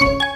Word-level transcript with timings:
you. 0.00 0.35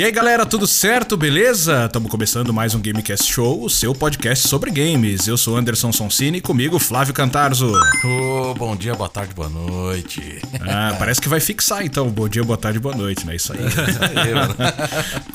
E 0.00 0.02
aí 0.02 0.10
galera, 0.10 0.46
tudo 0.46 0.66
certo? 0.66 1.14
Beleza? 1.14 1.84
Estamos 1.84 2.10
começando 2.10 2.54
mais 2.54 2.74
um 2.74 2.80
Gamecast 2.80 3.30
Show, 3.30 3.62
o 3.62 3.68
seu 3.68 3.94
podcast 3.94 4.48
sobre 4.48 4.70
games. 4.70 5.28
Eu 5.28 5.36
sou 5.36 5.58
Anderson 5.58 5.92
Sonsini 5.92 6.38
e 6.38 6.40
comigo 6.40 6.78
Flávio 6.78 7.12
Cantarzo. 7.12 7.70
Oh, 8.02 8.54
bom 8.54 8.74
dia, 8.74 8.94
boa 8.94 9.10
tarde, 9.10 9.34
boa 9.34 9.50
noite. 9.50 10.40
Ah, 10.66 10.96
parece 10.98 11.20
que 11.20 11.28
vai 11.28 11.38
fixar 11.38 11.84
então. 11.84 12.08
Bom 12.08 12.30
dia, 12.30 12.42
boa 12.42 12.56
tarde, 12.56 12.78
boa 12.78 12.96
noite, 12.96 13.26
né? 13.26 13.36
Isso 13.36 13.52
aí. 13.52 13.58
aí 14.16 14.32
mano. 14.32 14.54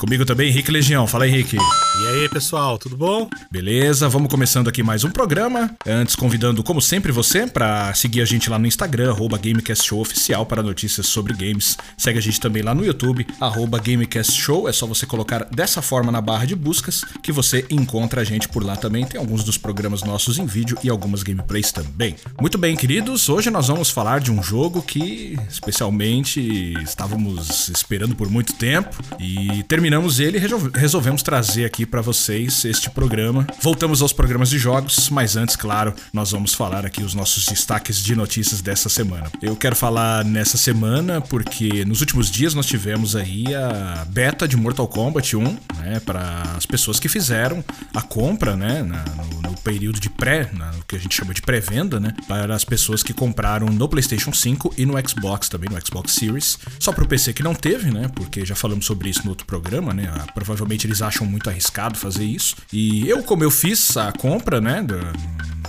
comigo 0.00 0.24
também 0.24 0.48
Henrique 0.48 0.72
Legião. 0.72 1.06
Fala 1.06 1.28
Henrique. 1.28 1.56
E 1.56 2.06
aí 2.08 2.28
pessoal, 2.28 2.76
tudo 2.76 2.96
bom? 2.96 3.30
Beleza, 3.48 4.08
vamos 4.08 4.28
começando 4.28 4.66
aqui 4.66 4.82
mais 4.82 5.04
um 5.04 5.10
programa. 5.12 5.76
Antes, 5.86 6.16
convidando, 6.16 6.64
como 6.64 6.82
sempre, 6.82 7.12
você 7.12 7.46
para 7.46 7.94
seguir 7.94 8.20
a 8.20 8.24
gente 8.24 8.50
lá 8.50 8.58
no 8.58 8.66
Instagram, 8.66 9.12
arroba 9.12 9.38
Gamecast 9.38 9.86
Show 9.86 10.00
Oficial 10.00 10.44
para 10.44 10.60
notícias 10.60 11.06
sobre 11.06 11.34
games. 11.34 11.78
Segue 11.96 12.18
a 12.18 12.22
gente 12.22 12.40
também 12.40 12.64
lá 12.64 12.74
no 12.74 12.84
YouTube, 12.84 13.24
arroba 13.40 13.78
Gamecast 13.78 14.32
Show 14.32 14.55
Show. 14.56 14.68
É 14.68 14.72
só 14.72 14.86
você 14.86 15.04
colocar 15.04 15.44
dessa 15.44 15.82
forma 15.82 16.10
na 16.10 16.20
barra 16.20 16.46
de 16.46 16.56
buscas 16.56 17.02
que 17.22 17.30
você 17.30 17.66
encontra 17.70 18.22
a 18.22 18.24
gente 18.24 18.48
por 18.48 18.64
lá 18.64 18.76
também. 18.76 19.04
Tem 19.04 19.20
alguns 19.20 19.44
dos 19.44 19.58
programas 19.58 20.02
nossos 20.02 20.38
em 20.38 20.46
vídeo 20.46 20.78
e 20.82 20.88
algumas 20.88 21.22
gameplays 21.22 21.70
também. 21.70 22.16
Muito 22.40 22.56
bem, 22.56 22.74
queridos. 22.76 23.28
Hoje 23.28 23.50
nós 23.50 23.68
vamos 23.68 23.90
falar 23.90 24.20
de 24.20 24.32
um 24.32 24.42
jogo 24.42 24.80
que 24.82 25.38
especialmente 25.50 26.40
estávamos 26.82 27.68
esperando 27.68 28.14
por 28.14 28.30
muito 28.30 28.54
tempo 28.54 28.96
e 29.20 29.62
terminamos 29.64 30.20
ele 30.20 30.38
e 30.38 30.78
resolvemos 30.78 31.22
trazer 31.22 31.64
aqui 31.64 31.84
para 31.84 32.00
vocês 32.00 32.64
este 32.64 32.88
programa. 32.90 33.46
Voltamos 33.60 34.00
aos 34.00 34.12
programas 34.12 34.48
de 34.50 34.58
jogos, 34.58 35.10
mas 35.10 35.36
antes, 35.36 35.56
claro, 35.56 35.94
nós 36.12 36.30
vamos 36.30 36.54
falar 36.54 36.86
aqui 36.86 37.02
os 37.02 37.14
nossos 37.14 37.44
destaques 37.46 38.02
de 38.02 38.14
notícias 38.14 38.60
dessa 38.60 38.88
semana. 38.88 39.30
Eu 39.42 39.56
quero 39.56 39.76
falar 39.76 40.24
nessa 40.24 40.56
semana 40.56 41.20
porque 41.20 41.84
nos 41.84 42.00
últimos 42.00 42.30
dias 42.30 42.54
nós 42.54 42.66
tivemos 42.66 43.16
aí 43.16 43.54
a 43.54 44.06
beta 44.08 44.45
de 44.46 44.56
Mortal 44.56 44.86
Kombat 44.88 45.36
1, 45.36 45.42
né, 45.42 46.00
para 46.04 46.42
as 46.56 46.66
pessoas 46.66 46.98
que 47.00 47.08
fizeram 47.08 47.64
a 47.94 48.02
compra, 48.02 48.56
né, 48.56 48.82
na, 48.82 49.04
no, 49.24 49.42
no, 49.42 49.56
período 49.66 49.98
de 49.98 50.08
pré, 50.08 50.48
na, 50.52 50.72
no 50.72 50.84
que 50.84 50.94
a 50.94 50.98
gente 50.98 51.14
chama 51.14 51.34
de 51.34 51.42
pré-venda, 51.42 51.98
né, 51.98 52.14
para 52.28 52.54
as 52.54 52.64
pessoas 52.64 53.02
que 53.02 53.12
compraram 53.12 53.66
no 53.66 53.88
PlayStation 53.88 54.32
5 54.32 54.74
e 54.76 54.86
no 54.86 54.94
Xbox 55.08 55.48
também, 55.48 55.68
no 55.68 55.84
Xbox 55.84 56.12
Series. 56.12 56.58
Só 56.78 56.92
para 56.92 57.04
o 57.04 57.08
PC 57.08 57.32
que 57.32 57.42
não 57.42 57.54
teve, 57.54 57.90
né, 57.90 58.08
porque 58.14 58.44
já 58.44 58.54
falamos 58.54 58.86
sobre 58.86 59.08
isso 59.08 59.22
no 59.24 59.30
outro 59.30 59.46
programa, 59.46 59.92
né, 59.92 60.12
provavelmente 60.34 60.86
eles 60.86 61.02
acham 61.02 61.26
muito 61.26 61.50
arriscado 61.50 61.98
fazer 61.98 62.24
isso. 62.24 62.56
E 62.72 63.08
eu, 63.08 63.22
como 63.22 63.42
eu 63.42 63.50
fiz 63.50 63.96
a 63.96 64.12
compra, 64.12 64.60
né, 64.60 64.84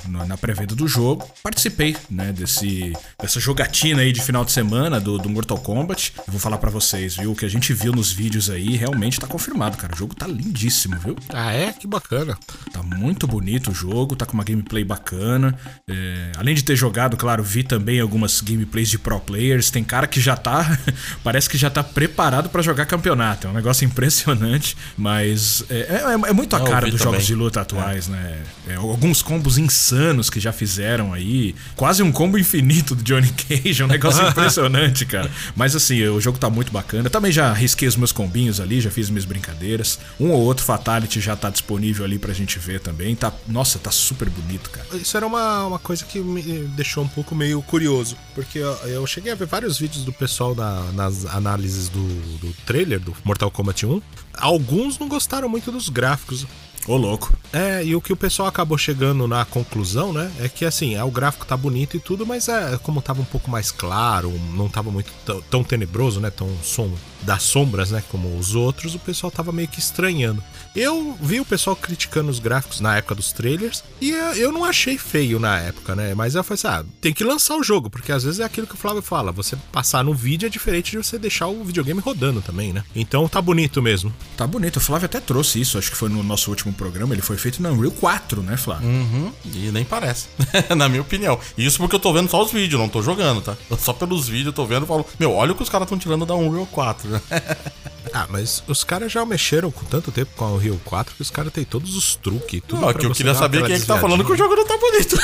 na 0.07 0.37
pré-venda 0.37 0.75
do 0.75 0.87
jogo, 0.87 1.27
participei, 1.43 1.95
né, 2.09 2.31
desse 2.31 2.93
dessa 3.19 3.39
jogatina 3.39 4.01
aí 4.01 4.11
de 4.11 4.21
final 4.21 4.45
de 4.45 4.51
semana 4.51 4.99
do, 4.99 5.17
do 5.17 5.29
Mortal 5.29 5.57
Kombat. 5.57 6.13
Eu 6.19 6.31
vou 6.31 6.39
falar 6.39 6.57
para 6.57 6.69
vocês, 6.69 7.15
viu, 7.15 7.31
o 7.31 7.35
que 7.35 7.45
a 7.45 7.49
gente 7.49 7.73
viu 7.73 7.91
nos 7.91 8.11
vídeos 8.11 8.49
aí 8.49 8.66
realmente 8.75 9.19
tá 9.19 9.27
confirmado, 9.27 9.77
cara. 9.77 9.93
O 9.93 9.97
jogo 9.97 10.15
tá 10.15 10.27
lindíssimo, 10.27 10.97
viu? 10.97 11.15
Ah, 11.33 11.53
é? 11.53 11.71
Que 11.71 11.87
bacana. 11.87 12.37
Tá 12.71 12.83
muito 12.83 13.27
bonito 13.27 13.71
o 13.71 13.73
jogo, 13.73 14.15
tá 14.15 14.25
com 14.25 14.33
uma 14.33 14.43
gameplay 14.43 14.83
bacana. 14.83 15.57
É, 15.89 16.31
além 16.37 16.55
de 16.55 16.63
ter 16.63 16.75
jogado, 16.75 17.15
claro, 17.15 17.43
vi 17.43 17.63
também 17.63 17.99
algumas 17.99 18.41
gameplays 18.41 18.89
de 18.89 18.97
pro 18.97 19.19
players. 19.19 19.69
Tem 19.69 19.83
cara 19.83 20.07
que 20.07 20.19
já 20.19 20.35
tá, 20.35 20.77
parece 21.23 21.49
que 21.49 21.57
já 21.57 21.69
tá 21.69 21.83
preparado 21.83 22.49
para 22.49 22.61
jogar 22.61 22.85
campeonato. 22.85 23.47
É 23.47 23.49
um 23.49 23.53
negócio 23.53 23.85
impressionante, 23.85 24.75
mas 24.97 25.63
é, 25.69 26.03
é, 26.25 26.29
é 26.29 26.33
muito 26.33 26.55
a 26.55 26.59
cara 26.59 26.89
dos 26.89 26.99
também. 26.99 27.13
jogos 27.13 27.25
de 27.25 27.35
luta 27.35 27.61
atuais, 27.61 28.07
é. 28.07 28.11
né? 28.11 28.43
É, 28.67 28.75
alguns 28.75 29.21
combos 29.21 29.57
insanos 29.57 30.29
que 30.29 30.39
já 30.39 30.51
fizeram 30.51 31.13
aí. 31.13 31.55
Quase 31.75 32.03
um 32.03 32.11
combo 32.11 32.37
infinito 32.37 32.95
do 32.95 33.03
Johnny 33.03 33.29
Cage, 33.29 33.81
é 33.81 33.85
um 33.85 33.87
negócio 33.87 34.25
impressionante, 34.27 35.05
cara. 35.05 35.29
Mas 35.55 35.75
assim, 35.75 36.03
o 36.03 36.19
jogo 36.19 36.37
tá 36.37 36.49
muito 36.49 36.71
bacana. 36.71 37.07
Eu 37.07 37.11
também 37.11 37.31
já 37.31 37.53
risquei 37.53 37.87
os 37.87 37.95
meus 37.95 38.11
combinhos 38.11 38.56
ali, 38.59 38.81
já 38.81 38.91
fiz 38.91 39.09
minhas 39.09 39.25
brincadeiras. 39.25 39.99
Um 40.19 40.31
ou 40.31 40.41
outro 40.41 40.63
Fatality 40.63 41.19
já 41.19 41.35
tá 41.35 41.49
disponível 41.49 42.05
ali 42.05 42.17
pra 42.17 42.33
gente 42.33 42.59
ver 42.59 42.79
também. 42.79 43.15
Tá, 43.15 43.33
nossa, 43.47 43.79
tá 43.79 43.91
super 43.91 44.29
bonito, 44.29 44.69
cara. 44.69 44.87
Isso 44.93 45.15
era 45.15 45.25
uma, 45.25 45.65
uma 45.65 45.79
coisa 45.79 46.05
que 46.05 46.19
me 46.19 46.41
deixou 46.69 47.03
um 47.03 47.07
pouco 47.07 47.35
meio 47.35 47.61
curioso, 47.61 48.17
porque 48.33 48.59
eu, 48.59 48.73
eu 48.85 49.07
cheguei 49.07 49.31
a 49.31 49.35
ver 49.35 49.47
vários 49.47 49.77
vídeos 49.77 50.03
do 50.03 50.13
pessoal 50.13 50.55
na, 50.55 50.83
nas 50.93 51.25
análises 51.25 51.89
do, 51.89 52.07
do 52.37 52.53
trailer 52.65 52.99
do 52.99 53.15
Mortal 53.23 53.51
Kombat 53.51 53.85
1. 53.85 54.01
Alguns 54.33 54.99
não 54.99 55.07
gostaram 55.07 55.49
muito 55.49 55.71
dos 55.71 55.89
gráficos. 55.89 56.45
Ô, 56.87 56.95
louco. 56.95 57.33
É, 57.51 57.83
e 57.83 57.93
o 57.95 58.01
que 58.01 58.13
o 58.13 58.15
pessoal 58.15 58.47
acabou 58.47 58.77
chegando 58.77 59.27
na 59.27 59.43
conclusão, 59.43 60.13
né? 60.13 60.31
É 60.39 60.47
que 60.47 60.63
assim, 60.63 60.95
é, 60.95 61.03
o 61.03 61.11
gráfico 61.11 61.45
tá 61.45 61.57
bonito 61.57 61.97
e 61.97 61.99
tudo, 61.99 62.25
mas 62.25 62.47
é 62.47 62.77
como 62.81 63.01
tava 63.01 63.21
um 63.21 63.25
pouco 63.25 63.51
mais 63.51 63.71
claro, 63.71 64.31
não 64.55 64.69
tava 64.69 64.89
muito 64.89 65.11
tão 65.49 65.65
tenebroso, 65.65 66.21
né? 66.21 66.29
Tão 66.29 66.49
som 66.63 66.89
das 67.21 67.43
sombras, 67.43 67.91
né? 67.91 68.03
Como 68.09 68.37
os 68.37 68.55
outros, 68.55 68.95
o 68.95 68.99
pessoal 68.99 69.31
tava 69.31 69.51
meio 69.51 69.67
que 69.67 69.79
estranhando. 69.79 70.43
Eu 70.75 71.17
vi 71.19 71.39
o 71.39 71.45
pessoal 71.45 71.75
criticando 71.75 72.29
os 72.29 72.39
gráficos 72.39 72.79
na 72.79 72.97
época 72.97 73.15
dos 73.15 73.31
trailers 73.31 73.83
e 73.99 74.11
eu 74.11 74.51
não 74.51 74.63
achei 74.63 74.97
feio 74.97 75.39
na 75.39 75.59
época, 75.59 75.95
né? 75.95 76.13
Mas 76.13 76.35
eu 76.35 76.43
falei 76.43 76.55
assim: 76.55 76.67
ah, 76.67 76.85
tem 77.01 77.13
que 77.13 77.23
lançar 77.23 77.55
o 77.55 77.63
jogo, 77.63 77.89
porque 77.89 78.11
às 78.11 78.23
vezes 78.23 78.39
é 78.39 78.43
aquilo 78.43 78.67
que 78.67 78.75
o 78.75 78.77
Flávio 78.77 79.01
fala: 79.01 79.31
você 79.31 79.57
passar 79.71 80.03
no 80.03 80.13
vídeo 80.13 80.45
é 80.45 80.49
diferente 80.49 80.91
de 80.91 80.97
você 80.97 81.17
deixar 81.17 81.47
o 81.47 81.63
videogame 81.63 81.99
rodando 81.99 82.41
também, 82.41 82.71
né? 82.73 82.83
Então 82.95 83.27
tá 83.27 83.41
bonito 83.41 83.81
mesmo. 83.81 84.13
Tá 84.35 84.45
bonito. 84.45 84.77
O 84.77 84.81
Flávio 84.81 85.05
até 85.05 85.19
trouxe 85.19 85.59
isso, 85.59 85.77
acho 85.77 85.89
que 85.89 85.97
foi 85.97 86.09
no 86.09 86.21
nosso 86.21 86.49
último 86.49 86.71
programa. 86.73 87.13
Ele 87.15 87.21
foi 87.21 87.37
feito 87.37 87.61
no 87.61 87.71
Unreal 87.71 87.91
4, 87.91 88.41
né, 88.43 88.55
Flávio? 88.55 88.87
Uhum. 88.87 89.31
E 89.45 89.71
nem 89.71 89.83
parece, 89.83 90.27
na 90.77 90.87
minha 90.87 91.01
opinião. 91.01 91.39
Isso 91.57 91.79
porque 91.79 91.95
eu 91.95 91.99
tô 91.99 92.13
vendo 92.13 92.29
só 92.29 92.43
os 92.43 92.51
vídeos, 92.51 92.79
não 92.79 92.89
tô 92.89 93.01
jogando, 93.01 93.41
tá? 93.41 93.57
Só 93.79 93.93
pelos 93.93 94.27
vídeos 94.27 94.47
eu 94.47 94.53
tô 94.53 94.65
vendo 94.65 94.83
e 94.83 94.87
falo: 94.87 95.05
meu, 95.19 95.33
olha 95.33 95.53
o 95.53 95.55
que 95.55 95.63
os 95.63 95.69
caras 95.69 95.85
estão 95.85 95.97
tirando 95.97 96.25
da 96.25 96.35
Unreal 96.35 96.67
4. 96.67 97.06
ah, 98.13 98.27
mas 98.29 98.63
os 98.67 98.83
caras 98.83 99.11
já 99.11 99.25
mexeram 99.25 99.71
com 99.71 99.85
tanto 99.85 100.11
tempo 100.11 100.31
com 100.35 100.45
a 100.45 100.51
Unreal 100.51 100.79
4 100.85 101.15
que 101.15 101.21
os 101.21 101.29
caras 101.29 101.51
têm 101.51 101.63
todos 101.63 101.95
os 101.95 102.15
truques. 102.15 102.61
Tudo 102.67 102.81
não, 102.81 102.93
que 102.93 103.05
eu 103.05 103.11
queria 103.11 103.35
saber 103.35 103.65
quem 103.65 103.75
é 103.75 103.79
que 103.79 103.85
tá 103.85 103.99
falando 103.99 104.23
que 104.25 104.31
o 104.31 104.37
jogo 104.37 104.55
não 104.55 104.65
tá 104.65 104.77
bonito. 104.77 105.17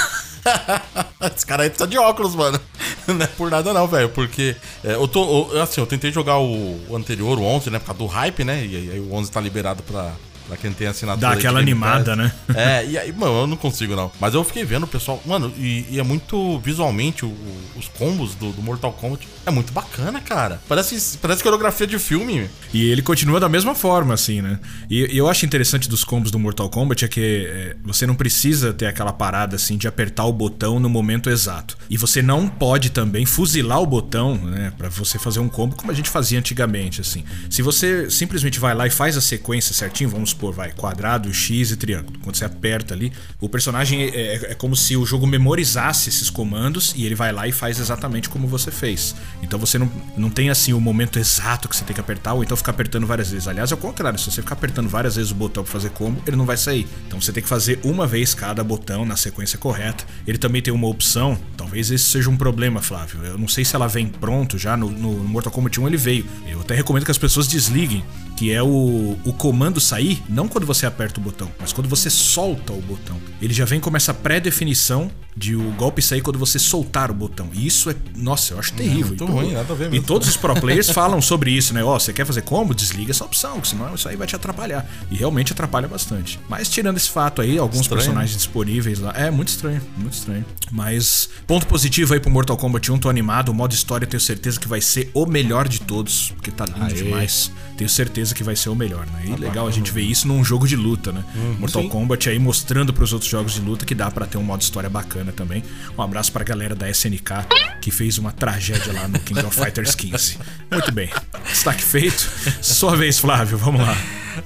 Esse 1.35 1.45
cara 1.45 1.63
aí 1.63 1.69
precisa 1.69 1.88
de 1.88 1.97
óculos, 1.97 2.35
mano. 2.35 2.59
Não 3.07 3.21
é 3.21 3.27
por 3.27 3.49
nada 3.49 3.73
não, 3.73 3.88
velho. 3.88 4.09
Porque 4.09 4.55
é, 4.83 4.94
eu 4.95 5.07
tô. 5.07 5.51
Eu, 5.51 5.61
assim, 5.61 5.79
eu 5.79 5.88
tentei 5.88 6.11
jogar 6.11 6.38
o, 6.38 6.79
o, 6.89 6.95
anterior, 6.95 7.38
o 7.38 7.44
11, 7.44 7.69
né? 7.69 7.79
Por 7.79 7.88
causa 7.88 8.00
do 8.00 8.05
hype, 8.05 8.44
né? 8.44 8.65
E 8.65 8.91
aí 8.91 9.00
o 9.00 9.13
11 9.13 9.31
tá 9.31 9.39
liberado 9.39 9.81
pra, 9.83 10.13
Pra 10.53 10.58
quem 10.58 10.72
tem 10.72 10.86
assinatura. 10.86 11.30
Dá 11.30 11.34
aquela 11.34 11.59
animada, 11.59 12.16
né? 12.16 12.31
É, 12.53 12.86
e 12.86 12.97
aí, 12.97 13.12
mano, 13.12 13.41
eu 13.41 13.47
não 13.47 13.58
consigo 13.58 13.96
não. 13.96 14.12
Mas 14.19 14.36
eu 14.36 14.44
fiquei 14.44 14.64
vendo 14.64 14.84
o 14.84 14.88
pessoal. 14.88 15.22
Mano, 15.25 15.52
e, 15.58 15.86
e 15.90 16.00
é 16.00 16.03
muito 16.03 16.59
visualmente 16.59 17.25
o, 17.25 17.36
os 17.75 17.88
combos 17.88 18.36
do, 18.36 18.52
do, 18.52 18.62
Mortal 18.62 18.94
Kombat. 18.94 19.28
É 19.46 19.52
muito 19.52 19.74
bacana, 19.74 20.22
cara. 20.22 20.62
Parece, 20.69 21.18
parece 21.18 21.42
coreografia 21.42 21.88
de 21.88 21.97
filme. 21.97 22.47
E 22.72 22.86
ele 22.92 23.02
continua 23.02 23.40
da 23.40 23.50
mesma 23.50 23.74
forma, 23.74 24.13
assim, 24.13 24.42
né? 24.42 24.59
E, 24.90 25.16
e 25.16 25.18
eu 25.18 25.28
acho 25.28 25.46
interessante 25.46 25.90
dos 25.90 26.03
combos 26.03 26.30
do 26.30 26.38
Mortal 26.38 26.69
Kombat 26.69 27.06
é 27.06 27.08
que 27.08 27.47
é, 27.50 27.75
você 27.84 28.06
não 28.06 28.13
precisa 28.13 28.72
ter 28.74 28.86
aquela 28.86 29.12
parada, 29.12 29.56
assim, 29.56 29.75
de 29.75 29.88
apertar 29.88 30.25
o 30.25 30.34
botão 30.34 30.80
no 30.80 30.90
momento 30.90 31.31
exato. 31.31 31.75
E 31.90 31.97
você 31.97 32.22
não 32.22 32.47
pode 32.47 32.92
também 32.92 33.25
fuzilar 33.25 33.81
o 33.81 33.88
botão, 33.88 34.36
né? 34.36 34.72
Pra 34.78 34.90
você 34.90 35.18
fazer 35.18 35.40
um 35.40 35.50
combo 35.50 35.75
como 35.75 35.92
a 35.92 35.96
gente 35.96 36.09
fazia 36.09 36.38
antigamente, 36.38 37.02
assim. 37.02 37.24
Se 37.50 37.63
você 37.63 38.09
simplesmente 38.12 38.59
vai 38.59 38.75
lá 38.75 38.86
e 38.86 38.92
faz 38.92 39.18
a 39.18 39.22
sequência 39.22 39.74
certinho, 39.74 40.09
vamos 40.09 40.31
supor, 40.44 40.54
vai, 40.54 40.72
quadrado, 40.72 41.34
X 41.34 41.72
e 41.72 41.78
triângulo. 41.78 42.20
Quando 42.20 42.36
você 42.36 42.44
aperta 42.44 42.94
ali, 42.94 43.14
o 43.40 43.48
personagem 43.48 44.04
é, 44.04 44.08
é, 44.08 44.36
é, 44.52 44.56
como 44.56 44.76
se 44.76 44.98
o 44.98 45.06
jogo 45.06 45.26
memorizasse 45.26 46.09
esses 46.09 46.30
comandos 46.30 46.94
e 46.98 47.06
ele 47.06 47.16
vai 47.16 47.31
lá 47.31 47.48
e 47.48 47.52
faz 47.52 47.80
exatamente 47.80 48.30
como 48.30 48.48
você 48.48 48.72
fez. 48.72 49.16
Então 49.42 49.58
você 49.58 49.78
não, 49.78 49.90
não 50.18 50.30
tem 50.30 50.50
assim 50.50 50.74
o 50.74 50.81
momento 50.81 51.18
exato 51.18 51.70
que 51.70 51.76
você 51.76 51.86
tem 51.86 51.94
que 51.94 52.02
apertar, 52.02 52.34
ou 52.34 52.44
então 52.44 52.58
ficar 52.58 52.72
apertando 52.72 53.08
várias 53.08 53.30
vezes. 53.30 53.48
Aliás, 53.48 53.72
é 53.72 53.76
o 53.76 53.78
contrário, 53.78 54.19
se 54.19 54.30
você 54.30 54.42
ficar 54.42 54.56
apertando 54.56 54.90
várias 54.90 55.16
vezes 55.16 55.31
o 55.31 55.36
botão 55.36 55.63
para 55.63 55.72
fazer 55.72 55.90
combo, 55.92 56.22
ele 56.28 56.36
não 56.36 56.46
vai 56.46 56.57
sair. 56.57 56.88
Então 57.07 57.22
você 57.22 57.31
tem 57.31 57.42
que 57.42 57.50
fazer 57.50 57.80
uma 57.84 58.06
vez 58.06 58.34
cada 58.34 58.63
botão 58.63 59.06
na 59.06 59.16
sequência 59.16 59.57
correta. 59.57 60.06
Ele 60.28 60.38
também 60.38 60.62
tem 60.62 60.74
uma 60.74 60.88
opção, 60.88 61.38
talvez 61.56 61.92
esse 61.92 62.06
seja 62.06 62.30
um 62.30 62.38
problema, 62.38 62.81
Flávio. 62.81 63.24
Eu 63.24 63.38
não 63.38 63.48
sei 63.48 63.63
se 63.63 63.75
ela 63.75 63.88
vem 63.88 64.07
pronto 64.07 64.57
já, 64.57 64.75
no, 64.75 64.89
no 64.89 65.12
Mortal 65.24 65.51
Kombat 65.51 65.80
1 65.80 65.88
ele 65.88 65.98
veio. 65.98 66.25
Eu 66.48 66.62
até 66.62 66.75
recomendo 66.75 67.06
que 67.06 67.12
as 67.12 67.18
pessoas 67.18 67.48
desliguem 67.48 68.04
que 68.36 68.51
é 68.51 68.62
o, 68.62 69.18
o 69.24 69.34
comando 69.34 69.80
sair, 69.80 70.22
não 70.30 70.48
quando 70.48 70.66
você 70.66 70.86
aperta 70.86 71.20
o 71.20 71.24
botão, 71.24 71.52
mas 71.60 71.74
quando 71.74 71.88
você 71.88 72.10
solta 72.10 72.74
o 72.74 72.81
botão. 72.81 73.18
Ele 73.42 73.54
já 73.54 73.66
vem 73.66 73.80
com 73.80 73.96
essa 73.96 74.14
pré-definição 74.14 75.12
de 75.36 75.56
o 75.56 75.72
golpe 75.72 76.02
sair 76.02 76.22
quando 76.22 76.38
você 76.38 76.60
soltar 76.60 77.10
o 77.10 77.14
botão. 77.14 77.50
E 77.54 77.66
isso 77.66 77.90
é, 77.90 77.96
nossa, 78.16 78.54
eu 78.54 78.60
acho 78.60 78.74
terrível. 78.74 79.08
Muito 79.08 79.25
ruim, 79.25 79.52
nada 79.54 79.74
a 79.74 79.75
ver 79.75 79.90
mesmo. 79.90 79.96
E 79.96 80.02
todos 80.02 80.28
os 80.28 80.38
pro 80.38 80.54
players 80.54 80.90
falam 80.92 81.22
sobre 81.22 81.52
isso, 81.52 81.74
né? 81.74 81.84
Ó, 81.84 81.96
oh, 81.96 82.00
você 82.00 82.14
quer 82.14 82.25
fazer 82.25 82.42
combo? 82.44 82.74
Desliga 82.74 83.12
essa 83.12 83.25
opção, 83.25 83.64
senão 83.64 83.96
isso 83.96 84.08
aí 84.08 84.16
vai 84.16 84.28
te 84.28 84.36
atrapalhar. 84.36 84.88
E 85.10 85.16
realmente 85.16 85.52
atrapalha 85.52 85.88
bastante. 85.88 86.40
Mas 86.48 86.70
tirando 86.70 86.98
esse 86.98 87.10
fato 87.10 87.42
aí, 87.42 87.58
alguns 87.58 87.81
estranho. 87.81 88.02
personagens 88.02 88.38
disponíveis 88.38 89.00
lá, 89.00 89.12
é 89.16 89.31
muito 89.31 89.50
estranho, 89.50 89.81
muito 89.98 90.14
estranho. 90.14 90.46
Mas 90.72 91.30
ponto 91.48 91.66
positivo 91.66 92.14
aí 92.14 92.20
pro 92.20 92.30
Mortal 92.30 92.56
Kombat 92.58 92.92
1, 92.92 93.00
tô 93.00 93.10
animado, 93.10 93.50
o 93.50 93.54
modo 93.54 93.74
história 93.74 94.06
tenho 94.06 94.22
certeza 94.22 94.60
que 94.60 94.68
vai 94.68 94.81
ser 94.81 95.10
o 95.14 95.25
melhor 95.25 95.68
de 95.68 95.81
todos, 95.81 96.31
porque 96.36 96.52
tá 96.52 96.66
lindo 96.66 96.86
Aê. 96.86 96.94
demais. 96.94 97.52
Tenho 97.74 97.90
certeza 97.90 98.34
que 98.34 98.44
vai 98.44 98.56
ser 98.56 98.70
o 98.70 98.75
melhor, 98.75 99.06
né? 99.08 99.24
E 99.25 99.36
legal 99.36 99.68
a 99.68 99.72
gente 99.72 99.92
ver 99.92 100.02
isso 100.02 100.28
num 100.28 100.44
jogo 100.44 100.68
de 100.68 100.75
luta, 100.75 101.12
né? 101.12 101.24
Hum, 101.36 101.56
Mortal 101.60 101.84
sim. 101.84 101.90
Kombat 101.90 102.30
aí 102.30 102.40
mostrando 102.40 102.94
para 102.94 103.04
os 103.04 103.14
outros 103.14 103.30
jogos 103.30 103.54
de 103.54 103.62
luta 103.62 103.86
que 103.86 103.96
dá 103.96 104.10
para 104.10 104.25
ter 104.25 104.38
um 104.38 104.44
modo 104.44 104.62
história 104.62 104.90
bacana 104.90 105.31
também. 105.31 105.64
Um 105.98 106.02
abraço 106.02 106.31
para 106.31 106.44
a 106.44 106.46
galera 106.46 106.75
da 106.75 106.90
SNK 106.90 107.48
que 107.81 107.92
fez 107.92 108.18
uma 108.18 108.31
tragédia 108.31 108.94
lá 108.94 109.08
no 109.08 109.20
King 109.20 109.46
of 109.46 109.56
Fighters 109.60 109.96
15. 109.96 110.38
Muito 110.72 110.92
bem. 110.92 111.10
Destaque 111.46 111.84
feito. 111.84 112.30
Sua 112.62 112.96
vez, 112.96 113.20
Flávio, 113.20 113.58
vamos 113.58 113.81
lá. 113.81 113.96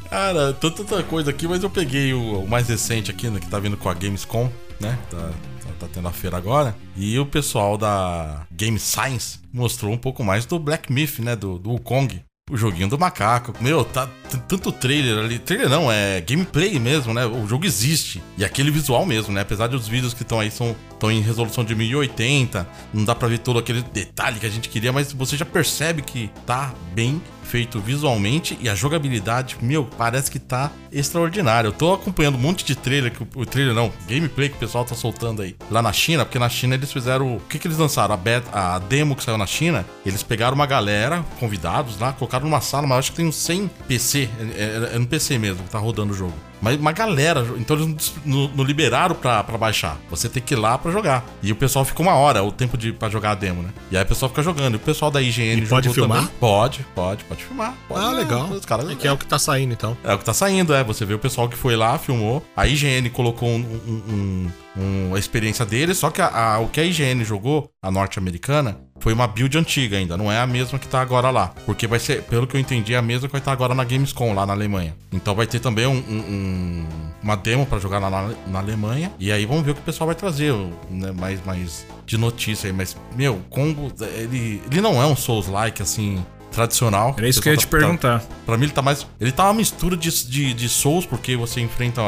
Cara, 0.10 0.54
tanta 0.54 1.04
coisa 1.04 1.30
aqui, 1.30 1.48
mas 1.48 1.64
eu 1.64 1.70
peguei 1.70 2.14
o, 2.14 2.42
o 2.42 2.48
mais 2.48 2.68
recente 2.68 3.12
aqui, 3.12 3.30
né, 3.30 3.40
que 3.40 3.48
tá 3.48 3.60
vindo 3.60 3.78
com 3.78 3.90
a 3.90 3.94
Gamescom, 3.94 4.52
né? 4.80 4.98
Tá, 5.10 5.18
tá, 5.18 5.70
tá, 5.80 5.88
tendo 5.92 6.08
a 6.08 6.12
feira 6.12 6.36
agora. 6.38 6.76
E 6.96 7.18
o 7.20 7.26
pessoal 7.26 7.78
da 7.78 8.46
Game 8.52 8.80
Science 8.80 9.40
mostrou 9.54 9.92
um 9.92 9.98
pouco 9.98 10.24
mais 10.24 10.46
do 10.46 10.60
Black 10.60 10.92
Myth, 10.92 11.20
né? 11.20 11.36
Do, 11.36 11.58
do 11.58 11.72
Wukong. 11.72 12.22
O 12.50 12.56
joguinho 12.56 12.88
do 12.88 12.98
macaco. 12.98 13.54
Meu, 13.60 13.84
tá 13.84 14.08
tanto 14.48 14.72
trailer 14.72 15.18
ali. 15.18 15.38
Trailer 15.38 15.68
não, 15.68 15.92
é 15.92 16.22
gameplay 16.22 16.80
mesmo, 16.80 17.14
né? 17.14 17.26
O 17.26 17.46
jogo 17.46 17.66
existe. 17.66 18.24
E 18.38 18.46
aquele 18.46 18.72
visual 18.72 19.06
mesmo, 19.06 19.34
né? 19.34 19.42
Apesar 19.42 19.68
dos 19.68 19.88
vídeos 19.88 20.14
que 20.14 20.22
estão 20.22 20.40
aí 20.40 20.50
são 20.50 20.76
estão 20.92 21.12
em 21.12 21.22
resolução 21.22 21.64
de 21.64 21.76
1080, 21.76 22.68
não 22.94 23.06
dá 23.06 23.14
pra 23.14 23.28
ver 23.28 23.38
todo 23.40 23.60
aquele 23.60 23.84
detalhe 23.84 24.40
que 24.40 24.46
a 24.46 24.50
gente 24.50 24.68
queria, 24.68 24.92
mas 24.92 25.14
você 25.14 25.38
já 25.38 25.46
percebe 25.46 26.02
que 26.02 26.32
tá 26.46 26.74
bem 26.94 27.22
feito 27.48 27.80
visualmente 27.80 28.58
e 28.62 28.70
a 28.70 28.76
jogabilidade, 28.76 29.58
meu, 29.62 29.86
parece 29.86 30.30
que 30.30 30.40
tá 30.40 30.72
extraordinário. 30.92 31.70
Eu 31.70 31.72
tô 31.72 31.94
acompanhando 31.94 32.36
um 32.36 32.40
monte 32.40 32.66
de 32.66 32.76
trailer, 32.76 33.12
que 33.12 33.26
o 33.36 33.46
trailer 33.46 33.74
não, 33.74 33.92
gameplay 34.08 34.50
que 34.50 34.56
o 34.56 34.60
pessoal 34.60 34.84
tá 34.84 34.96
soltando 34.96 35.42
aí 35.42 35.56
lá 35.72 35.82
na 35.82 35.94
China, 35.94 36.26
porque 36.26 36.40
na 36.40 36.50
China 36.50 36.76
eles 36.76 36.92
fizeram. 36.92 37.38
O 37.38 37.40
que, 37.40 37.58
que 37.58 37.68
eles 37.68 37.78
lançaram? 37.78 38.14
A, 38.14 38.18
beta, 38.18 38.50
a 38.52 38.80
demo 38.80 39.16
que 39.16 39.24
saiu 39.24 39.38
na 39.38 39.48
China, 39.48 39.86
eles 40.06 40.24
pegaram 40.24 40.56
uma 40.56 40.66
galera, 40.66 41.24
convidados 41.40 42.00
lá, 42.00 42.14
colocaram 42.14 42.46
numa 42.46 42.62
sala, 42.62 42.86
mas 42.86 43.00
acho 43.00 43.12
que 43.12 43.18
tem 43.18 43.28
uns 43.28 43.38
100 43.38 43.70
PC, 43.88 44.30
é, 44.40 44.90
é, 44.92 44.96
é 44.96 45.00
no 45.00 45.08
PC 45.08 45.38
mesmo 45.38 45.64
que 45.64 45.70
tá 45.70 45.80
rodando 45.80 46.14
o 46.14 46.16
jogo. 46.16 46.34
Mas 46.62 46.80
uma 46.80 46.92
galera, 46.92 47.46
então 47.58 47.78
eles 47.78 48.14
não, 48.26 48.48
não 48.50 48.64
liberaram 48.64 49.16
pra, 49.16 49.44
pra 49.44 49.58
baixar. 49.58 49.98
Você 50.10 50.28
tem 50.28 50.42
que 50.42 50.54
ir 50.54 50.58
lá 50.58 50.78
pra 50.78 50.92
jogar. 50.92 51.26
E 51.42 51.52
o 51.52 51.56
pessoal 51.56 51.86
fica 51.86 52.02
uma 52.02 52.16
hora, 52.16 52.44
o 52.44 52.52
tempo 52.52 52.78
de, 52.78 52.92
pra 52.92 53.10
jogar 53.10 53.32
a 53.32 53.36
demo, 53.36 53.62
né? 53.62 53.70
E 53.92 53.98
aí 53.98 54.04
o 54.04 54.08
pessoal 54.08 54.30
fica 54.30 54.42
jogando. 54.42 54.74
E 54.74 54.78
o 54.78 54.80
pessoal 54.80 55.12
da 55.12 55.22
IGN 55.22 55.62
e 55.62 55.68
pode 55.68 55.90
filmar? 55.90 56.20
Também. 56.20 56.34
Pode, 56.40 56.86
pode, 56.96 57.24
pode 57.26 57.44
filmar. 57.44 57.76
Pode, 57.88 58.06
ah, 58.06 58.12
legal. 58.12 58.48
Os 58.50 58.66
caras, 58.66 58.90
é 58.90 58.96
que 58.96 59.08
é. 59.08 59.10
é 59.10 59.14
o 59.14 59.18
que 59.18 59.26
tá 59.26 59.40
saindo, 59.40 59.74
então. 59.74 59.98
É 60.04 60.14
o 60.14 60.18
que 60.18 60.26
tá 60.26 60.34
saindo, 60.34 60.74
é. 60.74 60.84
Você 60.84 61.06
vê 61.06 61.14
o 61.14 61.20
pessoal 61.20 61.48
que 61.48 61.58
foi 61.58 61.76
lá, 61.76 61.98
filmou. 61.98 62.44
A 62.56 62.68
IGN 62.68 63.10
colocou 63.10 63.50
um, 63.50 63.60
um, 63.88 64.14
um, 64.14 64.52
uma 64.78 65.18
experiência 65.18 65.66
deles, 65.66 65.98
só 65.98 66.10
que 66.10 66.22
a, 66.22 66.28
a, 66.28 66.60
o 66.60 66.68
que 66.68 66.80
a 66.80 66.84
IGN 66.84 67.24
jogou, 67.24 67.70
a 67.82 67.90
norte-americana, 67.90 68.78
foi 69.00 69.14
uma 69.14 69.28
build 69.28 69.58
antiga 69.58 69.98
ainda, 69.98 70.18
não 70.18 70.32
é 70.32 70.40
a 70.40 70.48
mesma 70.48 70.78
que 70.80 70.88
tá 70.88 71.02
agora 71.02 71.30
lá. 71.30 71.54
Porque 71.66 71.88
vai 71.88 72.00
ser, 72.00 72.24
pelo 72.24 72.48
que 72.48 72.56
eu 72.56 72.60
entendi, 72.60 72.94
é 72.94 72.98
a 72.98 73.02
mesma 73.02 73.28
que 73.28 73.32
vai 73.32 73.40
estar 73.40 73.52
tá 73.52 73.54
agora 73.54 73.74
na 73.74 73.84
Gamescom, 73.84 74.34
lá 74.34 74.46
na 74.46 74.54
Alemanha. 74.54 74.96
Então 75.12 75.36
vai 75.36 75.48
ter 75.48 75.60
também 75.60 75.86
um, 75.86 75.98
um, 75.98 76.86
uma 77.22 77.36
demo 77.36 77.66
para 77.66 77.80
jogar 77.80 78.00
lá 78.00 78.10
na, 78.10 78.34
na, 78.48 78.60
Alemanha. 78.60 79.12
E 79.20 79.32
aí 79.32 79.46
vamos 79.46 79.64
ver 79.64 79.72
o 79.72 79.76
que 79.76 79.82
o 79.82 79.84
pessoal 79.84 80.08
vai 80.08 80.16
trazer, 80.16 80.54
né, 80.90 81.12
mais, 81.12 81.44
mais 81.46 81.86
de 82.06 82.18
notícia 82.18 82.68
aí. 82.68 82.74
Mas, 82.74 82.96
meu, 83.16 83.42
Combo, 83.50 83.92
ele, 84.16 84.62
ele 84.70 84.82
não 84.82 85.02
é 85.02 85.06
um 85.06 85.16
Souls-like, 85.16 85.82
assim, 85.82 86.24
tradicional. 86.52 87.14
Era 87.18 87.30
isso 87.30 87.42
que 87.42 87.50
eu 87.50 87.54
ia 87.54 87.58
te 87.58 87.68
tá, 87.68 87.78
perguntar. 87.78 88.20
Tá, 88.20 88.26
pra 88.46 88.58
mim 88.58 88.66
ele 88.66 88.74
tá 88.74 88.82
mais. 88.82 89.06
Ele 89.20 89.32
tá 89.32 89.46
uma 89.46 89.54
mistura 89.54 89.96
de, 89.96 90.10
de, 90.28 90.54
de 90.54 90.70
Souls, 90.70 91.06
porque 91.06 91.36
você 91.36 91.62
enfrenta 91.62 92.02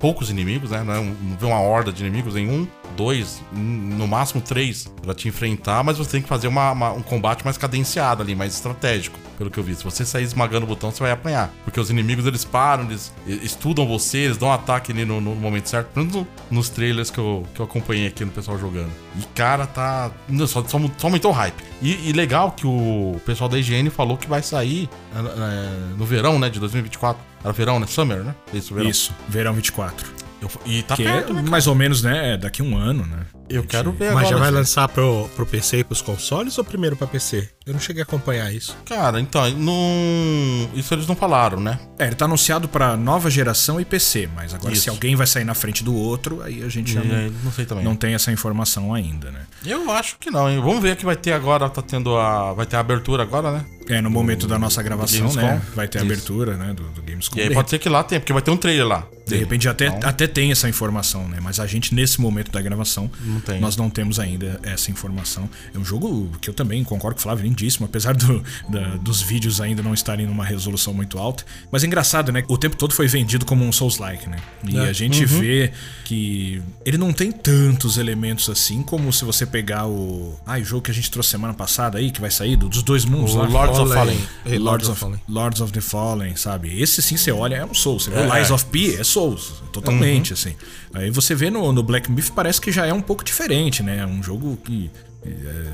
poucos 0.00 0.30
inimigos, 0.30 0.70
né? 0.70 0.82
Não, 0.82 0.94
é 0.94 1.00
não 1.00 1.36
vê 1.38 1.46
uma 1.46 1.60
horda 1.60 1.92
de 1.92 2.04
inimigos 2.04 2.34
em 2.34 2.48
um, 2.50 2.66
dois, 2.96 3.42
no 3.52 4.08
máximo 4.08 4.40
três 4.40 4.90
pra 5.02 5.14
te 5.14 5.28
enfrentar, 5.28 5.84
mas 5.84 5.98
você 5.98 6.10
tem 6.10 6.22
que 6.22 6.28
fazer 6.28 6.48
uma, 6.48 6.72
uma, 6.72 6.92
um 6.92 7.02
combate 7.02 7.44
mais 7.44 7.58
cadenciado 7.58 8.22
ali, 8.22 8.34
mais 8.34 8.54
estratégico, 8.54 9.18
pelo 9.36 9.50
que 9.50 9.58
eu 9.58 9.62
vi. 9.62 9.74
Se 9.74 9.84
você 9.84 10.04
sair 10.04 10.24
esmagando 10.24 10.64
o 10.64 10.68
botão, 10.68 10.90
você 10.90 11.02
vai 11.02 11.12
apanhar. 11.12 11.50
Porque 11.64 11.78
os 11.78 11.90
inimigos 11.90 12.26
eles 12.26 12.44
param, 12.44 12.84
eles 12.84 13.12
estudam 13.26 13.86
você, 13.86 14.18
eles 14.18 14.38
dão 14.38 14.48
um 14.48 14.52
ataque 14.52 14.90
ali 14.90 15.04
no, 15.04 15.20
no 15.20 15.34
momento 15.34 15.68
certo. 15.68 15.88
Pelo 15.88 16.06
menos 16.06 16.26
nos 16.50 16.70
trailers 16.70 17.10
que 17.10 17.18
eu, 17.18 17.46
que 17.54 17.60
eu 17.60 17.66
acompanhei 17.66 18.06
aqui 18.06 18.24
no 18.24 18.32
pessoal 18.32 18.58
jogando. 18.58 18.90
E 19.18 19.22
cara, 19.34 19.66
tá. 19.66 20.10
Só, 20.46 20.64
só, 20.64 20.80
só 20.96 21.06
aumentou 21.06 21.30
o 21.30 21.34
hype. 21.34 21.62
E, 21.82 22.08
e, 22.08 22.12
legal 22.12 22.52
que 22.52 22.66
o 22.66 23.20
pessoal 23.24 23.48
da 23.48 23.58
IGN 23.58 23.90
falou 23.90 24.16
que 24.16 24.26
vai 24.26 24.42
sair 24.42 24.88
é, 25.14 25.96
no 25.96 26.04
verão, 26.04 26.38
né, 26.38 26.48
de 26.48 26.58
2024. 26.58 27.29
Era 27.42 27.52
verão, 27.52 27.80
né? 27.80 27.86
Summer, 27.86 28.22
né? 28.22 28.34
Isso, 28.52 28.74
verão. 28.74 28.90
Isso, 28.90 29.14
verão 29.28 29.54
24. 29.54 30.20
Eu, 30.40 30.50
e 30.64 30.82
tá 30.82 30.96
que 30.96 31.06
é 31.06 31.12
perto, 31.12 31.32
é, 31.32 31.34
né, 31.34 31.42
mais 31.42 31.66
ou 31.66 31.74
menos, 31.74 32.02
né? 32.02 32.36
Daqui 32.38 32.62
um 32.62 32.76
ano, 32.76 33.04
né? 33.04 33.26
Eu 33.46 33.62
quero 33.64 33.92
ver 33.92 34.12
Mas 34.12 34.12
agora. 34.12 34.22
Mas 34.22 34.28
já 34.30 34.36
vai 34.38 34.50
lançar 34.50 34.88
pro, 34.88 35.28
pro 35.36 35.44
PC 35.44 35.80
e 35.80 35.84
pros 35.84 36.00
consoles 36.00 36.56
ou 36.56 36.64
primeiro 36.64 36.96
pra 36.96 37.06
PC? 37.06 37.50
Eu 37.66 37.74
não 37.74 37.80
cheguei 37.80 38.02
a 38.02 38.04
acompanhar 38.04 38.50
isso. 38.52 38.74
Cara, 38.86 39.20
então, 39.20 39.48
não... 39.50 40.70
isso 40.74 40.94
eles 40.94 41.06
não 41.06 41.14
falaram, 41.14 41.60
né? 41.60 41.78
É, 41.98 42.06
ele 42.06 42.14
tá 42.14 42.24
anunciado 42.24 42.68
pra 42.68 42.96
nova 42.96 43.28
geração 43.28 43.80
e 43.80 43.84
PC, 43.84 44.30
mas 44.34 44.54
agora 44.54 44.72
isso. 44.72 44.84
se 44.84 44.88
alguém 44.88 45.14
vai 45.14 45.26
sair 45.26 45.44
na 45.44 45.54
frente 45.54 45.84
do 45.84 45.94
outro, 45.94 46.42
aí 46.42 46.62
a 46.62 46.68
gente 46.68 46.92
já 46.92 47.02
não, 47.02 47.30
não, 47.44 47.52
sei 47.52 47.66
também. 47.66 47.84
não 47.84 47.94
tem 47.94 48.14
essa 48.14 48.32
informação 48.32 48.94
ainda, 48.94 49.30
né? 49.30 49.42
Eu 49.66 49.90
acho 49.90 50.16
que 50.18 50.30
não, 50.30 50.48
hein? 50.48 50.58
Vamos 50.60 50.80
ver 50.80 50.96
que 50.96 51.04
vai 51.04 51.16
ter 51.16 51.32
agora, 51.32 51.68
tá 51.68 51.82
tendo 51.82 52.16
a. 52.16 52.54
Vai 52.54 52.64
ter 52.64 52.76
a 52.76 52.80
abertura 52.80 53.24
agora, 53.24 53.52
né? 53.52 53.64
É, 53.90 54.00
no 54.00 54.10
momento 54.10 54.46
da 54.46 54.58
nossa 54.58 54.82
gravação, 54.82 55.32
né? 55.34 55.60
Vai 55.74 55.88
ter 55.88 55.98
a 55.98 56.02
abertura, 56.02 56.56
né? 56.56 56.72
Do, 56.72 56.84
do 56.84 57.02
Gamescom. 57.02 57.38
E 57.38 57.42
aí 57.42 57.54
pode 57.54 57.70
ser 57.70 57.78
que 57.78 57.88
lá 57.88 58.02
tenha, 58.02 58.20
porque 58.20 58.32
vai 58.32 58.42
ter 58.42 58.50
um 58.50 58.56
trailer 58.56 58.86
lá. 58.86 59.06
De 59.26 59.36
repente 59.36 59.68
até, 59.68 59.86
então... 59.86 60.08
até 60.08 60.26
tem 60.26 60.50
essa 60.50 60.68
informação, 60.68 61.28
né? 61.28 61.38
Mas 61.40 61.60
a 61.60 61.66
gente, 61.66 61.94
nesse 61.94 62.20
momento 62.20 62.50
da 62.50 62.60
gravação, 62.60 63.10
não 63.20 63.60
nós 63.60 63.76
não 63.76 63.88
temos 63.88 64.18
ainda 64.18 64.60
essa 64.62 64.90
informação. 64.90 65.48
É 65.74 65.78
um 65.78 65.84
jogo 65.84 66.30
que 66.40 66.50
eu 66.50 66.54
também 66.54 66.82
concordo 66.82 67.14
com 67.14 67.20
o 67.20 67.22
Flávio, 67.22 67.44
lindíssimo, 67.44 67.86
apesar 67.86 68.14
do, 68.14 68.42
da, 68.68 68.96
dos 68.96 69.22
vídeos 69.22 69.60
ainda 69.60 69.82
não 69.82 69.94
estarem 69.94 70.26
numa 70.26 70.44
resolução 70.44 70.92
muito 70.92 71.18
alta. 71.18 71.44
Mas 71.70 71.84
é 71.84 71.86
engraçado, 71.86 72.32
né? 72.32 72.42
O 72.48 72.58
tempo 72.58 72.76
todo 72.76 72.92
foi 72.92 73.06
vendido 73.06 73.46
como 73.46 73.64
um 73.64 73.72
Souls-like, 73.72 74.28
né? 74.28 74.38
E 74.68 74.76
é. 74.76 74.88
a 74.88 74.92
gente 74.92 75.22
uhum. 75.22 75.40
vê 75.40 75.72
que 76.04 76.60
ele 76.84 76.98
não 76.98 77.12
tem 77.12 77.30
tantos 77.30 77.98
elementos 77.98 78.48
assim 78.48 78.82
como 78.82 79.12
se 79.12 79.24
você 79.24 79.46
pegar 79.46 79.86
o. 79.86 80.38
Ah, 80.44 80.58
o 80.58 80.64
jogo 80.64 80.82
que 80.82 80.90
a 80.90 80.94
gente 80.94 81.10
trouxe 81.10 81.30
semana 81.30 81.54
passada 81.54 81.98
aí, 81.98 82.10
que 82.10 82.20
vai 82.20 82.30
sair, 82.30 82.56
dos 82.56 82.82
dois 82.82 83.04
mundos 83.04 83.34
o 83.34 83.38
lá. 83.38 83.46
Lords 83.46 83.78
of 83.82 83.94
Fallen. 83.94 84.18
Lords, 84.44 84.60
Lords 84.60 84.88
of, 84.88 85.00
Fallen. 85.00 85.20
Lords 85.28 85.60
of 85.60 85.72
the 85.72 85.80
Fallen, 85.80 86.36
sabe? 86.36 86.80
Esse 86.80 87.02
sim 87.02 87.16
você 87.16 87.32
olha, 87.32 87.56
é 87.56 87.64
um 87.64 87.74
Souls. 87.74 88.04
Você 88.04 88.10
vê 88.10 88.20
o 88.20 88.34
Lies 88.34 88.50
of 88.50 88.64
P, 88.66 88.96
é 88.96 89.04
Souls. 89.04 89.54
Totalmente, 89.72 90.30
uhum. 90.30 90.34
assim. 90.34 90.56
Aí 90.92 91.10
você 91.10 91.34
vê 91.34 91.50
no, 91.50 91.72
no 91.72 91.82
Black 91.82 92.10
Myth, 92.10 92.30
parece 92.34 92.60
que 92.60 92.72
já 92.72 92.86
é 92.86 92.92
um 92.92 93.00
pouco 93.00 93.24
diferente, 93.24 93.82
né? 93.82 93.98
É 93.98 94.06
um 94.06 94.22
jogo 94.22 94.56
que 94.64 94.90
é, 94.94 95.09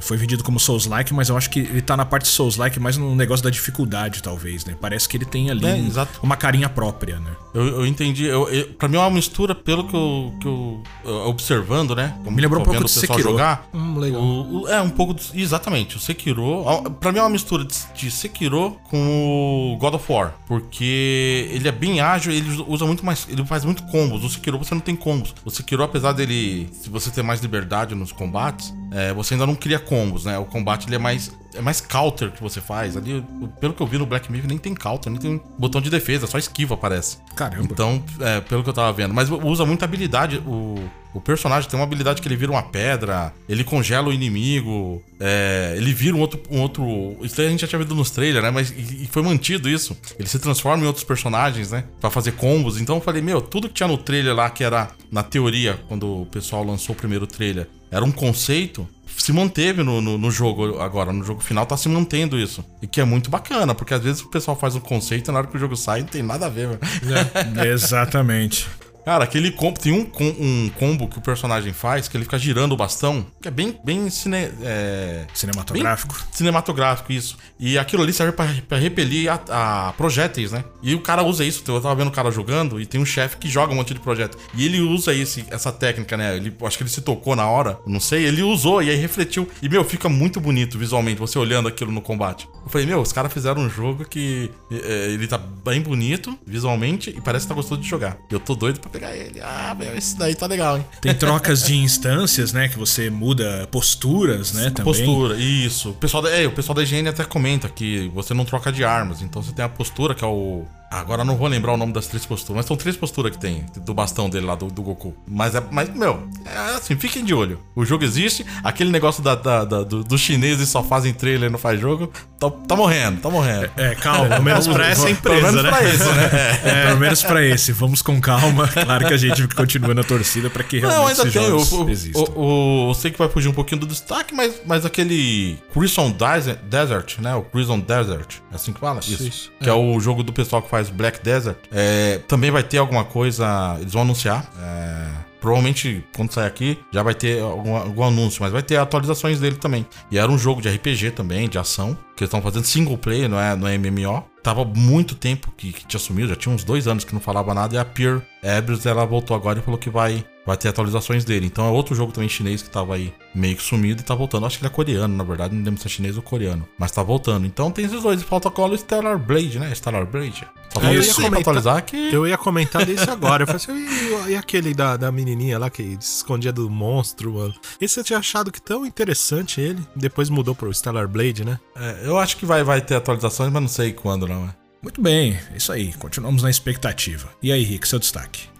foi 0.01 0.17
vendido 0.17 0.43
como 0.43 0.59
Souls-like, 0.59 1.13
mas 1.15 1.29
eu 1.29 1.37
acho 1.37 1.51
que 1.51 1.61
ele 1.61 1.83
tá 1.83 1.97
na 1.97 2.05
parte 2.05 2.29
Souls-like 2.29 2.79
mais 2.81 2.97
no 2.97 3.15
negócio 3.15 3.45
da 3.45 3.51
dificuldade, 3.51 4.23
talvez, 4.23 4.65
né? 4.65 4.77
Parece 4.81 5.09
que 5.09 5.17
ele 5.17 5.25
tem 5.25 5.51
ali 5.51 5.67
é, 5.67 5.79
uma 6.23 6.37
carinha 6.37 6.69
própria, 6.69 7.19
né? 7.19 7.31
Eu, 7.55 7.67
eu 7.69 7.87
entendi. 7.87 8.25
Eu, 8.25 8.49
eu, 8.49 8.67
pra 8.75 8.89
mim 8.89 8.97
é 8.97 9.01
uma 9.01 9.11
mistura, 9.11 9.55
pelo 9.55 9.87
que 9.89 9.95
eu, 9.95 10.35
que 10.41 10.47
eu 10.47 10.83
observando, 11.27 11.95
né? 11.95 12.15
Como 12.25 12.37
Me 12.37 12.43
lembrou 12.43 12.61
um 12.61 12.65
pouco 12.65 12.85
de 12.85 12.91
Sekiro. 12.91 13.23
jogar. 13.23 13.69
Hum, 13.73 13.99
legal. 13.99 14.21
O, 14.21 14.63
o, 14.63 14.69
é, 14.69 14.81
um 14.81 14.91
pouco. 14.91 15.15
De, 15.15 15.41
exatamente, 15.41 15.97
o 15.97 16.01
Sekiro. 16.01 16.65
Pra 17.01 17.13
mim 17.13 17.19
é 17.19 17.23
uma 17.23 17.31
mistura 17.31 17.65
de, 17.65 17.75
de 17.95 18.11
Sekiro 18.11 18.77
com 18.91 19.73
o 19.75 19.79
God 19.79 19.95
of 19.95 20.13
War. 20.13 20.35
Porque 20.47 21.49
ele 21.51 21.69
é 21.69 21.73
bem 21.73 22.01
ágil, 22.01 22.33
ele 22.33 22.65
usa 22.67 22.85
muito 22.85 23.05
mais. 23.05 23.27
Ele 23.29 23.45
faz 23.47 23.65
muito 23.65 23.85
combos. 23.85 24.25
O 24.25 24.29
Sekiro 24.29 24.59
você 24.59 24.75
não 24.75 24.83
tem 24.83 24.97
combos. 24.97 25.35
O 25.45 25.51
Sekiro, 25.51 25.83
apesar 25.83 26.13
dele. 26.13 26.69
Se 26.73 26.91
você 26.91 27.11
ter 27.11 27.23
mais 27.23 27.41
liberdade 27.41 27.95
nos 27.95 28.13
combates, 28.13 28.75
é, 28.91 29.13
você 29.13 29.36
ainda 29.37 29.47
não 29.47 29.55
cria 29.55 29.79
combos, 29.79 30.25
né? 30.25 30.39
O 30.39 30.45
combate 30.45 30.87
ele 30.89 30.97
é 30.97 30.99
mais 30.99 31.33
é 31.57 31.61
mais 31.61 31.81
counter 31.81 32.31
que 32.31 32.43
você 32.43 32.61
faz. 32.61 32.97
Ali, 32.97 33.25
pelo 33.61 33.73
que 33.73 33.83
eu 33.83 33.87
vi 33.87 33.99
no 33.99 34.07
Black 34.07 34.31
Myth, 34.31 34.45
nem 34.45 34.59
tem 34.59 34.75
counter, 34.75 35.11
nem 35.11 35.21
tem 35.21 35.41
botão 35.59 35.81
de 35.81 35.91
defesa, 35.91 36.27
só 36.27 36.39
esquiva 36.39 36.77
parece. 36.77 37.19
Caramba. 37.35 37.69
Então, 37.71 38.03
é, 38.21 38.41
pelo 38.41 38.63
que 38.63 38.69
eu 38.69 38.75
tava 38.75 38.93
vendo. 38.93 39.15
Mas 39.15 39.31
usa 39.31 39.65
muita 39.65 39.85
habilidade. 39.85 40.39
O, 40.47 40.77
o 41.15 41.21
personagem 41.21 41.69
tem 41.69 41.79
uma 41.79 41.85
habilidade 41.85 42.21
que 42.21 42.29
ele 42.29 42.37
vira 42.37 42.53
uma 42.53 42.63
pedra, 42.63 43.33
ele 43.49 43.65
congela 43.65 44.09
o 44.09 44.13
inimigo, 44.13 45.03
é, 45.19 45.75
ele 45.77 45.93
vira 45.95 46.15
um 46.15 46.21
outro, 46.21 46.41
um 46.51 46.61
outro. 46.61 47.17
Isso 47.23 47.41
a 47.41 47.49
gente 47.49 47.61
já 47.61 47.67
tinha 47.67 47.79
visto 47.79 47.95
nos 47.95 48.11
trailers, 48.11 48.45
né? 48.45 48.51
Mas 48.51 48.71
e 48.71 49.09
foi 49.11 49.23
mantido 49.23 49.69
isso. 49.69 49.97
Ele 50.19 50.29
se 50.29 50.39
transforma 50.39 50.85
em 50.85 50.87
outros 50.87 51.05
personagens, 51.05 51.71
né? 51.71 51.85
Pra 52.01 52.11
fazer 52.11 52.33
combos. 52.33 52.79
Então 52.79 52.97
eu 52.97 53.01
falei, 53.01 53.23
meu, 53.23 53.41
tudo 53.41 53.69
que 53.69 53.75
tinha 53.75 53.89
no 53.89 53.97
trailer 53.97 54.35
lá, 54.35 54.51
que 54.51 54.63
era 54.63 54.91
na 55.11 55.23
teoria, 55.23 55.79
quando 55.89 56.23
o 56.23 56.27
pessoal 56.27 56.63
lançou 56.63 56.95
o 56.95 56.99
primeiro 56.99 57.27
trailer, 57.27 57.67
era 57.91 58.05
um 58.05 58.13
conceito 58.13 58.87
se 59.17 59.33
manteve 59.33 59.83
no, 59.83 60.01
no, 60.01 60.19
no, 60.19 60.31
jogo 60.31 60.79
agora, 60.81 61.13
no 61.13 61.25
jogo 61.25 61.41
final 61.41 61.67
tá 61.67 61.77
se 61.77 61.89
mantendo 61.89 62.39
isso. 62.39 62.65
E 62.81 62.87
que 62.87 63.01
é 63.01 63.05
muito 63.05 63.31
bacana, 63.31 63.75
porque 63.75 63.95
às 63.95 64.03
vezes 64.03 64.23
o 64.23 64.29
pessoal 64.29 64.57
faz 64.57 64.75
um 64.75 64.81
conceito 64.81 65.31
e 65.31 65.33
na 65.33 65.39
hora 65.39 65.47
que 65.47 65.57
o 65.57 65.61
jogo 65.61 65.77
sai 65.77 66.01
não 66.01 66.09
tem 66.09 66.23
nada 66.23 66.47
a 66.47 66.49
ver, 66.49 66.79
é, 67.63 67.67
exatamente. 67.69 68.69
Cara, 69.07 69.23
aquele 69.23 69.53
combo. 69.53 69.79
Tem 69.79 69.93
um, 69.93 70.11
um 70.21 70.69
combo 70.71 71.07
que 71.07 71.17
o 71.17 71.21
personagem 71.21 71.73
faz 71.73 72.09
que 72.09 72.17
ele 72.17 72.25
fica 72.25 72.37
girando 72.37 72.73
o 72.73 72.77
bastão, 72.77 73.25
que 73.41 73.47
é 73.47 73.53
bem, 73.53 73.79
bem 73.85 74.11
cine, 74.11 74.51
é, 74.65 75.27
cinematográfico. 75.33 76.13
Bem 76.13 76.25
cinematográfico, 76.33 77.13
isso. 77.13 77.39
E 77.57 77.79
aquilo 77.79 78.03
ali 78.03 78.13
serve 78.13 78.33
pra, 78.33 78.49
pra 78.67 78.77
repelir 78.77 79.31
a, 79.31 79.41
a, 79.49 79.93
projéteis, 79.93 80.51
né? 80.51 80.65
E 80.83 80.93
o 80.93 81.01
cara 81.01 81.23
usa 81.23 81.45
isso. 81.45 81.63
Eu 81.69 81.81
tava 81.81 81.95
vendo 81.95 82.09
o 82.09 82.11
cara 82.11 82.33
jogando 82.33 82.81
e 82.81 82.85
tem 82.85 83.01
um 83.01 83.07
chefe 83.07 83.37
que 83.37 83.49
joga 83.49 83.73
um 83.73 83.77
monte 83.77 83.95
de 83.95 84.01
projétil. 84.01 84.41
E 84.53 84.65
ele 84.65 84.81
usa 84.81 85.15
esse, 85.15 85.47
essa 85.51 85.71
técnica, 85.71 86.17
né? 86.17 86.37
Ele, 86.37 86.53
acho 86.65 86.77
que 86.77 86.83
ele 86.83 86.91
se 86.91 87.01
tocou 87.01 87.37
na 87.37 87.49
hora, 87.49 87.79
não 87.87 88.01
sei. 88.01 88.25
Ele 88.25 88.43
usou 88.43 88.83
e 88.83 88.91
aí 88.91 88.97
refletiu. 88.97 89.49
E, 89.63 89.69
meu, 89.69 89.85
fica 89.85 90.09
muito 90.09 90.41
bonito 90.41 90.77
visualmente 90.77 91.21
você 91.21 91.39
olhando 91.39 91.69
aquilo 91.69 91.93
no 91.93 92.03
combate. 92.03 92.49
Eu 92.65 92.69
falei, 92.69 92.85
meu, 92.89 93.01
os 93.01 93.13
caras 93.13 93.33
fizeram 93.33 93.63
um 93.63 93.71
jogo 93.71 94.05
que 94.05 94.51
é, 94.69 95.13
ele 95.13 95.29
tá 95.29 95.39
bem 95.39 95.81
bonito 95.81 96.37
visualmente 96.45 97.11
e 97.11 97.21
parece 97.21 97.45
que 97.45 97.51
tá 97.51 97.55
gostoso 97.55 97.81
de 97.81 97.89
jogar. 97.89 98.19
Eu 98.29 98.41
tô 98.41 98.57
doido 98.57 98.81
pra 98.81 98.96
pegar 98.99 99.15
ele. 99.15 99.41
Ah, 99.43 99.75
meu, 99.79 99.97
esse 99.97 100.17
daí 100.17 100.35
tá 100.35 100.47
legal, 100.47 100.79
hein? 100.79 100.85
Tem 101.01 101.15
trocas 101.15 101.65
de 101.65 101.77
instâncias, 101.77 102.53
né? 102.53 102.69
Que 102.69 102.79
você 102.79 103.11
muda 103.11 103.69
posturas, 103.71 104.53
né? 104.53 104.71
Também. 104.71 104.85
Postura, 104.85 105.37
isso. 105.37 105.91
O 105.91 105.95
pessoal 105.95 106.23
da, 106.23 106.31
é, 106.31 106.47
o 106.47 106.53
pessoal 106.53 106.75
da 106.75 106.83
higiene 106.83 107.09
até 107.09 107.25
comenta 107.25 107.69
que 107.69 108.11
você 108.15 108.33
não 108.33 108.45
troca 108.45 108.73
de 108.73 108.85
armas. 108.85 109.23
Então 109.23 109.43
você 109.43 109.53
tem 109.53 109.65
a 109.65 109.69
postura, 109.69 110.15
que 110.15 110.25
é 110.25 110.27
o 110.27 110.65
Agora 111.01 111.25
não 111.25 111.37
vou 111.37 111.47
lembrar 111.49 111.73
o 111.73 111.77
nome 111.77 111.93
das 111.93 112.07
três 112.07 112.25
posturas, 112.25 112.57
mas 112.57 112.67
são 112.67 112.77
três 112.77 112.97
posturas 112.97 113.33
que 113.33 113.39
tem 113.39 113.67
do 113.77 113.93
bastão 113.93 114.29
dele 114.31 114.47
lá, 114.47 114.55
do, 114.55 114.67
do 114.67 114.83
Goku. 114.83 115.15
Mas 115.27 115.55
é, 115.55 115.63
mas, 115.71 115.93
meu, 115.95 116.27
é 116.45 116.77
assim, 116.77 116.97
fiquem 116.97 117.25
de 117.25 117.35
olho. 117.35 117.61
O 117.75 117.85
jogo 117.85 118.05
existe, 118.05 118.45
aquele 118.65 118.91
negócio 118.91 119.23
da, 119.23 119.35
da, 119.35 119.65
da 119.65 119.83
do, 119.83 120.03
dos 120.03 120.21
chineses 120.21 120.69
só 120.69 120.83
fazem 120.83 121.13
trailer 121.13 121.49
e 121.49 121.53
não 121.53 121.59
faz 121.59 121.81
jogo, 121.81 122.11
tá, 122.39 122.51
tá 122.51 122.77
morrendo, 122.77 123.21
tá 123.21 123.31
morrendo. 123.31 123.71
É, 123.77 123.95
calma, 123.95 124.29
pelo 124.29 124.43
menos 124.43 124.67
pra 124.67 124.89
essa 124.89 125.11
empresa, 125.11 125.41
pelo 125.41 125.53
menos 125.53 125.63
né? 125.63 125.71
Pra 125.71 125.89
esse, 125.89 126.05
né? 126.05 126.27
É, 126.67 126.87
pelo 126.87 127.01
menos 127.01 127.23
pra 127.23 127.45
esse, 127.45 127.73
vamos 127.73 128.03
com 128.03 128.21
calma. 128.21 128.67
Claro 128.69 129.07
que 129.07 129.15
a 129.15 129.17
gente 129.17 129.47
continua 129.49 129.95
na 129.95 130.03
torcida 130.03 130.49
pra 130.51 130.63
que 130.63 130.79
realmente 130.79 130.99
não, 130.99 131.09
ainda 131.09 131.23
tem, 131.31 131.47
jogos 131.49 131.73
o, 131.73 131.89
existam. 131.89 132.21
O, 132.35 132.87
o, 132.87 132.91
eu 132.91 132.95
sei 132.95 133.11
que 133.11 133.19
vai 133.19 133.29
fugir 133.29 133.49
um 133.49 133.53
pouquinho 133.53 133.81
do 133.81 133.87
destaque, 133.87 134.35
mas, 134.35 134.55
mas 134.65 134.85
aquele 134.85 135.59
Crimson 135.73 136.11
Desert, 136.11 137.19
né? 137.19 137.35
O 137.35 137.43
Crimson 137.43 137.81
Desert, 137.81 138.37
é 138.51 138.55
assim 138.55 138.73
que 138.73 138.81
fala? 138.81 139.01
Isso. 139.01 139.23
Isso. 139.23 139.53
Que 139.61 139.69
é. 139.69 139.73
é 139.73 139.75
o 139.75 139.99
jogo 140.01 140.23
do 140.23 140.33
pessoal 140.33 140.63
que 140.63 140.71
faz 140.71 140.86
Black 140.91 141.23
Desert, 141.23 141.57
é, 141.73 142.19
também 142.29 142.51
vai 142.51 142.63
ter 142.63 142.79
alguma 142.79 143.05
coisa. 143.05 143.77
Eles 143.81 143.93
vão 143.93 144.03
anunciar. 144.03 144.51
É, 144.61 145.27
provavelmente 145.41 146.05
quando 146.15 146.33
sair 146.33 146.47
aqui 146.47 146.79
já 146.91 147.03
vai 147.03 147.15
ter 147.15 147.41
algum, 147.41 147.77
algum, 147.77 148.03
anúncio, 148.03 148.43
mas 148.43 148.51
vai 148.51 148.63
ter 148.63 148.77
atualizações 148.77 149.39
dele 149.39 149.57
também. 149.57 149.87
E 150.11 150.19
era 150.19 150.31
um 150.31 150.39
jogo 150.39 150.61
de 150.61 150.69
RPG 150.69 151.13
também, 151.13 151.49
de 151.49 151.59
ação, 151.59 151.95
que 152.17 152.25
eles 152.25 152.29
estão 152.29 152.43
fazendo 152.43 152.65
single 152.65 152.99
player, 152.99 153.29
não 153.29 153.39
é, 153.39 153.55
não 153.55 153.69
é 153.69 153.79
MMO. 153.79 154.25
Tava 154.43 154.65
muito 154.65 155.15
tempo 155.15 155.53
que, 155.57 155.73
que 155.73 155.87
tinha 155.87 156.01
sumido, 156.01 156.29
já 156.29 156.37
tinha 156.37 156.55
uns 156.55 156.65
dois 156.65 156.89
anos 156.89 157.05
que 157.05 157.13
não 157.13 157.21
falava 157.21 157.55
nada, 157.55 157.75
e 157.75 157.79
a 157.79 157.85
Peer 157.85 158.23
Ebers, 158.43 158.87
ela 158.87 159.05
voltou 159.05 159.37
agora 159.37 159.59
e 159.59 159.63
falou 159.63 159.79
que 159.79 159.91
vai 159.91 160.25
vai 160.47 160.57
ter 160.57 160.69
atualizações 160.69 161.25
dele. 161.25 161.47
Então 161.47 161.67
é 161.67 161.71
outro 161.71 161.95
jogo 161.95 162.13
também 162.13 162.29
chinês 162.29 162.63
que 162.63 162.71
tava 162.71 162.95
aí 162.95 163.13
meio 163.35 163.57
que 163.57 163.63
sumido 163.63 164.01
e 164.01 164.05
tá 164.05 164.15
voltando. 164.15 164.47
Acho 164.47 164.59
que 164.59 164.65
ele 164.65 164.73
é 164.73 164.75
coreano, 164.75 165.15
na 165.15 165.25
verdade, 165.25 165.55
não 165.55 165.65
lembro 165.65 165.81
se 165.81 165.87
é 165.87 165.91
chinês 165.91 166.17
ou 166.17 166.23
coreano. 166.23 166.67
Mas 166.79 166.93
tá 166.93 167.03
voltando. 167.03 167.47
Então 167.47 167.71
tem 167.71 167.85
esses 167.85 168.03
dois. 168.03 168.23
Falta 168.23 168.49
o 168.49 168.77
Stellar 168.77 169.19
Blade, 169.19 169.59
né? 169.59 169.75
Stellar 169.75 170.07
Blade. 170.07 170.47
Só 170.73 170.81
é, 170.83 170.97
eu 170.97 171.03
ia 171.03 171.15
comentar, 171.15 171.41
atualizar 171.41 171.85
que. 171.85 171.97
Eu 171.97 172.27
ia 172.27 172.39
comentar 172.39 172.85
desse 172.85 173.09
agora. 173.11 173.43
Eu 173.43 173.47
falei 173.47 173.63
assim, 173.63 174.29
e, 174.29 174.33
e 174.33 174.37
aquele 174.37 174.75
da, 174.75 174.97
da 174.97 175.11
menininha 175.11 175.59
lá 175.59 175.71
que 175.71 175.97
se 176.01 176.17
escondia 176.17 176.53
do 176.53 176.69
monstro, 176.71 177.35
mano? 177.35 177.55
Esse 177.81 177.99
eu 177.99 178.05
tinha 178.05 178.19
achado 178.19 178.53
que 178.53 178.61
tão 178.61 178.87
interessante 178.87 179.61
ele. 179.61 179.83
Depois 179.95 180.31
mudou 180.31 180.55
pro 180.55 180.73
Stellar 180.73 181.09
Blade, 181.09 181.45
né? 181.45 181.59
É, 181.75 182.03
eu 182.05 182.19
acho 182.19 182.37
que 182.37 182.47
vai, 182.47 182.63
vai 182.63 182.81
ter 182.81 182.95
atualizações, 182.95 183.53
mas 183.53 183.63
não 183.63 183.69
sei 183.69 183.93
quando, 183.93 184.27
não. 184.29 184.45
É. 184.45 184.67
Muito 184.83 185.01
bem, 185.01 185.39
isso 185.55 185.73
aí. 185.73 185.93
Continuamos 185.95 186.43
na 186.43 186.51
expectativa. 186.51 187.29
E 187.43 187.51
aí, 187.51 187.63
Rick, 187.63 187.89
seu 187.89 187.99
destaque? 187.99 188.56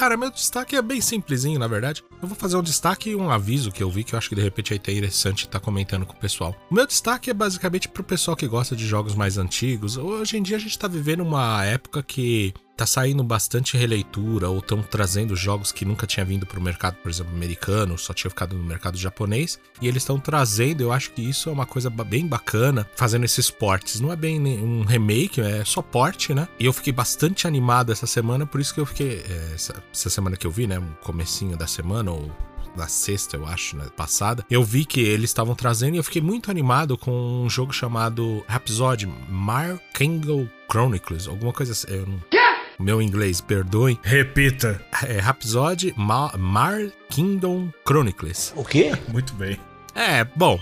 Cara, 0.00 0.16
meu 0.16 0.30
destaque 0.30 0.74
é 0.74 0.80
bem 0.80 0.98
simplesinho, 0.98 1.58
na 1.58 1.66
verdade. 1.66 2.02
Eu 2.22 2.26
vou 2.26 2.34
fazer 2.34 2.56
um 2.56 2.62
destaque 2.62 3.10
e 3.10 3.14
um 3.14 3.30
aviso 3.30 3.70
que 3.70 3.82
eu 3.82 3.90
vi 3.90 4.02
que 4.02 4.14
eu 4.14 4.18
acho 4.18 4.30
que 4.30 4.34
de 4.34 4.40
repente 4.40 4.72
é 4.72 4.76
interessante 4.76 5.40
estar 5.40 5.58
tá 5.58 5.60
comentando 5.60 6.06
com 6.06 6.14
o 6.14 6.16
pessoal. 6.16 6.56
O 6.70 6.74
meu 6.74 6.86
destaque 6.86 7.28
é 7.28 7.34
basicamente 7.34 7.86
pro 7.86 8.02
pessoal 8.02 8.34
que 8.34 8.48
gosta 8.48 8.74
de 8.74 8.86
jogos 8.86 9.14
mais 9.14 9.36
antigos. 9.36 9.98
Hoje 9.98 10.38
em 10.38 10.42
dia 10.42 10.56
a 10.56 10.58
gente 10.58 10.78
tá 10.78 10.88
vivendo 10.88 11.20
uma 11.20 11.62
época 11.66 12.02
que 12.02 12.54
tá 12.80 12.86
saindo 12.86 13.22
bastante 13.22 13.76
releitura 13.76 14.48
ou 14.48 14.58
estão 14.58 14.82
trazendo 14.82 15.36
jogos 15.36 15.70
que 15.70 15.84
nunca 15.84 16.06
tinha 16.06 16.24
vindo 16.24 16.46
para 16.46 16.58
o 16.58 16.62
mercado, 16.62 16.96
por 17.02 17.10
exemplo, 17.10 17.30
americano, 17.34 17.98
só 17.98 18.14
tinha 18.14 18.30
ficado 18.30 18.56
no 18.56 18.64
mercado 18.64 18.96
japonês, 18.96 19.60
e 19.82 19.86
eles 19.86 20.02
estão 20.02 20.18
trazendo, 20.18 20.80
eu 20.80 20.90
acho 20.90 21.10
que 21.10 21.20
isso 21.20 21.50
é 21.50 21.52
uma 21.52 21.66
coisa 21.66 21.90
bem 21.90 22.26
bacana, 22.26 22.88
fazendo 22.96 23.24
esses 23.26 23.50
portes. 23.50 24.00
Não 24.00 24.10
é 24.10 24.16
bem 24.16 24.40
um 24.40 24.82
remake, 24.82 25.42
é 25.42 25.62
só 25.62 25.82
porte, 25.82 26.32
né? 26.32 26.48
E 26.58 26.64
eu 26.64 26.72
fiquei 26.72 26.90
bastante 26.90 27.46
animado 27.46 27.92
essa 27.92 28.06
semana, 28.06 28.46
por 28.46 28.62
isso 28.62 28.72
que 28.72 28.80
eu 28.80 28.86
fiquei 28.86 29.22
é, 29.28 29.52
essa, 29.54 29.74
essa 29.92 30.08
semana 30.08 30.34
que 30.34 30.46
eu 30.46 30.50
vi, 30.50 30.66
né, 30.66 30.78
um 30.78 30.94
comecinho 31.02 31.58
da 31.58 31.66
semana 31.66 32.10
ou 32.10 32.34
na 32.74 32.88
sexta, 32.88 33.36
eu 33.36 33.46
acho, 33.46 33.76
né, 33.76 33.88
passada, 33.94 34.42
eu 34.50 34.64
vi 34.64 34.86
que 34.86 35.00
eles 35.00 35.28
estavam 35.28 35.54
trazendo 35.54 35.96
e 35.96 35.98
eu 35.98 36.04
fiquei 36.04 36.22
muito 36.22 36.50
animado 36.50 36.96
com 36.96 37.42
um 37.44 37.50
jogo 37.50 37.74
chamado 37.74 38.42
Rhapsody 38.48 39.06
Mar 39.28 39.78
Kingdom 39.92 40.48
Chronicles, 40.70 41.28
alguma 41.28 41.52
coisa 41.52 41.72
assim. 41.72 41.88
Eu 41.90 42.06
não 42.06 42.40
meu 42.80 43.00
inglês, 43.00 43.40
perdoem. 43.40 43.98
Repita. 44.02 44.80
É 45.04 45.18
Rhapsody 45.18 45.94
Mar, 45.96 46.36
Mar 46.38 46.80
Kingdom 47.08 47.70
Chronicles. 47.86 48.52
O 48.56 48.64
quê? 48.64 48.92
Muito 49.08 49.34
bem. 49.34 49.58
É, 49.94 50.24
bom. 50.24 50.58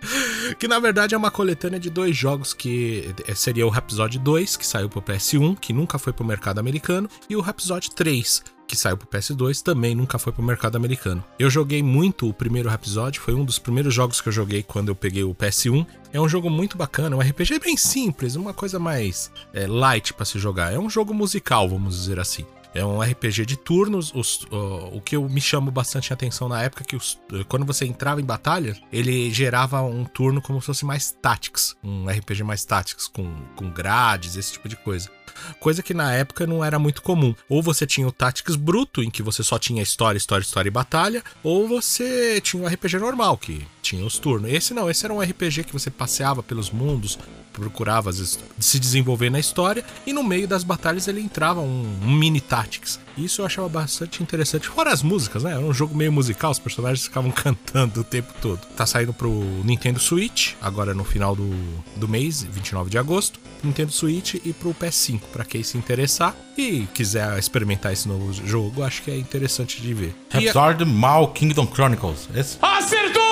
que 0.58 0.68
na 0.68 0.78
verdade 0.78 1.14
é 1.14 1.18
uma 1.18 1.30
coletânea 1.30 1.78
de 1.78 1.90
dois 1.90 2.16
jogos 2.16 2.54
que 2.54 3.14
seria 3.34 3.66
o 3.66 3.70
Rhapsody 3.70 4.18
2, 4.18 4.56
que 4.56 4.66
saiu 4.66 4.88
pro 4.88 5.02
PS1, 5.02 5.58
que 5.58 5.72
nunca 5.72 5.98
foi 5.98 6.12
pro 6.12 6.24
mercado 6.24 6.58
americano, 6.58 7.08
e 7.28 7.36
o 7.36 7.40
Rhapsody 7.40 7.90
3, 7.94 8.42
que 8.70 8.76
saiu 8.76 8.96
pro 8.96 9.08
PS2, 9.08 9.62
também 9.62 9.96
nunca 9.96 10.16
foi 10.16 10.32
pro 10.32 10.42
mercado 10.42 10.76
americano. 10.76 11.24
Eu 11.38 11.50
joguei 11.50 11.82
muito 11.82 12.28
o 12.28 12.32
primeiro 12.32 12.68
Rhapsody, 12.68 13.18
foi 13.18 13.34
um 13.34 13.44
dos 13.44 13.58
primeiros 13.58 13.92
jogos 13.92 14.20
que 14.20 14.28
eu 14.28 14.32
joguei 14.32 14.62
quando 14.62 14.88
eu 14.88 14.94
peguei 14.94 15.24
o 15.24 15.34
PS1. 15.34 15.84
É 16.12 16.20
um 16.20 16.28
jogo 16.28 16.48
muito 16.48 16.76
bacana, 16.78 17.16
um 17.16 17.20
RPG 17.20 17.58
bem 17.58 17.76
simples, 17.76 18.36
uma 18.36 18.54
coisa 18.54 18.78
mais 18.78 19.32
é, 19.52 19.66
light 19.66 20.14
para 20.14 20.24
se 20.24 20.38
jogar. 20.38 20.72
É 20.72 20.78
um 20.78 20.88
jogo 20.88 21.12
musical, 21.12 21.68
vamos 21.68 21.96
dizer 21.96 22.20
assim. 22.20 22.46
É 22.72 22.84
um 22.84 23.00
RPG 23.00 23.44
de 23.44 23.56
turnos. 23.56 24.12
Os, 24.14 24.44
uh, 24.44 24.96
o 24.96 25.00
que 25.00 25.16
eu 25.16 25.28
me 25.28 25.40
chamo 25.40 25.72
bastante 25.72 26.12
atenção 26.12 26.48
na 26.48 26.62
época 26.62 26.84
é 26.84 26.86
que 26.86 26.94
os, 26.94 27.20
quando 27.48 27.66
você 27.66 27.84
entrava 27.84 28.20
em 28.20 28.24
batalha, 28.24 28.76
ele 28.92 29.28
gerava 29.32 29.82
um 29.82 30.04
turno 30.04 30.40
como 30.40 30.60
se 30.60 30.66
fosse 30.66 30.84
mais 30.84 31.10
Tactics. 31.10 31.76
Um 31.82 32.08
RPG 32.08 32.44
mais 32.44 32.64
Tactics, 32.64 33.08
com, 33.08 33.34
com 33.56 33.68
grades, 33.70 34.36
esse 34.36 34.52
tipo 34.52 34.68
de 34.68 34.76
coisa 34.76 35.10
coisa 35.58 35.82
que 35.82 35.94
na 35.94 36.12
época 36.12 36.46
não 36.46 36.64
era 36.64 36.78
muito 36.78 37.02
comum. 37.02 37.34
Ou 37.48 37.62
você 37.62 37.86
tinha 37.86 38.06
o 38.06 38.12
Tactics 38.12 38.56
bruto, 38.56 39.02
em 39.02 39.10
que 39.10 39.22
você 39.22 39.42
só 39.42 39.58
tinha 39.58 39.82
história, 39.82 40.18
história, 40.18 40.42
história 40.42 40.68
e 40.68 40.72
batalha, 40.72 41.22
ou 41.42 41.66
você 41.66 42.40
tinha 42.40 42.62
o 42.62 42.66
RPG 42.66 42.98
normal, 42.98 43.36
que 43.36 43.66
tinha 43.82 44.04
os 44.04 44.18
turnos. 44.18 44.50
Esse 44.50 44.74
não, 44.74 44.90
esse 44.90 45.04
era 45.04 45.14
um 45.14 45.20
RPG 45.20 45.64
que 45.64 45.72
você 45.72 45.90
passeava 45.90 46.42
pelos 46.42 46.70
mundos, 46.70 47.18
procurava 47.52 48.12
se 48.12 48.78
desenvolver 48.78 49.30
na 49.30 49.38
história, 49.38 49.84
e 50.06 50.12
no 50.12 50.22
meio 50.22 50.46
das 50.46 50.64
batalhas 50.64 51.08
ele 51.08 51.20
entrava 51.20 51.60
um, 51.60 51.98
um 52.02 52.10
mini 52.10 52.40
Tactics. 52.40 52.98
Isso 53.16 53.42
eu 53.42 53.46
achava 53.46 53.68
bastante 53.68 54.22
interessante. 54.22 54.68
Fora 54.68 54.92
as 54.92 55.02
músicas, 55.02 55.42
né? 55.42 55.52
Era 55.52 55.60
um 55.60 55.72
jogo 55.72 55.94
meio 55.94 56.12
musical, 56.12 56.50
os 56.50 56.58
personagens 56.58 57.04
ficavam 57.04 57.30
cantando 57.32 58.00
o 58.00 58.04
tempo 58.04 58.32
todo. 58.40 58.60
Tá 58.76 58.86
saindo 58.86 59.12
pro 59.12 59.30
Nintendo 59.64 59.98
Switch, 59.98 60.54
agora 60.60 60.94
no 60.94 61.04
final 61.04 61.34
do, 61.34 61.50
do 61.96 62.08
mês, 62.08 62.42
29 62.42 62.90
de 62.90 62.98
agosto. 62.98 63.38
Nintendo 63.62 63.92
Switch 63.92 64.34
e 64.44 64.52
pro 64.52 64.74
PS5, 64.74 65.20
para 65.32 65.44
quem 65.44 65.62
se 65.62 65.76
interessar 65.76 66.34
e 66.56 66.86
quiser 66.94 67.38
experimentar 67.38 67.92
esse 67.92 68.08
novo 68.08 68.32
jogo, 68.32 68.82
acho 68.82 69.02
que 69.02 69.10
é 69.10 69.16
interessante 69.18 69.80
de 69.82 69.92
ver. 69.92 70.14
Rhapsody 70.30 70.84
Mal 70.84 71.28
Kingdom 71.32 71.66
Chronicles. 71.66 72.28
Esse? 72.34 72.56
Acertou! 72.62 73.29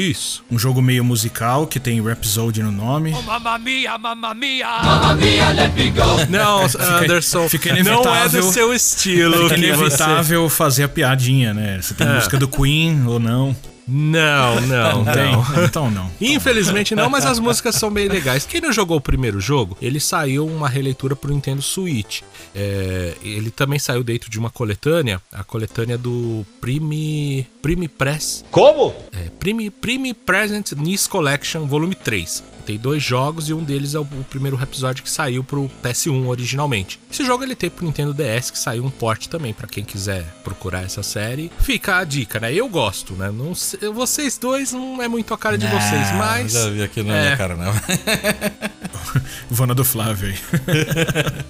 Isso. 0.00 0.44
Um 0.50 0.58
jogo 0.58 0.80
meio 0.82 1.04
musical 1.04 1.66
que 1.66 1.80
tem 1.80 2.00
Rhapsody 2.00 2.62
no 2.62 2.72
nome. 2.72 3.14
Oh, 3.16 3.22
mamma 3.22 3.58
mia, 3.58 3.98
mamma 3.98 4.34
mia! 4.34 4.66
Mamma 4.82 5.14
mia, 5.14 5.50
let 5.52 5.74
me 5.74 5.90
go! 5.90 6.04
Não, 6.28 6.62
Anderson, 7.02 7.48
fica 7.48 7.70
inevitável, 7.70 8.04
não 8.04 8.14
é 8.14 8.28
do 8.28 8.42
seu 8.42 8.74
estilo. 8.74 9.48
Fica 9.48 9.56
inevitável 9.56 10.48
você... 10.48 10.56
fazer 10.56 10.82
a 10.84 10.88
piadinha, 10.88 11.54
né? 11.54 11.80
Você 11.80 11.94
tem 11.94 12.06
é. 12.06 12.14
música 12.14 12.36
do 12.36 12.48
Queen 12.48 13.06
ou 13.06 13.18
não. 13.18 13.56
Não, 13.86 14.60
não, 14.62 15.04
não. 15.04 15.12
Tem? 15.12 15.36
Então 15.66 15.90
não. 15.90 16.10
Infelizmente 16.20 16.94
não, 16.94 17.08
mas 17.08 17.24
as 17.24 17.38
músicas 17.38 17.76
são 17.76 17.90
bem 17.90 18.08
legais. 18.08 18.44
Quem 18.44 18.60
não 18.60 18.72
jogou 18.72 18.96
o 18.96 19.00
primeiro 19.00 19.40
jogo, 19.40 19.76
ele 19.80 20.00
saiu 20.00 20.46
uma 20.46 20.68
releitura 20.68 21.14
pro 21.14 21.32
Nintendo 21.32 21.62
Switch. 21.62 22.22
É, 22.54 23.14
ele 23.22 23.50
também 23.50 23.78
saiu 23.78 24.02
dentro 24.02 24.30
de 24.30 24.38
uma 24.38 24.50
coletânea, 24.50 25.20
a 25.32 25.44
coletânea 25.44 25.98
do 25.98 26.44
Prime, 26.60 27.46
Prime 27.62 27.88
Press. 27.88 28.44
Como? 28.50 28.94
É, 29.12 29.30
Prime, 29.38 29.70
Prime 29.70 30.14
Present 30.14 30.72
NES 30.72 31.06
Collection 31.06 31.66
Volume 31.66 31.94
3 31.94 32.55
tem 32.66 32.76
dois 32.76 33.02
jogos 33.02 33.48
e 33.48 33.54
um 33.54 33.62
deles 33.62 33.94
é 33.94 33.98
o, 33.98 34.02
o 34.02 34.24
primeiro 34.28 34.60
episódio 34.60 35.04
que 35.04 35.10
saiu 35.10 35.44
pro 35.44 35.70
PS1 35.82 36.26
originalmente. 36.26 36.98
Esse 37.10 37.24
jogo 37.24 37.44
ele 37.44 37.54
tem 37.54 37.70
pro 37.70 37.86
Nintendo 37.86 38.12
DS 38.12 38.50
que 38.50 38.58
saiu 38.58 38.84
um 38.84 38.90
port 38.90 39.26
também 39.28 39.54
para 39.54 39.68
quem 39.68 39.84
quiser 39.84 40.24
procurar 40.42 40.82
essa 40.82 41.02
série. 41.02 41.50
Fica 41.60 41.98
a 41.98 42.04
dica, 42.04 42.40
né? 42.40 42.52
Eu 42.52 42.68
gosto, 42.68 43.14
né? 43.14 43.30
Não 43.30 43.54
sei, 43.54 43.88
vocês 43.90 44.36
dois 44.36 44.72
não 44.72 45.00
é 45.00 45.06
muito 45.06 45.32
a 45.32 45.38
cara 45.38 45.56
de 45.56 45.66
vocês, 45.66 46.12
mas 46.18 46.52
já 46.52 46.68
vi 46.70 46.82
aqui 46.82 47.02
não 47.02 47.14
é, 47.14 47.18
é 47.18 47.22
minha 47.22 47.36
cara 47.36 47.56
não. 47.56 47.72
Vona 49.48 49.74
do 49.74 49.84
Flávio 49.84 50.28
aí. 50.28 50.36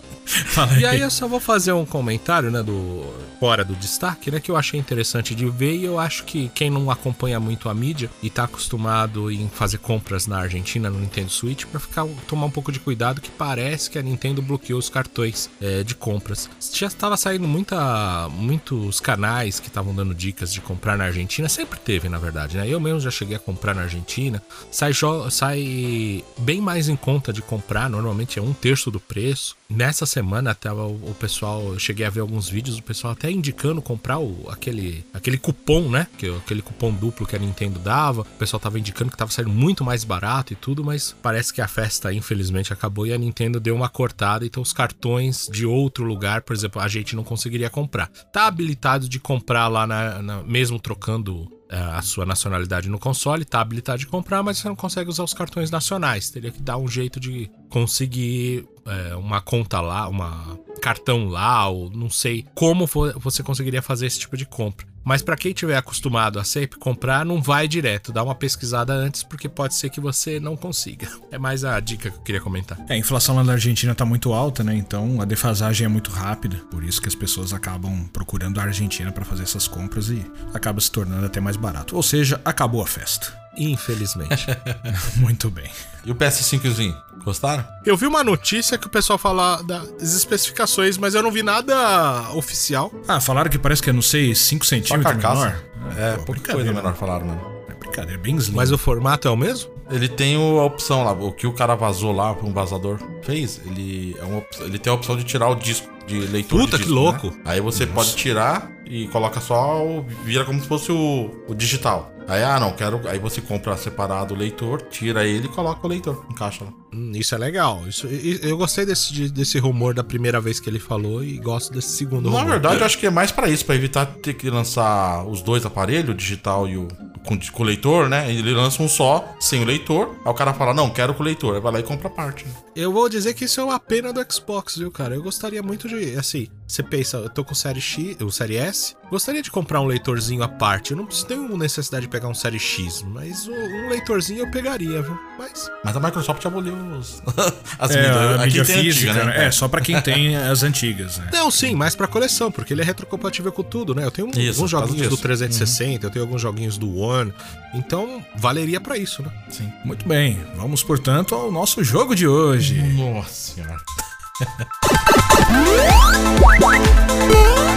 e 0.78 0.84
aí 0.84 1.00
eu 1.00 1.10
só 1.10 1.28
vou 1.28 1.40
fazer 1.40 1.72
um 1.72 1.84
comentário, 1.84 2.50
né, 2.50 2.62
do 2.62 3.04
fora 3.38 3.64
do 3.64 3.74
destaque, 3.76 4.30
né, 4.30 4.40
que 4.40 4.50
eu 4.50 4.56
achei 4.56 4.78
interessante 4.78 5.34
de 5.34 5.48
ver 5.48 5.74
e 5.74 5.84
eu 5.84 5.98
acho 5.98 6.24
que 6.24 6.48
quem 6.54 6.70
não 6.70 6.90
acompanha 6.90 7.38
muito 7.38 7.68
a 7.68 7.74
mídia 7.74 8.10
e 8.22 8.30
tá 8.30 8.44
acostumado 8.44 9.30
em 9.30 9.48
fazer 9.48 9.78
compras 9.78 10.26
na 10.26 10.38
Argentina 10.38 10.90
no 10.90 10.98
Nintendo 10.98 11.30
Switch 11.30 11.64
para 11.66 11.78
ficar 11.78 12.06
tomar 12.26 12.46
um 12.46 12.50
pouco 12.50 12.72
de 12.72 12.80
cuidado 12.80 13.20
que 13.20 13.30
parece 13.30 13.90
que 13.90 13.98
a 13.98 14.02
Nintendo 14.02 14.42
bloqueou 14.42 14.78
os 14.78 14.88
cartões 14.88 15.50
é, 15.60 15.82
de 15.82 15.94
compras. 15.94 16.48
Já 16.72 16.86
estava 16.86 17.16
saindo 17.16 17.46
muita, 17.46 18.28
muitos 18.30 19.00
canais 19.00 19.60
que 19.60 19.68
estavam 19.68 19.94
dando 19.94 20.14
dicas 20.14 20.52
de 20.52 20.60
comprar 20.60 20.96
na 20.96 21.04
Argentina, 21.04 21.48
sempre 21.48 21.78
teve 21.78 22.08
na 22.08 22.18
verdade, 22.18 22.56
né? 22.56 22.68
Eu 22.68 22.80
mesmo 22.80 23.00
já 23.00 23.10
cheguei 23.10 23.36
a 23.36 23.40
comprar 23.40 23.74
na 23.74 23.82
Argentina, 23.82 24.42
sai, 24.70 24.92
sai 25.30 26.24
bem 26.38 26.60
mais 26.60 26.88
em 26.88 26.96
conta 26.96 27.32
de 27.32 27.42
comprar, 27.42 27.88
normalmente 27.88 28.38
é 28.38 28.42
um 28.42 28.52
terço 28.52 28.90
do 28.90 29.00
preço. 29.00 29.56
Nessa 29.68 30.06
semana 30.06 30.52
até 30.52 30.72
o, 30.72 30.76
o 30.76 31.16
pessoal, 31.18 31.72
eu 31.72 31.78
cheguei 31.78 32.06
a 32.06 32.10
ver 32.10 32.20
alguns 32.20 32.48
vídeos, 32.48 32.78
o 32.78 32.82
pessoal 32.82 33.12
até 33.12 33.30
indicando 33.30 33.82
comprar 33.82 34.18
o, 34.18 34.48
aquele, 34.48 35.04
aquele 35.12 35.36
cupom, 35.36 35.90
né? 35.90 36.06
Que, 36.16 36.28
aquele 36.36 36.62
cupom 36.62 36.92
duplo 36.92 37.26
que 37.26 37.34
a 37.34 37.38
Nintendo 37.38 37.78
dava. 37.80 38.22
O 38.22 38.38
pessoal 38.38 38.60
tava 38.60 38.78
indicando 38.78 39.10
que 39.10 39.16
tava 39.16 39.30
saindo 39.30 39.50
muito 39.50 39.84
mais 39.84 40.04
barato 40.04 40.52
e 40.52 40.56
tudo, 40.56 40.84
mas 40.84 41.14
parece 41.20 41.52
que 41.52 41.60
a 41.60 41.66
festa 41.68 42.12
infelizmente 42.12 42.72
acabou 42.72 43.06
e 43.06 43.12
a 43.12 43.18
Nintendo 43.18 43.58
deu 43.58 43.74
uma 43.74 43.88
cortada, 43.88 44.46
então 44.46 44.62
os 44.62 44.72
cartões 44.72 45.48
de 45.50 45.66
outro 45.66 46.04
lugar, 46.04 46.42
por 46.42 46.54
exemplo, 46.54 46.80
a 46.80 46.88
gente 46.88 47.16
não 47.16 47.24
conseguiria 47.24 47.68
comprar. 47.68 48.08
Tá 48.32 48.46
habilitado 48.46 49.08
de 49.08 49.18
comprar 49.18 49.66
lá 49.68 49.86
na, 49.86 50.22
na 50.22 50.42
mesmo 50.44 50.78
trocando 50.78 51.55
a 51.70 52.02
sua 52.02 52.24
nacionalidade 52.24 52.88
no 52.88 52.98
console, 52.98 53.44
tá 53.44 53.60
habilitado 53.60 53.98
de 53.98 54.06
comprar, 54.06 54.42
mas 54.42 54.58
você 54.58 54.68
não 54.68 54.76
consegue 54.76 55.10
usar 55.10 55.24
os 55.24 55.34
cartões 55.34 55.70
nacionais. 55.70 56.30
Teria 56.30 56.50
que 56.50 56.62
dar 56.62 56.76
um 56.76 56.88
jeito 56.88 57.18
de 57.18 57.50
conseguir 57.68 58.66
é, 58.84 59.16
uma 59.16 59.40
conta 59.40 59.80
lá, 59.80 60.08
uma 60.08 60.58
cartão 60.80 61.28
lá, 61.28 61.68
ou 61.68 61.90
não 61.90 62.08
sei 62.08 62.46
como 62.54 62.86
você 63.16 63.42
conseguiria 63.42 63.82
fazer 63.82 64.06
esse 64.06 64.20
tipo 64.20 64.36
de 64.36 64.46
compra. 64.46 64.86
Mas 65.06 65.22
para 65.22 65.36
quem 65.36 65.52
tiver 65.52 65.76
acostumado 65.76 66.40
a 66.40 66.42
sempre 66.44 66.80
comprar, 66.80 67.24
não 67.24 67.40
vai 67.40 67.68
direto, 67.68 68.12
dá 68.12 68.24
uma 68.24 68.34
pesquisada 68.34 68.92
antes, 68.92 69.22
porque 69.22 69.48
pode 69.48 69.76
ser 69.76 69.88
que 69.88 70.00
você 70.00 70.40
não 70.40 70.56
consiga. 70.56 71.06
É 71.36 71.38
mais 71.38 71.64
a 71.64 71.78
dica 71.80 72.10
que 72.10 72.16
eu 72.16 72.22
queria 72.22 72.40
comentar. 72.40 72.78
É, 72.88 72.94
a 72.94 72.96
inflação 72.96 73.36
lá 73.36 73.44
na 73.44 73.52
Argentina 73.52 73.94
tá 73.94 74.06
muito 74.06 74.32
alta, 74.32 74.64
né? 74.64 74.74
Então 74.74 75.20
a 75.20 75.24
defasagem 75.24 75.84
é 75.84 75.88
muito 75.88 76.10
rápida. 76.10 76.56
Por 76.70 76.82
isso 76.82 77.00
que 77.00 77.08
as 77.08 77.14
pessoas 77.14 77.52
acabam 77.52 78.08
procurando 78.10 78.58
a 78.58 78.62
Argentina 78.62 79.12
para 79.12 79.24
fazer 79.24 79.42
essas 79.42 79.68
compras 79.68 80.08
e 80.08 80.24
acaba 80.54 80.80
se 80.80 80.90
tornando 80.90 81.26
até 81.26 81.40
mais 81.40 81.56
barato. 81.56 81.94
Ou 81.94 82.02
seja, 82.02 82.40
acabou 82.44 82.82
a 82.82 82.86
festa. 82.86 83.36
Infelizmente. 83.56 84.46
Muito 85.16 85.50
bem. 85.50 85.70
E 86.06 86.10
o 86.12 86.14
PS5zinho? 86.14 86.94
Gostaram? 87.24 87.66
Eu 87.84 87.96
vi 87.96 88.06
uma 88.06 88.22
notícia 88.22 88.78
que 88.78 88.86
o 88.86 88.90
pessoal 88.90 89.18
fala 89.18 89.60
das 89.62 90.14
especificações, 90.14 90.96
mas 90.96 91.16
eu 91.16 91.22
não 91.22 91.32
vi 91.32 91.42
nada 91.42 92.30
oficial. 92.32 92.92
Ah, 93.08 93.20
falaram 93.20 93.50
que 93.50 93.58
parece 93.58 93.82
que 93.82 93.90
é, 93.90 93.92
não 93.92 94.00
sei, 94.00 94.32
5 94.32 94.64
centímetros 94.64 95.16
menor. 95.16 95.60
É, 95.96 96.14
é 96.14 96.16
pouca 96.18 96.52
coisa 96.52 96.72
menor 96.72 96.94
falaram, 96.94 97.26
né? 97.26 97.40
É 97.68 97.74
brincadeira, 97.74 98.22
bem 98.22 98.36
slim. 98.36 98.54
Mas 98.54 98.70
o 98.70 98.78
formato 98.78 99.26
é 99.26 99.30
o 99.32 99.36
mesmo? 99.36 99.68
Ele 99.90 100.08
tem 100.08 100.36
a 100.36 100.62
opção 100.62 101.02
lá, 101.02 101.10
o 101.10 101.32
que 101.32 101.48
o 101.48 101.52
cara 101.52 101.74
vazou 101.74 102.12
lá, 102.12 102.30
um 102.40 102.52
vazador 102.52 103.00
fez, 103.22 103.60
ele, 103.66 104.16
é 104.20 104.24
uma, 104.24 104.44
ele 104.60 104.78
tem 104.78 104.92
a 104.92 104.94
opção 104.94 105.16
de 105.16 105.24
tirar 105.24 105.48
o 105.48 105.56
disco 105.56 105.88
de 106.06 106.20
leitura. 106.20 106.62
Puta 106.62 106.78
de 106.78 106.84
disco, 106.84 106.94
que 106.94 107.04
né? 107.04 107.10
louco! 107.10 107.26
Né? 107.30 107.42
Aí 107.44 107.60
você 107.60 107.84
Nossa. 107.84 107.94
pode 107.96 108.14
tirar 108.14 108.70
e 108.84 109.08
coloca 109.08 109.40
só, 109.40 109.84
o, 109.84 110.06
vira 110.24 110.44
como 110.44 110.60
se 110.60 110.68
fosse 110.68 110.92
o, 110.92 111.30
o 111.48 111.54
digital. 111.54 112.12
Aí, 112.28 112.42
ah, 112.42 112.58
não, 112.58 112.72
quero. 112.72 113.00
Aí 113.08 113.18
você 113.18 113.40
compra 113.40 113.76
separado 113.76 114.34
o 114.34 114.36
leitor, 114.36 114.82
tira 114.82 115.24
ele 115.24 115.46
e 115.46 115.48
coloca 115.48 115.86
o 115.86 115.88
leitor, 115.88 116.24
encaixa 116.30 116.64
lá. 116.64 116.72
Hum, 116.92 117.12
isso 117.14 117.34
é 117.34 117.38
legal. 117.38 117.86
Isso, 117.86 118.06
eu 118.06 118.56
gostei 118.56 118.84
desse, 118.84 119.28
desse 119.28 119.58
rumor 119.58 119.94
da 119.94 120.02
primeira 120.02 120.40
vez 120.40 120.58
que 120.58 120.68
ele 120.68 120.78
falou 120.78 121.22
e 121.22 121.38
gosto 121.38 121.72
desse 121.72 121.90
segundo 121.90 122.30
Na 122.30 122.30
rumor. 122.30 122.44
Na 122.44 122.50
verdade, 122.50 122.80
eu 122.80 122.86
acho 122.86 122.98
que 122.98 123.06
é 123.06 123.10
mais 123.10 123.30
para 123.30 123.48
isso, 123.48 123.64
para 123.64 123.74
evitar 123.74 124.06
ter 124.06 124.34
que 124.34 124.50
lançar 124.50 125.24
os 125.26 125.42
dois 125.42 125.64
aparelhos, 125.64 126.10
o 126.10 126.14
digital 126.14 126.68
e 126.68 126.76
o, 126.76 126.88
com, 127.26 127.38
com 127.38 127.62
o 127.62 127.66
leitor, 127.66 128.08
né? 128.08 128.32
Ele 128.32 128.52
lança 128.54 128.82
um 128.82 128.88
só, 128.88 129.36
sem 129.38 129.62
o 129.62 129.64
leitor. 129.64 130.16
Aí 130.24 130.30
o 130.30 130.34
cara 130.34 130.54
fala, 130.54 130.72
não, 130.72 130.90
quero 130.90 131.14
com 131.14 131.22
o 131.22 131.26
leitor. 131.26 131.54
Aí 131.54 131.60
vai 131.60 131.72
lá 131.72 131.80
e 131.80 131.82
compra 131.82 132.08
a 132.08 132.10
parte. 132.10 132.44
Né? 132.46 132.52
Eu 132.74 132.92
vou 132.92 133.08
dizer 133.08 133.34
que 133.34 133.44
isso 133.44 133.60
é 133.60 133.64
uma 133.64 133.78
pena 133.78 134.12
do 134.12 134.24
Xbox, 134.32 134.76
viu, 134.78 134.90
cara? 134.90 135.14
Eu 135.14 135.22
gostaria 135.22 135.62
muito 135.62 135.88
de. 135.88 136.16
Assim, 136.16 136.48
você 136.66 136.82
pensa, 136.82 137.18
eu 137.18 137.30
tô 137.30 137.44
com 137.44 137.52
o 137.52 137.56
Série 137.56 137.80
X, 137.80 138.16
o 138.20 138.30
Série 138.30 138.56
S. 138.56 138.96
Gostaria 139.10 139.40
de 139.40 139.50
comprar 139.50 139.80
um 139.80 139.84
leitorzinho 139.84 140.42
à 140.42 140.48
parte. 140.48 140.90
Eu 140.90 140.96
não 140.96 141.06
tenho 141.06 141.56
necessidade 141.56 142.06
de 142.06 142.08
pegar 142.08 142.28
um 142.28 142.34
Série 142.34 142.58
X, 142.58 143.04
mas 143.06 143.46
um 143.46 143.88
leitorzinho 143.88 144.40
eu 144.40 144.50
pegaria, 144.50 145.00
viu? 145.00 145.16
Mas. 145.38 145.70
Mas 145.84 145.96
a 145.96 146.00
Microsoft 146.00 146.44
aboliu 146.44 146.74
os... 146.74 147.22
as 147.78 147.90
é, 147.92 148.02
mídias. 148.02 148.40
A 148.40 148.44
mídia 148.44 148.64
física, 148.64 149.12
antiga, 149.12 149.24
né? 149.26 149.46
É, 149.46 149.50
só 149.50 149.68
pra 149.68 149.80
quem 149.80 150.00
tem 150.00 150.36
as 150.36 150.64
antigas, 150.64 151.18
né? 151.18 151.30
Não, 151.32 151.50
sim, 151.50 151.74
mais 151.74 151.94
pra 151.94 152.08
coleção, 152.08 152.50
porque 152.50 152.74
ele 152.74 152.82
é 152.82 152.84
retrocompatível 152.84 153.52
com 153.52 153.62
tudo, 153.62 153.94
né? 153.94 154.04
Eu 154.04 154.10
tenho 154.10 154.28
isso, 154.30 154.58
alguns 154.58 154.70
joguinhos 154.70 155.08
do 155.08 155.16
360, 155.16 155.86
uhum. 155.86 156.08
eu 156.08 156.10
tenho 156.12 156.24
alguns 156.24 156.42
joguinhos 156.42 156.76
do 156.76 156.98
One. 156.98 157.32
Então, 157.74 158.24
valeria 158.34 158.80
para 158.80 158.98
isso, 158.98 159.22
né? 159.22 159.30
Sim. 159.48 159.72
Muito 159.84 160.08
bem. 160.08 160.44
Vamos, 160.56 160.82
portanto, 160.82 161.34
ao 161.34 161.52
nosso 161.52 161.84
jogo 161.84 162.14
de 162.14 162.26
hoje. 162.26 162.82
Nossa 162.82 163.54
senhora. 163.54 163.80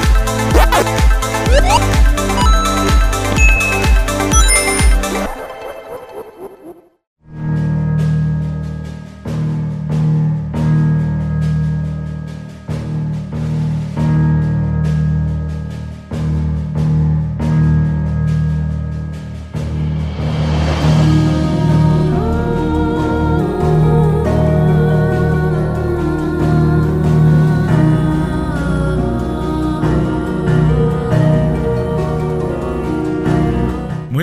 Woo! 1.50 2.09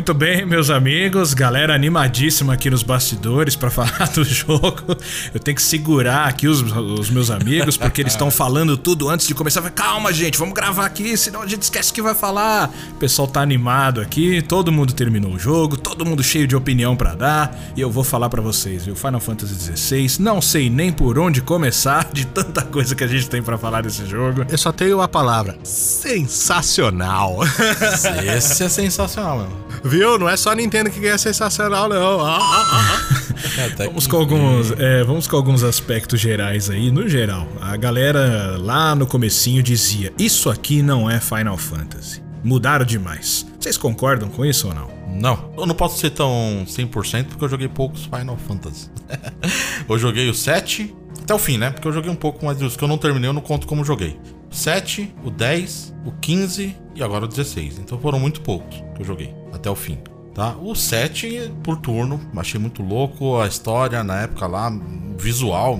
Muito 0.06 0.20
bem, 0.20 0.46
meus 0.46 0.70
amigos, 0.70 1.34
galera 1.34 1.74
animadíssima 1.74 2.52
aqui 2.52 2.70
nos 2.70 2.84
bastidores 2.84 3.56
para 3.56 3.70
falar 3.74 4.08
do 4.14 4.22
jogo. 4.22 4.96
Eu 5.34 5.40
tenho 5.40 5.56
que 5.56 5.62
segurar 5.62 6.28
aqui 6.28 6.46
os, 6.46 6.62
os 6.62 7.10
meus 7.10 7.28
amigos 7.28 7.76
porque 7.76 8.02
eles 8.02 8.12
estão 8.12 8.30
falando 8.30 8.76
tudo 8.76 9.08
antes 9.08 9.26
de 9.26 9.34
começar. 9.34 9.68
Calma, 9.72 10.12
gente, 10.12 10.38
vamos 10.38 10.54
gravar 10.54 10.86
aqui, 10.86 11.16
senão 11.16 11.42
a 11.42 11.46
gente 11.48 11.62
esquece 11.62 11.92
que 11.92 12.00
vai 12.00 12.14
falar. 12.14 12.72
O 12.92 12.94
pessoal 13.00 13.26
tá 13.26 13.40
animado 13.40 14.00
aqui, 14.00 14.40
todo 14.42 14.70
mundo 14.70 14.92
terminou 14.92 15.32
o 15.32 15.38
jogo, 15.40 15.76
todo 15.76 16.06
mundo 16.06 16.22
cheio 16.22 16.46
de 16.46 16.54
opinião 16.54 16.94
para 16.94 17.16
dar 17.16 17.58
e 17.74 17.80
eu 17.80 17.90
vou 17.90 18.04
falar 18.04 18.28
para 18.28 18.40
vocês, 18.40 18.84
viu? 18.84 18.94
Final 18.94 19.18
Fantasy 19.18 19.76
XVI, 19.76 20.22
não 20.22 20.40
sei 20.40 20.70
nem 20.70 20.92
por 20.92 21.18
onde 21.18 21.42
começar 21.42 22.08
de 22.12 22.24
tanta 22.28 22.62
coisa 22.62 22.94
que 22.94 23.02
a 23.02 23.08
gente 23.08 23.28
tem 23.28 23.42
para 23.42 23.58
falar 23.58 23.82
desse 23.82 24.06
jogo. 24.06 24.46
Eu 24.48 24.56
só 24.56 24.70
tenho 24.70 24.98
uma 24.98 25.08
palavra: 25.08 25.58
sensacional. 25.64 27.40
Esse 28.36 28.62
é 28.62 28.68
sensacional, 28.68 29.38
mano. 29.38 29.66
Viu? 29.96 30.18
Não 30.18 30.28
é 30.28 30.37
só 30.37 30.50
a 30.50 30.54
Nintendo 30.54 30.90
que 30.90 31.00
ganha 31.00 31.16
sensacional, 31.16 31.88
não. 31.88 32.20
Ah, 32.20 32.38
ah, 32.38 32.66
ah. 32.72 33.26
É, 33.59 33.87
vamos, 33.87 34.06
com 34.06 34.16
alguns, 34.16 34.70
é, 34.72 35.04
vamos 35.04 35.26
com 35.26 35.37
alguns 35.37 35.62
aspectos 35.62 36.20
gerais 36.20 36.68
aí. 36.68 36.90
No 36.90 37.09
geral, 37.09 37.48
a 37.61 37.74
galera 37.76 38.56
lá 38.59 38.94
no 38.94 39.06
comecinho 39.06 39.62
dizia: 39.62 40.12
Isso 40.18 40.50
aqui 40.50 40.82
não 40.82 41.09
é 41.09 41.20
Final 41.20 41.56
Fantasy. 41.56 42.22
Mudaram 42.44 42.85
demais. 42.85 43.46
Vocês 43.59 43.78
concordam 43.78 44.28
com 44.28 44.44
isso 44.44 44.68
ou 44.68 44.74
não? 44.74 44.90
Não, 45.09 45.52
eu 45.56 45.64
não 45.64 45.74
posso 45.74 45.98
ser 45.98 46.11
tão 46.11 46.66
100% 46.66 47.26
porque 47.26 47.44
eu 47.44 47.48
joguei 47.48 47.68
poucos 47.68 48.04
Final 48.04 48.37
Fantasy. 48.46 48.90
eu 49.88 49.98
joguei 49.98 50.28
o 50.28 50.35
7 50.35 50.94
até 51.22 51.35
o 51.35 51.38
fim, 51.38 51.56
né? 51.56 51.70
Porque 51.70 51.88
eu 51.88 51.92
joguei 51.92 52.11
um 52.11 52.16
pouco 52.16 52.44
mais 52.44 52.59
dos 52.59 52.76
que 52.76 52.85
eu 52.85 52.88
não 52.88 52.98
terminei, 52.98 53.28
eu 53.28 53.32
não 53.35 53.42
conto 53.42 53.66
como 53.66 53.85
joguei. 53.85 54.18
7, 54.56 55.14
o 55.24 55.30
10, 55.30 55.94
o 56.04 56.12
15 56.12 56.76
e 56.94 57.02
agora 57.02 57.24
o 57.24 57.28
16. 57.28 57.78
Então 57.78 57.98
foram 57.98 58.18
muito 58.18 58.40
poucos 58.40 58.82
que 58.94 59.02
eu 59.02 59.06
joguei 59.06 59.34
até 59.52 59.70
o 59.70 59.76
fim. 59.76 59.98
Tá? 60.34 60.54
O 60.60 60.74
7 60.74 61.50
por 61.62 61.78
turno, 61.78 62.20
achei 62.36 62.60
muito 62.60 62.82
louco 62.82 63.38
a 63.38 63.46
história 63.46 64.04
na 64.04 64.22
época 64.22 64.46
lá, 64.46 64.70
visual, 65.18 65.78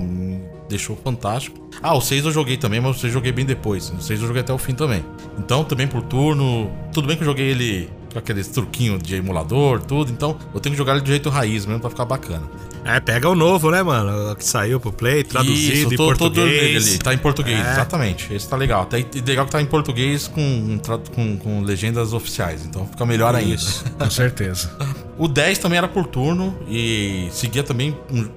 deixou 0.67 0.95
fantástico. 0.95 1.67
Ah, 1.81 1.95
o 1.95 2.01
6 2.01 2.25
eu 2.25 2.31
joguei 2.31 2.57
também, 2.57 2.81
mas 2.81 2.97
o 2.97 2.99
6 2.99 3.03
eu 3.05 3.19
joguei 3.19 3.31
bem 3.31 3.45
depois. 3.45 3.89
O 3.91 4.01
6 4.01 4.21
eu 4.21 4.27
joguei 4.27 4.41
até 4.41 4.53
o 4.53 4.57
fim 4.57 4.73
também. 4.73 5.03
Então, 5.37 5.63
também 5.63 5.87
por 5.87 6.01
turno, 6.01 6.71
tudo 6.91 7.07
bem 7.07 7.15
que 7.15 7.21
eu 7.21 7.27
joguei 7.27 7.51
ele 7.51 7.89
com 8.11 8.17
aqueles 8.17 8.47
truquinhos 8.47 9.01
de 9.03 9.15
emulador, 9.15 9.81
tudo. 9.81 10.11
Então, 10.11 10.37
eu 10.53 10.59
tenho 10.59 10.73
que 10.73 10.77
jogar 10.77 10.93
ele 10.93 11.01
de 11.01 11.09
jeito 11.09 11.29
raiz 11.29 11.65
mesmo 11.65 11.81
pra 11.81 11.89
ficar 11.89 12.05
bacana. 12.05 12.47
É, 12.87 13.01
pega 13.01 13.29
o 13.29 13.35
novo, 13.35 13.69
né, 13.69 13.83
mano? 13.83 14.33
Que 14.35 14.45
saiu 14.45 14.79
pro 14.79 14.93
Play, 14.93 15.23
traduzido 15.23 15.73
Isso, 15.73 15.93
em 15.93 15.97
tô, 15.97 16.05
português. 16.05 16.85
Tô 16.85 16.89
ali, 16.91 16.97
tá 16.99 17.13
em 17.13 17.17
português, 17.17 17.59
é. 17.59 17.71
exatamente. 17.73 18.33
Esse 18.33 18.47
tá 18.47 18.55
legal. 18.55 18.83
Até 18.83 19.05
legal 19.25 19.45
que 19.45 19.51
tá 19.51 19.61
em 19.61 19.65
português 19.65 20.27
com, 20.27 20.79
com, 21.13 21.37
com 21.37 21.61
legendas 21.61 22.13
oficiais, 22.13 22.65
então 22.65 22.87
fica 22.87 23.05
melhor 23.05 23.35
ainda. 23.35 23.55
Isso, 23.55 23.83
com 23.91 24.09
certeza. 24.09 24.71
o 25.17 25.27
10 25.27 25.57
também 25.57 25.77
era 25.77 25.87
por 25.87 26.07
turno 26.07 26.57
e 26.69 27.27
seguia 27.31 27.63
também 27.63 27.97
um, 28.09 28.29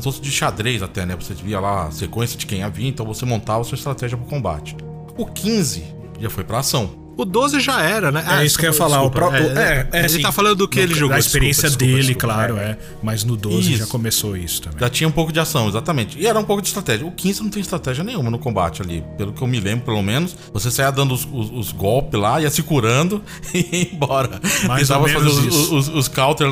fosse 0.00 0.20
de 0.20 0.30
xadrez 0.30 0.82
até, 0.82 1.04
né? 1.04 1.14
Você 1.16 1.34
via 1.34 1.60
lá 1.60 1.88
a 1.88 1.90
sequência 1.90 2.38
de 2.38 2.46
quem 2.46 2.62
havia, 2.62 2.88
então 2.88 3.04
você 3.04 3.26
montava 3.26 3.60
a 3.60 3.64
sua 3.64 3.76
estratégia 3.76 4.16
pro 4.16 4.26
combate. 4.26 4.74
O 5.16 5.26
15 5.26 5.84
já 6.18 6.30
foi 6.30 6.44
pra 6.44 6.60
ação. 6.60 7.07
O 7.18 7.24
12 7.24 7.58
já 7.58 7.82
era, 7.82 8.12
né? 8.12 8.22
É 8.24 8.30
ah, 8.32 8.44
isso 8.44 8.56
que 8.56 8.64
eu 8.64 8.70
ia 8.70 8.72
falar. 8.72 9.00
Desculpa, 9.00 9.26
o 9.26 9.28
pro... 9.28 9.36
é, 9.36 9.40
é, 9.40 9.88
é, 9.90 9.98
ele 9.98 10.06
assim, 10.06 10.22
tá 10.22 10.30
falando 10.30 10.54
do 10.54 10.68
que 10.68 10.78
ele 10.78 10.94
jogou. 10.94 11.08
Da 11.14 11.18
experiência 11.18 11.64
desculpa, 11.64 11.84
dele, 11.84 12.14
desculpa, 12.14 12.34
claro, 12.34 12.56
é. 12.58 12.78
Mas 13.02 13.24
no 13.24 13.36
12 13.36 13.72
isso. 13.72 13.78
já 13.78 13.86
começou 13.88 14.36
isso 14.36 14.62
também. 14.62 14.78
Já 14.78 14.88
tinha 14.88 15.08
um 15.08 15.10
pouco 15.10 15.32
de 15.32 15.40
ação, 15.40 15.66
exatamente. 15.68 16.16
E 16.16 16.28
era 16.28 16.38
um 16.38 16.44
pouco 16.44 16.62
de 16.62 16.68
estratégia. 16.68 17.04
O 17.04 17.10
15 17.10 17.42
não 17.42 17.50
tem 17.50 17.60
estratégia 17.60 18.04
nenhuma 18.04 18.30
no 18.30 18.38
combate 18.38 18.82
ali. 18.82 19.02
Pelo 19.16 19.32
que 19.32 19.42
eu 19.42 19.48
me 19.48 19.58
lembro, 19.58 19.84
pelo 19.84 20.00
menos. 20.00 20.36
Você 20.52 20.70
saia 20.70 20.92
dando 20.92 21.12
os, 21.12 21.26
os, 21.32 21.50
os 21.50 21.72
golpes 21.72 22.20
lá, 22.20 22.40
ia 22.40 22.50
se 22.50 22.62
curando 22.62 23.20
e 23.52 23.66
ia 23.72 23.92
embora. 23.92 24.40
Mais 24.68 24.86
Tentava 24.86 25.08
fazer 25.08 25.26
os, 25.26 25.72
os, 25.72 25.88
os 25.88 26.06
counter, 26.06 26.46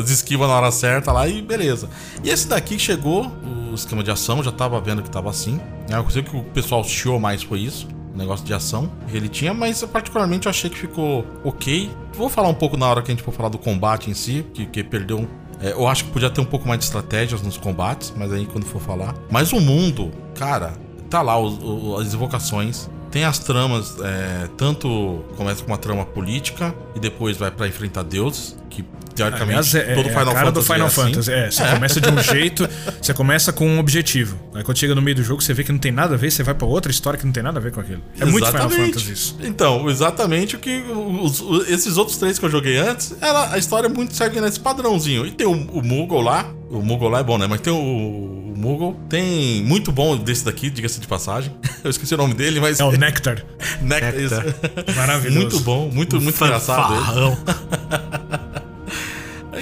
as 0.00 0.08
esquivas 0.08 0.48
na 0.48 0.54
hora 0.54 0.70
certa 0.70 1.12
lá 1.12 1.28
e 1.28 1.42
beleza. 1.42 1.90
E 2.24 2.30
esse 2.30 2.48
daqui 2.48 2.78
chegou, 2.78 3.30
o 3.70 3.74
esquema 3.74 4.02
de 4.02 4.10
ação, 4.10 4.42
já 4.42 4.50
tava 4.50 4.80
vendo 4.80 5.02
que 5.02 5.10
tava 5.10 5.28
assim. 5.28 5.60
É 5.90 5.94
uma 5.94 6.04
coisa 6.04 6.22
que 6.22 6.34
o 6.34 6.42
pessoal 6.42 6.82
chiou 6.82 7.20
mais 7.20 7.42
foi 7.42 7.60
isso 7.60 7.86
negócio 8.16 8.44
de 8.44 8.52
ação 8.52 8.90
que 9.08 9.16
ele 9.16 9.28
tinha, 9.28 9.52
mas 9.52 9.82
particularmente 9.84 10.46
eu 10.46 10.50
achei 10.50 10.70
que 10.70 10.76
ficou 10.76 11.24
ok. 11.44 11.90
Vou 12.14 12.28
falar 12.28 12.48
um 12.48 12.54
pouco 12.54 12.76
na 12.76 12.88
hora 12.88 13.02
que 13.02 13.10
a 13.10 13.14
gente 13.14 13.22
for 13.22 13.32
falar 13.32 13.48
do 13.48 13.58
combate 13.58 14.10
em 14.10 14.14
si, 14.14 14.44
que, 14.54 14.66
que 14.66 14.82
perdeu. 14.82 15.28
É, 15.60 15.72
eu 15.72 15.86
acho 15.86 16.04
que 16.04 16.10
podia 16.10 16.30
ter 16.30 16.40
um 16.40 16.44
pouco 16.44 16.66
mais 16.66 16.80
de 16.80 16.86
estratégias 16.86 17.42
nos 17.42 17.56
combates, 17.56 18.12
mas 18.16 18.32
aí 18.32 18.46
quando 18.46 18.64
for 18.64 18.80
falar. 18.80 19.14
Mas 19.30 19.52
o 19.52 19.60
mundo, 19.60 20.10
cara, 20.34 20.74
tá 21.08 21.22
lá 21.22 21.38
os, 21.38 21.58
os, 21.62 22.00
as 22.00 22.14
invocações, 22.14 22.88
tem 23.10 23.24
as 23.24 23.38
tramas, 23.38 23.96
é, 24.00 24.48
tanto 24.56 25.24
começa 25.36 25.62
com 25.62 25.70
uma 25.70 25.78
trama 25.78 26.04
política 26.04 26.74
e 26.94 27.00
depois 27.00 27.36
vai 27.36 27.50
para 27.50 27.66
enfrentar 27.66 28.02
deuses, 28.02 28.58
que 28.68 28.84
teoricamente 29.16 29.76
é, 29.76 29.94
todo 29.94 30.08
é 30.08 30.10
Final 30.10 30.28
a 30.28 30.32
cara 30.32 30.46
Fantasy 30.46 30.52
do 30.52 30.62
Final 30.62 30.86
é 30.86 30.90
assim. 30.90 31.02
Fantasy. 31.02 31.32
É, 31.32 31.50
você 31.50 31.62
é. 31.62 31.74
começa 31.74 32.00
de 32.00 32.08
um 32.08 32.22
jeito, 32.22 32.68
você 33.00 33.14
começa 33.14 33.52
com 33.52 33.66
um 33.66 33.78
objetivo. 33.78 34.38
Aí 34.54 34.62
quando 34.62 34.78
chega 34.78 34.94
no 34.94 35.02
meio 35.02 35.16
do 35.16 35.22
jogo, 35.22 35.42
você 35.42 35.54
vê 35.54 35.64
que 35.64 35.72
não 35.72 35.78
tem 35.78 35.92
nada 35.92 36.14
a 36.14 36.18
ver, 36.18 36.30
você 36.30 36.42
vai 36.42 36.54
para 36.54 36.66
outra 36.66 36.90
história 36.90 37.18
que 37.18 37.26
não 37.26 37.32
tem 37.32 37.42
nada 37.42 37.58
a 37.58 37.62
ver 37.62 37.72
com 37.72 37.80
aquilo. 37.80 38.02
É 38.20 38.24
exatamente. 38.24 38.32
muito 38.32 38.46
Final 38.46 38.70
Fantasy 38.70 39.12
isso. 39.12 39.38
Então, 39.42 39.88
exatamente 39.90 40.56
o 40.56 40.58
que 40.58 40.82
os, 41.22 41.40
os, 41.40 41.68
esses 41.68 41.96
outros 41.96 42.16
três 42.18 42.38
que 42.38 42.44
eu 42.44 42.50
joguei 42.50 42.76
antes, 42.76 43.14
a 43.20 43.58
história 43.58 43.88
muito 43.88 44.14
segue 44.14 44.40
nesse 44.40 44.60
padrãozinho. 44.60 45.26
E 45.26 45.30
tem 45.30 45.46
o, 45.46 45.52
o 45.52 45.82
Moogle 45.82 46.22
lá, 46.22 46.46
o 46.70 46.82
Moogle 46.82 47.08
lá 47.08 47.20
é 47.20 47.24
bom, 47.24 47.38
né? 47.38 47.46
Mas 47.46 47.60
tem 47.60 47.72
o, 47.72 47.76
o 47.76 48.54
Moogle, 48.56 48.96
tem 49.08 49.62
muito 49.64 49.92
bom 49.92 50.16
desse 50.16 50.44
daqui, 50.44 50.70
diga-se 50.70 51.00
de 51.00 51.06
passagem. 51.06 51.52
Eu 51.84 51.90
esqueci 51.90 52.14
o 52.14 52.16
nome 52.16 52.34
dele, 52.34 52.60
mas. 52.60 52.80
É 52.80 52.84
o 52.84 52.92
Nectar. 52.96 53.44
Nectar, 53.80 54.14
Nectar. 54.14 54.94
Maravilhoso. 54.96 55.40
Muito 55.40 55.60
bom, 55.60 55.90
muito, 55.92 56.20
muito 56.20 56.44
engraçado. 56.44 56.94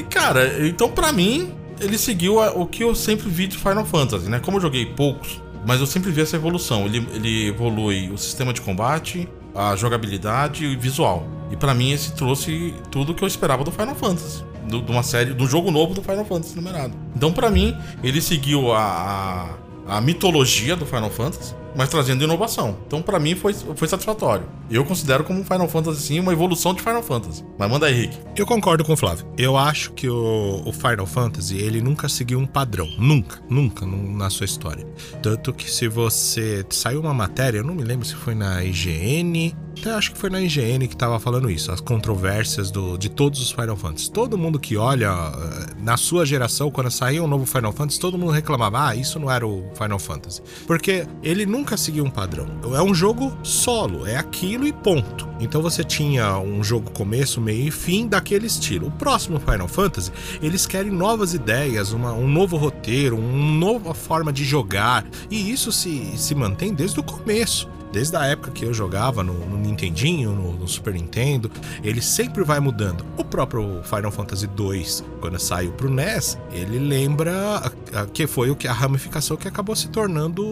Cara, 0.03 0.67
então 0.67 0.91
para 0.91 1.13
mim, 1.13 1.53
ele 1.81 1.99
seguiu 1.99 2.39
o 2.39 2.67
que 2.67 2.83
eu 2.83 2.95
sempre 2.95 3.29
vi 3.29 3.47
de 3.47 3.59
Final 3.59 3.85
Fantasy, 3.85 4.29
né? 4.29 4.41
Como 4.41 4.57
eu 4.57 4.61
joguei 4.61 4.87
poucos, 4.87 5.41
mas 5.67 5.81
eu 5.81 5.87
sempre 5.87 6.11
vi 6.11 6.23
essa 6.23 6.37
evolução. 6.37 6.87
Ele, 6.87 7.07
ele 7.15 7.49
evolui 7.49 8.11
o 8.11 8.19
sistema 8.19 8.53
de 8.53 8.61
combate, 8.61 9.29
a 9.55 9.77
jogabilidade 9.77 10.65
e 10.65 10.77
o 10.77 10.81
visual. 10.81 11.27
E 11.51 11.57
para 11.57 11.75
mim 11.75 11.93
esse 11.93 12.13
trouxe 12.13 12.75
tudo 12.91 13.15
que 13.15 13.23
eu 13.23 13.29
esperava 13.29 13.65
do 13.65 13.71
Final 13.71 13.95
Fantasy. 13.95 14.45
De 14.67 14.91
uma 14.91 15.03
série, 15.03 15.35
do 15.35 15.47
jogo 15.47 15.71
novo 15.71 15.93
do 15.93 16.03
Final 16.03 16.25
Fantasy 16.25 16.57
numerado. 16.57 16.95
Então 17.15 17.33
para 17.33 17.51
mim, 17.51 17.77
ele 18.03 18.21
seguiu 18.21 18.73
a, 18.73 19.57
a, 19.87 19.99
a 19.99 20.01
mitologia 20.01 20.75
do 20.75 20.87
Final 20.87 21.11
Fantasy 21.11 21.55
mas 21.75 21.89
trazendo 21.89 22.25
inovação. 22.25 22.77
Então, 22.87 23.03
para 23.03 23.19
mim, 23.19 23.35
foi, 23.35 23.53
foi 23.53 23.89
satisfatório. 23.89 24.47
Eu 24.71 24.85
considero 24.85 25.25
como 25.25 25.45
Final 25.45 25.69
Fantasy, 25.69 26.01
sim, 26.01 26.21
uma 26.21 26.33
evolução 26.33 26.75
de 26.75 26.83
Final 26.83 27.03
Fantasy. 27.03 27.45
Mas 27.59 27.71
manda 27.71 27.87
aí, 27.87 27.95
Rick. 27.95 28.19
Eu 28.37 28.47
concordo 28.47 28.85
com 28.85 28.93
o 28.93 28.97
Flávio. 28.97 29.27
Eu 29.37 29.57
acho 29.57 29.93
que 29.93 30.09
o, 30.09 30.63
o 30.65 30.73
Final 30.73 31.07
Fantasy, 31.07 31.57
ele 31.59 31.81
nunca 31.81 32.09
seguiu 32.09 32.39
um 32.39 32.47
padrão. 32.47 32.89
Nunca, 32.99 33.41
nunca 33.49 33.87
na 33.87 34.31
sua 34.31 34.45
história. 34.45 34.87
Tanto 35.23 35.53
que 35.53 35.71
se 35.71 35.89
você... 35.89 36.65
Saiu 36.71 37.01
uma 37.01 37.15
matéria, 37.15 37.59
eu 37.59 37.65
não 37.65 37.75
me 37.75 37.83
lembro 37.83 38.07
se 38.07 38.15
foi 38.15 38.35
na 38.35 38.65
IGN 38.65 39.55
até 39.81 39.91
acho 39.91 40.13
que 40.13 40.19
foi 40.19 40.31
na 40.31 40.41
IGN 40.41 40.87
que 40.89 40.97
tava 40.97 41.19
falando 41.19 41.51
isso, 41.51 41.71
as 41.71 41.81
controvérsias 41.81 42.71
do, 42.71 42.97
de 42.97 43.09
todos 43.09 43.41
os 43.41 43.51
Final 43.51 43.77
Fantasy. 43.77 44.11
Todo 44.11 44.39
mundo 44.39 44.59
que 44.59 44.77
olha, 44.77 45.09
eh, 45.09 45.67
na 45.83 45.97
sua 45.97 46.25
geração, 46.25 46.71
quando 46.71 46.91
saía 46.91 47.23
um 47.23 47.27
novo 47.27 47.45
Final 47.45 47.73
Fantasy, 47.73 48.01
todo 48.01 48.17
mundo 48.17 48.33
reclamava, 48.33 48.89
ah, 48.89 48.97
isso 48.97 49.19
não 49.19 49.31
era 49.31 49.47
o 49.47 49.65
Final 49.75 49.99
Fantasy. 49.99 50.43
Porque 50.67 51.07
ele 51.23 51.45
nunca 51.45 51.77
seguiu 51.77 52.05
um 52.05 52.11
padrão. 52.11 52.47
É 52.75 52.83
um 52.83 52.95
jogo 52.95 53.37
solo, 53.43 54.07
é 54.07 54.17
aquilo 54.17 54.67
e 54.67 54.73
ponto. 54.73 55.29
Então 55.41 55.61
você 55.61 55.83
tinha 55.83 56.39
um 56.39 56.63
jogo 56.63 56.91
começo, 56.91 57.41
meio 57.41 57.69
e 57.69 57.71
fim 57.71 58.07
daquele 58.07 58.47
estilo. 58.47 58.87
O 58.87 58.93
próximo 58.93 59.41
Final 59.41 59.69
Fantasy, 59.69 60.13
eles 60.41 60.67
querem 60.67 60.93
novas 60.93 61.35
ideias, 61.35 61.93
uma, 61.93 62.13
um 62.13 62.29
novo 62.29 62.57
roteiro, 62.57 63.19
uma 63.19 63.59
nova 63.59 63.93
forma 63.93 64.33
de 64.33 64.45
jogar. 64.45 65.05
E 65.31 65.51
isso 65.51 65.73
se, 65.73 66.17
se 66.17 66.35
mantém 66.35 66.73
desde 66.73 67.01
o 67.01 67.03
começo 67.03 67.69
desde 67.95 68.17
a 68.17 68.27
época 68.27 68.51
que 68.51 68.65
eu 68.65 68.75
jogava 68.75 69.23
no, 69.23 69.33
no 69.47 69.57
Nintendinho, 69.57 70.33
no, 70.33 70.53
no, 70.53 70.67
Super 70.67 70.95
Nintendo, 70.95 71.49
ele 71.81 72.03
sempre 72.03 72.43
vai 72.43 72.59
mudando. 72.59 73.07
O 73.17 73.25
próprio 73.25 73.83
Final 73.85 74.11
Fantasy 74.11 74.47
II, 74.47 74.85
quando 75.21 75.39
saiu 75.39 75.71
pro 75.71 75.89
NES, 75.89 76.37
ele 76.51 76.81
lembra 76.81 77.73
que 78.13 78.27
foi 78.27 78.51
o 78.51 78.57
que 78.57 78.67
a 78.67 78.73
ramificação 78.73 79.37
que 79.37 79.47
acabou 79.47 79.77
se 79.77 79.89
tornando 79.89 80.45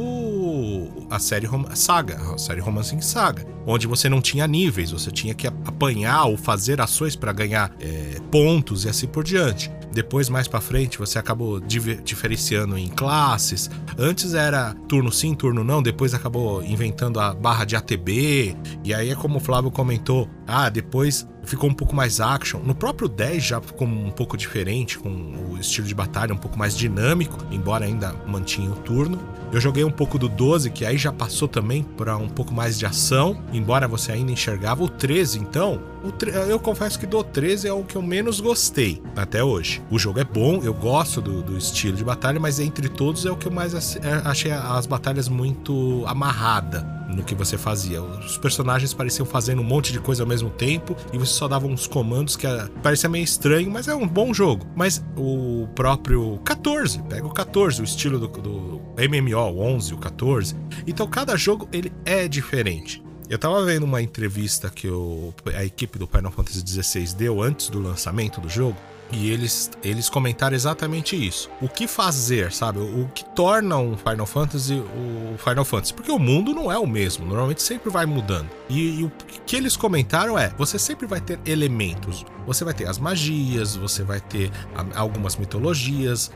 a 1.10 1.18
série 1.18 1.48
Saga, 1.74 2.16
a 2.32 2.38
série 2.38 2.60
Romancing 2.60 3.00
Saga, 3.00 3.44
onde 3.66 3.88
você 3.88 4.08
não 4.08 4.20
tinha 4.20 4.46
níveis, 4.46 4.92
você 4.92 5.10
tinha 5.10 5.34
que 5.34 5.48
apanhar 5.48 6.26
ou 6.26 6.36
fazer 6.36 6.80
ações 6.80 7.16
para 7.16 7.32
ganhar 7.32 7.74
é, 7.80 8.20
pontos 8.30 8.84
e 8.84 8.88
assim 8.88 9.08
por 9.08 9.24
diante. 9.24 9.68
Depois, 9.92 10.28
mais 10.28 10.48
para 10.48 10.60
frente, 10.60 10.98
você 10.98 11.18
acabou 11.18 11.60
diferenciando 11.60 12.78
em 12.78 12.88
classes. 12.88 13.70
Antes 13.98 14.34
era 14.34 14.74
turno 14.88 15.12
sim, 15.12 15.34
turno 15.34 15.62
não. 15.62 15.82
Depois 15.82 16.14
acabou 16.14 16.62
inventando 16.62 17.20
a 17.20 17.34
barra 17.34 17.64
de 17.64 17.76
ATB. 17.76 18.56
E 18.84 18.94
aí 18.94 19.10
é 19.10 19.14
como 19.14 19.38
o 19.38 19.40
Flávio 19.40 19.70
comentou. 19.70 20.28
Ah, 20.52 20.68
depois 20.68 21.26
ficou 21.44 21.70
um 21.70 21.74
pouco 21.74 21.96
mais 21.96 22.20
action. 22.20 22.60
No 22.60 22.74
próprio 22.74 23.08
10 23.08 23.42
já 23.42 23.60
ficou 23.60 23.86
um 23.86 24.10
pouco 24.10 24.36
diferente, 24.36 24.98
com 24.98 25.08
o 25.50 25.58
estilo 25.58 25.86
de 25.86 25.94
batalha 25.94 26.34
um 26.34 26.36
pouco 26.36 26.58
mais 26.58 26.76
dinâmico, 26.76 27.38
embora 27.50 27.86
ainda 27.86 28.14
mantinha 28.26 28.70
o 28.70 28.76
turno. 28.76 29.18
Eu 29.50 29.60
joguei 29.60 29.82
um 29.82 29.90
pouco 29.90 30.18
do 30.18 30.28
12, 30.28 30.70
que 30.70 30.84
aí 30.84 30.96
já 30.96 31.12
passou 31.12 31.48
também 31.48 31.82
para 31.82 32.16
um 32.16 32.28
pouco 32.28 32.52
mais 32.54 32.78
de 32.78 32.86
ação, 32.86 33.42
embora 33.52 33.88
você 33.88 34.12
ainda 34.12 34.30
enxergava. 34.30 34.82
O 34.84 34.88
13, 34.88 35.38
então, 35.38 35.80
o 36.04 36.12
eu 36.48 36.58
confesso 36.58 36.98
que 36.98 37.06
do 37.06 37.22
13 37.22 37.68
é 37.68 37.72
o 37.72 37.82
que 37.82 37.96
eu 37.96 38.02
menos 38.02 38.40
gostei 38.40 39.02
até 39.16 39.42
hoje. 39.42 39.82
O 39.90 39.98
jogo 39.98 40.20
é 40.20 40.24
bom, 40.24 40.60
eu 40.62 40.74
gosto 40.74 41.20
do, 41.20 41.42
do 41.42 41.56
estilo 41.56 41.96
de 41.96 42.04
batalha, 42.04 42.38
mas 42.38 42.60
entre 42.60 42.88
todos 42.88 43.24
é 43.24 43.30
o 43.30 43.36
que 43.36 43.46
eu 43.46 43.52
mais 43.52 43.96
é, 43.96 44.00
achei 44.24 44.50
as 44.50 44.86
batalhas 44.86 45.28
muito 45.28 46.04
amarrada 46.06 47.02
no 47.12 47.22
que 47.22 47.34
você 47.34 47.58
fazia. 47.58 48.02
Os 48.02 48.38
personagens 48.38 48.94
pareciam 48.94 49.26
fazendo 49.26 49.60
um 49.60 49.64
monte 49.64 49.92
de 49.92 50.00
coisa 50.00 50.22
ao 50.22 50.28
mesmo 50.28 50.41
tempo 50.50 50.96
e 51.12 51.18
você 51.18 51.32
só 51.32 51.48
dava 51.48 51.66
uns 51.66 51.86
comandos 51.86 52.36
que 52.36 52.46
era, 52.46 52.68
parecia 52.82 53.08
meio 53.08 53.24
estranho, 53.24 53.70
mas 53.70 53.88
é 53.88 53.94
um 53.94 54.06
bom 54.06 54.32
jogo. 54.32 54.66
Mas 54.74 55.04
o 55.16 55.68
próprio 55.74 56.38
14, 56.44 57.02
pega 57.02 57.26
o 57.26 57.32
14, 57.32 57.80
o 57.80 57.84
estilo 57.84 58.18
do, 58.18 58.28
do 58.28 58.80
MMO, 58.96 59.38
o 59.38 59.60
11, 59.60 59.94
o 59.94 59.98
14. 59.98 60.56
Então 60.86 61.06
cada 61.06 61.36
jogo 61.36 61.68
ele 61.72 61.92
é 62.04 62.26
diferente. 62.28 63.02
Eu 63.28 63.38
tava 63.38 63.64
vendo 63.64 63.84
uma 63.84 64.02
entrevista 64.02 64.68
que 64.68 64.88
o, 64.88 65.32
a 65.54 65.64
equipe 65.64 65.98
do 65.98 66.06
Final 66.06 66.30
Fantasy 66.30 66.62
XVI 66.66 67.14
deu 67.14 67.40
antes 67.40 67.70
do 67.70 67.80
lançamento 67.80 68.40
do 68.40 68.48
jogo 68.48 68.76
e 69.12 69.30
eles, 69.30 69.70
eles 69.84 70.08
comentaram 70.08 70.54
exatamente 70.54 71.14
isso. 71.14 71.50
O 71.60 71.68
que 71.68 71.86
fazer, 71.86 72.52
sabe? 72.52 72.80
O 72.80 73.08
que 73.14 73.24
torna 73.24 73.76
um 73.76 73.96
Final 73.96 74.26
Fantasy 74.26 74.74
o 74.74 75.38
Final 75.38 75.64
Fantasy. 75.64 75.94
Porque 75.94 76.10
o 76.10 76.18
mundo 76.18 76.54
não 76.54 76.70
é 76.70 76.78
o 76.78 76.86
mesmo, 76.86 77.26
normalmente 77.26 77.62
sempre 77.62 77.90
vai 77.90 78.06
mudando. 78.06 78.48
E, 78.68 79.00
e 79.00 79.04
o 79.04 79.12
que 79.46 79.56
eles 79.56 79.76
comentaram 79.76 80.38
é: 80.38 80.50
você 80.56 80.78
sempre 80.78 81.06
vai 81.06 81.20
ter 81.20 81.38
elementos. 81.44 82.24
Você 82.46 82.64
vai 82.64 82.74
ter 82.74 82.88
as 82.88 82.98
magias, 82.98 83.76
você 83.76 84.02
vai 84.02 84.20
ter 84.20 84.50
algumas 84.94 85.36
mitologias, 85.36 86.30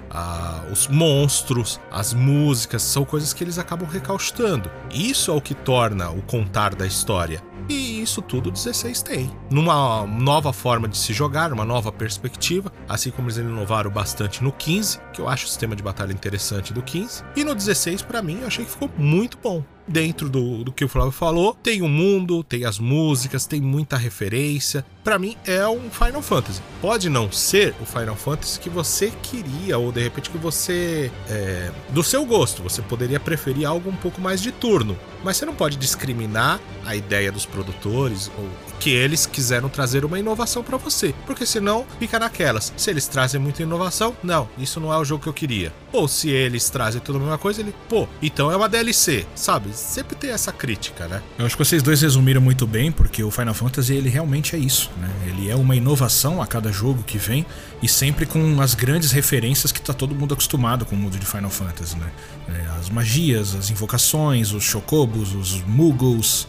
os 0.73 0.89
monstros, 0.89 1.81
as 1.91 2.15
músicas, 2.15 2.83
são 2.83 3.05
coisas 3.05 3.33
que 3.33 3.43
eles 3.43 3.59
acabam 3.59 3.89
recaustando. 3.89 4.71
Isso 4.93 5.31
é 5.31 5.35
o 5.35 5.41
que 5.41 5.55
torna 5.55 6.11
o 6.11 6.23
contar 6.23 6.75
da 6.75 6.87
história. 6.87 7.43
E 7.69 8.01
isso 8.01 8.23
tudo 8.23 8.49
o 8.49 8.53
16 8.53 9.03
tem. 9.03 9.37
Numa 9.51 10.07
nova 10.07 10.53
forma 10.53 10.87
de 10.87 10.97
se 10.97 11.13
jogar, 11.13 11.53
uma 11.53 11.65
nova 11.65 11.91
perspectiva, 11.91 12.73
assim 12.89 13.11
como 13.11 13.27
eles 13.27 13.39
inovaram 13.39 13.91
bastante 13.91 14.45
no 14.45 14.53
15, 14.53 15.01
que 15.13 15.21
eu 15.21 15.29
acho 15.29 15.47
o 15.47 15.49
sistema 15.49 15.75
de 15.75 15.83
batalha 15.83 16.13
interessante 16.13 16.73
do 16.73 16.81
15. 16.81 17.25
E 17.35 17.43
no 17.43 17.57
16, 17.57 18.03
para 18.03 18.23
mim, 18.23 18.39
eu 18.43 18.47
achei 18.47 18.65
que 18.65 18.71
ficou 18.71 18.89
muito 18.97 19.37
bom 19.43 19.65
dentro 19.87 20.29
do, 20.29 20.65
do 20.65 20.73
que 20.73 20.85
o 20.85 20.89
Flávio 20.89 21.13
falou, 21.13 21.57
tem 21.63 21.83
o 21.83 21.89
mundo, 21.89 22.43
tem 22.43 22.65
as 22.65 22.79
músicas, 22.79 23.47
tem 23.47 23.61
muita 23.61 23.97
referência. 23.97 24.85
Para 25.05 25.19
mim 25.19 25.37
é 25.47 25.67
um 25.69 25.91
Final 25.91 26.21
Fantasy. 26.23 26.61
Pode 26.81 27.09
não 27.09 27.31
ser 27.31 27.75
o 27.81 27.87
Final 27.87 28.17
Fantasy 28.17 28.59
que 28.59 28.69
você 28.69 29.13
queria, 29.23 29.79
ou 29.79 29.93
de 29.93 30.03
repente 30.03 30.31
que 30.31 30.39
você. 30.39 31.11
É, 31.29 31.71
do 31.91 32.03
seu 32.03 32.25
gosto, 32.27 32.63
você 32.63 32.83
poderia 32.83 33.21
preferir 33.21 33.67
algo 33.67 33.89
um 33.89 33.97
pouco 33.97 34.21
mais 34.21 34.41
de 34.41 34.51
turno. 34.51 34.99
Mas 35.23 35.37
você 35.37 35.47
não 35.47 35.55
pode 35.55 35.77
discriminar 35.77 36.61
a 36.85 36.95
ideia 36.95 37.31
dos 37.31 37.47
produtores 37.47 38.31
ou 38.37 38.49
que 38.79 38.91
eles 38.91 39.27
quiseram 39.27 39.69
trazer 39.69 40.05
uma 40.05 40.19
inovação 40.19 40.63
para 40.63 40.77
você. 40.77 41.15
Porque 41.25 41.47
senão 41.47 41.87
fica 41.99 42.19
naquelas. 42.19 42.73
Se 42.77 42.91
eles 42.91 43.07
trazem 43.07 43.41
muita 43.41 43.63
inovação, 43.63 44.17
não, 44.23 44.49
isso 44.59 44.81
não 44.81 44.93
é 44.93 44.99
o 44.99 45.05
jogo 45.05 45.23
que 45.23 45.29
eu 45.29 45.33
queria. 45.33 45.73
Ou 45.97 46.09
se 46.09 46.29
eles 46.29 46.69
trazem 46.69 47.01
tudo 47.01 47.17
a 47.17 47.21
mesma 47.21 47.39
coisa, 47.39 47.61
ele, 47.61 47.75
pô, 47.89 48.07
então 48.21 48.51
é 48.51 48.57
uma 48.57 48.69
DLC, 48.69 49.27
sabe? 49.35 49.71
Sempre 49.73 50.15
tem 50.15 50.31
essa 50.31 50.53
crítica, 50.53 51.09
né? 51.09 51.23
Eu 51.39 51.47
acho 51.47 51.57
que 51.57 51.65
vocês 51.65 51.83
dois 51.83 52.03
resumiram 52.03 52.41
muito 52.41 52.67
bem, 52.67 52.93
porque 52.93 53.23
o 53.23 53.31
Final 53.31 53.55
Fantasy 53.55 53.95
ele 53.95 54.09
realmente 54.09 54.55
é 54.55 54.59
isso, 54.59 54.91
né? 55.01 55.11
Ele 55.27 55.51
é 55.51 55.57
uma 55.57 55.75
inovação 55.75 56.43
a 56.43 56.47
cada 56.47 56.71
jogo 56.71 57.03
que 57.03 57.19
vem 57.19 57.47
e 57.83 57.89
sempre 57.89 58.27
com 58.27 58.61
as 58.61 58.75
grandes 58.75 59.11
referências 59.13 59.73
que 59.73 59.81
tá 59.81 59.93
todo 59.93 60.15
mundo 60.15 60.35
acostumado 60.35 60.85
com 60.85 60.95
o 60.95 60.99
mundo 60.99 61.19
de 61.19 61.27
Final 61.27 61.51
Fantasy, 61.51 61.97
né? 61.97 62.11
É, 62.49 62.79
as 62.79 62.91
magias, 62.91 63.55
as 63.55 63.71
invocações, 63.71 64.53
os 64.53 64.63
chocobos, 64.63 65.35
os 65.35 65.63
muggles, 65.63 66.47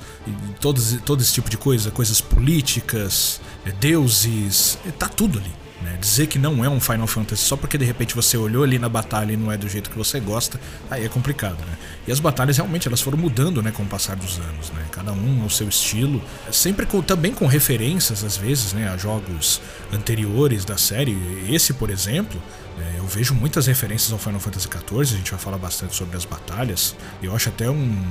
todo, 0.59 0.81
todo 1.01 1.21
esse 1.21 1.33
tipo 1.33 1.49
de 1.49 1.57
coisa, 1.57 1.89
coisas 1.89 2.21
políticas, 2.21 3.39
é, 3.65 3.71
deuses, 3.71 4.77
é, 4.85 4.91
tá 4.91 5.07
tudo 5.07 5.39
ali. 5.39 5.66
Né? 5.81 5.95
Dizer 5.99 6.27
que 6.27 6.39
não 6.39 6.65
é 6.65 6.69
um 6.69 6.79
Final 6.79 7.05
Fantasy 7.05 7.43
só 7.43 7.55
porque 7.55 7.77
de 7.77 7.85
repente 7.85 8.15
você 8.15 8.35
olhou 8.35 8.63
ali 8.63 8.79
na 8.79 8.89
batalha 8.89 9.33
e 9.33 9.37
não 9.37 9.51
é 9.51 9.57
do 9.57 9.69
jeito 9.69 9.89
que 9.89 9.97
você 9.97 10.19
gosta, 10.19 10.59
aí 10.89 11.05
é 11.05 11.09
complicado, 11.09 11.57
né? 11.59 11.77
E 12.07 12.11
as 12.11 12.19
batalhas 12.19 12.57
realmente 12.57 12.87
elas 12.87 12.99
foram 12.99 13.17
mudando, 13.17 13.61
né, 13.61 13.71
com 13.71 13.83
o 13.83 13.85
passar 13.85 14.15
dos 14.15 14.39
anos, 14.39 14.71
né? 14.71 14.85
Cada 14.91 15.13
um 15.13 15.43
ao 15.43 15.49
seu 15.49 15.69
estilo, 15.69 16.21
sempre 16.51 16.85
com, 16.85 17.01
também 17.01 17.31
com 17.31 17.45
referências 17.45 18.23
às 18.23 18.37
vezes, 18.37 18.73
né, 18.73 18.89
a 18.89 18.97
jogos 18.97 19.61
anteriores 19.93 20.65
da 20.65 20.77
série. 20.77 21.15
Esse, 21.47 21.73
por 21.73 21.91
exemplo, 21.91 22.41
é, 22.79 22.99
eu 22.99 23.05
vejo 23.05 23.35
muitas 23.35 23.67
referências 23.67 24.11
ao 24.11 24.17
Final 24.17 24.39
Fantasy 24.39 24.67
XIV, 24.67 25.01
a 25.01 25.17
gente 25.17 25.31
vai 25.31 25.39
falar 25.39 25.57
bastante 25.59 25.95
sobre 25.95 26.17
as 26.17 26.25
batalhas. 26.25 26.95
Eu 27.21 27.35
acho 27.35 27.49
até 27.49 27.69
um, 27.69 28.03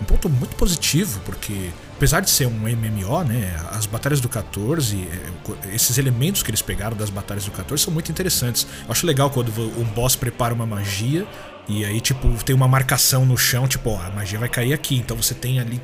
um 0.00 0.04
ponto 0.04 0.28
muito 0.28 0.56
positivo, 0.56 1.20
porque 1.24 1.70
apesar 1.98 2.20
de 2.20 2.30
ser 2.30 2.46
um 2.46 2.60
MMO, 2.60 3.24
né, 3.24 3.60
as 3.72 3.84
batalhas 3.84 4.20
do 4.20 4.28
14, 4.28 4.96
é, 4.96 5.74
esses 5.74 5.98
elementos 5.98 6.44
que 6.44 6.50
eles 6.50 6.62
pegaram 6.62 6.96
das 6.96 7.10
batalhas 7.10 7.44
do 7.44 7.50
14 7.50 7.82
são 7.82 7.92
muito 7.92 8.10
interessantes. 8.10 8.68
Eu 8.86 8.92
acho 8.92 9.04
legal 9.04 9.28
quando 9.30 9.50
um 9.76 9.84
boss 9.84 10.14
prepara 10.14 10.54
uma 10.54 10.64
magia 10.64 11.26
e 11.68 11.84
aí, 11.84 12.00
tipo, 12.00 12.28
tem 12.44 12.56
uma 12.56 12.66
marcação 12.66 13.26
no 13.26 13.36
chão, 13.36 13.68
tipo, 13.68 13.90
ó, 13.90 14.00
a 14.00 14.10
magia 14.10 14.38
vai 14.38 14.48
cair 14.48 14.72
aqui. 14.72 14.96
Então 14.96 15.14
você 15.14 15.34
tem 15.34 15.60
ali, 15.60 15.82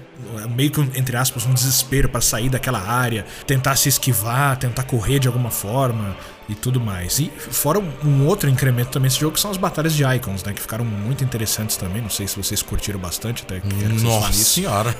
meio 0.54 0.70
que, 0.70 0.80
entre 0.98 1.14
aspas, 1.14 1.44
um 1.44 1.52
desespero 1.52 2.08
para 2.08 2.22
sair 2.22 2.48
daquela 2.48 2.80
área, 2.80 3.26
tentar 3.46 3.76
se 3.76 3.90
esquivar, 3.90 4.56
tentar 4.56 4.84
correr 4.84 5.18
de 5.18 5.28
alguma 5.28 5.50
forma 5.50 6.16
e 6.48 6.54
tudo 6.54 6.80
mais. 6.80 7.18
E 7.18 7.30
fora 7.36 7.78
um 7.78 8.26
outro 8.26 8.48
incremento 8.48 8.90
também 8.90 9.08
desse 9.08 9.20
jogo 9.20 9.34
que 9.34 9.40
são 9.40 9.50
as 9.50 9.58
batalhas 9.58 9.92
de 9.92 10.04
icons, 10.04 10.42
né? 10.42 10.54
Que 10.54 10.60
ficaram 10.60 10.86
muito 10.86 11.22
interessantes 11.22 11.76
também. 11.76 12.00
Não 12.00 12.10
sei 12.10 12.26
se 12.26 12.36
vocês 12.36 12.62
curtiram 12.62 12.98
bastante 12.98 13.42
até. 13.42 13.60
Que 13.60 13.68
Nossa 14.02 14.32
senhora! 14.32 14.96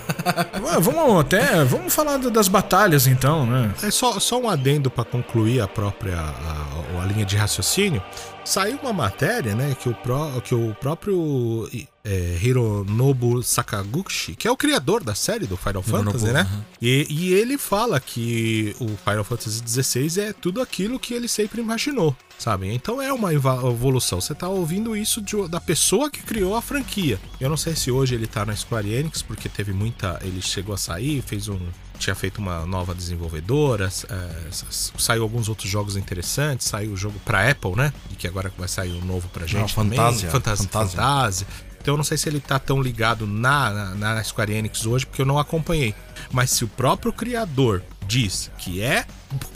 vamos 0.80 1.03
até. 1.18 1.64
Vamos 1.64 1.94
falar 1.94 2.18
das 2.18 2.48
batalhas 2.48 3.06
então, 3.06 3.46
né? 3.46 3.70
É 3.82 3.90
só, 3.90 4.18
só 4.18 4.40
um 4.40 4.48
adendo 4.48 4.90
para 4.90 5.04
concluir 5.04 5.60
a 5.60 5.68
própria 5.68 6.16
a, 6.18 7.02
a 7.02 7.04
linha 7.06 7.24
de 7.24 7.36
raciocínio. 7.36 8.02
Saiu 8.44 8.78
uma 8.82 8.92
matéria, 8.92 9.54
né, 9.54 9.74
que 9.80 9.88
o, 9.88 9.94
pró, 9.94 10.40
que 10.40 10.54
o 10.54 10.74
próprio 10.74 11.68
é, 12.04 12.38
Hironobu 12.42 13.42
Sakaguchi, 13.42 14.36
que 14.36 14.46
é 14.46 14.50
o 14.50 14.56
criador 14.56 15.02
da 15.02 15.14
série 15.14 15.46
do 15.46 15.56
Final 15.56 15.82
Fantasy, 15.82 16.26
né? 16.26 16.42
Uhum. 16.42 16.62
E, 16.82 17.06
e, 17.08 17.32
ele 17.32 17.56
fala 17.56 17.98
que 17.98 18.76
o 18.78 18.88
Final 18.88 19.24
Fantasy 19.24 19.62
XVI 19.66 20.20
é 20.20 20.32
tudo 20.34 20.60
aquilo 20.60 20.98
que 20.98 21.14
ele 21.14 21.26
sempre 21.26 21.62
imaginou, 21.62 22.14
sabe? 22.38 22.70
Então 22.72 23.00
é 23.00 23.10
uma 23.10 23.32
evolução. 23.32 24.20
Você 24.20 24.34
tá 24.34 24.48
ouvindo 24.48 24.94
isso 24.94 25.22
de, 25.22 25.48
da 25.48 25.60
pessoa 25.60 26.10
que 26.10 26.22
criou 26.22 26.54
a 26.54 26.60
franquia. 26.60 27.18
Eu 27.40 27.48
não 27.48 27.56
sei 27.56 27.74
se 27.74 27.90
hoje 27.90 28.14
ele 28.14 28.26
tá 28.26 28.44
na 28.44 28.54
Square 28.54 28.92
Enix, 28.92 29.22
porque 29.22 29.48
teve 29.48 29.72
muita. 29.72 30.20
Ele 30.22 30.42
chegou 30.42 30.74
a 30.74 30.78
sair, 30.78 31.22
fez 31.22 31.48
um 31.48 31.58
tinha 32.04 32.14
feito 32.14 32.38
uma 32.38 32.66
nova 32.66 32.94
desenvolvedora, 32.94 33.86
é, 33.86 34.30
saiu 34.50 35.22
alguns 35.22 35.48
outros 35.48 35.70
jogos 35.70 35.96
interessantes, 35.96 36.66
saiu 36.66 36.92
o 36.92 36.96
jogo 36.96 37.18
para 37.24 37.50
Apple, 37.50 37.74
né? 37.76 37.92
E 38.10 38.14
que 38.14 38.28
agora 38.28 38.52
vai 38.56 38.68
sair 38.68 38.92
um 38.92 39.04
novo 39.04 39.28
pra 39.28 39.46
gente 39.46 39.76
não, 39.76 39.84
também. 39.84 39.98
Fantasia. 39.98 40.30
Fantasia. 40.30 40.68
Fantasia. 40.68 41.46
Então 41.80 41.94
eu 41.94 41.96
não 41.98 42.04
sei 42.04 42.16
se 42.16 42.28
ele 42.28 42.40
tá 42.40 42.58
tão 42.58 42.80
ligado 42.80 43.26
na, 43.26 43.70
na, 43.70 44.14
na 44.14 44.24
Square 44.24 44.52
Enix 44.52 44.86
hoje, 44.86 45.04
porque 45.04 45.20
eu 45.20 45.26
não 45.26 45.38
acompanhei. 45.38 45.94
Mas 46.32 46.50
se 46.50 46.64
o 46.64 46.68
próprio 46.68 47.12
criador 47.12 47.82
diz 48.06 48.50
que 48.58 48.82
é, 48.82 49.06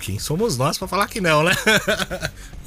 quem 0.01 0.19
somos 0.19 0.57
nós 0.57 0.77
para 0.77 0.89
falar 0.89 1.07
que 1.09 1.21
não, 1.21 1.43
né? 1.43 1.53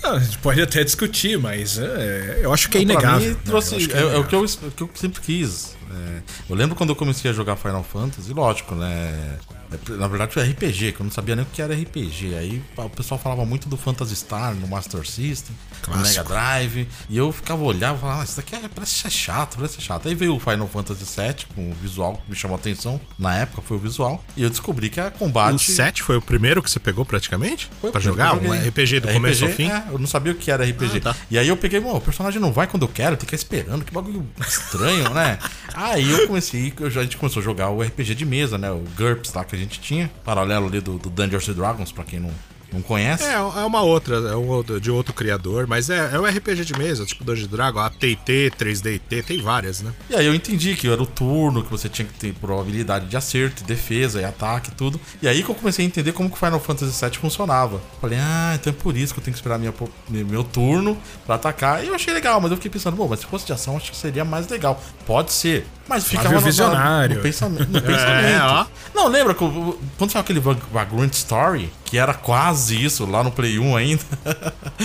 Não, 0.01 0.13
a 0.15 0.19
gente 0.19 0.39
pode 0.39 0.59
até 0.59 0.83
discutir, 0.83 1.37
mas 1.37 1.77
é, 1.77 2.39
eu 2.41 2.51
acho 2.51 2.67
que 2.71 2.79
é 2.79 2.81
inegável. 2.81 3.19
Mim, 3.19 3.35
né? 3.35 3.41
trouxe, 3.45 3.75
é, 3.75 3.97
é, 3.97 4.15
é, 4.15 4.17
o 4.17 4.23
que 4.23 4.33
eu, 4.33 4.43
o 4.43 4.71
que 4.71 4.81
eu 4.81 4.89
sempre 4.95 5.21
quis. 5.21 5.77
É, 5.91 6.21
eu 6.49 6.55
lembro 6.55 6.75
quando 6.75 6.89
eu 6.89 6.95
comecei 6.95 7.29
a 7.29 7.33
jogar 7.35 7.55
Final 7.55 7.83
Fantasy, 7.83 8.33
lógico, 8.33 8.73
né? 8.73 9.37
É, 9.71 9.91
na 9.93 10.07
verdade 10.07 10.33
foi 10.33 10.43
RPG, 10.43 10.93
que 10.93 10.99
eu 10.99 11.03
não 11.03 11.11
sabia 11.11 11.35
nem 11.35 11.43
o 11.43 11.47
que 11.47 11.61
era 11.61 11.73
RPG. 11.73 12.35
Aí 12.35 12.63
o 12.77 12.89
pessoal 12.89 13.19
falava 13.19 13.45
muito 13.45 13.69
do 13.69 13.77
Phantasy 13.77 14.15
Star 14.15 14.53
no 14.53 14.67
Master 14.67 15.07
System, 15.07 15.55
Clássico. 15.81 15.97
no 15.97 16.03
Mega 16.03 16.23
Drive. 16.23 16.87
E 17.09 17.17
eu 17.17 17.31
ficava 17.31 17.63
olhando 17.63 17.97
e 17.97 17.99
falava, 18.01 18.21
ah, 18.21 18.23
isso 18.23 18.37
daqui 18.37 18.55
é, 18.55 18.61
parece 18.73 18.93
ser 18.93 19.09
chato, 19.09 19.55
parece 19.55 19.75
ser 19.75 19.81
chato. 19.81 20.07
Aí 20.07 20.15
veio 20.15 20.35
o 20.35 20.39
Final 20.39 20.67
Fantasy 20.67 21.05
VII 21.05 21.45
com 21.55 21.71
o 21.71 21.73
visual 21.73 22.21
que 22.23 22.29
me 22.29 22.35
chamou 22.35 22.57
a 22.57 22.59
atenção. 22.59 22.99
Na 23.17 23.35
época 23.35 23.61
foi 23.61 23.77
o 23.77 23.79
visual. 23.79 24.23
E 24.35 24.43
eu 24.43 24.49
descobri 24.49 24.89
que 24.89 24.99
a 24.99 25.09
combate. 25.09 25.55
O 25.55 25.59
7 25.59 26.03
foi 26.03 26.17
o 26.17 26.21
primeiro 26.21 26.61
que 26.61 26.69
você 26.69 26.79
pegou 26.79 27.05
praticamente? 27.05 27.69
Foi 27.79 27.91
pra 27.91 28.01
jogar? 28.01 28.35
Um 28.35 28.51
RPG 28.51 28.99
do 28.99 29.07
RPG, 29.07 29.13
começo 29.13 29.45
ao 29.45 29.51
fim? 29.51 29.69
É, 29.69 29.85
eu 29.91 29.99
não 29.99 30.07
sabia 30.07 30.31
o 30.31 30.35
que 30.35 30.51
era 30.51 30.65
RPG. 30.65 30.97
Ah, 30.97 31.01
tá. 31.01 31.15
E 31.29 31.37
aí 31.37 31.47
eu 31.47 31.57
peguei, 31.57 31.79
o 31.79 32.01
personagem 32.01 32.41
não 32.41 32.51
vai 32.51 32.67
quando 32.67 32.83
eu 32.83 32.89
quero, 32.89 33.15
tem 33.15 33.27
que 33.27 33.37
ficar 33.37 33.57
esperando, 33.57 33.85
que 33.85 33.93
bagulho 33.93 34.27
estranho, 34.39 35.09
né? 35.13 35.39
Aí 35.73 36.09
eu 36.11 36.27
comecei, 36.27 36.73
a 36.79 36.89
gente 36.89 37.15
começou 37.15 37.39
a 37.39 37.43
jogar 37.43 37.69
o 37.69 37.81
RPG 37.81 38.13
de 38.15 38.25
mesa, 38.25 38.57
né? 38.57 38.69
O 38.69 38.83
GURPS 38.97 39.33
lá 39.33 39.45
que 39.45 39.55
a 39.55 39.59
gente 39.61 39.79
tinha, 39.79 40.11
paralelo 40.23 40.67
ali 40.67 40.81
do, 40.81 40.97
do 40.97 41.09
Dungeons 41.09 41.47
Dragons, 41.47 41.91
pra 41.91 42.03
quem 42.03 42.19
não, 42.19 42.31
não 42.71 42.81
conhece? 42.81 43.23
É, 43.23 43.33
é 43.33 43.65
uma 43.65 43.81
outra, 43.81 44.15
é 44.15 44.35
um 44.35 44.63
de 44.79 44.91
outro 44.91 45.13
criador, 45.13 45.67
mas 45.67 45.89
é, 45.89 46.11
é 46.13 46.19
um 46.19 46.25
RPG 46.25 46.65
de 46.65 46.73
mesa, 46.77 47.05
tipo 47.05 47.23
Dungeon 47.23 47.47
Dragon, 47.47 47.79
a 47.79 47.89
TT, 47.89 48.53
3DT, 48.57 49.23
tem 49.23 49.41
várias, 49.41 49.81
né? 49.81 49.91
E 50.09 50.15
aí 50.15 50.25
eu 50.25 50.33
entendi 50.33 50.75
que 50.75 50.89
era 50.89 51.01
o 51.01 51.05
turno, 51.05 51.63
que 51.63 51.69
você 51.69 51.89
tinha 51.89 52.07
que 52.07 52.13
ter 52.13 52.33
probabilidade 52.33 53.07
de 53.07 53.17
acerto, 53.17 53.63
defesa 53.63 54.21
e 54.21 54.25
ataque 54.25 54.69
e 54.69 54.73
tudo. 54.73 54.99
E 55.21 55.27
aí 55.27 55.43
que 55.43 55.49
eu 55.49 55.55
comecei 55.55 55.85
a 55.85 55.87
entender 55.87 56.11
como 56.13 56.29
que 56.29 56.35
o 56.35 56.39
Final 56.39 56.59
Fantasy 56.59 57.05
VII 57.05 57.17
funcionava. 57.17 57.81
Falei, 57.99 58.19
ah, 58.21 58.53
então 58.55 58.71
é 58.71 58.75
por 58.75 58.95
isso 58.95 59.13
que 59.13 59.19
eu 59.19 59.23
tenho 59.23 59.33
que 59.33 59.39
esperar 59.39 59.59
minha, 59.59 59.73
meu 60.09 60.43
turno 60.43 60.97
pra 61.25 61.35
atacar. 61.35 61.83
E 61.83 61.87
eu 61.87 61.95
achei 61.95 62.13
legal, 62.13 62.39
mas 62.39 62.51
eu 62.51 62.57
fiquei 62.57 62.71
pensando, 62.71 62.95
bom, 62.95 63.07
mas 63.07 63.19
se 63.19 63.25
fosse 63.25 63.45
de 63.45 63.53
ação, 63.53 63.77
acho 63.77 63.91
que 63.91 63.97
seria 63.97 64.23
mais 64.23 64.47
legal. 64.47 64.81
Pode 65.05 65.31
ser. 65.31 65.65
Mas 65.87 66.05
ficava 66.05 66.35
no, 66.35 66.41
visionário. 66.41 67.17
no 67.17 67.21
pensamento. 67.21 67.69
No 67.69 67.81
pensamento. 67.81 68.25
É, 68.27 68.41
ó. 68.41 68.65
Não, 68.93 69.07
lembra 69.07 69.33
quando 69.33 70.09
saiu 70.09 70.21
aquele 70.21 70.39
Vagrant 70.39 71.13
Story? 71.13 71.71
Que 71.91 71.97
era 71.97 72.13
quase 72.13 72.81
isso 72.81 73.05
lá 73.05 73.21
no 73.21 73.33
Play 73.33 73.59
1 73.59 73.75
ainda. 73.75 74.03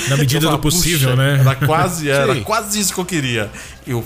Na 0.08 0.16
medida 0.16 0.50
do 0.50 0.58
possível, 0.58 1.14
né? 1.14 1.38
Era 1.38 1.54
quase, 1.54 2.10
era 2.10 2.40
quase 2.40 2.80
isso 2.80 2.92
que 2.92 2.98
eu 2.98 3.04
queria. 3.04 3.48
E, 3.86 3.92
eu, 3.92 4.04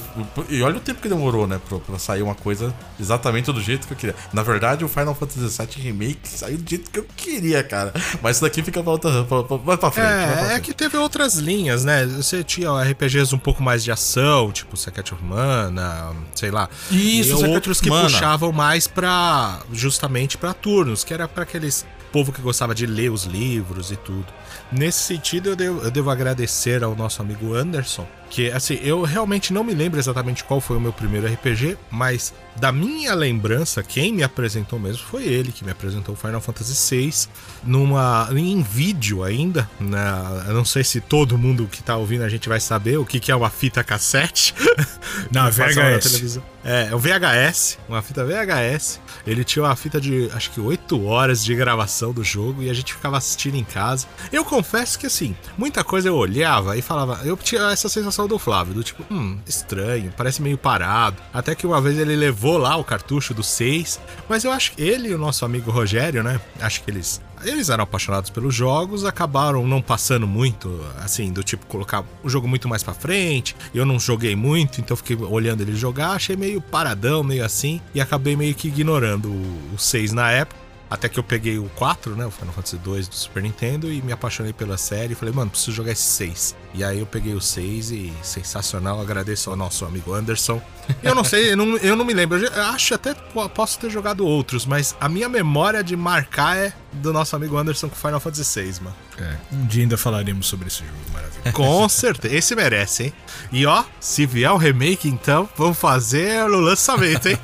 e 0.51 0.61
olha 0.61 0.77
o 0.77 0.81
tempo 0.81 1.01
que 1.01 1.09
demorou, 1.09 1.47
né, 1.47 1.59
pra, 1.67 1.79
pra, 1.79 1.99
sair 1.99 2.21
uma 2.21 2.35
coisa 2.35 2.75
exatamente 3.01 3.51
do 3.51 3.59
jeito 3.59 3.87
que 3.87 3.95
eu 3.95 3.97
queria. 3.97 4.15
Na 4.35 4.43
verdade, 4.43 4.85
o 4.85 4.89
Final 4.89 5.15
Fantasy 5.15 5.41
VII 5.41 5.83
Remake 5.83 6.29
saiu 6.29 6.59
do 6.59 6.69
jeito 6.69 6.91
que 6.91 6.99
eu 6.99 7.07
queria, 7.17 7.63
cara. 7.65 7.95
Mas 8.21 8.37
isso 8.37 8.45
daqui 8.45 8.63
fica 8.63 8.83
pra, 8.83 8.93
outra, 8.93 9.25
pra, 9.25 9.45
pra, 9.45 9.57
vai 9.57 9.79
pra 9.79 9.91
frente. 9.91 10.07
É, 10.07 10.27
pra 10.27 10.37
frente. 10.37 10.53
é 10.53 10.61
que 10.61 10.75
teve 10.75 10.99
outras 10.99 11.37
linhas, 11.37 11.87
né? 11.87 12.05
Você 12.05 12.45
tinha 12.45 12.71
RPGs 12.83 13.35
um 13.35 13.39
pouco 13.39 13.63
mais 13.63 13.83
de 13.83 13.91
ação, 13.91 14.53
tipo 14.53 14.77
Secret 14.77 15.11
of 15.15 15.25
Mana, 15.25 16.13
sei 16.35 16.51
lá. 16.51 16.69
Isso, 16.91 17.47
e 17.47 17.49
outros 17.49 17.81
que 17.81 17.89
Mana. 17.89 18.11
puxavam 18.11 18.53
mais 18.53 18.87
pra. 18.87 19.61
justamente 19.73 20.37
pra 20.37 20.53
turnos, 20.53 21.03
que 21.03 21.15
era 21.15 21.27
para 21.27 21.45
aqueles 21.45 21.87
povo 22.13 22.33
que 22.33 22.41
gostava 22.41 22.75
de 22.75 22.87
ler 22.87 23.11
os 23.11 23.25
livros 23.25 23.91
e 23.91 23.97
tudo. 23.97 24.27
Nesse 24.71 25.01
sentido, 25.01 25.51
eu 25.51 25.57
devo, 25.57 25.81
eu 25.83 25.91
devo 25.91 26.11
agradecer 26.11 26.83
ao 26.83 26.95
nosso 26.95 27.23
amigo 27.23 27.55
Anderson, 27.55 28.07
que 28.31 28.51
assim, 28.51 28.79
eu 28.83 29.03
realmente 29.03 29.53
não 29.53 29.65
me 29.65 29.75
lembro 29.75 29.99
exatamente 29.99 30.45
qual 30.45 30.61
foi 30.61 30.77
o 30.77 30.81
meu 30.81 30.93
primeiro 30.93 31.27
RPG, 31.27 31.77
mas 31.91 32.33
da 32.57 32.71
minha 32.71 33.15
lembrança, 33.15 33.83
quem 33.83 34.13
me 34.13 34.23
apresentou 34.23 34.79
mesmo 34.79 35.03
foi 35.05 35.25
ele, 35.25 35.51
que 35.51 35.65
me 35.65 35.71
apresentou 35.71 36.15
o 36.15 36.17
Final 36.17 36.41
Fantasy 36.41 36.95
VI 36.95 37.29
numa, 37.65 38.29
em 38.33 38.63
vídeo 38.63 39.25
ainda. 39.25 39.69
Na, 39.81 40.45
eu 40.47 40.55
não 40.55 40.65
sei 40.65 40.85
se 40.85 41.01
todo 41.01 41.39
mundo 41.39 41.67
que 41.67 41.83
tá 41.83 41.97
ouvindo 41.97 42.23
a 42.23 42.29
gente 42.29 42.49
vai 42.49 42.61
saber 42.61 42.99
o 42.99 43.05
que, 43.05 43.19
que 43.19 43.33
é 43.33 43.37
uma 43.37 43.51
fita 43.51 43.83
cassete. 43.83 44.55
Na 45.31 45.49
VHS. 45.51 46.41
É, 46.63 46.89
é 46.91 46.95
o 46.95 46.99
VHS, 46.99 47.79
uma 47.89 48.03
fita 48.03 48.25
VHS. 48.25 49.01
Ele 49.27 49.45
tinha 49.45 49.65
uma 49.65 49.75
fita 49.75 50.01
de 50.01 50.31
acho 50.33 50.51
que 50.51 50.61
8 50.61 51.05
horas 51.05 51.45
de 51.45 51.55
gravação 51.55 52.13
do 52.13 52.23
jogo 52.23 52.63
e 52.63 52.71
a 52.71 52.75
gente 52.75 52.93
ficava 52.95 53.17
assistindo 53.17 53.57
em 53.57 53.65
casa. 53.65 54.07
Eu 54.31 54.40
confesso 54.45 54.99
que 54.99 55.07
assim, 55.07 55.37
muita 55.57 55.83
coisa 55.83 56.09
eu 56.09 56.17
olhava 56.17 56.77
e 56.77 56.83
falava, 56.83 57.21
eu 57.25 57.37
tinha 57.37 57.71
essa 57.71 57.89
sensação 57.89 58.27
do 58.27 58.39
Flávio, 58.39 58.75
do 58.75 58.83
tipo, 58.83 59.05
hum, 59.13 59.39
estranho, 59.47 60.13
parece 60.17 60.43
meio 60.43 60.59
parado. 60.59 61.17
Até 61.33 61.55
que 61.55 61.67
uma 61.67 61.81
vez 61.81 61.99
ele 61.99 62.17
levou 62.17 62.59
lá 62.59 62.77
o 62.77 62.85
cartucho 62.85 63.35
do 63.35 63.43
6, 63.43 64.01
mas 64.29 64.45
eu 64.45 64.53
acho 64.53 64.73
que 64.73 64.83
ele 64.83 65.09
e 65.09 65.15
o 65.15 65.19
nosso 65.19 65.45
amigo 65.45 65.71
Rogério, 65.71 66.23
né? 66.23 66.41
Acho 66.61 66.83
que 66.83 66.91
eles 66.91 67.21
eles 67.45 67.71
eram 67.71 67.85
apaixonados 67.85 68.31
pelos 68.31 68.55
jogos, 68.55 69.05
acabaram 69.05 69.67
não 69.67 69.81
passando 69.81 70.27
muito, 70.27 70.85
assim, 70.99 71.33
do 71.33 71.43
tipo 71.43 71.65
colocar 71.67 72.05
o 72.23 72.29
jogo 72.29 72.47
muito 72.47 72.69
mais 72.69 72.83
para 72.83 72.93
frente. 72.93 73.57
Eu 73.75 73.87
não 73.87 73.99
joguei 73.99 74.37
muito, 74.37 74.81
então 74.81 74.97
fiquei 74.97 75.17
olhando 75.17 75.63
ele 75.63 75.75
jogar, 75.75 76.11
achei 76.11 76.37
meio 76.37 76.61
paradão, 76.61 77.23
meio 77.23 77.45
assim, 77.45 77.81
e 77.95 78.01
acabei 78.01 78.37
meio 78.37 78.55
que 78.55 78.69
ignorando 78.69 79.31
o 79.31 79.79
6 79.79 80.13
na 80.13 80.31
época. 80.31 80.70
Até 80.91 81.09
que 81.09 81.19
eu 81.19 81.23
peguei 81.23 81.57
o 81.59 81.71
4, 81.77 82.17
né? 82.17 82.27
O 82.27 82.31
Final 82.31 82.53
Fantasy 82.53 82.77
2 82.77 83.09
do 83.09 83.15
Super 83.15 83.43
Nintendo 83.43 83.93
e 83.93 84.03
me 84.03 84.13
apaixonei 84.13 84.53
pela 84.53 84.77
série. 84.77 85.15
Falei, 85.15 85.33
mano, 85.33 85.51
preciso 85.51 85.73
jogar 85.73 85.93
esse 85.93 86.03
6. 86.03 86.57
E 86.75 86.83
aí 86.83 86.99
eu 86.99 87.07
peguei 87.07 87.35
o 87.35 87.41
6 87.41 87.91
e 87.93 88.13
sensacional, 88.23 89.01
agradeço 89.01 89.51
ao 89.51 89.57
nosso 89.57 89.85
amigo 89.85 90.13
Anderson. 90.13 90.61
Eu 91.03 91.15
não 91.15 91.23
sei, 91.23 91.53
eu 91.53 91.57
não, 91.57 91.77
eu 91.77 91.95
não 91.95 92.05
me 92.05 92.13
lembro. 92.13 92.39
Eu 92.39 92.63
acho 92.65 92.95
até 92.95 93.15
posso 93.55 93.79
ter 93.79 93.91
jogado 93.91 94.27
outros, 94.27 94.67
mas 94.67 94.97
a 95.01 95.09
minha 95.09 95.29
memória 95.29 95.85
de 95.85 95.97
marcar 95.97 96.57
é 96.57 96.73
do 96.93 97.13
nosso 97.13 97.37
amigo 97.37 97.57
Anderson 97.57 97.89
com 97.89 97.95
Final 97.95 98.21
Fantasy 98.21 98.63
VI, 98.63 98.81
mano. 98.81 98.97
É, 99.19 99.37
um 99.53 99.67
dia 99.67 99.83
ainda 99.83 99.97
falaremos 99.97 100.47
sobre 100.47 100.69
esse 100.69 100.79
jogo 100.79 100.99
maravilhoso. 101.13 101.53
Com 101.53 101.89
certeza, 101.89 102.35
esse 102.35 102.55
merece, 102.55 103.05
hein? 103.05 103.13
E 103.53 103.65
ó, 103.67 103.85
se 104.01 104.27
vier 104.27 104.51
o 104.51 104.57
remake, 104.57 105.09
então, 105.09 105.49
vamos 105.57 105.79
fazer 105.79 106.49
no 106.49 106.61
lançamento, 106.61 107.29
hein? 107.29 107.39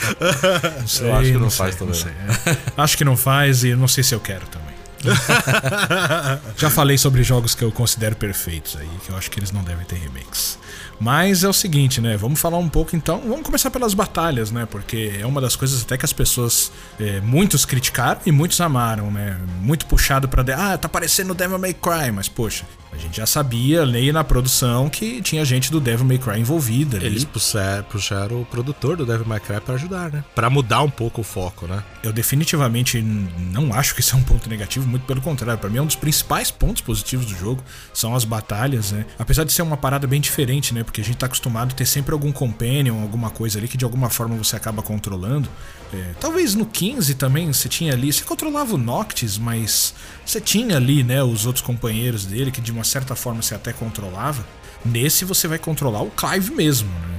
sei, 0.87 1.09
eu 1.09 1.15
acho 1.15 1.25
que 1.27 1.33
não, 1.33 1.41
não 1.41 1.51
faz 1.51 1.75
sei, 1.75 1.87
também. 1.87 2.05
Não 2.47 2.53
é. 2.53 2.59
acho 2.77 2.99
que 2.99 3.05
não 3.05 3.17
faz 3.17 3.65
e 3.65 3.75
não 3.75 3.89
sei 3.89 4.05
se 4.05 4.15
eu 4.15 4.21
quero 4.21 4.47
também. 4.47 4.67
Já 6.57 6.71
falei 6.71 6.99
sobre 6.99 7.23
jogos 7.23 7.55
que 7.55 7.63
eu 7.63 7.71
considero 7.71 8.17
perfeitos 8.17 8.77
aí, 8.77 8.89
que 9.05 9.11
eu 9.11 9.17
acho 9.17 9.31
que 9.31 9.39
eles 9.39 9.53
não 9.53 9.63
devem 9.63 9.85
ter 9.85 9.97
remakes. 9.97 10.59
Mas 10.99 11.45
é 11.45 11.49
o 11.49 11.53
seguinte, 11.53 12.01
né? 12.01 12.17
Vamos 12.17 12.41
falar 12.41 12.59
um 12.59 12.69
pouco 12.69 12.97
então. 12.97 13.21
Vamos 13.21 13.43
começar 13.43 13.71
pelas 13.71 13.95
batalhas, 13.95 14.51
né? 14.51 14.67
Porque 14.67 15.13
é 15.21 15.27
uma 15.27 15.41
das 15.41 15.55
coisas 15.55 15.83
até 15.83 15.97
que 15.97 16.05
as 16.05 16.13
pessoas. 16.13 16.73
É, 16.99 17.21
muitos 17.21 17.65
criticaram 17.65 18.21
e 18.25 18.33
muitos 18.33 18.61
amaram, 18.61 19.11
né? 19.11 19.39
Muito 19.61 19.87
puxado 19.87 20.29
pra. 20.29 20.45
Ah, 20.57 20.79
tá 20.79 20.89
parecendo 20.89 21.35
Devil 21.35 21.59
May 21.59 21.75
Cry, 21.75 22.11
mas 22.13 22.29
poxa, 22.29 22.65
a 22.97 23.01
gente 23.01 23.17
já 23.19 23.27
sabia, 23.27 23.85
nem 23.85 24.11
na 24.11 24.25
produção, 24.25 24.89
que 24.89 25.21
tinha 25.21 25.45
gente 25.45 25.71
do 25.71 25.81
Devil 25.81 26.07
May 26.07 26.19
Cry 26.19 26.41
envolvida. 26.41 26.97
Ali. 26.97 27.07
Eles 27.07 27.25
puxaram, 27.25 27.85
puxaram 27.85 28.41
o 28.41 28.45
produtor 28.45 28.97
do 28.97 29.05
Devil 29.05 29.27
May 29.27 29.41
Cry 29.41 29.61
pra 29.61 29.75
ajudar, 29.75 30.11
né? 30.11 30.25
Pra 30.35 30.49
mudar 30.49 30.83
um 30.83 30.91
pouco 30.91 31.21
o 31.21 31.25
foco, 31.25 31.67
né? 31.67 31.83
Eu 32.03 32.13
definitivamente 32.13 33.01
não 33.03 33.73
acho 33.73 33.95
que 33.95 34.01
isso 34.01 34.15
é 34.15 34.19
um 34.19 34.23
ponto 34.23 34.49
negativo, 34.49 34.87
muito 34.87 35.05
pelo 35.05 35.21
contrário. 35.21 35.59
Para 35.61 35.69
mim, 35.69 35.79
é 35.79 35.83
um 35.83 35.87
dos 35.87 35.97
principais 35.97 36.51
pontos 36.51 36.83
positivos 36.83 37.27
do 37.27 37.35
jogo 37.37 37.63
são 37.93 38.15
as 38.15 38.25
batalhas, 38.25 38.93
né? 38.93 39.05
Apesar 39.19 39.45
de 39.45 39.53
ser 39.53 39.63
uma 39.63 39.77
parada 39.77 40.07
bem 40.07 40.21
diferente, 40.21 40.75
né? 40.75 40.83
Porque 40.83 41.01
a 41.01 41.05
gente 41.05 41.17
tá 41.17 41.27
acostumado 41.27 41.73
a 41.73 41.75
ter 41.75 41.87
sempre 41.87 42.13
algum 42.13 42.33
companion, 42.33 43.01
alguma 43.03 43.31
coisa 43.31 43.59
ali 43.59 43.69
que 43.69 43.77
de 43.77 43.85
alguma 43.85 44.09
forma 44.09 44.37
você 44.37 44.57
acaba 44.57 44.83
controlando. 44.83 45.49
É, 45.93 46.15
talvez 46.21 46.55
no 46.55 46.67
15 46.67 47.15
também 47.15 47.53
você 47.53 47.69
tinha 47.69 47.93
ali, 47.93 48.13
você 48.13 48.25
controlava 48.25 48.75
o 48.75 48.79
Noctis, 48.79 49.39
mas 49.39 49.95
você 50.25 50.41
tinha 50.41 50.77
ali, 50.77 51.05
né, 51.05 51.23
os 51.23 51.47
outros 51.47 51.65
companheiros 51.65 52.27
dele 52.27 52.51
que 52.51 52.61
de 52.61 52.73
uma 52.73 52.85
certa 52.85 53.15
forma 53.15 53.41
você 53.41 53.55
até 53.55 53.73
controlava. 53.73 54.45
Nesse 54.85 55.25
você 55.25 55.49
vai 55.49 55.59
controlar 55.59 56.03
o 56.03 56.11
Clive 56.11 56.53
mesmo, 56.53 56.89
né? 56.89 57.17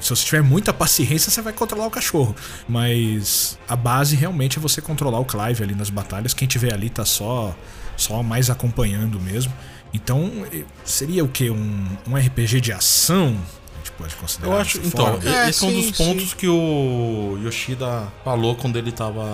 Se 0.00 0.08
você 0.08 0.24
tiver 0.24 0.42
muita 0.42 0.72
paciência, 0.72 1.30
você 1.30 1.42
vai 1.42 1.52
controlar 1.52 1.86
o 1.86 1.90
cachorro. 1.90 2.34
Mas 2.66 3.58
a 3.68 3.76
base 3.76 4.16
realmente 4.16 4.58
é 4.58 4.60
você 4.60 4.80
controlar 4.80 5.18
o 5.18 5.24
Clive 5.26 5.62
ali 5.62 5.74
nas 5.74 5.90
batalhas. 5.90 6.32
Quem 6.32 6.48
tiver 6.48 6.72
ali 6.72 6.88
tá 6.88 7.04
só 7.04 7.54
só 7.96 8.22
mais 8.22 8.48
acompanhando 8.48 9.20
mesmo. 9.20 9.52
Então, 9.92 10.30
seria 10.84 11.22
o 11.24 11.28
que? 11.28 11.50
Um, 11.50 11.86
um 12.08 12.16
RPG 12.16 12.60
de 12.60 12.72
ação? 12.72 13.36
Pode 14.00 14.16
considerar. 14.16 14.52
Eu 14.52 14.58
acho, 14.58 14.78
então, 14.78 15.06
forma. 15.06 15.48
esse 15.48 15.64
é, 15.64 15.68
é 15.68 15.70
um 15.70 15.80
dos 15.80 15.90
pontos 15.92 16.30
sim. 16.30 16.36
que 16.36 16.48
o 16.48 17.38
Yoshida 17.44 18.08
falou 18.24 18.56
quando 18.56 18.76
ele 18.76 18.90
tava. 18.90 19.24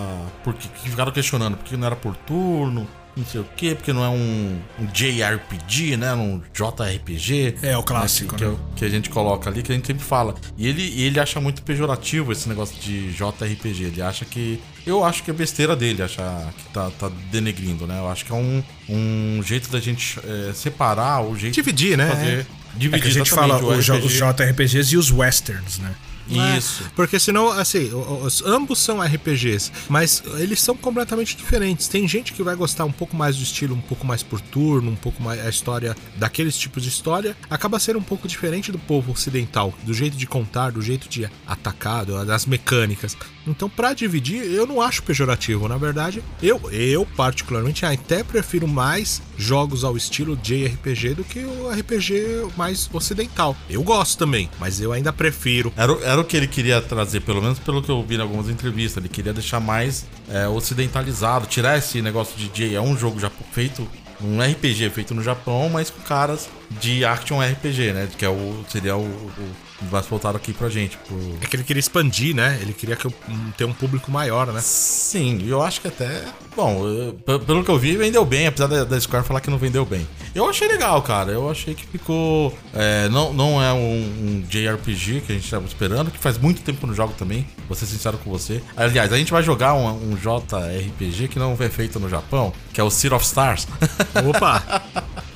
Porque 0.42 0.68
ficaram 0.84 1.12
questionando, 1.12 1.56
porque 1.56 1.76
não 1.76 1.86
era 1.86 1.96
por 1.96 2.16
turno, 2.16 2.86
não 3.16 3.24
sei 3.24 3.40
o 3.40 3.46
quê, 3.56 3.74
porque 3.74 3.92
não 3.92 4.04
é 4.04 4.08
um, 4.08 4.58
um 4.78 4.86
JRPG, 4.86 5.96
né? 5.96 6.14
Um 6.14 6.42
JRPG. 6.52 7.56
É, 7.62 7.76
o 7.76 7.82
clássico, 7.82 8.32
né? 8.32 8.38
Que, 8.38 8.44
né? 8.44 8.56
que, 8.56 8.74
que, 8.76 8.84
a 8.84 8.88
gente 8.88 9.08
coloca 9.08 9.48
ali, 9.48 9.62
que 9.62 9.72
a 9.72 9.74
gente 9.74 9.86
sempre 9.86 10.04
fala. 10.04 10.34
E 10.58 10.66
ele, 10.68 11.00
ele 11.00 11.18
acha 11.18 11.40
muito 11.40 11.62
pejorativo 11.62 12.30
esse 12.30 12.48
negócio 12.48 12.76
de 12.78 13.12
JRPG. 13.12 13.84
Ele 13.84 14.02
acha 14.02 14.24
que. 14.24 14.60
Eu 14.86 15.02
acho 15.02 15.22
que 15.22 15.30
é 15.30 15.34
besteira 15.34 15.74
dele 15.74 16.02
achar 16.02 16.52
que 16.56 16.64
tá, 16.72 16.90
tá 16.90 17.10
denegrindo, 17.30 17.86
né? 17.86 17.98
Eu 17.98 18.08
acho 18.08 18.24
que 18.24 18.32
é 18.32 18.34
um, 18.34 18.62
um 18.88 19.42
jeito 19.42 19.70
da 19.70 19.80
gente 19.80 20.20
é, 20.20 20.52
separar 20.52 21.24
o 21.24 21.36
jeito. 21.36 21.54
Dividir, 21.54 21.96
né? 21.96 22.10
Fazer, 22.10 22.46
Dividir, 22.76 22.94
é 22.94 23.00
que 23.00 23.08
a 23.08 23.10
gente 23.10 23.30
fala 23.30 23.62
os 23.64 23.84
JRPGs 23.84 24.94
e 24.94 24.96
os 24.96 25.10
westerns, 25.10 25.78
né? 25.78 25.94
É, 26.30 26.58
Isso. 26.58 26.82
É, 26.84 26.88
porque 26.94 27.18
senão, 27.18 27.50
assim, 27.50 27.90
os, 28.22 28.42
ambos 28.44 28.78
são 28.78 29.00
RPGs, 29.00 29.70
mas 29.88 30.22
eles 30.38 30.60
são 30.60 30.76
completamente 30.76 31.36
diferentes. 31.36 31.88
Tem 31.88 32.06
gente 32.08 32.32
que 32.32 32.42
vai 32.42 32.56
gostar 32.56 32.84
um 32.84 32.92
pouco 32.92 33.16
mais 33.16 33.36
do 33.36 33.42
estilo, 33.42 33.74
um 33.74 33.80
pouco 33.80 34.06
mais 34.06 34.22
por 34.22 34.40
turno, 34.40 34.90
um 34.90 34.96
pouco 34.96 35.22
mais 35.22 35.44
a 35.44 35.48
história 35.48 35.96
daqueles 36.16 36.56
tipos 36.56 36.82
de 36.82 36.88
história, 36.88 37.36
acaba 37.48 37.78
sendo 37.78 37.98
um 37.98 38.02
pouco 38.02 38.26
diferente 38.26 38.72
do 38.72 38.78
povo 38.78 39.12
ocidental, 39.12 39.72
do 39.84 39.94
jeito 39.94 40.16
de 40.16 40.26
contar, 40.26 40.72
do 40.72 40.82
jeito 40.82 41.08
de 41.08 41.28
atacar, 41.46 42.04
das 42.04 42.46
mecânicas. 42.46 43.16
Então, 43.46 43.68
para 43.68 43.94
dividir, 43.94 44.42
eu 44.42 44.66
não 44.66 44.80
acho 44.80 45.02
pejorativo. 45.02 45.68
Na 45.68 45.76
verdade, 45.76 46.22
eu, 46.42 46.60
eu 46.72 47.06
particularmente 47.16 47.86
até 47.86 48.24
prefiro 48.24 48.66
mais 48.66 49.22
jogos 49.36 49.84
ao 49.84 49.96
estilo 49.96 50.36
JRPG 50.36 51.14
do 51.14 51.24
que 51.24 51.40
o 51.40 51.70
RPG 51.70 52.52
mais 52.56 52.88
ocidental. 52.92 53.56
Eu 53.68 53.82
gosto 53.82 54.18
também, 54.18 54.48
mas 54.58 54.80
eu 54.80 54.92
ainda 54.92 55.12
prefiro. 55.12 55.72
Era, 55.76 55.92
era 56.02 56.20
o 56.20 56.24
que 56.24 56.36
ele 56.36 56.46
queria 56.46 56.80
trazer, 56.80 57.20
pelo 57.20 57.42
menos 57.42 57.58
pelo 57.58 57.82
que 57.82 57.90
eu 57.90 58.02
vi 58.02 58.16
em 58.16 58.20
algumas 58.20 58.48
entrevistas. 58.48 59.02
Ele 59.02 59.12
queria 59.12 59.32
deixar 59.32 59.60
mais 59.60 60.06
é, 60.28 60.48
ocidentalizado, 60.48 61.46
tirar 61.46 61.78
esse 61.78 62.00
negócio 62.00 62.36
de 62.36 62.48
J. 62.48 62.76
É 62.76 62.80
um 62.80 62.96
jogo 62.96 63.20
já 63.20 63.30
feito 63.52 63.86
um 64.20 64.40
RPG 64.40 64.90
feito 64.90 65.14
no 65.14 65.22
Japão, 65.22 65.68
mas 65.68 65.90
com 65.90 66.00
caras 66.02 66.48
de 66.80 67.04
action 67.04 67.40
RPG, 67.40 67.92
né? 67.92 68.08
Que 68.16 68.24
é 68.24 68.28
o, 68.28 68.64
seria 68.68 68.96
o, 68.96 69.02
o 69.02 69.84
mais 69.90 70.06
voltado 70.06 70.36
aqui 70.36 70.52
pra 70.52 70.68
gente. 70.68 70.96
Pro... 70.98 71.38
É 71.40 71.46
que 71.46 71.56
ele 71.56 71.64
queria 71.64 71.80
expandir, 71.80 72.34
né? 72.34 72.58
Ele 72.60 72.72
queria 72.72 72.96
que 72.96 73.06
eu, 73.06 73.12
ter 73.56 73.64
um 73.64 73.72
público 73.72 74.10
maior, 74.10 74.46
né? 74.52 74.60
Sim, 74.62 75.46
eu 75.46 75.62
acho 75.62 75.80
que 75.80 75.88
até. 75.88 76.24
Bom, 76.56 77.14
pelo 77.46 77.62
que 77.62 77.70
eu 77.70 77.78
vi, 77.78 77.98
vendeu 77.98 78.24
bem, 78.24 78.46
apesar 78.46 78.66
da, 78.66 78.82
da, 78.82 78.98
Square 78.98 79.26
falar 79.26 79.42
que 79.42 79.50
não 79.50 79.58
vendeu 79.58 79.84
bem. 79.84 80.08
Eu 80.34 80.48
achei 80.48 80.66
legal, 80.66 81.02
cara. 81.02 81.30
Eu 81.30 81.50
achei 81.50 81.74
que 81.74 81.86
ficou. 81.86 82.56
É, 82.72 83.10
não, 83.10 83.34
não 83.34 83.62
é 83.62 83.74
um, 83.74 83.78
um, 83.78 84.44
JRPG 84.48 85.20
que 85.20 85.32
a 85.32 85.34
gente 85.34 85.44
estava 85.44 85.66
esperando, 85.66 86.10
que 86.10 86.18
faz 86.18 86.38
muito 86.38 86.62
tempo 86.62 86.86
no 86.86 86.94
jogo 86.94 87.12
também, 87.18 87.46
vou 87.68 87.76
ser 87.76 87.84
sincero 87.84 88.16
com 88.16 88.30
você. 88.30 88.62
Aliás, 88.74 89.12
a 89.12 89.18
gente 89.18 89.30
vai 89.30 89.42
jogar 89.42 89.74
um, 89.74 90.12
um 90.12 90.16
JRPG 90.16 91.28
que 91.28 91.38
não 91.38 91.54
foi 91.58 91.68
feito 91.68 92.00
no 92.00 92.08
Japão, 92.08 92.54
que 92.72 92.80
é 92.80 92.84
o 92.84 92.90
Sea 92.90 93.14
of 93.14 93.24
Stars. 93.24 93.68
Opa! 94.26 94.82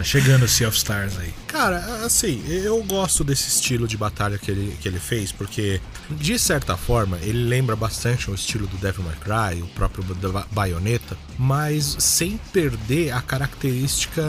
tá 0.00 0.04
chegando 0.04 0.44
o 0.44 0.48
Sea 0.48 0.66
of 0.66 0.76
Stars 0.76 1.18
aí. 1.18 1.33
Cara, 1.46 1.78
assim, 2.06 2.42
eu 2.48 2.83
gosto 2.85 3.22
desse 3.22 3.48
estilo 3.48 3.87
de 3.87 3.96
batalha 3.96 4.38
que 4.38 4.50
ele, 4.50 4.74
que 4.80 4.88
ele 4.88 4.98
fez, 4.98 5.30
porque, 5.30 5.80
de 6.11 6.38
certa 6.38 6.76
forma, 6.76 7.18
ele 7.22 7.44
lembra 7.44 7.76
bastante 7.76 8.30
o 8.30 8.35
estilo 8.35 8.66
do 8.66 8.78
Devil 8.78 9.04
May 9.04 9.16
Cry, 9.16 9.62
o 9.62 9.66
próprio 9.66 10.02
Bayonetta, 10.52 11.10
mas 11.38 11.96
sem 11.99 12.38
perder 12.53 13.12
a 13.12 13.20
característica 13.20 14.23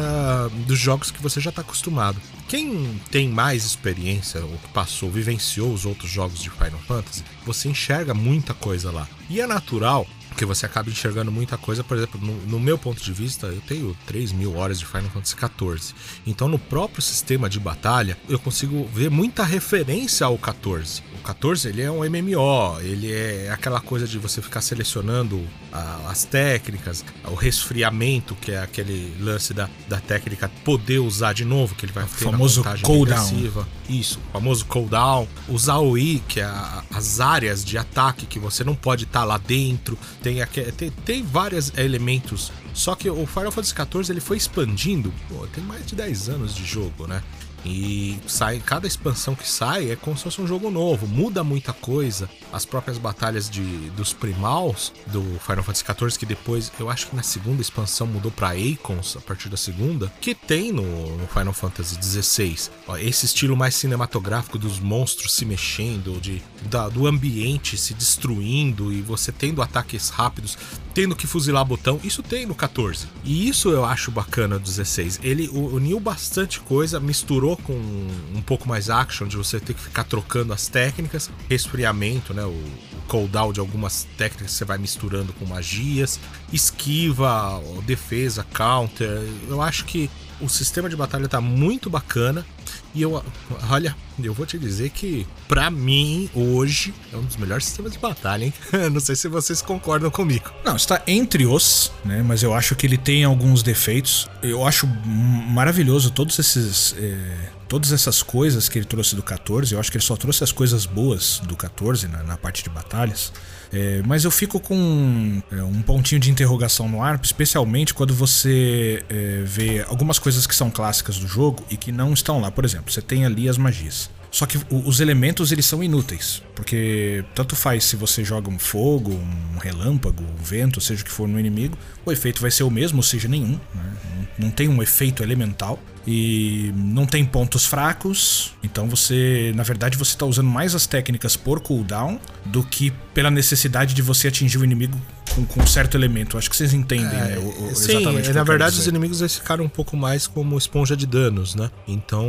dos 0.68 0.78
jogos 0.78 1.12
que 1.12 1.22
você 1.22 1.40
já 1.40 1.50
está 1.50 1.62
acostumado. 1.62 2.20
Quem 2.48 3.00
tem 3.10 3.30
mais 3.30 3.66
experiência, 3.66 4.42
ou 4.42 4.58
que 4.58 4.68
passou, 4.70 5.10
vivenciou 5.10 5.74
os 5.74 5.86
outros 5.86 6.12
jogos 6.12 6.40
de 6.40 6.50
Final 6.50 6.80
Fantasy, 6.88 7.24
você 7.46 7.70
enxerga 7.70 8.14
muita 8.14 8.54
coisa 8.54 8.92
lá. 8.92 9.08
E 9.30 9.40
é 9.40 9.48
natural 9.48 10.06
porque 10.32 10.46
você 10.46 10.66
acaba 10.66 10.90
enxergando 10.90 11.30
muita 11.30 11.58
coisa, 11.58 11.84
por 11.84 11.98
exemplo, 11.98 12.20
no, 12.20 12.34
no, 12.48 12.60
meu 12.60 12.78
ponto 12.78 13.04
de 13.04 13.12
vista, 13.12 13.48
eu 13.48 13.62
tenho 13.62 13.96
3 14.08 14.32
mil 14.32 14.56
horas 14.56 14.80
de 14.80 14.86
Final 14.86 15.10
Fantasy 15.12 15.36
XIV. 15.36 15.94
Então, 16.26 16.48
no 16.48 16.58
próprio 16.58 17.02
sistema 17.02 17.50
de 17.50 17.60
batalha, 17.60 18.18
eu 18.30 18.40
consigo 18.40 18.86
ver 18.94 19.12
muita 19.12 19.44
referência 19.44 20.26
ao 20.26 20.38
14. 20.38 21.04
O 21.22 21.24
14 21.24 21.70
ele 21.70 21.84
é 21.84 21.92
um 21.92 22.00
MMO, 22.00 22.80
ele 22.82 23.12
é 23.12 23.52
aquela 23.52 23.80
coisa 23.80 24.08
de 24.08 24.18
você 24.18 24.42
ficar 24.42 24.60
selecionando 24.60 25.40
a, 25.72 26.10
as 26.10 26.26
técnicas, 26.26 27.06
o 27.26 27.36
resfriamento, 27.36 28.34
que 28.34 28.52
é 28.52 28.60
aquele 28.60 29.16
lance 29.20 29.54
da, 29.54 29.70
da 29.88 30.00
técnica 30.00 30.50
poder 30.66 30.98
usar 30.98 31.34
de 31.34 31.46
novo, 31.46 31.76
que 31.76 31.86
ele 31.86 31.94
vai 31.94 32.06
o 32.06 32.08
ter 32.08 32.26
famoso 32.26 32.64
cooldown. 32.82 33.66
Isso, 33.88 34.20
o 34.30 34.32
famoso 34.34 34.66
cooldown. 34.66 35.28
Usar 35.48 35.78
o 35.78 35.96
I, 35.96 36.24
que 36.28 36.40
é 36.40 36.46
a, 36.46 36.84
as 36.92 37.20
áreas 37.20 37.64
de 37.64 37.78
ataque 37.78 38.26
que 38.26 38.40
você 38.40 38.64
não 38.64 38.74
pode 38.74 39.04
estar 39.04 39.20
tá 39.20 39.26
lá 39.26 39.38
dentro. 39.38 39.98
Tem, 40.24 40.44
tem, 40.76 40.90
tem 40.90 41.24
vários 41.24 41.72
elementos. 41.78 42.52
Só 42.74 42.96
que 42.96 43.10
o 43.10 43.28
Final 43.28 43.52
Fantasy 43.52 43.76
XIV 43.76 44.12
ele 44.12 44.22
foi 44.22 44.38
expandindo. 44.38 45.14
Pô, 45.30 45.46
tem 45.48 45.64
mais 45.64 45.86
de 45.86 45.94
10 45.94 46.30
anos 46.30 46.56
de 46.56 46.66
jogo, 46.66 47.06
né? 47.06 47.22
E 47.66 48.18
sai, 48.28 48.60
cada 48.60 48.88
expansão 48.88 49.36
que 49.36 49.48
sai 49.48 49.92
é 49.92 49.96
como 49.96 50.18
se 50.18 50.24
fosse 50.24 50.42
um 50.42 50.48
jogo 50.48 50.72
novo, 50.72 51.08
muda 51.08 51.44
muita 51.44 51.74
coisa. 51.74 52.30
As 52.52 52.66
próprias 52.66 52.98
batalhas 52.98 53.50
de, 53.50 53.62
dos 53.92 54.14
primals 54.14 54.92
do 55.08 55.22
Final 55.40 55.64
Fantasy 55.64 55.84
XIV, 55.86 56.20
que 56.20 56.26
depois 56.26 56.72
eu 56.80 56.90
acho 56.90 57.08
que 57.08 57.16
na 57.16 57.24
segunda 57.24 57.62
expansão 57.62 58.08
mudou 58.08 58.32
para 58.32 58.56
Icons 58.56 59.16
a 59.16 59.22
partir 59.22 59.50
da 59.50 59.58
segunda, 59.58 60.12
que 60.20 60.34
tem 60.34 60.72
no, 60.72 61.18
no 61.18 61.28
Final 61.28 61.54
Fantasy 61.54 61.96
XVI. 62.02 62.70
Esse 63.00 63.26
estilo 63.26 63.56
mais 63.56 63.76
cinematográfico 63.76 64.58
dos 64.58 64.80
monstros 64.80 65.34
se 65.34 65.46
mexendo, 65.46 66.20
de, 66.20 66.42
da, 66.64 66.90
do 66.90 67.08
ambiente 67.08 67.78
se 67.78 67.94
destruindo 67.94 68.92
e 68.92 69.02
você 69.02 69.32
tendo 69.32 69.62
ataques 69.62 70.10
rápidos, 70.10 70.58
tendo 70.94 71.16
que 71.16 71.28
fuzilar 71.28 71.64
botão, 71.64 72.00
isso 72.04 72.22
tem 72.22 72.46
no 72.46 72.56
14. 72.56 73.08
E 73.24 73.48
isso 73.48 73.70
eu 73.70 73.86
acho 73.86 74.12
bacana 74.12 74.58
do 74.60 74.66
16. 74.66 75.20
Ele 75.24 75.48
uniu 75.50 76.00
bastante 76.00 76.60
coisa, 76.60 77.00
misturou 77.00 77.51
com 77.58 77.74
um 77.74 78.42
pouco 78.42 78.68
mais 78.68 78.90
action, 78.90 79.28
de 79.28 79.38
você 79.38 79.60
ter 79.60 79.74
que 79.74 79.82
ficar 79.82 80.04
trocando 80.04 80.54
as 80.54 80.68
técnicas, 80.68 81.30
resfriamento, 81.50 82.34
né? 82.34 82.44
O 82.44 82.64
cooldown 83.08 83.52
de 83.52 83.60
algumas 83.60 84.08
técnicas 84.18 84.52
você 84.52 84.66
vai 84.66 84.78
misturando 84.78 85.34
com 85.34 85.46
magias, 85.46 86.20
esquiva, 86.52 87.62
defesa, 87.86 88.46
counter. 88.54 89.22
Eu 89.48 89.62
acho 89.62 89.86
que 89.86 90.10
o 90.40 90.50
sistema 90.50 90.90
de 90.90 90.96
batalha 90.96 91.28
tá 91.28 91.40
muito 91.40 91.90
bacana. 91.90 92.46
E 92.94 93.02
eu, 93.02 93.24
olha, 93.70 93.96
eu 94.22 94.34
vou 94.34 94.46
te 94.46 94.58
dizer 94.58 94.90
que, 94.90 95.26
para 95.48 95.72
mim, 95.72 96.30
hoje, 96.34 96.94
é 97.14 97.18
um 97.18 97.24
dos 97.24 97.38
melhores 97.38 97.66
sistemas 97.66 97.94
de 97.94 98.00
batalha, 98.00 98.46
hein? 98.46 98.54
Não 98.92 99.00
sei 99.00 99.16
se 99.16 99.28
vocês 99.28 99.62
concordam 99.62 100.12
comigo. 100.12 100.52
Não, 100.66 100.76
está 100.76 101.02
entre 101.08 101.46
os, 101.46 101.92
né? 102.04 102.22
Mas 102.22 102.44
eu 102.44 102.54
acho 102.54 102.76
que 102.76 102.86
ele 102.86 102.98
tem 102.98 103.24
alguns 103.24 103.64
defeitos. 103.64 104.30
Eu 104.44 104.66
acho 104.66 104.88
maravilhoso 104.88 106.12
todos 106.12 106.38
esses. 106.38 106.96
É, 106.98 107.50
todas 107.68 107.94
essas 107.94 108.22
coisas 108.22 108.68
que 108.68 108.78
ele 108.78 108.86
trouxe 108.86 109.16
do 109.16 109.24
14. 109.24 109.74
Eu 109.74 109.80
acho 109.80 109.90
que 109.90 109.98
ele 109.98 110.04
só 110.04 110.18
trouxe 110.18 110.44
as 110.44 110.52
coisas 110.52 110.86
boas 110.86 111.42
do 111.46 111.56
14 111.56 112.08
na, 112.10 112.22
na 112.24 112.38
parte 112.38 112.64
de 112.64 112.70
batalhas. 112.70 113.32
É, 113.74 114.02
mas 114.06 114.26
eu 114.26 114.32
fico 114.32 114.60
com 114.60 115.42
é, 115.52 115.64
um 115.64 115.82
pontinho 115.82 116.20
de 116.20 116.30
interrogação 116.30 116.90
no 116.90 117.02
ar, 117.02 117.20
especialmente 117.24 117.94
quando 117.94 118.14
você 118.14 119.04
é, 119.10 119.42
vê 119.46 119.86
algumas 119.88 120.20
coisas 120.20 120.46
que 120.46 120.56
são 120.56 120.70
clássicas 120.70 121.18
do 121.18 121.28
jogo 121.28 121.64
e 121.70 121.78
que 121.78 121.92
não 121.92 122.14
estão 122.14 122.40
lá. 122.42 122.52
Por 122.52 122.66
exemplo, 122.66 122.92
você 122.92 123.02
tem 123.02 123.26
ali 123.26 123.48
as 123.48 123.58
magias. 123.58 124.10
Só 124.32 124.46
que 124.46 124.58
os 124.70 125.02
elementos 125.02 125.52
eles 125.52 125.66
são 125.66 125.84
inúteis, 125.84 126.42
porque 126.56 127.24
tanto 127.36 127.54
faz 127.54 127.84
se 127.84 127.98
você 127.98 128.24
joga 128.24 128.50
um 128.50 128.58
fogo, 128.58 129.12
um 129.12 129.58
relâmpago, 129.58 130.24
um 130.24 130.42
vento, 130.42 130.80
seja 130.80 131.02
o 131.02 131.06
que 131.06 131.12
for 131.12 131.28
no 131.28 131.38
inimigo, 131.38 131.78
o 132.06 132.12
efeito 132.14 132.42
vai 132.42 132.50
ser 132.50 132.64
o 132.64 132.72
mesmo, 132.72 133.00
ou 133.00 133.04
seja, 133.04 133.28
nenhum. 133.28 133.60
Né? 133.76 133.94
Não 134.38 134.50
tem 134.50 134.70
um 134.70 134.82
efeito 134.82 135.22
elemental 135.22 135.78
e 136.08 136.72
não 136.76 137.06
tem 137.06 137.26
pontos 137.26 137.66
fracos. 137.66 138.54
Então 138.64 138.88
você, 138.88 139.52
na 139.54 139.64
verdade, 139.64 139.98
você 139.98 140.12
está 140.12 140.26
usando 140.26 140.48
mais 140.48 140.74
as 140.74 140.88
técnicas 140.88 141.36
por 141.36 141.60
cooldown 141.60 142.18
do 142.46 142.64
que 142.64 142.92
pela 143.14 143.30
necessidade 143.32 143.94
de 143.94 144.02
você 144.02 144.28
atingir 144.28 144.58
o 144.58 144.64
inimigo 144.64 145.00
com, 145.36 145.46
com 145.46 145.62
um 145.62 145.68
certo 145.68 145.96
elemento. 145.96 146.38
Acho 146.38 146.50
que 146.50 146.56
vocês 146.56 146.74
entendem, 146.74 147.08
é, 147.08 147.10
né? 147.10 147.38
O, 147.38 147.72
o, 147.72 147.76
sim, 147.76 148.04
na 148.34 148.44
verdade 148.44 148.78
os 148.78 148.88
inimigos 148.88 149.22
eles 149.22 149.36
ficaram 149.36 149.64
um 149.64 149.70
pouco 149.70 149.96
mais 149.96 150.28
como 150.28 150.58
esponja 150.58 150.96
de 150.96 151.06
danos, 151.06 151.56
né? 151.56 151.72
Então 151.88 152.26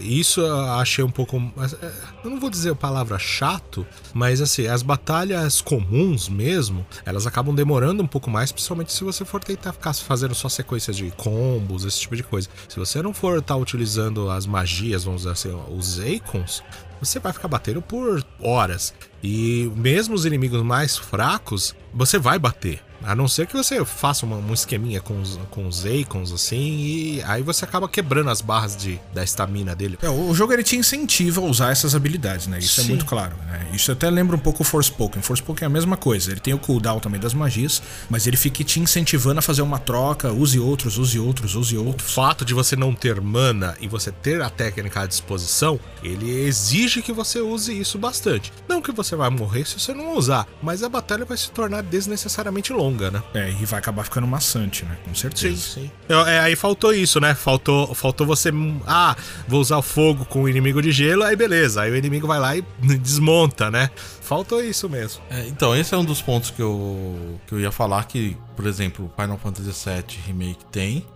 isso 0.00 0.40
eu 0.40 0.70
achei 0.72 1.04
um 1.04 1.10
pouco. 1.10 1.36
É, 1.36 1.90
eu 2.24 2.30
não 2.30 2.40
vou 2.40 2.50
dizer 2.50 2.70
a 2.70 2.74
palavra 2.74 3.18
chato, 3.18 3.86
mas 4.12 4.40
assim, 4.40 4.66
as 4.66 4.82
batalhas 4.82 5.60
comuns 5.60 6.28
mesmo, 6.28 6.84
elas 7.04 7.26
acabam 7.26 7.54
demorando 7.54 8.02
um 8.02 8.06
pouco 8.06 8.30
mais, 8.30 8.52
principalmente 8.52 8.92
se 8.92 9.04
você 9.04 9.24
for 9.24 9.42
tentar 9.42 9.72
ficar 9.72 9.92
fazendo 9.94 10.34
só 10.34 10.48
sequências 10.48 10.96
de 10.96 11.10
combos, 11.12 11.84
esse 11.84 12.00
tipo 12.00 12.16
de 12.16 12.22
coisa. 12.22 12.48
Se 12.68 12.78
você 12.78 13.02
não 13.02 13.12
for 13.12 13.38
estar 13.38 13.54
tá 13.54 13.60
utilizando 13.60 14.30
as 14.30 14.46
magias, 14.46 15.04
vamos 15.04 15.22
dizer 15.22 15.32
assim, 15.32 15.62
os 15.70 15.98
icons, 15.98 16.62
você 17.00 17.18
vai 17.18 17.32
ficar 17.32 17.48
batendo 17.48 17.82
por 17.82 18.24
horas. 18.40 18.94
E 19.22 19.70
mesmo 19.76 20.14
os 20.14 20.24
inimigos 20.24 20.62
mais 20.62 20.96
fracos, 20.96 21.74
você 21.94 22.18
vai 22.18 22.38
bater. 22.38 22.80
A 23.04 23.14
não 23.14 23.28
ser 23.28 23.46
que 23.46 23.54
você 23.54 23.84
faça 23.84 24.24
uma, 24.24 24.36
um 24.36 24.52
esqueminha 24.52 25.00
com 25.00 25.20
os, 25.20 25.38
com 25.50 25.66
os 25.66 25.84
assim, 26.32 26.78
e 26.78 27.22
aí 27.24 27.42
você 27.42 27.64
acaba 27.64 27.88
quebrando 27.88 28.30
as 28.30 28.40
barras 28.40 28.76
de, 28.76 29.00
da 29.12 29.22
estamina 29.22 29.74
dele. 29.74 29.98
É, 30.02 30.08
o 30.08 30.34
jogo 30.34 30.52
ele 30.52 30.62
te 30.62 30.76
incentiva 30.76 31.40
a 31.40 31.44
usar 31.44 31.70
essas 31.70 31.94
habilidades, 31.94 32.46
né? 32.46 32.58
Isso 32.58 32.80
é 32.80 32.84
Sim. 32.84 32.88
é 32.90 32.94
muito 32.94 33.06
claro. 33.06 33.34
Né? 33.46 33.68
Isso 33.72 33.90
até 33.90 34.08
lembra 34.08 34.36
um 34.36 34.38
pouco 34.38 34.62
o 34.62 34.64
Forspoken. 34.64 35.22
Forspoken 35.22 35.64
é 35.64 35.66
a 35.66 35.70
mesma 35.70 35.96
coisa. 35.96 36.30
Ele 36.30 36.40
tem 36.40 36.54
o 36.54 36.58
cooldown 36.58 37.00
também 37.00 37.20
das 37.20 37.34
magias, 37.34 37.82
mas 38.08 38.26
ele 38.26 38.36
fica 38.36 38.62
te 38.64 38.80
incentivando 38.80 39.38
a 39.38 39.42
fazer 39.42 39.62
uma 39.62 39.78
troca, 39.78 40.32
use 40.32 40.58
outros, 40.58 40.98
use 40.98 41.18
outros, 41.18 41.54
use 41.54 41.76
outros. 41.76 42.10
O 42.10 42.14
fato 42.14 42.44
de 42.44 42.54
você 42.54 42.76
não 42.76 42.94
ter 42.94 43.20
mana 43.20 43.76
e 43.80 43.88
você 43.88 44.10
ter 44.10 44.40
a 44.40 44.50
técnica 44.50 45.00
à 45.00 45.06
disposição, 45.06 45.78
ele 46.02 46.30
exige 46.30 47.02
que 47.02 47.12
você 47.12 47.40
use 47.40 47.78
isso 47.78 47.98
bastante. 47.98 48.52
Não 48.68 48.82
que 48.82 48.92
você 48.92 49.16
vai 49.16 49.30
morrer 49.30 49.66
se 49.66 49.78
você 49.78 49.92
não 49.92 50.16
usar, 50.16 50.46
mas 50.62 50.82
a 50.82 50.88
batalha 50.88 51.24
vai 51.24 51.36
se 51.36 51.50
tornar 51.50 51.82
desnecessariamente 51.82 52.72
longa 52.72 52.91
longa, 52.92 53.10
né? 53.10 53.22
É, 53.34 53.50
e 53.50 53.64
vai 53.64 53.78
acabar 53.78 54.04
ficando 54.04 54.26
maçante, 54.26 54.84
né? 54.84 54.96
Com 55.04 55.14
certeza. 55.14 55.56
Sim, 55.56 55.80
sim. 55.82 55.90
É, 56.08 56.38
aí 56.40 56.54
faltou 56.54 56.92
isso, 56.92 57.18
né? 57.18 57.34
Faltou, 57.34 57.94
faltou 57.94 58.26
você. 58.26 58.50
Ah, 58.86 59.16
vou 59.48 59.60
usar 59.60 59.78
o 59.78 59.82
fogo 59.82 60.24
com 60.24 60.42
o 60.42 60.48
inimigo 60.48 60.80
de 60.82 60.92
gelo, 60.92 61.22
aí 61.24 61.34
beleza. 61.34 61.82
Aí 61.82 61.90
o 61.90 61.96
inimigo 61.96 62.26
vai 62.26 62.38
lá 62.38 62.56
e 62.56 62.62
desmonta, 62.98 63.70
né? 63.70 63.90
Faltou 64.20 64.62
isso 64.62 64.88
mesmo. 64.88 65.22
É, 65.30 65.46
então, 65.48 65.74
esse 65.74 65.94
é 65.94 65.98
um 65.98 66.04
dos 66.04 66.20
pontos 66.20 66.50
que 66.50 66.60
eu, 66.60 67.38
que 67.46 67.54
eu 67.54 67.60
ia 67.60 67.72
falar 67.72 68.04
que, 68.04 68.36
por 68.54 68.66
exemplo, 68.66 69.06
o 69.06 69.20
Final 69.20 69.38
Fantasy 69.38 69.70
VII 69.70 70.18
Remake 70.26 70.64
tem. 70.70 71.06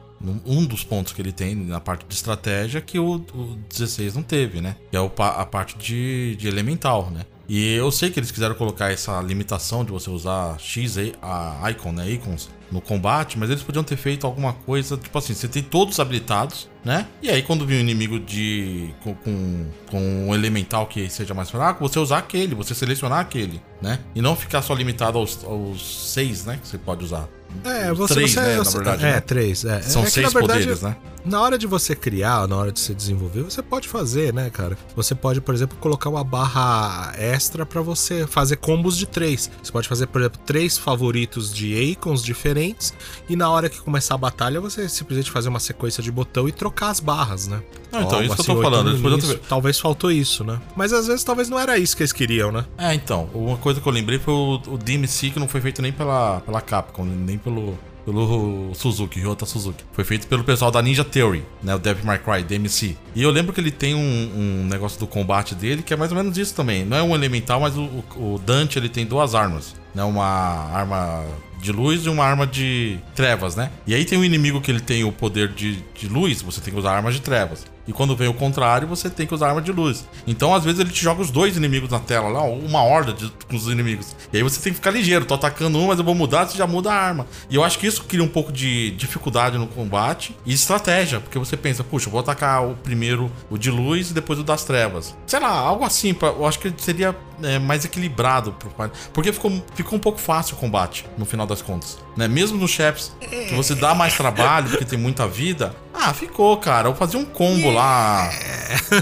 Um 0.47 0.65
dos 0.65 0.83
pontos 0.83 1.13
que 1.13 1.21
ele 1.21 1.31
tem 1.31 1.55
na 1.55 1.79
parte 1.79 2.07
de 2.09 2.15
estratégia 2.15 2.81
que 2.81 2.99
o, 2.99 3.17
o 3.35 3.59
16 3.69 4.15
não 4.15 4.23
teve, 4.23 4.63
né? 4.63 4.75
Que 4.91 4.97
é 4.97 5.01
o, 5.01 5.13
a 5.19 5.45
parte 5.45 5.77
de, 5.77 6.35
de 6.37 6.49
elemental, 6.49 7.11
né? 7.11 7.27
E 7.49 7.75
eu 7.75 7.91
sei 7.91 8.11
que 8.11 8.19
eles 8.19 8.31
quiseram 8.31 8.55
colocar 8.55 8.91
essa 8.91 9.21
limitação 9.21 9.85
de 9.85 9.93
você 9.93 10.11
usar 10.11 10.59
X 10.59 10.97
a 11.23 11.71
icon, 11.71 11.93
né, 11.93 12.11
icons 12.11 12.49
no 12.71 12.81
combate, 12.81 13.39
mas 13.39 13.49
eles 13.49 13.63
podiam 13.63 13.85
ter 13.85 13.97
feito 13.97 14.27
alguma 14.27 14.53
coisa, 14.53 14.97
tipo 14.97 15.17
assim, 15.17 15.35
você 15.35 15.47
tem 15.47 15.63
todos 15.63 16.01
habilitados, 16.01 16.69
né? 16.85 17.07
E 17.23 17.31
aí 17.31 17.43
quando 17.43 17.65
vir 17.65 17.77
um 17.77 17.81
inimigo 17.81 18.19
de 18.19 18.91
com, 19.05 19.15
com, 19.15 19.67
com 19.89 20.29
um 20.29 20.35
elemental 20.35 20.87
que 20.87 21.09
seja 21.09 21.33
mais 21.33 21.49
fraco, 21.49 21.87
você 21.89 21.99
usar 22.01 22.19
aquele, 22.19 22.57
você 22.57 22.75
selecionar 22.75 23.21
aquele, 23.21 23.63
né? 23.81 24.01
E 24.15 24.21
não 24.21 24.35
ficar 24.35 24.63
só 24.63 24.75
limitado 24.75 25.17
aos, 25.19 25.45
aos 25.45 26.13
seis, 26.13 26.45
né, 26.45 26.59
que 26.61 26.67
você 26.67 26.79
pode 26.79 27.05
usar. 27.05 27.29
É, 27.65 27.93
você, 27.93 28.15
três, 28.15 28.33
você, 28.33 28.41
né, 28.41 28.57
você, 28.57 28.79
na 28.79 28.83
verdade. 28.83 29.05
É, 29.05 29.13
né? 29.13 29.21
três. 29.21 29.65
É. 29.65 29.81
São 29.83 30.03
é 30.03 30.07
seis 30.07 30.33
verdade, 30.33 30.59
poderes, 30.65 30.83
né? 30.83 30.97
Na 31.27 31.41
hora 31.43 31.59
de 31.59 31.67
você 31.67 31.97
criar, 31.97 32.47
na 32.47 32.57
hora 32.57 32.71
de 32.71 32.79
você 32.79 32.95
desenvolver, 32.95 33.43
você 33.43 33.61
pode 33.61 33.89
fazer, 33.89 34.33
né, 34.33 34.49
cara? 34.49 34.79
Você 34.95 35.13
pode, 35.13 35.41
por 35.41 35.53
exemplo, 35.57 35.77
colocar 35.79 36.09
uma 36.09 36.23
barra 36.23 37.13
extra 37.19 37.67
para 37.67 37.83
você 37.83 38.29
fazer 38.29 38.57
combos 38.59 38.97
de 38.97 39.07
três. 39.07 39.51
Você 39.61 39.73
pode 39.73 39.89
fazer, 39.89 40.07
por 40.07 40.21
exemplo, 40.21 40.41
três 40.47 40.79
favoritos 40.79 41.53
de 41.53 41.75
icons 41.75 42.23
diferentes 42.23 42.95
e 43.29 43.35
na 43.35 43.51
hora 43.51 43.69
que 43.69 43.81
começar 43.81 44.15
a 44.15 44.19
batalha, 44.19 44.61
você 44.61 44.89
simplesmente 44.89 45.29
fazer 45.29 45.49
uma 45.49 45.59
sequência 45.59 46.01
de 46.01 46.13
botão 46.13 46.49
e 46.49 46.53
trocar 46.53 46.91
as 46.91 47.01
barras, 47.01 47.49
né? 47.49 47.61
Ah, 47.91 48.03
então, 48.03 48.23
isso 48.23 48.35
assim, 48.35 48.45
que 48.45 48.51
eu 48.53 48.55
tô 48.55 48.63
falando. 48.63 48.97
Início, 48.97 49.41
talvez 49.49 49.81
faltou 49.81 50.13
isso, 50.13 50.45
né? 50.45 50.61
Mas 50.77 50.93
às 50.93 51.09
vezes 51.09 51.25
talvez 51.25 51.49
não 51.49 51.59
era 51.59 51.77
isso 51.77 51.97
que 51.97 52.05
eles 52.05 52.13
queriam, 52.13 52.53
né? 52.53 52.65
É, 52.79 52.95
então. 52.95 53.29
Uma 53.35 53.57
coisa 53.57 53.81
que 53.81 53.89
eu 53.89 53.93
lembrei 53.93 54.21
foi 54.21 54.33
o, 54.33 54.63
o 54.69 54.79
DMC 54.79 55.31
que 55.31 55.41
não 55.41 55.49
foi 55.49 55.61
feito 55.61 55.83
nem 55.83 55.91
pela, 55.91 56.41
pela 56.43 56.61
Capcom, 56.61 57.05
nem 57.05 57.37
pelo 57.37 57.77
pelo 58.07 58.73
Suzuki, 58.73 59.19
Ryota 59.19 59.45
Suzuki. 59.45 59.85
Foi 59.93 60.05
feito 60.05 60.29
pelo 60.29 60.45
pessoal 60.45 60.71
da 60.71 60.81
Ninja 60.81 61.05
Theory, 61.05 61.45
né? 61.61 61.75
O 61.75 61.79
Devil 61.79 62.07
May 62.07 62.21
Cry, 62.21 62.45
DMC. 62.45 62.97
E 63.17 63.23
eu 63.23 63.31
lembro 63.31 63.53
que 63.53 63.61
ele 63.61 63.73
tem 63.73 63.97
um, 63.97 63.99
um, 63.99 64.67
negócio 64.69 64.99
do 65.01 65.09
combate 65.09 65.57
dele 65.57 65.83
que 65.83 65.93
é 65.93 65.97
mais 65.97 66.13
ou 66.13 66.17
menos 66.17 66.39
isso 66.39 66.55
também. 66.55 66.85
Não 66.85 66.97
é 66.97 67.03
um 67.03 67.15
elemental, 67.17 67.61
mas 67.61 67.77
o, 67.77 67.83
o 68.17 68.41
Dante 68.47 68.79
ele 68.79 68.89
tem 68.89 69.05
duas 69.05 69.35
armas. 69.35 69.75
Né? 69.93 70.05
Uma 70.05 70.25
arma 70.25 71.25
de 71.61 71.73
luz 71.73 72.05
e 72.05 72.09
uma 72.09 72.25
arma 72.25 72.47
de 72.47 72.99
trevas, 73.15 73.57
né? 73.57 73.71
E 73.87 73.95
aí 73.95 74.05
tem 74.05 74.19
um 74.19 74.25
inimigo 74.25 74.61
que 74.61 74.71
ele 74.71 74.81
tem 74.81 75.05
o 75.05 75.13
poder 75.13 75.49
de, 75.49 75.83
de 75.95 76.09
luz, 76.09 76.43
você 76.43 76.61
tem 76.61 76.73
que 76.73 76.79
usar 76.79 76.93
armas 76.93 77.15
de 77.15 77.21
trevas. 77.21 77.65
E 77.87 77.93
quando 77.93 78.17
vem 78.17 78.29
o 78.29 78.35
contrário, 78.35 78.89
você 78.89 79.09
tem 79.09 79.27
que 79.27 79.35
usar 79.35 79.49
arma 79.49 79.63
de 79.63 79.71
luz. 79.71 80.07
Então, 80.27 80.53
às 80.53 80.65
vezes, 80.65 80.81
ele 80.81 80.91
te 80.91 81.03
joga 81.03 81.23
os 81.23 81.31
dois 81.31 81.57
inimigos 81.57 81.91
na 81.91 82.01
tela, 82.01 82.29
lá, 82.29 82.43
uma 82.43 82.83
horda 82.83 83.13
de, 83.13 83.31
com 83.49 83.57
os 83.57 83.69
inimigos. 83.69 84.17
E 84.33 84.37
aí 84.37 84.43
você 84.43 84.61
tem 84.61 84.73
que 84.73 84.79
ficar 84.79 84.91
ligeiro. 84.91 85.25
Tô 85.25 85.35
atacando 85.35 85.79
um, 85.79 85.87
mas 85.87 85.99
eu 85.99 86.05
vou 86.05 86.15
mudar, 86.15 86.47
você 86.47 86.59
já 86.59 86.67
muda 86.67 86.91
a 86.91 86.95
arma. 86.95 87.27
E 87.49 87.55
eu 87.55 87.63
acho 87.63 87.79
que 87.79 87.87
isso 87.87 88.05
cria 88.05 88.23
um 88.23 88.29
pouco 88.29 88.51
de 88.51 88.91
dificuldade 88.93 89.57
no 89.57 89.69
combate 89.69 90.37
e 90.45 90.53
estratégia. 90.53 91.21
Porque 91.21 91.39
você 91.39 91.57
pensa, 91.57 91.85
puxa, 91.85 92.09
eu 92.09 92.11
vou 92.11 92.21
atacar 92.21 92.67
o 92.67 92.75
primeiro 92.75 93.31
o 93.49 93.57
de 93.57 93.71
luz 93.71 94.11
e 94.11 94.15
depois 94.15 94.39
o 94.39 94.43
das 94.43 94.65
trevas. 94.65 95.15
Sei 95.27 95.39
lá, 95.39 95.51
algo 95.51 95.85
assim. 95.85 96.13
Pra, 96.13 96.29
eu 96.29 96.45
acho 96.45 96.59
que 96.59 96.73
seria 96.79 97.15
é, 97.43 97.59
mais 97.59 97.85
equilibrado. 97.85 98.55
Porque 99.13 99.33
ficou, 99.33 99.63
ficou 99.75 99.97
um 99.97 100.01
pouco 100.01 100.19
fácil 100.19 100.57
o 100.57 100.59
combate, 100.59 101.07
no 101.17 101.25
final 101.25 101.46
das 101.47 101.63
contas. 101.63 101.99
Né? 102.17 102.27
Mesmo 102.27 102.59
nos 102.59 102.71
chefes, 102.71 103.13
que 103.21 103.55
você 103.55 103.75
dá 103.75 103.95
mais 103.95 104.17
trabalho, 104.17 104.71
porque 104.71 104.85
tem 104.85 104.99
muita 104.99 105.27
vida. 105.27 105.75
Ah, 105.99 106.13
ficou, 106.13 106.57
cara. 106.59 106.89
Eu 106.89 106.95
fazia 106.95 107.19
um 107.19 107.25
combo 107.25 107.71
lá. 107.71 108.31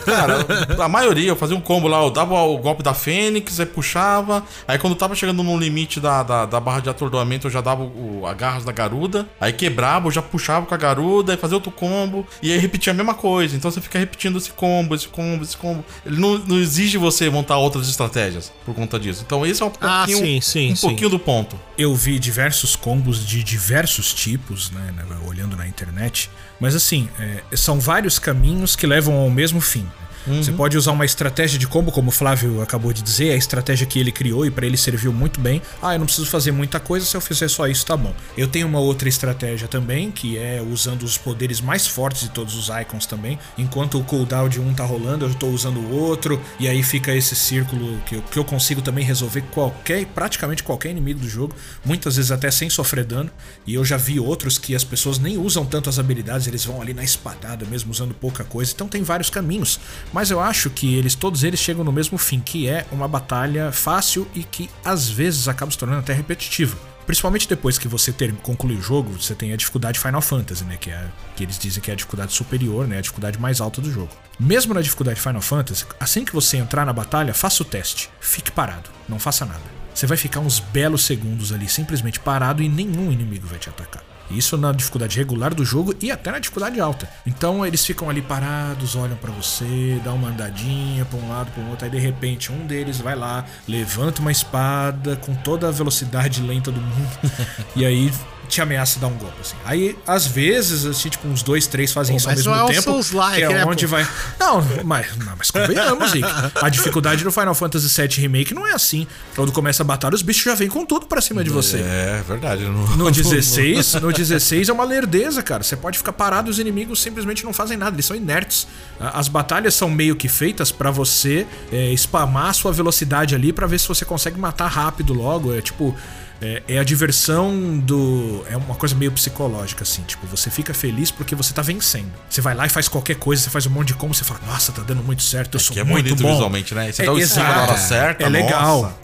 Cara, 0.06 0.46
a 0.82 0.88
maioria, 0.88 1.28
eu 1.28 1.36
fazia 1.36 1.56
um 1.56 1.60
combo 1.60 1.88
lá. 1.88 2.02
Eu 2.02 2.10
dava 2.10 2.34
o 2.42 2.56
golpe 2.58 2.82
da 2.82 2.94
Fênix, 2.94 3.58
aí 3.58 3.66
puxava. 3.66 4.44
Aí 4.66 4.78
quando 4.78 4.94
tava 4.94 5.14
chegando 5.14 5.42
no 5.42 5.58
limite 5.58 6.00
da, 6.00 6.22
da, 6.22 6.46
da 6.46 6.60
barra 6.60 6.80
de 6.80 6.88
atordoamento, 6.88 7.46
eu 7.46 7.50
já 7.50 7.60
dava 7.60 7.82
o, 7.82 8.26
a 8.26 8.32
garras 8.32 8.64
da 8.64 8.72
garuda. 8.72 9.28
Aí 9.40 9.52
quebrava, 9.52 10.06
eu 10.06 10.12
já 10.12 10.22
puxava 10.22 10.66
com 10.66 10.74
a 10.74 10.78
garuda, 10.78 11.32
aí 11.32 11.38
fazia 11.38 11.56
outro 11.56 11.72
combo. 11.72 12.26
E 12.40 12.52
aí 12.52 12.58
repetia 12.58 12.92
a 12.92 12.96
mesma 12.96 13.14
coisa. 13.14 13.56
Então 13.56 13.70
você 13.70 13.80
fica 13.80 13.98
repetindo 13.98 14.38
esse 14.38 14.50
combo, 14.50 14.94
esse 14.94 15.08
combo, 15.08 15.42
esse 15.42 15.56
combo. 15.56 15.84
Ele 16.06 16.18
não, 16.18 16.38
não 16.38 16.58
exige 16.58 16.96
você 16.96 17.28
montar 17.28 17.58
outras 17.58 17.88
estratégias 17.88 18.52
por 18.64 18.74
conta 18.74 18.98
disso. 18.98 19.24
Então 19.26 19.44
esse 19.44 19.62
é 19.62 19.66
um 19.66 19.72
ah, 19.80 20.04
pouquinho, 20.06 20.18
ah, 20.18 20.24
sim, 20.24 20.40
sim, 20.40 20.72
um 20.72 20.76
sim. 20.76 20.88
pouquinho 20.88 21.10
do 21.10 21.18
ponto. 21.18 21.58
Eu 21.76 21.94
vi 21.94 22.18
diversos 22.34 22.74
combos 22.74 23.24
de 23.24 23.44
diversos 23.44 24.12
tipos, 24.12 24.68
né, 24.72 24.92
olhando 25.24 25.56
na 25.56 25.68
internet. 25.68 26.28
Mas 26.58 26.74
assim, 26.74 27.08
é, 27.16 27.56
são 27.56 27.78
vários 27.78 28.18
caminhos 28.18 28.74
que 28.74 28.88
levam 28.88 29.14
ao 29.14 29.30
mesmo 29.30 29.60
fim. 29.60 29.86
Uhum. 30.26 30.42
Você 30.42 30.52
pode 30.52 30.76
usar 30.76 30.92
uma 30.92 31.04
estratégia 31.04 31.58
de 31.58 31.66
combo, 31.66 31.92
como 31.92 32.08
o 32.08 32.12
Flávio 32.12 32.62
acabou 32.62 32.92
de 32.92 33.02
dizer, 33.02 33.32
a 33.32 33.36
estratégia 33.36 33.86
que 33.86 33.98
ele 33.98 34.10
criou 34.10 34.46
e 34.46 34.50
para 34.50 34.66
ele 34.66 34.76
serviu 34.76 35.12
muito 35.12 35.40
bem. 35.40 35.60
Ah, 35.82 35.94
eu 35.94 35.98
não 35.98 36.06
preciso 36.06 36.26
fazer 36.26 36.52
muita 36.52 36.80
coisa, 36.80 37.04
se 37.04 37.16
eu 37.16 37.20
fizer 37.20 37.48
só 37.48 37.66
isso 37.66 37.84
tá 37.84 37.96
bom. 37.96 38.14
Eu 38.36 38.48
tenho 38.48 38.66
uma 38.66 38.78
outra 38.78 39.08
estratégia 39.08 39.68
também, 39.68 40.10
que 40.10 40.38
é 40.38 40.62
usando 40.62 41.02
os 41.02 41.18
poderes 41.18 41.60
mais 41.60 41.86
fortes 41.86 42.22
de 42.22 42.30
todos 42.30 42.54
os 42.54 42.68
icons 42.68 43.06
também. 43.06 43.38
Enquanto 43.58 43.98
o 43.98 44.04
cooldown 44.04 44.48
de 44.48 44.60
um 44.60 44.72
tá 44.72 44.84
rolando, 44.84 45.24
eu 45.24 45.30
estou 45.30 45.50
usando 45.50 45.78
o 45.78 45.90
outro, 45.94 46.40
e 46.58 46.68
aí 46.68 46.82
fica 46.82 47.14
esse 47.14 47.34
círculo 47.34 47.98
que 48.06 48.16
eu, 48.16 48.22
que 48.22 48.38
eu 48.38 48.44
consigo 48.44 48.80
também 48.80 49.04
resolver 49.04 49.42
qualquer, 49.52 50.06
praticamente 50.06 50.62
qualquer 50.62 50.90
inimigo 50.90 51.20
do 51.20 51.28
jogo, 51.28 51.54
muitas 51.84 52.16
vezes 52.16 52.30
até 52.30 52.50
sem 52.50 52.70
sofrer 52.70 53.04
dano. 53.04 53.30
E 53.66 53.74
eu 53.74 53.84
já 53.84 53.96
vi 53.96 54.18
outros 54.18 54.58
que 54.58 54.74
as 54.74 54.84
pessoas 54.84 55.18
nem 55.18 55.36
usam 55.38 55.64
tanto 55.64 55.90
as 55.90 55.98
habilidades, 55.98 56.46
eles 56.46 56.64
vão 56.64 56.80
ali 56.80 56.94
na 56.94 57.04
espadada 57.04 57.64
mesmo 57.66 57.90
usando 57.90 58.14
pouca 58.14 58.44
coisa. 58.44 58.72
Então 58.74 58.88
tem 58.88 59.02
vários 59.02 59.30
caminhos, 59.30 59.78
mas 60.14 60.30
eu 60.30 60.40
acho 60.40 60.70
que 60.70 60.94
eles 60.94 61.16
todos 61.16 61.42
eles 61.42 61.58
chegam 61.58 61.82
no 61.82 61.90
mesmo 61.90 62.16
fim, 62.16 62.38
que 62.38 62.68
é 62.68 62.86
uma 62.92 63.08
batalha 63.08 63.72
fácil 63.72 64.28
e 64.32 64.44
que 64.44 64.70
às 64.84 65.08
vezes 65.08 65.48
acaba 65.48 65.72
se 65.72 65.76
tornando 65.76 65.98
até 65.98 66.12
repetitiva. 66.12 66.78
Principalmente 67.04 67.48
depois 67.48 67.78
que 67.78 67.88
você 67.88 68.12
ter, 68.12 68.32
conclui 68.36 68.76
o 68.76 68.80
jogo, 68.80 69.20
você 69.20 69.34
tem 69.34 69.52
a 69.52 69.56
dificuldade 69.56 69.98
Final 69.98 70.22
Fantasy, 70.22 70.62
né? 70.64 70.76
Que, 70.80 70.90
é, 70.90 71.04
que 71.34 71.42
eles 71.42 71.58
dizem 71.58 71.82
que 71.82 71.90
é 71.90 71.94
a 71.94 71.96
dificuldade 71.96 72.32
superior, 72.32 72.86
né? 72.86 72.98
A 72.98 73.00
dificuldade 73.00 73.40
mais 73.40 73.60
alta 73.60 73.82
do 73.82 73.90
jogo. 73.90 74.08
Mesmo 74.38 74.72
na 74.72 74.80
dificuldade 74.80 75.20
Final 75.20 75.42
Fantasy, 75.42 75.84
assim 75.98 76.24
que 76.24 76.32
você 76.32 76.58
entrar 76.58 76.86
na 76.86 76.92
batalha, 76.92 77.34
faça 77.34 77.64
o 77.64 77.66
teste. 77.66 78.08
Fique 78.20 78.52
parado, 78.52 78.88
não 79.08 79.18
faça 79.18 79.44
nada. 79.44 79.64
Você 79.92 80.06
vai 80.06 80.16
ficar 80.16 80.38
uns 80.38 80.60
belos 80.60 81.04
segundos 81.04 81.52
ali 81.52 81.68
simplesmente 81.68 82.20
parado 82.20 82.62
e 82.62 82.68
nenhum 82.68 83.10
inimigo 83.10 83.48
vai 83.48 83.58
te 83.58 83.68
atacar. 83.68 84.13
Isso 84.30 84.56
na 84.56 84.72
dificuldade 84.72 85.16
regular 85.16 85.54
do 85.54 85.64
jogo 85.64 85.94
e 86.00 86.10
até 86.10 86.30
na 86.30 86.38
dificuldade 86.38 86.80
alta. 86.80 87.08
Então 87.26 87.64
eles 87.64 87.84
ficam 87.84 88.08
ali 88.08 88.22
parados, 88.22 88.96
olham 88.96 89.16
para 89.16 89.30
você, 89.32 90.00
dão 90.02 90.16
uma 90.16 90.28
andadinha 90.28 91.04
para 91.04 91.18
um 91.18 91.28
lado, 91.28 91.50
para 91.52 91.62
o 91.62 91.70
outro, 91.70 91.84
aí 91.84 91.90
de 91.90 91.98
repente 91.98 92.50
um 92.50 92.66
deles 92.66 92.98
vai 92.98 93.14
lá, 93.14 93.44
levanta 93.68 94.20
uma 94.20 94.32
espada 94.32 95.16
com 95.16 95.34
toda 95.34 95.68
a 95.68 95.70
velocidade 95.70 96.42
lenta 96.42 96.70
do 96.70 96.80
mundo 96.80 97.18
e 97.76 97.84
aí 97.84 98.10
te 98.48 98.60
ameaça 98.60 98.98
dar 98.98 99.08
um 99.08 99.14
golpe, 99.14 99.36
assim. 99.40 99.56
Aí, 99.64 99.96
às 100.06 100.26
vezes, 100.26 100.84
assim, 100.84 101.08
tipo, 101.08 101.26
uns 101.28 101.42
dois, 101.42 101.66
três 101.66 101.92
fazem 101.92 102.14
Pô, 102.14 102.18
isso 102.18 102.28
ao 102.28 102.34
mesmo 102.34 102.54
é 102.54 102.74
tempo. 102.74 103.16
Like, 103.16 103.36
que 103.36 103.42
é 103.44 103.48
né, 103.48 103.64
onde 103.64 103.86
vai. 103.86 104.06
Não, 104.38 104.64
mas, 104.84 105.16
não, 105.16 105.34
mas 105.36 105.50
convenhamos, 105.50 106.12
Rick. 106.12 106.28
A 106.60 106.68
dificuldade 106.68 107.24
do 107.24 107.32
Final 107.32 107.54
Fantasy 107.54 107.88
VII 107.88 108.20
Remake 108.22 108.54
não 108.54 108.66
é 108.66 108.72
assim. 108.72 109.06
Quando 109.34 109.52
começa 109.52 109.82
a 109.82 109.86
batalha, 109.86 110.14
os 110.14 110.22
bichos 110.22 110.44
já 110.44 110.54
vêm 110.54 110.68
com 110.68 110.84
tudo 110.84 111.06
pra 111.06 111.20
cima 111.20 111.42
de 111.42 111.50
você. 111.50 111.78
É, 111.78 112.22
verdade. 112.26 112.64
Não, 112.64 112.96
no 112.96 113.10
16, 113.12 113.94
no 113.94 114.12
16 114.12 114.68
é 114.68 114.72
uma 114.72 114.84
lerdeza, 114.84 115.42
cara. 115.42 115.62
Você 115.62 115.76
pode 115.76 115.98
ficar 115.98 116.12
parado, 116.12 116.50
os 116.50 116.58
inimigos 116.58 117.00
simplesmente 117.00 117.44
não 117.44 117.52
fazem 117.52 117.76
nada, 117.76 117.94
eles 117.96 118.06
são 118.06 118.16
inertes. 118.16 118.66
As 119.00 119.28
batalhas 119.28 119.74
são 119.74 119.90
meio 119.90 120.16
que 120.16 120.28
feitas 120.28 120.70
para 120.70 120.90
você 120.90 121.46
é, 121.72 121.92
spamar 121.96 122.46
a 122.46 122.52
sua 122.52 122.72
velocidade 122.72 123.34
ali 123.34 123.52
para 123.52 123.66
ver 123.66 123.78
se 123.78 123.88
você 123.88 124.04
consegue 124.04 124.38
matar 124.38 124.68
rápido 124.68 125.12
logo. 125.12 125.54
É 125.54 125.60
tipo. 125.60 125.94
É, 126.40 126.62
é, 126.68 126.78
a 126.78 126.84
diversão 126.84 127.78
do. 127.78 128.44
É 128.50 128.56
uma 128.56 128.74
coisa 128.74 128.94
meio 128.94 129.12
psicológica, 129.12 129.82
assim. 129.82 130.02
Tipo, 130.02 130.26
você 130.26 130.50
fica 130.50 130.74
feliz 130.74 131.10
porque 131.10 131.34
você 131.34 131.54
tá 131.54 131.62
vencendo. 131.62 132.12
Você 132.28 132.40
vai 132.40 132.54
lá 132.54 132.66
e 132.66 132.68
faz 132.68 132.88
qualquer 132.88 133.16
coisa, 133.16 133.42
você 133.42 133.50
faz 133.50 133.66
um 133.66 133.70
monte 133.70 133.88
de 133.88 133.94
como, 133.94 134.12
você 134.12 134.24
fala, 134.24 134.40
nossa, 134.46 134.72
tá 134.72 134.82
dando 134.82 135.02
muito 135.02 135.22
certo, 135.22 135.54
eu 135.54 135.60
é 135.60 135.62
sou 135.62 135.74
que 135.74 135.80
é 135.80 135.84
muito 135.84 136.14
bom. 136.16 136.32
visualmente, 136.32 136.74
né? 136.74 136.92
Você 136.92 137.02
é, 137.02 137.06
dá 137.06 137.12
o 137.12 137.18
exato, 137.18 137.50
na 137.50 137.62
hora 137.62 137.78
certa, 137.78 138.24
é 138.24 138.28
legal. 138.28 138.98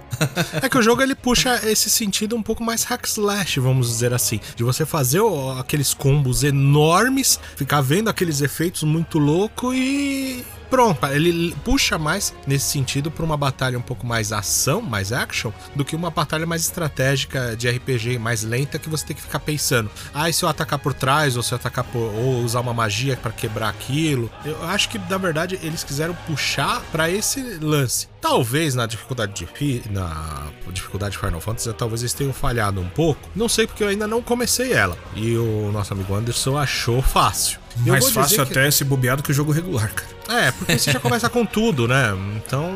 é 0.60 0.68
que 0.68 0.76
o 0.76 0.82
jogo 0.82 1.02
ele 1.02 1.14
puxa 1.14 1.60
esse 1.64 1.88
sentido 1.88 2.36
um 2.36 2.42
pouco 2.42 2.62
mais 2.62 2.82
hack 2.84 3.06
slash, 3.06 3.60
vamos 3.60 3.88
dizer 3.88 4.12
assim. 4.12 4.40
De 4.56 4.62
você 4.64 4.84
fazer 4.84 5.20
aqueles 5.58 5.94
combos 5.94 6.42
enormes, 6.42 7.38
ficar 7.56 7.80
vendo 7.80 8.10
aqueles 8.10 8.40
efeitos 8.40 8.82
muito 8.82 9.18
louco 9.18 9.72
e 9.72 10.44
pronto, 10.70 11.04
ele 11.06 11.54
puxa 11.64 11.98
mais 11.98 12.32
nesse 12.46 12.66
sentido 12.66 13.10
para 13.10 13.24
uma 13.24 13.36
batalha 13.36 13.76
um 13.76 13.82
pouco 13.82 14.06
mais 14.06 14.32
ação, 14.32 14.80
mais 14.80 15.12
action, 15.12 15.52
do 15.74 15.84
que 15.84 15.96
uma 15.96 16.10
batalha 16.10 16.46
mais 16.46 16.62
estratégica 16.62 17.56
de 17.56 17.68
RPG, 17.68 18.18
mais 18.18 18.42
lenta, 18.42 18.78
que 18.78 18.88
você 18.88 19.04
tem 19.04 19.16
que 19.16 19.22
ficar 19.22 19.40
pensando: 19.40 19.90
ah, 20.14 20.30
e 20.30 20.32
se 20.32 20.44
eu 20.44 20.48
atacar 20.48 20.78
por 20.78 20.94
trás, 20.94 21.36
ou 21.36 21.42
se 21.42 21.52
eu 21.52 21.56
atacar 21.56 21.84
por. 21.84 21.98
ou 21.98 22.42
usar 22.42 22.60
uma 22.60 22.72
magia 22.72 23.16
para 23.16 23.32
quebrar 23.32 23.68
aquilo. 23.68 24.30
Eu 24.44 24.62
acho 24.64 24.88
que, 24.88 24.98
na 24.98 25.18
verdade, 25.18 25.58
eles 25.62 25.82
quiseram 25.82 26.14
puxar 26.26 26.80
para 26.92 27.10
esse 27.10 27.58
lance. 27.60 28.08
Talvez 28.20 28.74
na 28.74 28.86
dificuldade 28.86 29.32
de 29.32 29.82
na 29.90 30.46
dificuldade 30.72 31.12
de 31.12 31.18
Final 31.18 31.40
Fantasy, 31.40 31.72
talvez 31.72 32.02
eles 32.02 32.12
tenham 32.12 32.32
falhado 32.32 32.80
um 32.80 32.88
pouco. 32.88 33.20
Não 33.34 33.48
sei 33.48 33.66
porque 33.66 33.82
eu 33.82 33.88
ainda 33.88 34.06
não 34.06 34.22
comecei 34.22 34.72
ela. 34.72 34.96
E 35.14 35.36
o 35.36 35.70
nosso 35.72 35.92
amigo 35.92 36.14
Anderson 36.14 36.56
achou 36.56 37.00
fácil. 37.02 37.59
Mais 37.78 38.10
fácil 38.10 38.42
até 38.42 38.66
que... 38.66 38.72
se 38.72 38.84
bobeado 38.84 39.22
que 39.22 39.30
o 39.30 39.34
jogo 39.34 39.52
regular, 39.52 39.92
cara. 39.92 40.20
É, 40.30 40.52
porque 40.52 40.78
você 40.78 40.92
já 40.92 41.00
começa 41.00 41.28
com 41.28 41.44
tudo, 41.44 41.88
né? 41.88 42.10
Então, 42.36 42.72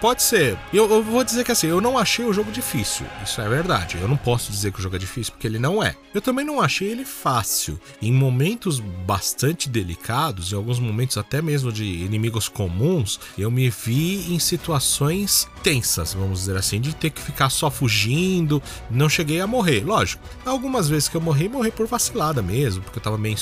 pode 0.00 0.22
ser. 0.22 0.56
Eu, 0.72 0.88
eu, 0.88 1.02
vou 1.02 1.24
dizer 1.24 1.44
que 1.44 1.50
assim, 1.50 1.66
eu 1.66 1.80
não 1.80 1.98
achei 1.98 2.24
o 2.24 2.32
jogo 2.32 2.52
difícil. 2.52 3.04
Isso 3.24 3.40
é 3.40 3.48
verdade. 3.48 3.98
Eu 4.00 4.06
não 4.06 4.16
posso 4.16 4.50
dizer 4.52 4.72
que 4.72 4.78
o 4.78 4.82
jogo 4.82 4.94
é 4.94 4.98
difícil, 4.98 5.32
porque 5.32 5.46
ele 5.46 5.58
não 5.58 5.82
é. 5.82 5.96
Eu 6.14 6.20
também 6.20 6.44
não 6.44 6.60
achei 6.60 6.88
ele 6.88 7.04
fácil. 7.04 7.80
Em 8.00 8.12
momentos 8.12 8.78
bastante 8.78 9.68
delicados, 9.68 10.52
em 10.52 10.56
alguns 10.56 10.78
momentos 10.78 11.18
até 11.18 11.42
mesmo 11.42 11.72
de 11.72 11.84
inimigos 11.84 12.48
comuns, 12.48 13.18
eu 13.36 13.50
me 13.50 13.68
vi 13.70 14.32
em 14.32 14.38
situações 14.38 15.48
tensas, 15.64 16.14
vamos 16.14 16.40
dizer 16.40 16.56
assim, 16.56 16.80
de 16.80 16.94
ter 16.94 17.10
que 17.10 17.20
ficar 17.20 17.50
só 17.50 17.70
fugindo. 17.70 18.62
Não 18.88 19.08
cheguei 19.08 19.40
a 19.40 19.46
morrer, 19.46 19.84
lógico. 19.84 20.22
Algumas 20.46 20.88
vezes 20.88 21.08
que 21.08 21.16
eu 21.16 21.20
morri, 21.20 21.48
morri 21.48 21.72
por 21.72 21.86
vacilada 21.86 22.40
mesmo, 22.40 22.82
porque 22.82 22.98
eu 22.98 23.02
tava 23.02 23.18
meio. 23.18 23.34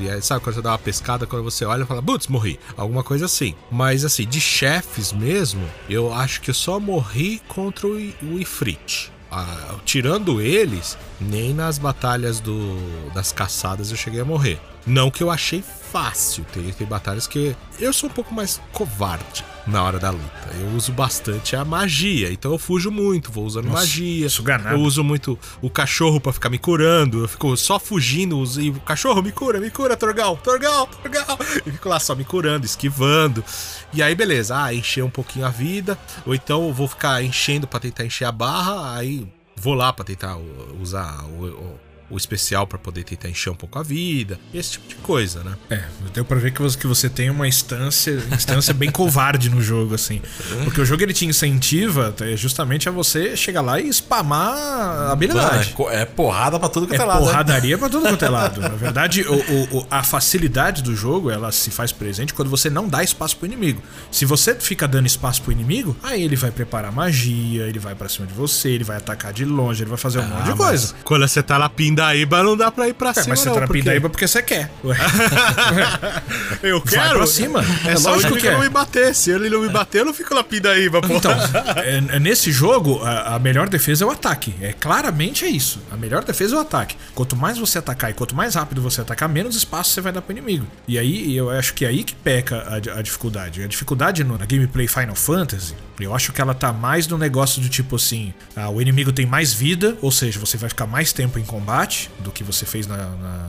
E 0.00 0.08
aí, 0.08 0.22
sabe 0.32 0.44
quando 0.44 0.56
você 0.56 0.62
dá 0.62 0.70
uma 0.70 0.78
pescada, 0.78 1.26
quando 1.26 1.44
você 1.44 1.64
olha 1.64 1.82
e 1.82 1.86
fala, 1.86 2.02
putz, 2.02 2.26
morri. 2.26 2.58
Alguma 2.76 3.02
coisa 3.02 3.26
assim. 3.26 3.54
Mas 3.70 4.04
assim, 4.04 4.26
de 4.26 4.40
chefes 4.40 5.12
mesmo, 5.12 5.62
eu 5.88 6.12
acho 6.12 6.40
que 6.40 6.50
eu 6.50 6.54
só 6.54 6.80
morri 6.80 7.40
contra 7.48 7.86
o, 7.86 7.92
o 7.92 8.38
Ifrit. 8.38 9.12
Ah, 9.30 9.76
tirando 9.84 10.40
eles, 10.40 10.98
nem 11.20 11.54
nas 11.54 11.78
batalhas 11.78 12.38
do, 12.38 12.76
das 13.14 13.32
caçadas 13.32 13.90
eu 13.90 13.96
cheguei 13.96 14.20
a 14.20 14.24
morrer. 14.24 14.60
Não 14.86 15.10
que 15.10 15.22
eu 15.22 15.30
achei 15.30 15.62
fácil. 15.62 16.44
Tem, 16.52 16.70
tem 16.72 16.86
batalhas 16.86 17.26
que 17.26 17.54
eu 17.78 17.92
sou 17.92 18.08
um 18.08 18.12
pouco 18.12 18.34
mais 18.34 18.60
covarde 18.72 19.44
na 19.66 19.82
hora 19.82 19.98
da 19.98 20.10
luta. 20.10 20.50
Eu 20.60 20.76
uso 20.76 20.92
bastante 20.92 21.54
a 21.54 21.64
magia, 21.64 22.32
então 22.32 22.52
eu 22.52 22.58
fujo 22.58 22.90
muito, 22.90 23.30
vou 23.30 23.44
usando 23.44 23.66
Nossa, 23.66 23.80
magia. 23.80 24.28
Eu 24.74 24.80
uso 24.80 25.04
muito 25.04 25.38
o 25.60 25.70
cachorro 25.70 26.20
para 26.20 26.32
ficar 26.32 26.50
me 26.50 26.58
curando. 26.58 27.22
Eu 27.24 27.28
fico 27.28 27.56
só 27.56 27.78
fugindo, 27.78 28.42
e 28.60 28.70
o 28.70 28.80
cachorro 28.80 29.22
me 29.22 29.32
cura, 29.32 29.60
me 29.60 29.70
cura, 29.70 29.96
Torgal, 29.96 30.36
Torgal, 30.38 30.86
Torgal. 30.86 31.38
E 31.66 31.70
fico 31.70 31.88
lá 31.88 32.00
só 32.00 32.14
me 32.14 32.24
curando, 32.24 32.66
esquivando. 32.66 33.44
E 33.92 34.02
aí, 34.02 34.14
beleza, 34.14 34.62
ah, 34.62 34.74
encher 34.74 35.04
um 35.04 35.10
pouquinho 35.10 35.46
a 35.46 35.50
vida, 35.50 35.98
ou 36.26 36.34
então 36.34 36.66
eu 36.66 36.72
vou 36.72 36.88
ficar 36.88 37.22
enchendo 37.22 37.66
para 37.66 37.80
tentar 37.80 38.04
encher 38.04 38.24
a 38.24 38.32
barra, 38.32 38.96
aí 38.96 39.26
vou 39.56 39.74
lá 39.74 39.92
para 39.92 40.04
tentar 40.04 40.36
usar 40.80 41.24
o, 41.24 41.78
o 42.12 42.16
especial 42.16 42.66
para 42.66 42.78
poder 42.78 43.04
tentar 43.04 43.28
encher 43.28 43.50
um 43.50 43.54
pouco 43.54 43.78
a 43.78 43.82
vida, 43.82 44.38
esse 44.52 44.72
tipo 44.72 44.86
de 44.86 44.94
coisa, 44.96 45.42
né? 45.42 45.56
É, 45.70 45.82
deu 46.12 46.24
pra 46.24 46.36
ver 46.38 46.52
que 46.52 46.60
você, 46.60 46.78
que 46.78 46.86
você 46.86 47.08
tem 47.08 47.30
uma 47.30 47.48
instância, 47.48 48.22
instância 48.30 48.74
bem 48.74 48.90
covarde 48.92 49.48
no 49.48 49.62
jogo, 49.62 49.94
assim. 49.94 50.20
Porque 50.64 50.80
o 50.80 50.84
jogo 50.84 51.02
ele 51.02 51.14
te 51.14 51.24
incentiva 51.24 52.14
é, 52.20 52.36
justamente 52.36 52.88
a 52.88 52.92
você 52.92 53.34
chegar 53.34 53.62
lá 53.62 53.80
e 53.80 53.90
spamar 53.92 54.54
a 54.54 55.12
habilidade. 55.12 55.74
Mano, 55.78 55.90
é, 55.90 56.02
é 56.02 56.04
porrada 56.04 56.58
pra 56.60 56.68
tudo 56.68 56.86
quanto 56.86 57.00
é, 57.00 57.02
é 57.02 57.06
lado. 57.06 57.22
É 57.22 57.26
porradaria 57.26 57.76
né? 57.76 57.78
pra 57.78 57.88
tudo 57.88 58.02
quanto 58.02 58.24
é 58.24 58.28
lado. 58.28 58.60
Na 58.62 58.68
verdade, 58.68 59.22
o, 59.22 59.78
o, 59.78 59.86
a 59.90 60.02
facilidade 60.02 60.82
do 60.82 60.94
jogo, 60.94 61.30
ela 61.30 61.50
se 61.50 61.70
faz 61.70 61.92
presente 61.92 62.34
quando 62.34 62.50
você 62.50 62.68
não 62.68 62.86
dá 62.86 63.02
espaço 63.02 63.38
pro 63.38 63.46
inimigo. 63.46 63.82
Se 64.10 64.26
você 64.26 64.54
fica 64.54 64.86
dando 64.86 65.06
espaço 65.06 65.40
pro 65.40 65.50
inimigo, 65.50 65.96
aí 66.02 66.22
ele 66.22 66.36
vai 66.36 66.50
preparar 66.50 66.92
magia, 66.92 67.66
ele 67.66 67.78
vai 67.78 67.94
para 67.94 68.08
cima 68.08 68.26
de 68.26 68.34
você, 68.34 68.68
ele 68.68 68.84
vai 68.84 68.98
atacar 68.98 69.32
de 69.32 69.46
longe, 69.46 69.82
ele 69.82 69.90
vai 69.90 69.98
fazer 69.98 70.18
um 70.18 70.24
ah, 70.24 70.26
monte 70.26 70.44
de 70.50 70.54
coisa. 70.54 70.94
Quando 71.04 71.26
você 71.26 71.42
tá 71.42 71.56
lá 71.56 71.68
pinda 71.68 72.01
Pindaíba 72.02 72.42
não 72.42 72.56
dá 72.56 72.70
pra 72.70 72.88
ir 72.88 72.94
pra 72.94 73.10
é, 73.10 73.14
cima. 73.14 73.26
Mas 73.28 73.40
você 73.40 73.48
não, 73.48 73.54
tá 73.54 73.60
na 73.60 73.66
porque... 73.66 73.80
Pindaíba 73.80 74.10
porque 74.10 74.26
você 74.26 74.42
quer. 74.42 74.70
eu 76.62 76.80
quero. 76.80 77.02
Vai 77.02 77.14
pra 77.14 77.26
cima. 77.26 77.64
É, 77.86 77.92
é 77.92 77.98
lógico 77.98 78.34
que, 78.34 78.40
que 78.40 78.50
não 78.50 78.60
me 78.60 78.68
bater. 78.68 79.14
Se 79.14 79.30
ele 79.30 79.48
não 79.48 79.60
me 79.60 79.68
bater, 79.68 80.00
eu 80.00 80.04
não 80.04 80.14
fico 80.14 80.34
na 80.34 80.42
Pindaíba, 80.42 81.00
pô. 81.00 81.14
Então, 81.14 81.32
é, 81.76 82.16
é, 82.16 82.18
nesse 82.18 82.50
jogo, 82.50 83.02
a, 83.02 83.36
a, 83.36 83.38
melhor 83.38 83.68
defesa 83.68 84.04
é 84.04 84.06
o 84.06 84.10
ataque. 84.10 84.54
É 84.60 84.72
claramente 84.72 85.44
é 85.44 85.48
isso. 85.48 85.80
A 85.90 85.96
melhor 85.96 86.24
defesa 86.24 86.56
é 86.56 86.58
o 86.58 86.60
ataque. 86.60 86.96
Quanto 87.14 87.36
mais 87.36 87.58
você 87.58 87.78
atacar 87.78 88.10
e 88.10 88.14
quanto 88.14 88.34
mais 88.34 88.54
rápido 88.54 88.82
você 88.82 89.00
atacar, 89.00 89.28
menos 89.28 89.56
espaço 89.56 89.90
você 89.90 90.00
vai 90.00 90.12
dar 90.12 90.22
pro 90.22 90.32
inimigo. 90.32 90.66
E 90.88 90.98
aí, 90.98 91.36
eu 91.36 91.50
acho 91.50 91.74
que 91.74 91.84
é 91.84 91.88
aí 91.88 92.02
que 92.02 92.14
peca 92.14 92.56
a, 92.68 92.98
a 92.98 93.02
dificuldade. 93.02 93.62
A 93.62 93.66
dificuldade 93.66 94.24
no, 94.24 94.36
na 94.36 94.46
gameplay 94.46 94.88
Final 94.88 95.14
Fantasy, 95.14 95.74
eu 96.04 96.14
acho 96.14 96.32
que 96.32 96.40
ela 96.40 96.54
tá 96.54 96.72
mais 96.72 97.06
no 97.06 97.18
negócio 97.18 97.60
do 97.60 97.68
tipo 97.68 97.96
assim: 97.96 98.32
ah, 98.54 98.68
o 98.70 98.80
inimigo 98.80 99.12
tem 99.12 99.26
mais 99.26 99.52
vida, 99.52 99.96
ou 100.00 100.10
seja, 100.10 100.38
você 100.38 100.56
vai 100.56 100.68
ficar 100.68 100.86
mais 100.86 101.12
tempo 101.12 101.38
em 101.38 101.44
combate 101.44 102.10
do 102.20 102.30
que 102.30 102.42
você 102.44 102.64
fez 102.64 102.86
na, 102.86 102.96
na, 102.96 103.48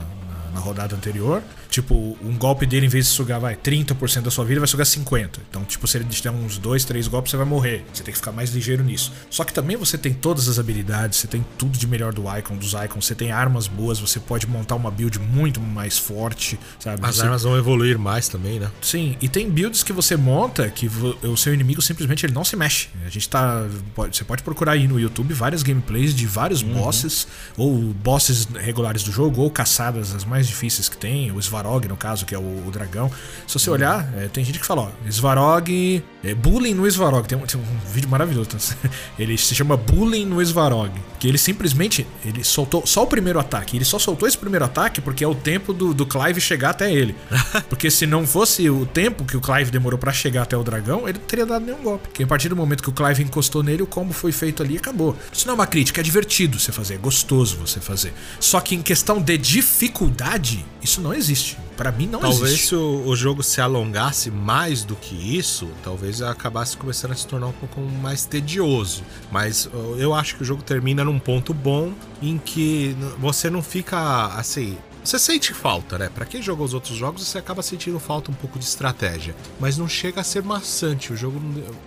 na 0.54 0.60
rodada 0.60 0.94
anterior. 0.94 1.42
Tipo, 1.74 2.16
um 2.22 2.38
golpe 2.38 2.66
dele, 2.66 2.86
em 2.86 2.88
vez 2.88 3.06
de 3.06 3.10
sugar, 3.10 3.40
vai, 3.40 3.56
30% 3.56 4.20
da 4.20 4.30
sua 4.30 4.44
vida, 4.44 4.60
vai 4.60 4.68
sugar 4.68 4.84
50%. 4.84 5.40
Então, 5.50 5.64
tipo, 5.64 5.88
se 5.88 5.98
ele 5.98 6.04
te 6.04 6.22
der 6.22 6.30
uns 6.30 6.56
2, 6.56 6.84
3 6.84 7.08
golpes, 7.08 7.32
você 7.32 7.36
vai 7.36 7.44
morrer. 7.44 7.84
Você 7.92 8.04
tem 8.04 8.12
que 8.12 8.18
ficar 8.18 8.30
mais 8.30 8.54
ligeiro 8.54 8.84
nisso. 8.84 9.10
Só 9.28 9.42
que 9.42 9.52
também 9.52 9.76
você 9.76 9.98
tem 9.98 10.14
todas 10.14 10.48
as 10.48 10.60
habilidades, 10.60 11.18
você 11.18 11.26
tem 11.26 11.44
tudo 11.58 11.76
de 11.76 11.84
melhor 11.88 12.12
do 12.12 12.22
Icon, 12.38 12.54
dos 12.54 12.74
Icons, 12.74 13.06
você 13.06 13.14
tem 13.16 13.32
armas 13.32 13.66
boas, 13.66 13.98
você 13.98 14.20
pode 14.20 14.46
montar 14.46 14.76
uma 14.76 14.88
build 14.88 15.18
muito 15.18 15.60
mais 15.60 15.98
forte, 15.98 16.60
sabe? 16.78 17.04
As 17.04 17.16
você... 17.16 17.22
armas 17.22 17.42
vão 17.42 17.58
evoluir 17.58 17.98
mais 17.98 18.28
também, 18.28 18.60
né? 18.60 18.70
Sim, 18.80 19.16
e 19.20 19.28
tem 19.28 19.50
builds 19.50 19.82
que 19.82 19.92
você 19.92 20.16
monta 20.16 20.70
que 20.70 20.88
o 21.24 21.36
seu 21.36 21.52
inimigo 21.52 21.82
simplesmente 21.82 22.24
ele 22.24 22.34
não 22.34 22.44
se 22.44 22.54
mexe. 22.54 22.86
A 23.04 23.10
gente 23.10 23.28
tá. 23.28 23.66
Pode, 23.96 24.16
você 24.16 24.22
pode 24.22 24.44
procurar 24.44 24.74
aí 24.74 24.86
no 24.86 25.00
YouTube 25.00 25.34
várias 25.34 25.64
gameplays 25.64 26.14
de 26.14 26.24
vários 26.24 26.62
uhum. 26.62 26.72
bosses, 26.74 27.26
ou 27.56 27.92
bosses 27.94 28.44
regulares 28.44 29.02
do 29.02 29.10
jogo, 29.10 29.40
ou 29.40 29.50
caçadas 29.50 30.14
as 30.14 30.24
mais 30.24 30.46
difíceis 30.46 30.88
que 30.88 30.96
tem, 30.96 31.32
o 31.32 31.40
Svarog, 31.64 31.88
no 31.88 31.96
caso, 31.96 32.26
que 32.26 32.34
é 32.34 32.38
o, 32.38 32.66
o 32.66 32.70
dragão. 32.70 33.10
Se 33.46 33.58
você 33.58 33.70
olhar, 33.70 34.08
é, 34.16 34.28
tem 34.28 34.44
gente 34.44 34.58
que 34.58 34.66
fala, 34.66 34.82
ó, 34.82 35.08
Svarog. 35.08 36.02
É, 36.22 36.34
bullying 36.34 36.74
no 36.74 36.86
Svarog. 36.86 37.26
Tem 37.26 37.36
um, 37.36 37.42
tem 37.42 37.60
um 37.60 37.90
vídeo 37.90 38.08
maravilhoso. 38.08 38.50
Tá? 38.50 38.58
Ele 39.18 39.36
se 39.38 39.54
chama 39.54 39.76
Bullying 39.76 40.26
no 40.26 40.42
Svarog. 40.42 40.92
Que 41.18 41.28
ele 41.28 41.38
simplesmente. 41.38 42.06
Ele 42.24 42.44
soltou 42.44 42.86
só 42.86 43.02
o 43.02 43.06
primeiro 43.06 43.38
ataque. 43.38 43.76
Ele 43.76 43.84
só 43.84 43.98
soltou 43.98 44.28
esse 44.28 44.36
primeiro 44.36 44.64
ataque 44.64 45.00
porque 45.00 45.24
é 45.24 45.28
o 45.28 45.34
tempo 45.34 45.72
do, 45.72 45.94
do 45.94 46.06
Clive 46.06 46.40
chegar 46.40 46.70
até 46.70 46.92
ele. 46.92 47.14
porque 47.68 47.90
se 47.90 48.06
não 48.06 48.26
fosse 48.26 48.68
o 48.68 48.86
tempo 48.86 49.24
que 49.24 49.36
o 49.36 49.40
Clive 49.40 49.70
demorou 49.70 49.98
para 49.98 50.12
chegar 50.12 50.42
até 50.42 50.56
o 50.56 50.62
dragão, 50.62 51.08
ele 51.08 51.18
não 51.18 51.26
teria 51.26 51.46
dado 51.46 51.64
nenhum 51.64 51.82
golpe. 51.82 52.08
Porque 52.08 52.22
a 52.22 52.26
partir 52.26 52.48
do 52.48 52.56
momento 52.56 52.82
que 52.82 52.90
o 52.90 52.92
Clive 52.92 53.22
encostou 53.22 53.62
nele, 53.62 53.82
o 53.82 53.86
combo 53.86 54.12
foi 54.12 54.32
feito 54.32 54.62
ali 54.62 54.74
e 54.74 54.76
acabou. 54.78 55.16
Isso 55.32 55.46
não 55.46 55.52
é 55.52 55.56
uma 55.56 55.66
crítica, 55.66 56.00
é 56.00 56.04
divertido 56.04 56.58
você 56.58 56.72
fazer, 56.72 56.94
é 56.94 56.98
gostoso 56.98 57.56
você 57.56 57.80
fazer. 57.80 58.12
Só 58.40 58.60
que 58.60 58.74
em 58.74 58.82
questão 58.82 59.20
de 59.20 59.36
dificuldade, 59.38 60.64
isso 60.82 61.00
não 61.00 61.14
existe. 61.14 61.53
Para 61.76 61.90
mim 61.90 62.06
não 62.06 62.20
talvez 62.20 62.42
existe. 62.42 62.70
Talvez 62.70 63.02
se 63.02 63.06
o, 63.06 63.10
o, 63.10 63.16
jogo 63.16 63.42
se 63.42 63.60
alongasse 63.60 64.30
mais 64.30 64.84
do 64.84 64.94
que 64.94 65.14
isso, 65.14 65.68
talvez 65.82 66.22
acabasse 66.22 66.76
começando 66.76 67.12
a 67.12 67.14
se 67.14 67.26
tornar 67.26 67.48
um 67.48 67.52
pouco 67.52 67.80
mais 67.80 68.24
tedioso. 68.24 69.02
Mas 69.30 69.68
eu 69.98 70.14
acho 70.14 70.36
que 70.36 70.42
o 70.42 70.44
jogo 70.44 70.62
termina 70.62 71.04
num 71.04 71.18
ponto 71.18 71.52
bom 71.52 71.92
em 72.22 72.38
que 72.38 72.96
você 73.18 73.50
não 73.50 73.62
fica 73.62 74.26
assim 74.36 74.78
você 75.04 75.18
sente 75.18 75.52
falta, 75.52 75.98
né? 75.98 76.08
Para 76.08 76.24
quem 76.24 76.40
jogou 76.40 76.64
os 76.64 76.72
outros 76.72 76.96
jogos, 76.96 77.26
você 77.26 77.36
acaba 77.36 77.62
sentindo 77.62 78.00
falta 78.00 78.30
um 78.30 78.34
pouco 78.34 78.58
de 78.58 78.64
estratégia. 78.64 79.36
Mas 79.60 79.76
não 79.76 79.86
chega 79.86 80.22
a 80.22 80.24
ser 80.24 80.42
maçante. 80.42 81.12
O 81.12 81.16
jogo. 81.16 81.40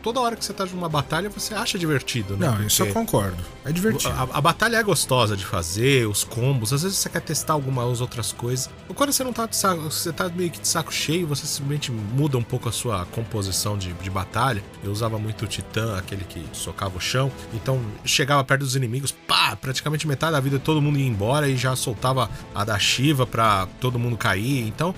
Toda 0.03 0.19
hora 0.19 0.35
que 0.35 0.45
você 0.45 0.53
tá 0.53 0.65
numa 0.67 0.87
batalha, 0.87 1.27
você 1.27 1.55
acha 1.55 1.79
divertido, 1.79 2.37
né? 2.37 2.45
Não, 2.45 2.53
Porque 2.53 2.67
isso 2.67 2.83
eu 2.83 2.93
concordo. 2.93 3.37
É 3.65 3.71
divertido. 3.71 4.13
A, 4.13 4.37
a, 4.37 4.41
batalha 4.41 4.77
é 4.77 4.83
gostosa 4.83 5.35
de 5.35 5.43
fazer, 5.43 6.07
os 6.07 6.23
combos. 6.23 6.71
Às 6.71 6.83
vezes 6.83 6.97
você 6.99 7.09
quer 7.09 7.21
testar 7.21 7.53
algumas 7.53 8.01
outras 8.01 8.31
coisas. 8.31 8.69
Quando 8.93 9.11
você 9.11 9.23
não 9.23 9.33
tá 9.33 9.47
de 9.47 9.55
saco, 9.55 9.81
você 9.81 10.13
tá 10.13 10.29
meio 10.29 10.51
que 10.51 10.59
de 10.59 10.67
saco 10.67 10.93
cheio, 10.93 11.25
você 11.25 11.47
simplesmente 11.47 11.91
muda 11.91 12.37
um 12.37 12.43
pouco 12.43 12.69
a 12.69 12.71
sua 12.71 13.05
composição 13.07 13.77
de, 13.77 13.93
de 13.93 14.09
batalha. 14.11 14.63
Eu 14.83 14.91
usava 14.91 15.17
muito 15.17 15.45
o 15.45 15.47
Titã, 15.47 15.97
aquele 15.97 16.23
que 16.23 16.43
socava 16.53 16.97
o 16.97 17.01
chão. 17.01 17.31
Então 17.53 17.81
chegava 18.05 18.43
perto 18.43 18.61
dos 18.61 18.75
inimigos, 18.75 19.11
pá, 19.11 19.55
praticamente 19.55 20.07
metade 20.07 20.33
da 20.33 20.39
vida 20.39 20.59
todo 20.59 20.81
mundo 20.81 20.99
ia 20.99 21.07
embora 21.07 21.49
e 21.49 21.57
já 21.57 21.75
soltava 21.75 22.29
a 22.53 22.63
da 22.63 22.77
X 22.77 23.06
para 23.25 23.67
todo 23.79 23.97
mundo 23.99 24.17
cair. 24.17 24.67
Então, 24.67 24.93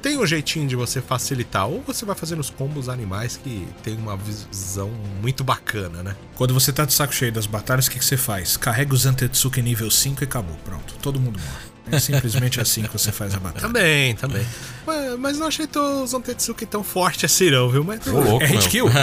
tem 0.00 0.18
um 0.18 0.26
jeitinho 0.26 0.68
de 0.68 0.76
você 0.76 1.00
facilitar. 1.00 1.66
Ou 1.66 1.82
você 1.82 2.04
vai 2.04 2.14
fazendo 2.14 2.40
os 2.40 2.50
combos 2.50 2.88
animais 2.88 3.36
que 3.42 3.66
tem 3.82 3.96
uma 3.96 4.16
visão 4.16 4.90
muito 5.20 5.42
bacana, 5.42 6.02
né? 6.02 6.16
Quando 6.34 6.54
você 6.54 6.72
tá 6.72 6.84
de 6.84 6.92
saco 6.92 7.14
cheio 7.14 7.32
das 7.32 7.46
batalhas, 7.46 7.86
o 7.86 7.90
que, 7.90 7.98
que 7.98 8.04
você 8.04 8.16
faz? 8.16 8.56
Carrega 8.56 8.94
o 8.94 8.96
Zantetsuki 8.96 9.62
nível 9.62 9.90
5 9.90 10.22
e 10.22 10.24
acabou. 10.24 10.56
Pronto. 10.64 10.94
Todo 11.02 11.18
mundo 11.20 11.38
morre. 11.38 11.72
É 11.90 11.98
simplesmente 11.98 12.60
assim 12.62 12.82
que 12.82 12.92
você 12.92 13.10
faz 13.10 13.34
a 13.34 13.40
batalha. 13.40 13.60
Também, 13.60 14.14
também. 14.14 14.46
Mas, 14.86 15.18
mas 15.18 15.38
não 15.38 15.48
achei 15.48 15.66
o 15.74 16.06
Zantetsuki 16.06 16.64
tão 16.66 16.84
forte 16.84 17.26
assim, 17.26 17.50
não, 17.50 17.68
viu? 17.68 17.82
Mas, 17.82 18.06
Ô, 18.06 18.20
louco, 18.20 18.44
é 18.44 18.46
hit 18.46 18.68
kill? 18.68 18.86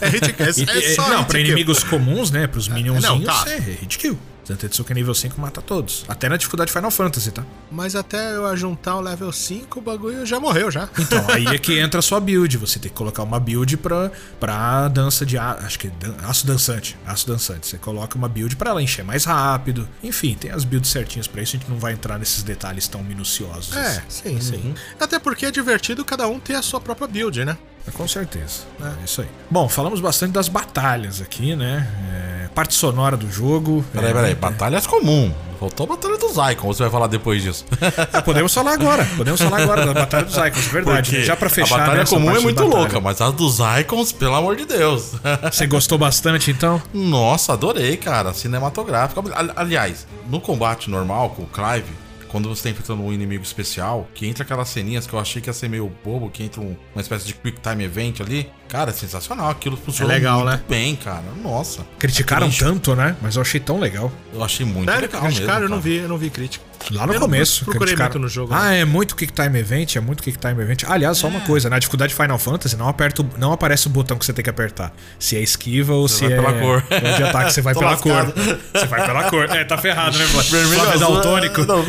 é 0.00 0.08
hit 0.08 0.32
kill. 0.32 0.46
É, 0.46 0.50
é 0.78 0.94
só 0.94 1.08
não, 1.08 1.18
hit 1.18 1.26
pra 1.26 1.38
kill. 1.38 1.46
inimigos 1.46 1.82
comuns, 1.82 2.30
né? 2.30 2.46
Pros 2.46 2.68
minionzinhos, 2.68 3.24
não, 3.26 3.44
tá. 3.44 3.44
é 3.50 3.58
hit 3.58 3.98
kill. 3.98 4.16
Zantetsuki 4.46 4.94
nível 4.94 5.14
5 5.14 5.40
mata 5.40 5.60
todos. 5.60 6.04
Até 6.08 6.28
na 6.28 6.36
dificuldade 6.36 6.72
Final 6.72 6.90
Fantasy, 6.90 7.30
tá? 7.32 7.44
Mas 7.70 7.96
até 7.96 8.36
eu 8.36 8.56
juntar 8.56 8.96
o 8.96 9.00
level 9.00 9.32
5, 9.32 9.78
o 9.78 9.82
bagulho 9.82 10.24
já 10.24 10.38
morreu 10.38 10.70
já. 10.70 10.88
Então, 11.06 11.24
aí 11.28 11.46
é 11.46 11.58
que 11.58 11.78
entra 11.78 12.00
a 12.00 12.02
sua 12.02 12.18
build. 12.18 12.56
Você 12.58 12.80
tem 12.80 12.90
que 12.90 12.96
colocar 12.96 13.22
uma 13.22 13.38
build 13.38 13.76
pra, 13.76 14.10
pra 14.40 14.88
dança 14.88 15.24
de. 15.24 15.38
Acho 15.38 15.78
que 15.78 15.90
aço 16.26 16.44
dançante. 16.46 16.96
Aço 17.06 17.28
dançante. 17.28 17.66
Você 17.66 17.78
coloca 17.78 18.18
uma 18.18 18.28
build 18.28 18.56
pra 18.56 18.70
ela 18.70 18.82
encher 18.82 19.04
mais 19.04 19.24
rápido. 19.24 19.88
Enfim, 20.02 20.34
tem 20.34 20.50
as 20.50 20.64
builds 20.64 20.90
certinhas 20.90 21.28
pra 21.28 21.42
isso. 21.42 21.54
A 21.54 21.58
gente 21.60 21.70
não 21.70 21.78
vai 21.78 21.92
entrar 21.92 22.18
nesses 22.18 22.42
detalhes 22.42 22.88
tão 22.88 23.04
minuciosos. 23.04 23.76
É, 23.76 24.02
sim, 24.08 24.34
uhum. 24.34 24.40
sim. 24.40 24.74
Até 24.98 25.18
porque 25.20 25.46
é 25.46 25.50
divertido 25.50 26.04
cada 26.04 26.26
um 26.26 26.40
ter 26.40 26.54
a 26.54 26.62
sua 26.62 26.80
própria 26.80 27.06
build, 27.06 27.44
né? 27.44 27.56
Com 27.94 28.06
certeza. 28.06 28.64
É 28.80 29.04
isso 29.04 29.22
aí. 29.22 29.28
Bom, 29.50 29.68
falamos 29.68 30.00
bastante 30.00 30.32
das 30.32 30.48
batalhas 30.48 31.20
aqui, 31.20 31.54
né? 31.56 31.86
É, 32.12 32.48
parte 32.48 32.74
sonora 32.74 33.16
do 33.16 33.30
jogo. 33.30 33.84
Peraí, 33.92 34.10
é, 34.10 34.14
peraí. 34.14 34.34
Batalhas 34.34 34.86
comum. 34.86 35.32
Faltou 35.58 35.84
a 35.84 35.88
Batalha 35.96 36.18
dos 36.18 36.32
Icons, 36.52 36.76
você 36.76 36.82
vai 36.82 36.92
falar 36.92 37.06
depois 37.06 37.42
disso. 37.42 37.64
É, 38.12 38.20
podemos 38.20 38.52
falar 38.52 38.74
agora. 38.74 39.06
Podemos 39.16 39.40
falar 39.40 39.62
agora 39.62 39.86
da 39.86 39.94
Batalha 39.94 40.24
dos 40.26 40.36
Icons, 40.36 40.66
verdade. 40.66 41.10
Porque 41.10 41.24
Já 41.24 41.34
pra 41.34 41.48
fechar. 41.48 41.76
A 41.76 41.78
Batalha 41.78 42.04
comum 42.04 42.36
é 42.36 42.40
muito 42.40 42.62
louca, 42.64 43.00
mas 43.00 43.20
a 43.22 43.30
dos 43.30 43.58
Icons, 43.80 44.12
pelo 44.12 44.34
amor 44.34 44.56
de 44.56 44.66
Deus. 44.66 45.12
Você 45.50 45.66
gostou 45.66 45.96
bastante 45.96 46.50
então? 46.50 46.82
Nossa, 46.92 47.54
adorei, 47.54 47.96
cara. 47.96 48.34
Cinematográfico. 48.34 49.24
Aliás, 49.56 50.06
no 50.28 50.40
combate 50.40 50.90
normal 50.90 51.30
com 51.30 51.42
o 51.44 51.46
Clive 51.46 52.05
quando 52.36 52.50
você 52.50 52.64
tá 52.64 52.68
enfrentando 52.68 53.02
um 53.02 53.10
inimigo 53.10 53.42
especial, 53.42 54.06
que 54.12 54.26
entra 54.26 54.44
aquelas 54.44 54.68
ceninhas 54.68 55.06
que 55.06 55.14
eu 55.14 55.18
achei 55.18 55.40
que 55.40 55.48
ia 55.48 55.54
ser 55.54 55.70
meio 55.70 55.90
bobo, 56.04 56.28
que 56.28 56.42
entra 56.42 56.60
um, 56.60 56.76
uma 56.94 57.00
espécie 57.00 57.26
de 57.26 57.32
quick 57.32 57.58
time 57.62 57.82
event 57.82 58.20
ali. 58.20 58.50
Cara, 58.68 58.90
é 58.90 58.92
sensacional. 58.92 59.48
Aquilo 59.48 59.74
funciona 59.74 60.12
é 60.12 60.16
legal, 60.16 60.40
muito 60.40 60.50
né? 60.50 60.60
bem, 60.68 60.94
cara. 60.96 61.24
Nossa. 61.42 61.86
Criticaram 61.98 62.50
tanto, 62.50 62.94
né? 62.94 63.16
Mas 63.22 63.36
eu 63.36 63.42
achei 63.42 63.58
tão 63.58 63.80
legal. 63.80 64.12
Eu 64.34 64.44
achei 64.44 64.66
muito 64.66 64.84
Sério, 64.84 65.08
legal 65.08 65.22
criticaram, 65.22 65.60
mesmo. 65.60 65.64
Eu 65.64 65.68
não 65.70 65.80
vi, 65.80 65.96
eu 65.96 66.08
não 66.10 66.18
vi 66.18 66.28
crítica. 66.28 66.62
Lá 66.90 67.06
no 67.06 67.14
eu 67.14 67.20
começo. 67.20 67.64
Procurei 67.64 67.88
criticaram. 67.88 68.12
muito 68.12 68.22
no 68.22 68.28
jogo. 68.28 68.54
Ah, 68.54 68.70
né? 68.70 68.80
é 68.80 68.84
muito 68.84 69.16
Kick 69.16 69.32
Time 69.32 69.58
Event, 69.58 69.96
é 69.96 70.00
muito 70.00 70.22
Kick 70.22 70.38
Time 70.38 70.62
Event. 70.62 70.84
Aliás, 70.86 71.18
só 71.18 71.26
é. 71.26 71.30
uma 71.30 71.40
coisa, 71.40 71.68
na 71.68 71.78
dificuldade 71.78 72.14
Final 72.14 72.38
Fantasy 72.38 72.76
não, 72.76 72.88
aperta, 72.88 73.24
não 73.38 73.52
aparece 73.52 73.86
o 73.86 73.90
botão 73.90 74.16
que 74.16 74.24
você 74.24 74.32
tem 74.32 74.42
que 74.42 74.50
apertar. 74.50 74.92
Se 75.18 75.36
é 75.36 75.40
esquiva 75.40 75.94
ou 75.94 76.08
você 76.08 76.26
se 76.26 76.32
é. 76.32 76.36
Pela 76.36 76.52
cor. 76.52 76.82
de 77.16 77.22
ataque, 77.22 77.52
você 77.52 77.60
vai 77.60 77.74
pela 77.74 77.90
lascado. 77.90 78.32
cor. 78.32 78.58
Você 78.72 78.86
vai 78.86 79.06
pela 79.06 79.24
cor. 79.30 79.50
É, 79.50 79.64
tá 79.64 79.78
ferrado, 79.78 80.16
né, 80.18 80.24
Vermelho 80.50 80.82
azul. 80.82 80.98
Daltônico. 80.98 81.66
Não, 81.66 81.84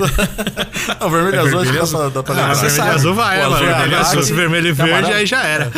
não, 0.99 1.09
vermelho 1.09 1.35
e 1.35 1.39
azul, 1.39 1.59
vermelho 1.59 1.81
azul. 1.81 2.09
Dá 2.09 2.23
pra 2.23 2.33
ah, 2.35 2.53
vermelho 2.53 2.77
e 2.77 2.89
azul 2.89 3.13
vai, 3.13 3.41
mano. 3.41 3.57
Vermelho 3.57 3.97
azul, 3.97 4.23
vermelho 4.23 4.67
e 4.67 4.71
verde, 4.71 5.11
aí 5.11 5.25
já 5.25 5.43
era. 5.43 5.71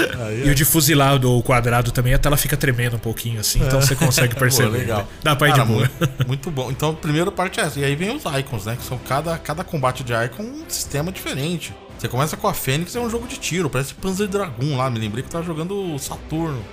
E 0.46 0.50
o 0.50 0.56
de 0.56 0.64
fuzilado 0.64 1.32
ou 1.32 1.42
quadrado 1.42 1.92
também, 1.92 2.14
a 2.14 2.18
tela 2.18 2.38
fica 2.38 2.56
tremendo 2.56 2.96
um 2.96 3.00
pouquinho 3.00 3.40
assim, 3.40 3.60
então 3.62 3.82
você 3.82 3.96
consegue 3.96 4.36
perceber. 4.36 4.78
legal. 4.78 5.08
Dá 5.24 5.36
pra 5.36 5.50
ir 5.50 5.54
de 5.54 5.64
boa. 5.64 5.90
Muito 6.28 6.52
bom. 6.52 6.70
Então, 6.72 6.92
a 6.92 6.94
primeira 6.94 7.32
parte 7.32 7.60
é 7.60 7.64
essa. 7.64 7.80
E 7.80 7.84
aí 7.84 7.96
vem 7.96 8.16
os 8.16 8.24
icons, 8.40 8.66
né? 8.66 8.78
Que 8.80 8.86
são 8.86 8.99
cada, 9.00 9.38
cada 9.38 9.64
combate 9.64 10.04
de 10.04 10.14
icon 10.14 10.44
um 10.44 10.70
sistema 10.70 11.12
diferente. 11.12 11.74
Você 11.98 12.08
começa 12.08 12.38
com 12.38 12.48
a 12.48 12.54
Fênix, 12.54 12.96
é 12.96 13.00
um 13.00 13.10
jogo 13.10 13.28
de 13.28 13.38
tiro, 13.38 13.70
parece 13.70 13.94
Panzer 13.94 14.28
Dragon 14.28 14.78
lá. 14.78 14.90
Me 14.90 15.00
lembrei 15.00 15.22
que 15.22 15.30
tava 15.30 15.44
jogando 15.44 16.00
Saturno, 16.00 16.64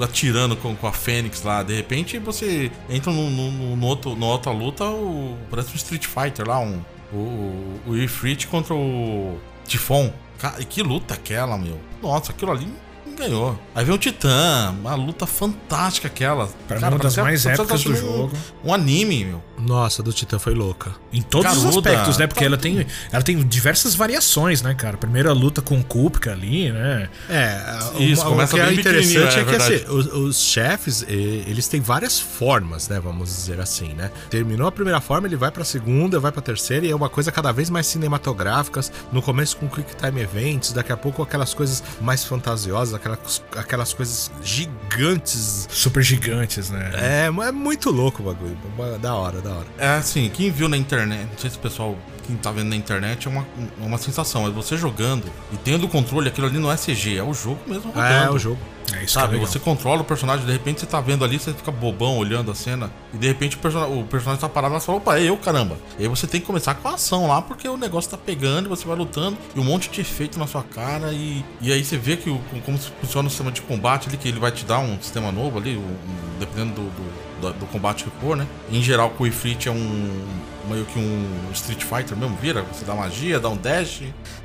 atirando 0.00 0.56
com, 0.56 0.76
com 0.76 0.86
a 0.86 0.92
Fênix 0.92 1.42
lá. 1.42 1.64
De 1.64 1.74
repente 1.74 2.18
você 2.18 2.70
entra 2.88 3.10
no, 3.10 3.28
no, 3.28 3.86
outro, 3.86 4.14
na 4.14 4.26
outra 4.26 4.52
luta, 4.52 4.84
o, 4.84 5.36
parece 5.50 5.72
um 5.72 5.76
Street 5.76 6.06
Fighter 6.06 6.46
lá, 6.46 6.60
um, 6.60 6.80
o, 7.12 7.80
o 7.88 7.96
Ifrit 7.96 8.46
contra 8.46 8.72
o 8.72 9.38
Tifon. 9.66 10.12
Que 10.68 10.80
luta 10.80 11.14
aquela, 11.14 11.58
meu. 11.58 11.80
Nossa, 12.00 12.30
aquilo 12.30 12.52
ali 12.52 12.72
ganhou. 13.18 13.58
Aí 13.74 13.84
vem 13.84 13.94
o 13.94 13.98
Titã, 13.98 14.74
uma 14.78 14.94
luta 14.94 15.26
fantástica 15.26 16.08
aquela. 16.08 16.48
Pra 16.66 16.78
Cara, 16.78 16.94
uma 16.94 17.02
das 17.02 17.16
mais 17.16 17.44
épicas 17.44 17.82
do 17.82 17.94
jogo. 17.94 18.32
Um, 18.64 18.70
um, 18.70 18.74
anime, 18.74 19.24
meu. 19.24 19.42
Nossa, 19.58 20.02
do 20.02 20.12
Titã 20.12 20.38
foi 20.38 20.54
louca. 20.54 20.92
Em 21.12 21.20
todos 21.20 21.48
Caruda, 21.48 21.68
os 21.68 21.76
aspectos, 21.76 22.18
né? 22.18 22.26
Porque 22.26 22.44
ela 22.44 22.56
tem, 22.56 22.86
ela 23.10 23.22
tem 23.22 23.36
diversas 23.46 23.94
variações, 23.94 24.62
né, 24.62 24.74
cara? 24.74 24.96
Primeiro 24.96 25.28
a 25.28 25.32
luta 25.32 25.60
com 25.60 25.78
o 25.78 25.84
Kupka 25.84 26.32
ali, 26.32 26.70
né? 26.70 27.08
É, 27.28 27.78
isso, 27.98 28.22
uma, 28.22 28.30
começa 28.30 28.56
o 28.56 28.58
que 28.58 28.64
é 28.64 28.72
interessante 28.72 29.38
é, 29.38 29.40
é 29.40 29.44
que 29.44 29.56
assim, 29.56 29.92
os, 29.92 30.06
os, 30.06 30.40
chefes, 30.40 31.04
eles 31.08 31.66
têm 31.66 31.80
várias 31.80 32.20
formas, 32.20 32.88
né? 32.88 33.00
Vamos 33.00 33.28
dizer 33.28 33.60
assim, 33.60 33.92
né? 33.94 34.10
Terminou 34.30 34.68
a 34.68 34.72
primeira 34.72 35.00
forma, 35.00 35.26
ele 35.26 35.36
vai 35.36 35.50
pra 35.50 35.64
segunda, 35.64 36.20
vai 36.20 36.30
pra 36.30 36.40
terceira 36.40 36.86
e 36.86 36.90
é 36.90 36.96
uma 36.96 37.08
coisa 37.08 37.32
cada 37.32 37.52
vez 37.52 37.68
mais 37.68 37.86
cinematográficas. 37.86 38.92
No 39.12 39.20
começo 39.20 39.56
com 39.56 39.68
Quick 39.68 39.96
Time 39.96 40.20
Events, 40.20 40.72
daqui 40.72 40.92
a 40.92 40.96
pouco 40.96 41.22
aquelas 41.22 41.52
coisas 41.52 41.82
mais 42.00 42.24
fantasiosas, 42.24 42.94
aquelas, 43.14 43.42
aquelas 43.56 43.92
coisas 43.92 44.30
gigantes. 44.42 45.66
Super 45.70 46.02
gigantes, 46.02 46.70
né? 46.70 46.90
É, 46.94 47.26
é 47.26 47.52
muito 47.52 47.90
louco 47.90 48.22
o 48.22 48.26
bagulho. 48.26 48.56
Da 48.98 49.14
hora, 49.14 49.40
da 49.40 49.50
hora. 49.50 49.66
É 49.78 49.88
assim, 49.88 50.28
quem 50.28 50.50
viu 50.50 50.68
na 50.68 50.76
internet, 50.76 51.28
não 51.30 51.38
sei 51.38 51.50
se 51.50 51.56
o 51.56 51.60
pessoal 51.60 51.96
quem 52.28 52.36
tá 52.36 52.52
vendo 52.52 52.68
na 52.68 52.76
internet 52.76 53.26
é 53.26 53.30
uma, 53.30 53.46
uma 53.78 53.96
sensação. 53.96 54.46
É 54.46 54.50
você 54.50 54.76
jogando 54.76 55.24
e 55.50 55.56
tendo 55.56 55.88
controle, 55.88 56.28
aquilo 56.28 56.46
ali 56.46 56.58
não 56.58 56.70
é 56.70 56.76
CG, 56.76 57.16
é 57.16 57.22
o 57.22 57.32
jogo 57.32 57.60
mesmo 57.66 57.90
rodando. 57.90 58.14
É, 58.14 58.26
é 58.26 58.30
o 58.30 58.38
jogo. 58.38 58.58
É 58.94 59.04
isso 59.04 59.14
Sabe, 59.14 59.36
é 59.36 59.40
você 59.40 59.58
controla 59.58 60.02
o 60.02 60.04
personagem, 60.04 60.46
de 60.46 60.52
repente 60.52 60.80
você 60.80 60.86
tá 60.86 61.00
vendo 61.00 61.24
ali, 61.24 61.38
você 61.38 61.52
fica 61.52 61.70
bobão 61.70 62.16
olhando 62.16 62.50
a 62.50 62.54
cena, 62.54 62.90
e 63.12 63.16
de 63.16 63.26
repente 63.26 63.56
o, 63.56 63.58
person 63.58 64.00
o 64.00 64.04
personagem 64.04 64.40
tá 64.40 64.48
parado 64.48 64.74
e 64.74 64.80
você 64.80 64.86
fala, 64.86 64.98
opa, 64.98 65.18
é 65.18 65.24
eu, 65.24 65.36
caramba. 65.36 65.76
E 65.98 66.02
aí 66.02 66.08
você 66.08 66.26
tem 66.26 66.40
que 66.40 66.46
começar 66.46 66.74
com 66.74 66.88
a 66.88 66.94
ação 66.94 67.26
lá, 67.26 67.42
porque 67.42 67.68
o 67.68 67.76
negócio 67.76 68.10
tá 68.10 68.16
pegando 68.16 68.68
você 68.68 68.86
vai 68.86 68.96
lutando, 68.96 69.36
e 69.54 69.60
um 69.60 69.64
monte 69.64 69.90
de 69.90 70.00
efeito 70.00 70.38
na 70.38 70.46
sua 70.46 70.62
cara, 70.62 71.12
e, 71.12 71.44
e 71.60 71.72
aí 71.72 71.84
você 71.84 71.96
vê 71.96 72.16
que 72.16 72.30
o, 72.30 72.40
como 72.64 72.78
funciona 72.78 73.26
o 73.26 73.30
sistema 73.30 73.52
de 73.52 73.62
combate 73.62 74.08
ali, 74.08 74.16
que 74.16 74.28
ele 74.28 74.40
vai 74.40 74.50
te 74.50 74.64
dar 74.64 74.78
um 74.78 75.00
sistema 75.00 75.30
novo 75.32 75.58
ali, 75.58 75.76
um, 75.76 75.96
dependendo 76.38 76.74
do, 76.74 76.82
do 76.82 77.28
do, 77.40 77.52
do 77.52 77.66
combate 77.66 78.04
que 78.04 78.10
for, 78.20 78.36
né? 78.36 78.46
Em 78.70 78.82
geral, 78.82 79.12
o 79.18 79.26
Ifrit 79.26 79.68
é 79.68 79.72
um 79.72 80.24
meio 80.68 80.84
que 80.84 80.98
um 80.98 81.50
Street 81.52 81.82
Fighter 81.82 82.16
mesmo, 82.16 82.36
vira? 82.36 82.62
Você 82.62 82.84
dá 82.84 82.94
magia, 82.94 83.40
dá 83.40 83.48
um 83.48 83.56
dash, 83.56 84.02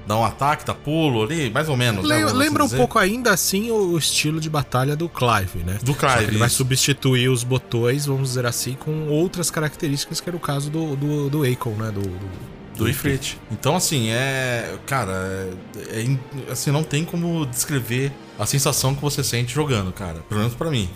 dá 0.08 0.18
um 0.18 0.24
ataque, 0.24 0.66
dá 0.66 0.74
pulo 0.74 1.24
ali, 1.24 1.50
mais 1.50 1.70
ou 1.70 1.78
menos. 1.78 2.04
Le 2.08 2.26
né, 2.26 2.26
lembra 2.32 2.64
um 2.64 2.70
pouco 2.70 2.98
ainda 2.98 3.32
assim 3.32 3.72
o 3.72 3.98
estilo 3.98 4.40
de 4.40 4.50
batalha 4.50 4.96
do 4.96 5.10
Clive, 5.10 5.60
né? 5.66 5.80
Do 5.84 5.94
Clive. 5.94 6.24
ele 6.26 6.38
vai 6.38 6.50
substituir 6.50 7.30
os 7.30 7.44
botões, 7.44 8.06
vamos 8.06 8.30
dizer 8.30 8.46
assim, 8.46 8.74
com 8.74 9.08
outras 9.10 9.52
características 9.52 10.20
que 10.20 10.30
era 10.30 10.38
o 10.38 10.40
caso 10.40 10.70
do, 10.70 10.96
do, 10.96 11.30
do 11.30 11.44
Akon, 11.44 11.72
né? 11.72 11.92
Do, 11.92 12.02
do 12.02 12.54
do 12.78 12.90
Ifrit. 12.90 13.38
Então, 13.52 13.76
assim, 13.76 14.10
é. 14.10 14.78
Cara, 14.86 15.54
é, 15.90 16.02
é, 16.02 16.52
assim, 16.52 16.72
não 16.72 16.84
tem 16.84 17.06
como 17.06 17.46
descrever 17.46 18.12
a 18.38 18.46
sensação 18.46 18.96
que 18.96 19.02
você 19.02 19.24
sente 19.24 19.54
jogando, 19.54 19.92
cara. 19.92 20.20
Pelo 20.28 20.42
menos 20.42 20.56
pra 20.56 20.70
mim. 20.70 20.90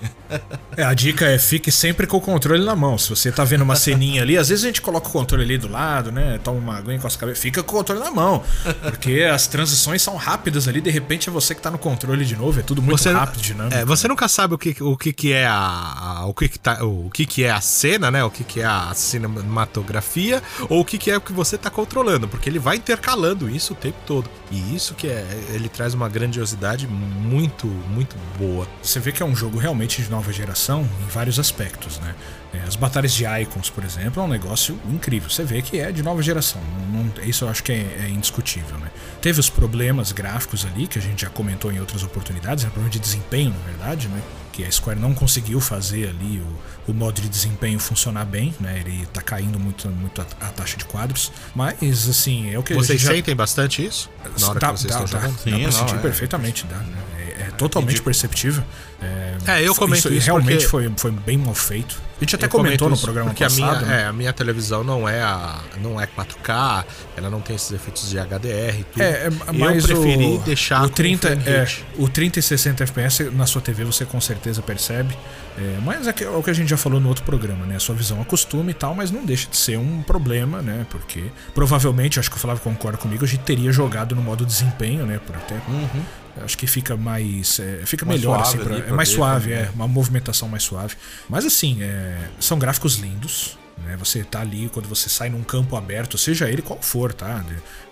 é, 0.75 0.83
a 0.83 0.93
dica 0.93 1.25
é 1.25 1.37
fique 1.37 1.71
sempre 1.71 2.07
com 2.07 2.17
o 2.17 2.21
controle 2.21 2.63
na 2.63 2.75
mão. 2.75 2.97
Se 2.97 3.09
você 3.09 3.31
tá 3.31 3.43
vendo 3.43 3.61
uma 3.61 3.75
ceninha 3.75 4.21
ali, 4.23 4.37
às 4.37 4.49
vezes 4.49 4.63
a 4.63 4.67
gente 4.67 4.81
coloca 4.81 5.07
o 5.07 5.11
controle 5.11 5.43
ali 5.43 5.57
do 5.57 5.67
lado, 5.67 6.11
né? 6.11 6.39
Toma 6.43 6.59
uma 6.59 6.77
aguinha 6.77 6.99
com 6.99 7.07
as 7.07 7.15
cabeças. 7.15 7.41
Fica 7.41 7.61
com 7.61 7.75
o 7.75 7.77
controle 7.77 8.01
na 8.01 8.11
mão. 8.11 8.43
Porque 8.81 9.21
as 9.21 9.47
transições 9.47 10.01
são 10.01 10.15
rápidas 10.15 10.67
ali, 10.67 10.81
de 10.81 10.89
repente 10.89 11.29
é 11.29 11.31
você 11.31 11.53
que 11.53 11.61
tá 11.61 11.69
no 11.69 11.77
controle 11.77 12.25
de 12.25 12.35
novo. 12.35 12.59
É 12.59 12.63
tudo 12.63 12.81
muito 12.81 12.97
você, 12.97 13.11
rápido, 13.11 13.41
dinâmico. 13.41 13.75
É, 13.75 13.85
você 13.85 14.07
nunca 14.07 14.27
sabe 14.27 14.55
o 14.55 14.57
que, 14.57 14.75
o 14.81 14.97
que, 14.97 15.13
que 15.13 15.33
é 15.33 15.45
a, 15.45 16.19
a 16.21 16.25
o, 16.25 16.33
que, 16.33 16.49
que, 16.49 16.59
tá, 16.59 16.83
o 16.83 17.09
que, 17.09 17.25
que 17.25 17.43
é 17.43 17.51
a 17.51 17.61
cena, 17.61 18.09
né? 18.09 18.23
O 18.23 18.31
que, 18.31 18.43
que 18.43 18.61
é 18.61 18.65
a 18.65 18.93
cinematografia, 18.93 20.41
ou 20.69 20.81
o 20.81 20.85
que, 20.85 20.97
que 20.97 21.11
é 21.11 21.17
o 21.17 21.21
que 21.21 21.31
você 21.31 21.57
tá 21.57 21.69
controlando. 21.69 22.27
Porque 22.27 22.49
ele 22.49 22.59
vai 22.59 22.77
intercalando 22.77 23.49
isso 23.49 23.73
o 23.73 23.75
tempo 23.75 23.97
todo. 24.05 24.29
E 24.51 24.75
isso 24.75 24.95
que 24.95 25.07
é. 25.07 25.25
Ele 25.49 25.69
traz 25.69 25.93
uma 25.93 26.09
grandiosidade 26.09 26.87
muito, 26.87 27.26
muito 27.27 28.15
boa. 28.37 28.67
Você 28.81 28.99
vê 28.99 29.11
que 29.11 29.21
é 29.21 29.25
um 29.25 29.35
jogo 29.35 29.57
realmente 29.57 30.01
de 30.01 30.09
nova 30.09 30.31
geração 30.31 30.87
em 31.03 31.07
vários 31.09 31.39
aspectos, 31.39 31.99
né? 31.99 32.15
É, 32.53 32.59
as 32.67 32.75
batalhas 32.75 33.13
de 33.13 33.25
icons, 33.25 33.69
por 33.69 33.83
exemplo, 33.83 34.21
é 34.21 34.25
um 34.25 34.29
negócio 34.29 34.79
incrível. 34.89 35.29
Você 35.29 35.43
vê 35.43 35.61
que 35.61 35.79
é 35.79 35.91
de 35.91 36.01
nova 36.01 36.21
geração. 36.21 36.61
Não, 36.91 37.23
isso 37.23 37.45
eu 37.45 37.49
acho 37.49 37.63
que 37.63 37.71
é, 37.71 38.05
é, 38.05 38.09
indiscutível, 38.09 38.77
né? 38.77 38.89
Teve 39.21 39.39
os 39.39 39.49
problemas 39.49 40.11
gráficos 40.11 40.65
ali, 40.65 40.87
que 40.87 40.97
a 40.97 41.01
gente 41.01 41.21
já 41.21 41.29
comentou 41.29 41.71
em 41.71 41.79
outras 41.79 42.03
oportunidades, 42.03 42.63
é 42.63 42.67
problema 42.67 42.89
de 42.89 42.99
desempenho, 42.99 43.51
na 43.51 43.71
verdade, 43.71 44.07
né? 44.07 44.21
que 44.57 44.65
a 44.65 44.71
Square 44.71 44.99
não 44.99 45.13
conseguiu 45.13 45.61
fazer 45.61 46.09
ali 46.09 46.41
o, 46.87 46.91
o 46.91 46.93
modo 46.93 47.21
de 47.21 47.29
desempenho 47.29 47.79
funcionar 47.79 48.25
bem, 48.25 48.55
né? 48.59 48.81
Ele 48.83 49.05
tá 49.13 49.21
caindo 49.21 49.59
muito, 49.59 49.87
muito 49.87 50.19
a, 50.19 50.25
a 50.41 50.49
taxa 50.49 50.75
de 50.77 50.85
quadros. 50.85 51.31
Mas, 51.53 52.09
assim, 52.09 52.51
é 52.51 52.57
o 52.57 52.63
que 52.63 52.73
Vocês 52.73 52.99
já... 52.99 53.11
sentem 53.11 53.35
bastante 53.35 53.85
isso? 53.85 54.09
Na 54.39 54.49
hora 54.49 54.59
tá, 54.59 54.73
que 54.73 54.79
vocês 54.79 54.91
tá, 54.91 55.03
estão 55.03 55.19
tá, 55.19 55.27
jogando? 55.27 55.39
Sim, 55.43 55.51
dá 55.51 55.57
pra 55.57 55.65
não, 55.65 55.71
sentir 55.71 55.95
é. 55.95 55.99
perfeitamente, 55.99 56.65
dá, 56.65 56.77
né? 56.77 56.97
É, 57.39 57.47
é 57.47 57.51
totalmente 57.51 58.01
perceptível. 58.01 58.63
É, 59.01 59.59
é, 59.59 59.67
eu 59.67 59.75
comento 59.75 60.07
isso, 60.07 60.13
isso 60.13 60.25
realmente 60.25 60.65
foi, 60.65 60.91
foi 60.97 61.11
bem 61.11 61.37
mal 61.37 61.53
feito. 61.53 62.01
A 62.17 62.19
gente 62.19 62.35
até 62.35 62.47
comentou 62.47 62.89
no 62.89 62.97
programa 62.97 63.29
porque 63.29 63.43
passado. 63.43 63.61
A 63.61 63.79
minha, 63.79 63.81
né? 63.81 64.01
é, 64.01 64.05
a 64.05 64.13
minha 64.13 64.33
televisão 64.33 64.83
não 64.83 65.07
é 65.07 65.21
a 65.21 65.59
não 65.79 66.01
é 66.01 66.07
4K, 66.07 66.83
ela 67.15 67.29
não 67.29 67.39
tem 67.39 67.55
esses 67.55 67.71
efeitos 67.71 68.09
de 68.09 68.17
HDR 68.17 68.79
e 68.79 68.83
tudo. 68.83 69.01
É, 69.03 69.27
é 69.27 69.29
mas 69.53 69.87
eu 69.87 70.01
preferi 70.01 70.25
o, 70.25 70.37
deixar 70.39 70.83
o 70.83 70.89
30 70.89 71.27
é, 71.29 71.67
o 71.97 72.09
30 72.09 72.39
e 72.39 72.41
60 72.41 72.83
FPS 72.85 73.23
na 73.31 73.45
sua 73.45 73.61
TV 73.61 73.83
você 73.85 74.03
com 74.03 74.19
certeza 74.19 74.63
percebe. 74.63 75.15
É, 75.59 75.77
mas 75.83 76.07
é, 76.07 76.13
que, 76.13 76.23
é, 76.23 76.29
o 76.29 76.41
que 76.41 76.49
a 76.49 76.53
gente 76.53 76.69
já 76.69 76.77
falou 76.77 76.99
no 76.99 77.07
outro 77.07 77.23
programa, 77.23 77.65
né? 77.65 77.75
A 77.75 77.79
sua 77.79 77.93
visão 77.93 78.19
acostuma 78.19 78.71
e 78.71 78.73
tal, 78.73 78.95
mas 78.95 79.11
não 79.11 79.23
deixa 79.23 79.47
de 79.49 79.57
ser 79.57 79.77
um 79.77 80.01
problema, 80.01 80.61
né? 80.61 80.87
Porque 80.89 81.25
provavelmente, 81.53 82.19
acho 82.19 82.31
que 82.31 82.37
o 82.37 82.39
Flávio 82.39 82.63
concorda 82.63 82.97
comigo, 82.97 83.25
a 83.25 83.27
gente 83.27 83.41
teria 83.41 83.71
jogado 83.71 84.15
no 84.15 84.21
modo 84.21 84.45
desempenho, 84.45 85.05
né? 85.05 85.19
Por 85.23 85.35
até 85.35 85.55
uhum. 85.67 86.03
Acho 86.43 86.57
que 86.57 86.67
fica 86.67 86.95
mais. 86.95 87.59
É, 87.59 87.85
fica 87.85 88.05
mais 88.05 88.19
melhor, 88.19 88.41
assim. 88.41 88.57
Pra, 88.57 88.77
é 88.77 88.91
mais 88.91 89.09
suave, 89.09 89.53
é. 89.53 89.69
Uma 89.73 89.87
movimentação 89.87 90.47
mais 90.47 90.63
suave. 90.63 90.95
Mas 91.29 91.45
assim, 91.45 91.81
é, 91.81 92.29
são 92.39 92.57
gráficos 92.57 92.95
lindos. 92.95 93.57
Né? 93.85 93.95
Você 93.97 94.23
tá 94.23 94.41
ali, 94.41 94.69
quando 94.73 94.87
você 94.87 95.09
sai 95.09 95.29
num 95.29 95.43
campo 95.43 95.75
aberto, 95.75 96.17
seja 96.17 96.49
ele 96.49 96.61
qual 96.61 96.81
for, 96.81 97.13
tá? 97.13 97.43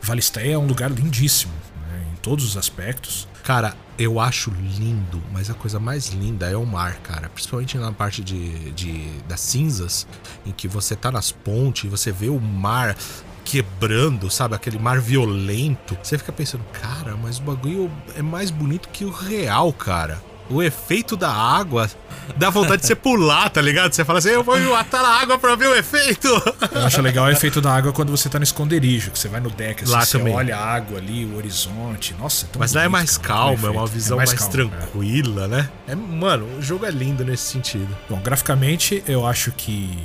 Valistéia 0.01 0.53
é 0.53 0.57
um 0.57 0.65
lugar 0.65 0.89
lindíssimo, 0.89 1.53
né? 1.91 2.05
em 2.11 2.15
todos 2.17 2.45
os 2.45 2.57
aspectos. 2.57 3.27
Cara, 3.43 3.75
eu 3.97 4.19
acho 4.19 4.49
lindo, 4.49 5.21
mas 5.31 5.49
a 5.49 5.53
coisa 5.53 5.79
mais 5.79 6.07
linda 6.07 6.49
é 6.49 6.57
o 6.57 6.65
mar, 6.65 6.95
cara. 6.97 7.29
Principalmente 7.29 7.77
na 7.77 7.91
parte 7.91 8.23
de, 8.23 8.71
de 8.71 9.19
das 9.27 9.39
cinzas, 9.39 10.07
em 10.45 10.51
que 10.51 10.67
você 10.67 10.95
tá 10.95 11.11
nas 11.11 11.31
pontes 11.31 11.83
e 11.83 11.87
você 11.87 12.11
vê 12.11 12.27
o 12.27 12.39
mar 12.39 12.97
quebrando, 13.45 14.29
sabe? 14.29 14.55
Aquele 14.55 14.79
mar 14.79 14.99
violento. 14.99 15.95
Você 16.01 16.17
fica 16.17 16.33
pensando, 16.33 16.65
cara, 16.73 17.15
mas 17.15 17.37
o 17.37 17.43
bagulho 17.43 17.91
é 18.17 18.21
mais 18.21 18.49
bonito 18.49 18.89
que 18.89 19.05
o 19.05 19.11
real, 19.11 19.71
cara. 19.71 20.21
O 20.47 20.61
efeito 20.61 21.17
da 21.17 21.31
água 21.31 21.89
dá 22.37 22.51
vontade 22.51 22.81
de 22.81 22.87
você 22.87 22.95
pular, 22.95 23.49
tá 23.49 23.59
ligado? 23.59 23.93
Você 23.93 24.05
fala 24.05 24.19
assim, 24.19 24.29
eu 24.29 24.43
vou 24.43 24.59
matar 24.59 25.03
a 25.03 25.21
água 25.21 25.39
pra 25.39 25.55
ver 25.55 25.67
o 25.67 25.75
efeito. 25.75 26.27
Eu 26.71 26.85
acho 26.85 27.01
legal 27.01 27.25
o 27.25 27.29
efeito 27.31 27.59
da 27.59 27.73
água 27.73 27.91
quando 27.91 28.11
você 28.11 28.29
tá 28.29 28.37
no 28.37 28.43
esconderijo, 28.43 29.09
que 29.09 29.17
você 29.17 29.27
vai 29.27 29.39
no 29.39 29.49
deck, 29.49 29.83
assim, 29.83 29.91
lá 29.91 30.05
você 30.05 30.19
também. 30.19 30.35
olha 30.35 30.55
a 30.55 30.63
água 30.63 30.99
ali, 30.99 31.25
o 31.25 31.35
horizonte. 31.37 32.13
Nossa, 32.19 32.45
é 32.45 32.49
tão 32.49 32.59
Mas 32.59 32.73
bonito, 32.73 32.79
lá 32.79 32.85
é 32.85 32.89
mais 32.89 33.17
cara, 33.17 33.27
calma, 33.27 33.67
é 33.67 33.71
uma 33.71 33.87
visão 33.87 34.17
é 34.17 34.17
mais, 34.17 34.29
mais 34.29 34.39
calma, 34.39 34.69
tranquila, 34.69 35.45
é. 35.45 35.47
né? 35.47 35.69
É, 35.87 35.95
mano, 35.95 36.45
o 36.59 36.61
jogo 36.61 36.85
é 36.85 36.91
lindo 36.91 37.25
nesse 37.25 37.51
sentido. 37.51 37.95
Bom, 38.07 38.19
graficamente, 38.19 39.03
eu 39.07 39.25
acho 39.25 39.51
que 39.51 39.97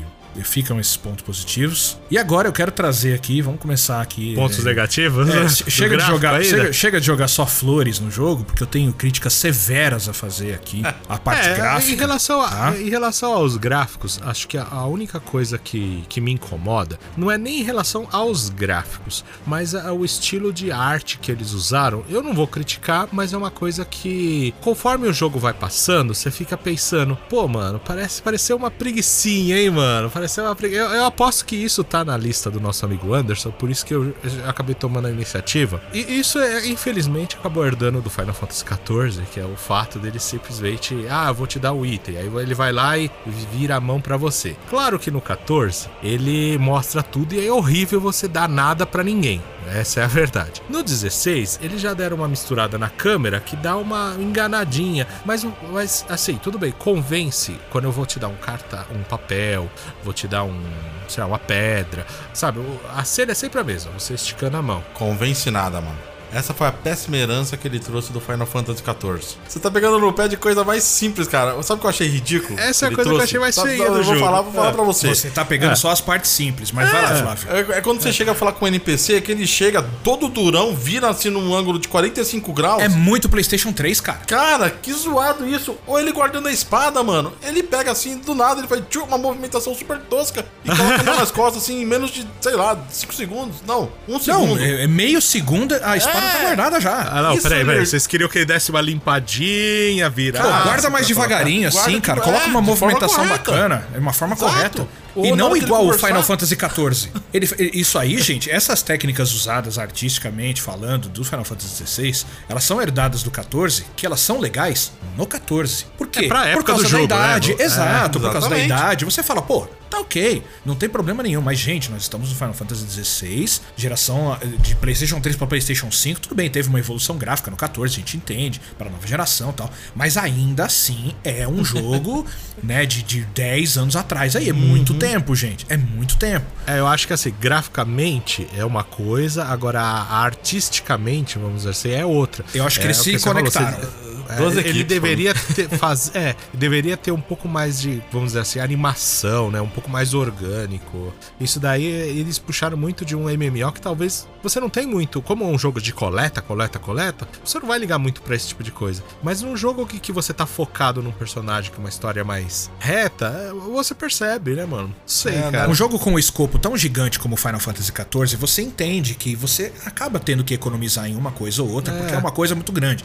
ficam 0.42 0.78
esses 0.80 0.96
pontos 0.96 1.24
positivos. 1.24 1.98
E 2.10 2.18
agora 2.18 2.48
eu 2.48 2.52
quero 2.52 2.70
trazer 2.70 3.14
aqui, 3.14 3.40
vamos 3.42 3.60
começar 3.60 4.00
aqui. 4.00 4.34
Pontos 4.34 4.60
é, 4.60 4.62
negativos? 4.62 5.28
É, 5.28 5.48
chega, 5.70 5.96
de 5.96 6.06
jogar, 6.06 6.42
chega, 6.42 6.72
chega, 6.72 7.00
de 7.00 7.06
jogar 7.06 7.28
só 7.28 7.46
flores 7.46 8.00
no 8.00 8.10
jogo, 8.10 8.44
porque 8.44 8.62
eu 8.62 8.66
tenho 8.66 8.92
críticas 8.92 9.32
severas 9.32 10.08
a 10.08 10.12
fazer 10.12 10.54
aqui. 10.54 10.82
A 11.08 11.18
parte 11.18 11.48
é, 11.48 11.54
gráfica. 11.54 11.92
Em 11.92 11.96
relação, 11.96 12.40
a, 12.40 12.48
tá? 12.48 12.76
em 12.76 12.88
relação 12.88 13.32
aos 13.32 13.56
gráficos, 13.56 14.20
acho 14.22 14.46
que 14.48 14.56
a, 14.56 14.64
a, 14.64 14.86
única 14.86 15.20
coisa 15.20 15.58
que, 15.58 16.04
que 16.08 16.20
me 16.20 16.32
incomoda 16.32 16.98
não 17.16 17.30
é 17.30 17.36
nem 17.36 17.60
em 17.60 17.62
relação 17.62 18.08
aos 18.12 18.48
gráficos, 18.48 19.24
mas 19.46 19.74
ao 19.74 20.04
estilo 20.04 20.52
de 20.52 20.70
arte 20.70 21.18
que 21.18 21.30
eles 21.30 21.52
usaram. 21.52 22.04
Eu 22.08 22.22
não 22.22 22.34
vou 22.34 22.46
criticar, 22.46 23.08
mas 23.12 23.32
é 23.32 23.36
uma 23.36 23.50
coisa 23.50 23.84
que, 23.84 24.54
conforme 24.60 25.08
o 25.08 25.12
jogo 25.12 25.38
vai 25.38 25.52
passando, 25.52 26.14
você 26.14 26.30
fica 26.30 26.56
pensando, 26.56 27.16
pô, 27.28 27.46
mano, 27.46 27.80
parece 27.84 28.22
parecer 28.22 28.54
uma 28.54 28.70
preguiçinha, 28.70 29.58
hein, 29.58 29.70
mano? 29.70 30.10
Pareceu 30.20 30.44
uma 30.44 30.56
eu, 30.66 30.90
eu 30.90 31.06
aposto 31.06 31.46
que 31.46 31.56
isso 31.56 31.82
tá 31.82 32.04
na 32.04 32.14
lista 32.14 32.50
do 32.50 32.60
nosso 32.60 32.84
amigo 32.84 33.14
Anderson, 33.14 33.50
por 33.50 33.70
isso 33.70 33.86
que 33.86 33.94
eu, 33.94 34.14
eu 34.22 34.46
acabei 34.46 34.74
tomando 34.74 35.06
a 35.06 35.10
iniciativa. 35.10 35.80
E 35.94 36.20
isso, 36.20 36.38
é, 36.38 36.66
infelizmente, 36.66 37.36
acabou 37.36 37.64
herdando 37.64 38.02
do 38.02 38.10
Final 38.10 38.34
Fantasy 38.34 38.62
XIV, 38.62 39.24
que 39.32 39.40
é 39.40 39.44
o 39.46 39.56
fato 39.56 39.98
dele 39.98 40.18
simplesmente, 40.18 41.06
ah, 41.08 41.32
vou 41.32 41.46
te 41.46 41.58
dar 41.58 41.72
o 41.72 41.86
item. 41.86 42.18
Aí 42.18 42.26
ele 42.26 42.54
vai 42.54 42.70
lá 42.70 42.98
e 42.98 43.10
vira 43.50 43.76
a 43.76 43.80
mão 43.80 43.98
para 43.98 44.18
você. 44.18 44.54
Claro 44.68 44.98
que 44.98 45.10
no 45.10 45.22
14 45.22 45.88
ele 46.02 46.58
mostra 46.58 47.02
tudo 47.02 47.34
e 47.34 47.46
é 47.46 47.50
horrível 47.50 47.98
você 47.98 48.28
dar 48.28 48.46
nada 48.46 48.84
para 48.84 49.02
ninguém. 49.02 49.42
Essa 49.72 50.00
é 50.00 50.04
a 50.04 50.06
verdade. 50.08 50.62
No 50.68 50.82
16, 50.82 51.60
eles 51.62 51.80
já 51.80 51.94
deram 51.94 52.16
uma 52.16 52.28
misturada 52.28 52.76
na 52.76 52.90
câmera 52.90 53.40
que 53.40 53.56
dá 53.56 53.76
uma 53.76 54.16
enganadinha. 54.18 55.06
Mas, 55.24 55.46
mas 55.70 56.04
assim, 56.08 56.36
tudo 56.36 56.58
bem, 56.58 56.72
convence 56.72 57.58
quando 57.70 57.84
eu 57.84 57.92
vou 57.92 58.04
te 58.04 58.18
dar 58.18 58.28
um 58.28 58.36
carta, 58.36 58.86
um 58.94 59.02
papel, 59.02 59.70
vou 60.02 60.12
te 60.12 60.26
dar 60.26 60.44
um, 60.44 60.60
sei 61.08 61.22
lá, 61.22 61.28
uma 61.28 61.38
pedra. 61.38 62.06
Sabe, 62.34 62.60
a 62.94 63.04
cena 63.04 63.32
é 63.32 63.34
sempre 63.34 63.60
a 63.60 63.64
mesma, 63.64 63.92
você 63.92 64.14
esticando 64.14 64.56
a 64.56 64.62
mão. 64.62 64.82
Convence 64.94 65.50
nada, 65.50 65.80
mano. 65.80 66.09
Essa 66.32 66.54
foi 66.54 66.66
a 66.66 66.72
péssima 66.72 67.16
herança 67.16 67.56
que 67.56 67.66
ele 67.66 67.78
trouxe 67.78 68.12
do 68.12 68.20
Final 68.20 68.46
Fantasy 68.46 68.82
XIV. 68.82 69.36
Você 69.48 69.58
tá 69.58 69.70
pegando 69.70 69.98
no 69.98 70.12
pé 70.12 70.28
de 70.28 70.36
coisa 70.36 70.62
mais 70.64 70.84
simples, 70.84 71.26
cara. 71.26 71.60
Sabe 71.62 71.78
o 71.78 71.80
que 71.80 71.86
eu 71.86 71.90
achei 71.90 72.08
ridículo? 72.08 72.58
Essa 72.58 72.86
é 72.86 72.88
a 72.88 72.94
coisa 72.94 73.10
trouxe? 73.10 73.28
que 73.28 73.36
eu 73.36 73.42
achei 73.44 73.62
mais 73.62 73.76
feia 73.76 73.86
Eu 73.86 73.94
vou 73.94 74.02
jogo. 74.02 74.20
falar, 74.20 74.42
vou 74.42 74.52
falar 74.52 74.68
é. 74.68 74.72
pra 74.72 74.82
você. 74.84 75.08
Você 75.08 75.30
tá 75.30 75.44
pegando 75.44 75.72
é. 75.72 75.76
só 75.76 75.90
as 75.90 76.00
partes 76.00 76.30
simples, 76.30 76.70
mas 76.70 76.88
é. 76.88 76.92
vai 76.92 77.02
lá, 77.02 77.16
Flávio. 77.16 77.48
É, 77.50 77.78
é 77.78 77.80
quando 77.80 78.00
você 78.00 78.12
chega 78.12 78.32
a 78.32 78.34
falar 78.34 78.52
com 78.52 78.64
o 78.64 78.68
NPC, 78.68 79.20
que 79.20 79.32
ele 79.32 79.46
chega 79.46 79.84
todo 80.04 80.28
durão, 80.28 80.74
vira 80.74 81.08
assim 81.08 81.30
num 81.30 81.54
ângulo 81.54 81.78
de 81.78 81.88
45 81.88 82.52
graus. 82.52 82.82
É 82.82 82.88
muito 82.88 83.28
PlayStation 83.28 83.72
3, 83.72 84.00
cara. 84.00 84.20
Cara, 84.26 84.70
que 84.70 84.92
zoado 84.92 85.46
isso. 85.46 85.76
Ou 85.86 85.98
ele 85.98 86.12
guardando 86.12 86.46
a 86.46 86.52
espada, 86.52 87.02
mano. 87.02 87.32
Ele 87.42 87.62
pega 87.62 87.90
assim, 87.90 88.18
do 88.18 88.34
nada, 88.34 88.60
ele 88.60 88.68
faz 88.68 88.82
tchum, 88.88 89.04
uma 89.04 89.18
movimentação 89.18 89.74
super 89.74 89.98
tosca 89.98 90.44
e 90.64 90.70
coloca 90.74 91.02
nas 91.02 91.30
costas 91.32 91.62
assim 91.62 91.82
em 91.82 91.86
menos 91.86 92.10
de, 92.10 92.26
sei 92.40 92.54
lá, 92.54 92.78
5 92.88 93.14
segundos. 93.14 93.56
Não, 93.66 93.90
um 94.08 94.20
segundo. 94.20 94.54
Não, 94.54 94.58
é, 94.58 94.84
é 94.84 94.86
meio 94.86 95.20
segundo, 95.20 95.74
a 95.82 95.96
espada 95.96 96.19
tá 96.20 96.38
guardada 96.42 96.80
já. 96.80 97.08
Ah, 97.10 97.22
não, 97.22 97.38
peraí, 97.38 97.64
peraí. 97.64 97.86
Vocês 97.86 98.06
queriam 98.06 98.28
que 98.28 98.38
ele 98.38 98.46
desse 98.46 98.70
uma 98.70 98.80
limpadinha, 98.80 100.08
virar. 100.08 100.64
guarda 100.64 100.90
mais 100.90 101.06
devagarinho, 101.06 101.68
assim, 101.68 102.00
cara. 102.00 102.20
Coloca 102.20 102.46
uma 102.46 102.60
movimentação 102.60 103.26
bacana. 103.26 103.86
É 103.94 103.98
uma 103.98 104.12
forma 104.12 104.34
Exato. 104.34 104.52
correta. 104.52 104.88
Ou 105.14 105.26
e 105.26 105.32
não 105.32 105.56
igual 105.56 105.86
o 105.86 105.92
Final 105.92 106.22
Fantasy 106.22 106.56
XIV. 106.56 107.10
Ele, 107.34 107.48
isso 107.74 107.98
aí, 107.98 108.20
gente, 108.20 108.50
essas 108.50 108.82
técnicas 108.82 109.32
usadas 109.32 109.78
artisticamente 109.78 110.62
falando 110.62 111.08
do 111.08 111.24
Final 111.24 111.44
Fantasy 111.44 111.84
XVI, 111.84 112.26
elas 112.48 112.64
são 112.64 112.80
herdadas 112.80 113.22
do 113.22 113.30
14, 113.30 113.86
que 113.96 114.06
elas 114.06 114.20
são 114.20 114.38
legais 114.38 114.92
no 115.16 115.26
14. 115.26 115.86
Por 115.98 116.06
quê? 116.06 116.28
É 116.46 116.54
por 116.54 116.64
causa 116.64 116.84
da 116.84 116.88
jogo, 116.88 117.04
idade. 117.04 117.54
Né? 117.54 117.64
Exato, 117.64 118.18
é, 118.18 118.22
por 118.22 118.32
causa 118.32 118.48
da 118.48 118.58
idade. 118.58 119.04
Você 119.04 119.22
fala, 119.22 119.42
pô, 119.42 119.66
tá 119.90 120.00
ok, 120.00 120.42
não 120.64 120.74
tem 120.74 120.88
problema 120.88 121.22
nenhum. 121.22 121.42
Mas, 121.42 121.58
gente, 121.58 121.90
nós 121.90 122.02
estamos 122.02 122.30
no 122.30 122.34
Final 122.34 122.54
Fantasy 122.54 122.86
XVI, 122.86 123.60
geração 123.76 124.38
eh, 124.40 124.46
de 124.60 124.74
PlayStation 124.76 125.20
3 125.20 125.36
para 125.36 125.46
PlayStation 125.46 125.90
5. 125.90 126.20
Tudo 126.20 126.34
bem, 126.34 126.48
teve 126.48 126.68
uma 126.68 126.78
evolução 126.78 127.18
gráfica 127.18 127.50
no 127.50 127.56
14, 127.56 127.94
a 127.94 127.98
gente 127.98 128.16
entende, 128.16 128.60
para 128.78 128.88
nova 128.88 129.06
geração 129.06 129.50
e 129.50 129.54
tal. 129.54 129.70
Mas 129.94 130.16
ainda 130.16 130.64
assim 130.64 131.12
é 131.24 131.46
um 131.46 131.62
jogo, 131.64 132.24
né, 132.62 132.86
de, 132.86 133.02
de 133.02 133.22
10 133.22 133.78
anos 133.78 133.96
atrás. 133.96 134.36
Aí 134.36 134.48
é 134.48 134.52
muito 134.52 134.92
uhum. 134.92 134.98
tempo, 134.98 135.34
gente. 135.34 135.66
É 135.68 135.76
muito 135.76 136.16
tempo. 136.16 136.46
É, 136.66 136.78
eu 136.78 136.86
acho 136.86 137.06
que 137.06 137.12
assim, 137.12 137.34
graficamente 137.40 138.46
é 138.56 138.64
uma 138.64 138.84
coisa, 138.84 139.44
agora 139.44 139.80
artisticamente, 139.80 141.38
vamos 141.38 141.58
dizer 141.58 141.70
assim, 141.70 141.90
é 141.90 142.06
outra. 142.06 142.44
Eu 142.54 142.64
acho 142.64 142.78
que 142.78 142.86
é, 142.86 142.88
eles 142.88 142.98
se 142.98 143.18
conectaram. 143.18 143.72
Falou, 143.72 144.09
Duas 144.36 144.56
ele 144.56 144.68
equipes, 144.68 144.86
deveria 144.86 145.34
ter, 145.34 145.68
faz, 145.68 146.10
é, 146.14 146.34
deveria 146.52 146.96
ter 146.96 147.12
um 147.12 147.20
pouco 147.20 147.48
mais 147.48 147.80
de, 147.80 148.02
vamos 148.10 148.28
dizer 148.28 148.40
assim, 148.40 148.60
animação, 148.60 149.50
né? 149.50 149.60
Um 149.60 149.68
pouco 149.68 149.90
mais 149.90 150.14
orgânico. 150.14 151.12
Isso 151.40 151.58
daí 151.58 151.84
eles 151.84 152.38
puxaram 152.38 152.76
muito 152.76 153.04
de 153.04 153.16
um 153.16 153.24
MMO 153.24 153.72
que 153.72 153.80
talvez 153.80 154.28
você 154.42 154.58
não 154.58 154.70
tem 154.70 154.86
muito, 154.86 155.20
como 155.20 155.48
um 155.48 155.58
jogo 155.58 155.80
de 155.80 155.92
coleta, 155.92 156.40
coleta, 156.40 156.78
coleta, 156.78 157.28
você 157.44 157.58
não 157.58 157.66
vai 157.66 157.78
ligar 157.78 157.98
muito 157.98 158.22
para 158.22 158.34
esse 158.34 158.48
tipo 158.48 158.62
de 158.62 158.70
coisa. 158.70 159.02
Mas 159.22 159.42
num 159.42 159.56
jogo 159.56 159.86
que, 159.86 159.98
que 159.98 160.12
você 160.12 160.32
tá 160.32 160.46
focado 160.46 161.02
num 161.02 161.12
personagem 161.12 161.70
com 161.72 161.78
uma 161.78 161.88
história 161.88 162.24
mais 162.24 162.70
reta, 162.78 163.26
é, 163.26 163.52
você 163.52 163.94
percebe, 163.94 164.54
né, 164.54 164.64
mano? 164.64 164.94
Sei, 165.06 165.34
é, 165.34 165.50
cara. 165.50 165.70
Um 165.70 165.74
jogo 165.74 165.98
com 165.98 166.12
um 166.12 166.18
escopo 166.18 166.58
tão 166.58 166.76
gigante 166.76 167.18
como 167.18 167.36
Final 167.36 167.60
Fantasy 167.60 167.92
XIV, 167.92 168.36
você 168.36 168.62
entende 168.62 169.14
que 169.14 169.34
você 169.34 169.72
acaba 169.84 170.18
tendo 170.18 170.42
que 170.42 170.54
economizar 170.54 171.06
em 171.06 171.16
uma 171.16 171.30
coisa 171.30 171.62
ou 171.62 171.70
outra, 171.70 171.94
é. 171.94 171.98
porque 171.98 172.14
é 172.14 172.18
uma 172.18 172.32
coisa 172.32 172.54
muito 172.54 172.72
grande. 172.72 173.04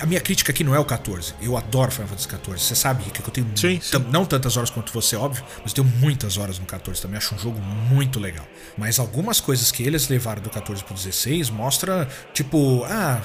A 0.00 0.06
minha 0.06 0.20
crítica 0.20 0.52
aqui 0.52 0.59
que 0.60 0.64
não 0.64 0.74
é 0.74 0.78
o 0.78 0.84
14. 0.84 1.32
Eu 1.40 1.56
adoro 1.56 1.90
Final 1.90 2.08
Fantasy 2.08 2.28
14. 2.28 2.62
Você 2.62 2.74
sabe, 2.74 3.04
que 3.04 3.22
eu 3.22 3.32
tenho 3.32 3.46
sim, 3.56 3.80
sim. 3.80 4.06
não 4.10 4.26
tantas 4.26 4.58
horas 4.58 4.68
quanto 4.68 4.92
você, 4.92 5.16
óbvio, 5.16 5.42
mas 5.62 5.72
eu 5.72 5.82
tenho 5.82 5.96
muitas 5.96 6.36
horas 6.36 6.58
no 6.58 6.66
14. 6.66 7.00
Também 7.00 7.16
acho 7.16 7.34
um 7.34 7.38
jogo 7.38 7.58
muito 7.58 8.20
legal. 8.20 8.46
Mas 8.76 8.98
algumas 8.98 9.40
coisas 9.40 9.72
que 9.72 9.82
eles 9.82 10.08
levaram 10.08 10.42
do 10.42 10.50
14 10.50 10.84
pro 10.84 10.92
16 10.92 11.48
mostra, 11.48 12.06
tipo, 12.34 12.84
ah, 12.84 13.22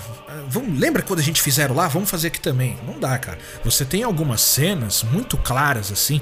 vamos, 0.48 0.80
lembra 0.80 1.02
quando 1.02 1.20
a 1.20 1.24
gente 1.24 1.42
fizeram 1.42 1.76
lá? 1.76 1.90
Vamos 1.90 2.10
fazer 2.10 2.28
aqui 2.28 2.40
também. 2.40 2.78
Não 2.88 2.98
dá, 2.98 3.18
cara. 3.18 3.38
Você 3.66 3.84
tem 3.84 4.04
algumas 4.04 4.40
cenas 4.40 5.04
muito 5.04 5.36
claras 5.36 5.92
assim 5.92 6.22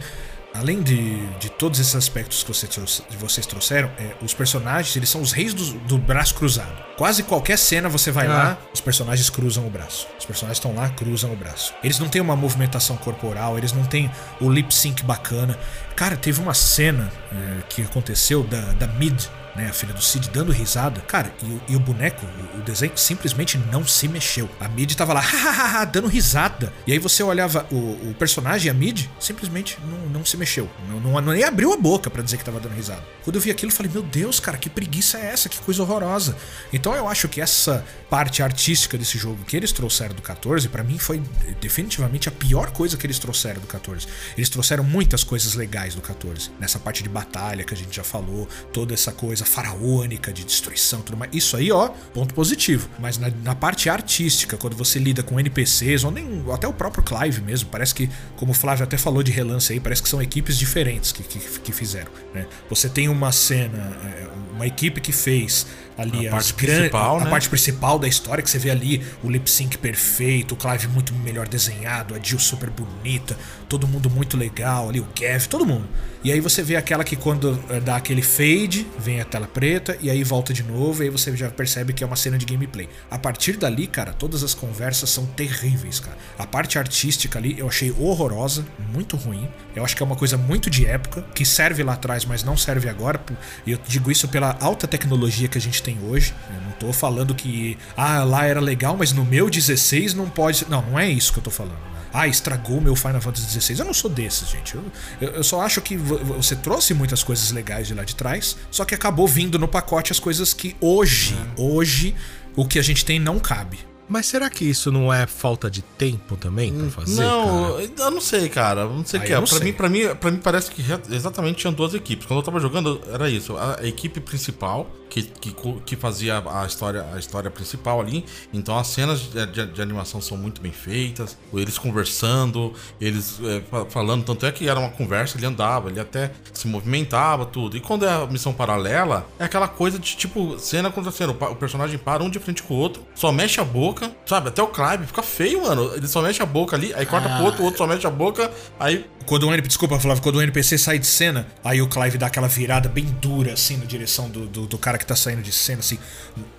além 0.54 0.82
de, 0.82 1.26
de 1.38 1.50
todos 1.50 1.80
esses 1.80 1.96
aspectos 1.96 2.44
que 2.44 2.54
vocês, 2.54 3.02
vocês 3.18 3.46
trouxeram, 3.46 3.90
é, 3.98 4.16
os 4.22 4.34
personagens, 4.34 4.96
eles 4.96 5.10
são 5.10 5.22
os 5.22 5.32
reis 5.32 5.54
do, 5.54 5.74
do 5.80 5.98
braço 5.98 6.36
cruzado. 6.36 6.72
Quase 6.96 7.24
qualquer 7.24 7.58
cena 7.58 7.90
você 7.90 8.12
vai 8.12 8.28
ah. 8.28 8.34
lá, 8.34 8.58
os 8.74 8.80
personagens 8.80 9.30
cruzam 9.30 9.66
o 9.66 9.70
braço. 9.70 10.08
Os 10.20 10.26
personagens 10.26 10.58
estão 10.58 10.76
lá, 10.76 10.90
cruzam 10.90 11.34
o 11.34 11.36
braço. 11.36 11.74
Eles 11.84 11.98
não 12.00 12.08
têm 12.08 12.22
uma 12.22 12.36
movimentação 12.36 12.96
corporal, 12.98 13.58
eles 13.58 13.74
não 13.74 13.84
têm 13.84 14.12
o 14.40 14.50
lip 14.50 14.74
sync 14.74 15.04
bacana. 15.04 15.58
Cara, 15.96 16.16
teve 16.16 16.40
uma 16.40 16.54
cena 16.54 17.12
é, 17.32 17.64
que 17.68 17.82
aconteceu 17.82 18.44
da, 18.44 18.62
da 18.74 18.88
Mid 18.88 19.26
né, 19.56 19.68
a 19.70 19.74
filha 19.74 19.94
do 19.94 20.02
Cid, 20.02 20.30
dando 20.30 20.52
risada. 20.52 21.02
Cara, 21.02 21.34
e, 21.44 21.74
e 21.74 21.76
o 21.76 21.80
boneco, 21.80 22.26
o, 22.26 22.60
o, 22.60 22.62
desenho 22.62 22.92
simplesmente 22.96 23.58
não 23.58 23.86
se 23.86 24.08
mexeu. 24.08 24.50
A 24.60 24.68
Mid 24.68 24.94
tava 24.94 25.14
lá, 25.14 25.20
hahaha, 25.22 25.86
dando 25.86 26.08
risada. 26.08 26.74
E 26.88 26.92
aí 26.92 27.00
você 27.00 27.24
olhava 27.24 27.66
o, 27.72 28.10
o 28.10 28.16
personagem, 28.18 28.70
a 28.70 28.74
Mid, 28.74 29.06
simplesmente 29.20 29.78
não, 29.88 30.10
não 30.10 30.26
se 30.26 30.38
mexeu. 30.38 30.70
Não, 30.90 31.00
não, 31.00 31.22
não, 31.22 31.34
nem 31.34 31.44
abriu 31.44 31.74
a 31.74 31.78
boca 31.78 32.10
para 32.10 32.22
dizer 32.22 32.38
que 32.38 32.46
tava 32.46 32.60
dando 32.60 32.74
risada. 32.74 33.04
Quando 33.24 33.36
eu 33.36 33.42
vi 33.42 33.52
aquilo, 33.52 33.72
eu 33.72 33.76
falei, 33.76 33.92
meu 33.92 34.02
Deus, 34.02 34.40
cara, 34.40 34.58
que 34.58 34.70
preguiça 34.70 35.18
é 35.18 35.28
essa? 35.28 35.48
Que 35.50 35.60
coisa 35.60 35.84
horrorosa. 35.84 36.36
Então 36.72 36.96
eu 36.96 37.08
acho 37.08 37.28
que 37.28 37.40
essa 37.40 37.86
parte 38.10 38.42
artística 38.42 38.98
desse 38.98 39.18
jogo 39.18 39.44
que 39.46 39.56
eles 39.56 39.72
trouxeram 39.72 40.16
do 40.16 40.22
14, 40.22 40.68
para 40.70 40.84
mim 40.84 40.98
foi 40.98 41.22
definitivamente 41.62 42.28
a 42.30 42.32
pior 42.32 42.72
coisa 42.72 42.98
que 42.98 43.06
eles 43.06 43.20
trouxeram 43.20 43.62
do 43.62 43.68
14. 43.68 44.08
Eles 44.38 44.50
trouxeram 44.50 44.84
muitas 44.84 45.24
coisas 45.24 45.54
legais 45.54 45.96
do 45.96 46.02
14. 46.02 46.52
Nessa 46.60 46.80
parte 46.80 47.04
de 47.04 47.10
batalha 47.10 47.64
que 47.64 47.74
a 47.74 47.78
gente 47.78 47.96
já 47.96 48.04
falou, 48.04 48.48
toda 48.72 48.94
essa 48.94 49.12
coisa 49.12 49.43
coisa 49.44 49.46
faraônica 49.46 50.32
de 50.32 50.44
destruição 50.44 51.02
tudo 51.02 51.18
mais. 51.18 51.32
Isso 51.34 51.56
aí, 51.56 51.72
ó, 51.72 51.90
ponto 52.14 52.34
positivo. 52.34 52.90
Mas 53.00 53.18
na, 53.18 53.30
na 53.44 53.54
parte 53.54 53.90
artística, 53.90 54.58
quando 54.58 54.76
você 54.76 54.98
lida 54.98 55.22
com 55.22 55.40
NPCs, 55.40 56.04
ou 56.04 56.12
nem 56.12 56.44
até 56.52 56.68
o 56.68 56.74
próprio 56.74 57.04
Clive 57.04 57.42
mesmo, 57.42 57.70
parece 57.70 57.94
que, 57.94 58.10
como 58.36 58.52
o 58.52 58.56
Flávio 58.56 58.84
até 58.84 58.98
falou 58.98 59.22
de 59.22 59.32
relance 59.32 59.72
aí, 59.72 59.80
parece 59.80 60.02
que 60.02 60.10
são 60.10 60.22
equipes 60.22 60.58
diferentes 60.58 61.12
que, 61.12 61.24
que, 61.24 61.40
que 61.40 61.72
fizeram. 61.72 62.12
Né? 62.34 62.48
Você 62.70 62.90
tem 62.90 63.10
uma 63.10 63.32
cena, 63.32 63.98
é, 64.04 64.28
uma 64.64 64.68
equipe 64.68 65.02
que 65.02 65.12
fez 65.12 65.68
ali 65.98 66.28
a 66.28 66.32
parte 66.32 66.54
principal, 66.54 67.18
a, 67.18 67.24
né? 67.24 67.30
parte 67.30 67.50
principal 67.50 68.00
da 68.00 68.08
história 68.08 68.44
que 68.44 68.50
você 68.50 68.58
vê 68.58 68.72
ali 68.72 69.04
o 69.24 69.30
lip 69.30 69.50
sync 69.50 69.78
perfeito, 69.78 70.54
o 70.54 70.58
Clive 70.58 70.88
muito 70.88 71.14
melhor 71.14 71.48
desenhado, 71.48 72.16
a 72.16 72.20
Jill 72.20 72.40
super 72.40 72.70
bonita, 72.70 73.38
todo 73.70 73.88
mundo 73.88 74.10
muito 74.10 74.38
legal 74.38 74.90
ali, 74.90 75.00
o 75.00 75.08
Gav, 75.20 75.48
todo 75.48 75.66
mundo. 75.66 75.88
E 76.24 76.32
aí 76.32 76.40
você 76.40 76.64
vê 76.64 76.76
aquela 76.76 77.04
que 77.04 77.16
quando 77.16 77.62
eh, 77.70 77.80
dá 77.82 77.98
aquele 77.98 78.22
fade, 78.22 78.88
vem 78.98 79.20
a 79.20 79.26
tela 79.26 79.46
preta 79.46 79.98
e 80.02 80.10
aí 80.10 80.24
volta 80.24 80.54
de 80.54 80.64
novo 80.64 81.04
e 81.04 81.06
aí 81.06 81.10
você 81.10 81.36
já 81.36 81.50
percebe 81.50 81.92
que 81.92 82.04
é 82.04 82.08
uma 82.08 82.16
cena 82.16 82.38
de 82.38 82.46
gameplay. 82.46 82.88
A 83.12 83.20
partir 83.20 83.58
dali, 83.58 83.88
cara, 83.88 84.14
todas 84.14 84.42
as 84.42 84.54
conversas 84.54 85.10
são 85.10 85.26
terríveis, 85.26 86.00
cara. 86.00 86.18
A 86.40 86.48
parte 86.48 86.80
artística 86.80 87.38
ali 87.38 87.60
eu 87.60 87.68
achei 87.68 87.92
horrorosa, 87.92 88.66
muito 88.94 89.18
ruim. 89.18 89.50
Eu 89.76 89.84
acho 89.84 89.98
que 89.98 90.02
é 90.02 90.06
uma 90.06 90.16
coisa 90.16 90.38
muito 90.38 90.70
de 90.70 90.86
época, 90.86 91.26
que 91.36 91.44
serve 91.44 91.84
lá 91.84 91.94
atrás, 91.94 92.24
mas 92.24 92.42
não 92.42 92.56
serve 92.56 92.88
agora. 92.88 93.20
E 93.66 93.74
eu 93.74 93.80
digo 93.86 94.10
isso 94.10 94.30
pela 94.30 94.53
alta 94.60 94.88
tecnologia 94.88 95.48
que 95.48 95.58
a 95.58 95.62
gente 95.62 95.82
tem 95.82 95.98
hoje. 96.08 96.34
Eu 96.54 96.62
não 96.62 96.72
tô 96.74 96.94
falando 96.94 97.34
que 97.34 97.78
ah, 97.96 98.24
lá 98.24 98.46
era 98.46 98.60
legal, 98.60 98.96
mas 98.98 99.12
no 99.12 99.26
meu 99.26 99.50
16 99.50 100.14
não 100.14 100.30
pode. 100.30 100.66
Não, 100.70 100.82
não 100.82 101.00
é 101.00 101.10
isso 101.10 101.32
que 101.34 101.40
eu 101.40 101.44
tô 101.44 101.52
falando 101.52 101.94
ah, 102.14 102.28
estragou 102.28 102.80
meu 102.80 102.96
Final 102.96 103.20
Fantasy 103.20 103.60
XVI. 103.60 103.80
Eu 103.80 103.86
não 103.86 103.94
sou 103.94 104.10
desses, 104.10 104.48
gente. 104.48 104.76
Eu, 104.76 104.84
eu, 105.20 105.30
eu, 105.30 105.44
só 105.44 105.62
acho 105.62 105.82
que 105.82 105.98
você 105.98 106.56
trouxe 106.56 106.94
muitas 106.94 107.24
coisas 107.24 107.52
legais 107.52 107.88
de 107.88 107.96
lá 107.96 108.04
de 108.04 108.16
trás, 108.16 108.56
só 108.70 108.86
que 108.86 108.94
acabou 108.94 109.28
vindo 109.28 109.58
no 109.58 109.68
pacote 109.68 110.12
as 110.12 110.20
coisas 110.20 110.54
que 110.54 110.76
hoje, 110.80 111.34
é. 111.34 111.60
hoje, 111.60 112.16
o 112.56 112.68
que 112.68 112.78
a 112.78 112.84
gente 112.84 113.04
tem 113.04 113.20
não 113.20 113.40
cabe. 113.40 113.80
Mas 114.14 114.28
será 114.28 114.48
que 114.48 114.64
isso 114.64 114.92
não 114.92 115.12
é 115.12 115.26
falta 115.26 115.72
de 115.72 115.82
tempo 115.82 116.38
também 116.38 116.72
pra 116.72 116.88
fazer? 116.92 117.20
Não, 117.20 117.72
cara? 117.72 117.92
eu 117.98 118.12
não 118.12 118.22
sei, 118.22 118.48
cara. 118.48 118.86
Não 118.86 119.04
sei 119.04 119.20
o 119.20 119.24
que 119.24 119.34
é. 119.34 119.42
Pra 119.42 119.60
mim, 119.60 119.74
pra, 119.74 119.90
mim, 119.90 120.16
pra 120.16 120.30
mim 120.30 120.38
parece 120.38 120.70
que 120.70 120.84
exatamente 121.10 121.58
tinham 121.58 121.74
duas 121.74 121.96
equipes. 121.96 122.28
Quando 122.28 122.38
eu 122.38 122.44
tava 122.44 122.60
jogando, 122.60 123.02
era 123.12 123.28
isso. 123.28 123.58
A 123.58 123.80
equipe 123.82 124.20
principal 124.20 124.88
que, 125.14 125.22
que, 125.22 125.56
que 125.86 125.96
fazia 125.96 126.44
a 126.44 126.66
história, 126.66 127.06
a 127.14 127.20
história 127.20 127.52
principal 127.52 128.02
ali. 128.02 128.26
Então 128.52 128.76
as 128.78 128.88
cenas 128.88 129.20
de, 129.20 129.46
de, 129.46 129.66
de 129.68 129.82
animação 129.82 130.20
são 130.20 130.36
muito 130.36 130.60
bem 130.60 130.72
feitas, 130.72 131.38
eles 131.54 131.78
conversando, 131.78 132.74
eles 133.00 133.40
é, 133.44 133.62
falando, 133.90 134.26
tanto 134.26 134.44
é 134.48 134.52
que 134.52 134.68
era 134.68 134.80
uma 134.80 134.90
conversa, 134.90 135.38
ele 135.38 135.46
andava, 135.46 135.90
ele 135.90 136.00
até 136.00 136.32
se 136.52 136.68
movimentava, 136.68 137.46
tudo. 137.46 137.78
E 137.78 137.80
quando 137.80 138.06
é 138.06 138.10
a 138.10 138.26
missão 138.26 138.52
paralela, 138.52 139.28
é 139.38 139.44
aquela 139.44 139.68
coisa 139.68 140.00
de 140.00 140.16
tipo, 140.16 140.58
cena 140.58 140.90
contra 140.90 141.12
cena, 141.12 141.32
o 141.32 141.56
personagem 141.56 142.00
para 142.00 142.24
um 142.24 142.30
de 142.30 142.40
frente 142.40 142.64
com 142.64 142.74
o 142.74 142.78
outro, 142.78 143.04
só 143.14 143.32
mexe 143.32 143.62
a 143.62 143.64
boca, 143.64 144.12
sabe? 144.26 144.48
Até 144.50 144.64
o 144.64 144.68
Clive 144.68 145.06
fica 145.06 145.22
feio, 145.22 145.62
mano. 145.62 145.94
Ele 145.94 146.08
só 146.08 146.24
mexe 146.24 146.42
a 146.42 146.46
boca 146.46 146.76
ali, 146.76 146.92
aí 146.96 147.06
corta 147.06 147.30
ah. 147.30 147.36
pro 147.36 147.46
outro, 147.46 147.62
o 147.62 147.66
outro 147.66 147.78
só 147.78 147.86
mexe 147.86 148.08
a 148.08 148.12
boca, 148.12 148.52
aí. 148.80 149.06
Quando 149.26 149.48
o 149.48 149.54
NPC, 149.54 149.68
desculpa, 149.68 150.00
Flávio, 150.00 150.22
quando 150.22 150.36
o 150.36 150.42
NPC 150.42 150.78
sai 150.78 151.00
de 151.00 151.08
cena, 151.08 151.48
aí 151.64 151.82
o 151.82 151.88
Clive 151.88 152.18
dá 152.18 152.28
aquela 152.28 152.48
virada 152.48 152.90
bem 152.90 153.06
dura, 153.22 153.54
assim, 153.54 153.78
na 153.78 153.86
direção 153.86 154.30
do, 154.30 154.46
do, 154.48 154.66
do 154.66 154.78
cara 154.78 154.98
que 154.98 155.06
tá 155.06 155.16
saindo 155.16 155.42
de 155.42 155.52
cena, 155.52 155.80
assim. 155.80 155.98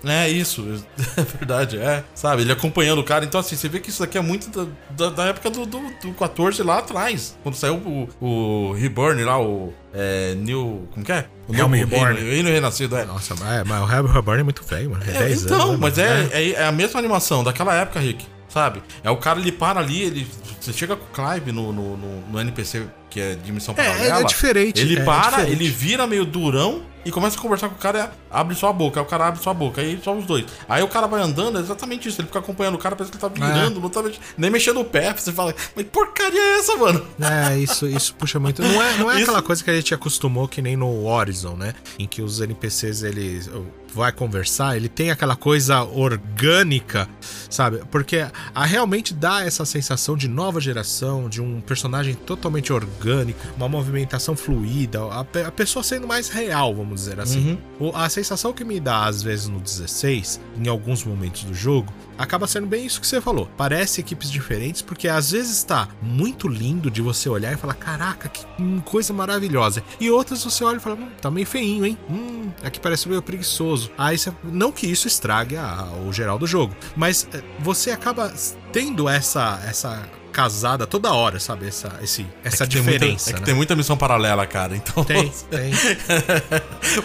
É 0.03 0.29
isso, 0.29 0.83
é 1.17 1.21
verdade, 1.21 1.77
é. 1.77 2.03
Sabe, 2.13 2.41
ele 2.41 2.51
acompanhando 2.51 2.99
o 2.99 3.03
cara. 3.03 3.25
Então, 3.25 3.39
assim, 3.39 3.55
você 3.55 3.69
vê 3.69 3.79
que 3.79 3.89
isso 3.89 4.01
daqui 4.01 4.17
é 4.17 4.21
muito 4.21 4.49
da, 4.49 4.67
da, 4.89 5.09
da 5.09 5.25
época 5.25 5.49
do, 5.49 5.65
do, 5.65 5.79
do 6.01 6.13
14 6.13 6.61
lá 6.63 6.79
atrás. 6.79 7.37
Quando 7.43 7.55
saiu 7.55 7.75
o, 7.75 8.09
o 8.19 8.73
Reborn 8.73 9.23
lá, 9.23 9.41
o. 9.41 9.73
É, 9.93 10.35
New. 10.35 10.87
Como 10.91 11.05
que 11.05 11.11
é? 11.11 11.25
O 11.47 11.55
Helm 11.55 11.71
Reborn. 11.71 12.19
Reino 12.19 12.49
Renascido, 12.49 12.97
é. 12.97 13.05
Nossa, 13.05 13.35
mas, 13.35 13.63
mas 13.65 13.81
o 13.81 13.93
Helm 13.93 14.07
Reborn 14.07 14.41
é 14.41 14.43
muito 14.43 14.63
feio, 14.63 14.91
mano. 14.91 15.03
É, 15.07 15.31
é 15.31 15.33
então, 15.33 15.69
anos, 15.69 15.79
mas 15.79 15.97
é, 15.97 16.29
é, 16.31 16.49
é, 16.51 16.65
a 16.65 16.71
mesma 16.71 16.99
animação 16.99 17.43
daquela 17.43 17.73
época, 17.75 17.99
Rick. 17.99 18.25
Sabe? 18.55 18.81
É 19.03 19.11
o 19.11 19.17
cara, 19.17 19.37
ele 19.37 19.51
para 19.51 19.81
ali, 19.81 20.01
ele. 20.01 20.25
Você 20.61 20.71
chega 20.71 20.95
com 20.95 21.03
o 21.03 21.07
Clive 21.09 21.51
no, 21.51 21.73
no, 21.73 21.97
no, 21.97 22.21
no 22.21 22.39
NPC 22.39 22.87
que 23.09 23.19
é 23.19 23.35
de 23.35 23.51
missão 23.51 23.75
paralela. 23.75 24.19
É, 24.19 24.21
é 24.21 24.23
diferente. 24.23 24.79
Ele 24.79 24.97
é, 24.97 25.03
para, 25.03 25.41
é 25.41 25.49
ele 25.49 25.67
vira 25.67 26.07
meio 26.07 26.23
durão 26.23 26.81
e 27.05 27.11
começa 27.11 27.37
a 27.37 27.41
conversar 27.41 27.69
com 27.69 27.75
o 27.75 27.77
cara, 27.77 28.11
abre 28.31 28.55
sua 28.55 28.73
boca. 28.73 28.99
Aí 28.99 29.05
o 29.05 29.07
cara 29.07 29.27
abre 29.27 29.41
sua 29.41 29.53
boca, 29.53 29.79
aí 29.79 29.99
só 30.03 30.15
os 30.15 30.25
dois. 30.25 30.45
Aí 30.67 30.81
o 30.81 30.87
cara 30.87 31.05
vai 31.05 31.21
andando, 31.21 31.59
é 31.59 31.61
exatamente 31.61 32.09
isso. 32.09 32.19
Ele 32.19 32.27
fica 32.27 32.39
acompanhando 32.39 32.75
o 32.75 32.79
cara, 32.79 32.95
parece 32.95 33.11
que 33.11 33.23
ele 33.23 33.33
tá 33.33 33.45
virando, 33.45 33.79
é. 33.79 33.81
não 33.81 33.89
tá 33.89 34.03
nem 34.37 34.49
mexendo 34.49 34.79
o 34.79 34.85
pé. 34.85 35.13
Você 35.13 35.31
fala, 35.31 35.53
mas 35.75 35.85
porcaria 35.85 36.39
é 36.39 36.59
essa, 36.59 36.75
mano? 36.75 37.05
É, 37.21 37.57
isso, 37.59 37.87
isso 37.87 38.15
puxa 38.15 38.39
muito. 38.39 38.61
Não 38.61 38.81
é, 38.81 38.97
não 38.97 39.11
é 39.11 39.21
aquela 39.23 39.41
coisa 39.41 39.63
que 39.63 39.69
a 39.69 39.75
gente 39.75 39.93
acostumou 39.93 40.47
que 40.47 40.61
nem 40.61 40.75
no 40.75 41.05
Horizon, 41.05 41.55
né? 41.55 41.75
Em 41.99 42.07
que 42.07 42.23
os 42.23 42.41
NPCs, 42.41 43.03
eles 43.03 43.49
vai 43.95 44.11
conversar, 44.11 44.75
ele 44.75 44.89
tem 44.89 45.09
aquela 45.09 45.37
coisa 45.37 45.83
orgânica, 45.83 47.07
sabe? 47.49 47.81
Porque 47.89 48.27
a 48.53 48.65
realmente 48.65 49.13
dá 49.13 49.45
essa 49.45 49.63
sensação 49.63 50.17
de 50.17 50.27
nova 50.27 50.59
geração, 50.59 51.29
de 51.29 51.41
um 51.41 51.61
personagem 51.61 52.13
totalmente 52.13 52.73
orgânico, 52.73 53.39
uma 53.55 53.69
movimentação 53.69 54.35
fluida, 54.35 54.99
a, 55.01 55.21
a 55.47 55.51
pessoa 55.51 55.81
sendo 55.81 56.05
mais 56.05 56.27
real, 56.27 56.75
vamos 56.75 56.94
dizer 56.95 57.19
assim. 57.19 57.59
Uhum. 57.79 57.91
A 57.93 58.09
sensação 58.09 58.53
que 58.53 58.63
me 58.63 58.79
dá 58.79 59.05
às 59.05 59.21
vezes 59.21 59.47
no 59.47 59.59
16, 59.59 60.39
em 60.57 60.67
alguns 60.67 61.03
momentos 61.03 61.43
do 61.43 61.53
jogo, 61.53 61.93
acaba 62.17 62.47
sendo 62.47 62.67
bem 62.67 62.85
isso 62.85 62.99
que 62.99 63.07
você 63.07 63.21
falou. 63.21 63.49
Parece 63.57 64.01
equipes 64.01 64.31
diferentes, 64.31 64.81
porque 64.81 65.07
às 65.07 65.31
vezes 65.31 65.57
está 65.57 65.87
muito 66.01 66.47
lindo 66.47 66.89
de 66.89 67.01
você 67.01 67.29
olhar 67.29 67.53
e 67.53 67.57
falar: 67.57 67.75
caraca, 67.75 68.29
que 68.29 68.45
coisa 68.83 69.13
maravilhosa. 69.13 69.83
E 69.99 70.09
outras 70.09 70.43
você 70.43 70.63
olha 70.63 70.77
e 70.77 70.79
fala: 70.79 70.95
hum, 70.95 71.09
tá 71.21 71.29
meio 71.29 71.45
feinho, 71.45 71.85
hein? 71.85 71.97
Hum, 72.09 72.49
aqui 72.63 72.79
parece 72.79 73.07
meio 73.07 73.21
preguiçoso. 73.21 73.91
Aí 73.97 74.17
você. 74.17 74.33
Não 74.43 74.71
que 74.71 74.87
isso 74.87 75.07
estrague 75.07 75.57
a, 75.57 75.87
o 76.07 76.13
geral 76.13 76.39
do 76.39 76.47
jogo, 76.47 76.75
mas 76.95 77.27
eh, 77.33 77.43
você 77.59 77.91
acaba 77.91 78.33
tendo 78.71 79.07
essa, 79.07 79.61
essa 79.67 80.07
casada 80.35 80.85
toda 80.85 81.13
hora, 81.13 81.39
sabe? 81.39 81.65
Essa, 81.65 81.97
esse, 82.01 82.27
essa 82.43 82.65
é 82.65 82.67
diferença. 82.67 83.05
Muita, 83.05 83.29
é 83.29 83.33
que 83.33 83.39
né? 83.39 83.45
tem 83.45 83.55
muita 83.55 83.73
missão 83.73 83.95
paralela, 83.95 84.45
cara. 84.45 84.75
Então. 84.75 85.01
Tem, 85.05 85.31
tem. 85.49 85.71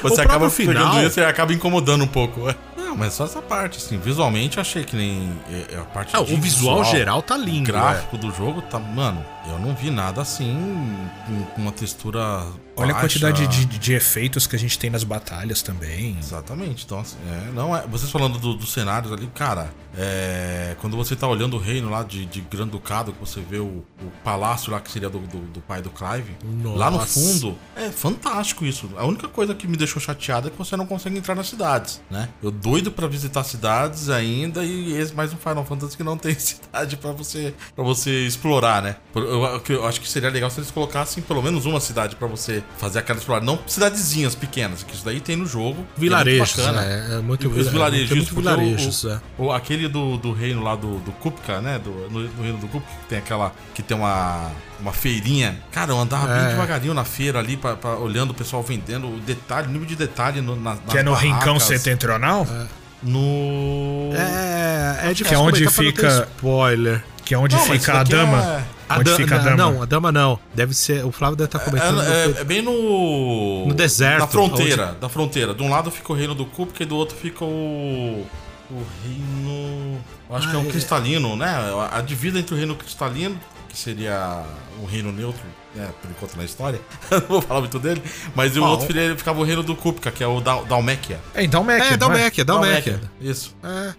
você 0.03 0.21
o 0.21 0.25
acaba 0.25 0.51
final... 0.51 1.01
isso 1.05 1.21
e 1.21 1.25
acaba 1.25 1.53
incomodando 1.53 2.03
um 2.03 2.09
pouco. 2.09 2.53
Não, 2.91 2.97
mas 2.97 3.15
só 3.15 3.25
essa 3.25 3.41
parte, 3.41 3.79
assim, 3.79 3.99
visualmente 3.99 4.59
achei 4.59 4.83
que 4.83 4.97
nem. 4.97 5.33
É, 5.49 5.75
é 5.75 5.79
a 5.79 5.85
parte 5.85 6.15
ah, 6.17 6.21
o 6.21 6.25
visual, 6.25 6.43
visual, 6.43 6.85
geral 6.85 7.23
tá 7.23 7.37
lindo. 7.37 7.71
O 7.71 7.73
gráfico 7.73 8.17
é. 8.17 8.19
do 8.19 8.33
jogo 8.33 8.63
tá. 8.63 8.81
Mano, 8.81 9.25
eu 9.49 9.59
não 9.61 9.75
vi 9.75 9.91
nada 9.91 10.21
assim 10.21 11.09
com 11.55 11.63
uma 11.63 11.73
textura. 11.73 12.45
Olha 12.77 12.93
a 12.95 13.01
quantidade 13.01 13.47
de, 13.47 13.67
de, 13.67 13.93
efeitos 13.93 14.47
que 14.47 14.57
a 14.57 14.59
gente 14.59 14.79
tem 14.79 14.89
nas 14.89 15.05
batalhas 15.05 15.61
também. 15.61 16.17
Exatamente. 16.19 16.85
Então, 16.85 16.99
assim, 16.99 17.17
é, 17.31 17.53
não 17.53 17.77
é. 17.77 17.87
Vocês 17.87 18.11
falando 18.11 18.39
dos 18.39 18.57
do 18.57 18.67
cenários 18.67 19.13
ali, 19.13 19.27
cara, 19.29 19.71
é, 19.97 20.77
quando 20.81 20.97
você 20.97 21.15
tá 21.15 21.29
olhando 21.29 21.57
o 21.57 21.59
reino 21.59 21.91
lá 21.91 22.03
de, 22.03 22.25
de 22.25 22.41
Grande 22.41 22.71
Ducado, 22.71 23.13
que 23.13 23.21
você 23.21 23.41
vê 23.41 23.59
o, 23.59 23.85
o 24.01 24.11
palácio 24.25 24.73
lá 24.73 24.81
que 24.81 24.91
seria 24.91 25.11
do, 25.11 25.19
do, 25.19 25.39
do 25.41 25.61
pai 25.61 25.83
do 25.83 25.91
Clive, 25.91 26.37
Nossa. 26.43 26.79
lá 26.79 26.91
no 26.91 27.01
fundo, 27.01 27.59
é 27.77 27.91
fantástico 27.91 28.65
isso. 28.65 28.89
A 28.97 29.05
única 29.05 29.29
coisa 29.29 29.55
que 29.55 29.67
me 29.67 29.77
deixou 29.77 30.01
chateada 30.01 30.49
é 30.49 30.51
que 30.51 30.57
você 30.57 30.77
não 30.77 30.87
consegue 30.87 31.19
entrar 31.19 31.35
nas 31.35 31.49
cidades, 31.49 32.01
né? 32.11 32.29
Eu 32.43 32.51
doido 32.81 32.91
para 32.91 33.07
visitar 33.07 33.45
cidades 33.45 34.09
ainda 34.09 34.65
e 34.65 34.97
esse 34.97 35.15
mais 35.15 35.33
um 35.33 35.37
Final 35.37 35.65
Fantasy 35.65 35.97
que 35.97 36.03
não 36.03 36.17
tem 36.17 36.35
cidade 36.39 36.97
para 36.97 37.13
você 37.13 37.55
para 37.75 37.85
você 37.85 38.27
explorar, 38.27 38.83
né? 38.83 38.97
Eu, 39.15 39.63
eu, 39.69 39.87
acho 39.87 40.01
que 40.01 40.09
seria 40.09 40.31
legal 40.31 40.51
se 40.51 40.61
eles 40.61 40.71
colocassem 40.71 41.23
pelo 41.23 41.43
menos 41.43 41.67
uma 41.67 41.81
cidade 41.81 42.17
para 42.17 42.27
você 42.27 42.63
fazer 42.79 43.01
aquela 43.01 43.19
explorar, 43.19 43.43
não 43.43 43.59
cidadezinhas 43.67 44.35
pequenas, 44.35 44.83
que 44.83 44.95
isso 44.95 45.05
daí 45.05 45.21
tem 45.21 45.37
no 45.37 45.47
jogo. 45.47 45.87
Vilarejos, 45.97 46.59
é 46.59 46.63
muito, 46.63 46.77
né? 46.77 47.09
é 47.11 47.21
muito, 47.21 47.49
os 47.49 47.69
vilarejos, 47.69 48.11
é 48.11 48.15
muito 48.15 48.35
vilarejos, 48.35 49.05
o, 49.05 49.11
é. 49.11 49.21
o, 49.39 49.53
aquele 49.53 49.89
do, 49.89 50.17
do 50.17 50.33
reino 50.33 50.63
lá 50.63 50.75
do, 50.75 50.99
do 51.01 51.13
Kupka, 51.13 51.61
né? 51.61 51.79
Do, 51.79 51.91
no, 52.11 52.23
no 52.23 52.43
reino 52.43 52.59
do 52.59 52.69
Kupka, 52.69 52.89
que 53.03 53.09
tem 53.09 53.19
aquela 53.19 53.53
que 53.75 53.83
tem 53.83 53.97
uma 53.97 54.51
uma 54.81 54.93
feirinha. 54.93 55.59
Cara, 55.71 55.93
eu 55.93 55.99
andava 55.99 56.33
é. 56.33 56.39
bem 56.41 56.49
devagarinho 56.51 56.95
na 56.95 57.05
feira 57.05 57.39
ali, 57.39 57.57
pra, 57.57 57.77
pra, 57.77 57.97
olhando 57.97 58.31
o 58.31 58.35
pessoal 58.35 58.63
vendendo, 58.63 59.09
o 59.09 59.21
detalhe, 59.21 59.69
o 59.69 59.71
nível 59.71 59.87
de 59.87 59.97
detalhe 59.97 60.41
no, 60.41 60.57
na, 60.57 60.77
Que 60.77 60.99
é 60.99 61.03
no 61.03 61.13
barracas. 61.13 61.39
rincão 61.39 61.61
setentrional? 61.61 62.47
É. 62.51 62.81
No. 63.03 64.11
É, 64.15 65.09
é 65.11 65.15
difícil. 65.15 65.27
Que 65.27 65.35
é 65.35 65.39
onde 65.39 65.71
fica. 65.71 66.29
Spoiler. 66.37 67.03
Que 67.25 67.35
é 67.35 67.39
onde 67.39 67.55
não, 67.55 67.65
fica 67.65 68.01
a 68.01 68.03
dama. 68.03 68.43
É... 68.43 68.81
A 68.89 68.99
onde 68.99 69.11
da, 69.11 69.17
fica 69.17 69.37
a 69.37 69.39
dama? 69.39 69.57
Não, 69.57 69.83
a 69.83 69.85
dama 69.87 70.13
não. 70.13 70.39
Deve 70.53 70.75
ser. 70.75 71.05
O 71.05 71.13
Flávio 71.13 71.37
deve 71.37 71.47
estar 71.47 71.61
tá 71.61 71.65
comentando. 71.65 72.03
É, 72.03 72.27
é, 72.27 72.41
é, 72.41 72.45
bem 72.45 72.61
no. 72.61 73.67
No 73.69 73.75
deserto. 73.75 74.21
Na 74.21 74.27
fronteira. 74.27 74.89
Onde... 74.89 75.01
Da 75.01 75.09
fronteira. 75.09 75.55
De 75.55 75.63
um 75.63 75.71
lado 75.71 75.91
fica 75.91 76.13
o 76.13 76.17
reino 76.17 76.35
do 76.35 76.45
Cup, 76.45 76.79
e 76.81 76.85
do 76.85 76.97
outro 76.97 77.17
fica 77.17 77.45
o. 77.45 78.27
O 78.71 78.87
reino. 79.05 80.01
Acho 80.29 80.49
ah, 80.49 80.51
que 80.51 80.57
é 80.57 80.59
o 80.59 80.67
é. 80.67 80.71
cristalino, 80.71 81.37
né? 81.37 81.49
A 81.93 82.01
divida 82.01 82.39
entre 82.39 82.55
o 82.55 82.57
reino 82.57 82.75
cristalino, 82.75 83.39
que 83.71 83.79
seria 83.79 84.43
o 84.83 84.85
reino 84.85 85.13
neutro, 85.13 85.41
né? 85.75 85.89
Por 86.03 86.11
enquanto 86.11 86.37
na 86.37 86.45
história. 86.45 86.81
não 87.11 87.21
vou 87.21 87.41
falar 87.41 87.61
muito 87.61 87.79
dele. 87.79 88.03
Mas 88.35 88.57
o 88.57 88.65
outro 88.65 88.89
filho 88.89 89.17
ficava 89.17 89.41
o 89.41 89.45
reino 89.45 89.63
do 89.63 89.77
Kupka, 89.77 90.11
que 90.11 90.23
é 90.23 90.27
o 90.27 90.41
Dalmekia. 90.41 91.21
É, 91.35 91.45
em 91.45 91.49
Dalmekia. 91.49 91.95
É, 91.95 91.97
Dalmekia, 91.97 92.45
Dalmekia. 92.45 93.01
Isso. 93.21 93.57
É. 93.63 93.95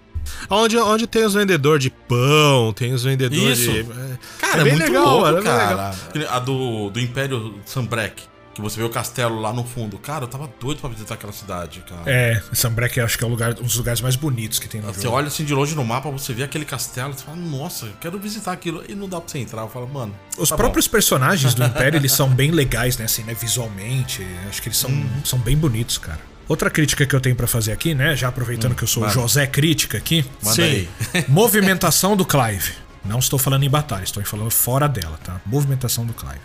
Onde, 0.50 0.78
onde 0.78 1.08
tem 1.08 1.24
os 1.24 1.34
vendedores 1.34 1.84
de 1.84 1.90
pão, 1.90 2.74
tem 2.74 2.94
os 2.94 3.04
vendedores 3.04 3.60
Isso. 3.60 3.72
de. 3.72 3.80
É, 3.80 4.18
cara, 4.40 4.62
é, 4.62 4.64
bem 4.64 4.76
legal, 4.76 5.20
louco, 5.20 5.42
cara. 5.42 5.94
A 6.30 6.40
do, 6.40 6.90
do 6.90 7.00
Império 7.00 7.56
Sambrek. 7.66 8.24
Que 8.62 8.70
você 8.70 8.80
vê 8.80 8.86
o 8.86 8.90
castelo 8.90 9.40
lá 9.40 9.52
no 9.52 9.64
fundo. 9.64 9.98
Cara, 9.98 10.26
eu 10.26 10.28
tava 10.28 10.50
doido 10.60 10.80
pra 10.80 10.90
visitar 10.90 11.16
aquela 11.16 11.34
cidade, 11.34 11.84
cara. 11.88 12.04
É, 12.06 12.42
Sambrek 12.54 13.00
acho 13.00 13.18
que 13.18 13.24
é 13.24 13.28
o 13.28 13.30
lugar, 13.30 13.52
um 13.60 13.64
dos 13.64 13.76
lugares 13.76 14.02
mais 14.02 14.16
bonitos 14.16 14.60
que 14.60 14.68
tem 14.68 14.82
no 14.82 14.88
você 14.88 15.02
jogo. 15.02 15.02
Você 15.02 15.08
olha 15.08 15.28
assim 15.28 15.44
de 15.44 15.54
longe 15.54 15.76
no 15.76 15.84
mapa, 15.84 16.10
você 16.10 16.34
vê 16.34 16.44
aquele 16.44 16.66
castelo, 16.66 17.14
você 17.14 17.24
fala, 17.24 17.38
nossa, 17.38 17.88
eu 17.88 17.94
quero 18.00 18.20
visitar 18.20 18.52
aquilo. 18.52 18.84
E 18.88 18.94
não 18.94 19.10
dá 19.10 19.20
pra 19.20 19.30
você 19.30 19.40
entrar. 19.40 19.62
Eu 19.64 19.70
falo, 19.70 19.88
mano. 19.88 20.16
Os 20.38 20.50
tá 20.50 20.56
próprios 20.56 20.88
bom. 20.88 20.92
personagens 20.94 21.54
do 21.54 21.64
Império, 21.64 21.98
eles 21.98 22.12
são 22.12 22.30
bem 22.30 22.52
legais, 22.52 22.98
né? 22.98 23.06
Assim, 23.06 23.24
né? 23.24 23.34
Visualmente. 23.34 24.26
Acho 24.48 24.62
que 24.62 24.70
eles 24.70 24.78
são, 24.78 24.92
hum. 24.92 25.10
são 25.24 25.40
bem 25.40 25.58
bonitos, 25.58 25.98
cara. 25.98 26.20
Outra 26.48 26.70
crítica 26.70 27.06
que 27.06 27.16
eu 27.16 27.22
tenho 27.22 27.36
para 27.36 27.48
fazer 27.48 27.72
aqui, 27.72 27.96
né? 27.96 28.16
Já 28.16 28.28
aproveitando 28.28 28.74
hum, 28.74 28.76
que 28.76 28.84
eu 28.84 28.88
sou 28.88 29.06
o 29.06 29.10
José 29.10 29.48
Crítica 29.48 29.98
aqui. 29.98 30.26
Manda 30.44 30.56
Sim. 30.56 30.62
aí. 30.64 30.90
Movimentação 31.28 32.16
do 32.16 32.26
Clive. 32.26 32.74
Não 33.06 33.20
estou 33.20 33.40
falando 33.40 33.64
em 33.64 33.70
batalha, 33.70 34.04
estou 34.04 34.24
falando 34.24 34.52
fora 34.52 34.88
dela, 34.88 35.18
tá? 35.24 35.42
Movimentação 35.46 36.06
do 36.06 36.14
Clive. 36.14 36.42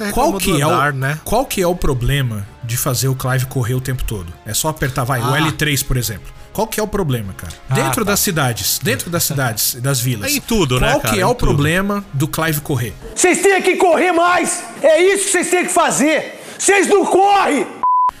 É, 0.00 0.10
qual 0.12 0.36
que 0.38 0.62
andar, 0.62 0.88
é 0.88 0.90
o, 0.90 0.96
né? 0.96 1.20
Qual 1.24 1.46
que 1.46 1.62
é 1.62 1.66
o 1.66 1.74
problema 1.74 2.46
de 2.62 2.76
fazer 2.76 3.08
o 3.08 3.14
Clive 3.14 3.46
correr 3.46 3.74
o 3.74 3.80
tempo 3.80 4.04
todo? 4.04 4.32
É 4.44 4.54
só 4.54 4.68
apertar, 4.68 5.04
vai, 5.04 5.20
ah. 5.20 5.30
o 5.30 5.32
L3, 5.32 5.84
por 5.84 5.96
exemplo. 5.96 6.32
Qual 6.52 6.66
que 6.66 6.80
é 6.80 6.82
o 6.82 6.86
problema, 6.86 7.32
cara? 7.32 7.52
Ah, 7.68 7.74
dentro 7.74 8.04
tá. 8.04 8.10
das 8.10 8.20
cidades, 8.20 8.80
dentro 8.82 9.08
das 9.08 9.22
cidades, 9.22 9.74
das 9.76 10.00
vilas. 10.00 10.30
É 10.30 10.34
em 10.34 10.40
tudo, 10.40 10.78
qual 10.78 10.80
né, 10.80 10.98
Qual 10.98 11.14
que 11.14 11.20
é 11.20 11.26
o 11.26 11.34
tudo. 11.34 11.38
problema 11.38 12.04
do 12.12 12.26
Clive 12.26 12.60
correr? 12.60 12.94
Vocês 13.14 13.40
têm 13.40 13.62
que 13.62 13.76
correr 13.76 14.12
mais! 14.12 14.62
É 14.82 15.00
isso 15.00 15.26
que 15.26 15.30
vocês 15.30 15.50
têm 15.50 15.66
que 15.66 15.72
fazer! 15.72 16.40
Vocês 16.58 16.86
não 16.88 17.06
correm! 17.06 17.66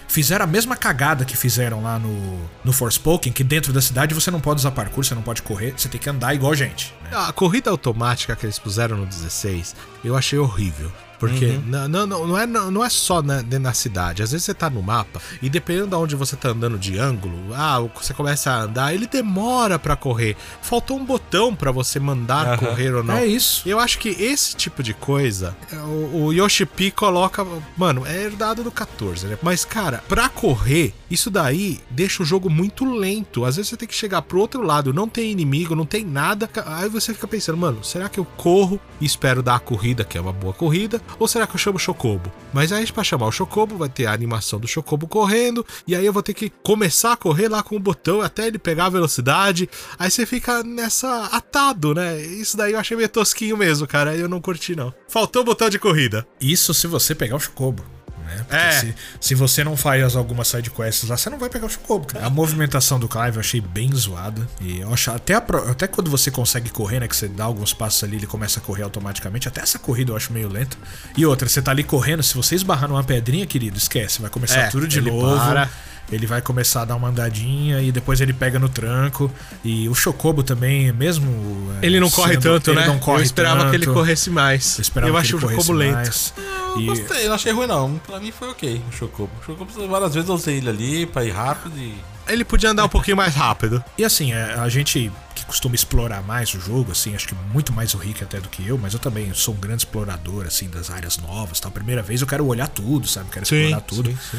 Fizeram 0.06 0.44
a 0.44 0.48
mesma 0.48 0.74
cagada 0.74 1.24
que 1.24 1.36
fizeram 1.36 1.82
lá 1.82 1.98
no, 1.98 2.40
no 2.64 2.72
Forspoken, 2.72 3.32
que 3.32 3.44
dentro 3.44 3.72
da 3.72 3.80
cidade 3.80 4.12
você 4.12 4.28
não 4.28 4.40
pode 4.40 4.58
usar 4.58 4.72
parkour, 4.72 5.04
você 5.04 5.14
não 5.14 5.22
pode 5.22 5.40
correr, 5.40 5.72
você 5.76 5.88
tem 5.88 6.00
que 6.00 6.10
andar 6.10 6.34
igual 6.34 6.52
gente. 6.52 6.92
Né? 7.04 7.10
A 7.12 7.32
corrida 7.32 7.70
automática 7.70 8.34
que 8.34 8.44
eles 8.44 8.58
puseram 8.58 8.96
no 8.96 9.06
16, 9.06 9.76
eu 10.04 10.16
achei 10.16 10.36
horrível. 10.36 10.90
Porque 11.20 11.44
uhum. 11.44 11.62
não, 11.66 12.06
não, 12.06 12.26
não, 12.26 12.38
é, 12.38 12.46
não 12.46 12.82
é 12.82 12.88
só 12.88 13.20
na, 13.20 13.42
na 13.42 13.74
cidade. 13.74 14.22
Às 14.22 14.32
vezes 14.32 14.46
você 14.46 14.54
tá 14.54 14.70
no 14.70 14.82
mapa 14.82 15.20
e 15.42 15.50
dependendo 15.50 15.88
de 15.88 15.94
onde 15.94 16.16
você 16.16 16.34
tá 16.34 16.48
andando 16.48 16.78
de 16.78 16.98
ângulo, 16.98 17.54
ah, 17.54 17.78
você 17.94 18.14
começa 18.14 18.50
a 18.50 18.62
andar, 18.62 18.94
ele 18.94 19.06
demora 19.06 19.78
para 19.78 19.94
correr. 19.94 20.34
Faltou 20.62 20.96
um 20.96 21.04
botão 21.04 21.54
para 21.54 21.70
você 21.70 22.00
mandar 22.00 22.52
uhum. 22.52 22.56
correr 22.56 22.94
ou 22.94 23.04
não. 23.04 23.14
É 23.14 23.26
isso. 23.26 23.68
Eu 23.68 23.78
acho 23.78 23.98
que 23.98 24.08
esse 24.08 24.56
tipo 24.56 24.82
de 24.82 24.94
coisa, 24.94 25.54
o, 25.70 26.24
o 26.24 26.32
Yoshi 26.32 26.64
P 26.64 26.90
coloca. 26.90 27.46
Mano, 27.76 28.06
é 28.06 28.22
herdado 28.22 28.64
do 28.64 28.70
14, 28.70 29.26
né? 29.26 29.38
Mas, 29.42 29.62
cara, 29.62 30.02
pra 30.08 30.26
correr, 30.30 30.94
isso 31.10 31.30
daí 31.30 31.80
deixa 31.90 32.22
o 32.22 32.26
jogo 32.26 32.48
muito 32.48 32.90
lento. 32.90 33.44
Às 33.44 33.56
vezes 33.56 33.68
você 33.68 33.76
tem 33.76 33.86
que 33.88 33.94
chegar 33.94 34.22
pro 34.22 34.40
outro 34.40 34.62
lado, 34.62 34.94
não 34.94 35.06
tem 35.06 35.30
inimigo, 35.30 35.76
não 35.76 35.84
tem 35.84 36.02
nada. 36.02 36.48
Aí 36.64 36.88
você 36.88 37.12
fica 37.12 37.28
pensando, 37.28 37.58
mano, 37.58 37.84
será 37.84 38.08
que 38.08 38.18
eu 38.18 38.24
corro 38.24 38.80
e 38.98 39.04
espero 39.04 39.42
dar 39.42 39.56
a 39.56 39.60
corrida, 39.60 40.02
que 40.02 40.16
é 40.16 40.20
uma 40.20 40.32
boa 40.32 40.54
corrida? 40.54 40.98
Ou 41.18 41.28
será 41.28 41.46
que 41.46 41.54
eu 41.54 41.58
chamo 41.58 41.76
o 41.76 41.80
Chocobo? 41.80 42.30
Mas 42.52 42.72
aí, 42.72 42.90
para 42.90 43.04
chamar 43.04 43.26
o 43.26 43.32
Chocobo, 43.32 43.76
vai 43.76 43.88
ter 43.88 44.06
a 44.06 44.12
animação 44.12 44.58
do 44.58 44.68
Chocobo 44.68 45.06
correndo, 45.06 45.64
e 45.86 45.94
aí 45.94 46.04
eu 46.04 46.12
vou 46.12 46.22
ter 46.22 46.34
que 46.34 46.50
começar 46.62 47.12
a 47.12 47.16
correr 47.16 47.48
lá 47.48 47.62
com 47.62 47.76
o 47.76 47.80
botão 47.80 48.20
até 48.20 48.46
ele 48.46 48.58
pegar 48.58 48.86
a 48.86 48.90
velocidade. 48.90 49.68
Aí 49.98 50.10
você 50.10 50.26
fica 50.26 50.62
nessa 50.62 51.26
atado, 51.26 51.94
né? 51.94 52.20
Isso 52.20 52.56
daí 52.56 52.72
eu 52.72 52.78
achei 52.78 52.96
meio 52.96 53.08
tosquinho 53.08 53.56
mesmo, 53.56 53.86
cara. 53.86 54.16
Eu 54.16 54.28
não 54.28 54.40
curti, 54.40 54.74
não. 54.74 54.92
Faltou 55.08 55.42
o 55.42 55.44
botão 55.44 55.68
de 55.68 55.78
corrida. 55.78 56.26
Isso 56.40 56.74
se 56.74 56.86
você 56.86 57.14
pegar 57.14 57.36
o 57.36 57.40
Chocobo 57.40 57.99
né? 58.34 58.44
Porque 58.46 58.56
é. 58.56 58.72
se, 58.72 58.94
se 59.20 59.34
você 59.34 59.62
não 59.64 59.76
faz 59.76 60.16
algumas 60.16 60.48
sidequests 60.48 61.08
lá, 61.08 61.16
você 61.16 61.28
não 61.30 61.38
vai 61.38 61.48
pegar 61.48 61.66
o 61.66 61.70
Chocobo. 61.70 62.06
A 62.20 62.30
movimentação 62.30 62.98
do 62.98 63.08
Clive 63.08 63.36
eu 63.36 63.40
achei 63.40 63.60
bem 63.60 63.92
zoada. 63.92 64.46
E 64.60 64.80
eu 64.80 64.92
acho, 64.92 65.10
até, 65.10 65.34
a, 65.34 65.42
até 65.70 65.86
quando 65.86 66.10
você 66.10 66.30
consegue 66.30 66.70
correr, 66.70 67.00
né? 67.00 67.08
Que 67.08 67.16
você 67.16 67.28
dá 67.28 67.44
alguns 67.44 67.72
passos 67.72 68.04
ali, 68.04 68.16
ele 68.16 68.26
começa 68.26 68.60
a 68.60 68.62
correr 68.62 68.82
automaticamente. 68.82 69.48
Até 69.48 69.60
essa 69.60 69.78
corrida 69.78 70.12
eu 70.12 70.16
acho 70.16 70.32
meio 70.32 70.48
lenta. 70.48 70.76
E 71.16 71.26
outra, 71.26 71.48
você 71.48 71.60
tá 71.60 71.70
ali 71.70 71.84
correndo, 71.84 72.22
se 72.22 72.34
você 72.34 72.54
esbarrar 72.54 72.88
numa 72.88 73.04
pedrinha, 73.04 73.46
querido, 73.46 73.76
esquece. 73.76 74.20
Vai 74.20 74.30
começar 74.30 74.60
é, 74.60 74.68
tudo 74.68 74.86
de 74.86 75.00
novo. 75.00 75.36
Para 75.36 75.68
ele 76.10 76.26
vai 76.26 76.42
começar 76.42 76.82
a 76.82 76.84
dar 76.84 76.96
uma 76.96 77.08
andadinha 77.08 77.80
e 77.80 77.92
depois 77.92 78.20
ele 78.20 78.32
pega 78.32 78.58
no 78.58 78.68
tranco. 78.68 79.30
E 79.64 79.88
o 79.88 79.94
Chocobo 79.94 80.42
também, 80.42 80.92
mesmo. 80.92 81.28
É, 81.80 81.86
ele 81.86 82.00
não 82.00 82.10
corre 82.10 82.36
tanto, 82.36 82.70
ele 82.70 82.80
né? 82.80 82.86
Não 82.86 82.98
corre 82.98 83.20
eu 83.20 83.24
esperava 83.24 83.60
tanto. 83.60 83.70
que 83.70 83.76
ele 83.76 83.86
corresse 83.86 84.30
mais. 84.30 84.78
Eu, 84.78 84.82
esperava 84.82 85.12
eu 85.12 85.16
acho 85.16 85.36
o 85.36 85.40
Chocobo 85.40 85.72
lento. 85.72 85.94
Mais. 85.94 86.34
Não, 86.36 86.80
e... 86.80 86.86
gostei, 86.86 87.26
não 87.26 87.34
achei 87.34 87.52
ruim 87.52 87.66
não. 87.66 87.98
Pra 88.06 88.18
mim 88.18 88.32
foi 88.32 88.48
ok 88.48 88.82
o 88.88 88.92
Chocobo. 88.92 89.30
O 89.40 89.44
Chocobo, 89.44 89.88
várias 89.88 90.14
vezes 90.14 90.28
eu 90.28 90.34
usei 90.34 90.56
ele 90.56 90.68
ali 90.68 91.06
pra 91.06 91.24
ir 91.24 91.30
rápido 91.30 91.78
e. 91.78 91.94
Ele 92.28 92.44
podia 92.44 92.70
andar 92.70 92.84
um 92.84 92.88
pouquinho 92.88 93.16
mais 93.16 93.34
rápido. 93.34 93.82
E 93.98 94.04
assim, 94.04 94.32
é, 94.32 94.54
a 94.54 94.68
gente 94.68 95.10
que 95.34 95.44
costuma 95.44 95.74
explorar 95.74 96.22
mais 96.22 96.54
o 96.54 96.60
jogo, 96.60 96.92
assim, 96.92 97.14
acho 97.14 97.26
que 97.26 97.34
muito 97.52 97.72
mais 97.72 97.94
o 97.94 97.98
Rick 97.98 98.22
até 98.22 98.38
do 98.38 98.48
que 98.48 98.66
eu, 98.66 98.78
mas 98.78 98.94
eu 98.94 99.00
também 99.00 99.32
sou 99.34 99.54
um 99.54 99.56
grande 99.56 99.82
explorador, 99.82 100.46
assim, 100.46 100.68
das 100.68 100.90
áreas 100.90 101.18
novas, 101.18 101.58
tal. 101.58 101.72
Primeira 101.72 102.02
vez 102.02 102.20
eu 102.20 102.26
quero 102.26 102.46
olhar 102.46 102.68
tudo, 102.68 103.08
sabe? 103.08 103.30
Quero 103.30 103.46
sim, 103.46 103.62
explorar 103.62 103.80
tudo. 103.80 104.10
Sim, 104.10 104.18
sim. 104.30 104.38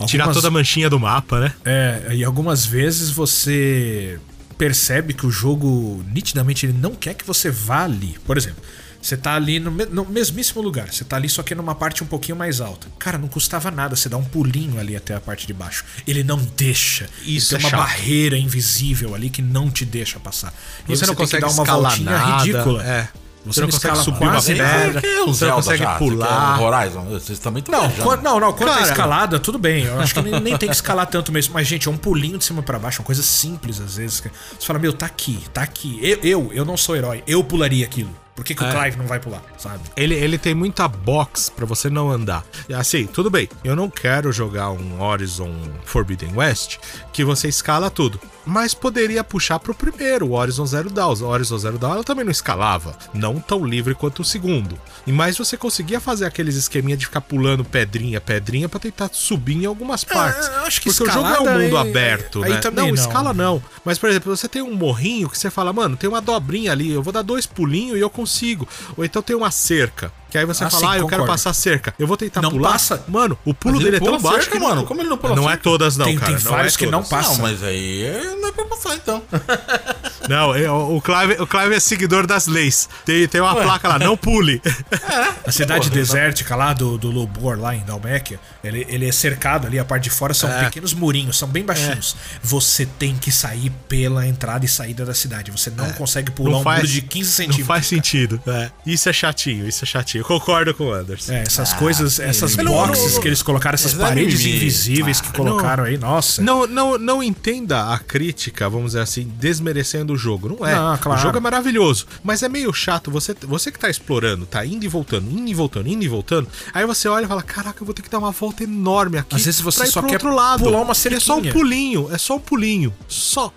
Algumas... 0.00 0.10
Tirar 0.10 0.32
toda 0.32 0.48
a 0.48 0.50
manchinha 0.50 0.88
do 0.88 0.98
mapa, 0.98 1.40
né? 1.40 1.52
É, 1.64 2.14
e 2.14 2.24
algumas 2.24 2.64
vezes 2.64 3.10
você 3.10 4.18
percebe 4.56 5.14
que 5.14 5.26
o 5.26 5.30
jogo 5.30 6.04
nitidamente 6.12 6.66
ele 6.66 6.72
não 6.72 6.94
quer 6.94 7.14
que 7.14 7.26
você 7.26 7.50
vá 7.50 7.84
ali. 7.84 8.16
Por 8.24 8.36
exemplo, 8.36 8.62
você 9.00 9.16
tá 9.16 9.34
ali 9.34 9.60
no, 9.60 9.70
no, 9.70 10.04
mesmíssimo 10.06 10.62
lugar. 10.62 10.92
Você 10.92 11.04
tá 11.04 11.16
ali 11.16 11.28
só 11.28 11.42
que 11.42 11.54
numa 11.54 11.74
parte 11.74 12.02
um 12.02 12.06
pouquinho 12.06 12.36
mais 12.36 12.60
alta. 12.60 12.88
Cara, 12.98 13.18
não 13.18 13.28
custava 13.28 13.70
nada 13.70 13.94
você 13.94 14.08
dar 14.08 14.16
um 14.16 14.24
pulinho 14.24 14.78
ali 14.78 14.96
até 14.96 15.14
a 15.14 15.20
parte 15.20 15.46
de 15.46 15.52
baixo. 15.52 15.84
Ele 16.06 16.22
não 16.22 16.38
deixa. 16.56 17.08
Isso 17.24 17.50
tem 17.50 17.58
é 17.58 17.60
uma 17.60 17.70
chato. 17.70 17.80
barreira 17.80 18.36
invisível 18.36 19.14
ali 19.14 19.30
que 19.30 19.40
não 19.42 19.70
te 19.70 19.84
deixa 19.84 20.18
passar. 20.18 20.52
E 20.86 20.94
você, 20.94 21.04
você 21.04 21.06
não 21.06 21.14
consegue 21.14 21.42
dar 21.42 21.52
uma 21.52 21.64
voltinha 21.64 22.10
nada. 22.10 22.42
ridícula. 22.42 22.84
É. 22.84 23.08
Você, 23.44 23.60
você 23.60 23.60
não 23.62 23.70
consegue 23.70 23.96
subir 23.96 24.24
uma 24.24 24.42
pedra, 24.42 25.02
você 25.26 25.46
não 25.46 25.54
consegue 25.54 25.82
já, 25.82 25.94
pular. 25.96 26.60
Horizon, 26.60 27.04
vocês 27.04 27.38
também 27.38 27.60
estão 27.60 27.82
não, 27.82 27.90
quando, 27.92 28.22
não, 28.22 28.38
não, 28.38 28.52
quanto 28.52 28.78
a 28.78 28.82
escalada, 28.82 29.38
tudo 29.38 29.58
bem. 29.58 29.84
Eu 29.84 29.98
acho 29.98 30.12
que 30.12 30.20
nem, 30.20 30.40
nem, 30.40 30.58
tem 30.58 30.68
que 30.68 30.74
escalar 30.74 31.06
tanto 31.06 31.32
mesmo. 31.32 31.54
Mas, 31.54 31.66
gente, 31.66 31.88
é 31.88 31.90
um 31.90 31.96
pulinho 31.96 32.36
de 32.36 32.44
cima 32.44 32.62
para 32.62 32.78
baixo, 32.78 33.00
uma 33.00 33.06
coisa 33.06 33.22
simples 33.22 33.80
às 33.80 33.96
vezes. 33.96 34.20
Você 34.20 34.66
fala, 34.66 34.78
meu, 34.78 34.92
tá 34.92 35.06
aqui, 35.06 35.42
tá 35.54 35.62
aqui. 35.62 35.98
Eu, 36.02 36.18
eu, 36.22 36.50
eu 36.52 36.64
não 36.64 36.76
sou 36.76 36.96
herói, 36.96 37.22
eu 37.26 37.42
pularia 37.42 37.84
aquilo. 37.84 38.14
Por 38.34 38.44
que, 38.44 38.54
que 38.54 38.64
é. 38.64 38.68
o 38.68 38.72
Clive 38.72 38.96
não 38.96 39.06
vai 39.06 39.20
pular, 39.20 39.42
sabe? 39.58 39.80
Ele, 39.94 40.14
ele 40.14 40.38
tem 40.38 40.54
muita 40.54 40.88
box 40.88 41.50
para 41.54 41.66
você 41.66 41.90
não 41.90 42.10
andar. 42.10 42.42
Assim, 42.74 43.06
tudo 43.06 43.28
bem, 43.28 43.48
eu 43.62 43.76
não 43.76 43.90
quero 43.90 44.32
jogar 44.32 44.70
um 44.70 45.02
Horizon 45.02 45.52
Forbidden 45.84 46.32
West 46.34 46.78
que 47.12 47.22
você 47.22 47.48
escala 47.48 47.90
tudo 47.90 48.18
mas 48.44 48.74
poderia 48.74 49.22
puxar 49.22 49.58
pro 49.58 49.74
primeiro, 49.74 50.28
o 50.28 50.32
Horizon 50.32 50.66
Zero 50.66 50.90
Dawn. 50.90 51.14
O 51.20 51.26
Horizon 51.26 51.58
Zero 51.58 51.78
Dawn 51.78 51.94
ela 51.94 52.04
também 52.04 52.24
não 52.24 52.32
escalava, 52.32 52.96
não 53.12 53.40
tão 53.40 53.64
livre 53.64 53.94
quanto 53.94 54.22
o 54.22 54.24
segundo. 54.24 54.78
E 55.06 55.12
mais 55.12 55.36
você 55.36 55.56
conseguia 55.56 56.00
fazer 56.00 56.24
aqueles 56.24 56.56
esqueminha 56.56 56.96
de 56.96 57.06
ficar 57.06 57.20
pulando 57.20 57.64
pedrinha, 57.64 58.20
pedrinha 58.20 58.68
para 58.68 58.80
tentar 58.80 59.10
subir 59.12 59.56
em 59.62 59.66
algumas 59.66 60.04
é, 60.04 60.12
partes. 60.12 60.48
É, 60.48 60.54
acho 60.66 60.80
que 60.80 60.92
Porque 60.92 61.10
o 61.10 61.12
jogo 61.12 61.28
é 61.28 61.40
um 61.40 61.58
mundo 61.58 61.76
aberto, 61.76 62.42
aí, 62.42 62.50
né? 62.50 62.60
Aí 62.64 62.70
não, 62.70 62.86
não, 62.86 62.94
escala 62.94 63.32
não. 63.32 63.62
Mas 63.84 63.98
por 63.98 64.08
exemplo, 64.08 64.34
você 64.34 64.48
tem 64.48 64.62
um 64.62 64.74
morrinho 64.74 65.28
que 65.28 65.38
você 65.38 65.50
fala, 65.50 65.72
mano, 65.72 65.96
tem 65.96 66.08
uma 66.08 66.20
dobrinha 66.20 66.72
ali, 66.72 66.90
eu 66.90 67.02
vou 67.02 67.12
dar 67.12 67.22
dois 67.22 67.46
pulinhos 67.46 67.96
e 67.96 68.00
eu 68.00 68.10
consigo. 68.10 68.68
Ou 68.96 69.04
então 69.04 69.22
tem 69.22 69.36
uma 69.36 69.50
cerca. 69.50 70.12
Que 70.30 70.38
aí 70.38 70.44
você 70.44 70.64
ah, 70.64 70.70
fala, 70.70 70.80
sim, 70.80 70.88
ah, 70.90 70.98
eu 70.98 71.06
quero 71.08 71.26
passar 71.26 71.52
cerca. 71.52 71.92
Eu 71.98 72.06
vou 72.06 72.16
tentar 72.16 72.40
não 72.40 72.50
pular. 72.50 72.72
Passa. 72.72 73.04
Mano, 73.08 73.36
o 73.44 73.52
pulo 73.52 73.78
dele 73.78 73.96
é 73.96 74.00
tão 74.00 74.18
baixo 74.20 74.44
cerca, 74.44 74.52
que 74.52 74.58
mano. 74.58 74.84
Como 74.84 75.00
ele 75.00 75.08
não 75.08 75.18
pula 75.18 75.34
Não 75.34 75.50
é 75.50 75.56
todas 75.56 75.96
não, 75.96 76.06
tem, 76.06 76.16
cara. 76.16 76.32
Tem 76.32 76.40
vários 76.40 76.74
é 76.74 76.78
que 76.78 76.86
não 76.86 77.02
passam. 77.02 77.34
Não, 77.34 77.42
mas 77.42 77.62
aí 77.62 78.04
não 78.40 78.48
é 78.48 78.52
pra 78.52 78.64
passar 78.64 78.94
então. 78.94 79.22
Não, 80.30 80.54
é, 80.54 80.70
o 80.70 81.00
Clive, 81.00 81.42
o 81.42 81.46
Clive 81.46 81.74
é 81.74 81.80
seguidor 81.80 82.24
das 82.24 82.46
leis. 82.46 82.88
Tem, 83.04 83.26
tem 83.26 83.40
uma 83.40 83.52
Ué. 83.52 83.64
placa 83.64 83.88
lá, 83.88 83.98
não 83.98 84.16
pule. 84.16 84.62
É. 85.10 85.48
A 85.48 85.52
cidade 85.52 85.88
Porra, 85.88 86.00
desértica 86.00 86.54
lá 86.54 86.72
do, 86.72 86.96
do 86.96 87.10
Lobor, 87.10 87.58
lá 87.58 87.74
em 87.74 87.80
Dalmekia, 87.80 88.38
ele, 88.62 88.86
ele 88.88 89.08
é 89.08 89.12
cercado 89.12 89.66
ali, 89.66 89.78
a 89.78 89.84
parte 89.84 90.04
de 90.04 90.10
fora 90.10 90.32
são 90.32 90.48
é. 90.48 90.64
pequenos 90.64 90.92
murinhos, 90.92 91.38
são 91.38 91.48
bem 91.48 91.64
baixinhos. 91.64 92.16
É. 92.36 92.38
Você 92.42 92.86
tem 92.86 93.16
que 93.16 93.32
sair 93.32 93.70
pela 93.88 94.26
entrada 94.26 94.64
e 94.64 94.68
saída 94.68 95.04
da 95.04 95.14
cidade. 95.14 95.50
Você 95.50 95.70
não 95.70 95.86
é. 95.86 95.92
consegue 95.92 96.30
pular 96.30 96.50
não 96.52 96.60
um 96.60 96.62
faz, 96.62 96.80
muro 96.80 96.92
de 96.92 97.02
15 97.02 97.30
centímetros. 97.30 97.58
Não 97.60 97.66
faz 97.66 97.86
sentido. 97.86 98.40
É. 98.46 98.70
Isso 98.86 99.08
é 99.08 99.12
chatinho, 99.12 99.66
isso 99.66 99.84
é 99.84 99.86
chatinho. 99.86 100.20
Eu 100.20 100.26
concordo 100.26 100.74
com 100.74 100.84
o 100.84 100.92
Anderson. 100.92 101.32
É, 101.32 101.42
essas 101.42 101.72
ah, 101.72 101.76
coisas, 101.76 102.20
essas 102.20 102.54
boxes 102.54 103.18
que 103.18 103.26
eles 103.26 103.42
colocaram, 103.42 103.74
essas 103.74 103.94
paredes 103.94 104.44
invisíveis 104.44 105.18
ah, 105.18 105.22
que 105.22 105.32
colocaram 105.32 105.84
aí, 105.84 105.98
nossa. 105.98 106.40
Não, 106.42 106.66
não, 106.66 106.98
não 106.98 107.22
entenda 107.22 107.92
a 107.92 107.98
crítica, 107.98 108.68
vamos 108.68 108.92
dizer 108.92 109.00
assim, 109.00 109.32
desmerecendo 109.38 110.12
o 110.12 110.16
jogo. 110.20 110.48
Não 110.48 110.66
é. 110.66 110.98
Claro. 110.98 111.18
O 111.18 111.22
jogo 111.22 111.38
é 111.38 111.40
maravilhoso. 111.40 112.06
Mas 112.22 112.42
é 112.42 112.48
meio 112.48 112.72
chato. 112.72 113.10
Você, 113.10 113.34
você 113.42 113.72
que 113.72 113.78
tá 113.78 113.90
explorando, 113.90 114.46
tá 114.46 114.64
indo 114.64 114.84
e 114.84 114.88
voltando, 114.88 115.28
indo 115.28 115.48
e 115.50 115.54
voltando, 115.54 115.88
indo 115.88 116.04
e 116.04 116.08
voltando. 116.08 116.46
Aí 116.72 116.86
você 116.86 117.08
olha 117.08 117.24
e 117.24 117.28
fala: 117.28 117.42
Caraca, 117.42 117.82
eu 117.82 117.86
vou 117.86 117.94
ter 117.94 118.02
que 118.02 118.10
dar 118.10 118.18
uma 118.18 118.30
volta 118.30 118.62
enorme 118.62 119.18
aqui. 119.18 119.34
Às 119.34 119.44
vezes 119.44 119.60
você 119.60 119.86
só 119.86 120.02
quer 120.02 120.14
outro 120.14 120.34
lado. 120.34 120.62
pular 120.62 120.82
uma 120.82 120.94
cerquinha. 120.94 121.18
É 121.18 121.20
só 121.20 121.38
um 121.38 121.50
pulinho. 121.50 122.08
É 122.12 122.18
só 122.18 122.36
um 122.36 122.40
pulinho. 122.40 122.94
Só. 123.08 123.52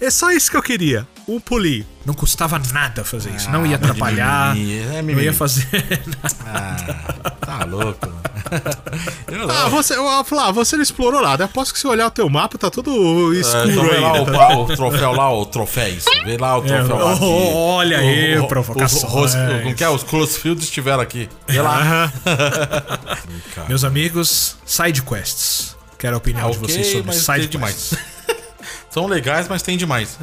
É 0.00 0.10
só 0.10 0.30
isso 0.30 0.50
que 0.50 0.56
eu 0.56 0.62
queria. 0.62 1.06
Um 1.30 1.38
pulinho. 1.38 1.86
Não 2.04 2.12
custava 2.12 2.60
nada 2.72 3.04
fazer 3.04 3.30
isso. 3.30 3.48
Ah, 3.48 3.52
não 3.52 3.64
ia 3.64 3.76
atrapalhar. 3.76 4.56
É 4.56 5.00
não 5.00 5.20
ia 5.20 5.32
fazer 5.32 5.68
nada. 6.42 7.04
Ah, 7.24 7.30
tá 7.30 7.64
louco, 7.64 8.08
mano. 8.08 8.20
ah, 9.48 9.68
você, 9.68 9.94
Flá, 10.24 10.50
você 10.50 10.74
não 10.74 10.82
explorou 10.82 11.22
nada. 11.22 11.44
Aposto 11.44 11.72
que 11.72 11.78
se 11.78 11.86
olhar 11.86 12.08
o 12.08 12.10
teu 12.10 12.28
mapa, 12.28 12.58
tá 12.58 12.68
tudo 12.68 13.32
é, 13.32 13.36
escuro 13.36 13.68
é, 13.68 13.70
então 13.70 13.84
aí. 13.84 14.00
Lá 14.00 14.24
tá? 14.24 14.56
o, 14.56 14.62
o, 14.64 14.76
troféu 14.76 15.12
lá, 15.12 15.32
o 15.32 15.46
troféus. 15.46 16.04
Vê 16.24 16.36
lá 16.36 16.58
o 16.58 16.62
troféu 16.62 16.98
é, 16.98 17.02
lá. 17.02 17.14
De, 17.14 17.24
olha 17.24 17.98
aí, 17.98 18.38
o, 18.38 18.48
provocação. 18.48 19.08
Como 19.08 19.74
que 19.76 19.84
é? 19.84 19.88
Os 19.88 20.02
Closfields 20.02 20.64
estiveram 20.64 21.00
aqui. 21.00 21.28
Vê 21.46 21.62
lá. 21.62 22.12
Meus 23.68 23.84
amigos, 23.84 24.56
side 24.66 25.00
quests. 25.02 25.76
Quero 25.96 26.16
a 26.16 26.18
opinião 26.18 26.48
ah, 26.48 26.50
de 26.50 26.58
vocês 26.58 26.90
sobre 26.90 27.12
side 27.12 27.46
quests. 27.46 27.94
São 28.90 29.06
legais, 29.06 29.48
mas 29.48 29.62
tem 29.62 29.76
demais. 29.76 30.18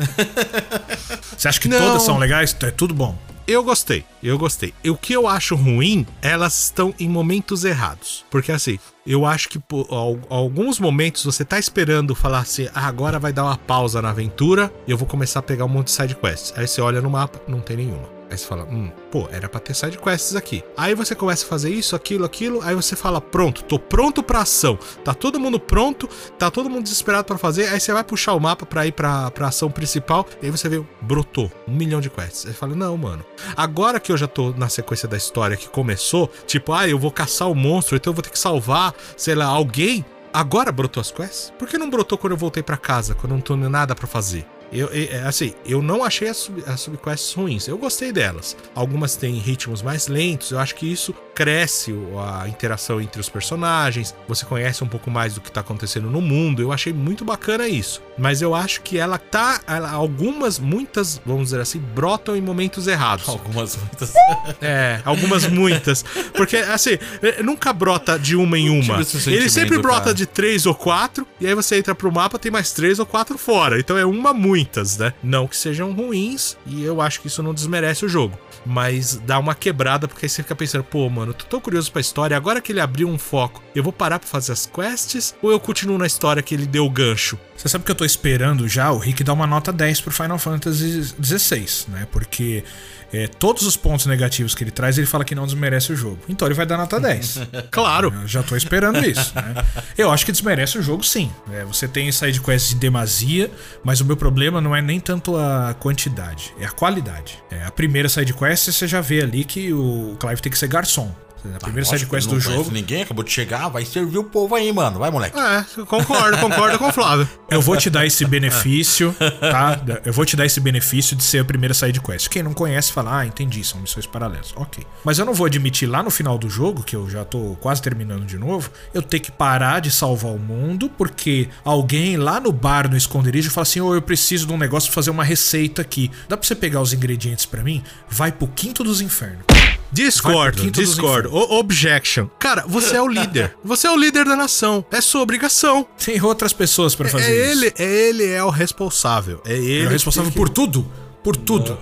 Você 1.38 1.48
acha 1.48 1.60
que 1.60 1.68
Não. 1.68 1.80
todas 1.80 2.04
são 2.04 2.18
legais? 2.18 2.56
É 2.62 2.72
tudo 2.72 2.94
bom. 2.94 3.18
Eu 3.48 3.64
gostei, 3.64 4.04
eu 4.22 4.38
gostei. 4.38 4.74
E 4.84 4.90
o 4.90 4.98
que 4.98 5.14
eu 5.14 5.26
acho 5.26 5.56
ruim, 5.56 6.06
elas 6.22 6.66
estão 6.66 6.94
em 7.00 7.08
momentos 7.08 7.64
errados. 7.64 8.26
Porque 8.30 8.52
assim, 8.52 8.78
eu 9.06 9.26
acho 9.26 9.48
que 9.48 9.58
por 9.58 9.88
alguns 10.30 10.82
momentos 10.82 11.24
você 11.24 11.46
tá 11.46 11.58
esperando 11.58 12.14
falar 12.14 12.40
assim, 12.40 12.68
ah, 12.76 12.86
agora 12.88 13.18
vai 13.18 13.32
dar 13.32 13.46
uma 13.46 13.58
pausa 13.58 14.02
na 14.02 14.10
aventura 14.10 14.70
e 14.86 14.92
eu 14.92 14.98
vou 14.98 15.08
começar 15.08 15.40
a 15.40 15.44
pegar 15.44 15.64
um 15.64 15.70
monte 15.70 15.86
de 15.86 15.92
side 15.94 16.16
quests. 16.16 16.54
Aí 16.58 16.68
você 16.68 16.82
olha 16.82 17.00
no 17.00 17.10
mapa, 17.10 17.40
não 17.48 17.62
tem 17.62 17.78
nenhuma. 17.78 18.17
Aí 18.30 18.38
você 18.38 18.46
fala, 18.46 18.64
hum, 18.64 18.92
pô, 19.10 19.28
era 19.32 19.48
pra 19.48 19.60
ter 19.60 19.74
side 19.74 19.98
quests 19.98 20.36
aqui. 20.36 20.64
Aí 20.76 20.94
você 20.94 21.16
começa 21.16 21.46
a 21.46 21.48
fazer 21.48 21.70
isso, 21.70 21.96
aquilo, 21.96 22.26
aquilo, 22.26 22.62
aí 22.62 22.76
você 22.76 22.96
fala, 22.96 23.22
pronto, 23.22 23.64
tô 23.64 23.80
pronto 23.80 24.22
pra 24.22 24.42
ação. 24.42 24.78
Tá 25.04 25.14
todo 25.14 25.40
mundo 25.40 25.60
pronto, 25.60 26.10
tá 26.38 26.52
todo 26.52 26.70
mundo 26.70 26.84
desesperado 26.84 27.26
para 27.26 27.38
fazer, 27.38 27.68
aí 27.70 27.80
você 27.80 27.94
vai 27.94 28.04
puxar 28.04 28.34
o 28.34 28.40
mapa 28.40 28.66
pra 28.66 28.86
ir 28.86 28.92
pra, 28.92 29.32
pra 29.32 29.48
ação 29.48 29.72
principal, 29.72 30.26
e 30.42 30.46
aí 30.46 30.52
você 30.52 30.68
vê, 30.68 30.84
brotou 31.02 31.52
um 31.68 31.74
milhão 31.74 32.02
de 32.02 32.10
quests. 32.10 32.46
Aí 32.46 32.52
você 32.52 32.58
fala, 32.58 32.76
não, 32.76 32.98
mano, 32.98 33.26
agora 33.56 34.00
que 34.00 34.12
eu 34.12 34.18
já 34.18 34.28
tô 34.28 34.52
na 34.52 34.70
sequência 34.70 35.08
da 35.08 35.18
história 35.18 35.56
que 35.56 35.70
começou, 35.70 36.30
tipo, 36.46 36.74
ah, 36.74 36.88
eu 36.88 37.00
vou 37.00 37.12
caçar 37.12 37.50
o 37.50 37.56
monstro, 37.56 37.96
então 37.96 38.12
eu 38.12 38.16
vou 38.16 38.24
ter 38.24 38.30
que 38.30 38.40
salvar, 38.40 38.94
sei 39.16 39.36
lá, 39.36 39.46
alguém. 39.46 40.06
Agora 40.34 40.72
brotou 40.72 41.02
as 41.02 41.10
quests? 41.10 41.52
Por 41.58 41.68
que 41.68 41.78
não 41.78 41.90
brotou 41.90 42.18
quando 42.18 42.34
eu 42.34 42.38
voltei 42.38 42.62
para 42.62 42.78
casa, 42.78 43.16
quando 43.16 43.32
não 43.32 43.42
tenho 43.42 43.70
nada 43.70 43.96
para 43.96 44.06
fazer? 44.06 44.46
Eu, 44.72 44.88
eu, 44.88 45.16
é, 45.16 45.20
assim, 45.28 45.54
eu 45.66 45.82
não 45.82 46.04
achei 46.04 46.28
as, 46.28 46.38
sub, 46.38 46.64
as 46.66 46.82
subquests 46.82 47.34
ruins. 47.34 47.68
Eu 47.68 47.78
gostei 47.78 48.12
delas. 48.12 48.56
Algumas 48.76 49.16
têm 49.16 49.36
ritmos 49.36 49.82
mais 49.82 50.08
lentos. 50.08 50.52
Eu 50.52 50.60
acho 50.60 50.76
que 50.76 50.92
isso 50.92 51.14
cresce 51.34 51.94
a 52.42 52.48
interação 52.48 53.00
entre 53.00 53.22
os 53.22 53.30
personagens. 53.30 54.14
Você 54.28 54.46
conhece 54.46 54.84
um 54.84 54.88
pouco 54.88 55.10
mais 55.10 55.36
do 55.36 55.42
que 55.42 55.52
tá 55.52 55.62
acontecendo 55.62 56.10
no 56.10 56.22
mundo. 56.22 56.62
Eu 56.62 56.72
achei 56.72 56.92
muito 56.92 57.24
bacana 57.24 57.68
isso. 57.68 58.02
Mas 58.18 58.42
eu 58.42 58.54
acho 58.56 58.82
que 58.82 58.98
ela 58.98 59.18
tá. 59.18 59.62
Ela, 59.68 59.92
algumas, 59.92 60.60
muitas, 60.60 61.22
vamos 61.26 61.46
dizer 61.46 61.62
assim, 61.62 61.80
brotam 61.80 62.36
em 62.36 62.42
momentos 62.42 62.88
errados. 62.88 63.28
Algumas 63.30 63.76
muitas. 63.76 64.14
É, 64.62 65.00
algumas 65.06 65.48
muitas. 65.48 66.04
Porque, 66.34 66.58
assim, 66.58 66.98
é, 67.22 67.44
nunca 67.44 67.72
brota 67.72 68.18
de 68.18 68.36
uma 68.36 68.58
em 68.58 68.70
uma. 68.70 69.00
Ele 69.28 69.50
sempre 69.50 69.78
brota 69.78 70.06
cara. 70.06 70.14
de 70.14 70.26
três 70.26 70.66
ou 70.66 70.74
quatro. 70.74 71.28
E 71.40 71.48
aí 71.48 71.54
você 71.54 71.78
entra 71.78 71.94
pro 71.94 72.12
mapa, 72.12 72.40
tem 72.40 72.52
mais 72.52 72.72
três 72.72 73.00
ou 73.00 73.06
quatro 73.06 73.38
fora. 73.38 73.80
Então 73.80 73.98
é 73.98 74.06
uma 74.06 74.34
muito 74.34 74.57
muitas, 74.58 74.98
né? 74.98 75.14
Não 75.22 75.48
que 75.48 75.56
sejam 75.56 75.94
ruins, 75.94 76.58
e 76.66 76.84
eu 76.84 77.00
acho 77.00 77.22
que 77.22 77.28
isso 77.28 77.44
não 77.44 77.54
desmerece 77.54 78.04
o 78.06 78.10
jogo. 78.10 78.38
Mas 78.66 79.16
dá 79.16 79.38
uma 79.38 79.54
quebrada, 79.54 80.08
porque 80.08 80.26
aí 80.26 80.30
você 80.30 80.42
fica 80.42 80.56
pensando, 80.56 80.84
pô, 80.84 81.08
mano, 81.10 81.34
tô 81.34 81.46
tão 81.46 81.62
curioso 81.62 81.92
pra 81.92 82.02
história, 82.02 82.36
agora 82.36 82.60
que 82.60 82.72
ele 82.72 82.82
abriu 82.82 83.08
um 83.08 83.18
foco, 83.18 83.64
eu 83.76 83.84
vou 83.84 83.94
parar 83.94 84.18
pra 84.18 84.28
fazer 84.28 84.52
as 84.52 84.66
quests 84.66 85.36
ou 85.42 85.52
eu 85.52 85.60
continuo 85.60 85.98
na 85.98 86.08
história 86.08 86.42
que 86.42 86.56
ele 86.56 86.66
deu 86.66 86.86
o 86.86 86.90
gancho? 86.90 87.38
Você 87.56 87.70
sabe 87.70 87.86
que 87.86 87.92
eu 87.92 87.96
tô 87.96 88.04
esperando 88.04 88.68
já 88.68 88.92
o 88.92 88.98
Rick 88.98 89.24
dar 89.24 89.34
uma 89.34 89.48
nota 89.48 89.72
10 89.72 90.02
pro 90.02 90.12
Final 90.12 90.40
Fantasy 90.40 91.14
XVI, 91.22 91.90
né? 91.90 92.08
Porque 92.12 92.64
é, 93.12 93.28
todos 93.28 93.64
os 93.64 93.78
pontos 93.78 94.06
negativos 94.06 94.54
que 94.54 94.64
ele 94.64 94.72
traz, 94.72 94.98
ele 94.98 95.08
fala 95.08 95.24
que 95.24 95.36
não 95.36 95.46
desmerece 95.46 95.92
o 95.92 95.96
jogo. 95.96 96.20
Então 96.28 96.48
ele 96.48 96.56
vai 96.56 96.66
dar 96.66 96.78
nota 96.78 97.00
10. 97.00 97.40
claro. 97.72 98.14
Eu 98.22 98.28
já 98.28 98.44
tô 98.44 98.56
esperando 98.56 99.04
isso. 99.06 99.34
Né? 99.36 99.66
Eu 99.98 100.12
acho 100.12 100.26
que 100.26 100.32
desmerece 100.32 100.78
o 100.78 100.82
jogo, 100.82 101.04
sim. 101.04 101.32
É, 101.52 101.64
você 101.64 101.88
tem 101.88 102.12
side 102.12 102.42
quests 102.42 102.74
em 102.74 102.78
demasia, 102.78 103.50
mas 103.84 104.02
o 104.02 104.06
meu 104.06 104.18
problema 104.18 104.60
não 104.60 104.76
é 104.76 104.82
nem 104.82 105.00
tanto 105.00 105.38
a 105.38 105.74
quantidade, 105.80 106.54
é 106.60 106.66
a 106.66 106.72
qualidade. 106.72 107.42
É, 107.50 107.64
a 107.66 107.72
primeira 107.72 108.10
side 108.10 108.34
quest 108.34 108.72
você 108.72 108.88
já 108.88 109.02
vê 109.02 109.22
ali 109.22 109.44
que 109.44 109.72
o 109.74 110.18
Clive 110.20 110.42
tem 110.42 110.52
que 110.52 110.58
ser 110.58 110.68
garçom. 110.68 111.14
A 111.56 111.60
primeira 111.60 111.88
ah, 111.88 111.98
sidequest 111.98 112.28
do 112.28 112.40
jogo. 112.40 112.72
Ninguém 112.72 113.04
acabou 113.04 113.24
de 113.24 113.32
chegar, 113.32 113.68
vai 113.70 113.86
servir 113.86 114.18
o 114.18 114.24
povo 114.24 114.56
aí, 114.56 114.72
mano. 114.72 115.00
Vai, 115.00 115.10
moleque. 115.10 115.38
É, 115.38 115.66
concordo, 115.86 116.38
concordo 116.38 116.78
com 116.78 116.88
o 116.88 116.94
Flávio. 116.94 117.28
Eu 117.50 117.62
vou 117.62 117.78
te 117.78 117.90
dar 117.90 118.06
esse 118.06 118.26
benefício, 118.26 119.16
tá? 119.40 119.80
Eu 120.04 120.12
vou 120.12 120.26
te 120.26 120.36
dar 120.36 120.46
esse 120.46 120.60
benefício 120.60 121.16
de 121.16 121.24
ser 121.24 121.40
a 121.40 121.46
primeira 121.46 121.74
sidequest. 121.74 122.28
Quem 122.28 122.44
não 122.44 122.54
conhece 122.54 122.92
fala, 122.92 123.20
ah, 123.20 123.26
entendi, 123.26 123.64
são 123.64 123.80
missões 123.80 124.06
paralelas. 124.06 124.54
Ok. 124.56 124.86
Mas 125.04 125.18
eu 125.18 125.26
não 125.26 125.34
vou 125.34 125.46
admitir 125.46 125.88
lá 125.88 126.04
no 126.04 126.10
final 126.10 126.38
do 126.38 126.50
jogo, 126.50 126.84
que 126.84 126.96
eu 126.96 127.10
já 127.10 127.24
tô 127.24 127.56
quase 127.62 127.82
terminando 127.82 128.26
de 128.26 128.38
novo, 128.38 128.70
eu 128.94 129.02
ter 129.02 129.20
que 129.20 129.32
parar 129.32 129.80
de 129.80 129.90
salvar 129.90 130.32
o 130.32 130.40
mundo, 130.40 130.90
porque 130.90 131.48
alguém 131.64 132.18
lá 132.18 132.40
no 132.40 132.52
bar, 132.52 132.90
no 132.90 132.98
esconderijo, 132.98 133.50
fala 133.50 133.64
assim: 133.64 133.80
ô, 133.80 133.88
oh, 133.88 133.96
eu 133.96 134.02
preciso 134.02 134.46
de 134.46 134.54
um 134.54 134.58
negócio 134.58 134.90
pra 134.90 134.96
fazer 134.96 135.12
uma 135.12 135.24
receita 135.24 135.82
aqui. 135.82 136.12
Dá 136.28 136.36
pra 136.36 136.46
você 136.46 136.56
pegar 136.56 136.82
os 136.82 136.94
ingredientes 136.94 137.46
para 137.46 137.64
mim? 137.64 137.84
Vai 138.10 138.32
pro 138.32 138.48
quinto 138.48 138.84
dos 138.84 139.02
infernos. 139.02 139.46
Discordo, 139.92 140.70
discordo. 140.70 141.34
Objection. 141.34 142.28
Cara, 142.40 142.66
você 142.68 142.96
é 142.96 143.02
o 143.02 143.08
líder. 143.08 143.56
Você 143.64 143.88
é 143.88 143.92
o 143.92 143.98
líder 143.98 144.26
da 144.26 144.36
nação. 144.36 144.86
É 144.92 145.02
sua 145.02 145.22
obrigação. 145.22 145.86
Tem 146.04 146.22
outras 146.22 146.54
pessoas 146.54 146.96
para 146.96 147.10
fazer 147.10 147.32
é 147.32 147.52
isso. 147.52 147.66
Ele, 147.66 147.74
é 147.78 147.84
ele 147.84 148.26
é 148.26 148.44
o 148.44 148.50
responsável. 148.50 149.42
É 149.46 149.54
ele. 149.54 149.84
É 149.84 149.88
o 149.88 149.90
responsável 149.90 150.32
que... 150.32 150.38
por 150.38 150.50
tudo 150.50 150.90
por 151.28 151.36
tudo. 151.36 151.78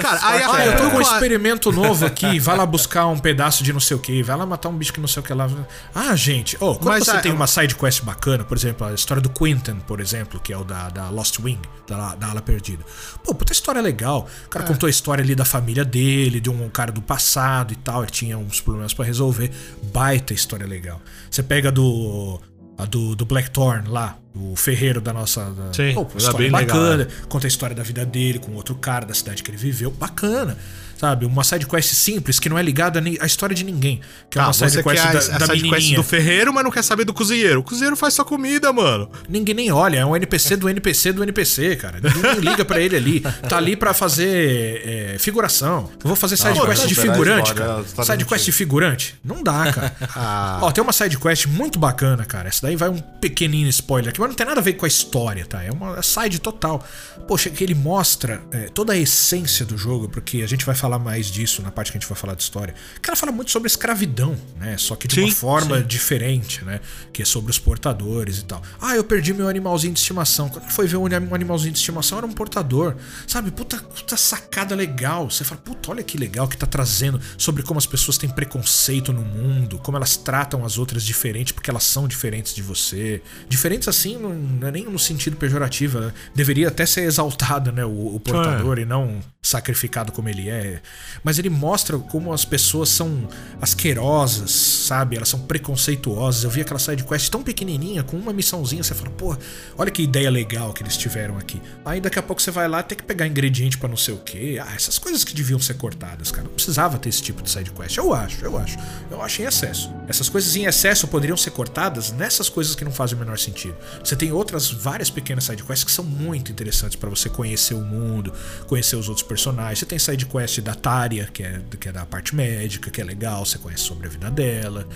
Cara, 0.00 0.20
aí 0.22 0.42
ah, 0.44 0.66
eu 0.66 0.76
tô 0.76 0.90
com 0.90 0.98
um 0.98 1.00
experimento 1.00 1.72
novo 1.72 2.06
aqui, 2.06 2.38
vai 2.38 2.56
lá 2.56 2.64
buscar 2.64 3.08
um 3.08 3.18
pedaço 3.18 3.64
de 3.64 3.72
não 3.72 3.80
sei 3.80 3.96
o 3.96 4.00
que, 4.00 4.22
vai 4.22 4.36
lá 4.36 4.46
matar 4.46 4.68
um 4.68 4.76
bicho 4.76 4.92
que 4.92 5.00
não 5.00 5.08
sei 5.08 5.20
o 5.20 5.26
que 5.26 5.34
lá. 5.34 5.50
Ah, 5.92 6.14
gente, 6.14 6.56
oh, 6.60 6.76
quando 6.76 6.90
Mas, 6.90 7.04
você 7.04 7.10
ah, 7.10 7.20
tem 7.20 7.32
uma 7.32 7.48
side 7.48 7.74
quest 7.74 8.04
bacana, 8.04 8.44
por 8.44 8.56
exemplo, 8.56 8.86
a 8.86 8.94
história 8.94 9.20
do 9.20 9.30
Quentin, 9.30 9.80
por 9.84 9.98
exemplo, 9.98 10.38
que 10.38 10.52
é 10.52 10.56
o 10.56 10.62
da, 10.62 10.90
da 10.90 11.10
Lost 11.10 11.40
Wing, 11.40 11.60
da, 11.88 12.14
da 12.14 12.28
Ala 12.28 12.40
Perdida. 12.40 12.84
Pô, 13.24 13.34
puta 13.34 13.52
história 13.52 13.82
legal. 13.82 14.28
O 14.46 14.48
cara 14.48 14.64
é. 14.64 14.68
contou 14.68 14.86
a 14.86 14.90
história 14.90 15.24
ali 15.24 15.34
da 15.34 15.44
família 15.44 15.84
dele, 15.84 16.38
de 16.38 16.48
um 16.48 16.68
cara 16.68 16.92
do 16.92 17.02
passado 17.02 17.72
e 17.72 17.76
tal, 17.76 18.02
ele 18.02 18.12
tinha 18.12 18.38
uns 18.38 18.60
problemas 18.60 18.94
para 18.94 19.04
resolver. 19.04 19.50
Baita 19.92 20.32
história 20.32 20.68
legal. 20.68 21.00
Você 21.28 21.42
pega 21.42 21.72
do 21.72 22.40
a 22.78 22.84
do, 22.84 23.16
do 23.16 23.26
Blackthorn 23.26 23.88
lá, 23.88 24.16
o 24.38 24.56
ferreiro 24.56 25.00
da 25.00 25.12
nossa. 25.12 25.44
Da, 25.50 25.72
Sim, 25.72 25.94
pô, 25.94 26.06
história 26.16 26.50
bacana. 26.50 26.96
Legal, 26.96 27.12
é. 27.22 27.26
Conta 27.28 27.46
a 27.46 27.48
história 27.48 27.74
da 27.74 27.82
vida 27.82 28.06
dele 28.06 28.38
com 28.38 28.52
outro 28.54 28.74
cara 28.74 29.04
da 29.04 29.14
cidade 29.14 29.42
que 29.42 29.50
ele 29.50 29.58
viveu. 29.58 29.90
Bacana 29.90 30.56
sabe? 30.98 31.24
Uma 31.24 31.44
side 31.44 31.66
quest 31.66 31.94
simples 31.94 32.38
que 32.40 32.48
não 32.48 32.58
é 32.58 32.62
ligada 32.62 33.02
à 33.20 33.26
história 33.26 33.54
de 33.54 33.64
ninguém. 33.64 34.00
Que 34.28 34.38
é 34.38 34.42
uma 34.42 34.50
ah, 34.50 34.52
side 34.52 34.82
quest 34.82 35.02
da, 35.02 35.08
a, 35.08 35.36
a 35.36 35.38
da 35.38 35.46
side 35.46 35.70
quest 35.70 35.94
do 35.94 36.02
ferreiro, 36.02 36.52
mas 36.52 36.64
não 36.64 36.70
quer 36.70 36.82
saber 36.82 37.04
do 37.04 37.14
cozinheiro. 37.14 37.60
O 37.60 37.62
cozinheiro 37.62 37.96
faz 37.96 38.14
sua 38.14 38.24
comida, 38.24 38.72
mano. 38.72 39.08
Ninguém 39.28 39.54
nem 39.54 39.70
olha, 39.70 39.98
é 39.98 40.04
um 40.04 40.16
NPC 40.16 40.56
do 40.56 40.68
NPC 40.68 41.12
do 41.12 41.22
NPC, 41.22 41.76
cara. 41.76 42.00
Ninguém 42.00 42.50
liga 42.50 42.64
para 42.64 42.80
ele 42.80 42.96
ali. 42.96 43.20
Tá 43.48 43.56
ali 43.56 43.76
para 43.76 43.94
fazer 43.94 44.82
é, 44.84 45.16
figuração. 45.18 45.88
Eu 46.02 46.08
vou 46.08 46.16
fazer 46.16 46.36
side 46.36 46.60
quest 46.60 46.86
de 46.86 46.94
figurante, 46.94 47.54
cara. 47.54 47.84
Side 48.04 48.24
quest 48.24 48.44
de 48.44 48.52
figurante? 48.52 49.14
Não 49.24 49.42
dá, 49.42 49.72
cara. 49.72 49.96
ah. 50.14 50.58
Ó, 50.62 50.70
tem 50.72 50.82
uma 50.82 50.92
side 50.92 51.16
quest 51.18 51.46
muito 51.46 51.78
bacana, 51.78 52.24
cara. 52.24 52.48
Essa 52.48 52.62
daí 52.62 52.76
vai 52.76 52.88
um 52.88 52.98
pequenino 52.98 53.68
spoiler 53.70 54.10
aqui, 54.10 54.20
mas 54.20 54.30
não 54.30 54.36
tem 54.36 54.46
nada 54.46 54.60
a 54.60 54.62
ver 54.62 54.72
com 54.72 54.84
a 54.84 54.88
história, 54.88 55.46
tá? 55.46 55.62
É 55.62 55.70
uma 55.70 56.02
side 56.02 56.40
total. 56.40 56.84
Poxa, 57.26 57.50
que 57.50 57.62
ele 57.62 57.74
mostra 57.74 58.42
é, 58.50 58.68
toda 58.68 58.92
a 58.92 58.96
essência 58.96 59.64
do 59.64 59.76
jogo, 59.76 60.08
porque 60.08 60.42
a 60.42 60.46
gente 60.46 60.64
vai 60.64 60.74
falar 60.74 60.87
falar 60.88 60.98
mais 60.98 61.26
disso 61.26 61.60
na 61.60 61.70
parte 61.70 61.92
que 61.92 61.98
a 61.98 62.00
gente 62.00 62.08
vai 62.08 62.18
falar 62.18 62.34
de 62.34 62.42
história. 62.42 62.74
Que 63.02 63.10
ela 63.10 63.16
fala 63.16 63.30
muito 63.30 63.50
sobre 63.50 63.66
escravidão, 63.66 64.36
né? 64.56 64.76
Só 64.78 64.96
que 64.96 65.06
de 65.06 65.16
sim, 65.16 65.24
uma 65.24 65.32
forma 65.32 65.78
sim. 65.80 65.86
diferente, 65.86 66.64
né? 66.64 66.80
Que 67.12 67.22
é 67.22 67.24
sobre 67.24 67.50
os 67.50 67.58
portadores 67.58 68.38
e 68.38 68.44
tal. 68.44 68.62
Ah, 68.80 68.96
eu 68.96 69.04
perdi 69.04 69.34
meu 69.34 69.48
animalzinho 69.48 69.92
de 69.92 70.00
estimação. 70.00 70.48
Quando 70.48 70.70
foi 70.70 70.86
ver 70.86 70.96
um 70.96 71.34
animalzinho 71.34 71.72
de 71.72 71.78
estimação, 71.78 72.18
era 72.18 72.26
um 72.26 72.32
portador. 72.32 72.96
Sabe? 73.26 73.50
Puta, 73.50 73.76
puta 73.76 74.16
sacada 74.16 74.74
legal. 74.74 75.30
Você 75.30 75.44
fala, 75.44 75.60
puta, 75.60 75.90
olha 75.90 76.02
que 76.02 76.16
legal 76.16 76.48
que 76.48 76.56
tá 76.56 76.66
trazendo 76.66 77.20
sobre 77.36 77.62
como 77.62 77.78
as 77.78 77.86
pessoas 77.86 78.16
têm 78.16 78.30
preconceito 78.30 79.12
no 79.12 79.22
mundo, 79.22 79.78
como 79.78 79.96
elas 79.96 80.16
tratam 80.16 80.64
as 80.64 80.78
outras 80.78 81.04
diferente 81.04 81.52
porque 81.52 81.70
elas 81.70 81.84
são 81.84 82.08
diferentes 82.08 82.54
de 82.54 82.62
você. 82.62 83.20
Diferentes 83.48 83.88
assim, 83.88 84.16
não 84.16 84.66
é 84.66 84.70
nem 84.70 84.84
no 84.84 84.98
sentido 84.98 85.36
pejorativo. 85.36 86.00
Né? 86.00 86.12
Deveria 86.34 86.68
até 86.68 86.86
ser 86.86 87.02
exaltado, 87.02 87.70
né? 87.72 87.84
O, 87.84 88.16
o 88.16 88.20
portador 88.20 88.78
é. 88.78 88.82
e 88.82 88.84
não 88.84 89.20
sacrificado 89.42 90.12
como 90.12 90.28
ele 90.28 90.48
é. 90.48 90.77
Mas 91.22 91.38
ele 91.38 91.50
mostra 91.50 91.98
como 91.98 92.32
as 92.32 92.44
pessoas 92.44 92.88
são 92.88 93.28
asquerosas, 93.60 94.50
sabe? 94.50 95.16
Elas 95.16 95.28
são 95.28 95.40
preconceituosas. 95.40 96.44
Eu 96.44 96.50
vi 96.50 96.60
aquela 96.60 96.78
side 96.78 97.04
quest 97.04 97.30
tão 97.30 97.42
pequenininha, 97.42 98.02
com 98.02 98.16
uma 98.16 98.32
missãozinha, 98.32 98.82
você 98.82 98.94
fala, 98.94 99.10
pô, 99.10 99.36
olha 99.76 99.90
que 99.90 100.02
ideia 100.02 100.30
legal 100.30 100.72
que 100.72 100.82
eles 100.82 100.96
tiveram 100.96 101.36
aqui. 101.38 101.60
Aí 101.84 102.00
daqui 102.00 102.18
a 102.18 102.22
pouco 102.22 102.40
você 102.40 102.50
vai 102.50 102.68
lá 102.68 102.82
ter 102.82 102.94
que 102.94 103.02
pegar 103.02 103.26
ingrediente 103.26 103.78
para 103.78 103.88
não 103.88 103.96
sei 103.96 104.14
o 104.14 104.18
quê. 104.18 104.58
Ah, 104.62 104.74
essas 104.74 104.98
coisas 104.98 105.24
que 105.24 105.34
deviam 105.34 105.58
ser 105.58 105.74
cortadas, 105.74 106.30
cara. 106.30 106.44
Não 106.44 106.54
precisava 106.54 106.98
ter 106.98 107.08
esse 107.08 107.22
tipo 107.22 107.42
de 107.42 107.50
side 107.50 107.70
quest. 107.70 107.96
Eu 107.96 108.12
acho, 108.12 108.44
eu 108.44 108.56
acho. 108.58 108.78
Eu 109.10 109.22
acho 109.22 109.42
em 109.42 109.44
excesso. 109.44 109.92
Essas 110.08 110.28
coisas 110.28 110.54
em 110.56 110.64
excesso 110.64 111.06
poderiam 111.08 111.36
ser 111.36 111.50
cortadas 111.50 112.12
nessas 112.12 112.48
coisas 112.48 112.74
que 112.74 112.84
não 112.84 112.92
fazem 112.92 113.16
o 113.16 113.18
menor 113.18 113.38
sentido. 113.38 113.76
Você 114.02 114.16
tem 114.16 114.32
outras 114.32 114.70
várias 114.70 115.10
pequenas 115.10 115.44
side 115.44 115.62
quests 115.62 115.84
que 115.84 115.92
são 115.92 116.04
muito 116.04 116.50
interessantes 116.50 116.96
para 116.96 117.10
você 117.10 117.28
conhecer 117.28 117.74
o 117.74 117.80
mundo, 117.80 118.32
conhecer 118.66 118.96
os 118.96 119.08
outros 119.08 119.26
personagens. 119.26 119.78
Você 119.80 119.86
tem 119.86 119.98
side 119.98 120.26
quest 120.26 120.60
Tária, 120.74 121.28
que 121.32 121.42
é, 121.42 121.60
que 121.78 121.88
é 121.88 121.92
da 121.92 122.04
parte 122.06 122.34
médica, 122.34 122.90
que 122.90 123.00
é 123.00 123.04
legal, 123.04 123.44
você 123.44 123.58
conhece 123.58 123.82
sobre 123.82 124.06
a 124.06 124.10
vida 124.10 124.30
dela, 124.30 124.86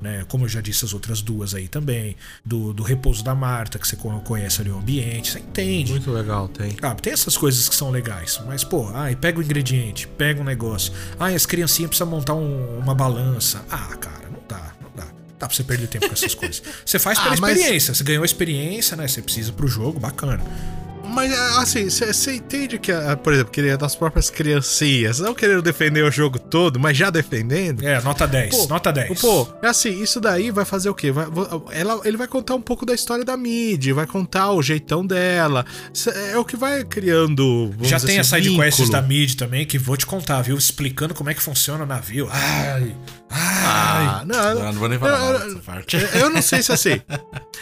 né? 0.00 0.24
Como 0.28 0.44
eu 0.44 0.48
já 0.48 0.60
disse 0.60 0.84
as 0.84 0.92
outras 0.92 1.22
duas 1.22 1.54
aí 1.54 1.68
também. 1.68 2.16
Do, 2.44 2.72
do 2.72 2.82
repouso 2.82 3.22
da 3.22 3.34
Marta, 3.34 3.78
que 3.78 3.86
você 3.86 3.96
conhece 3.96 4.60
ali 4.60 4.70
o 4.70 4.76
ambiente, 4.76 5.30
você 5.30 5.38
entende. 5.38 5.92
Muito 5.92 6.10
legal, 6.10 6.48
tem. 6.48 6.76
Ah, 6.82 6.94
tem 6.94 7.12
essas 7.12 7.36
coisas 7.36 7.68
que 7.68 7.74
são 7.74 7.90
legais. 7.90 8.40
Mas, 8.46 8.64
pô, 8.64 8.90
ai, 8.92 9.14
pega 9.14 9.38
o 9.38 9.42
ingrediente, 9.42 10.08
pega 10.08 10.40
um 10.40 10.44
negócio. 10.44 10.92
Ai, 11.18 11.34
as 11.34 11.46
criancinhas 11.46 11.90
precisam 11.90 12.08
montar 12.08 12.34
um, 12.34 12.78
uma 12.78 12.94
balança. 12.94 13.64
Ah, 13.70 13.96
cara, 13.96 14.28
não 14.28 14.42
dá, 14.48 14.72
não 14.82 14.90
dá. 14.94 15.04
Dá 15.38 15.46
pra 15.46 15.56
você 15.56 15.62
perder 15.62 15.86
tempo 15.86 16.08
com 16.08 16.12
essas 16.12 16.34
coisas. 16.34 16.62
Você 16.84 16.98
faz 16.98 17.18
pela 17.20 17.30
ah, 17.30 17.34
experiência. 17.34 17.90
Mas... 17.92 17.98
Você 17.98 18.04
ganhou 18.04 18.22
a 18.22 18.26
experiência, 18.26 18.96
né? 18.96 19.06
Você 19.06 19.22
precisa 19.22 19.52
pro 19.52 19.68
jogo, 19.68 20.00
bacana. 20.00 20.42
Mas 21.04 21.32
assim, 21.58 21.88
você 21.88 22.36
entende 22.36 22.78
que, 22.78 22.92
por 23.22 23.32
exemplo, 23.32 23.52
queria 23.52 23.76
das 23.76 23.94
próprias 23.94 24.30
criancinhas, 24.30 25.18
não 25.18 25.34
querendo 25.34 25.62
defender 25.62 26.02
o 26.02 26.10
jogo 26.10 26.38
todo, 26.38 26.78
mas 26.80 26.96
já 26.96 27.10
defendendo. 27.10 27.86
É, 27.86 28.00
nota 28.00 28.26
10, 28.26 28.54
pô, 28.54 28.66
nota 28.66 28.92
10. 28.92 29.20
Pô, 29.20 29.48
é 29.62 29.68
assim, 29.68 30.02
isso 30.02 30.20
daí 30.20 30.50
vai 30.50 30.64
fazer 30.64 30.88
o 30.88 30.94
quê? 30.94 31.10
Vai, 31.10 31.26
ela, 31.70 32.00
ele 32.04 32.16
vai 32.16 32.26
contar 32.26 32.54
um 32.54 32.60
pouco 32.60 32.86
da 32.86 32.94
história 32.94 33.24
da 33.24 33.36
Mid, 33.36 33.90
vai 33.90 34.06
contar 34.06 34.52
o 34.52 34.62
jeitão 34.62 35.06
dela. 35.06 35.64
É 36.32 36.38
o 36.38 36.44
que 36.44 36.56
vai 36.56 36.84
criando. 36.84 37.74
Já 37.82 37.98
tem 38.00 38.18
assim, 38.18 38.36
a 38.36 38.40
sidequests 38.40 38.88
da 38.88 39.02
Mid 39.02 39.34
também, 39.34 39.66
que 39.66 39.78
vou 39.78 39.96
te 39.96 40.06
contar, 40.06 40.42
viu? 40.42 40.56
Explicando 40.56 41.14
como 41.14 41.30
é 41.30 41.34
que 41.34 41.42
funciona 41.42 41.84
o 41.84 41.86
navio. 41.86 42.28
Ai. 42.30 42.94
Ah, 43.34 44.24
não, 44.26 44.54
não, 44.54 44.64
não 44.64 44.72
vou 44.74 44.88
nem 44.88 44.98
falar 44.98 45.46
eu, 45.46 45.58
parte. 45.60 45.96
Eu 46.14 46.30
não 46.30 46.42
sei 46.42 46.62
se 46.62 46.72
assim. 46.72 47.00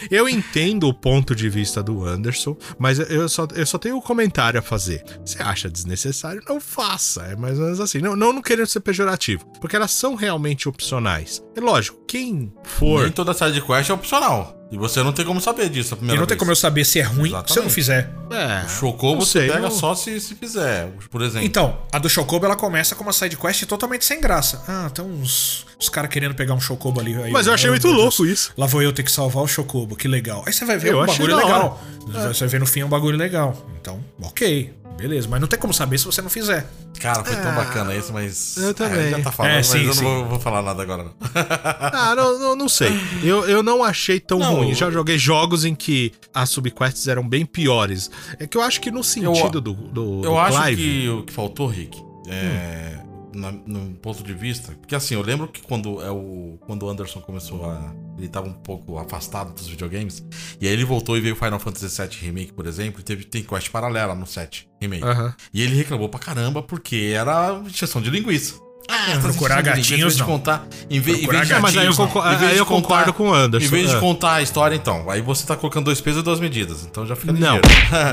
Eu 0.09 0.27
entendo 0.27 0.87
o 0.87 0.93
ponto 0.93 1.35
de 1.35 1.49
vista 1.49 1.81
do 1.81 2.05
Anderson, 2.05 2.57
mas 2.77 2.99
eu 2.99 3.29
só, 3.29 3.47
eu 3.55 3.65
só 3.65 3.77
tenho 3.77 3.97
um 3.97 4.01
comentário 4.01 4.59
a 4.59 4.63
fazer. 4.63 5.03
Você 5.25 5.41
acha 5.41 5.69
desnecessário? 5.69 6.41
Não 6.47 6.59
faça. 6.59 7.23
É 7.23 7.35
mais 7.35 7.57
ou 7.57 7.65
menos 7.65 7.79
assim. 7.79 7.99
Não, 7.99 8.15
não, 8.15 8.33
não 8.33 8.41
querendo 8.41 8.67
ser 8.67 8.81
pejorativo. 8.81 9.45
Porque 9.59 9.75
elas 9.75 9.91
são 9.91 10.15
realmente 10.15 10.67
opcionais. 10.67 11.41
É 11.55 11.61
lógico, 11.61 11.99
quem 12.07 12.51
for. 12.63 13.03
Nem 13.03 13.11
toda 13.11 13.33
side 13.33 13.61
quest 13.61 13.89
é 13.89 13.93
opcional. 13.93 14.60
E 14.71 14.77
você 14.77 15.03
não 15.03 15.11
tem 15.11 15.25
como 15.25 15.41
saber 15.41 15.69
disso 15.69 15.93
a 15.93 15.97
primeira 15.97 16.15
E 16.15 16.19
não 16.19 16.25
vez. 16.25 16.29
tem 16.29 16.37
como 16.37 16.51
eu 16.51 16.55
saber 16.55 16.85
se 16.85 16.99
é 16.99 17.03
ruim 17.03 17.27
Exatamente. 17.29 17.51
se 17.53 17.59
eu 17.59 17.63
não 17.63 17.69
fizer. 17.69 18.09
É. 18.31 18.65
O 18.65 18.69
Chocobo 18.69 19.25
você 19.25 19.41
pega 19.41 19.59
não... 19.59 19.71
só 19.71 19.93
se, 19.93 20.19
se 20.21 20.33
fizer, 20.33 20.89
por 21.09 21.21
exemplo. 21.21 21.45
Então, 21.45 21.77
a 21.91 21.99
do 21.99 22.09
Chocobo 22.09 22.45
ela 22.45 22.55
começa 22.55 22.95
com 22.95 23.03
uma 23.03 23.11
side 23.11 23.35
quest 23.35 23.65
totalmente 23.65 24.05
sem 24.05 24.21
graça. 24.21 24.63
Ah, 24.67 24.89
tem 24.89 25.03
uns, 25.03 25.65
uns 25.77 25.89
caras 25.89 26.09
querendo 26.09 26.33
pegar 26.33 26.53
um 26.53 26.61
Chocobo 26.61 27.01
ali. 27.01 27.15
Aí, 27.21 27.31
Mas 27.31 27.47
eu 27.47 27.53
achei 27.53 27.69
muito 27.69 27.87
louco 27.89 28.25
isso. 28.25 28.53
Lá 28.57 28.65
vou 28.65 28.81
eu 28.81 28.93
ter 28.93 29.03
que 29.03 29.11
salvar 29.11 29.43
o 29.43 29.47
Chocobo, 29.47 29.95
que 29.97 30.07
legal. 30.07 30.43
Aí 30.47 30.53
você 30.53 30.63
vai 30.63 30.77
ver 30.77 30.93
eu 30.93 31.01
um 31.01 31.05
bagulho 31.05 31.35
legal. 31.35 31.83
É. 32.15 32.27
Você 32.29 32.39
vai 32.39 32.49
ver 32.49 32.59
no 32.61 32.65
fim 32.65 32.83
um 32.83 32.89
bagulho 32.89 33.17
legal. 33.17 33.67
Então, 33.79 33.99
ok. 34.21 34.73
Beleza, 34.97 35.27
mas 35.29 35.41
não 35.41 35.47
tem 35.47 35.59
como 35.59 35.73
saber 35.73 35.97
se 35.97 36.05
você 36.05 36.21
não 36.21 36.29
fizer. 36.29 36.67
Cara, 36.99 37.23
foi 37.23 37.35
tão 37.35 37.55
bacana 37.55 37.95
isso, 37.95 38.13
mas. 38.13 38.57
Eu 38.57 38.73
também. 38.73 39.09
já 39.09 39.19
tá 39.21 39.31
falando, 39.31 39.51
é, 39.53 39.63
sim, 39.63 39.85
mas 39.85 39.97
eu 39.97 40.03
não 40.03 40.19
vou, 40.19 40.29
vou, 40.29 40.39
falar 40.39 40.61
nada 40.61 40.83
agora, 40.83 41.03
não. 41.03 41.13
ah, 41.33 42.13
não, 42.15 42.39
não, 42.39 42.55
não, 42.55 42.69
sei. 42.69 42.91
Eu, 43.23 43.43
eu 43.49 43.63
não 43.63 43.83
achei 43.83 44.19
tão 44.19 44.37
não, 44.37 44.55
ruim. 44.55 44.69
Eu... 44.69 44.75
Já 44.75 44.91
joguei 44.91 45.17
jogos 45.17 45.65
em 45.65 45.73
que 45.73 46.13
as 46.33 46.49
subquests 46.49 47.07
eram 47.07 47.27
bem 47.27 47.45
piores. 47.45 48.11
É 48.39 48.45
que 48.45 48.55
eu 48.55 48.61
acho 48.61 48.79
que 48.79 48.91
no 48.91 49.03
sentido 49.03 49.57
eu, 49.57 49.61
do, 49.61 49.73
do. 49.73 50.15
Eu 50.17 50.31
do 50.31 50.37
acho 50.37 50.61
Clive, 50.61 50.83
que 50.83 51.09
o 51.09 51.23
que 51.23 51.33
faltou, 51.33 51.67
Rick, 51.67 51.97
é. 52.27 52.97
Hum 52.97 53.00
na, 53.33 53.51
no 53.51 53.93
ponto 53.95 54.23
de 54.23 54.33
vista. 54.33 54.73
Porque 54.73 54.95
assim, 54.95 55.15
eu 55.15 55.21
lembro 55.21 55.47
que 55.47 55.61
quando, 55.61 56.01
é 56.01 56.11
o, 56.11 56.57
quando 56.65 56.83
o 56.83 56.89
Anderson 56.89 57.21
começou 57.21 57.65
a. 57.65 57.93
Ele 58.17 58.27
tava 58.27 58.47
um 58.47 58.53
pouco 58.53 58.97
afastado 58.97 59.53
dos 59.53 59.67
videogames. 59.67 60.23
E 60.59 60.67
aí 60.67 60.73
ele 60.73 60.85
voltou 60.85 61.17
e 61.17 61.21
veio 61.21 61.35
Final 61.35 61.59
Fantasy 61.59 62.01
VII 62.01 62.17
Remake, 62.21 62.53
por 62.53 62.67
exemplo, 62.67 63.01
e 63.01 63.03
teve, 63.03 63.23
tem 63.23 63.43
quest 63.43 63.69
paralela 63.69 64.13
no 64.13 64.27
7 64.27 64.69
Remake. 64.81 65.03
Uhum. 65.03 65.33
E 65.53 65.61
ele 65.61 65.75
reclamou 65.75 66.09
pra 66.09 66.19
caramba 66.19 66.61
porque 66.61 67.13
era 67.15 67.61
injeção 67.65 68.01
de 68.01 68.09
linguiça. 68.09 68.59
Ah, 68.87 69.17
procurar 69.21 69.61
gatinhos, 69.61 70.17
de 70.17 70.23
contar, 70.23 70.67
em 70.89 70.99
vez, 70.99 71.23
em 71.23 71.27
vez 71.27 71.47
de 71.47 71.53
mas 71.59 71.77
aí 71.77 71.85
eu, 71.85 71.95
concordo, 71.95 72.45
aí 72.45 72.57
eu 72.57 72.65
contar, 72.65 72.87
concordo 72.87 73.13
com 73.13 73.29
o 73.29 73.33
Anderson. 73.33 73.67
Em 73.67 73.69
vez 73.69 73.89
de 73.89 73.95
é. 73.95 73.99
contar 73.99 74.33
a 74.33 74.41
história, 74.41 74.75
então, 74.75 75.09
aí 75.09 75.21
você 75.21 75.45
tá 75.45 75.55
colocando 75.55 75.85
dois 75.85 76.01
pesos 76.01 76.21
e 76.21 76.23
duas 76.23 76.39
medidas. 76.39 76.83
Então 76.83 77.05
já 77.05 77.15
fica 77.15 77.31
Não, 77.31 77.59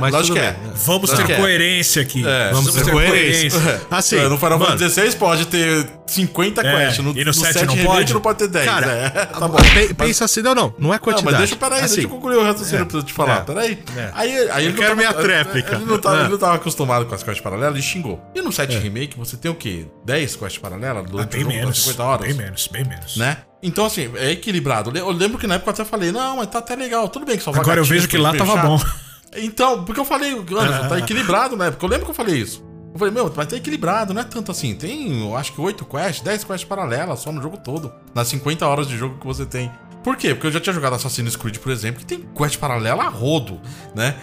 mas 0.00 0.12
Lógico 0.14 0.36
que 0.36 0.42
é. 0.42 0.56
Vamos 0.86 1.10
ter 1.10 1.36
coerência 1.36 2.02
aqui. 2.02 2.26
É. 2.26 2.52
Vamos, 2.52 2.72
ter, 2.72 2.84
ter 2.84 2.90
coerência. 2.90 3.60
coerência. 3.60 3.86
Assim, 3.90 4.16
é, 4.16 4.28
no 4.28 4.38
Final 4.38 4.58
Fantasy 4.58 5.00
XVI 5.00 5.16
pode 5.16 5.46
ter 5.46 5.86
50 6.06 6.60
é. 6.60 6.86
quests. 6.86 7.04
No, 7.04 7.10
e 7.12 7.20
no, 7.20 7.24
no 7.24 7.34
7, 7.34 7.52
7 7.52 7.66
não 7.66 7.84
pode? 7.84 8.14
não 8.14 8.20
pode 8.20 8.38
ter 8.38 8.48
10. 8.48 8.64
Cara, 8.64 8.86
é, 8.86 9.10
tá 9.26 9.48
bom. 9.48 9.58
Pensa 9.96 10.24
assim, 10.24 10.42
não, 10.42 10.54
não. 10.54 10.74
Não 10.78 10.94
é 10.94 10.98
quantidade. 10.98 11.32
Não, 11.32 11.40
mas 11.40 11.50
deixa, 11.50 11.56
peraí, 11.56 11.80
assim, 11.80 11.94
deixa 11.96 12.06
eu 12.06 12.10
concluir 12.10 12.36
o 12.36 12.42
raciocínio 12.44 12.82
é. 12.82 12.84
pra 12.84 13.02
te 13.02 13.12
falar. 13.12 13.38
É. 13.38 13.40
Peraí. 13.40 13.78
É. 13.96 14.10
Aí, 14.14 14.50
aí 14.50 14.66
eu 14.66 14.74
quero 14.74 14.96
minha 14.96 15.12
tréplica. 15.12 15.74
Ele 15.74 15.84
não, 15.84 15.98
tava, 15.98 16.28
não 16.28 16.52
acostumado 16.52 17.06
com 17.06 17.14
as 17.14 17.22
quests 17.22 17.42
paralelas, 17.42 17.74
ele 17.74 17.82
xingou. 17.82 18.20
E 18.34 18.40
no 18.40 18.52
7 18.52 18.78
Remake 18.78 19.16
você 19.16 19.36
tem 19.36 19.50
o 19.50 19.54
quê? 19.54 19.86
10 20.04 20.36
quests 20.36 20.57
paralelas? 20.58 21.04
Ah, 21.18 21.24
bem 21.24 21.44
menos. 21.44 21.82
50 21.82 22.02
horas? 22.02 22.26
Bem 22.26 22.36
menos, 22.36 22.68
bem 22.68 22.84
menos. 22.84 23.16
Né? 23.16 23.38
Então, 23.62 23.84
assim, 23.86 24.10
é 24.16 24.32
equilibrado. 24.32 24.96
Eu 24.96 25.10
lembro 25.10 25.38
que 25.38 25.46
na 25.46 25.54
época 25.54 25.70
eu 25.70 25.74
até 25.74 25.84
falei, 25.84 26.12
não, 26.12 26.36
mas 26.36 26.46
tá 26.48 26.58
até 26.58 26.76
legal, 26.76 27.08
tudo 27.08 27.26
bem 27.26 27.36
que 27.36 27.42
só 27.42 27.50
vai 27.50 27.60
Agora 27.60 27.80
eu 27.80 27.84
vejo 27.84 28.08
que 28.08 28.16
lá 28.16 28.34
tava 28.34 28.56
bom. 28.56 28.80
Então, 29.36 29.84
porque 29.84 30.00
eu 30.00 30.04
falei, 30.04 30.32
Anderson, 30.32 30.88
tá 30.88 30.98
equilibrado, 31.00 31.56
né? 31.56 31.70
Porque 31.70 31.84
eu 31.84 31.88
lembro 31.88 32.06
que 32.06 32.10
eu 32.10 32.14
falei 32.14 32.36
isso. 32.36 32.64
Eu 32.92 32.98
falei, 32.98 33.12
meu, 33.12 33.28
vai 33.28 33.46
ter 33.46 33.56
equilibrado, 33.56 34.14
não 34.14 34.22
é 34.22 34.24
tanto 34.24 34.50
assim. 34.50 34.74
Tem, 34.74 35.22
eu 35.22 35.36
acho 35.36 35.52
que 35.52 35.60
8 35.60 35.84
quests, 35.84 36.22
10 36.22 36.44
quests 36.44 36.64
paralelas 36.64 37.20
só 37.20 37.30
no 37.30 37.42
jogo 37.42 37.56
todo. 37.58 37.92
Nas 38.14 38.28
50 38.28 38.66
horas 38.66 38.88
de 38.88 38.96
jogo 38.96 39.18
que 39.18 39.26
você 39.26 39.44
tem. 39.44 39.70
Por 40.02 40.16
quê? 40.16 40.34
Porque 40.34 40.46
eu 40.46 40.52
já 40.52 40.60
tinha 40.60 40.72
jogado 40.72 40.94
Assassin's 40.94 41.36
Creed, 41.36 41.58
por 41.58 41.70
exemplo, 41.70 42.00
que 42.00 42.06
tem 42.06 42.20
quest 42.36 42.56
paralela 42.58 43.04
a 43.04 43.08
rodo, 43.08 43.60
né? 43.94 44.16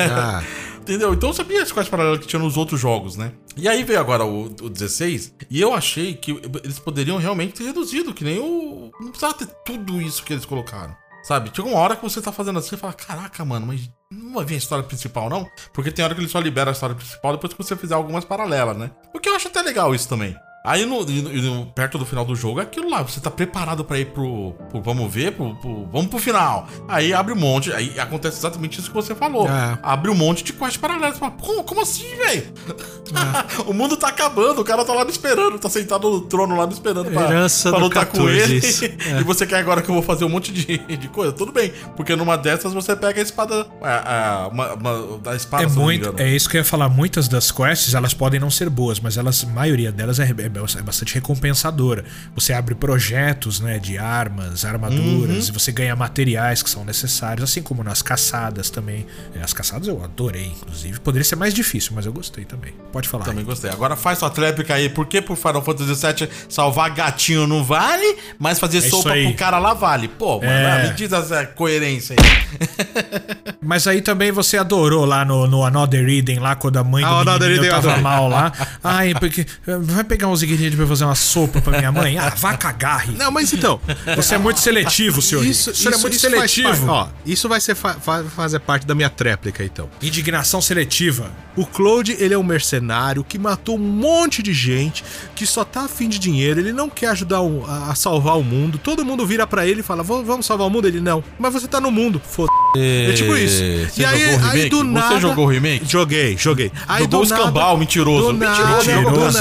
Ah. 0.00 0.42
Entendeu? 0.86 1.12
Então 1.14 1.30
eu 1.30 1.34
sabia 1.34 1.60
as 1.64 1.72
quests 1.72 1.88
paralelas 1.88 2.20
que 2.20 2.28
tinha 2.28 2.40
nos 2.40 2.56
outros 2.56 2.80
jogos, 2.80 3.16
né? 3.16 3.32
E 3.56 3.68
aí 3.68 3.82
veio 3.82 3.98
agora 3.98 4.24
o, 4.24 4.44
o 4.44 4.70
16, 4.70 5.34
e 5.50 5.60
eu 5.60 5.74
achei 5.74 6.14
que 6.14 6.30
eles 6.62 6.78
poderiam 6.78 7.18
realmente 7.18 7.54
ter 7.54 7.64
reduzido, 7.64 8.14
que 8.14 8.22
nem 8.22 8.38
o. 8.38 8.92
Não 9.00 9.08
precisava 9.08 9.34
ter 9.34 9.46
tudo 9.64 10.00
isso 10.00 10.22
que 10.22 10.32
eles 10.32 10.44
colocaram. 10.44 10.96
Sabe? 11.24 11.50
Chega 11.52 11.68
uma 11.68 11.80
hora 11.80 11.96
que 11.96 12.04
você 12.04 12.22
tá 12.22 12.30
fazendo 12.30 12.60
assim 12.60 12.76
e 12.76 12.78
fala: 12.78 12.92
Caraca, 12.92 13.44
mano, 13.44 13.66
mas 13.66 13.90
não 14.12 14.34
vai 14.34 14.44
vir 14.44 14.54
a 14.54 14.58
história 14.58 14.84
principal, 14.84 15.28
não? 15.28 15.50
Porque 15.74 15.90
tem 15.90 16.04
hora 16.04 16.14
que 16.14 16.20
ele 16.20 16.28
só 16.28 16.38
libera 16.38 16.70
a 16.70 16.72
história 16.72 16.94
principal 16.94 17.32
depois 17.32 17.52
que 17.52 17.58
você 17.60 17.74
fizer 17.74 17.96
algumas 17.96 18.24
paralelas, 18.24 18.76
né? 18.76 18.92
O 19.12 19.18
que 19.18 19.28
eu 19.28 19.34
acho 19.34 19.48
até 19.48 19.60
legal 19.60 19.92
isso 19.92 20.08
também. 20.08 20.36
Aí, 20.66 20.84
no, 20.84 21.04
no, 21.04 21.66
perto 21.66 21.96
do 21.96 22.04
final 22.04 22.24
do 22.24 22.34
jogo, 22.34 22.58
é 22.58 22.64
aquilo 22.64 22.90
lá. 22.90 23.00
Você 23.02 23.20
tá 23.20 23.30
preparado 23.30 23.84
para 23.84 24.00
ir 24.00 24.06
pro, 24.06 24.52
pro, 24.68 24.82
Vamos 24.82 25.14
ver, 25.14 25.30
pro, 25.30 25.54
pro, 25.54 25.86
vamos 25.92 26.08
pro 26.08 26.18
final. 26.18 26.66
Aí 26.88 27.12
abre 27.12 27.32
um 27.32 27.36
monte. 27.36 27.72
Aí 27.72 27.98
acontece 28.00 28.38
exatamente 28.38 28.80
isso 28.80 28.88
que 28.88 28.94
você 28.94 29.14
falou. 29.14 29.48
É. 29.48 29.78
Abre 29.80 30.10
um 30.10 30.14
monte 30.14 30.42
de 30.42 30.52
quest 30.52 30.78
paralelas. 30.78 31.18
Como, 31.18 31.62
como 31.62 31.80
assim, 31.80 32.16
velho? 32.16 32.52
É. 32.66 33.62
o 33.70 33.72
mundo 33.72 33.96
tá 33.96 34.08
acabando. 34.08 34.60
O 34.60 34.64
cara 34.64 34.84
tá 34.84 34.92
lá 34.92 35.04
me 35.04 35.10
esperando. 35.12 35.56
Tá 35.56 35.70
sentado 35.70 36.10
no 36.10 36.22
trono 36.22 36.56
lá 36.56 36.66
me 36.66 36.72
esperando 36.72 37.12
pra, 37.12 37.22
Herança 37.22 37.70
pra 37.70 37.78
lutar 37.78 38.06
com 38.06 38.28
ele. 38.28 38.60
É. 39.06 39.20
E 39.20 39.24
você 39.24 39.46
quer 39.46 39.58
agora 39.58 39.82
que 39.82 39.88
eu 39.88 39.94
vou 39.94 40.02
fazer 40.02 40.24
um 40.24 40.28
monte 40.28 40.52
de, 40.52 40.78
de 40.78 41.08
coisa? 41.08 41.32
Tudo 41.32 41.52
bem. 41.52 41.72
Porque 41.96 42.16
numa 42.16 42.36
dessas 42.36 42.72
você 42.72 42.96
pega 42.96 43.20
a 43.20 43.22
espada. 43.22 43.66
A, 43.80 44.44
a, 44.44 44.48
uma, 44.48 44.72
uma, 44.74 45.20
a 45.30 45.36
espada. 45.36 45.64
É, 45.64 45.66
muito, 45.66 46.14
é 46.18 46.34
isso 46.34 46.48
que 46.48 46.56
eu 46.56 46.60
ia 46.60 46.64
falar. 46.64 46.88
Muitas 46.88 47.28
das 47.28 47.50
quests 47.50 47.94
elas 47.94 48.14
podem 48.14 48.40
não 48.40 48.50
ser 48.50 48.68
boas, 48.68 48.98
mas 48.98 49.16
elas, 49.16 49.44
a 49.44 49.52
maioria 49.52 49.92
delas 49.92 50.18
é, 50.18 50.26
é 50.56 50.78
é 50.78 50.82
bastante 50.82 51.14
recompensadora. 51.14 52.04
Você 52.34 52.52
abre 52.52 52.74
projetos 52.74 53.60
né, 53.60 53.78
de 53.78 53.98
armas, 53.98 54.64
armaduras, 54.64 55.44
uhum. 55.44 55.50
e 55.50 55.52
você 55.52 55.72
ganha 55.72 55.94
materiais 55.94 56.62
que 56.62 56.70
são 56.70 56.84
necessários, 56.84 57.50
assim 57.50 57.62
como 57.62 57.82
nas 57.82 58.02
caçadas 58.02 58.70
também. 58.70 59.06
É, 59.34 59.42
as 59.42 59.52
caçadas 59.52 59.88
eu 59.88 60.02
adorei, 60.02 60.46
inclusive. 60.46 61.00
Poderia 61.00 61.24
ser 61.24 61.36
mais 61.36 61.54
difícil, 61.54 61.92
mas 61.94 62.06
eu 62.06 62.12
gostei 62.12 62.44
também. 62.44 62.72
Pode 62.92 63.08
falar. 63.08 63.24
Também 63.24 63.40
aí. 63.40 63.44
gostei. 63.44 63.70
Agora 63.70 63.96
faz 63.96 64.18
sua 64.18 64.30
tréplica 64.30 64.74
aí. 64.74 64.88
Por 64.88 65.06
que 65.06 65.20
pro 65.20 65.36
Final 65.36 65.62
Fantasy 65.62 66.06
VII 66.06 66.28
salvar 66.48 66.90
gatinho 66.90 67.46
não 67.46 67.62
vale, 67.62 68.16
mas 68.38 68.58
fazer 68.58 68.78
é 68.78 68.80
sopa 68.82 69.10
pro 69.10 69.34
cara 69.34 69.58
lá 69.58 69.74
vale? 69.74 70.08
Pô, 70.08 70.40
mano, 70.40 70.50
é... 70.50 70.88
me 70.88 70.94
diz 70.94 71.12
essa 71.12 71.46
coerência 71.46 72.16
aí. 72.18 72.96
mas 73.62 73.86
aí 73.86 74.00
também 74.00 74.32
você 74.32 74.56
adorou 74.56 75.04
lá 75.04 75.24
no, 75.24 75.46
no 75.46 75.64
Another 75.64 76.08
Eden, 76.08 76.38
lá 76.38 76.54
quando 76.54 76.76
a 76.78 76.84
mãe 76.84 77.04
do 77.04 77.30
ah, 77.30 77.38
menino 77.38 77.68
tava 77.68 77.98
mal 77.98 78.28
lá. 78.28 78.52
Ai, 78.82 79.14
porque 79.14 79.46
vai 79.66 80.04
pegar 80.04 80.28
uns 80.28 80.42
ingredientes 80.46 80.76
pra 80.76 80.86
fazer 80.86 81.04
uma 81.04 81.14
sopa 81.14 81.60
pra 81.60 81.78
minha 81.78 81.92
mãe? 81.92 82.18
Ah, 82.18 82.32
vá 82.36 82.56
cagar, 82.56 83.06
Não, 83.12 83.30
mas 83.30 83.52
então. 83.52 83.80
Você 84.16 84.34
é 84.34 84.38
muito 84.38 84.60
seletivo, 84.60 85.20
senhor. 85.20 85.44
Isso, 85.44 85.70
isso, 85.70 85.88
é 85.88 85.96
muito 85.98 86.12
isso 86.14 86.20
seletivo. 86.20 86.88
ó, 86.88 87.08
isso 87.24 87.48
vai 87.48 87.60
ser 87.60 87.74
fa 87.74 87.94
fazer 88.34 88.60
parte 88.60 88.86
da 88.86 88.94
minha 88.94 89.10
tréplica, 89.10 89.64
então. 89.64 89.88
Indignação 90.02 90.60
seletiva. 90.60 91.30
O 91.56 91.64
Claude, 91.64 92.16
ele 92.18 92.34
é 92.34 92.38
um 92.38 92.42
mercenário 92.42 93.24
que 93.24 93.38
matou 93.38 93.76
um 93.76 93.78
monte 93.78 94.42
de 94.42 94.52
gente, 94.52 95.02
que 95.34 95.46
só 95.46 95.64
tá 95.64 95.84
afim 95.84 96.08
de 96.08 96.18
dinheiro, 96.18 96.60
ele 96.60 96.72
não 96.72 96.88
quer 96.88 97.08
ajudar 97.08 97.40
a 97.88 97.94
salvar 97.94 98.38
o 98.38 98.44
mundo. 98.44 98.78
Todo 98.78 99.04
mundo 99.04 99.26
vira 99.26 99.46
para 99.46 99.66
ele 99.66 99.80
e 99.80 99.82
fala: 99.82 100.02
Vamos 100.02 100.44
salvar 100.46 100.66
o 100.66 100.70
mundo? 100.70 100.86
Ele 100.86 101.00
não. 101.00 101.22
Mas 101.38 101.52
você 101.52 101.66
tá 101.66 101.80
no 101.80 101.90
mundo. 101.90 102.20
Foda. 102.24 102.50
É 102.76 103.12
tipo 103.12 103.36
isso. 103.36 103.56
Você 103.56 104.02
e 104.02 104.04
aí, 104.04 104.22
aí 104.52 104.68
do 104.68 104.84
nada. 104.84 105.14
Você 105.14 105.20
jogou 105.20 105.46
o 105.46 105.48
remake? 105.48 105.86
Joguei, 105.88 106.36
joguei. 106.36 106.70
Aí 106.86 107.04
jogou 107.04 107.20
do 107.20 107.22
o 107.22 107.24
escambau, 107.24 107.76
mentiroso. 107.78 108.26
Do 108.26 108.34
mentiroso. 108.34 108.86
Mentiroso. 108.86 109.38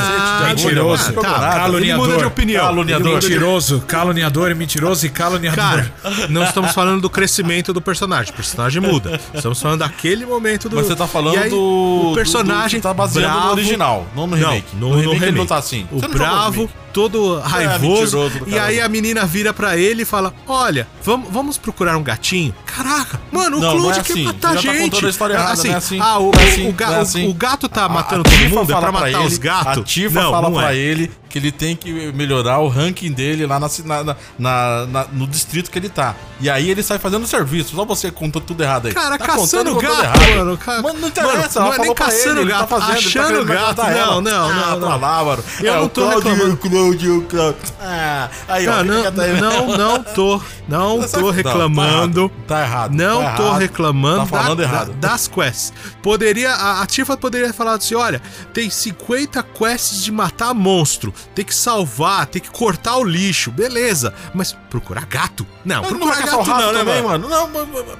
Mentiroso. 0.47 0.94
Tá, 0.97 1.55
caluniador. 1.55 2.07
Muda 2.07 2.17
de 2.17 2.25
opinião. 2.25 2.65
Caluniador. 2.65 3.13
Mentiroso. 3.13 3.81
Caluniador, 3.81 4.55
mentiroso 4.55 5.05
e 5.05 5.09
caluniador. 5.09 5.55
Cara, 5.55 5.93
não 6.29 6.43
estamos 6.43 6.71
falando 6.71 7.01
do 7.01 7.09
crescimento 7.09 7.73
do 7.73 7.81
personagem. 7.81 8.31
O 8.31 8.35
personagem 8.35 8.81
muda. 8.81 9.19
Estamos 9.33 9.61
falando 9.61 9.79
daquele 9.79 10.25
momento 10.25 10.69
do. 10.69 10.75
Mas 10.75 10.87
você 10.87 10.95
tá 10.95 11.07
falando 11.07 11.37
aí, 11.37 11.49
do 11.49 12.11
o 12.11 12.13
personagem. 12.15 12.79
Do, 12.79 12.83
tá 12.83 12.93
baseado 12.93 13.31
bravo, 13.31 13.45
no 13.47 13.51
original, 13.53 14.07
não 14.15 14.27
no 14.27 14.35
remake. 14.35 14.67
Não, 14.73 14.79
no, 14.79 14.89
no, 14.89 14.95
remake, 14.95 15.07
no 15.07 15.13
remake. 15.13 15.37
não 15.37 15.45
tá 15.45 15.57
assim. 15.57 15.87
O 15.91 15.99
bravo 16.07 16.69
todo 16.95 17.39
é, 17.39 17.41
raivoso. 17.41 18.17
É, 18.17 18.31
e 18.47 18.57
aí 18.57 18.79
a 18.79 18.87
menina 18.87 19.25
vira 19.25 19.53
para 19.53 19.75
ele 19.75 20.03
e 20.03 20.05
fala: 20.05 20.33
Olha, 20.47 20.87
vamos, 21.03 21.29
vamos 21.29 21.57
procurar 21.57 21.97
um 21.97 22.03
gatinho. 22.03 22.55
Caraca, 22.65 23.19
mano, 23.33 23.57
o 23.57 23.59
não, 23.59 23.71
Claude 23.71 23.83
não 23.83 23.91
é 23.91 23.99
assim. 23.99 24.13
quer 24.13 24.23
matar 24.23 24.51
a 24.51 24.55
gente. 24.55 25.01
Tá 25.01 25.07
a 25.07 25.09
história 25.09 25.33
errada, 25.33 25.51
assim, 25.51 25.69
é 25.69 25.75
assim. 25.75 25.99
Ah, 25.99 26.19
o, 26.19 26.31
é 26.31 26.43
assim, 26.43 26.69
o, 26.69 26.71
ga, 26.71 26.91
é 26.91 26.99
assim. 27.01 27.29
o, 27.29 27.33
gato 27.33 27.67
tá 27.67 27.89
matando 27.89 28.23
todo 28.23 28.39
mundo, 28.49 28.71
é 28.71 28.79
pra 28.79 28.91
matar 28.93 29.11
pra 29.11 29.21
os 29.23 29.37
gatos. 29.37 29.77
A 29.77 29.83
Tifa 29.83 30.21
não, 30.21 30.31
fala 30.31 30.49
não 30.49 30.57
pra 30.57 30.73
ele 30.73 31.11
que 31.35 31.39
ele 31.39 31.51
tem 31.51 31.75
que 31.75 31.91
melhorar 32.13 32.59
o 32.59 32.69
ranking 32.69 33.11
dele 33.11 33.45
lá 33.45 33.59
na, 33.59 33.67
na, 33.83 34.15
na, 34.39 34.85
na, 34.85 35.05
no 35.11 35.27
distrito 35.27 35.69
que 35.69 35.77
ele 35.77 35.89
tá. 35.89 36.15
E 36.39 36.49
aí 36.49 36.69
ele 36.69 36.81
sai 36.81 36.97
fazendo 36.97 37.27
serviço. 37.27 37.75
Só 37.75 37.83
você 37.83 38.09
contou 38.09 38.41
tudo 38.41 38.63
errado 38.63 38.87
aí. 38.87 38.93
Cara, 38.93 39.17
tá 39.17 39.25
caçando 39.25 39.75
gato, 39.75 40.17
mano. 40.33 40.57
Ca... 40.57 40.81
Mano, 40.81 40.99
não 41.01 41.09
interessa. 41.09 41.59
Mano, 41.59 41.75
não 41.75 41.83
é 41.83 41.87
nem 41.87 41.93
caçando 41.93 42.39
ele, 42.39 42.49
gato, 42.49 42.59
tá 42.61 42.67
fazendo, 42.67 42.97
achando 42.97 43.45
tá 43.45 43.53
gato. 43.53 43.81
Não, 43.81 44.21
não, 44.21 44.53
não. 44.53 44.63
Ah, 44.63 44.75
não. 44.77 44.97
lá, 44.97 45.25
mano. 45.25 45.43
Eu 45.59 45.75
não 45.75 45.89
tô 45.89 46.07
reclamando. 46.07 46.55
Cláudio, 46.85 47.21
Cláudio. 47.23 47.61
Ah, 47.81 48.29
aí, 48.47 48.67
ó. 48.67 48.83
Não, 48.83 49.03
não, 49.41 49.77
não 49.77 50.03
tô. 50.03 50.41
Não 50.67 51.01
tô 51.07 51.31
reclamando. 51.31 52.31
Tá 52.47 52.61
errado. 52.61 52.93
Não 52.93 53.23
tá 53.23 53.35
tô 53.35 53.53
reclamando. 53.53 54.27
Tá 54.27 54.43
falando 54.43 54.61
errado. 54.61 54.93
Das 54.93 55.27
quests. 55.27 55.73
Poderia. 56.03 56.53
A 56.53 56.85
Tifa 56.85 57.17
poderia 57.17 57.51
falar 57.53 57.75
assim: 57.75 57.95
olha, 57.95 58.21
tem 58.53 58.69
50 58.69 59.41
quests 59.43 60.03
de 60.03 60.11
matar 60.11 60.53
monstro 60.53 61.13
tem 61.33 61.43
que 61.43 61.53
salvar, 61.53 62.25
tem 62.27 62.41
que 62.41 62.49
cortar 62.49 62.97
o 62.97 63.03
lixo, 63.03 63.51
beleza. 63.51 64.13
Mas 64.33 64.53
procurar 64.69 65.05
gato? 65.05 65.45
Não, 65.63 65.81
procurar 65.83 66.19
não 66.19 66.25
gato 66.25 66.49
não, 66.49 66.73
né, 66.73 66.83
mano? 66.83 67.07
mano? 67.07 67.29
Não, 67.29 67.49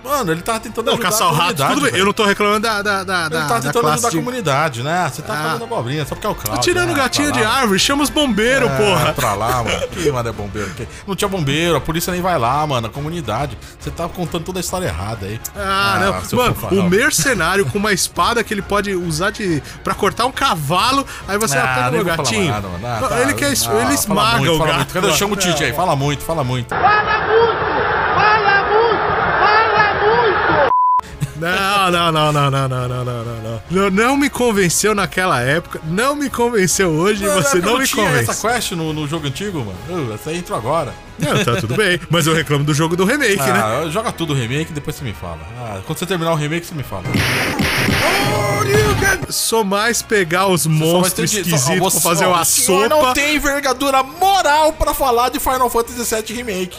mano, 0.03 0.31
ele 0.31 0.41
tava 0.41 0.59
tentando 0.59 0.91
não, 0.91 0.97
caçar 0.97 1.27
o 1.27 1.33
rato, 1.33 1.65
tudo 1.67 1.81
bem. 1.81 1.99
Eu 1.99 2.05
não 2.05 2.13
tô 2.13 2.25
reclamando 2.25 2.61
da, 2.61 2.81
da, 2.81 3.03
da, 3.03 3.25
Ele 3.25 3.47
tá 3.47 3.59
tentando 3.59 3.87
ajudar 3.89 4.09
de... 4.09 4.17
a 4.17 4.19
comunidade, 4.19 4.83
né? 4.83 5.09
Você 5.11 5.21
tá 5.21 5.33
ah. 5.33 5.43
falando 5.43 5.63
abobrinha, 5.63 6.05
só 6.05 6.15
porque 6.15 6.27
é 6.27 6.29
o 6.29 6.35
Claudio. 6.35 6.55
Tô 6.55 6.61
tirando 6.61 6.89
né? 6.89 6.95
gatinho 6.95 7.31
de 7.31 7.43
árvore, 7.43 7.79
chama 7.79 8.03
os 8.03 8.09
bombeiros, 8.09 8.69
porra. 8.77 9.13
Pra 9.13 9.33
lá, 9.33 9.63
mano. 9.63 9.87
Que, 9.89 10.11
mano, 10.11 10.29
é 10.29 10.31
bombeiro? 10.31 10.69
Que... 10.71 10.87
Não 11.07 11.15
tinha 11.15 11.27
bombeiro, 11.27 11.75
a 11.75 11.81
polícia 11.81 12.11
nem 12.11 12.21
vai 12.21 12.37
lá, 12.37 12.65
mano. 12.65 12.87
A 12.87 12.89
comunidade. 12.89 13.57
Você 13.79 13.91
tá 13.91 14.07
contando 14.07 14.43
toda 14.43 14.59
a 14.59 14.61
história 14.61 14.87
errada 14.87 15.25
aí. 15.25 15.39
Ah, 15.55 15.93
ah 15.95 15.99
não. 15.99 16.37
Mano, 16.37 16.55
o 16.71 16.89
mercenário 16.89 17.65
com 17.65 17.77
uma 17.77 17.93
espada 17.93 18.43
que 18.43 18.53
ele 18.53 18.61
pode 18.61 18.93
usar 18.93 19.31
de 19.31 19.61
pra 19.83 19.93
cortar 19.93 20.25
um 20.25 20.31
cavalo, 20.31 21.05
aí 21.27 21.37
você 21.37 21.57
ah, 21.57 21.89
pega 21.91 22.01
o 22.01 22.05
gatinho. 22.05 22.51
Nada, 22.51 22.67
ah, 22.83 23.07
tá, 23.07 23.21
ele 23.21 23.33
quer 23.33 23.45
ah, 23.45 23.81
ele 23.81 23.93
esmaga 23.93 24.37
muito, 24.37 24.53
o 24.53 24.65
gato. 24.65 24.93
Cadê? 24.93 25.11
Chama 25.13 25.33
o 25.33 25.37
Tite 25.37 25.63
aí. 25.63 25.73
Fala 25.73 25.95
muito, 25.95 26.23
fala 26.23 26.43
muito. 26.43 26.69
Fala 26.69 27.03
muito! 27.25 27.65
Fala 28.15 28.63
muito! 28.63 29.05
Fala 29.39 29.93
muito! 30.01 31.25
Não, 31.45 31.91
não, 31.91 32.11
não, 32.11 32.31
não, 32.31 32.51
não, 32.51 32.67
não, 32.67 32.87
não, 32.87 33.05
não, 33.05 33.23
não, 33.23 33.61
não. 33.71 33.89
Não 33.91 34.17
me 34.17 34.29
convenceu 34.29 34.95
naquela 34.95 35.41
época, 35.41 35.79
não 35.85 36.15
me 36.15 36.29
convenceu 36.29 36.89
hoje 36.89 37.23
e 37.23 37.29
você 37.29 37.59
não, 37.59 37.73
não 37.73 37.79
me 37.79 37.87
convence. 37.87 38.31
essa 38.31 38.47
quest 38.47 38.71
no, 38.71 38.91
no 38.93 39.07
jogo 39.07 39.27
antigo, 39.27 39.59
mano? 39.59 40.09
Uh, 40.09 40.13
essa 40.13 40.31
aí 40.31 40.37
entrou 40.37 40.57
agora. 40.57 40.93
Não, 41.17 41.43
tá 41.43 41.55
tudo 41.61 41.75
bem. 41.75 41.99
Mas 42.09 42.27
eu 42.27 42.33
reclamo 42.33 42.63
do 42.63 42.73
jogo 42.73 42.95
do 42.95 43.05
remake, 43.05 43.39
ah, 43.39 43.83
né? 43.83 43.91
Joga 43.91 44.11
tudo 44.11 44.33
o 44.33 44.35
remake 44.35 44.71
e 44.71 44.73
depois 44.73 44.95
você 44.95 45.03
me 45.03 45.13
fala. 45.13 45.39
Ah, 45.57 45.81
quando 45.85 45.97
você 45.97 46.05
terminar 46.05 46.31
o 46.31 46.35
remake, 46.35 46.65
você 46.65 46.75
me 46.75 46.83
fala. 46.83 47.03
Só 49.29 49.63
mais 49.63 50.01
pegar 50.01 50.47
os 50.47 50.65
monstros 50.65 51.33
esquisitos 51.33 51.93
pra 51.93 52.01
fazer 52.01 52.25
uma 52.25 52.43
sopa. 52.45 52.89
não 52.89 53.13
tem 53.13 53.35
envergadura 53.35 54.03
moral 54.03 54.73
pra 54.73 54.93
falar 54.93 55.29
de 55.29 55.39
Final 55.39 55.69
Fantasy 55.69 56.15
VII 56.15 56.35
Remake. 56.35 56.77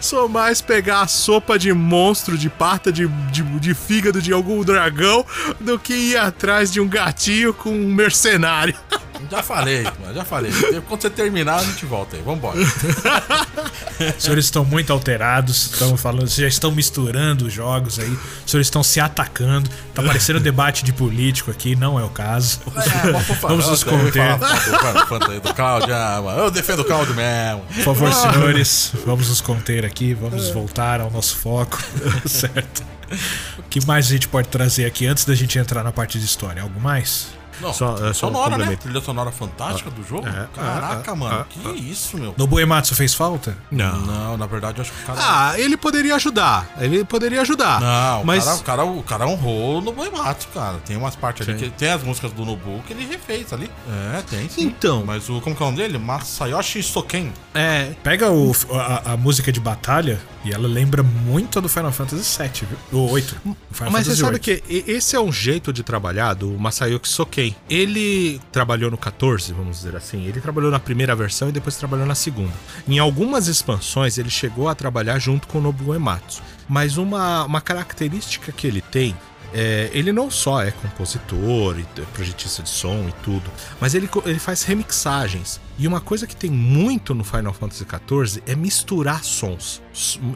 Só 0.00 0.28
mais 0.28 0.60
pegar 0.60 1.02
a 1.02 1.06
sopa 1.06 1.58
de 1.58 1.72
monstro, 1.72 2.36
de 2.36 2.48
pata 2.48 2.92
de, 2.92 3.06
de, 3.06 3.42
de 3.42 3.74
fígado 3.74 4.20
de 4.20 4.32
algum 4.32 4.62
dragão, 4.62 5.24
do 5.60 5.78
que 5.78 5.94
ir 5.94 6.16
atrás 6.16 6.72
de 6.72 6.80
um 6.80 6.88
gatinho 6.88 7.52
com 7.54 7.70
um 7.70 7.86
mercenário. 7.86 8.74
Já 9.30 9.42
falei, 9.42 9.82
mano, 9.82 10.14
já 10.14 10.24
falei. 10.24 10.52
Quando 10.88 11.02
você 11.02 11.10
terminar, 11.10 11.56
a 11.56 11.64
gente 11.64 11.84
volta 11.86 12.16
aí. 12.16 12.22
Vambora. 12.22 12.58
Os 14.16 14.22
senhores 14.22 14.44
estão 14.46 14.64
muito 14.64 14.92
alterados, 14.92 15.70
estão 15.72 15.96
falando, 15.96 16.28
já 16.28 16.48
estão 16.48 16.72
misturando 16.72 17.46
os 17.46 17.52
jogos 17.52 17.98
aí, 17.98 18.10
os 18.10 18.50
senhores 18.50 18.66
estão 18.66 18.82
se 18.82 18.98
atacando. 18.98 19.70
Tá 19.94 20.02
parecendo 20.02 20.38
um 20.38 20.42
debate 20.42 20.84
de 20.84 20.92
político 20.92 21.50
aqui, 21.50 21.76
não 21.76 21.98
é 21.98 22.04
o 22.04 22.08
caso. 22.08 22.60
É, 22.76 23.34
Vamos 23.40 23.68
nos 23.68 23.84
conter. 23.84 24.38
Eu 26.38 26.50
defendo 26.50 26.80
o 26.80 26.84
Cláudio 26.84 27.14
mesmo. 27.14 27.62
Por 27.76 27.82
favor, 27.94 28.12
senhores, 28.12 28.92
vamos 29.06 29.28
nos 29.28 29.40
conter 29.40 29.84
aqui, 29.84 30.14
vamos 30.14 30.50
voltar 30.50 31.00
ao 31.00 31.10
nosso 31.10 31.36
foco, 31.36 31.78
certo? 32.26 32.82
O 33.58 33.62
que 33.64 33.84
mais 33.86 34.06
a 34.06 34.08
gente 34.10 34.26
pode 34.26 34.48
trazer 34.48 34.86
aqui 34.86 35.06
antes 35.06 35.24
da 35.24 35.34
gente 35.34 35.58
entrar 35.58 35.84
na 35.84 35.92
parte 35.92 36.18
de 36.18 36.24
história? 36.24 36.62
Algo 36.62 36.80
mais? 36.80 37.28
Não, 37.60 37.72
Só- 37.72 37.94
é, 37.96 38.12
só 38.12 38.26
um 38.28 38.32
sonora, 38.32 38.50
né? 38.50 38.56
complemento. 38.56 38.82
Trilha 38.82 39.00
sonora 39.00 39.30
fantástica 39.30 39.90
do 39.90 40.02
jogo. 40.06 40.26
é, 40.28 40.46
Caraca, 40.54 41.10
é, 41.10 41.14
mano. 41.14 41.40
é, 41.40 41.44
que 41.48 41.78
isso, 41.80 42.16
meu? 42.16 42.34
No 42.36 42.46
Buematsu 42.46 42.94
fez 42.94 43.14
falta? 43.14 43.56
Não. 43.70 43.96
Não, 44.02 44.36
na 44.36 44.46
verdade, 44.46 44.78
eu 44.78 44.82
acho 44.82 44.92
que 44.92 45.02
o 45.02 45.06
cara. 45.06 45.18
Ah, 45.22 45.58
ele 45.60 45.76
poderia 45.76 46.14
ajudar. 46.16 46.68
Ele 46.78 47.04
poderia 47.04 47.40
ajudar. 47.42 47.80
Não, 47.80 48.24
mas 48.24 48.44
o, 48.44 48.62
cara, 48.62 48.84
o, 48.84 48.84
cara, 48.84 48.84
o 48.84 49.02
cara 49.02 49.26
honrou 49.28 49.80
no 49.80 49.92
Boimatsu, 49.92 50.48
cara. 50.54 50.78
Tem 50.84 50.96
umas 50.96 51.14
partes 51.16 51.48
ali 51.48 51.58
Sim. 51.58 51.64
que 51.66 51.70
tem 51.70 51.90
as 51.90 52.02
músicas 52.02 52.32
do 52.32 52.44
Nobu 52.44 52.82
que 52.86 52.92
ele 52.92 53.06
refez 53.06 53.52
ali. 53.52 53.70
É, 54.16 54.22
tem 54.22 54.48
sim. 54.48 54.62
Então. 54.64 55.04
Mas 55.06 55.28
o. 55.28 55.40
Como 55.40 55.54
que 55.56 55.62
é 55.62 55.66
o 55.66 55.70
nome 55.70 55.82
dele? 55.82 55.98
Masayoshi 55.98 56.82
Soken. 56.82 57.32
é, 57.54 57.92
Pega 58.02 58.30
o, 58.30 58.52
a, 58.72 59.12
a 59.12 59.16
música 59.16 59.50
de 59.52 59.60
batalha 59.60 60.20
e 60.44 60.52
ela 60.52 60.66
lembra 60.68 61.02
muito 61.02 61.60
do 61.60 61.68
Final 61.68 61.92
Fantasy 61.92 62.38
VII, 62.42 62.50
viu? 62.90 63.00
O 63.00 63.10
8. 63.10 63.36
o 63.44 63.56
Final 63.74 63.92
Mas 63.92 64.06
você 64.06 64.16
Fantasy 64.16 64.20
sabe 64.20 64.34
8. 64.34 64.40
que 64.42 64.62
e- 64.68 64.84
esse 64.92 65.14
é 65.16 65.20
um 65.20 65.32
jeito 65.32 65.72
de 65.72 65.82
trabalhar 65.82 66.34
do 66.34 66.50
Masayuki 66.58 67.08
Soken. 67.08 67.41
Ele 67.68 68.40
trabalhou 68.50 68.90
no 68.90 68.98
14, 68.98 69.52
vamos 69.52 69.78
dizer 69.78 69.96
assim. 69.96 70.24
Ele 70.26 70.40
trabalhou 70.40 70.70
na 70.70 70.78
primeira 70.78 71.14
versão 71.14 71.48
e 71.48 71.52
depois 71.52 71.76
trabalhou 71.76 72.06
na 72.06 72.14
segunda. 72.14 72.52
Em 72.86 72.98
algumas 72.98 73.48
expansões, 73.48 74.18
ele 74.18 74.30
chegou 74.30 74.68
a 74.68 74.74
trabalhar 74.74 75.18
junto 75.18 75.48
com 75.48 75.58
o 75.58 75.60
Nobuo 75.60 75.94
Ematsu. 75.94 76.42
Mas 76.68 76.96
uma, 76.96 77.44
uma 77.44 77.60
característica 77.60 78.52
que 78.52 78.66
ele 78.66 78.80
tem 78.80 79.16
é, 79.54 79.90
ele 79.92 80.12
não 80.12 80.30
só 80.30 80.62
é 80.62 80.70
compositor 80.70 81.78
e 81.78 81.84
projetista 82.14 82.62
de 82.62 82.70
som 82.70 83.06
e 83.08 83.12
tudo, 83.22 83.50
mas 83.78 83.94
ele, 83.94 84.08
ele 84.24 84.38
faz 84.38 84.62
remixagens. 84.62 85.60
E 85.78 85.86
uma 85.86 86.00
coisa 86.00 86.26
que 86.26 86.34
tem 86.34 86.50
muito 86.50 87.14
no 87.14 87.22
Final 87.22 87.52
Fantasy 87.52 87.84
XIV 87.84 88.42
é 88.46 88.54
misturar 88.54 89.22
sons. 89.22 89.82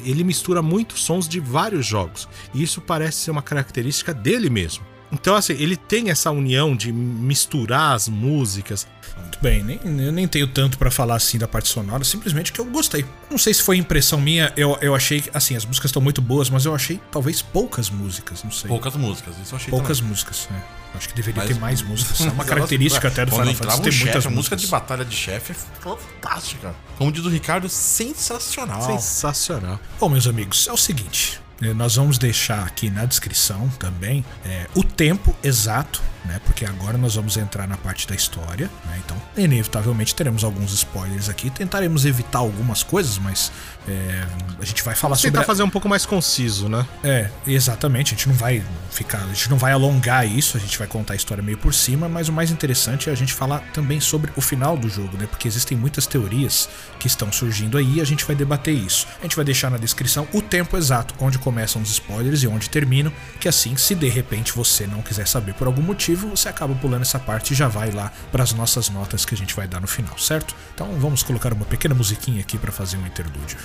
Ele 0.05 0.23
mistura 0.23 0.61
muitos 0.61 1.03
sons 1.03 1.29
de 1.29 1.41
vários 1.41 1.87
jogos. 1.87 2.29
E 2.53 2.63
isso 2.63 2.81
parece 2.81 3.19
ser 3.19 3.31
uma 3.31 3.43
característica 3.43 4.13
dele 4.13 4.51
mesmo. 4.51 4.85
Então, 5.13 5.35
assim, 5.37 5.53
ele 5.55 5.77
tem 5.77 6.11
essa 6.11 6.31
união 6.31 6.77
de 6.77 6.93
misturar 6.93 7.95
as 7.95 8.09
músicas. 8.09 8.87
Muito 9.21 9.39
bem, 9.41 9.63
nem, 9.63 9.81
eu 10.05 10.13
nem 10.13 10.29
tenho 10.29 10.47
tanto 10.47 10.77
pra 10.77 10.91
falar 10.91 11.15
assim 11.17 11.39
da 11.39 11.49
parte 11.49 11.69
sonora, 11.69 12.05
simplesmente 12.05 12.53
que 12.53 12.61
eu 12.61 12.65
gostei. 12.67 13.05
Não 13.31 13.39
sei 13.39 13.55
se 13.55 13.63
foi 13.63 13.77
impressão 13.79 14.21
minha, 14.21 14.53
eu, 14.57 14.77
eu 14.83 14.95
achei 14.95 15.21
que, 15.23 15.31
assim, 15.33 15.57
as 15.57 15.65
músicas 15.65 15.89
estão 15.91 16.03
muito 16.03 16.21
boas, 16.21 16.51
mas 16.51 16.65
eu 16.67 16.75
achei 16.75 17.01
talvez 17.11 17.41
poucas 17.41 17.89
músicas, 17.89 18.43
não 18.45 18.51
sei. 18.51 18.69
Poucas 18.69 18.95
músicas, 18.95 19.35
isso 19.43 19.55
eu 19.55 19.57
achei 19.57 19.71
Poucas 19.71 19.99
também. 19.99 20.11
músicas, 20.11 20.49
né? 20.51 20.63
Acho 20.95 21.09
que 21.09 21.15
deveria 21.15 21.43
Mas- 21.43 21.49
ter 21.55 21.61
mais 21.61 21.83
músicas. 21.83 22.21
É 22.21 22.31
uma 22.31 22.45
característica 22.45 23.07
elas- 23.07 23.19
até 23.19 23.25
do 23.27 23.33
Final 23.33 23.55
Fantasy 23.55 23.79
um 23.81 23.83
ter 23.85 23.93
chefe, 23.93 24.05
muitas 24.05 24.27
a 24.27 24.31
música 24.31 24.55
músicas. 24.57 24.61
de 24.61 24.67
batalha 24.69 25.05
de 25.05 25.17
chefe 25.17 25.53
é 25.53 25.55
fantástica. 25.81 26.75
Como 26.99 27.11
diz 27.13 27.25
o 27.25 27.29
Ricardo, 27.29 27.69
sensacional. 27.69 28.83
Sensacional. 28.83 29.81
Bom, 29.99 30.09
meus 30.09 30.27
amigos, 30.27 30.67
é 30.69 30.73
o 30.73 30.77
seguinte. 30.77 31.41
Eh, 31.63 31.73
Nós 31.75 31.97
vamos 31.97 32.19
deixar 32.19 32.65
aqui 32.67 32.91
na 32.91 33.05
descrição 33.05 33.69
também 33.79 34.25
eh, 34.45 34.67
o 34.75 34.83
tempo 34.83 35.35
exato, 35.43 36.03
né? 36.27 36.41
Porque 36.45 36.65
agora 36.65 36.99
nós 36.99 37.15
vamos 37.15 37.37
entrar 37.37 37.67
na 37.67 37.77
parte 37.77 38.07
da 38.07 38.15
história, 38.15 38.71
né? 38.85 39.01
Então, 39.05 39.17
inevitavelmente 39.37 40.15
teremos 40.15 40.45
alguns 40.45 40.73
spoilers 40.73 41.29
aqui. 41.29 41.51
Tentaremos 41.51 42.05
evitar 42.05 42.41
algumas 42.41 42.83
coisas, 42.83 43.19
mas 43.19 43.51
eh, 43.89 44.27
a 44.61 44.65
gente 44.65 44.83
vai 44.83 44.95
falar 44.95 45.17
sobre. 45.17 45.33
Tentar 45.33 45.45
fazer 45.45 45.63
um 45.63 45.71
pouco 45.71 45.89
mais 45.89 46.05
conciso, 46.05 46.69
né? 46.69 46.87
É, 47.03 47.31
exatamente. 47.47 48.15
A 48.15 48.17
gente 48.17 48.29
não 48.29 48.35
vai 48.35 48.63
ficar, 48.91 49.23
a 49.23 49.29
gente 49.29 49.51
não 49.51 49.59
vai 49.59 49.73
alongar 49.73 50.27
isso, 50.27 50.57
a 50.57 50.61
gente 50.61 50.79
vai 50.79 50.87
contar 50.87 51.15
a 51.15 51.17
história 51.17 51.43
meio 51.43 51.59
por 51.59 51.73
cima, 51.73 52.09
mas 52.09 52.29
o 52.29 52.33
mais 52.33 52.51
interessante 52.51 53.09
é 53.09 53.13
a 53.13 53.17
gente 53.17 53.33
falar 53.33 53.61
também 53.73 54.01
sobre 54.01 54.33
o 54.37 54.41
final 54.41 54.77
do 54.77 54.89
jogo, 54.89 55.17
né? 55.17 55.27
Porque 55.27 55.47
existem 55.47 55.77
muitas 55.77 56.07
teorias 56.07 56.69
que 56.99 57.07
estão 57.07 57.31
surgindo 57.31 57.79
aí 57.79 57.97
e 57.97 58.01
a 58.01 58.05
gente 58.05 58.25
vai 58.25 58.35
debater 58.35 58.75
isso. 58.75 59.07
A 59.21 59.23
gente 59.23 59.37
vai 59.37 59.45
deixar 59.45 59.71
na 59.71 59.77
descrição 59.77 60.27
o 60.33 60.43
tempo 60.43 60.77
exato 60.77 61.15
onde 61.21 61.39
começam 61.39 61.83
os 61.83 61.91
spoilers 61.91 62.43
e 62.43 62.47
onde 62.47 62.71
terminam, 62.71 63.13
que 63.41 63.49
assim, 63.49 63.77
se 63.77 63.95
de 63.95 64.09
repente 64.09 64.53
você 64.53 64.87
não 64.87 65.03
quiser 65.03 65.27
saber 65.27 65.55
por 65.55 65.67
algum 65.67 65.83
motivo, 65.83 66.16
você 66.17 66.49
acaba 66.49 66.75
pulando 66.75 67.03
essa 67.03 67.19
parte 67.19 67.53
e 67.53 67.57
já 67.57 67.69
vai 67.69 67.91
lá 67.91 68.13
para 68.33 68.43
as 68.43 68.53
nossas 68.53 68.89
notas 68.89 69.25
que 69.25 69.35
a 69.35 69.37
gente 69.37 69.55
vai 69.55 69.69
dar 69.69 69.81
no 69.81 69.87
final, 69.87 70.19
certo? 70.19 70.55
Então 70.75 70.89
vamos 70.99 71.23
colocar 71.23 71.53
uma 71.53 71.65
pequena 71.65 71.95
musiquinha 71.95 72.41
aqui 72.41 72.59
para 72.59 72.73
fazer 72.73 72.97
um 72.97 73.07
interlúdio. 73.07 73.59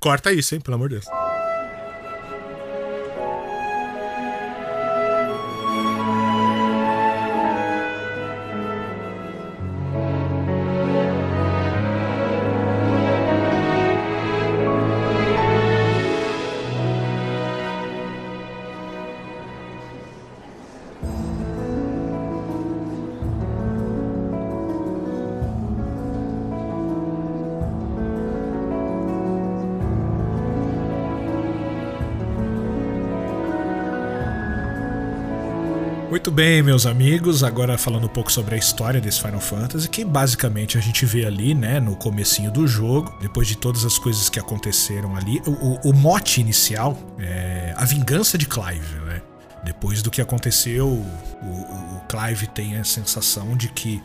Corta 0.00 0.32
isso, 0.32 0.54
hein, 0.54 0.60
pelo 0.60 0.74
amor 0.74 0.88
de 0.88 0.96
Deus. 0.96 1.29
Muito 36.20 36.30
bem, 36.32 36.62
meus 36.62 36.84
amigos, 36.84 37.42
agora 37.42 37.78
falando 37.78 38.04
um 38.04 38.08
pouco 38.08 38.30
sobre 38.30 38.54
a 38.54 38.58
história 38.58 39.00
desse 39.00 39.22
Final 39.22 39.40
Fantasy, 39.40 39.88
que 39.88 40.04
basicamente 40.04 40.76
a 40.76 40.80
gente 40.82 41.06
vê 41.06 41.24
ali, 41.24 41.54
né, 41.54 41.80
no 41.80 41.96
comecinho 41.96 42.50
do 42.50 42.66
jogo, 42.68 43.10
depois 43.22 43.48
de 43.48 43.56
todas 43.56 43.86
as 43.86 43.96
coisas 43.96 44.28
que 44.28 44.38
aconteceram 44.38 45.16
ali, 45.16 45.40
o, 45.46 45.88
o- 45.88 45.94
mote 45.94 46.38
inicial 46.42 46.98
é 47.18 47.72
a 47.74 47.86
vingança 47.86 48.36
de 48.36 48.44
Clive, 48.44 48.96
né? 49.06 49.22
Depois 49.64 50.02
do 50.02 50.10
que 50.10 50.20
aconteceu, 50.20 50.88
o- 50.88 51.96
o 51.96 52.00
Clive 52.06 52.48
tem 52.48 52.76
a 52.76 52.84
sensação 52.84 53.56
de 53.56 53.68
que 53.68 54.02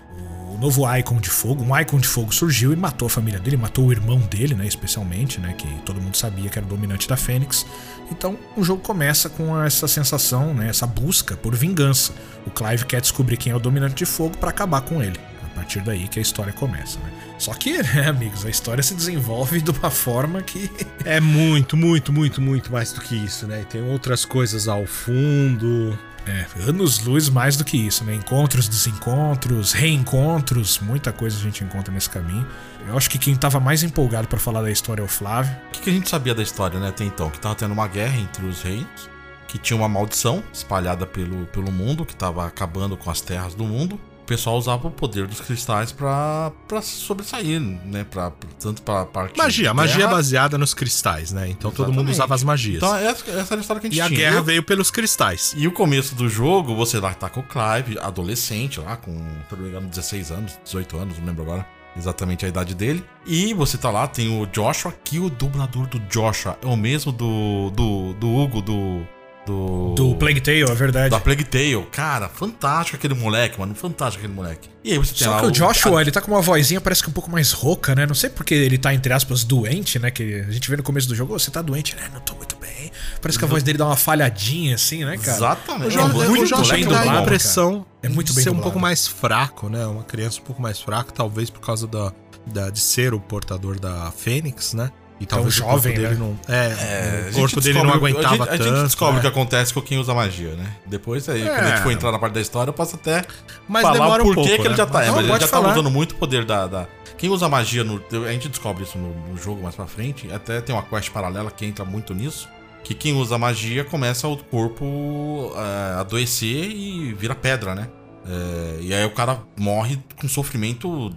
o 0.56 0.58
novo 0.58 0.96
Icon 0.98 1.18
de 1.18 1.30
Fogo, 1.30 1.64
um 1.64 1.78
Icon 1.78 2.00
de 2.00 2.08
Fogo 2.08 2.34
surgiu 2.34 2.72
e 2.72 2.76
matou 2.76 3.08
a 3.08 3.10
família 3.10 3.40
dele, 3.40 3.58
matou 3.58 3.88
o 3.88 3.92
irmão 3.92 4.20
dele, 4.20 4.56
né, 4.56 4.66
especialmente, 4.66 5.40
né, 5.40 5.54
que 5.54 5.68
todo 5.82 6.02
mundo 6.02 6.16
sabia 6.16 6.50
que 6.50 6.58
era 6.58 6.66
o 6.66 6.70
dominante 6.70 7.08
da 7.10 7.18
Fênix. 7.18 7.66
Então, 8.10 8.38
o 8.56 8.64
jogo 8.64 8.82
começa 8.82 9.28
com 9.30 9.62
essa 9.62 9.88
sensação, 9.88 10.54
né, 10.54 10.70
essa 10.70 10.88
busca 10.88 11.36
por 11.36 11.54
vingança. 11.56 12.14
O 12.46 12.52
Clive 12.52 12.86
quer 12.86 13.02
descobrir 13.02 13.36
quem 13.36 13.52
é 13.52 13.56
o 13.56 13.60
dominante 13.60 13.96
de 13.96 14.06
fogo 14.06 14.38
para 14.38 14.50
acabar 14.50 14.82
com 14.82 15.04
ele. 15.04 15.20
A 15.44 15.56
partir 15.56 15.82
daí 15.82 16.08
que 16.08 16.20
a 16.20 16.22
história 16.22 16.52
começa, 16.52 17.00
né? 17.00 17.12
Só 17.38 17.54
que, 17.54 17.78
né, 17.84 18.08
amigos, 18.08 18.46
a 18.46 18.50
história 18.50 18.84
se 18.84 18.94
desenvolve 18.94 19.62
de 19.62 19.72
uma 19.72 19.90
forma 19.90 20.42
que 20.42 20.70
É 21.04 21.20
muito, 21.20 21.78
muito, 21.78 22.12
muito, 22.12 22.42
muito 22.42 22.72
mais 22.72 22.92
do 22.92 23.02
que 23.02 23.16
isso, 23.16 23.48
né? 23.48 23.66
Tem 23.70 23.82
outras 23.82 24.26
coisas 24.26 24.68
ao 24.68 24.86
fundo. 24.86 25.98
É, 26.28 26.46
anos-luz 26.68 27.30
mais 27.30 27.56
do 27.56 27.64
que 27.64 27.78
isso, 27.78 28.04
né? 28.04 28.16
Encontros, 28.16 28.68
desencontros, 28.68 29.74
reencontros, 29.74 30.80
muita 30.80 31.12
coisa 31.12 31.38
a 31.38 31.40
gente 31.40 31.64
encontra 31.64 31.94
nesse 31.94 32.10
caminho. 32.10 32.48
Eu 32.88 32.98
acho 32.98 33.10
que 33.10 33.20
quem 33.20 33.36
tava 33.36 33.60
mais 33.60 33.84
empolgado 33.84 34.28
pra 34.28 34.40
falar 34.40 34.64
da 34.64 34.72
história 34.72 35.02
é 35.02 35.06
o 35.06 35.08
Flávio. 35.08 35.56
O 35.68 35.72
que, 35.72 35.82
que 35.82 35.90
a 35.90 35.94
gente 35.94 36.10
sabia 36.10 36.34
da 36.34 36.42
história, 36.42 36.80
né, 36.80 36.90
até 36.90 37.04
então? 37.04 37.30
Que 37.30 37.40
tava 37.40 37.54
tendo 37.54 37.74
uma 37.74 37.88
guerra 37.88 38.18
entre 38.18 38.46
os 38.46 38.64
reinos, 38.64 39.10
que 39.48 39.60
tinha 39.60 39.78
uma 39.78 39.88
maldição 39.88 40.44
espalhada 40.52 41.06
pelo, 41.06 41.46
pelo 41.48 41.72
mundo, 41.72 42.06
que 42.06 42.16
tava 42.16 42.46
acabando 42.46 42.98
com 42.98 43.12
as 43.12 43.22
terras 43.22 43.54
do 43.54 43.64
mundo. 43.64 44.00
O 44.26 44.28
pessoal 44.28 44.58
usava 44.58 44.88
o 44.88 44.92
poder 44.92 45.28
dos 45.28 45.40
cristais 45.40 45.92
pra, 45.92 46.52
pra 46.68 46.82
sobressair, 46.82 47.60
né? 47.60 48.04
Pra, 48.10 48.32
pra- 48.32 48.50
tanto 48.60 48.82
pra 48.82 49.06
parte. 49.06 49.38
Magia, 49.38 49.72
magia 49.72 49.98
guerra- 49.98 50.10
baseada 50.12 50.58
nos 50.58 50.74
cristais, 50.74 51.32
né? 51.32 51.48
Então 51.48 51.70
todo 51.70 51.90
mundo 51.94 52.10
Exatamente. 52.10 52.14
usava 52.16 52.34
as 52.34 52.44
magias. 52.44 52.78
Então 52.78 52.96
essa, 52.96 53.30
essa 53.30 53.54
era 53.54 53.58
a 53.58 53.62
história 53.62 53.80
que 53.80 53.86
a 53.86 53.90
gente 53.92 54.00
e 54.00 54.02
a 54.02 54.08
tinha. 54.08 54.20
guerra 54.20 54.40
E- 54.40 54.44
veio 54.44 54.64
pelos 54.64 54.90
cristais. 54.90 55.54
E 55.56 55.68
o 55.68 55.72
começo 55.72 56.16
do 56.16 56.28
jogo, 56.28 56.76
você 56.76 57.00
lá 57.00 57.14
tá 57.14 57.30
com 57.30 57.42
o 57.42 57.44
Clive, 57.44 58.00
adolescente 58.00 58.80
lá, 58.80 58.98
com, 58.98 59.12
se 59.48 59.56
não 59.56 59.62
me 59.62 59.70
engano, 59.70 59.88
16 59.90 60.32
anos, 60.32 60.60
18 60.64 60.98
anos, 60.98 61.20
não 61.20 61.26
lembro 61.28 61.44
agora 61.44 61.64
exatamente 61.96 62.46
a 62.46 62.50
idade 62.50 62.74
dele. 62.74 63.06
E 63.28 63.54
você 63.54 63.78
tá 63.78 63.92
lá, 63.92 64.08
tem 64.08 64.42
o 64.42 64.46
Joshua, 64.48 64.92
que 65.04 65.20
o 65.20 65.30
dublador 65.30 65.86
do 65.88 66.00
Joshua 66.10 66.58
é 66.64 66.66
o 66.66 66.76
mesmo 66.76 67.12
do, 67.12 67.70
do, 67.70 68.14
do 68.16 68.28
Hugo, 68.36 68.62
do... 68.62 69.08
Do, 69.46 69.94
Do 69.96 70.16
Plague 70.16 70.42
Tale, 70.42 70.64
é 70.64 70.74
verdade. 70.74 71.10
da 71.10 71.20
Plague 71.20 71.44
Tale. 71.44 71.86
Cara, 71.92 72.28
fantástico 72.28 72.98
aquele 72.98 73.14
moleque, 73.14 73.60
mano. 73.60 73.76
Fantástico 73.76 74.24
aquele 74.24 74.34
moleque. 74.34 74.70
E 74.84 74.92
aí 74.92 74.98
você 74.98 75.14
tem 75.14 75.28
Só 75.28 75.40
que 75.40 75.46
o 75.48 75.52
Joshua, 75.52 76.02
ele 76.02 76.12
tá 76.12 76.22
com 76.22 76.32
uma 76.32 76.42
vozinha 76.42 76.80
parece 76.82 77.04
que 77.04 77.10
um 77.10 77.14
pouco 77.14 77.30
mais 77.32 77.52
rouca, 77.52 77.94
né? 77.96 78.06
Não 78.06 78.16
sei 78.16 78.30
porque 78.30 78.54
ele 78.54 78.78
tá, 78.78 78.94
entre 78.94 79.12
aspas, 79.14 79.44
doente, 79.44 79.98
né? 80.00 80.10
Que 80.12 80.46
a 80.48 80.52
gente 80.52 80.70
vê 80.70 80.78
no 80.78 80.84
começo 80.84 81.08
do 81.08 81.16
jogo, 81.16 81.34
"Ô, 81.36 81.40
você 81.40 81.50
tá 81.52 81.62
doente, 81.62 81.96
né? 81.96 82.10
Não 82.14 82.20
tô 82.22 82.34
muito 82.36 82.56
bem. 82.58 82.92
Parece 83.22 83.38
que 83.40 83.46
a 83.46 83.48
voz 83.48 83.62
dele 83.64 83.78
dá 83.78 83.86
uma 83.88 83.96
falhadinha, 83.96 84.76
assim, 84.76 85.04
né, 85.06 85.18
cara? 85.18 85.38
Exatamente. 85.38 85.86
O 85.86 85.88
É 85.88 85.92
Jorge, 85.92 86.28
muito 86.30 86.56
o 86.56 86.58
bem 86.68 86.82
dá 86.82 86.86
dublado, 86.86 87.02
a 87.10 87.12
cara. 87.12 87.22
impressão 87.22 87.86
É 88.04 88.10
muito 88.10 88.28
de 88.30 88.34
bem 88.36 88.44
ser 88.44 88.50
um 88.50 88.54
dublado. 88.54 88.64
pouco 88.72 88.80
mais 88.80 89.08
fraco, 89.08 89.70
né? 89.70 89.86
Uma 89.86 90.04
criança 90.04 90.40
um 90.40 90.44
pouco 90.44 90.62
mais 90.62 90.80
fraca, 90.80 91.12
talvez 91.12 91.50
por 91.50 91.60
causa 91.62 91.88
da, 91.88 92.12
da- 92.46 92.70
de 92.70 92.80
ser 92.80 93.14
o 93.14 93.20
portador 93.20 93.80
da 93.80 94.12
Fênix, 94.12 94.74
né? 94.74 94.92
E 95.20 95.26
talvez 95.26 95.58
o 95.58 95.62
corpo 95.64 95.76
jovem, 95.78 95.94
dele 95.96 96.10
né? 96.10 96.16
não. 96.20 96.40
É, 96.54 97.28
É, 97.28 97.30
o 97.32 97.36
corpo 97.36 97.62
dele 97.62 97.82
não 97.82 97.94
aguentava 97.94 98.28
a 98.28 98.38
gente, 98.38 98.48
tanto. 98.50 98.64
A 98.64 98.76
gente 98.76 98.84
descobre 98.86 99.14
né? 99.14 99.20
o 99.20 99.22
que 99.22 99.28
acontece 99.28 99.74
com 99.74 99.82
quem 99.82 99.98
usa 99.98 100.14
magia, 100.14 100.56
né? 100.56 100.76
Depois 100.86 101.30
aí, 101.30 101.42
quando 101.42 101.58
a 101.60 101.68
gente 101.68 101.80
É. 101.80 101.84
for 101.84 101.92
entrar 101.92 102.12
na 102.12 102.20
parte 102.20 102.34
da 102.34 102.42
história, 102.42 102.70
eu 102.70 102.74
posso 102.74 102.96
até 102.96 103.24
Mas 103.68 103.82
falar 103.84 103.94
demora 103.94 104.24
o 104.24 104.26
um 104.32 104.34
porquê 104.34 104.50
pouco, 104.50 104.56
que 104.64 104.68
ele 104.68 104.70
né? 104.70 104.76
já 104.78 104.86
tá. 104.86 105.04
É, 105.04 105.08
Não, 105.08 105.16
mas 105.16 105.26
ele 105.30 105.40
já 105.40 105.48
falar. 105.48 105.68
tá 105.70 105.74
usando 105.74 105.90
muito 105.90 106.12
o 106.12 106.16
poder 106.16 106.44
da, 106.44 106.68
da- 106.68 106.88
quem 107.18 107.30
usa 107.30 107.48
magia 107.48 107.82
no. 107.86 108.04
A 108.28 108.32
gente 108.34 108.50
descobre 108.50 108.84
isso 108.84 108.98
no, 108.98 109.14
no 109.32 109.38
jogo 109.38 109.64
mais 109.64 109.74
pra 109.74 109.86
frente. 109.88 110.30
Até 110.34 110.60
tem 110.60 110.76
uma 110.76 110.84
quest 110.84 111.10
paralela 111.12 111.50
que 111.50 111.66
entra 111.66 111.86
muito 111.86 112.14
nisso. 112.14 112.50
Que 112.84 112.94
quem 112.94 113.14
usa 113.16 113.38
magia 113.38 113.86
começa 113.86 114.28
o 114.28 114.36
corpo 114.38 115.54
é, 115.56 116.00
adoecer 116.02 116.70
e 116.72 117.14
vira 117.14 117.34
pedra, 117.34 117.74
né? 117.74 117.88
É, 118.28 118.78
e 118.82 118.94
aí 118.94 119.06
o 119.06 119.12
cara 119.12 119.40
morre 119.58 119.98
com 120.20 120.28
sofrimento 120.28 121.16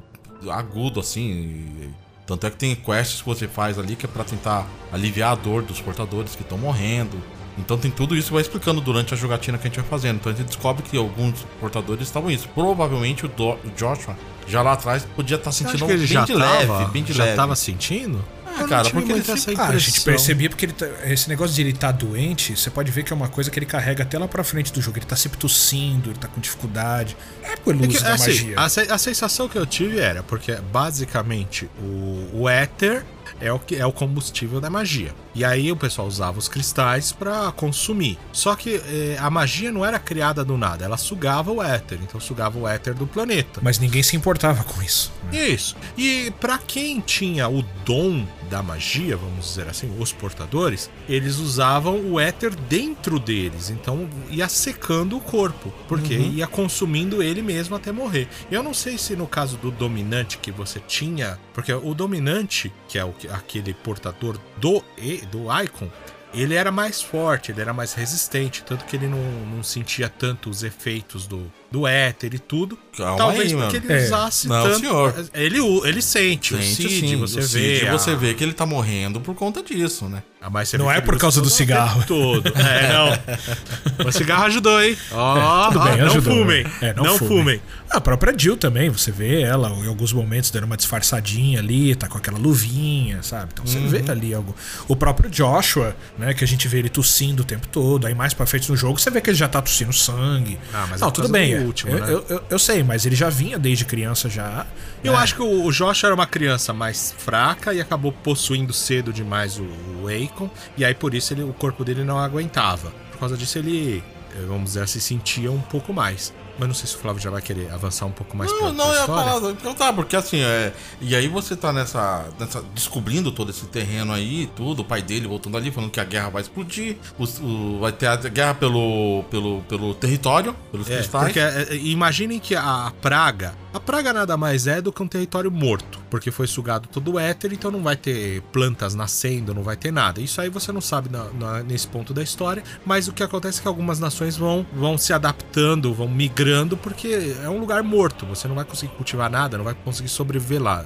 agudo, 0.49 1.01
assim. 1.01 1.93
Tanto 2.29 2.47
é 2.47 2.51
que 2.51 2.59
tem 2.59 2.75
quests 2.75 3.23
que 3.23 3.27
você 3.27 3.49
faz 3.49 3.79
ali 3.79 3.97
que 3.97 4.05
é 4.05 4.09
pra 4.09 4.23
tentar 4.23 4.67
aliviar 4.93 5.33
a 5.33 5.35
dor 5.35 5.63
dos 5.63 5.81
portadores 5.81 6.37
que 6.37 6.43
estão 6.43 6.59
morrendo. 6.59 7.17
Então 7.57 7.79
tem 7.79 7.91
tudo 7.91 8.15
isso 8.15 8.27
que 8.27 8.35
vai 8.35 8.43
explicando 8.43 8.83
durante 8.83 9.15
a 9.15 9.17
jogatina 9.17 9.57
que 9.57 9.67
a 9.67 9.71
gente 9.71 9.81
vai 9.81 9.89
fazendo. 9.89 10.17
Então 10.17 10.31
a 10.31 10.35
gente 10.35 10.49
descobre 10.49 10.83
que 10.83 10.99
alguns 10.99 11.47
portadores 11.59 12.07
estavam 12.07 12.31
isso. 12.31 12.47
Provavelmente 12.51 13.25
o, 13.25 13.29
Do 13.29 13.53
o 13.53 13.71
Joshua 13.75 14.15
já 14.47 14.61
lá 14.61 14.73
atrás 14.73 15.07
podia 15.17 15.37
estar 15.37 15.47
tá 15.47 15.53
sentindo 15.53 15.87
bem 15.87 15.97
de 15.97 16.35
leve, 16.35 16.85
bem 16.93 17.03
de 17.03 17.15
já 17.15 17.25
leve. 17.25 17.37
Já 17.37 17.43
tava 17.43 17.57
sentindo? 17.57 18.23
Ah, 18.57 18.65
cara, 18.69 18.91
porque 18.91 19.13
ele 19.13 19.23
fica... 19.23 19.63
ah, 19.63 19.69
a 19.69 19.79
gente 19.79 20.01
percebia 20.01 20.49
porque 20.49 20.67
ele 20.67 20.73
tá, 20.73 20.87
esse 21.05 21.29
negócio 21.29 21.55
de 21.55 21.63
ele 21.63 21.73
tá 21.73 21.93
doente, 21.93 22.57
você 22.57 22.71
pode 22.71 22.91
ver 22.91 23.05
que 23.05 23.13
é 23.13 23.17
uma 23.17 23.29
coisa 23.29 23.51
que 23.51 23.59
ele 23.59 23.67
carrega 23.67 24.03
até 24.03 24.19
lá 24.19 24.27
pra 24.27 24.43
frente 24.43 24.73
do 24.73 24.81
jogo. 24.81 24.99
Ele 24.99 25.07
tá 25.07 25.17
sempre 25.17 25.39
tossindo, 25.39 26.11
ele 26.11 26.19
tá 26.19 26.29
com 26.29 26.41
dificuldade. 26.41 27.17
É 27.43 27.57
pelo 27.57 27.85
é 27.85 27.89
que, 27.89 28.01
da 28.01 28.15
assim, 28.15 28.31
magia. 28.31 28.55
A, 28.57 28.95
a, 28.95 28.99
sensação 28.99 29.49
que 29.49 29.57
eu 29.57 29.67
tive 29.67 29.99
era, 29.99 30.23
porque 30.23 30.55
basicamente 30.73 31.69
o, 31.81 32.43
o 32.43 32.49
éter 32.49 33.05
é 33.41 33.53
o 33.53 33.59
que 33.59 33.77
é 33.77 33.87
o 33.87 33.93
combustível 33.93 34.61
da 34.61 34.71
magia. 34.71 35.15
E 35.35 35.45
aí 35.45 35.71
o 35.71 35.77
pessoal 35.77 36.09
usava 36.09 36.39
os 36.39 36.49
cristais 36.49 37.13
para 37.13 37.51
consumir. 37.53 38.19
Só 38.33 38.55
que 38.55 38.77
eh, 38.77 39.17
a 39.21 39.31
magia 39.31 39.71
não 39.71 39.85
era 39.85 39.99
criada 39.99 40.45
do 40.45 40.57
nada, 40.57 40.85
ela 40.85 40.97
sugava 40.97 41.53
o 41.53 41.63
éter, 41.63 41.99
então 42.03 42.21
sugava 42.21 42.59
o 42.59 42.67
éter 42.67 42.95
do 42.95 43.07
planeta. 43.07 43.61
Mas 43.63 43.79
ninguém 43.79 44.03
se 44.03 44.17
importava 44.17 44.65
com 44.65 44.83
isso. 44.83 45.13
Isso. 45.33 45.77
E 45.97 46.33
para 46.41 46.59
quem 46.59 47.01
tinha 47.01 47.49
o 47.49 47.63
dom 47.85 48.27
da 48.49 48.63
magia, 48.63 49.17
vamos 49.17 49.47
dizer 49.47 49.69
assim, 49.69 49.95
os 49.99 50.13
portadores, 50.13 50.91
eles 51.09 51.37
usavam 51.37 52.01
o 52.01 52.19
éter 52.19 52.55
dentro 52.55 53.19
deles, 53.19 53.71
então 53.71 54.09
ia 54.31 54.49
secando 54.49 55.17
o 55.17 55.21
corpo, 55.21 55.73
porque 55.87 56.17
uhum. 56.17 56.33
ia 56.33 56.47
consumindo 56.47 57.23
ele 57.23 57.43
mesmo 57.43 57.77
até 57.77 57.93
morrer. 57.93 58.29
Eu 58.51 58.63
não 58.63 58.73
sei 58.73 58.97
se 58.97 59.15
no 59.15 59.27
caso 59.27 59.57
do 59.59 59.71
dominante 59.71 60.39
que 60.39 60.51
você 60.51 60.81
tinha, 60.81 61.39
porque 61.53 61.73
o 61.73 61.95
dominante, 61.95 62.73
que 62.89 62.99
é 62.99 63.05
o, 63.05 63.15
aquele 63.31 63.75
portador 63.75 64.39
do 64.57 64.83
do 65.29 65.47
Icon, 65.63 65.91
ele 66.33 66.55
era 66.55 66.71
mais 66.71 67.01
forte, 67.01 67.53
ele 67.53 67.61
era 67.61 67.73
mais 67.73 67.95
resistente, 67.95 68.63
tanto 68.63 68.85
que 68.85 68.97
ele 68.97 69.07
não, 69.07 69.23
não 69.47 69.63
sentia 69.63 70.09
tanto 70.09 70.51
os 70.51 70.63
efeitos 70.63 71.27
do, 71.27 71.51
do 71.71 71.87
éter 71.87 72.35
e 72.35 72.39
tudo. 72.39 72.79
Calma 72.99 73.17
Talvez 73.17 73.53
aí, 73.53 73.59
porque 73.59 73.81
mano. 73.81 73.93
ele 73.93 74.05
usasse 74.05 74.47
é. 74.47 74.51
Não, 74.51 74.63
tanto. 74.65 74.81
senhor. 74.81 75.15
Ele, 75.35 75.59
ele 75.85 76.03
sente, 76.03 76.57
sente 76.57 76.87
o 76.87 76.91
Cid, 76.91 77.09
sim, 77.09 77.17
você 77.17 77.39
o 77.39 77.43
vê. 77.43 77.77
Cid, 77.79 77.89
a... 77.89 77.93
Você 77.93 78.17
vê 78.17 78.35
que 78.35 78.43
ele 78.43 78.53
tá 78.53 78.67
morrendo 78.67 79.21
por 79.21 79.35
conta 79.35 79.63
disso, 79.63 80.07
né? 80.07 80.23
Ah, 80.41 80.49
mas 80.49 80.73
não 80.75 80.91
é 80.91 81.01
por 81.01 81.19
causa 81.19 81.41
do 81.41 81.51
cigarro. 81.51 82.05
Todo. 82.07 82.49
É, 82.59 82.93
não. 82.93 84.07
o 84.07 84.13
cigarro 84.13 84.45
ajudou, 84.45 84.83
hein? 84.83 84.97
Oh, 85.13 85.73
Tudo 85.73 85.85
bem, 85.85 85.97
não 85.97 86.07
ajudou. 86.07 86.35
Fumem. 86.35 86.67
É, 86.81 86.93
não, 86.93 87.05
não 87.05 87.19
fumem. 87.19 87.39
fumem. 87.39 87.63
A 87.91 88.01
própria 88.01 88.35
Jill 88.37 88.57
também, 88.57 88.91
você 88.91 89.11
vê 89.11 89.41
ela 89.41 89.71
em 89.71 89.87
alguns 89.87 90.13
momentos 90.13 90.51
dando 90.51 90.65
uma 90.65 90.77
disfarçadinha 90.77 91.61
ali, 91.61 91.95
tá 91.95 92.07
com 92.07 92.19
aquela 92.19 92.39
luvinha, 92.39 93.23
sabe? 93.23 93.51
Então 93.53 93.65
você 93.65 93.79
uhum. 93.79 93.89
vê 93.89 94.05
ali 94.11 94.35
algo. 94.35 94.55
O 94.87 94.95
próprio 94.95 95.31
Joshua, 95.31 95.97
né, 96.19 96.35
que 96.35 96.45
a 96.45 96.47
gente 96.47 96.69
vê 96.69 96.79
ele 96.79 96.89
tossindo 96.89 97.43
o 97.43 97.45
tempo 97.45 97.67
todo, 97.69 98.07
aí 98.07 98.15
mais 98.15 98.35
pra 98.35 98.45
frente 98.45 98.71
no 98.71 98.77
jogo 98.77 98.99
você 98.99 99.11
vê 99.11 99.21
que 99.21 99.31
ele 99.31 99.37
já 99.37 99.49
tá 99.49 99.63
tossindo 99.63 99.93
sangue. 99.93 100.59
Ah, 100.73 100.87
mas 100.91 101.01
não, 101.01 101.09
é 101.09 101.11
tudo 101.11 101.29
bem. 101.29 101.59
Último, 101.59 101.93
eu, 101.93 102.01
né? 102.01 102.13
eu, 102.13 102.25
eu, 102.29 102.45
eu, 102.51 102.59
sei, 102.59 102.83
mas 102.89 103.05
ele 103.05 103.15
já 103.15 103.29
vinha 103.29 103.59
desde 103.59 103.85
criança 103.85 104.31
já. 104.31 104.67
Eu 105.05 105.13
é. 105.13 105.17
acho 105.17 105.35
que 105.35 105.43
o, 105.43 105.71
Joshua 105.71 106.09
era 106.09 106.15
uma 106.15 106.27
criança 106.27 106.73
mais 106.73 107.15
fraca 107.19 107.75
e 107.75 107.83
acabou 107.83 108.11
possuindo 108.11 108.73
cedo 108.73 109.13
demais 109.13 109.59
o, 109.59 109.65
o 110.03 110.07
Akon, 110.09 110.49
e 110.75 110.87
aí 110.87 110.95
por 110.95 111.15
isso 111.15 111.35
ele, 111.35 111.43
o 111.43 111.53
corpo 111.53 111.85
dele 111.85 112.03
não 112.03 112.19
aguentava. 112.19 112.91
Por 113.11 113.19
causa 113.19 113.37
disso 113.37 113.59
ele, 113.59 114.03
eh, 114.35 114.45
vamos 114.49 114.73
dizer, 114.73 114.89
se 114.89 115.03
sentia 115.03 115.53
um 115.53 115.61
pouco 115.61 115.93
mais. 115.93 116.33
Mas 116.59 116.69
não 116.69 116.75
sei 116.75 116.87
se 116.87 116.97
o 116.97 116.99
Flávio 116.99 117.23
já 117.23 117.31
vai 117.31 117.41
querer 117.41 117.71
avançar 117.73 118.07
um 118.07 118.11
pouco 118.11 118.37
mais 118.37 118.51
não, 118.51 118.73
não, 118.73 118.95
é 118.95 119.07
falar, 119.07 119.51
então 119.51 119.75
tá, 119.75 119.93
porque 119.93 120.17
assim, 120.17 120.41
é, 120.41 120.73
e 121.01 121.15
aí 121.15 121.29
você 121.29 121.57
tá 121.57 121.73
nessa, 121.73 122.27
nessa 122.39 122.63
descobrindo 122.75 123.31
todo 123.31 123.51
esse 123.51 123.67
terreno 123.67 124.13
aí, 124.13 124.51
tudo, 124.57 124.83
o 124.83 124.85
pai 124.85 125.01
dele 125.01 125.29
voltando 125.29 125.57
ali, 125.57 125.71
falando 125.71 125.91
que 125.91 126.01
a 126.01 126.05
guerra 126.05 126.31
vai 126.31 126.43
explodir, 126.43 126.97
o, 127.19 127.25
o, 127.45 127.79
vai 127.81 127.93
ter 127.93 128.07
a 128.07 128.17
guerra 128.17 128.55
pelo, 128.55 129.25
pelo, 129.31 129.63
pelo 129.63 129.95
território, 129.95 130.55
pelos 130.73 130.91
é, 130.91 130.97
cristais. 130.97 131.25
Porque 131.25 131.41
é, 131.41 131.77
imaginem 131.77 132.39
que 132.39 132.57
a 132.57 132.93
praga, 133.01 133.55
a 133.79 133.81
praga 133.81 134.13
nada 134.13 134.37
mais 134.37 134.67
é 134.67 134.83
do 134.83 134.93
que 134.93 135.01
um 135.01 135.07
território 135.07 135.53
morto, 135.53 136.01
porque 136.11 136.33
foi 136.33 136.49
sugado 136.49 136.89
todo 136.89 137.13
o 137.13 137.19
éter, 137.19 137.53
então 137.53 137.71
não 137.71 137.81
vai 137.81 137.97
ter 137.97 138.43
plantas 138.53 138.93
nascendo, 138.93 139.55
não 139.55 139.63
vai 139.63 139.77
ter 139.77 139.93
nada. 139.93 140.21
Isso 140.21 140.41
aí 140.41 140.51
você 140.51 140.73
não 140.73 140.81
sabe 140.81 141.09
na, 141.09 141.25
na, 141.33 141.63
nesse 141.63 141.87
ponto 141.87 142.13
da 142.13 142.21
história, 142.21 142.65
mas 142.85 143.07
o 143.07 143.13
que 143.13 143.23
acontece 143.23 143.61
é 143.61 143.63
que 143.63 143.69
algumas 143.69 144.01
nações 144.01 144.37
vão, 144.37 144.67
vão 144.73 144.99
se 144.99 145.13
adaptando, 145.13 145.95
vão 145.95 146.09
migrando 146.09 146.77
porque 146.77 147.37
é 147.41 147.49
um 147.49 147.61
lugar 147.61 147.85
morto, 147.85 148.27
você 148.27 148.49
não 148.49 148.57
vai 148.57 148.65
conseguir 148.65 148.93
cultivar 148.95 149.31
nada, 149.31 149.57
não 149.57 149.65
vai 149.65 149.75
conseguir 149.75 150.09
sobreviver 150.09 150.61
lá. 150.61 150.85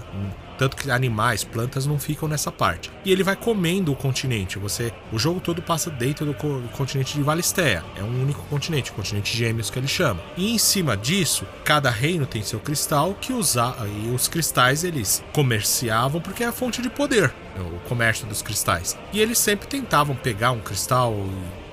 Tanto 0.58 0.76
que 0.76 0.90
animais, 0.90 1.44
plantas 1.44 1.86
não 1.86 1.98
ficam 1.98 2.28
nessa 2.28 2.52
parte. 2.52 2.90
E 3.04 3.10
ele 3.10 3.22
vai 3.22 3.36
comendo 3.36 3.92
o 3.92 3.96
continente. 3.96 4.58
Você, 4.58 4.92
o 5.12 5.18
jogo 5.18 5.40
todo 5.40 5.62
passa 5.62 5.90
dentro 5.90 6.26
do 6.26 6.34
continente 6.34 7.14
de 7.14 7.22
Valistea. 7.22 7.84
É 7.96 8.02
um 8.02 8.22
único 8.22 8.42
continente, 8.44 8.90
o 8.90 8.94
continente 8.94 9.36
Gêmeos 9.36 9.70
que 9.70 9.78
ele 9.78 9.88
chama. 9.88 10.20
E 10.36 10.54
em 10.54 10.58
cima 10.58 10.96
disso, 10.96 11.46
cada 11.64 11.90
reino 11.90 12.26
tem 12.26 12.42
seu 12.42 12.60
cristal 12.60 13.14
que 13.20 13.32
usa 13.32 13.74
e 14.04 14.14
os 14.14 14.28
cristais 14.28 14.84
eles 14.84 15.22
comerciavam 15.32 16.20
porque 16.20 16.44
é 16.44 16.46
a 16.46 16.52
fonte 16.52 16.82
de 16.82 16.90
poder, 16.90 17.32
o 17.56 17.88
comércio 17.88 18.26
dos 18.26 18.42
cristais. 18.42 18.96
E 19.12 19.20
eles 19.20 19.38
sempre 19.38 19.66
tentavam 19.66 20.14
pegar 20.14 20.52
um 20.52 20.60
cristal 20.60 21.14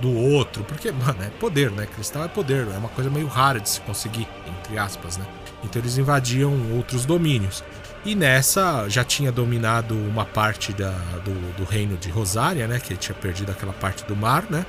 do 0.00 0.12
outro, 0.14 0.64
porque, 0.64 0.90
mano, 0.90 1.22
é 1.22 1.28
poder, 1.38 1.70
né? 1.70 1.86
Cristal 1.86 2.24
é 2.24 2.28
poder, 2.28 2.66
é 2.68 2.78
uma 2.78 2.88
coisa 2.88 3.10
meio 3.10 3.26
rara 3.26 3.60
de 3.60 3.68
se 3.68 3.80
conseguir, 3.80 4.26
entre 4.60 4.78
aspas, 4.78 5.16
né? 5.16 5.26
Então 5.62 5.80
eles 5.80 5.98
invadiam 5.98 6.52
outros 6.74 7.04
domínios. 7.04 7.62
E 8.04 8.14
nessa 8.14 8.88
já 8.88 9.04
tinha 9.04 9.30
dominado 9.30 9.94
uma 9.94 10.24
parte 10.24 10.72
da, 10.72 10.90
do, 11.24 11.56
do 11.56 11.64
reino 11.64 11.96
de 11.96 12.08
Rosária, 12.08 12.66
né? 12.66 12.80
Que 12.80 12.96
tinha 12.96 13.14
perdido 13.14 13.52
aquela 13.52 13.72
parte 13.72 14.04
do 14.04 14.16
mar, 14.16 14.44
né? 14.48 14.64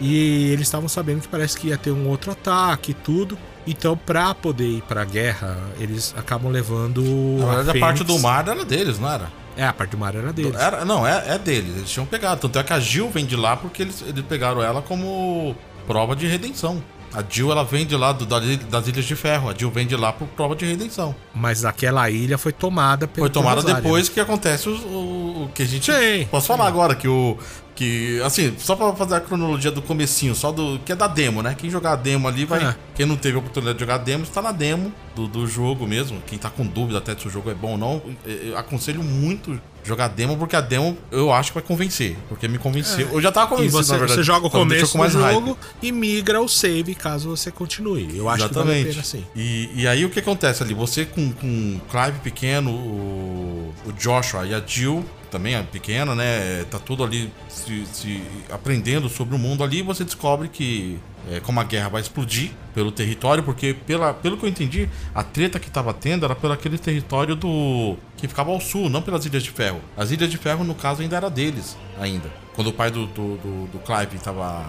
E 0.00 0.50
eles 0.50 0.66
estavam 0.66 0.88
sabendo 0.88 1.20
que 1.20 1.28
parece 1.28 1.58
que 1.58 1.68
ia 1.68 1.78
ter 1.78 1.90
um 1.90 2.08
outro 2.08 2.32
ataque 2.32 2.90
e 2.90 2.94
tudo. 2.94 3.38
Então, 3.66 3.96
pra 3.96 4.34
poder 4.34 4.68
ir 4.68 4.82
pra 4.82 5.04
guerra, 5.04 5.56
eles 5.78 6.14
acabam 6.16 6.52
levando. 6.52 7.02
Na 7.38 7.54
verdade, 7.56 7.78
a, 7.78 7.80
parte 7.80 8.04
do 8.04 8.18
mar 8.18 8.46
era 8.46 8.64
deles, 8.64 8.98
não 8.98 9.10
era? 9.10 9.28
É, 9.56 9.64
a 9.64 9.72
parte 9.72 9.92
do 9.92 9.98
mar 9.98 10.14
era 10.14 10.32
deles. 10.32 10.60
Era, 10.60 10.84
não, 10.84 11.06
é, 11.06 11.34
é 11.34 11.38
deles. 11.38 11.76
Eles 11.76 11.90
tinham 11.90 12.04
pegado. 12.04 12.40
Tanto 12.40 12.58
é 12.58 12.62
que 12.62 12.72
a 12.72 12.80
Gil 12.80 13.08
vem 13.08 13.24
de 13.24 13.36
lá 13.36 13.56
porque 13.56 13.82
eles, 13.82 14.02
eles 14.06 14.24
pegaram 14.26 14.62
ela 14.62 14.82
como 14.82 15.56
prova 15.86 16.14
de 16.14 16.26
redenção. 16.26 16.82
A 17.14 17.22
Jill, 17.28 17.52
ela 17.52 17.64
vem 17.64 17.86
de 17.86 17.96
lá 17.96 18.12
do, 18.12 18.26
das 18.26 18.88
Ilhas 18.88 19.04
de 19.04 19.14
Ferro. 19.14 19.48
A 19.48 19.54
Jill 19.54 19.70
vem 19.70 19.86
de 19.86 19.96
lá 19.96 20.12
por 20.12 20.26
prova 20.28 20.56
de 20.56 20.66
redenção. 20.66 21.14
Mas 21.34 21.64
aquela 21.64 22.10
ilha 22.10 22.36
foi 22.36 22.52
tomada 22.52 23.06
pelo 23.06 23.26
Foi 23.26 23.30
tomada 23.32 23.62
depois 23.62 24.08
que 24.08 24.18
acontece 24.18 24.68
o, 24.68 24.72
o, 24.72 25.44
o 25.44 25.48
que 25.54 25.62
a 25.62 25.66
gente... 25.66 25.92
Sim. 25.92 26.26
Posso 26.30 26.48
falar 26.48 26.66
agora 26.66 26.94
que 26.94 27.06
o... 27.06 27.38
Que, 27.74 28.20
assim, 28.22 28.54
só 28.56 28.76
pra 28.76 28.92
fazer 28.94 29.16
a 29.16 29.20
cronologia 29.20 29.70
do 29.70 29.82
comecinho, 29.82 30.32
só 30.32 30.52
do. 30.52 30.78
Que 30.84 30.92
é 30.92 30.94
da 30.94 31.08
demo, 31.08 31.42
né? 31.42 31.56
Quem 31.58 31.68
jogar 31.68 31.94
a 31.94 31.96
demo 31.96 32.28
ali 32.28 32.44
vai. 32.44 32.64
É. 32.64 32.76
Quem 32.94 33.04
não 33.04 33.16
teve 33.16 33.34
a 33.34 33.40
oportunidade 33.40 33.76
de 33.76 33.80
jogar 33.82 33.96
a 33.96 33.98
demo, 33.98 34.22
está 34.22 34.40
na 34.40 34.52
demo 34.52 34.92
do, 35.16 35.26
do 35.26 35.44
jogo 35.44 35.84
mesmo. 35.84 36.22
Quem 36.24 36.38
tá 36.38 36.48
com 36.48 36.64
dúvida 36.64 36.98
até 36.98 37.16
se 37.16 37.26
o 37.26 37.30
jogo 37.30 37.50
é 37.50 37.54
bom 37.54 37.72
ou 37.72 37.76
não, 37.76 38.00
eu 38.24 38.56
aconselho 38.56 39.02
muito 39.02 39.60
jogar 39.84 40.08
demo, 40.08 40.36
porque 40.36 40.56
a 40.56 40.60
demo 40.60 40.96
eu 41.10 41.32
acho 41.32 41.50
que 41.50 41.58
vai 41.58 41.62
convencer. 41.62 42.16
Porque 42.28 42.48
me 42.48 42.58
convenceu. 42.58 43.08
É. 43.08 43.14
Eu 43.14 43.20
já 43.20 43.30
tava 43.30 43.48
convencido, 43.48 43.82
você, 43.82 43.92
na 43.92 43.98
verdade. 43.98 44.18
Você 44.18 44.24
joga 44.24 44.46
o 44.46 44.50
começo 44.50 44.98
do 44.98 45.08
jogo 45.08 45.52
hype. 45.52 45.56
e 45.82 45.92
migra 45.92 46.40
o 46.40 46.48
save 46.48 46.94
caso 46.94 47.28
você 47.28 47.50
continue. 47.50 48.16
Eu 48.16 48.28
acho 48.28 48.44
Exatamente. 48.44 48.66
que 48.66 48.74
vale 48.74 48.88
a 48.88 48.92
pena 48.92 49.04
sim. 49.04 49.24
E, 49.36 49.70
e 49.74 49.86
aí 49.86 50.04
o 50.04 50.10
que 50.10 50.18
acontece 50.18 50.62
ali? 50.62 50.74
Você 50.74 51.04
com, 51.04 51.32
com 51.32 51.46
o 51.76 51.80
Clive 51.90 52.18
pequeno, 52.20 52.70
o, 52.70 53.74
o 53.86 53.92
Joshua 53.92 54.46
e 54.46 54.54
a 54.54 54.62
Jill 54.66 55.04
também 55.34 55.56
é 55.56 55.62
pequena, 55.64 56.14
né? 56.14 56.64
Tá 56.70 56.78
tudo 56.78 57.02
ali 57.02 57.28
se, 57.48 57.84
se 57.86 58.22
aprendendo 58.48 59.08
sobre 59.08 59.34
o 59.34 59.38
mundo 59.38 59.64
ali. 59.64 59.82
você 59.82 60.04
descobre 60.04 60.48
que 60.48 60.96
é, 61.28 61.40
como 61.40 61.58
a 61.58 61.64
guerra 61.64 61.88
vai 61.88 62.00
explodir 62.00 62.52
pelo 62.72 62.92
território, 62.92 63.42
porque 63.42 63.74
pela, 63.74 64.14
pelo 64.14 64.36
que 64.36 64.44
eu 64.44 64.48
entendi, 64.48 64.88
a 65.12 65.24
treta 65.24 65.58
que 65.58 65.68
tava 65.68 65.92
tendo 65.92 66.24
era 66.24 66.36
pelo 66.36 66.52
aquele 66.52 66.78
território 66.78 67.34
do 67.34 67.96
que 68.16 68.28
ficava 68.28 68.52
ao 68.52 68.60
sul, 68.60 68.88
não 68.88 69.02
pelas 69.02 69.26
Ilhas 69.26 69.42
de 69.42 69.50
Ferro. 69.50 69.80
As 69.96 70.12
Ilhas 70.12 70.30
de 70.30 70.38
Ferro, 70.38 70.62
no 70.62 70.74
caso, 70.74 71.02
ainda 71.02 71.16
era 71.16 71.28
deles, 71.28 71.76
ainda. 71.98 72.30
Quando 72.54 72.68
o 72.68 72.72
pai 72.72 72.92
do, 72.92 73.06
do, 73.06 73.36
do, 73.38 73.66
do 73.72 73.78
Clive 73.80 74.18
tava 74.22 74.64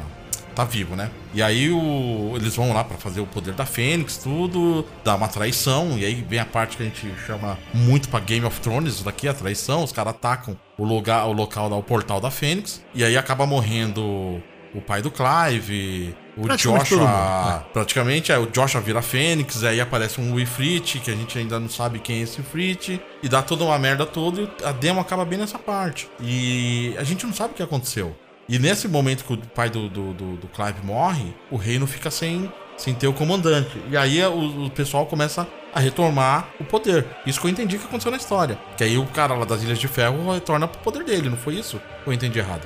tá 0.56 0.64
vivo, 0.64 0.95
né? 0.95 1.11
E 1.34 1.44
aí 1.44 1.69
o, 1.69 2.34
eles 2.36 2.56
vão 2.56 2.73
lá 2.73 2.84
para 2.84 2.98
fazer 2.98 3.19
o 3.19 3.27
poder 3.27 3.53
da 3.53 3.65
Fênix, 3.65 4.18
tudo, 4.18 4.86
dá 5.03 5.15
uma 5.15 5.27
traição, 5.27 5.98
e 5.98 6.06
aí 6.06 6.26
vem 6.27 6.40
a 6.40 6.45
parte 6.45 6.77
que 6.77 6.84
a 6.84 6.86
gente 6.86 7.14
chama 7.26 7.57
muito 7.73 8.10
para 8.10 8.22
Game 8.22 8.45
of 8.45 8.60
Thrones, 8.61 9.03
daqui 9.03 9.27
a 9.27 9.34
traição, 9.34 9.84
os 9.84 9.91
caras 9.91 10.14
atacam 10.14 10.57
o 10.77 10.84
lugar, 10.84 11.26
o 11.27 11.34
local 11.34 11.69
lá, 11.69 11.77
o 11.77 11.84
portal 11.84 12.19
da 12.19 12.32
Fênix, 12.32 12.82
e 12.94 13.03
aí 13.03 13.18
acaba 13.18 13.45
morrendo 13.45 14.41
o 14.73 14.82
pai 14.82 15.02
do 15.02 15.10
Clive, 15.10 16.15
o 16.38 16.44
Praticamente 16.44 16.90
Joshua. 16.90 17.07
mundo, 17.07 17.65
Praticamente, 17.72 18.34
aí 18.34 18.40
o 18.40 18.48
Joshua 18.48 18.82
vira 18.82 19.02
Fênix, 19.02 19.64
aí 19.64 19.80
aparece 19.80 20.19
um 20.19 20.38
Ifrit, 20.38 20.99
que 20.99 21.10
a 21.10 21.15
gente 21.15 21.38
ainda 21.38 21.60
não 21.60 21.69
sabe 21.69 21.99
quem 21.99 22.19
é 22.19 22.22
esse 22.22 22.41
Ifrit, 22.41 23.02
e 23.23 23.30
dá 23.30 23.41
toda 23.41 23.64
uma 23.64 23.80
merda 23.80 24.06
toda, 24.06 24.41
e 24.41 24.49
a 24.64 24.72
demo 24.72 24.99
acaba 24.99 25.23
bem 25.23 25.40
nessa 25.40 25.57
parte. 25.57 26.10
E 26.19 26.94
a 26.98 27.03
gente 27.03 27.26
não 27.26 27.34
sabe 27.34 27.53
o 27.53 27.56
que 27.56 27.64
aconteceu. 27.64 28.15
E 28.47 28.59
nesse 28.59 28.88
momento 28.88 29.23
que 29.26 29.34
o 29.34 29.38
pai 29.38 29.69
do, 29.69 29.89
do, 29.89 30.13
do, 30.13 30.35
do 30.38 30.47
Clive 30.47 30.80
morre, 30.84 31.34
o 31.49 31.55
reino 31.57 31.88
fica 31.88 32.11
sem, 32.11 32.51
sem 32.77 32.93
ter 32.93 33.07
o 33.07 33.13
comandante. 33.13 33.81
E 33.89 33.97
aí 33.97 34.22
o, 34.23 34.65
o 34.65 34.69
pessoal 34.69 35.05
começa 35.07 35.47
a 35.73 35.80
retomar 35.80 36.47
o 36.57 36.63
poder. 36.63 37.05
Isso 37.26 37.41
que 37.41 37.47
eu 37.47 37.51
entendi 37.51 37.77
que 37.77 37.84
aconteceu 37.85 38.09
na 38.11 38.15
história. 38.17 38.57
Que 38.77 38.84
aí 38.85 38.97
o 38.97 39.05
cara 39.07 39.34
lá 39.34 39.43
das 39.43 39.61
Ilhas 39.61 39.77
de 39.77 39.88
Ferro 39.89 40.31
retorna 40.31 40.67
pro 40.69 40.80
poder 40.80 41.03
dele, 41.03 41.30
não 41.30 41.35
foi 41.35 41.55
isso? 41.55 41.81
Ou 42.05 42.13
eu 42.13 42.13
entendi 42.13 42.39
errado? 42.39 42.65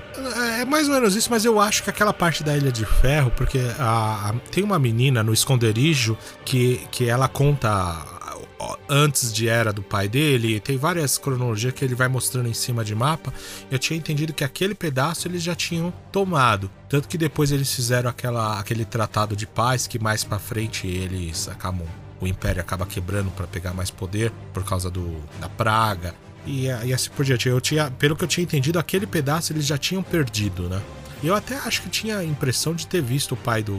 É 0.59 0.65
mais 0.65 0.87
ou 0.87 0.93
menos 0.93 1.15
isso, 1.15 1.27
mas 1.31 1.43
eu 1.43 1.59
acho 1.59 1.81
que 1.81 1.89
aquela 1.89 2.13
parte 2.13 2.43
da 2.43 2.55
Ilha 2.55 2.71
de 2.71 2.85
Ferro, 2.85 3.31
porque 3.35 3.59
a, 3.79 4.29
a- 4.29 4.33
tem 4.51 4.63
uma 4.63 4.77
menina 4.77 5.23
no 5.23 5.33
esconderijo 5.33 6.15
que, 6.45 6.85
que 6.91 7.09
ela 7.09 7.27
conta 7.27 7.69
antes 8.89 9.31
de 9.31 9.47
era 9.47 9.71
do 9.71 9.81
pai 9.81 10.07
dele, 10.07 10.59
tem 10.59 10.77
várias 10.77 11.17
cronologias 11.17 11.73
que 11.73 11.83
ele 11.83 11.95
vai 11.95 12.07
mostrando 12.07 12.49
em 12.49 12.53
cima 12.53 12.83
de 12.83 12.93
mapa. 12.93 13.33
Eu 13.71 13.79
tinha 13.79 13.97
entendido 13.97 14.33
que 14.33 14.43
aquele 14.43 14.75
pedaço 14.75 15.27
eles 15.27 15.41
já 15.41 15.55
tinham 15.55 15.93
tomado. 16.11 16.69
Tanto 16.87 17.07
que 17.07 17.17
depois 17.17 17.51
eles 17.51 17.73
fizeram 17.73 18.09
aquela, 18.09 18.59
aquele 18.59 18.85
tratado 18.85 19.35
de 19.35 19.47
paz 19.47 19.87
que 19.87 19.99
mais 19.99 20.23
pra 20.23 20.39
frente 20.39 20.87
eles 20.87 21.47
acabam. 21.47 21.87
O 22.21 22.27
Império 22.27 22.61
acaba 22.61 22.85
quebrando 22.85 23.31
pra 23.31 23.47
pegar 23.47 23.73
mais 23.73 23.89
poder 23.89 24.31
por 24.53 24.63
causa 24.63 24.89
do, 24.89 25.15
da 25.39 25.47
praga. 25.47 26.13
E, 26.45 26.65
e 26.65 26.93
assim 26.93 27.09
por 27.11 27.23
diante. 27.23 27.47
Eu 27.47 27.61
tinha, 27.61 27.89
pelo 27.91 28.15
que 28.15 28.23
eu 28.23 28.27
tinha 28.27 28.43
entendido, 28.43 28.79
aquele 28.79 29.07
pedaço 29.07 29.53
eles 29.53 29.65
já 29.65 29.77
tinham 29.77 30.03
perdido, 30.03 30.67
né? 30.67 30.81
Eu 31.21 31.35
até 31.35 31.55
acho 31.57 31.81
que 31.81 31.89
tinha 31.89 32.17
a 32.17 32.23
impressão 32.23 32.73
de 32.73 32.87
ter 32.87 33.01
visto 33.01 33.33
o 33.33 33.37
pai 33.37 33.61
do, 33.61 33.77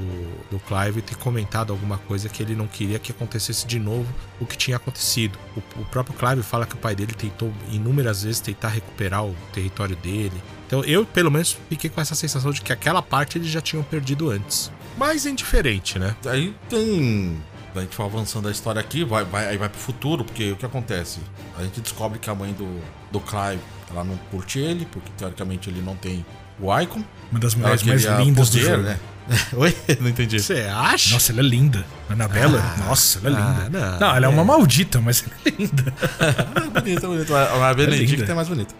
do 0.51 0.61
Clive 0.61 1.01
ter 1.01 1.17
comentado 1.17 1.73
alguma 1.73 1.97
coisa 1.97 2.29
que 2.29 2.43
ele 2.43 2.55
não 2.55 2.67
queria 2.67 2.99
que 2.99 3.13
acontecesse 3.13 3.67
de 3.67 3.79
novo 3.79 4.07
o 4.39 4.45
que 4.45 4.59
tinha 4.59 4.77
acontecido. 4.77 5.39
O, 5.57 5.81
o 5.81 5.85
próprio 5.87 6.15
Clive 6.15 6.43
fala 6.43 6.67
que 6.67 6.75
o 6.75 6.79
pai 6.79 6.95
dele 6.95 7.15
tentou 7.15 7.51
inúmeras 7.71 8.25
vezes 8.25 8.41
tentar 8.41 8.69
recuperar 8.69 9.25
o 9.25 9.35
território 9.55 9.97
dele. 9.97 10.41
Então 10.67 10.85
eu, 10.85 11.07
pelo 11.07 11.31
menos, 11.31 11.57
fiquei 11.71 11.89
com 11.89 12.01
essa 12.01 12.15
sensação 12.15 12.53
de 12.53 12.61
que 12.61 12.73
aquela 12.75 13.01
parte 13.01 13.39
eles 13.39 13.49
já 13.49 13.63
tinham 13.63 13.83
perdido 13.83 14.31
antes. 14.31 14.71
Mas 14.99 15.25
é 15.25 15.31
indiferente, 15.31 15.99
né? 15.99 16.15
Aí 16.27 16.55
tem. 16.69 17.41
A 17.75 17.81
gente 17.81 17.97
vai 17.97 18.07
avançando 18.07 18.49
a 18.49 18.51
história 18.51 18.81
aqui, 18.81 19.03
vai, 19.05 19.25
vai, 19.25 19.49
aí 19.49 19.57
vai 19.57 19.69
pro 19.69 19.79
futuro, 19.79 20.25
porque 20.25 20.53
o 20.53 20.57
que 20.57 20.67
acontece? 20.67 21.21
A 21.57 21.63
gente 21.63 21.81
descobre 21.81 22.19
que 22.19 22.29
a 22.29 22.35
mãe 22.35 22.53
do, 22.53 22.81
do 23.13 23.21
Clive, 23.21 23.63
ela 23.91 24.05
não 24.05 24.17
curte 24.31 24.59
ele, 24.59 24.87
porque 24.91 25.11
teoricamente 25.17 25.71
ele 25.71 25.81
não 25.81 25.97
tem 25.97 26.27
o 26.61 26.79
Icon. 26.81 27.03
Uma 27.31 27.39
das 27.41 27.55
mulheres 27.55 27.83
mais 27.83 28.05
lindas 28.05 28.51
do 28.51 28.59
poder, 28.59 28.71
jogo. 28.71 28.83
né? 28.83 28.99
Oi? 29.57 29.77
Não 30.01 30.09
entendi. 30.09 30.41
Você 30.41 30.63
acha? 30.75 31.15
Nossa, 31.15 31.31
ela 31.31 31.41
é 31.41 31.45
linda. 31.45 31.85
Anabela, 32.09 32.61
nossa, 32.79 33.21
ela 33.25 33.39
é 33.39 33.43
ah, 33.43 33.63
linda. 33.65 33.81
não, 33.81 34.01
não, 34.01 34.17
ela 34.17 34.27
é 34.27 34.29
uma 34.29 34.45
maldita, 34.45 35.01
mas 35.01 35.23
ela 35.25 35.37
é 35.47 35.63
linda. 35.63 35.95
É 36.19 36.61
bonita, 36.81 37.07
bonita. 37.07 37.69
A 37.69 37.75
Benedict 37.75 38.17
linda. 38.17 38.33
é 38.33 38.35
mais 38.35 38.49
bonita. 38.49 38.75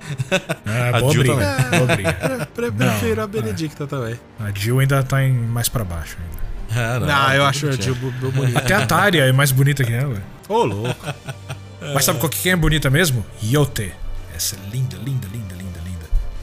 Ah, 0.67 0.89
A 0.97 1.01
boa 1.01 1.13
Jill 1.13 1.23
briga. 1.23 1.37
também. 1.47 1.79
Boa 1.79 1.97
briga. 1.97 2.49
Pre- 2.53 2.67
Não, 2.67 2.73
prefiro 2.77 3.23
a 3.23 3.27
Benedicta 3.29 3.87
também. 3.87 4.19
A 4.41 4.51
Jill 4.53 4.81
ainda 4.81 5.03
tá 5.05 5.23
em 5.23 5.33
mais 5.33 5.69
pra 5.69 5.85
baixo 5.85 6.17
ainda. 6.21 6.41
É, 6.73 6.99
Não, 6.99 7.33
eu 7.35 7.43
é 7.45 7.47
acho 7.47 7.69
a. 7.69 7.73
Jill 7.73 7.95
bonita. 7.95 8.59
Até 8.59 8.75
a 8.75 8.85
Tária 8.87 9.23
é 9.23 9.33
mais 9.33 9.53
bonita 9.53 9.85
que 9.85 9.93
ela. 9.93 10.21
Ô, 10.49 10.65
louco. 10.65 11.07
Mas 11.95 12.05
sabe 12.05 12.19
qual 12.19 12.29
que 12.29 12.49
é 12.51 12.57
bonita 12.57 12.91
mesmo? 12.91 13.25
Yote. 13.43 13.93
Essa 14.35 14.57
é 14.57 14.59
linda, 14.75 14.97
linda, 14.97 15.29
linda. 15.33 15.40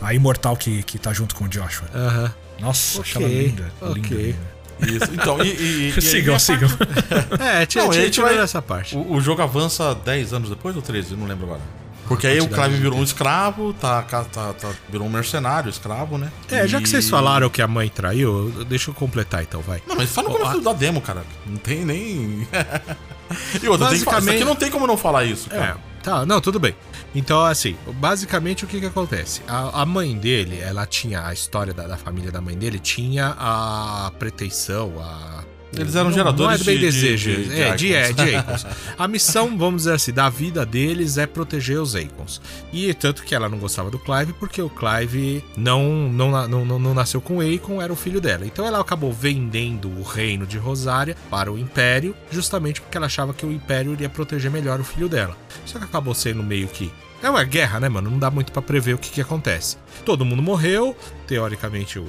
A 0.02 0.14
imortal 0.14 0.56
que, 0.56 0.84
que 0.84 0.98
tá 0.98 1.12
junto 1.14 1.36
com 1.36 1.46
o 1.46 1.48
Joshua. 1.48 1.88
Aham. 1.94 2.34
Nossa, 2.60 3.00
Ok, 3.00 3.10
acho 3.12 3.18
ela 3.20 3.28
linda. 3.28 3.72
ok. 3.82 3.96
Linda, 4.02 4.16
linda. 4.16 4.58
Isso. 5.06 5.14
Então, 5.14 5.44
e. 5.44 5.48
e, 5.50 5.90
e 5.90 5.94
aí 5.96 6.02
sigam, 6.02 6.38
sigam. 6.40 6.70
É, 7.40 7.66
tinha, 7.66 7.84
Não, 7.84 7.92
a 7.92 7.94
gente 7.96 8.20
vai- 8.22 8.38
essa 8.38 8.62
parte. 8.62 8.96
O, 8.96 9.14
o 9.14 9.22
jogo 9.22 9.42
avança 9.42 9.94
10 9.96 10.34
anos 10.34 10.50
depois 10.50 10.76
ou 10.76 10.82
13? 10.82 11.12
Eu 11.12 11.18
não 11.18 11.26
lembro 11.28 11.46
agora. 11.46 11.62
Porque 12.08 12.26
aí 12.26 12.40
o 12.40 12.48
Clive 12.48 12.78
virou 12.78 13.00
um 13.00 13.04
escravo, 13.04 13.74
tá, 13.74 14.02
tá, 14.02 14.24
tá, 14.24 14.54
tá- 14.54 14.72
virou 14.90 15.06
um 15.06 15.10
mercenário, 15.10 15.70
escravo, 15.70 16.18
né? 16.18 16.32
É, 16.50 16.66
já 16.66 16.78
que 16.80 16.86
E- 16.86 16.90
vocês 16.90 17.10
falaram 17.10 17.50
que 17.50 17.62
a 17.62 17.68
mãe 17.68 17.90
traiu, 17.90 18.50
deixa 18.70 18.90
eu 18.92 18.94
completar 18.94 19.44
então, 19.44 19.60
vai. 19.62 19.82
Não, 19.86 19.96
mas 19.96 20.10
fala 20.10 20.30
no 20.30 20.36
começo 20.38 20.62
da 20.62 20.72
demo, 20.72 21.02
cara. 21.02 21.24
Não 21.46 21.58
tem 21.58 21.84
nem. 21.84 22.48
e 23.62 23.68
outra, 23.68 23.90
tem 23.90 24.00
que 24.00 24.06
falar, 24.06 24.20
isso 24.20 24.26
Basicamente- 24.26 24.36
aqui 24.36 24.46
não 24.46 24.56
tem 24.56 24.72
como 24.72 24.88
não 24.88 24.96
falar 24.96 25.26
isso, 25.26 25.50
É, 25.52 25.58
cara. 25.58 25.78
Tá, 26.04 26.26
não, 26.26 26.40
tudo 26.40 26.60
bem. 26.60 26.76
Então, 27.14 27.44
assim, 27.46 27.76
basicamente 27.96 28.64
o 28.66 28.68
que 28.68 28.80
que 28.80 28.86
acontece? 28.86 29.42
A, 29.48 29.82
a 29.82 29.86
mãe 29.86 30.18
dele, 30.18 30.60
ela 30.60 30.86
tinha, 30.86 31.26
a 31.26 31.34
história 31.34 31.74
da, 31.74 31.88
da 31.88 31.98
família 31.98 32.32
da 32.32 32.42
mãe 32.42 32.58
dele 32.58 32.80
tinha 32.80 33.36
a 33.38 34.12
pretensão, 34.18 34.94
a... 35.00 35.44
Eles 35.76 35.96
eram 35.96 36.06
não, 36.10 36.14
geradores 36.16 36.60
não 36.60 36.64
é 36.64 36.66
bem 36.66 36.76
de- 36.78 36.82
desejo, 36.86 37.30
de- 37.30 37.44
de 37.50 37.62
é, 37.62 37.76
de, 37.76 37.94
é, 37.94 38.14
de. 38.14 38.32
A 38.98 39.08
missão, 39.08 39.56
vamos 39.58 39.82
dizer 39.84 39.94
assim, 39.96 40.12
da 40.14 40.30
vida 40.30 40.66
deles 40.66 41.18
é 41.18 41.26
proteger 41.28 41.80
os 41.80 41.94
Icons. 41.94 42.42
E 42.72 42.94
tanto 42.94 43.24
que 43.24 43.36
ela 43.36 43.50
não 43.50 43.58
gostava 43.58 43.92
do 43.92 44.00
Clive, 44.00 44.34
porque 44.34 44.62
o 44.62 44.70
Clive 44.70 45.44
não, 45.58 46.10
não, 46.10 46.48
não, 46.48 46.66
não, 46.66 46.80
não 46.80 46.94
nasceu 46.94 47.20
com 47.20 47.38
o 47.38 47.44
Icon, 47.44 47.82
era 47.82 47.92
o 47.92 47.96
filho 47.96 48.22
dela. 48.22 48.46
Então 48.46 48.66
ela 48.66 48.80
acabou 48.80 49.12
vendendo 49.12 49.90
o 49.90 50.04
reino 50.04 50.46
de 50.48 50.58
Rosária 50.58 51.16
para 51.30 51.52
o 51.52 51.58
Império, 51.58 52.16
justamente 52.32 52.82
porque 52.82 52.98
ela 52.98 53.08
achava 53.08 53.34
que 53.34 53.46
o 53.46 53.52
Império 53.52 53.92
iria 53.94 54.10
proteger 54.10 54.50
melhor 54.50 54.80
o 54.80 54.84
filho 54.84 55.10
dela. 55.10 55.36
Só 55.66 55.78
que 55.78 55.86
acabou 55.86 56.14
sendo 56.16 56.42
meio 56.44 56.68
que. 56.68 56.92
É 57.22 57.30
uma 57.30 57.44
guerra, 57.44 57.80
né, 57.80 57.90
mano? 57.90 58.12
Não 58.12 58.20
dá 58.20 58.30
muito 58.30 58.52
pra 58.52 58.62
prever 58.62 58.94
o 58.94 58.98
que, 58.98 59.10
que 59.10 59.22
acontece. 59.22 59.78
Todo 60.06 60.24
mundo 60.24 60.42
morreu, 60.42 60.96
teoricamente, 61.26 61.98
o, 61.98 62.06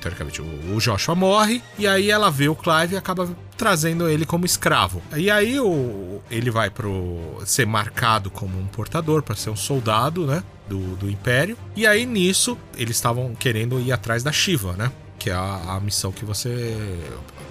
teoricamente 0.00 0.40
o, 0.40 0.74
o 0.74 0.78
Joshua 0.78 1.14
morre, 1.14 1.62
e 1.78 1.86
aí 1.86 2.10
ela 2.10 2.30
vê 2.30 2.48
o 2.48 2.54
Clive 2.54 2.94
e 2.94 2.96
acaba 2.96 3.28
trazendo 3.56 4.08
ele 4.08 4.24
como 4.24 4.46
escravo. 4.46 5.02
E 5.16 5.30
aí 5.30 5.58
o, 5.58 6.22
ele 6.30 6.50
vai 6.50 6.70
pro 6.70 7.38
ser 7.44 7.66
marcado 7.66 8.30
como 8.30 8.58
um 8.58 8.66
portador, 8.66 9.22
pra 9.22 9.34
ser 9.34 9.50
um 9.50 9.56
soldado, 9.56 10.26
né, 10.26 10.42
do, 10.68 10.96
do 10.96 11.10
Império. 11.10 11.56
E 11.74 11.86
aí 11.86 12.06
nisso 12.06 12.56
eles 12.76 12.96
estavam 12.96 13.34
querendo 13.34 13.80
ir 13.80 13.92
atrás 13.92 14.22
da 14.22 14.30
Shiva, 14.30 14.74
né, 14.74 14.92
que 15.18 15.28
é 15.28 15.34
a, 15.34 15.74
a 15.76 15.80
missão 15.80 16.12
que 16.12 16.24
você 16.24 16.76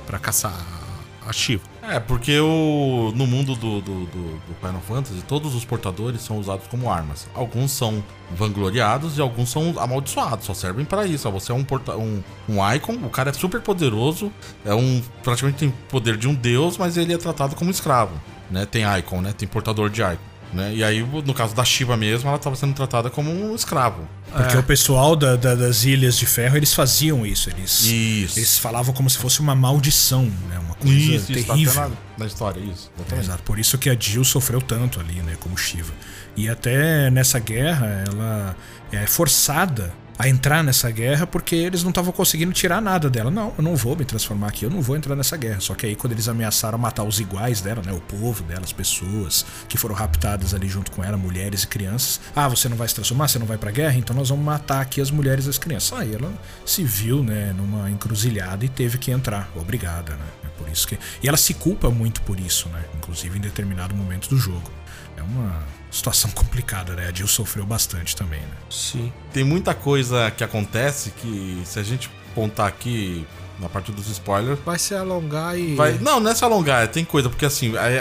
Pra 0.06 0.20
caçar 0.20 0.54
É, 1.84 1.99
porque 1.99 2.39
o, 2.39 3.11
no 3.15 3.27
mundo 3.27 3.56
do, 3.56 3.81
do, 3.81 4.06
do, 4.06 4.38
do 4.38 4.56
Final 4.60 4.81
Fantasy, 4.81 5.22
todos 5.27 5.53
os 5.56 5.65
portadores 5.65 6.22
são 6.22 6.38
usados 6.38 6.68
como 6.68 6.89
armas. 6.89 7.27
Alguns 7.34 7.72
são 7.72 8.03
vangloriados 8.31 9.18
e 9.18 9.22
alguns 9.22 9.49
são 9.49 9.73
amaldiçoados, 9.77 10.45
só 10.45 10.53
servem 10.53 10.85
pra 10.85 11.06
isso. 11.06 11.30
Você 11.31 11.52
é 11.52 11.56
um, 11.56 11.64
porta, 11.64 11.95
um, 11.95 12.23
um 12.48 12.73
icon, 12.73 12.93
o 13.03 13.10
cara 13.10 13.30
é 13.30 13.34
super 13.34 13.61
poderoso, 13.61 14.31
é 14.65 14.73
um 14.73 15.02
praticamente 15.23 15.60
tem 15.60 15.73
poder 15.89 16.18
de 16.18 16.27
um 16.27 16.34
deus, 16.34 16.77
mas 16.77 16.98
ele 16.98 17.14
é 17.14 17.18
tratado 17.18 17.56
como 17.56 17.69
escravo. 17.72 18.14
Né? 18.49 18.65
Tem 18.65 18.84
icon, 18.99 19.22
né? 19.22 19.34
Tem 19.34 19.48
portador 19.48 19.89
de 19.89 20.02
icon. 20.02 20.31
Né? 20.53 20.73
E 20.76 20.84
aí, 20.84 21.02
no 21.02 21.34
caso 21.34 21.56
da 21.56 21.64
Shiva 21.64 21.95
mesmo, 21.95 22.28
ela 22.28 22.36
estava 22.38 22.56
sendo 22.57 22.73
tratada 22.73 23.10
como 23.10 23.32
um 23.32 23.56
escravo. 23.56 24.06
Porque 24.34 24.57
o 24.57 24.64
pessoal 24.64 25.15
da- 25.15 25.36
da- 25.38 25.56
das 25.56 25.84
Ilhas 25.86 26.18
de 26.18 26.26
Ferro, 26.26 26.57
eles 26.57 26.73
faziam 26.73 27.26
isso. 27.26 27.49
Eles, 27.49 27.84
Isso. 27.84 28.38
eles 28.40 28.57
falavam 28.57 28.94
como 28.94 29.10
se 29.10 29.18
fosse 29.18 29.40
uma 29.40 29.56
maldição, 29.56 30.23
né? 30.49 30.60
Uma 30.60 30.76
coisa 30.76 30.94
Isso, 30.95 31.32
isso, 31.32 31.45
tá 31.48 31.53
terrível. 31.53 31.73
na, 31.76 31.90
na 32.18 32.26
história, 32.26 32.60
isso. 32.60 32.91
Exatamente. 32.98 33.26
Exato, 33.28 33.44
por 33.44 33.60
isso 33.60 33.78
que 33.78 33.90
a 33.90 33.95
Jill 33.98 34.23
sofreu 34.26 34.61
tanto 34.61 34.99
ali, 34.99 35.22
né, 35.22 35.36
como 35.40 35.57
Shiva. 35.57 35.94
E 36.36 36.49
até 36.49 37.10
nessa 37.10 37.40
guerra, 37.40 38.03
ela 38.07 38.56
é 38.91 39.06
forçada 39.06 39.94
a 40.22 40.30
entrar 40.30 40.64
nessa 40.64 40.91
guerra 40.91 41.26
porque 41.26 41.56
eles 41.56 41.81
não 41.81 41.89
estavam 41.89 42.14
conseguindo 42.14 42.53
tirar 42.53 42.80
nada 42.80 43.10
dela. 43.10 43.31
Não, 43.31 43.56
eu 43.57 43.64
não 43.64 43.76
vou 43.76 43.95
me 43.95 44.06
transformar 44.06 44.49
aqui, 44.49 44.64
eu 44.64 44.69
não 44.69 44.80
vou 44.80 44.95
entrar 44.95 45.15
nessa 45.15 45.35
guerra. 45.35 45.60
Só 45.60 45.73
que 45.73 45.88
aí 45.88 45.95
quando 45.95 46.14
eles 46.14 46.27
ameaçaram 46.27 46.77
matar 46.77 47.03
os 47.03 47.19
iguais 47.19 47.60
dela, 47.60 47.81
né, 47.84 47.91
o 47.91 47.99
povo 47.99 48.43
dela, 48.43 48.61
as 48.64 48.72
pessoas 48.72 49.43
que 49.68 49.80
foram 49.80 49.95
raptadas 49.95 50.53
ali 50.53 50.68
junto 50.68 50.91
com 50.91 51.03
ela, 51.03 51.18
mulheres 51.18 51.64
e 51.64 51.68
crianças. 51.68 52.22
Ah, 52.35 52.48
você 52.48 52.69
não 52.69 52.77
vai 52.77 52.88
se 52.88 52.93
transformar, 52.93 53.30
você 53.30 53.39
não 53.39 53.48
vai 53.48 53.57
pra 53.57 53.72
guerra, 53.72 53.98
então 53.98 54.15
nós 54.15 54.30
vamos 54.30 54.45
matar 54.45 54.81
aqui 54.81 55.02
as 55.02 55.10
mulheres 55.10 55.48
e 55.48 55.49
as 55.49 55.57
crianças. 55.57 55.98
Aí 55.98 56.14
ela 56.14 56.31
se 56.64 56.84
viu, 56.84 57.23
né, 57.23 57.52
numa 57.57 57.89
encruzilhada 57.89 58.64
e 58.64 58.69
teve 58.69 58.99
que 58.99 59.10
entrar, 59.10 59.49
obrigada, 59.56 60.14
né? 60.14 60.26
É 60.43 60.48
por 60.49 60.69
isso 60.69 60.88
que 60.88 60.99
e 61.23 61.27
ela 61.27 61.38
se 61.38 61.56
culpa 61.56 61.89
muito 61.89 62.22
por 62.22 62.39
isso, 62.39 62.69
né? 62.69 62.84
Inclusive 62.95 63.39
em 63.39 63.41
determinado 63.41 63.95
momento 63.95 64.30
do 64.30 64.38
jogo. 64.38 64.72
É 65.18 65.23
uma 65.23 65.81
situação 65.91 66.31
complicada, 66.31 66.93
né? 66.93 67.07
A 67.07 67.13
Jill 67.13 67.27
sofreu 67.27 67.65
bastante 67.65 68.15
também, 68.15 68.39
né? 68.39 68.55
Sim. 68.69 69.11
Tem 69.34 69.43
muita 69.43 69.73
coisa 69.73 70.31
que 70.31 70.43
acontece 70.43 71.11
que, 71.11 71.61
se 71.65 71.77
a 71.80 71.84
gente 71.84 72.09
contar 72.34 72.68
aqui 72.68 73.26
na 73.59 73.69
parte 73.69 73.91
dos 73.91 74.07
spoilers, 74.07 74.57
Vai 74.65 74.80
se 74.80 74.95
alongar 74.95 75.55
e. 75.59 75.76
vai. 75.76 75.97
Não, 75.99 76.19
não 76.19 76.31
é 76.31 76.34
se 76.35 76.43
alongar, 76.43 76.88
tem 76.88 77.05
coisa, 77.05 77.30
porque 77.30 77.45
assim, 77.45 77.77
aí, 77.77 77.99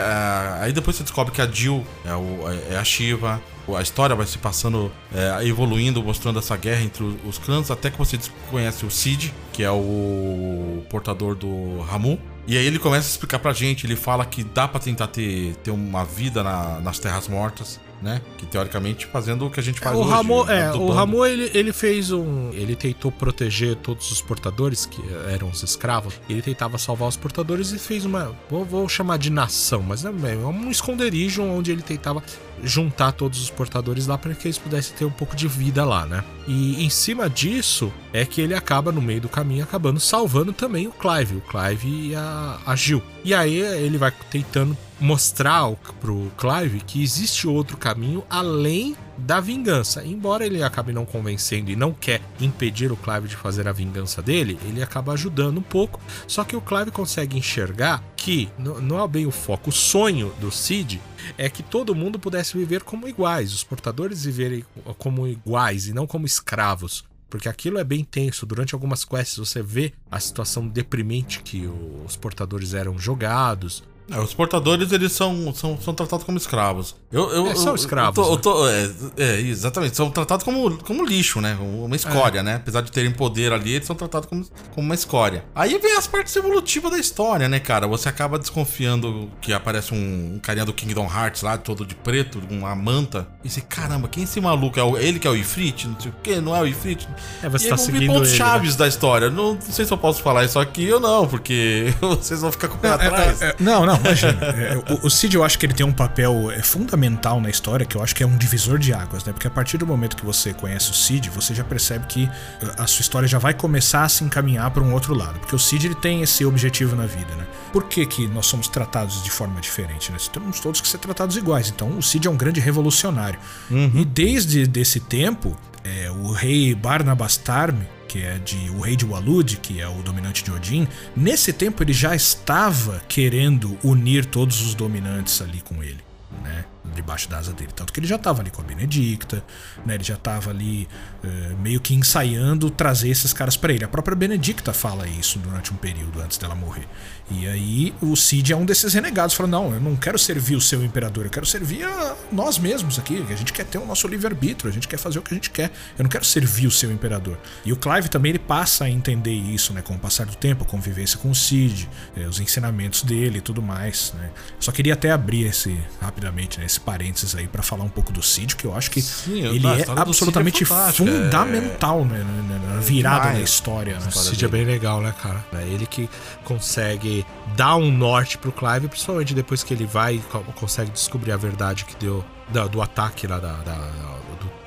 aí 0.61 0.73
depois 0.73 0.97
você 0.97 1.03
descobre 1.03 1.33
que 1.35 1.43
a 1.43 1.47
Jill 1.51 1.85
é, 2.05 2.15
o- 2.15 2.45
é 2.71 2.77
a 2.79 2.85
Shiva. 2.85 3.41
A 3.77 3.83
história 3.83 4.17
vai 4.17 4.27
se 4.27 4.37
passando, 4.37 4.91
é, 5.15 5.47
evoluindo, 5.47 6.03
mostrando 6.03 6.41
essa 6.41 6.57
guerra 6.57 6.83
entre 6.83 7.05
os, 7.25 7.39
clãs, 7.39 7.71
até 7.71 7.89
que 7.89 7.97
você 7.97 8.19
conhece 8.51 8.85
o 8.85 8.91
Cid, 8.91 9.33
que 9.53 9.63
é 9.63 9.71
o 9.71 10.83
portador 10.91 11.37
do 11.37 11.81
Ramu. 11.83 12.19
E 12.51 12.59
aí 12.59 12.67
ele 12.67 12.81
começa 12.81 13.07
a 13.07 13.11
explicar 13.11 13.39
pra 13.39 13.53
gente, 13.53 13.87
ele 13.87 13.95
fala 13.95 14.27
que 14.27 14.43
dá 14.43 14.67
pra 14.67 14.81
tentar 14.81 15.07
ter, 15.07 15.55
ter 15.63 15.71
uma 15.71 16.05
vida 16.05 16.43
na- 16.43 16.81
nas 16.81 16.99
Terras 16.99 17.29
Mortas. 17.29 17.79
Né? 18.03 18.21
Que 18.39 18.47
teoricamente 18.47 19.07
fazendo 19.07 19.47
o 19.47 19.51
que 19.51 19.61
a 19.61 19.63
gente 19.63 19.81
faz 19.81 19.97
o 19.97 20.01
hoje. 20.01 20.11
Ramon, 20.11 20.49
é, 20.49 20.73
o. 20.73 20.91
Ramon 20.91 21.27
ele, 21.27 21.51
ele 21.55 21.73
fez 21.73 22.11
um. 22.11 22.51
Ele 22.53 22.75
tentou 22.75 23.11
proteger 23.13 23.77
todos 23.77 24.11
os 24.11 24.21
portadores, 24.23 24.87
que 24.87 25.03
eram 25.29 25.49
os 25.49 25.63
escravos. 25.63 26.21
Ele 26.29 26.43
tentava 26.43 26.79
salvar 26.79 27.09
os 27.09 27.17
portadores 27.17 27.73
e 27.73 27.79
fez 27.79 28.05
uma. 28.05 28.35
Vou, 28.49 28.65
vou 28.65 28.89
chamar 28.89 29.19
de 29.19 29.31
nação, 29.31 29.83
mas 29.83 30.05
é 30.05 30.09
é 30.09 30.37
um 30.37 30.71
esconderijo 30.71 31.43
onde 31.43 31.71
ele 31.71 31.83
tentava 31.83 32.23
juntar 32.63 33.13
todos 33.13 33.41
os 33.41 33.51
portadores 33.51 34.07
lá 34.07 34.19
para 34.19 34.35
que 34.35 34.47
eles 34.47 34.59
pudessem 34.59 34.95
ter 34.97 35.05
um 35.05 35.11
pouco 35.11 35.35
de 35.35 35.49
vida 35.49 35.85
lá, 35.85 36.05
né? 36.07 36.25
E 36.47 36.85
em 36.85 36.91
cima 36.91 37.29
disso 37.29 37.93
é 38.13 38.25
que 38.25 38.41
ele 38.41 38.55
acaba 38.55 38.93
no 38.93 39.01
meio 39.01 39.21
do 39.21 39.29
caminho 39.29 39.65
acabando 39.65 39.99
salvando 40.01 40.53
também 40.53 40.87
o 40.87 40.93
Clive, 40.93 41.37
o 41.37 41.41
Clive 41.41 42.09
e 42.09 42.15
a, 42.15 42.59
a 42.67 42.77
Jill. 42.77 43.03
E 43.25 43.35
aí 43.35 43.59
ele 43.59 43.99
vai 43.99 44.13
tentando 44.31 44.77
mostrar 45.01 45.57
ao- 45.57 45.77
pro 46.01 46.31
Clive 46.37 46.81
que 46.81 47.03
existe 47.03 47.49
outro 47.49 47.77
caminho 47.77 48.23
além 48.29 48.97
da 49.17 49.41
vingança. 49.41 50.05
Embora 50.05 50.45
ele 50.47 50.63
acabe 50.63 50.93
não 50.93 51.05
convencendo 51.05 51.71
e 51.71 51.77
não 51.77 51.93
quer 51.93 52.21
impedir 52.41 52.93
o 52.93 52.97
Clive 52.97 53.29
de 53.29 53.37
fazer 53.37 53.67
a 53.69 53.73
vingança 53.73 54.23
dele, 54.23 54.59
ele 54.65 54.83
acaba 54.83 55.13
ajudando 55.13 55.59
um 55.59 55.63
pouco. 55.63 56.01
Só 56.27 56.45
que 56.45 56.57
o 56.57 56.61
Clive 56.61 56.91
consegue 56.91 57.37
enxergar 57.37 58.03
que 58.17 58.49
não 58.59 59.03
é 59.03 59.09
bem 59.09 59.27
o 59.27 59.31
foco. 59.31 59.71
O 59.71 59.73
sonho 59.73 60.33
do 60.41 60.51
Cid 60.51 61.01
é 61.37 61.49
que 61.49 61.63
todo 61.63 61.95
mundo 61.95 62.19
pudesse 62.19 62.57
viver 62.57 62.83
como 62.83 63.09
iguais, 63.09 63.53
os 63.53 63.65
portadores 63.65 64.25
viverem 64.25 64.65
como 64.99 65.27
iguais 65.27 65.87
e 65.87 65.93
não 65.93 66.07
como 66.07 66.27
escravos. 66.27 67.05
Porque 67.29 67.49
aquilo 67.49 67.79
é 67.79 67.85
bem 67.85 68.03
tenso. 68.03 68.45
Durante 68.45 68.75
algumas 68.75 69.05
quests 69.05 69.39
você 69.39 69.63
vê 69.63 69.93
a 70.11 70.19
situação 70.19 70.67
deprimente 70.67 71.41
que 71.43 71.65
os 72.05 72.17
portadores 72.17 72.75
eram 72.75 72.99
jogados. 72.99 73.85
É, 74.11 74.19
os 74.19 74.35
portadores, 74.35 74.91
eles 74.93 75.13
são, 75.13 75.53
são, 75.55 75.79
são 75.81 75.95
tratados 75.95 76.25
como 76.25 76.37
escravos. 76.37 76.97
Eu, 77.13 77.31
eu, 77.31 77.47
É, 77.49 77.55
são 77.55 77.69
eu- 77.69 77.75
escravos, 77.77 78.17
eu 78.19 78.37
tô- 78.37 78.51
eu 78.67 78.73
né? 78.73 78.91
tô- 79.17 79.21
é, 79.23 79.25
é, 79.37 79.41
exatamente. 79.41 79.97
São 79.97 80.11
tratados 80.11 80.45
como, 80.45 80.77
como 80.79 81.05
lixo, 81.05 81.41
né? 81.41 81.57
Uma 81.61 81.95
escória, 81.97 82.43
né? 82.43 82.57
Apesar 82.57 82.81
de 82.83 82.91
terem 82.93 83.11
poder 83.13 83.53
ali, 83.53 83.75
eles 83.75 83.87
são 83.87 83.95
tratados 83.97 84.29
como, 84.29 84.45
como 84.75 84.87
uma 84.87 84.95
escória. 84.95 85.45
Aí 85.55 85.79
vem 85.79 85.97
as 85.97 86.07
partes 86.07 86.35
evolutivas 86.37 86.91
da 86.91 86.99
história, 86.99 87.49
né, 87.49 87.61
cara? 87.61 87.87
Você 87.87 88.09
acaba 88.09 88.39
desconfiando 88.39 89.31
que 89.41 89.53
aparece 89.53 89.95
um, 89.95 90.35
um 90.35 90.39
carinha 90.43 90.65
do 90.65 90.73
Kingdom 90.73 91.07
Hearts 91.07 91.43
lá, 91.43 91.57
todo 91.59 91.85
de 91.87 91.95
preto, 91.95 92.41
com 92.41 92.55
uma 92.59 92.75
manta. 92.75 93.27
E 93.45 93.49
você, 93.51 93.61
caramba, 93.61 94.09
quem 94.09 94.23
é 94.23 94.25
esse 94.25 94.41
maluco? 94.41 94.79
É 94.79 94.83
o- 94.83 94.97
ele 94.97 95.19
que 95.19 95.27
é 95.27 95.31
o 95.31 95.37
Ifrit? 95.37 95.87
Não 95.89 95.99
sei 96.01 96.11
o 96.11 96.15
quê, 96.23 96.41
não 96.41 96.55
é 96.57 96.61
o 96.61 96.67
Ifrit? 96.67 97.09
É, 97.43 97.49
você 97.49 97.67
e 97.67 97.71
tá 97.71 97.77
seguindo 97.77 98.13
pontos 98.13 98.31
ele, 98.31 98.39
né? 98.39 98.45
chaves 98.45 98.77
da 98.77 98.87
história. 98.89 99.31
Não, 99.31 99.55
não 99.55 99.61
sei 99.61 99.85
se 99.85 99.93
eu 99.93 99.99
posso 99.99 100.23
falar 100.23 100.45
isso 100.45 100.59
aqui 100.59 100.93
ou 100.93 101.01
não, 101.01 101.27
porque 101.27 101.93
vocês 102.01 102.41
vão 102.41 102.51
ficar 102.53 102.69
com 102.69 102.77
o 102.77 102.79
pé 102.79 102.91
atrás. 102.91 103.41
É, 103.43 103.49
é, 103.51 103.55
não, 103.61 103.85
não, 103.87 104.00
imagina. 104.01 104.47
É, 104.61 104.77
o, 104.95 105.07
o 105.07 105.11
Cid, 105.11 105.35
eu 105.35 105.45
acho 105.45 105.59
que 105.59 105.67
ele 105.67 105.75
tem 105.75 105.87
um 105.87 105.93
papel 105.93 106.51
é, 106.51 106.63
fundamental 106.63 107.41
na 107.41 107.49
história, 107.49 107.87
que 107.87 107.97
eu 107.97 108.03
acho 108.03 108.15
que 108.15 108.23
é 108.23 108.27
um 108.27 108.37
divisor 108.37 108.79
de 108.79 108.93
águas, 108.93 109.25
né? 109.25 109.33
Porque 109.33 109.47
a 109.47 109.51
partir 109.51 109.79
do 109.79 109.87
momento 109.87 110.17
que 110.17 110.25
você 110.25 110.53
conhece 110.53 110.91
o 110.91 110.95
Cid, 110.95 111.31
você 111.31 111.55
já 111.55 111.65
percebe 111.65 112.07
que 112.07 112.25
eh, 112.63 112.75
a 112.79 112.87
sua 112.87 113.03
história 113.03 113.29
já 113.29 113.39
vai 113.39 113.55
começar 113.55 114.05
a 114.05 114.09
se 114.09 114.25
encaminhar 114.25 114.71
para 114.71 114.83
um 114.83 114.93
outro 114.93 115.15
lado. 115.15 115.39
Porque 115.39 115.55
o 115.55 115.59
Cid, 115.59 115.87
ele 115.87 115.95
tem 115.95 116.23
esse 116.23 116.45
objetivo 116.45 116.97
na 116.97 117.07
vida, 117.07 117.35
né? 117.37 117.47
Por 117.73 117.85
que, 117.85 118.05
que 118.07 118.27
nós 118.27 118.47
somos 118.47 118.69
tratados 118.69 119.23
de 119.23 119.31
forma 119.31 119.61
diferente, 119.61 120.11
né? 120.11 120.19
Temos 120.33 120.61
todos 120.61 120.81
que 120.81 120.89
ser 120.89 120.99
tratados 120.99 121.37
iguais. 121.37 121.69
Então, 121.69 121.97
o 121.97 122.03
Cid 122.03 122.27
é 122.27 122.31
um 122.31 122.37
grande 122.37 122.61
revolucionário. 122.61 123.39
E 123.71 124.05
desde 124.05 124.67
desse 124.67 125.01
tempo, 125.01 125.57
é, 125.85 126.11
o 126.11 126.33
rei 126.33 126.75
Barnabastarme, 126.75 127.87
que 128.11 128.25
é 128.25 128.39
de 128.39 128.69
o 128.71 128.81
rei 128.81 128.97
de 128.97 129.05
Walud, 129.05 129.57
que 129.59 129.81
é 129.81 129.89
o 129.89 130.03
dominante 130.03 130.43
de 130.43 130.51
Odin, 130.51 130.89
nesse 131.15 131.53
tempo 131.53 131.81
ele 131.81 131.93
já 131.93 132.13
estava 132.13 133.01
querendo 133.07 133.79
unir 133.85 134.25
todos 134.25 134.61
os 134.63 134.75
dominantes 134.75 135.41
ali 135.41 135.61
com 135.61 135.81
ele, 135.81 136.01
né? 136.43 136.65
Debaixo 136.93 137.29
da 137.29 137.39
asa 137.39 137.53
dele. 137.53 137.71
Tanto 137.73 137.93
que 137.93 138.01
ele 138.01 138.09
já 138.09 138.17
estava 138.17 138.41
ali 138.43 138.51
com 138.51 138.63
a 138.63 138.65
Benedicta, 138.65 139.45
né? 139.87 139.95
Ele 139.95 140.03
já 140.03 140.15
estava 140.15 140.51
ali 140.51 140.89
eh, 141.23 141.55
meio 141.63 141.81
que 141.81 141.95
ensaiando 141.95 142.69
trazer 142.69 143.11
esses 143.11 143.33
caras 143.33 143.57
para 143.57 143.73
ele. 143.73 143.85
A 143.85 143.89
própria 143.89 144.17
Benedicta 144.17 144.73
fala 144.73 145.07
isso 145.07 145.39
durante 145.39 145.73
um 145.73 145.77
período 145.77 146.21
antes 146.21 146.37
dela 146.37 146.57
morrer. 146.57 146.89
E 147.31 147.47
aí 147.47 147.95
o 148.03 148.17
Cid 148.17 148.53
é 148.53 148.57
um 148.57 148.65
desses 148.65 148.93
renegados, 148.93 149.35
fala: 149.35 149.49
"Não, 149.49 149.73
eu 149.73 149.81
não 149.81 149.95
quero 149.95 150.19
servir 150.19 150.57
o 150.57 150.61
seu 150.61 150.83
imperador, 150.85 151.25
eu 151.27 151.31
quero 151.31 151.47
servir 151.47 151.85
a 151.85 152.17
nós 152.33 152.59
mesmos 152.59 152.99
aqui, 152.99 153.23
que 153.25 153.33
a 153.33 153.37
gente 153.37 153.53
quer 153.53 153.65
ter 153.65 153.79
o 153.79 153.87
nosso 153.87 154.09
livre-arbítrio, 154.09 154.69
a 154.69 154.73
gente 154.73 154.89
quer 154.89 154.99
fazer 154.99 155.19
o 155.21 155.23
que 155.23 155.33
a 155.33 155.37
gente 155.37 155.51
quer. 155.51 155.71
Eu 155.99 156.03
não 156.03 156.11
quero 156.11 156.25
servir 156.25 156.67
o 156.67 156.71
seu 156.71 156.91
imperador". 156.91 157.39
E 157.65 157.73
o 157.73 157.77
Clive 157.77 158.09
também 158.09 158.31
ele 158.31 158.39
passa 158.39 158.85
a 158.85 158.91
entender 158.91 159.33
isso, 159.33 159.73
né, 159.73 159.81
com 159.83 159.95
o 159.95 159.99
passar 159.99 160.27
do 160.27 160.35
tempo, 160.35 160.65
a 160.65 160.67
convivência 160.67 161.19
com 161.19 161.31
o 161.31 161.35
Cid, 161.35 161.89
eh, 162.17 162.27
os 162.27 162.41
ensinamentos 162.41 163.03
dele 163.03 163.39
e 163.39 163.41
tudo 163.41 163.63
mais, 163.63 164.13
né? 164.19 164.31
Só 164.59 164.73
queria 164.73 164.95
até 164.95 165.11
abrir 165.13 165.45
esse 165.47 165.79
rapidamente, 166.01 166.59
né, 166.59 166.67
esse 166.67 166.81
parênteses 166.81 167.35
aí 167.37 167.47
pra 167.47 167.63
falar 167.63 167.85
um 167.85 167.89
pouco 167.89 168.13
do 168.13 168.23
Cid, 168.23 168.57
que 168.57 168.65
eu 168.67 168.75
acho 168.77 168.91
que 168.91 169.01
Sim, 169.01 169.43
ele 169.47 169.67
é 169.67 169.83
é 169.83 169.85
absolutamente 169.97 170.65
é- 170.65 170.67
fundamental, 170.93 172.05
né, 172.05 172.19
na- 172.25 172.59
na- 172.59 172.75
na 172.75 172.81
virada 172.81 173.21
demais 173.21 173.39
da 173.39 173.45
história, 173.45 173.99
né? 173.99 174.07
O 174.09 174.11
Cid 174.11 174.45
é 174.45 174.49
bem 174.49 174.65
legal, 174.65 175.01
né, 175.01 175.15
cara? 175.23 175.45
É 175.53 175.63
ele 175.69 175.87
que 175.87 176.09
consegue 176.45 177.20
dar 177.57 177.77
um 177.77 177.91
norte 177.91 178.39
pro 178.39 178.53
Clive, 178.53 178.89
principalmente 178.89 179.35
depois 179.35 179.63
que 179.63 179.73
ele 179.75 179.87
vai 179.87 180.17
e 180.17 180.19
co- 180.21 180.41
consegue 180.55 180.91
descobrir 180.91 181.33
a 181.33 181.37
verdade 181.37 181.85
que 181.85 181.95
deu 181.97 182.25
da- 182.49 182.67
do 182.67 182.81
ataque 182.83 183.27
lá 183.27 183.39
da, 183.39 183.53
da- 183.53 183.91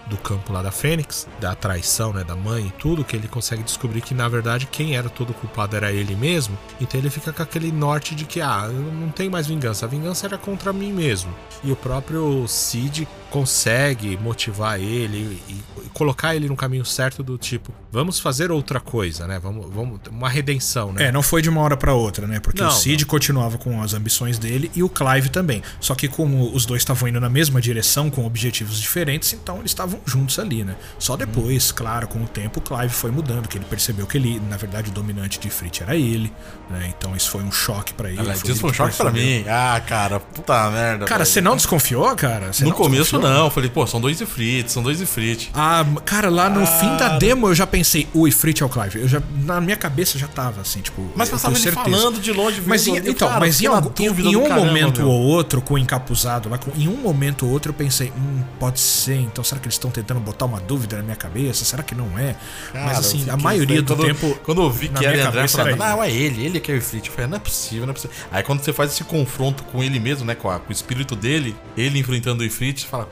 do, 0.08 0.18
campo 0.18 0.54
lá 0.54 0.62
da 0.62 0.72
Fênix, 0.72 1.28
da 1.40 1.56
traição, 1.56 2.14
né, 2.14 2.24
da 2.24 2.36
mãe 2.36 2.68
e 2.68 2.72
tudo, 2.72 3.04
que 3.04 3.16
ele 3.16 3.28
consegue 3.28 3.64
descobrir 3.64 4.02
que 4.02 4.14
na 4.14 4.28
verdade 4.28 4.66
quem 4.66 4.96
era 4.96 5.10
todo 5.10 5.34
culpado 5.34 5.76
era 5.76 5.92
ele 5.92 6.16
mesmo. 6.16 6.58
Então 6.80 7.00
ele 7.00 7.10
fica 7.10 7.32
com 7.32 7.44
aquele 7.44 7.72
norte 7.72 8.16
de 8.16 8.26
que 8.26 8.42
ah, 8.42 8.68
não 8.68 9.10
tenho 9.10 9.32
mais 9.32 9.48
vingança, 9.48 9.86
a 9.86 9.90
vingança 9.90 10.26
era 10.26 10.38
contra 10.38 10.72
mim 10.74 10.92
mesmo. 10.92 11.34
E 11.64 11.72
o 11.72 11.76
próprio 11.76 12.48
Cid 12.48 13.08
consegue 13.34 14.16
motivar 14.18 14.80
ele 14.80 15.42
e, 15.50 15.64
colocar 15.94 16.36
ele 16.36 16.48
no 16.48 16.56
caminho 16.56 16.86
certo 16.86 17.24
do 17.24 17.38
tipo, 17.38 17.74
vamos 17.92 18.20
fazer 18.20 18.52
outra 18.52 18.80
coisa, 18.80 19.26
né? 19.26 19.40
Vamos, 19.40 19.74
vamos 19.74 20.00
uma 20.10 20.30
redenção, 20.30 20.92
né? 20.94 21.06
É, 21.06 21.12
não 21.12 21.24
foi 21.24 21.42
de 21.42 21.50
uma 21.50 21.62
hora 21.62 21.76
pra 21.76 21.94
outra, 21.94 22.28
né? 22.28 22.40
Porque 22.40 22.62
Não, 22.62 22.70
o 22.70 22.72
Cid 22.72 23.06
continuava 23.06 23.58
com 23.58 23.82
as 23.82 23.94
ambições 23.94 24.38
dele 24.38 24.72
e 24.76 24.84
o 24.84 24.90
Clive 24.90 25.30
também. 25.30 25.64
Só 25.80 25.96
que 25.96 26.08
como 26.08 26.54
os 26.54 26.66
dois 26.66 26.82
estavam 26.82 27.10
indo 27.10 27.20
na 27.20 27.30
mesma 27.30 27.60
direção, 27.60 28.10
com 28.10 28.26
objetivos 28.26 28.80
diferentes, 28.80 29.34
então 29.34 29.58
eles 29.58 29.72
estavam 29.72 30.00
juntos 30.06 30.38
ali, 30.40 30.64
né? 30.64 30.76
Só 31.00 31.16
depois, 31.16 31.72
claro, 31.72 32.08
com 32.08 32.20
o 32.24 32.28
tempo, 32.28 32.60
o 32.60 32.62
Clive 32.62 32.94
foi 32.94 33.12
mudando, 33.12 33.48
que 33.48 33.58
ele 33.58 33.66
percebeu 33.66 34.06
que 34.06 34.18
ele, 34.18 34.42
na 34.50 34.58
verdade, 34.58 34.90
o 34.90 34.94
dominante 34.94 35.40
de 35.40 35.50
Frit 35.50 35.82
era 35.84 35.96
ele, 35.96 36.32
né? 36.70 36.94
Então 36.98 37.16
isso 37.16 37.30
foi 37.30 37.44
um 37.44 37.52
choque 37.52 37.94
pra 37.94 38.10
ele. 38.10 38.20
Ela 38.20 38.34
foi 38.34 38.36
disso 38.36 38.52
ele 38.52 38.60
foi 38.60 38.70
um 38.70 38.72
que 38.72 38.78
choque 38.78 38.96
pra 38.98 39.12
percebeu. 39.12 39.38
mim. 39.44 39.46
Ah, 39.50 39.82
cara, 39.86 40.20
puta 40.20 40.70
merda. 40.72 41.06
Cara, 41.06 41.26
você 41.26 41.40
não 41.42 41.56
desconfiou, 41.56 42.14
cara? 42.16 42.52
Você 42.54 42.64
No 42.64 42.70
não 42.72 42.78
começo 42.78 43.18
não, 43.20 43.46
eu 43.46 43.50
falei, 43.50 43.70
pô, 43.70 43.86
são 43.88 44.00
dois 44.02 44.20
Ifrit, 44.22 44.72
são 44.72 44.84
dois 44.84 45.00
Ifrit. 45.02 45.50
Ah, 45.54 45.86
cara, 46.06 46.30
lá 46.30 46.50
no 46.50 46.66
fim 46.66 46.96
da 46.98 47.18
demo 47.18 47.48
eu 47.48 47.56
já 47.56 47.66
pensei, 47.68 48.08
o 48.14 48.28
Ifrit 48.28 48.62
é 48.62 48.66
o 48.66 48.70
Clive. 48.70 49.00
Eu 49.00 49.08
já, 49.08 49.22
na 49.44 49.60
minha 49.62 49.78
cabeça 49.78 50.18
já 50.20 50.28
tava 50.28 50.62
assim, 50.62 50.82
tipo. 50.82 51.02
Mas 51.16 51.30
passava 51.30 51.54
tenho 51.56 51.68
ele 51.68 51.76
falando 51.76 52.20
de 52.20 52.32
longe, 52.32 52.62
Mas, 52.66 52.86
em, 52.88 52.98
então, 52.98 53.28
cara, 53.28 53.40
mas 53.40 53.62
em, 53.62 53.68
algum- 53.68 53.92
em- 54.00 54.36
um 54.36 54.44
caramba, 54.44 54.66
momento 54.66 54.98
meu. 55.02 55.10
ou 55.10 55.22
outro, 55.22 55.62
com 55.62 55.76
o 55.76 55.78
encapuzado 55.78 56.50
lá, 56.50 56.58
com- 56.58 56.72
em 56.76 56.88
um 56.88 56.98
momento 56.98 57.46
ou 57.46 57.52
outro 57.52 57.70
eu 57.70 57.74
pensei, 57.74 58.12
hum, 58.18 58.42
pode 58.60 58.80
ser, 58.80 59.16
então 59.16 59.44
será 59.44 59.60
que 59.60 59.68
eles 59.68 59.78
estão 59.88 59.92
tentando 59.92 60.20
botar 60.20 60.46
uma 60.46 60.60
dúvida 60.60 60.98
na 60.98 61.04
minha 61.04 61.16
cabeça? 61.16 61.64
Será 61.66 61.84
que 61.84 61.94
não 61.96 62.18
é? 62.18 62.36
Cara, 62.72 62.86
mas 62.86 63.00
assim, 63.00 63.30
a 63.30 63.38
maioria 63.38 63.82
do 63.82 63.96
quando, 63.96 64.06
tempo. 64.08 64.40
Quando 64.44 64.62
eu 64.62 64.70
vi 64.72 64.90
que 64.90 65.06
era 65.06 65.14
André, 65.16 65.22
eu 65.22 65.32
cabeça 65.34 65.58
falei, 65.58 65.74
era 65.74 65.86
não, 65.90 66.04
é 66.04 66.12
ele, 66.12 66.46
ele 66.46 66.60
que 66.60 66.72
é 66.72 66.76
o 66.76 66.78
Ifrit. 66.78 67.08
Eu 67.10 67.14
falei, 67.16 67.30
não 67.30 67.38
é 67.38 67.40
possível, 67.40 67.86
não 67.86 67.92
é 67.92 67.94
possível. 67.94 68.16
Aí 68.32 68.44
quando 68.44 68.62
você 68.64 68.74
faz 68.74 68.92
esse 68.92 69.04
confronto 69.04 69.64
com 69.64 69.84
ele 69.84 70.00
mesmo, 70.00 70.26
né, 70.26 70.36
com, 70.36 70.50
a- 70.50 70.60
com 70.60 70.70
o 70.70 70.72
espírito 70.72 71.16
dele, 71.16 71.56
ele 71.78 72.00
enfrentando 72.00 72.44
o 72.44 72.46
Ifrit, 72.46 72.82
você 72.82 72.88
fala, 72.88 73.10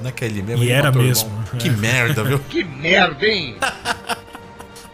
não 0.00 0.08
é 0.08 0.12
que 0.12 0.24
é 0.24 0.28
ele 0.28 0.42
mesmo? 0.42 0.62
E 0.64 0.66
ele 0.66 0.72
era 0.72 0.90
mesmo, 0.90 1.28
irmão. 1.28 1.44
é. 1.54 1.56
Que 1.58 1.70
merda, 1.70 2.24
viu? 2.24 2.38
Que 2.50 2.64
merda, 2.64 3.26
hein? 3.26 3.56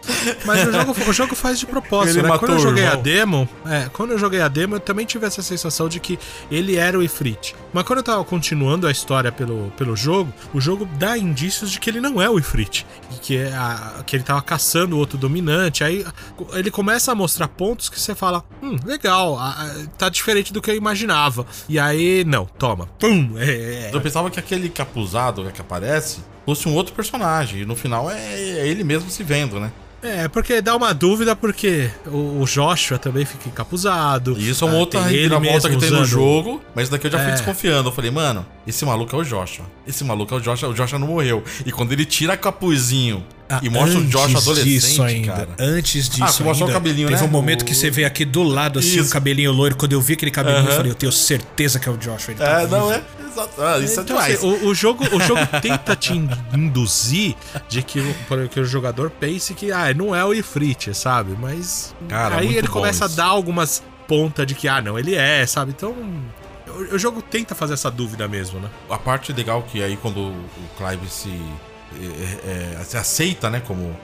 Mas 0.45 0.67
o 0.67 0.71
jogo, 0.71 0.95
o 1.09 1.13
jogo 1.13 1.35
faz 1.35 1.59
de 1.59 1.65
propósito, 1.65 2.19
Ele 2.19 2.27
né? 2.27 2.37
Quando 2.37 2.53
eu 2.53 2.59
joguei 2.59 2.85
a 2.85 2.95
demo, 2.95 3.47
é, 3.65 3.89
quando 3.93 4.11
eu 4.11 4.17
joguei 4.17 4.41
a 4.41 4.47
demo, 4.47 4.75
eu 4.75 4.79
também 4.79 5.05
tive 5.05 5.25
essa 5.25 5.41
sensação 5.41 5.87
de 5.87 5.99
que 5.99 6.17
ele 6.49 6.75
era 6.75 6.97
o 6.97 7.03
Ifrit. 7.03 7.55
Mas 7.73 7.83
quando 7.85 7.99
eu 7.99 8.03
tava 8.03 8.23
continuando 8.23 8.87
a 8.87 8.91
história 8.91 9.31
pelo, 9.31 9.71
pelo 9.77 9.95
jogo, 9.95 10.33
o 10.53 10.59
jogo 10.61 10.85
dá 10.97 11.17
indícios 11.17 11.71
de 11.71 11.79
que 11.79 11.89
ele 11.89 12.01
não 12.01 12.21
é 12.21 12.29
o 12.29 12.37
Ifrit. 12.39 12.85
E 13.15 13.19
que, 13.19 13.37
é 13.37 13.53
a- 13.53 14.03
que 14.05 14.15
ele 14.15 14.23
tava 14.23 14.41
caçando 14.41 14.95
o 14.95 14.99
outro 14.99 15.17
dominante. 15.17 15.83
Aí 15.83 16.05
ele 16.53 16.71
começa 16.71 17.11
a 17.11 17.15
mostrar 17.15 17.47
pontos 17.47 17.89
que 17.89 17.99
você 17.99 18.15
fala: 18.15 18.43
hum, 18.61 18.77
legal, 18.85 19.37
a- 19.37 19.49
a- 19.49 19.75
tá 19.97 20.09
diferente 20.09 20.51
do 20.51 20.61
que 20.61 20.71
eu 20.71 20.75
imaginava. 20.75 21.45
E 21.69 21.79
aí, 21.79 22.23
não, 22.25 22.45
toma. 22.45 22.87
Pum! 22.99 23.33
É, 23.37 23.89
é, 23.89 23.89
Eu 23.93 24.01
pensava 24.01 24.29
que 24.29 24.39
aquele 24.39 24.69
capuzado 24.69 25.49
que 25.53 25.61
aparece 25.61 26.19
fosse 26.45 26.67
um 26.67 26.73
outro 26.73 26.93
personagem. 26.93 27.61
E 27.61 27.65
no 27.65 27.75
final 27.75 28.09
é, 28.09 28.15
é 28.17 28.67
ele 28.67 28.83
mesmo 28.83 29.09
se 29.09 29.23
vendo, 29.23 29.59
né? 29.59 29.71
É, 30.03 30.27
porque 30.27 30.61
dá 30.63 30.75
uma 30.75 30.93
dúvida, 30.95 31.35
porque 31.35 31.87
o, 32.07 32.43
Joshua 32.47 32.97
também 32.97 33.23
fica 33.23 33.47
encapuzado. 33.47 34.35
Isso 34.35 34.65
é 34.65 34.67
uma 34.67 34.75
Ah, 34.77 34.79
outra 34.79 35.01
reviravolta 35.03 35.69
que 35.69 35.77
tem 35.77 35.91
no 35.91 36.03
jogo, 36.03 36.59
mas 36.73 36.89
daqui 36.89 37.05
eu 37.05 37.11
já 37.11 37.19
fui 37.19 37.27
É. 37.27 37.31
desconfiando. 37.33 37.89
Eu 37.89 37.93
falei, 37.93 38.09
mano, 38.09 38.43
esse 38.65 38.83
maluco 38.83 39.15
é 39.15 39.19
o 39.19 39.23
Joshua. 39.23 39.63
Esse 39.87 40.03
maluco 40.03 40.33
é 40.33 40.37
o 40.37 40.41
Joshua, 40.41 40.69
o 40.69 40.73
Joshua 40.73 40.97
não 40.97 41.05
morreu. 41.07 41.43
E 41.63 41.71
quando 41.71 41.91
ele 41.91 42.03
tira 42.03 42.35
capuzinho 42.35 43.23
e 43.61 43.69
mostra 43.69 43.99
o 43.99 44.03
Joshua 44.05 44.21
Ah, 44.21 44.29
Antes 44.31 44.41
adolescente, 44.41 44.69
disso 44.73 45.03
ainda, 45.03 45.33
cara. 45.33 45.49
Antes 45.59 46.09
disso 46.09 46.23
Ah, 46.23 46.27
você 46.29 46.43
mostrou 46.43 46.67
ainda, 46.69 46.79
o 46.79 46.81
cabelinho, 46.81 47.07
teve 47.07 47.21
né? 47.21 47.27
um 47.27 47.31
momento 47.31 47.63
que 47.63 47.75
você 47.75 47.91
vê 47.91 48.03
aqui 48.03 48.25
do 48.25 48.41
lado, 48.41 48.79
assim, 48.79 48.99
o 49.01 49.07
cabelinho 49.07 49.51
loiro. 49.51 49.75
Quando 49.75 49.93
eu 49.93 50.01
vi 50.01 50.13
aquele 50.13 50.31
cabelinho, 50.31 50.63
eu 50.63 50.67
Aham. 50.69 50.77
falei, 50.77 50.91
eu 50.91 50.95
tenho 50.95 51.11
certeza 51.11 51.79
que 51.79 51.87
é 51.87 51.91
o 51.91 51.97
Joshua. 51.97 52.31
Ele 52.31 52.39
tá 52.39 52.61
É, 52.61 52.65
vivo. 52.65 52.75
não, 52.75 52.91
é 52.91 52.95
Ah, 52.95 53.20
isso 53.83 53.99
é 53.99 54.03
Então, 54.03 54.03
demais. 54.03 54.35
assim, 54.37 54.47
o, 54.47 54.67
o 54.67 54.75
jogo, 54.75 55.03
o 55.15 55.19
jogo 55.19 55.41
tenta 55.61 55.95
te 55.95 56.13
induzir 56.53 57.35
de 57.67 57.81
que, 57.83 57.99
o- 57.99 58.49
que 58.49 58.59
o 58.59 58.65
jogador 58.65 59.09
pense 59.09 59.53
que 59.53 59.71
ah, 59.71 59.93
não 59.93 60.15
é 60.15 60.23
o 60.23 60.33
Ifrit, 60.33 60.93
sabe? 60.93 61.35
Mas 61.39 61.95
Cara, 62.07 62.37
aí 62.37 62.55
ele 62.55 62.67
começa 62.67 63.05
isso. 63.05 63.13
a 63.13 63.17
dar 63.23 63.29
algumas 63.29 63.83
pontas 64.07 64.45
de 64.45 64.55
que 64.55 64.67
ah, 64.67 64.81
não, 64.81 64.97
ele 64.99 65.15
é, 65.15 65.45
sabe? 65.45 65.71
Então 65.75 65.91
o, 65.91 66.95
o 66.95 66.99
jogo 66.99 67.21
tenta 67.21 67.53
fazer 67.55 67.73
essa 67.73 67.89
dúvida 67.91 68.27
mesmo, 68.27 68.59
né? 68.59 68.69
A 68.89 68.97
parte 68.97 69.31
legal 69.33 69.63
que 69.63 69.81
aí 69.83 69.97
quando 69.97 70.19
o 70.19 70.45
Clive 70.77 71.07
se, 71.09 71.29
é, 71.95 72.77
é, 72.79 72.83
se 72.83 72.97
aceita, 72.97 73.49
né? 73.49 73.61
Como 73.65 73.95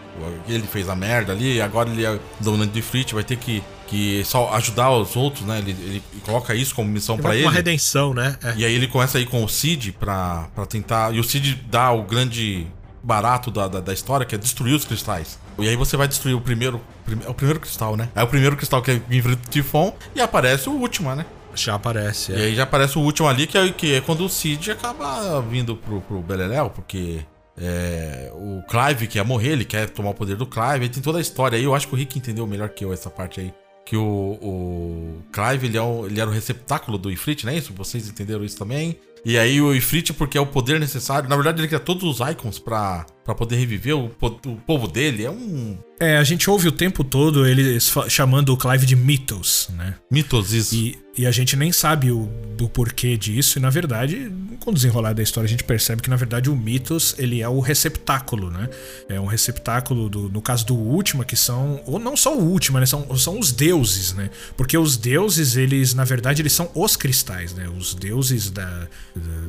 ele 0.48 0.64
fez 0.68 0.90
a 0.90 0.96
merda 0.96 1.32
ali, 1.34 1.62
agora 1.62 1.90
ele 1.90 2.06
é 2.06 2.20
dominante 2.40 2.72
de 2.74 2.82
Frit, 2.82 3.14
vai 3.14 3.24
ter 3.24 3.38
que, 3.38 3.64
que 3.88 4.24
só 4.26 4.54
ajudar 4.56 4.90
os 4.92 5.16
outros, 5.16 5.46
né? 5.46 5.60
Ele, 5.60 5.72
ele 5.72 6.04
coloca 6.26 6.54
isso 6.56 6.74
como 6.76 6.90
missão 6.90 7.18
pra 7.18 7.30
Uma 7.30 7.36
ele. 7.36 7.48
redenção, 7.50 8.14
né? 8.14 8.38
É. 8.44 8.54
E 8.58 8.66
aí 8.66 8.74
ele 8.74 8.88
começa 8.88 9.18
aí 9.18 9.26
com 9.26 9.44
o 9.44 9.48
Cid 9.50 9.92
pra, 9.94 10.48
pra 10.56 10.66
tentar. 10.66 11.14
E 11.14 11.20
o 11.20 11.24
Cid 11.24 11.56
dá 11.70 11.92
o 11.92 12.04
grande 12.04 12.68
barato 13.04 13.50
da, 13.52 13.68
da, 13.68 13.80
da 13.80 13.94
história, 13.94 14.26
que 14.26 14.36
é 14.36 14.38
destruir 14.38 14.74
os 14.74 14.84
cristais. 14.86 15.40
E 15.60 15.68
aí 15.68 15.76
você 15.76 15.96
vai 15.96 16.08
destruir 16.08 16.34
o 16.36 16.42
primeiro. 16.42 16.82
prime- 17.06 17.24
É 17.26 17.30
o 17.30 17.34
primeiro 17.34 17.60
cristal, 17.60 17.96
né? 17.96 18.10
É 18.16 18.22
o 18.22 18.28
primeiro 18.28 18.56
cristal 18.58 18.82
que 18.82 19.02
enfrenta 19.10 19.42
o 19.48 19.50
Tifon 19.50 19.96
e 20.16 20.22
aparece 20.22 20.68
o 20.70 20.74
último, 20.74 21.14
né? 21.16 21.26
Já 21.56 21.74
aparece. 21.76 22.32
E 22.34 22.36
É. 22.36 22.40
aí 22.46 22.56
já 22.56 22.64
aparece 22.64 22.98
o 23.00 23.02
último 23.02 23.28
ali, 23.28 23.48
que 23.48 23.58
é, 23.58 23.70
que 23.72 23.94
é 23.96 24.02
quando 24.02 24.24
o 24.26 24.30
Cid 24.30 24.70
acaba 24.72 25.42
vindo 25.42 25.76
pro, 25.76 26.02
pro 26.02 26.20
Beleléu, 26.22 26.70
porque 26.70 27.22
é, 27.60 28.32
o 28.36 28.62
Clive 28.70 29.08
quer 29.08 29.24
morrer, 29.26 29.50
ele 29.54 29.66
quer 29.66 29.90
tomar 29.90 30.12
o 30.12 30.14
poder 30.14 30.36
do 30.36 30.46
Clive, 30.46 30.84
aí 30.84 30.90
tem 30.90 31.02
toda 31.02 31.18
a 31.18 31.22
história 31.22 31.58
aí. 31.58 31.64
Eu 31.64 31.74
acho 31.74 31.88
que 31.88 31.94
o 31.94 31.98
Rick 31.98 32.18
entendeu 32.18 32.46
melhor 32.46 32.70
que 32.70 32.86
eu 32.86 32.94
essa 32.94 33.10
parte 33.10 33.40
aí. 33.40 33.54
Que 33.86 33.96
o, 33.98 34.04
o 34.42 35.22
Clive, 35.32 35.68
ele, 35.68 35.78
é 35.78 35.82
o- 35.82 36.06
ele 36.06 36.20
era 36.20 36.30
o 36.30 36.34
receptáculo 36.34 36.98
do 36.98 37.10
Ifrit, 37.10 37.46
não 37.46 37.54
é 37.54 37.58
isso? 37.58 37.74
Vocês 37.74 38.08
entenderam 38.10 38.44
isso 38.44 38.58
também? 38.58 39.00
E 39.26 39.38
aí 39.38 39.60
o 39.62 39.74
Ifrit, 39.74 40.14
porque 40.14 40.38
é 40.38 40.42
o 40.42 40.46
poder 40.46 40.80
necessário. 40.80 41.28
Na 41.30 41.36
verdade, 41.36 41.60
ele 41.60 41.68
cria 41.68 41.80
todos 41.80 42.04
os 42.04 42.30
icons 42.30 42.60
pra, 42.60 43.06
pra 43.28 43.36
poder 43.36 43.58
reviver 43.58 43.94
o, 43.94 44.06
o 44.06 44.56
povo 44.66 44.88
dele. 44.88 45.26
É 45.26 45.30
um 45.30 45.78
É, 45.99 46.18
a 46.18 46.24
gente 46.24 46.49
ouve 46.49 46.70
o 46.70 46.72
tempo 46.72 47.04
todo 47.04 47.45
eles 47.45 47.94
chamando 48.08 48.54
o 48.54 48.58
Clive 48.58 48.86
de 48.86 48.95
Mythos, 48.95 49.70
né? 49.76 49.95
mitos 50.10 50.54
isso. 50.54 50.74
E, 50.74 50.98
e 51.18 51.26
a 51.26 51.32
gente 51.32 51.58
nem 51.58 51.74
sabe 51.74 52.10
o, 52.10 52.30
do 52.56 52.70
porquê 52.70 53.18
disso, 53.18 53.60
e 53.60 53.62
na 53.62 53.70
verdade, 53.70 54.32
com 54.60 54.72
o 54.72 54.74
desenrolar 54.74 55.14
da 55.14 55.22
história, 55.22 55.45
a 55.45 55.49
gente 55.49 55.64
percebe 55.64 56.02
que 56.02 56.10
na 56.10 56.16
verdade 56.16 56.49
o 56.49 56.56
Mythos 56.56 57.16
ele 57.18 57.41
é 57.41 57.49
o 57.49 57.60
receptáculo, 57.60 58.49
né? 58.49 58.70
É 59.10 59.20
um 59.20 59.26
receptáculo, 59.26 60.08
do, 60.08 60.30
no 60.30 60.41
caso 60.41 60.66
do 60.66 60.76
Última, 60.76 61.26
que 61.26 61.36
são. 61.36 61.82
Ou 61.86 61.99
não 61.99 62.16
só 62.16 62.34
o 62.34 62.49
Última, 62.49 62.80
né? 62.80 62.86
São, 62.86 63.18
são 63.18 63.40
os 63.40 63.52
deuses, 63.52 64.14
né? 64.14 64.30
Porque 64.56 64.78
os 64.78 64.95
deuses, 64.95 65.58
eles, 65.58 65.94
na 65.94 66.06
verdade, 66.06 66.41
eles 66.41 66.54
são 66.54 66.70
os 66.74 66.95
cristais, 66.95 67.54
né? 67.54 67.68
Os 67.68 67.94
deuses 67.94 68.49
da, 68.49 68.88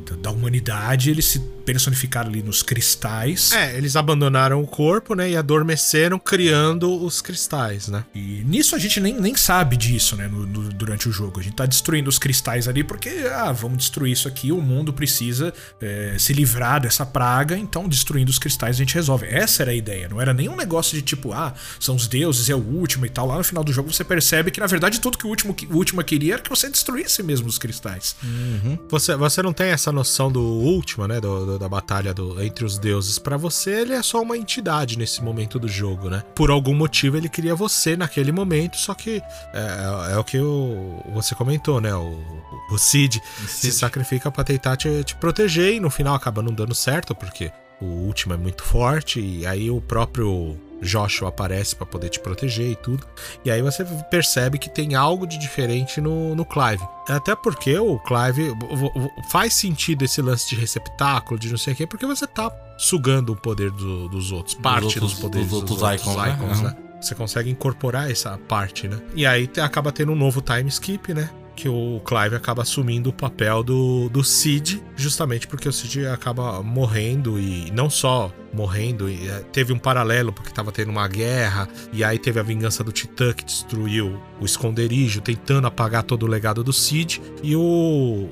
da, 0.05 0.15
da 0.15 0.31
humanidade, 0.31 1.09
eles 1.09 1.25
se 1.25 1.39
personificaram 1.63 2.29
ali 2.29 2.41
nos 2.41 2.63
cristais. 2.63 3.51
É, 3.51 3.68
eles 3.75 3.95
abandonaram 3.95 4.61
o 4.61 4.67
corpo, 4.67 5.13
né? 5.15 5.29
E 5.31 5.35
adormeceram 5.37 6.17
criando 6.19 7.03
os 7.03 7.21
cristais, 7.21 7.87
né? 7.87 8.03
E 8.13 8.43
nisso 8.45 8.75
a 8.75 8.79
gente 8.79 8.99
nem, 8.99 9.13
nem 9.19 9.35
sabe 9.35 9.75
disso, 9.77 10.15
né, 10.15 10.27
no- 10.27 10.45
no- 10.45 10.69
durante 10.69 11.07
o 11.07 11.11
jogo. 11.11 11.39
A 11.39 11.43
gente 11.43 11.55
tá 11.55 11.65
destruindo 11.65 12.09
os 12.09 12.17
cristais 12.19 12.67
ali 12.67 12.83
porque, 12.83 13.09
ah, 13.33 13.51
vamos 13.51 13.77
destruir 13.79 14.11
isso 14.13 14.27
aqui, 14.27 14.51
o 14.51 14.61
mundo 14.61 14.91
precisa 14.93 15.53
é, 15.81 16.15
se 16.17 16.33
livrar 16.33 16.81
dessa 16.81 17.05
praga, 17.05 17.57
então 17.57 17.87
destruindo 17.87 18.29
os 18.31 18.39
cristais 18.39 18.75
a 18.75 18.79
gente 18.79 18.93
resolve. 18.95 19.25
Essa 19.27 19.63
era 19.63 19.71
a 19.71 19.75
ideia, 19.75 20.07
não 20.09 20.19
era 20.21 20.33
nenhum 20.33 20.55
negócio 20.55 20.95
de 20.95 21.01
tipo, 21.01 21.31
ah, 21.33 21.53
são 21.79 21.95
os 21.95 22.07
deuses, 22.07 22.49
é 22.49 22.55
o 22.55 22.59
último 22.59 23.05
e 23.05 23.09
tal. 23.09 23.27
Lá 23.27 23.37
no 23.37 23.43
final 23.43 23.63
do 23.63 23.71
jogo 23.73 23.91
você 23.93 24.03
percebe 24.03 24.51
que, 24.51 24.59
na 24.59 24.67
verdade, 24.67 24.99
tudo 24.99 25.17
que 25.17 25.25
o 25.25 25.29
último, 25.29 25.55
o 25.71 25.75
último 25.75 26.03
queria 26.03 26.33
era 26.35 26.41
que 26.41 26.49
você 26.49 26.69
destruísse 26.69 27.21
mesmo 27.23 27.47
os 27.47 27.57
cristais. 27.57 28.15
Você, 28.89 29.15
você 29.15 29.41
não 29.41 29.53
tem 29.53 29.67
essa 29.69 29.91
noção 29.91 30.31
do 30.31 30.41
último, 30.41 31.07
né? 31.07 31.19
do- 31.19 31.45
do- 31.45 31.59
da 31.59 31.67
batalha 31.67 32.13
do- 32.13 32.41
entre 32.41 32.63
os 32.65 32.77
deuses. 32.77 33.19
Pra 33.19 33.35
você, 33.37 33.58
ele 33.67 33.93
é 33.93 34.01
só 34.03 34.21
uma 34.21 34.37
entidade 34.37 34.97
nesse 34.97 35.23
momento 35.23 35.59
do 35.59 35.67
jogo, 35.67 36.09
né? 36.09 36.23
Por 36.35 36.51
algum 36.51 36.75
motivo, 36.75 37.17
ele 37.17 37.29
queria 37.29 37.55
você 37.55 37.97
naquele 37.97 38.31
momento, 38.31 38.77
só 38.77 38.93
que 38.93 39.21
é, 39.53 40.13
é 40.13 40.17
o 40.17 40.23
que 40.23 40.39
o, 40.39 41.01
você 41.13 41.33
comentou, 41.33 41.81
né? 41.81 41.93
O, 41.93 42.19
o 42.69 42.77
Cid, 42.77 43.21
se 43.47 43.71
sacrifica 43.71 44.31
pra 44.31 44.43
tentar 44.43 44.77
te, 44.77 45.03
te 45.03 45.15
proteger 45.15 45.73
e 45.73 45.79
no 45.79 45.89
final 45.89 46.13
acaba 46.13 46.41
não 46.41 46.53
dando 46.53 46.75
certo, 46.75 47.15
porque 47.15 47.51
o 47.81 47.85
último 47.85 48.33
é 48.33 48.37
muito 48.37 48.63
forte 48.63 49.19
e 49.19 49.45
aí 49.45 49.71
o 49.71 49.81
próprio 49.81 50.57
Joshua 50.81 51.29
aparece 51.29 51.75
pra 51.75 51.85
poder 51.85 52.09
te 52.09 52.19
proteger 52.19 52.71
e 52.71 52.75
tudo. 52.75 53.05
E 53.43 53.51
aí 53.51 53.61
você 53.61 53.83
percebe 54.09 54.57
que 54.57 54.69
tem 54.69 54.95
algo 54.95 55.25
de 55.25 55.37
diferente 55.37 55.99
no, 56.01 56.35
no 56.35 56.45
Clive. 56.45 56.83
Até 57.07 57.35
porque 57.35 57.77
o 57.77 57.99
Clive 57.99 58.53
faz 59.29 59.53
sentido 59.53 60.05
esse 60.05 60.21
lance 60.21 60.49
de 60.49 60.55
receptáculo, 60.55 61.39
de 61.39 61.49
não 61.49 61.57
sei 61.57 61.73
o 61.73 61.75
quê, 61.75 61.87
porque 61.87 62.05
você 62.05 62.27
tá 62.27 62.49
sugando 62.79 63.33
o 63.33 63.35
poder 63.35 63.69
do- 63.71 64.07
dos 64.07 64.31
outros, 64.31 64.55
parte 64.55 64.99
dos, 64.99 65.11
outros- 65.11 65.19
poderes 65.19 65.49
dos 65.49 65.61
dos, 65.61 65.71
outros 65.81 65.81
outros, 65.83 66.15
icons, 66.15 66.33
icons, 66.33 66.61
né? 66.61 66.69
né? 66.69 66.75
Você 67.01 67.13
consegue 67.15 67.49
incorporar 67.49 68.09
essa 68.09 68.37
parte, 68.37 68.87
né? 68.87 68.99
E 69.13 69.25
aí 69.25 69.49
acaba 69.61 69.91
tendo 69.91 70.11
um 70.13 70.15
novo 70.15 70.41
time 70.41 70.67
skip, 70.69 71.13
né? 71.13 71.29
Que 71.55 71.67
o 71.67 72.01
Clive 72.05 72.35
acaba 72.37 72.61
assumindo 72.61 73.09
o 73.09 73.13
papel 73.13 73.63
do, 73.63 74.07
do 74.09 74.23
Cid, 74.23 74.81
justamente 74.95 75.45
porque 75.45 75.67
o 75.67 75.73
Cid 75.73 76.07
acaba 76.07 76.63
morrendo 76.63 77.37
e 77.37 77.69
não 77.71 77.89
só 77.89 78.31
morrendo, 78.53 79.09
e, 79.09 79.27
eh, 79.27 79.43
teve 79.51 79.71
um 79.73 79.77
paralelo 79.77 80.31
porque 80.33 80.51
tava 80.51 80.71
tendo 80.71 80.89
uma 80.89 81.05
guerra, 81.07 81.67
e 81.93 82.01
aí 82.03 82.17
teve 82.17 82.39
a 82.39 82.43
vingança 82.43 82.81
do 82.83 82.91
Titã 82.93 83.31
que 83.33 83.43
destruiu 83.45 84.19
o 84.39 84.45
esconderijo, 84.45 85.19
tentando 85.21 85.67
apagar 85.67 86.03
todo 86.03 86.23
o 86.23 86.27
legado 86.27 86.63
do 86.63 86.71
Cid, 86.73 87.21
e 87.43 87.55
o, 87.55 87.59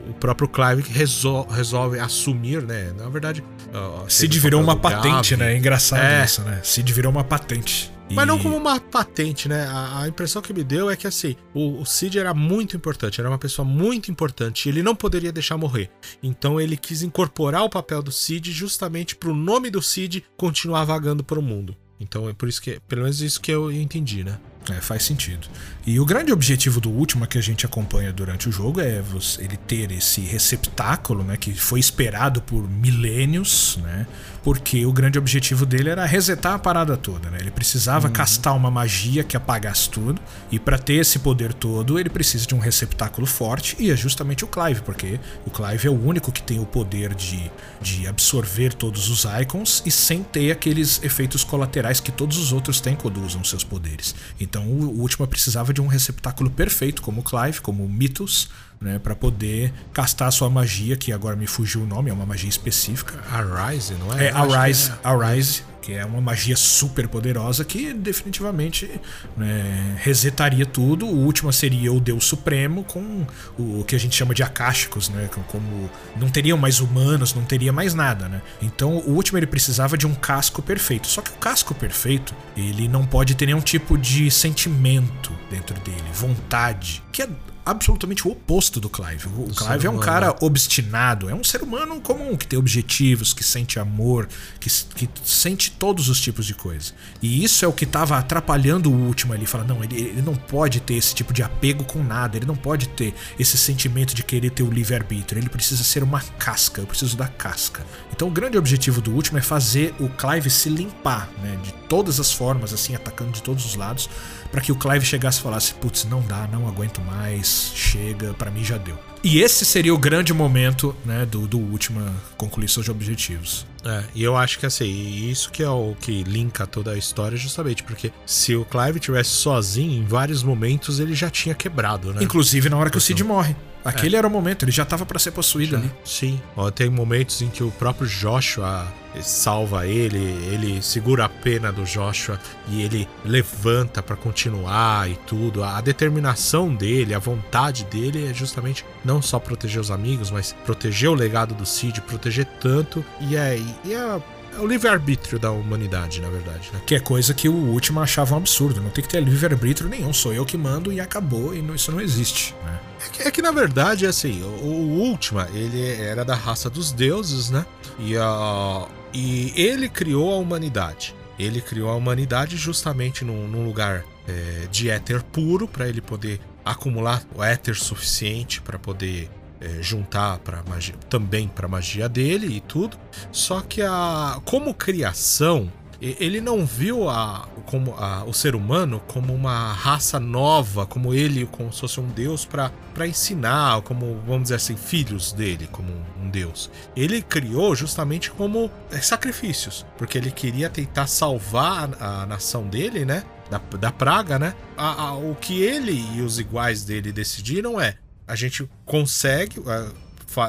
o 0.09 0.13
próprio 0.19 0.47
Clive 0.47 0.81
resol- 0.89 1.45
resolve 1.47 1.99
assumir, 1.99 2.63
né? 2.63 2.93
Na 2.97 3.09
verdade, 3.09 3.43
teve 3.71 4.11
Cid 4.11 4.37
o 4.37 4.41
virou 4.41 4.61
uma 4.61 4.75
patente, 4.75 5.31
Gavi. 5.31 5.37
né? 5.37 5.53
É 5.53 5.57
engraçado 5.57 6.01
É. 6.01 6.25
isso, 6.25 6.41
né? 6.41 6.59
Cid 6.63 6.91
virou 6.93 7.11
uma 7.11 7.23
patente. 7.23 7.91
Mas 8.09 8.25
não 8.25 8.37
E- 8.39 8.41
como 8.43 8.55
uma 8.55 8.79
patente, 8.79 9.49
né? 9.49 9.65
A, 9.67 10.03
a 10.03 10.07
impressão 10.07 10.41
que 10.41 10.53
me 10.53 10.63
deu 10.63 10.89
é 10.89 10.95
que 10.95 11.05
assim, 11.05 11.35
o, 11.53 11.81
o 11.81 11.85
Cid 11.85 12.17
era 12.17 12.33
muito 12.33 12.75
importante, 12.77 13.19
era 13.19 13.29
uma 13.29 13.37
pessoa 13.37 13.67
muito 13.67 14.09
importante, 14.09 14.65
e 14.65 14.69
ele 14.71 14.81
não 14.81 14.95
poderia 14.95 15.31
deixar 15.31 15.57
morrer. 15.57 15.89
Então 16.23 16.59
ele 16.59 16.77
quis 16.77 17.01
incorporar 17.03 17.63
o 17.63 17.69
papel 17.69 18.01
do 18.01 18.11
Cid 18.11 18.51
justamente 18.53 19.13
pro 19.15 19.35
nome 19.35 19.69
do 19.69 19.81
Cid 19.81 20.23
continuar 20.37 20.85
vagando 20.85 21.21
pro 21.23 21.41
mundo. 21.41 21.75
Então 21.99 22.29
é 22.29 22.33
por 22.33 22.47
isso 22.47 22.61
que, 22.61 22.79
pelo 22.87 23.01
menos 23.01 23.19
isso 23.21 23.41
que 23.41 23.51
eu 23.51 23.69
entendi, 23.71 24.23
né? 24.23 24.37
É, 24.69 24.75
faz 24.75 25.03
sentido. 25.03 25.47
E 25.87 26.01
o 26.01 26.05
grande 26.05 26.33
objetivo 26.33 26.81
do 26.81 26.89
último 26.89 27.25
que 27.25 27.37
a 27.37 27.41
gente 27.41 27.65
acompanha 27.65 28.11
durante 28.11 28.49
o 28.49 28.51
jogo 28.51 28.81
é 28.81 29.01
ele 29.39 29.55
ter 29.55 29.89
esse 29.89 30.19
receptáculo, 30.19 31.23
né, 31.23 31.37
que 31.37 31.53
foi 31.53 31.79
esperado 31.79 32.41
por 32.41 32.69
milênios, 32.69 33.79
né? 33.81 34.05
Porque 34.43 34.85
o 34.85 34.91
grande 34.91 35.17
objetivo 35.17 35.65
dele 35.65 35.89
era 35.89 36.05
resetar 36.05 36.55
a 36.55 36.59
parada 36.59 36.97
toda, 36.97 37.29
né? 37.29 37.37
Ele 37.39 37.51
precisava 37.51 38.09
castar 38.09 38.53
uma 38.53 38.69
magia 38.69 39.23
que 39.23 39.37
apagasse 39.37 39.89
tudo, 39.89 40.21
e 40.51 40.59
para 40.59 40.77
ter 40.77 40.95
esse 40.95 41.19
poder 41.19 41.53
todo, 41.53 41.97
ele 41.97 42.09
precisa 42.09 42.45
de 42.45 42.53
um 42.53 42.59
receptáculo 42.59 43.25
forte, 43.25 43.77
e 43.79 43.89
é 43.89 43.95
justamente 43.95 44.43
o 44.43 44.47
Clive, 44.47 44.81
porque 44.81 45.17
o 45.45 45.49
Clive 45.49 45.87
é 45.87 45.89
o 45.89 46.05
único 46.05 46.33
que 46.33 46.41
tem 46.43 46.59
o 46.59 46.65
poder 46.65 47.15
de, 47.15 47.49
de 47.81 48.07
absorver 48.07 48.73
todos 48.73 49.09
os 49.09 49.25
icons 49.41 49.81
e 49.85 49.91
sem 49.91 50.21
ter 50.21 50.51
aqueles 50.51 51.01
efeitos 51.01 51.45
colaterais 51.45 52.01
que 52.01 52.11
todos 52.11 52.37
os 52.37 52.51
outros 52.51 52.81
têm 52.81 52.95
quando 52.95 53.23
usam 53.23 53.41
seus 53.45 53.63
poderes. 53.63 54.13
Então 54.37 54.65
o 54.65 54.97
o 54.97 55.01
Ultima 55.01 55.27
precisava 55.27 55.71
de 55.77 55.81
um 55.81 55.87
receptáculo 55.87 56.49
perfeito, 56.49 57.03
como 57.03 57.23
Clive, 57.23 57.61
como 57.61 57.85
o 57.85 57.89
Mythos, 57.89 58.49
né, 58.79 58.99
para 58.99 59.15
poder 59.15 59.73
castar 59.93 60.27
a 60.27 60.31
sua 60.31 60.49
magia, 60.49 60.95
que 60.95 61.11
agora 61.11 61.35
me 61.35 61.47
fugiu 61.47 61.81
o 61.81 61.85
nome, 61.85 62.09
é 62.09 62.13
uma 62.13 62.25
magia 62.25 62.49
específica. 62.49 63.19
Arise, 63.31 63.93
não 63.95 64.13
é? 64.17 64.25
É 64.27 64.31
Arise, 64.31 64.91
é. 64.91 65.07
Arise, 65.07 65.63
que 65.81 65.93
é 65.93 66.05
uma 66.05 66.19
magia 66.21 66.55
super 66.57 67.07
poderosa 67.07 67.63
que 67.63 67.93
definitivamente 67.93 68.89
né, 69.37 69.95
resetaria 70.01 70.65
tudo. 70.65 71.05
O 71.05 71.15
último 71.25 71.51
seria 71.53 71.91
o 71.93 71.99
Deus 71.99 72.25
Supremo 72.25 72.83
com 72.83 73.25
o 73.57 73.83
que 73.85 73.95
a 73.95 73.99
gente 73.99 74.15
chama 74.15 74.33
de 74.35 74.43
Akashicos, 74.43 75.09
né? 75.09 75.29
com- 75.33 75.41
Como 75.43 75.89
não 76.19 76.29
teriam 76.29 76.57
mais 76.57 76.79
humanos, 76.81 77.33
não 77.33 77.43
teria 77.43 77.71
mais 77.71 77.93
nada, 77.93 78.27
né? 78.27 78.41
Então 78.61 78.97
o 78.97 79.11
último 79.11 79.37
ele 79.39 79.47
precisava 79.47 79.97
de 79.97 80.05
um 80.05 80.13
casco 80.13 80.61
perfeito. 80.61 81.07
Só 81.07 81.21
que 81.21 81.29
o 81.31 81.35
casco 81.35 81.73
perfeito 81.73 82.35
ele 82.55 82.87
não 82.89 83.05
pode 83.05 83.33
ter 83.35 83.45
nenhum 83.45 83.61
tipo 83.61 83.97
de 83.97 84.29
sentimento 84.29 85.31
dentro 85.49 85.79
dele, 85.79 86.03
vontade, 86.13 87.01
que 87.13 87.21
é 87.21 87.29
absolutamente 87.69 88.27
o 88.27 88.31
oposto 88.31 88.79
do 88.79 88.89
Clive. 88.89 89.27
O 89.27 89.53
Clive 89.53 89.87
é 89.87 89.89
um 89.89 89.93
humano. 89.93 90.05
cara 90.05 90.35
obstinado, 90.41 91.29
é 91.29 91.35
um 91.35 91.43
ser 91.43 91.61
humano 91.61 91.99
comum 91.99 92.35
que 92.37 92.47
tem 92.47 92.57
objetivos, 92.57 93.33
que 93.33 93.43
sente 93.43 93.79
amor, 93.79 94.27
que, 94.59 94.69
que 94.69 95.09
sente 95.23 95.71
todos 95.71 96.07
os 96.09 96.19
tipos 96.21 96.45
de 96.45 96.53
coisa. 96.53 96.93
E 97.21 97.43
isso 97.43 97.65
é 97.65 97.67
o 97.67 97.73
que 97.73 97.85
tava 97.85 98.17
atrapalhando 98.17 98.91
o 98.91 98.93
último 98.93 99.33
ali. 99.33 99.45
Fala, 99.45 99.63
não, 99.63 99.83
ele, 99.83 99.95
ele 99.95 100.21
não 100.21 100.35
pode 100.35 100.79
ter 100.79 100.93
esse 100.93 101.13
tipo 101.13 101.33
de 101.33 101.43
apego 101.43 101.83
com 101.83 102.01
nada, 102.01 102.37
ele 102.37 102.45
não 102.45 102.55
pode 102.55 102.87
ter 102.89 103.13
esse 103.37 103.57
sentimento 103.57 104.15
de 104.15 104.23
querer 104.23 104.51
ter 104.51 104.63
o 104.63 104.69
livre-arbítrio, 104.69 105.39
ele 105.39 105.49
precisa 105.49 105.83
ser 105.83 106.03
uma 106.03 106.21
casca, 106.21 106.81
eu 106.81 106.87
preciso 106.87 107.17
da 107.17 107.27
casca. 107.27 107.85
Então 108.11 108.27
o 108.27 108.31
grande 108.31 108.57
objetivo 108.57 109.01
do 109.01 109.11
último 109.11 109.37
é 109.37 109.41
fazer 109.41 109.93
o 109.99 110.09
Clive 110.09 110.49
se 110.49 110.69
limpar, 110.69 111.29
né, 111.41 111.57
de 111.63 111.71
todas 111.87 112.19
as 112.19 112.31
formas, 112.31 112.73
assim, 112.73 112.95
atacando 112.95 113.31
de 113.31 113.43
todos 113.43 113.65
os 113.65 113.75
lados, 113.75 114.09
para 114.57 114.63
que 114.63 114.71
o 114.71 114.75
Clive 114.75 115.05
chegasse 115.05 115.39
e 115.39 115.43
falasse: 115.43 115.75
putz, 115.75 116.05
não 116.05 116.19
dá, 116.21 116.47
não 116.51 116.67
aguento 116.67 116.99
mais, 116.99 117.71
chega, 117.75 118.33
para 118.33 118.49
mim 118.49 118.63
já 118.63 118.75
deu. 118.75 118.97
E 119.23 119.39
esse 119.39 119.63
seria 119.65 119.93
o 119.93 119.97
grande 119.99 120.33
momento, 120.33 120.95
né, 121.05 121.27
do, 121.27 121.47
do 121.47 121.59
Ultima 121.59 122.11
concluir 122.35 122.67
seus 122.67 122.89
objetivos. 122.89 123.67
É, 123.85 124.03
e 124.15 124.23
eu 124.23 124.35
acho 124.35 124.57
que 124.57 124.65
assim, 124.65 124.87
isso 125.29 125.51
que 125.51 125.61
é 125.61 125.69
o 125.69 125.95
que 125.99 126.23
linka 126.23 126.65
toda 126.65 126.91
a 126.91 126.97
história, 126.97 127.37
justamente 127.37 127.83
porque 127.83 128.11
se 128.25 128.55
o 128.55 128.65
Clive 128.65 128.99
tivesse 128.99 129.29
sozinho, 129.29 130.01
em 130.01 130.05
vários 130.05 130.41
momentos 130.41 130.99
ele 130.99 131.13
já 131.13 131.29
tinha 131.29 131.53
quebrado, 131.53 132.11
né? 132.11 132.23
Inclusive 132.23 132.67
na 132.67 132.77
hora 132.77 132.89
que 132.89 132.97
o 132.97 133.01
Cid 133.01 133.23
morre. 133.23 133.55
Aquele 133.83 134.15
é. 134.15 134.19
era 134.19 134.27
o 134.27 134.31
momento, 134.31 134.65
ele 134.65 134.71
já 134.71 134.85
tava 134.85 135.05
para 135.05 135.19
ser 135.19 135.31
possuído 135.31 135.71
já, 135.73 135.77
ali. 135.77 135.91
Sim. 136.03 136.41
Ó, 136.55 136.69
tem 136.69 136.89
momentos 136.89 137.41
em 137.41 137.49
que 137.49 137.63
o 137.63 137.71
próprio 137.71 138.07
Joshua 138.07 138.87
salva 139.21 139.87
ele, 139.87 140.17
ele 140.51 140.81
segura 140.81 141.25
a 141.25 141.29
pena 141.29 141.71
do 141.71 141.83
Joshua 141.83 142.39
e 142.69 142.81
ele 142.81 143.07
levanta 143.25 144.03
para 144.03 144.15
continuar 144.15 145.09
e 145.09 145.15
tudo. 145.27 145.63
A 145.63 145.81
determinação 145.81 146.73
dele, 146.73 147.13
a 147.13 147.19
vontade 147.19 147.83
dele 147.85 148.29
é 148.29 148.33
justamente 148.33 148.85
não 149.03 149.21
só 149.21 149.39
proteger 149.39 149.81
os 149.81 149.91
amigos, 149.91 150.29
mas 150.29 150.55
proteger 150.65 151.09
o 151.09 151.15
legado 151.15 151.55
do 151.55 151.65
Cid, 151.65 152.01
proteger 152.01 152.45
tanto 152.59 153.03
e 153.19 153.35
é, 153.35 153.57
e 153.83 153.93
é 153.93 154.21
é 154.57 154.59
o 154.59 154.67
livre-arbítrio 154.67 155.39
da 155.39 155.51
humanidade, 155.51 156.19
na 156.19 156.29
verdade. 156.29 156.69
Né? 156.73 156.81
Que 156.85 156.95
é 156.95 156.99
coisa 156.99 157.33
que 157.33 157.47
o 157.47 157.53
último 157.53 157.99
achava 158.01 158.33
um 158.33 158.37
absurdo. 158.37 158.81
Não 158.81 158.89
tem 158.89 159.03
que 159.03 159.09
ter 159.09 159.21
livre-arbítrio 159.21 159.87
nenhum. 159.87 160.11
Sou 160.11 160.33
eu 160.33 160.45
que 160.45 160.57
mando 160.57 160.91
e 160.91 160.99
acabou. 160.99 161.53
E 161.53 161.59
isso 161.75 161.91
não 161.91 162.01
existe. 162.01 162.55
Né? 162.65 162.79
É, 163.05 163.09
que, 163.09 163.27
é 163.27 163.31
que, 163.31 163.41
na 163.41 163.51
verdade, 163.51 164.07
assim, 164.07 164.41
o, 164.41 165.13
o 165.13 165.17
ele 165.53 166.01
era 166.01 166.25
da 166.25 166.35
raça 166.35 166.69
dos 166.69 166.91
deuses, 166.91 167.49
né? 167.49 167.65
E, 167.99 168.17
uh, 168.17 168.87
e 169.13 169.53
ele 169.55 169.87
criou 169.87 170.33
a 170.33 170.37
humanidade. 170.37 171.15
Ele 171.37 171.61
criou 171.61 171.89
a 171.89 171.95
humanidade 171.95 172.57
justamente 172.57 173.23
num, 173.23 173.47
num 173.47 173.65
lugar 173.65 174.03
é, 174.27 174.67
de 174.71 174.89
éter 174.89 175.23
puro 175.23 175.67
para 175.67 175.87
ele 175.87 176.01
poder 176.01 176.39
acumular 176.65 177.23
o 177.35 177.43
éter 177.43 177.75
suficiente 177.75 178.59
para 178.59 178.79
poder 178.79 179.29
é, 179.59 179.81
juntar 179.81 180.39
para 180.39 180.63
também 181.09 181.47
para 181.47 181.67
magia 181.67 182.07
dele 182.07 182.57
e 182.57 182.61
tudo. 182.61 182.97
Só 183.31 183.61
que 183.61 183.81
a 183.81 184.39
como 184.45 184.73
criação, 184.73 185.71
ele 186.01 186.39
não 186.39 186.65
viu 186.65 187.09
a, 187.09 187.47
como 187.65 187.95
a, 187.95 188.23
o 188.23 188.33
ser 188.33 188.55
humano 188.55 189.01
como 189.07 189.33
uma 189.33 189.73
raça 189.73 190.19
nova, 190.19 190.85
como 190.85 191.13
ele, 191.13 191.45
como 191.47 191.73
se 191.73 191.81
fosse 191.81 191.99
um 191.99 192.07
deus 192.07 192.45
para 192.45 192.71
ensinar, 193.07 193.81
como 193.81 194.21
vamos 194.25 194.43
dizer 194.43 194.55
assim, 194.55 194.75
filhos 194.75 195.31
dele, 195.33 195.67
como 195.71 195.91
um 196.21 196.29
deus. 196.29 196.69
Ele 196.95 197.21
criou 197.21 197.75
justamente 197.75 198.29
como 198.31 198.69
é, 198.91 199.01
sacrifícios, 199.01 199.85
porque 199.97 200.17
ele 200.17 200.31
queria 200.31 200.69
tentar 200.69 201.07
salvar 201.07 201.89
a, 201.99 202.23
a 202.23 202.25
nação 202.25 202.67
dele, 202.67 203.05
né? 203.05 203.23
Da, 203.49 203.61
da 203.79 203.91
praga, 203.93 204.37
né? 204.37 204.53
A, 204.75 205.07
a, 205.07 205.13
o 205.15 205.33
que 205.35 205.61
ele 205.61 206.05
e 206.15 206.21
os 206.21 206.37
iguais 206.37 206.83
dele 206.83 207.13
decidiram 207.13 207.79
é 207.79 207.95
a 208.27 208.35
gente 208.35 208.69
consegue 208.85 209.61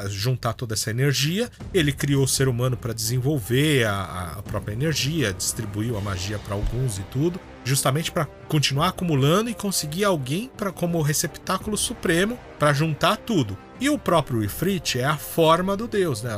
juntar 0.08 0.52
toda 0.52 0.74
essa 0.74 0.90
energia. 0.90 1.50
Ele 1.72 1.92
criou 1.92 2.24
o 2.24 2.28
ser 2.28 2.48
humano 2.48 2.76
para 2.76 2.92
desenvolver 2.92 3.86
a, 3.86 4.34
a, 4.38 4.42
própria 4.42 4.74
energia, 4.74 5.32
distribuiu 5.32 5.96
a 5.96 6.00
magia 6.00 6.38
para 6.38 6.54
alguns 6.54 6.98
e 6.98 7.02
tudo, 7.04 7.40
justamente 7.64 8.10
para 8.10 8.26
continuar 8.48 8.88
acumulando 8.88 9.48
e 9.48 9.54
conseguir 9.54 10.04
alguém 10.04 10.50
para 10.56 10.72
como 10.72 11.00
receptáculo 11.00 11.76
supremo 11.76 12.38
para 12.58 12.72
juntar 12.72 13.16
tudo. 13.16 13.56
E 13.80 13.88
o 13.88 13.98
próprio 13.98 14.42
Ifrit 14.42 14.98
é 14.98 15.04
a 15.04 15.16
forma 15.16 15.76
do 15.76 15.86
deus, 15.86 16.22
né? 16.22 16.36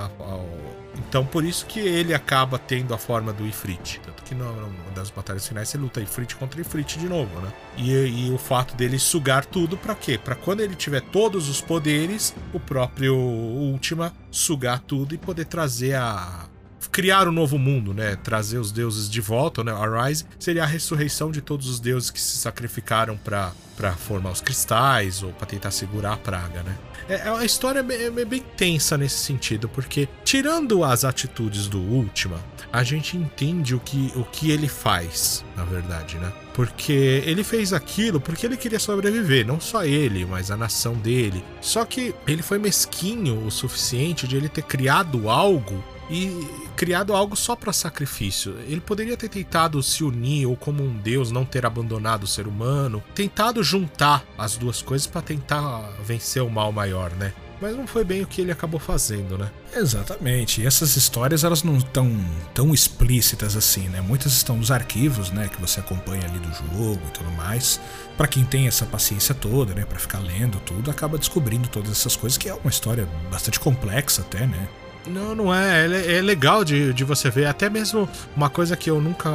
Então 1.11 1.27
por 1.27 1.45
isso 1.45 1.67
que 1.67 1.81
ele 1.81 2.15
acaba 2.15 2.57
tendo 2.57 2.95
a 2.95 2.99
forma 2.99 3.33
do 3.33 3.45
Ifrit. 3.45 4.01
Tanto 4.05 4.23
que 4.23 4.33
numa 4.33 4.71
das 4.95 5.11
batalhas 5.11 5.47
finais 5.47 5.69
você 5.69 5.77
luta 5.77 6.01
Ifrit 6.01 6.37
contra 6.37 6.61
Ifrit 6.61 7.01
de 7.01 7.09
novo, 7.09 7.41
né? 7.41 7.53
E, 7.77 7.91
e 7.91 8.31
o 8.33 8.39
fato 8.39 8.77
dele 8.77 8.97
sugar 8.97 9.45
tudo 9.45 9.77
para 9.77 9.97
quê? 9.97 10.17
Para 10.17 10.37
quando 10.37 10.61
ele 10.61 10.77
tiver 10.77 11.01
todos 11.01 11.49
os 11.49 11.61
poderes, 11.61 12.33
o 12.53 12.61
próprio 12.61 13.17
Ultima 13.17 14.13
sugar 14.31 14.79
tudo 14.79 15.13
e 15.13 15.19
poder 15.19 15.47
trazer 15.47 15.97
a 15.97 16.47
criar 16.93 17.27
um 17.27 17.33
novo 17.33 17.59
mundo, 17.59 17.93
né? 17.93 18.15
Trazer 18.15 18.59
os 18.59 18.71
deuses 18.71 19.11
de 19.11 19.21
volta, 19.21 19.65
né? 19.65 19.73
Arise 19.73 20.25
seria 20.39 20.63
a 20.63 20.67
ressurreição 20.67 21.33
de 21.33 21.41
todos 21.41 21.69
os 21.69 21.81
deuses 21.81 22.11
que 22.11 22.21
se 22.21 22.37
sacrificaram 22.37 23.17
para 23.17 23.53
formar 23.97 24.31
os 24.31 24.41
cristais 24.41 25.25
ou 25.25 25.33
para 25.33 25.47
tentar 25.49 25.73
segurar 25.73 26.13
a 26.13 26.17
praga, 26.17 26.63
né? 26.63 26.79
É, 27.11 27.15
é 27.15 27.29
a 27.29 27.45
história 27.45 27.85
é, 27.91 28.05
é 28.05 28.25
bem 28.25 28.43
tensa 28.57 28.97
nesse 28.97 29.19
sentido, 29.19 29.69
porque 29.69 30.09
tirando 30.25 30.85
as 30.85 31.05
atitudes 31.05 31.67
do 31.67 31.81
Ultima, 31.81 32.41
a 32.73 32.85
gente 32.85 33.17
entende 33.17 33.75
o 33.75 33.81
que, 33.81 34.13
o 34.15 34.23
que 34.23 34.53
ele 34.53 34.69
faz, 34.69 35.45
na 35.57 35.65
verdade, 35.65 36.17
né? 36.19 36.33
Porque 36.55 37.23
ele 37.27 37.43
fez 37.43 37.73
aquilo 37.73 38.21
porque 38.21 38.47
ele 38.47 38.57
queria 38.57 38.79
sobreviver, 38.79 39.45
não 39.45 39.61
só 39.61 39.85
ele, 39.85 40.25
mas 40.25 40.53
a 40.53 40.57
nação 40.57 40.95
dele. 40.95 41.43
Só 41.61 41.85
que 41.85 42.15
ele 42.29 42.43
foi 42.43 42.59
mesquinho 42.59 43.45
o 43.45 43.51
suficiente 43.51 44.29
de 44.29 44.37
ele 44.37 44.49
ter 44.49 44.63
criado 44.63 45.29
algo 45.29 45.83
e 46.11 46.47
criado 46.77 47.15
algo 47.15 47.37
só 47.37 47.55
para 47.55 47.73
sacrifício. 47.73 48.57
Ele 48.67 48.81
poderia 48.81 49.17
ter 49.17 49.29
tentado 49.29 49.83
se 49.83 50.03
unir 50.03 50.47
ou 50.47 50.57
como 50.57 50.83
um 50.83 50.97
deus 50.97 51.31
não 51.31 51.45
ter 51.45 51.65
abandonado 51.65 52.25
o 52.25 52.27
ser 52.27 52.49
humano, 52.49 53.03
tentado 53.15 53.63
juntar 53.63 54.25
as 54.37 54.57
duas 54.57 54.83
coisas 54.83 55.07
para 55.07 55.23
tentar 55.23 55.81
vencer 56.05 56.43
o 56.43 56.51
mal 56.51 56.73
maior, 56.73 57.13
né? 57.13 57.33
Mas 57.61 57.77
não 57.77 57.87
foi 57.87 58.03
bem 58.05 58.23
o 58.23 58.27
que 58.27 58.41
ele 58.41 58.51
acabou 58.51 58.81
fazendo, 58.81 59.37
né? 59.37 59.51
Exatamente. 59.77 60.63
E 60.63 60.67
essas 60.67 60.97
histórias 60.97 61.45
elas 61.45 61.63
não 61.63 61.77
estão 61.77 62.11
tão 62.55 62.73
explícitas 62.73 63.55
assim, 63.55 63.87
né? 63.91 64.01
Muitas 64.01 64.33
estão 64.33 64.57
nos 64.57 64.71
arquivos, 64.71 65.31
né, 65.31 65.47
que 65.47 65.61
você 65.61 65.79
acompanha 65.79 66.25
ali 66.25 66.39
do 66.39 66.53
jogo 66.55 67.01
e 67.07 67.11
tudo 67.11 67.31
mais. 67.33 67.79
Para 68.17 68.27
quem 68.27 68.45
tem 68.45 68.67
essa 68.67 68.87
paciência 68.87 69.35
toda, 69.35 69.75
né, 69.75 69.85
para 69.85 69.99
ficar 69.99 70.21
lendo 70.21 70.59
tudo, 70.61 70.91
acaba 70.91 71.19
descobrindo 71.19 71.69
todas 71.69 71.91
essas 71.91 72.17
coisas 72.17 72.39
que 72.39 72.49
é 72.49 72.55
uma 72.55 72.71
história 72.71 73.07
bastante 73.31 73.61
complexa 73.61 74.23
até, 74.23 74.47
né? 74.47 74.67
Não, 75.07 75.35
não 75.35 75.55
é. 75.55 75.87
É, 75.87 76.19
é 76.19 76.23
legal 76.23 76.65
de, 76.65 76.93
de 76.93 77.05
você 77.05 77.31
ver. 77.31 77.47
Até 77.47 77.71
mesmo 77.71 78.09
uma 78.37 78.51
coisa 78.51 78.77
que 78.77 78.91
eu 78.91 79.01
nunca. 79.01 79.31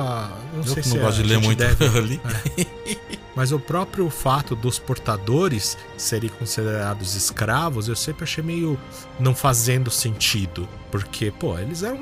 Não 0.53 0.59
eu 0.59 0.63
sei 0.63 0.83
se 0.83 0.95
não 0.95 1.03
gosto 1.03 1.21
de 1.21 1.29
ler 1.29 1.39
muito 1.39 1.57
deve, 1.57 1.85
ali. 1.97 2.21
É. 2.57 3.15
Mas 3.35 3.51
o 3.51 3.59
próprio 3.59 4.09
fato 4.09 4.55
dos 4.55 4.79
portadores 4.79 5.77
serem 5.97 6.29
considerados 6.29 7.15
escravos, 7.15 7.89
eu 7.89 7.95
sempre 7.95 8.23
achei 8.23 8.41
meio 8.41 8.79
não 9.19 9.35
fazendo 9.35 9.91
sentido. 9.91 10.67
Porque, 10.89 11.31
pô, 11.31 11.59
eles 11.59 11.83
eram 11.83 11.99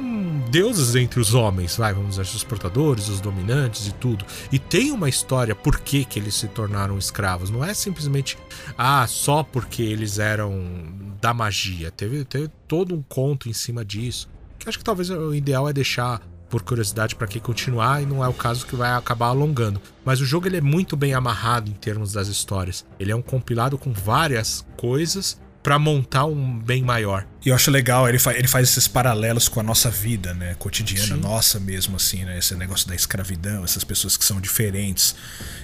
deuses 0.52 0.96
entre 0.96 1.20
os 1.20 1.34
homens, 1.34 1.76
vai, 1.76 1.92
vamos 1.92 2.18
dizer, 2.18 2.22
os 2.22 2.44
portadores, 2.44 3.08
os 3.10 3.20
dominantes 3.20 3.88
e 3.88 3.92
tudo. 3.94 4.24
E 4.52 4.60
tem 4.60 4.92
uma 4.92 5.10
história 5.10 5.56
por 5.56 5.80
que, 5.80 6.06
que 6.06 6.20
eles 6.20 6.36
se 6.36 6.48
tornaram 6.48 7.00
escravos. 7.00 7.50
Não 7.50 7.66
é 7.66 7.74
simplesmente, 7.74 8.38
ah, 8.78 9.08
só 9.08 9.42
porque 9.42 9.82
eles 9.82 10.20
eram 10.20 11.13
da 11.24 11.34
magia. 11.34 11.90
Teve, 11.90 12.26
teve 12.26 12.50
todo 12.68 12.94
um 12.94 13.02
conto 13.02 13.48
em 13.48 13.54
cima 13.54 13.86
disso. 13.86 14.30
Que 14.60 14.68
acho 14.68 14.78
que 14.78 14.84
talvez 14.84 15.10
o 15.10 15.34
ideal 15.34 15.70
é 15.70 15.74
deixar 15.74 16.22
por 16.50 16.62
curiosidade 16.62 17.16
para 17.16 17.28
quem 17.28 17.42
continuar 17.42 18.04
e 18.04 18.06
não 18.06 18.22
é 18.22 18.28
o 18.28 18.34
caso 18.34 18.66
que 18.66 18.76
vai 18.76 18.92
acabar 18.92 19.28
alongando. 19.28 19.82
Mas 20.04 20.20
o 20.20 20.26
jogo 20.26 20.48
ele 20.48 20.58
é 20.58 20.62
muito 20.62 20.98
bem 20.98 21.14
amarrado 21.14 21.72
em 21.72 21.74
termos 21.74 22.12
das 22.12 22.28
histórias. 22.28 22.86
Ele 23.00 23.10
é 23.10 23.16
um 23.16 23.22
compilado 23.22 23.78
com 23.78 23.94
várias 23.94 24.66
coisas 24.76 25.42
para 25.64 25.80
montar 25.80 26.26
um 26.26 26.60
bem 26.60 26.84
maior. 26.84 27.26
E 27.44 27.48
eu 27.48 27.56
acho 27.56 27.72
legal, 27.72 28.08
ele, 28.10 28.20
fa 28.20 28.34
ele 28.34 28.50
faz 28.50 28.68
esses 28.68 28.86
paralelos 28.86 29.48
com 29.48 29.62
a 29.62 29.64
nossa 29.64 29.90
vida, 29.90 30.34
né? 30.34 30.56
Cotidiana, 30.56 31.16
Sim. 31.16 31.22
nossa 31.22 31.58
mesmo, 31.58 31.96
assim, 31.96 32.26
né? 32.26 32.38
Esse 32.38 32.54
negócio 32.56 32.86
da 32.86 32.94
escravidão, 32.96 33.64
essas 33.64 33.86
pessoas 33.86 34.18
que 34.18 34.26
são 34.26 34.42
diferentes 34.42 35.16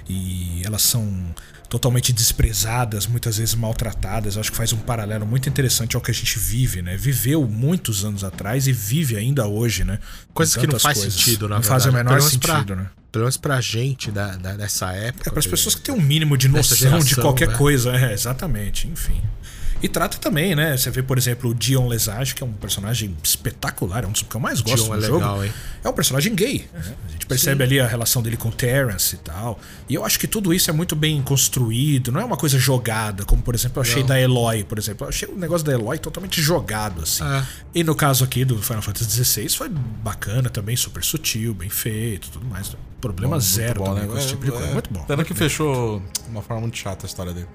e 0.07 0.61
elas 0.63 0.83
são 0.83 1.35
totalmente 1.69 2.11
desprezadas, 2.11 3.05
muitas 3.05 3.37
vezes 3.37 3.53
maltratadas. 3.53 4.35
Eu 4.35 4.41
acho 4.41 4.51
que 4.51 4.57
faz 4.57 4.73
um 4.73 4.77
paralelo 4.77 5.25
muito 5.25 5.47
interessante 5.47 5.95
ao 5.95 6.01
que 6.01 6.09
a 6.09 6.13
gente 6.13 6.39
vive, 6.39 6.81
né? 6.81 6.97
Viveu 6.97 7.47
muitos 7.47 8.03
anos 8.03 8.23
atrás 8.23 8.67
e 8.67 8.73
vive 8.73 9.15
ainda 9.15 9.47
hoje, 9.47 9.83
né? 9.83 9.99
Coisas 10.33 10.55
que 10.55 10.65
não 10.65 10.79
faz 10.79 10.97
coisas. 10.97 11.13
sentido, 11.13 11.47
na 11.47 11.57
Não 11.57 11.63
faz 11.63 11.85
o 11.85 11.93
menor 11.93 12.19
sentido, 12.21 12.65
pra, 12.65 12.75
né? 12.75 12.89
Pelo 13.11 13.25
menos 13.25 13.37
pra 13.37 13.61
gente 13.61 14.11
da, 14.11 14.35
da, 14.35 14.53
dessa 14.55 14.91
época. 14.93 15.29
É 15.29 15.31
para 15.31 15.39
as 15.39 15.47
pessoas 15.47 15.75
que 15.75 15.81
têm 15.81 15.93
um 15.93 16.01
mínimo 16.01 16.35
de 16.37 16.47
noção 16.47 16.75
geração, 16.75 17.05
de 17.05 17.15
qualquer 17.15 17.49
né? 17.49 17.55
coisa. 17.55 17.95
É, 17.95 18.13
exatamente, 18.13 18.87
enfim. 18.87 19.21
E 19.81 19.87
trata 19.87 20.17
também, 20.17 20.55
né? 20.55 20.75
Você 20.75 20.91
vê, 20.91 21.01
por 21.01 21.17
exemplo, 21.17 21.51
o 21.51 21.53
Dion 21.53 21.87
Lesage, 21.87 22.35
que 22.35 22.43
é 22.43 22.45
um 22.45 22.51
personagem 22.51 23.15
espetacular, 23.23 24.03
é 24.03 24.07
um 24.07 24.11
dos 24.11 24.21
que 24.21 24.35
eu 24.35 24.41
mais 24.41 24.61
gosto 24.61 24.83
Dion 24.83 24.97
do 24.97 25.03
é 25.03 25.07
jogo. 25.07 25.19
Legal, 25.19 25.45
hein? 25.45 25.53
É 25.83 25.89
um 25.89 25.93
personagem 25.93 26.35
gay. 26.35 26.67
Uhum. 26.73 26.93
A 27.07 27.11
gente 27.11 27.25
percebe 27.25 27.57
Sim. 27.57 27.63
ali 27.63 27.79
a 27.79 27.87
relação 27.87 28.21
dele 28.21 28.35
com 28.35 28.51
Terence 28.51 29.15
e 29.15 29.19
tal. 29.19 29.59
E 29.87 29.95
eu 29.95 30.05
acho 30.05 30.19
que 30.19 30.27
tudo 30.27 30.53
isso 30.53 30.69
é 30.69 30.73
muito 30.73 30.95
bem 30.95 31.21
construído, 31.21 32.11
não 32.11 32.19
é 32.19 32.25
uma 32.25 32.37
coisa 32.37 32.59
jogada, 32.59 33.23
como 33.23 33.41
por 33.41 33.55
exemplo 33.55 33.77
eu 33.77 33.81
achei 33.81 34.01
não. 34.01 34.07
da 34.07 34.19
Eloy, 34.19 34.63
por 34.63 34.77
exemplo. 34.77 35.05
Eu 35.05 35.09
achei 35.09 35.27
o 35.29 35.37
negócio 35.37 35.65
da 35.65 35.73
Eloy 35.73 35.97
totalmente 35.97 36.41
jogado, 36.41 37.01
assim. 37.01 37.23
É. 37.23 37.43
E 37.75 37.83
no 37.83 37.95
caso 37.95 38.23
aqui 38.23 38.43
do 38.43 38.61
Final 38.61 38.81
Fantasy 38.81 39.23
XVI 39.23 39.49
foi 39.49 39.69
bacana 39.69 40.49
também, 40.49 40.75
super 40.75 41.03
sutil, 41.03 41.53
bem 41.53 41.69
feito 41.69 42.29
tudo 42.29 42.45
mais 42.45 42.75
problema 42.99 43.35
bom, 43.35 43.39
zero 43.39 43.83
bom, 43.83 43.93
né? 43.93 44.05
com 44.05 44.17
esse 44.17 44.27
tipo 44.27 44.45
de 44.45 44.51
coisa. 44.51 44.67
É, 44.67 44.73
muito 44.73 44.93
bom. 44.93 45.03
Pena 45.03 45.23
que 45.23 45.33
fechou 45.33 46.01
uma 46.27 46.41
forma 46.41 46.61
muito 46.61 46.77
chata 46.77 47.05
a 47.05 47.07
história 47.07 47.33
dele. 47.33 47.47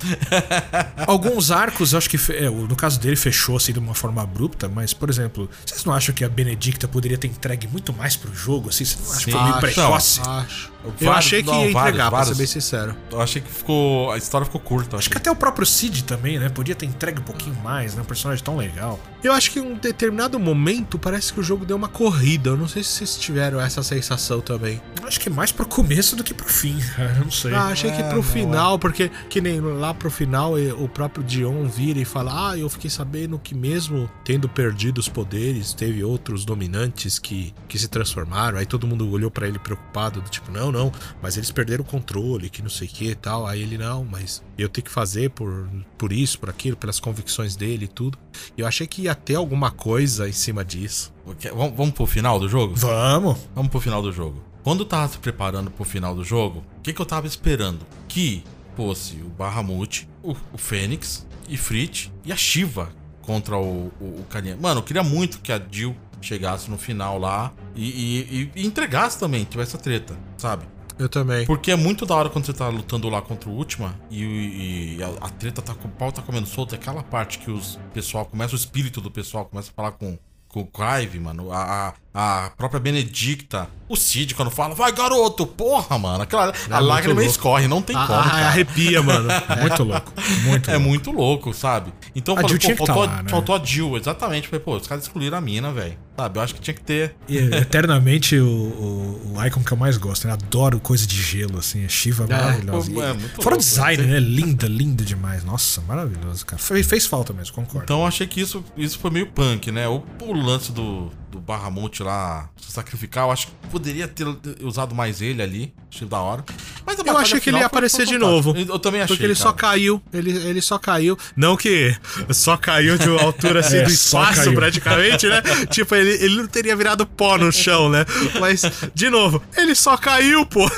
Alguns 1.07 1.51
arcos 1.51 1.93
eu 1.93 1.99
acho 1.99 2.09
que 2.09 2.14
que 2.17 2.33
é, 2.33 2.49
no 2.49 2.77
caso 2.77 3.01
dele 3.01 3.17
fechou 3.17 3.57
assim 3.57 3.73
de 3.73 3.79
uma 3.79 3.95
forma 3.95 4.23
abrupta, 4.23 4.69
mas, 4.69 4.93
por 4.93 5.11
exemplo, 5.11 5.49
vocês 5.65 5.85
não 5.85 5.93
acham 5.93 6.15
que 6.15 6.25
a 6.25 6.29
Benedicta 6.29 6.87
poderia 6.87 7.19
ter 7.19 7.29
entregue 7.29 7.67
muito 7.67 7.93
mais 7.93 8.17
pro 8.17 8.35
jogo? 8.35 8.69
Assim, 8.69 8.85
você 8.85 8.97
não 9.03 9.13
acha 9.13 9.25
que 9.25 9.31
foi 9.33 9.43
meio 9.43 9.59
precoce? 9.61 10.21
Acho. 10.25 10.74
Eu 10.85 10.93
Vários- 11.07 11.27
achei 11.27 11.43
que 11.43 11.47
não, 11.51 11.55
ia 11.55 11.71
entregar, 11.71 11.81
vários, 11.83 11.99
pra 11.99 12.11
vários. 12.11 12.29
ser 12.29 12.35
bem 12.37 12.47
sincero. 12.47 12.97
Eu 13.11 13.21
achei 13.21 13.41
que 13.43 13.51
ficou. 13.51 14.11
A 14.13 14.19
história 14.19 14.45
ficou 14.45 14.61
curta. 14.61 14.97
Acho 14.97 15.09
que 15.11 15.17
até 15.17 15.31
o 15.31 15.37
próprio 15.37 15.67
Cid 15.67 16.05
também, 16.05 16.39
né? 16.39 16.49
Podia 16.49 16.75
ter 16.75 16.87
entregue 16.87 17.21
um 17.21 17.25
pouquinho 17.25 17.57
mais, 17.63 17.95
né? 17.95 18.03
Um 18.03 18.05
personagem 18.05 18.45
tão 18.45 18.57
legal. 18.57 19.01
Eu 19.23 19.33
acho 19.33 19.51
que 19.51 19.59
em 19.59 19.63
um 19.63 19.75
determinado 19.75 20.39
momento 20.39 20.99
parece 20.99 21.33
que 21.33 21.41
o 21.41 21.43
jogo 21.43 21.65
deu 21.65 21.77
uma 21.77 21.89
corrida. 21.89 22.51
Eu 22.51 22.57
não 22.59 22.69
sei 22.69 22.83
se 22.83 22.91
vocês 22.91 23.17
tiveram 23.17 23.59
essa 23.61 23.83
sensação 23.83 24.41
também. 24.43 24.81
Acho 25.03 25.19
que 25.19 25.31
mais 25.31 25.51
pro 25.51 25.67
começo 25.67 26.15
do 26.17 26.23
que 26.23 26.35
pro 26.35 26.47
fim, 26.49 26.79
cara. 26.95 27.15
Eu 27.19 27.25
não 27.25 27.31
sei. 27.31 27.55
Ah, 27.55 27.69
achei 27.69 27.91
que 27.91 28.01
É, 28.03 28.09
pro 28.09 28.17
não, 28.17 28.23
final, 28.23 28.79
porque 28.79 29.11
que 29.31 29.41
nem 29.41 29.61
lá 29.61 29.95
pro 29.95 30.11
final 30.11 30.55
o 30.79 30.89
próprio 30.89 31.25
Dion 31.25 31.67
vira 31.67 31.99
e 31.99 32.05
fala: 32.05 32.51
Ah, 32.51 32.59
eu 32.59 32.69
fiquei 32.69 32.91
sabendo 32.91 33.39
que 33.39 33.55
mesmo 33.55 34.11
tendo 34.25 34.49
perdido 34.49 34.99
os 34.99 35.09
poderes, 35.09 35.73
teve 35.73 36.05
outros 36.05 36.45
dominantes 36.45 37.19
que, 37.19 37.55
que 37.67 37.79
se 37.79 37.89
transformaram. 37.89 38.59
Aí 38.59 38.67
todo 38.67 38.87
mundo 38.87 39.09
olhou 39.11 39.31
pra 39.31 39.49
ele 39.49 39.59
preocupado, 39.59 40.21
do 40.21 40.29
tipo, 40.29 40.51
não, 40.53 40.71
não, 40.75 40.93
mas 41.23 41.37
eles 41.37 41.51
perderam 41.51 41.83
o 41.83 41.87
controle, 41.87 42.51
que 42.51 42.63
não 42.63 42.69
sei 42.69 42.87
o 42.87 42.91
que 42.91 43.11
e 43.11 43.15
tal. 43.15 43.47
Aí 43.47 43.63
ele, 43.63 43.79
não, 43.79 44.05
mas 44.05 44.43
eu 44.59 44.69
tenho 44.69 44.85
que 44.85 44.91
fazer 44.91 45.31
por, 45.31 45.69
por 45.97 46.13
isso, 46.13 46.39
por 46.39 46.51
aquilo, 46.51 46.77
pelas 46.77 47.01
convicções 47.01 47.57
dele 47.57 47.87
e 47.87 47.89
tudo. 47.89 48.19
Eu 48.57 48.67
achei 48.67 48.87
que 48.87 49.03
ia 49.03 49.15
ter 49.15 49.37
alguma 49.37 49.71
coisa 49.71 50.29
em 50.29 50.33
cima 50.33 50.65
disso. 50.65 51.13
Vamos, 51.55 51.77
vamos 51.77 51.95
pro 51.95 52.07
final 52.07 52.39
do 52.39 52.49
jogo? 52.49 52.75
Vamos. 52.75 53.39
Vamos 53.55 53.71
pro 53.71 53.81
final 53.81 54.03
do 54.03 54.13
jogo. 54.13 54.43
Quando 54.63 54.81
eu 54.81 54.87
tava 54.87 55.09
se 55.09 55.19
preparando 55.19 55.71
pro 55.71 55.85
final 55.85 56.15
do 56.15 56.25
jogo, 56.25 56.65
o 56.79 56.81
que, 56.81 56.93
que 56.93 57.01
eu 57.01 57.07
tava 57.07 57.27
esperando? 57.27 57.87
Que 58.09 58.43
fosse 58.77 59.17
o 59.17 59.29
Bahamut, 59.29 60.09
o, 60.23 60.35
o 60.53 60.59
Fênix, 60.59 61.27
e 61.49 61.57
Frit 61.57 62.13
e 62.25 62.33
a 62.33 62.37
Shiva 62.37 62.91
contra 63.23 63.57
o, 63.57 63.93
o, 64.01 64.21
o 64.21 64.27
carinha. 64.29 64.57
Mano, 64.57 64.81
eu 64.81 64.85
queria 64.85 65.03
muito 65.03 65.41
que 65.41 65.53
a 65.53 65.61
Jill 65.71 65.97
chegasse 66.25 66.71
no 66.71 66.79
final 66.79 67.19
lá 67.19 67.53
e, 67.75 67.85
e- 67.85 68.51
e- 68.57 68.67
entregasse 68.67 69.19
também, 69.19 69.45
tivesse 69.45 69.77
a 69.77 69.79
treta, 69.79 70.17
sabe? 70.37 70.65
Eu 70.99 71.09
também. 71.09 71.45
Porque 71.45 71.73
é 71.73 71.77
muito 71.77 72.07
da 72.07 72.15
hora 72.15 72.31
quando 72.31 72.47
você 72.47 72.53
tá 72.53 72.69
lutando 72.69 73.09
lá 73.09 73.21
contra 73.21 73.51
o 73.51 73.53
Ultima 73.53 73.99
e, 74.11 74.97
e 74.97 75.03
a, 75.03 75.27
a 75.27 75.29
treta 75.29 75.61
tá 75.61 75.75
com 75.75 75.89
o 75.89 75.91
pau 75.91 76.13
tá 76.13 76.23
comendo 76.23 76.47
solto. 76.47 76.75
É 76.75 76.79
aquela 76.79 77.03
parte 77.03 77.39
que 77.41 77.51
os 77.51 77.79
pessoal 77.93 78.25
começa, 78.25 78.53
o 78.53 78.57
espírito 78.57 79.01
do 79.01 79.11
pessoal 79.11 79.45
começa 79.45 79.71
a 79.71 79.75
falar 79.75 79.91
com, 79.93 80.17
com 80.55 80.61
o 80.61 80.67
Clive, 80.67 81.19
mano. 81.19 81.51
A, 81.51 81.93
a, 82.15 82.45
a 82.47 82.51
própria 82.51 82.79
Benedicta. 82.79 83.69
O 83.89 83.97
Cid, 83.97 84.35
quando 84.35 84.51
fala, 84.51 84.75
vai 84.75 84.91
garoto, 84.93 85.47
porra, 85.47 85.99
mano. 85.99 86.23
Aquela, 86.23 86.45
a 86.45 86.51
muito 86.77 86.85
lágrima 86.87 87.15
louco. 87.17 87.31
escorre, 87.31 87.69
não 87.69 87.83
tem 87.83 87.95
Ah, 87.95 88.07
como. 88.07 88.19
ah, 88.21 88.47
arrepia, 88.47 89.03
mano. 89.03 89.29
Muito 89.61 89.83
louco. 89.85 90.13
Muito 90.45 90.71
É 90.71 90.75
louco. 90.75 90.89
muito 90.89 91.11
louco, 91.13 91.53
sabe? 91.53 91.93
Então 92.15 92.35
A 92.35 92.41
falei, 92.41 92.57
pô, 92.57 92.67
que 92.67 92.75
tá 92.77 92.87
faltou, 92.87 93.05
lá, 93.05 93.23
né? 93.23 93.29
faltou 93.29 93.55
a 93.57 93.63
Jill, 93.63 93.97
exatamente. 93.99 94.49
Falei, 94.49 94.61
pô, 94.65 94.77
os 94.77 94.87
caras 94.87 95.05
excluíram 95.05 95.37
a 95.37 95.41
mina, 95.41 95.71
velho. 95.73 95.99
Sabe? 96.17 96.39
Eu 96.39 96.43
acho 96.43 96.55
que 96.55 96.61
tinha 96.61 96.75
que 96.75 96.81
ter. 96.83 97.15
E, 97.29 97.37
eternamente 97.39 98.39
o, 98.39 98.47
o, 98.47 99.35
o 99.37 99.45
Icon 99.47 99.63
que 99.63 99.73
eu 99.73 99.77
mais 99.77 99.97
gosto, 99.99 100.27
né? 100.27 100.33
Adoro 100.33 100.79
coisa 100.81 101.07
de 101.07 101.21
gelo, 101.21 101.59
assim. 101.59 101.85
A 101.85 101.89
Shiva 101.89 102.27
maravilhosa. 102.27 102.91
pô, 102.91 103.03
é 103.03 103.13
muito 103.13 103.35
Fora 103.43 103.57
o 103.57 103.59
louco, 103.59 103.59
design, 103.59 104.03
né? 104.03 104.13
né? 104.15 104.21
Linda, 104.21 104.67
linda 104.67 105.05
demais. 105.05 105.45
Nossa, 105.45 105.83
maravilhoso, 105.83 106.47
cara. 106.47 106.63
Fez, 106.63 106.87
fez 106.87 107.05
falta 107.07 107.33
mesmo, 107.35 107.53
concordo. 107.55 107.85
Então 107.85 108.07
achei 108.07 108.27
que 108.27 108.41
isso, 108.41 108.65
isso 108.77 108.99
foi 108.99 109.11
meio 109.11 109.27
punk, 109.27 109.71
né? 109.71 109.87
O, 109.89 110.03
o 110.23 110.33
lance 110.45 110.71
do, 110.73 111.11
do 111.31 111.41
Barramute 111.41 112.03
lá 112.03 112.49
se 112.57 112.71
sacrificar, 112.71 113.25
eu 113.25 113.31
acho 113.33 113.49
que 113.49 113.53
poderia 113.71 114.07
ter 114.07 114.27
usado 114.63 114.95
mais 114.95 115.21
ele 115.21 115.43
ali. 115.43 115.75
Achei 115.93 116.07
da 116.09 116.19
hora. 116.21 116.45
Mas 116.85 116.99
Eu 116.99 117.17
achei 117.17 117.39
que 117.41 117.51
ele 117.51 117.59
ia 117.59 117.67
aparecer 117.67 118.05
de 118.07 118.19
novo. 118.19 118.55
Eu, 118.57 118.67
eu 118.67 118.79
também 118.79 119.01
achei. 119.01 119.15
Porque 119.17 119.25
ele 119.25 119.35
só 119.35 119.53
cara. 119.53 119.73
caiu. 119.75 120.03
Ele, 120.13 120.31
ele 120.31 120.61
só 120.61 120.79
caiu. 120.79 121.17
Não 121.37 121.57
que 121.57 121.97
só 122.31 122.57
caiu 122.57 122.99
de 122.99 123.09
uma 123.09 123.23
altura 123.23 123.61
assim 123.61 123.77
É, 123.79 123.83
do 123.85 123.91
só 123.91 124.21
espaço, 124.23 124.45
caiu. 124.45 124.55
praticamente, 124.55 125.27
né? 125.29 125.41
tipo, 125.71 125.95
ele, 125.95 126.11
ele 126.25 126.37
não 126.37 126.47
teria 126.47 126.75
virado 126.77 127.07
pó 127.07 127.39
no 127.39 127.53
chão, 127.53 127.89
né? 127.89 128.05
Mas, 128.41 128.63
de 128.95 129.09
novo, 129.09 129.43
ele 129.57 129.75
só 129.75 129.97
caiu, 129.97 130.45
pô. 130.47 130.69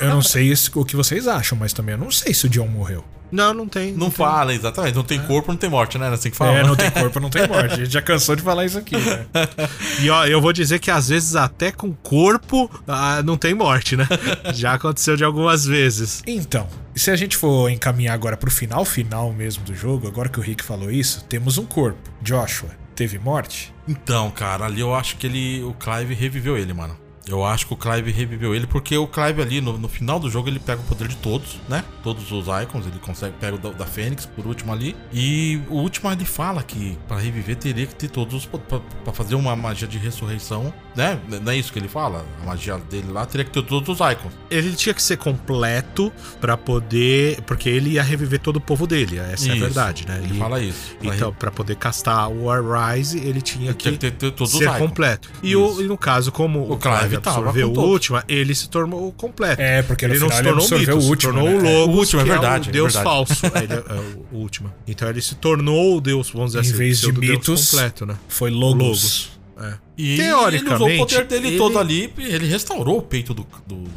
Eu 0.00 0.08
não 0.08 0.22
sei 0.22 0.50
esse- 0.50 0.70
o 0.74 0.84
que 0.84 0.96
vocês 0.96 1.28
acham, 1.28 1.56
mas 1.58 1.72
também 1.72 1.94
eu 1.94 1.98
não 2.00 2.10
sei 2.10 2.34
se 2.34 2.46
o 2.46 2.48
John 2.48 2.66
morreu. 2.66 3.04
Não, 3.34 3.52
não 3.52 3.66
tem. 3.66 3.92
Não 3.92 4.06
tem. 4.06 4.10
fala, 4.12 4.54
exatamente. 4.54 4.94
Não 4.94 5.02
tem 5.02 5.20
corpo, 5.20 5.50
não 5.50 5.58
tem 5.58 5.68
morte, 5.68 5.98
né? 5.98 6.04
Não 6.04 6.12
é 6.12 6.14
assim 6.14 6.30
que 6.30 6.36
fala. 6.36 6.52
É, 6.52 6.62
não 6.62 6.76
tem 6.76 6.88
corpo, 6.88 7.18
não 7.18 7.28
tem 7.28 7.48
morte. 7.48 7.74
A 7.74 7.76
gente 7.78 7.90
já 7.90 8.00
cansou 8.00 8.36
de 8.36 8.42
falar 8.42 8.64
isso 8.64 8.78
aqui, 8.78 8.96
né? 8.96 9.26
E 10.00 10.08
ó, 10.08 10.24
eu 10.24 10.40
vou 10.40 10.52
dizer 10.52 10.78
que 10.78 10.88
às 10.90 11.08
vezes 11.08 11.34
até 11.34 11.72
com 11.72 11.92
corpo 11.92 12.70
ah, 12.86 13.22
não 13.24 13.36
tem 13.36 13.52
morte, 13.52 13.96
né? 13.96 14.06
Já 14.54 14.74
aconteceu 14.74 15.16
de 15.16 15.24
algumas 15.24 15.64
vezes. 15.64 16.22
Então, 16.26 16.68
e 16.94 17.00
se 17.00 17.10
a 17.10 17.16
gente 17.16 17.36
for 17.36 17.68
encaminhar 17.70 18.14
agora 18.14 18.36
pro 18.36 18.50
final, 18.50 18.84
final 18.84 19.32
mesmo 19.32 19.64
do 19.64 19.74
jogo, 19.74 20.06
agora 20.06 20.28
que 20.28 20.38
o 20.38 20.42
Rick 20.42 20.62
falou 20.62 20.90
isso, 20.90 21.24
temos 21.24 21.58
um 21.58 21.64
corpo. 21.64 21.98
Joshua, 22.22 22.70
teve 22.94 23.18
morte? 23.18 23.74
Então, 23.88 24.30
cara, 24.30 24.66
ali 24.66 24.80
eu 24.80 24.94
acho 24.94 25.16
que 25.16 25.26
ele. 25.26 25.62
O 25.64 25.74
Clive 25.74 26.14
reviveu 26.14 26.56
ele, 26.56 26.72
mano. 26.72 26.96
Eu 27.26 27.44
acho 27.44 27.66
que 27.66 27.72
o 27.72 27.76
Clive 27.76 28.10
reviveu 28.10 28.54
ele, 28.54 28.66
porque 28.66 28.96
o 28.98 29.06
Clive 29.06 29.40
ali, 29.40 29.60
no, 29.60 29.78
no 29.78 29.88
final 29.88 30.20
do 30.20 30.28
jogo, 30.30 30.48
ele 30.48 30.58
pega 30.58 30.80
o 30.80 30.84
poder 30.84 31.08
de 31.08 31.16
todos, 31.16 31.58
né? 31.68 31.82
Todos 32.02 32.30
os 32.30 32.46
icons, 32.62 32.86
ele 32.86 32.98
consegue 33.00 33.34
pegar 33.40 33.54
o 33.54 33.58
da, 33.58 33.70
da 33.70 33.86
Fênix 33.86 34.26
por 34.26 34.46
último 34.46 34.72
ali. 34.72 34.94
E 35.12 35.60
o 35.70 35.76
último 35.76 36.10
ele 36.12 36.24
fala 36.24 36.62
que 36.62 36.98
pra 37.08 37.18
reviver 37.18 37.56
teria 37.56 37.86
que 37.86 37.94
ter 37.94 38.08
todos 38.08 38.34
os. 38.34 38.46
pra 38.46 39.12
fazer 39.12 39.34
uma 39.36 39.56
magia 39.56 39.88
de 39.88 39.96
ressurreição, 39.96 40.72
né? 40.94 41.18
Não 41.42 41.50
é 41.52 41.56
isso 41.56 41.72
que 41.72 41.78
ele 41.78 41.88
fala? 41.88 42.24
A 42.42 42.46
magia 42.46 42.76
dele 42.78 43.10
lá 43.10 43.24
teria 43.24 43.44
que 43.44 43.50
ter 43.52 43.62
todos 43.62 43.88
os 43.88 43.96
icons. 44.12 44.32
Ele 44.50 44.72
tinha 44.74 44.92
que 44.94 45.02
ser 45.02 45.16
completo 45.16 46.12
pra 46.40 46.56
poder. 46.56 47.40
Porque 47.46 47.68
ele 47.68 47.90
ia 47.92 48.02
reviver 48.02 48.38
todo 48.40 48.56
o 48.56 48.60
povo 48.60 48.86
dele. 48.86 49.18
Essa 49.18 49.48
é 49.48 49.52
a 49.52 49.56
Isso, 49.56 50.06
né? 50.06 50.20
Ele 50.22 50.34
E- 50.36 50.38
fala 50.38 50.60
isso. 50.60 50.94
Pra 51.00 51.14
Então, 51.16 51.32
pra 51.32 51.50
poder 51.50 51.76
castar 51.76 52.28
o 52.30 52.44
War 52.44 52.62
Rise, 52.94 53.18
ele 53.18 53.40
tinha 53.40 53.70
Ele 53.70 53.74
que 53.74 53.92
que 53.92 53.98
ter- 53.98 54.10
ter 54.32 54.46
ser 54.46 54.78
completo. 54.78 55.30
E, 55.42 55.56
o, 55.56 55.70
Isso. 55.70 55.82
e 55.82 55.86
no 55.86 55.96
caso, 55.96 56.30
como 56.30 56.70
O 56.70 56.76
Clive 56.76 57.13
tava 57.20 57.36
absorveu 57.38 57.66
com 57.68 57.72
o 57.72 57.74
todos. 57.76 57.90
Última, 57.90 58.24
ele 58.28 58.54
se 58.54 58.68
tornou 58.68 59.12
completo. 59.12 59.60
É, 59.62 59.82
porque 59.82 60.06
no 60.06 60.14
ele 60.14 60.20
não 60.20 60.30
final 60.30 60.60
se 60.60 60.74
ele 60.74 60.86
tornou 60.86 60.96
absorveu 60.96 60.96
mito, 60.96 61.06
o 61.06 61.10
Última, 61.10 61.32
se 61.32 61.38
tornou 61.38 61.62
né? 61.62 61.68
o 61.70 61.72
Logos, 61.80 61.94
O 61.94 61.98
Última, 61.98 62.20
é 62.20 62.24
que 62.24 62.30
verdade, 62.30 62.68
o 62.68 62.70
é 62.70 62.72
deus 62.72 62.92
verdade. 62.94 63.04
falso. 63.14 63.46
É, 63.46 63.58
ele 63.64 63.72
é, 63.72 63.76
é 63.76 64.14
o 64.32 64.36
Última. 64.38 64.74
Então 64.86 65.08
ele 65.08 65.22
se 65.22 65.34
tornou 65.36 65.96
o 65.96 66.00
deus, 66.00 66.30
vamos 66.30 66.52
dizer 66.52 66.58
Em 66.58 66.68
assim, 66.68 66.78
vez 66.78 67.00
de 67.00 67.12
mitos, 67.12 67.70
completo, 67.70 68.06
né? 68.06 68.16
Foi 68.28 68.50
Logos. 68.50 68.78
Logos. 68.78 69.30
É. 69.60 69.74
E 69.96 70.16
Teoricamente, 70.16 70.64
ele 70.64 70.74
usou 70.74 70.88
o 70.88 70.98
poder 70.98 71.24
dele 71.26 71.48
ele- 71.48 71.58
todo 71.58 71.78
ali 71.78 72.12
e 72.18 72.22
ele 72.24 72.46
restaurou 72.48 72.98
o 72.98 73.02
peito 73.02 73.32
do, 73.32 73.46
do, 73.66 73.76
do, 73.76 73.90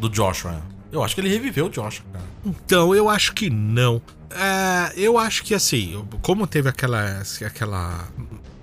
do 0.00 0.08
Joshua. 0.08 0.62
Eu 0.92 1.02
acho 1.02 1.14
que 1.14 1.20
ele 1.20 1.28
reviveu 1.30 1.66
o 1.66 1.68
Joshua, 1.70 2.04
cara. 2.12 2.24
Então, 2.44 2.94
eu 2.94 3.08
acho 3.08 3.32
que 3.32 3.48
não. 3.50 4.00
É, 4.34 4.92
eu 4.96 5.18
acho 5.18 5.42
que 5.44 5.54
assim, 5.54 6.04
como 6.22 6.46
teve 6.46 6.68
aquela, 6.68 7.22
aquela 7.44 8.08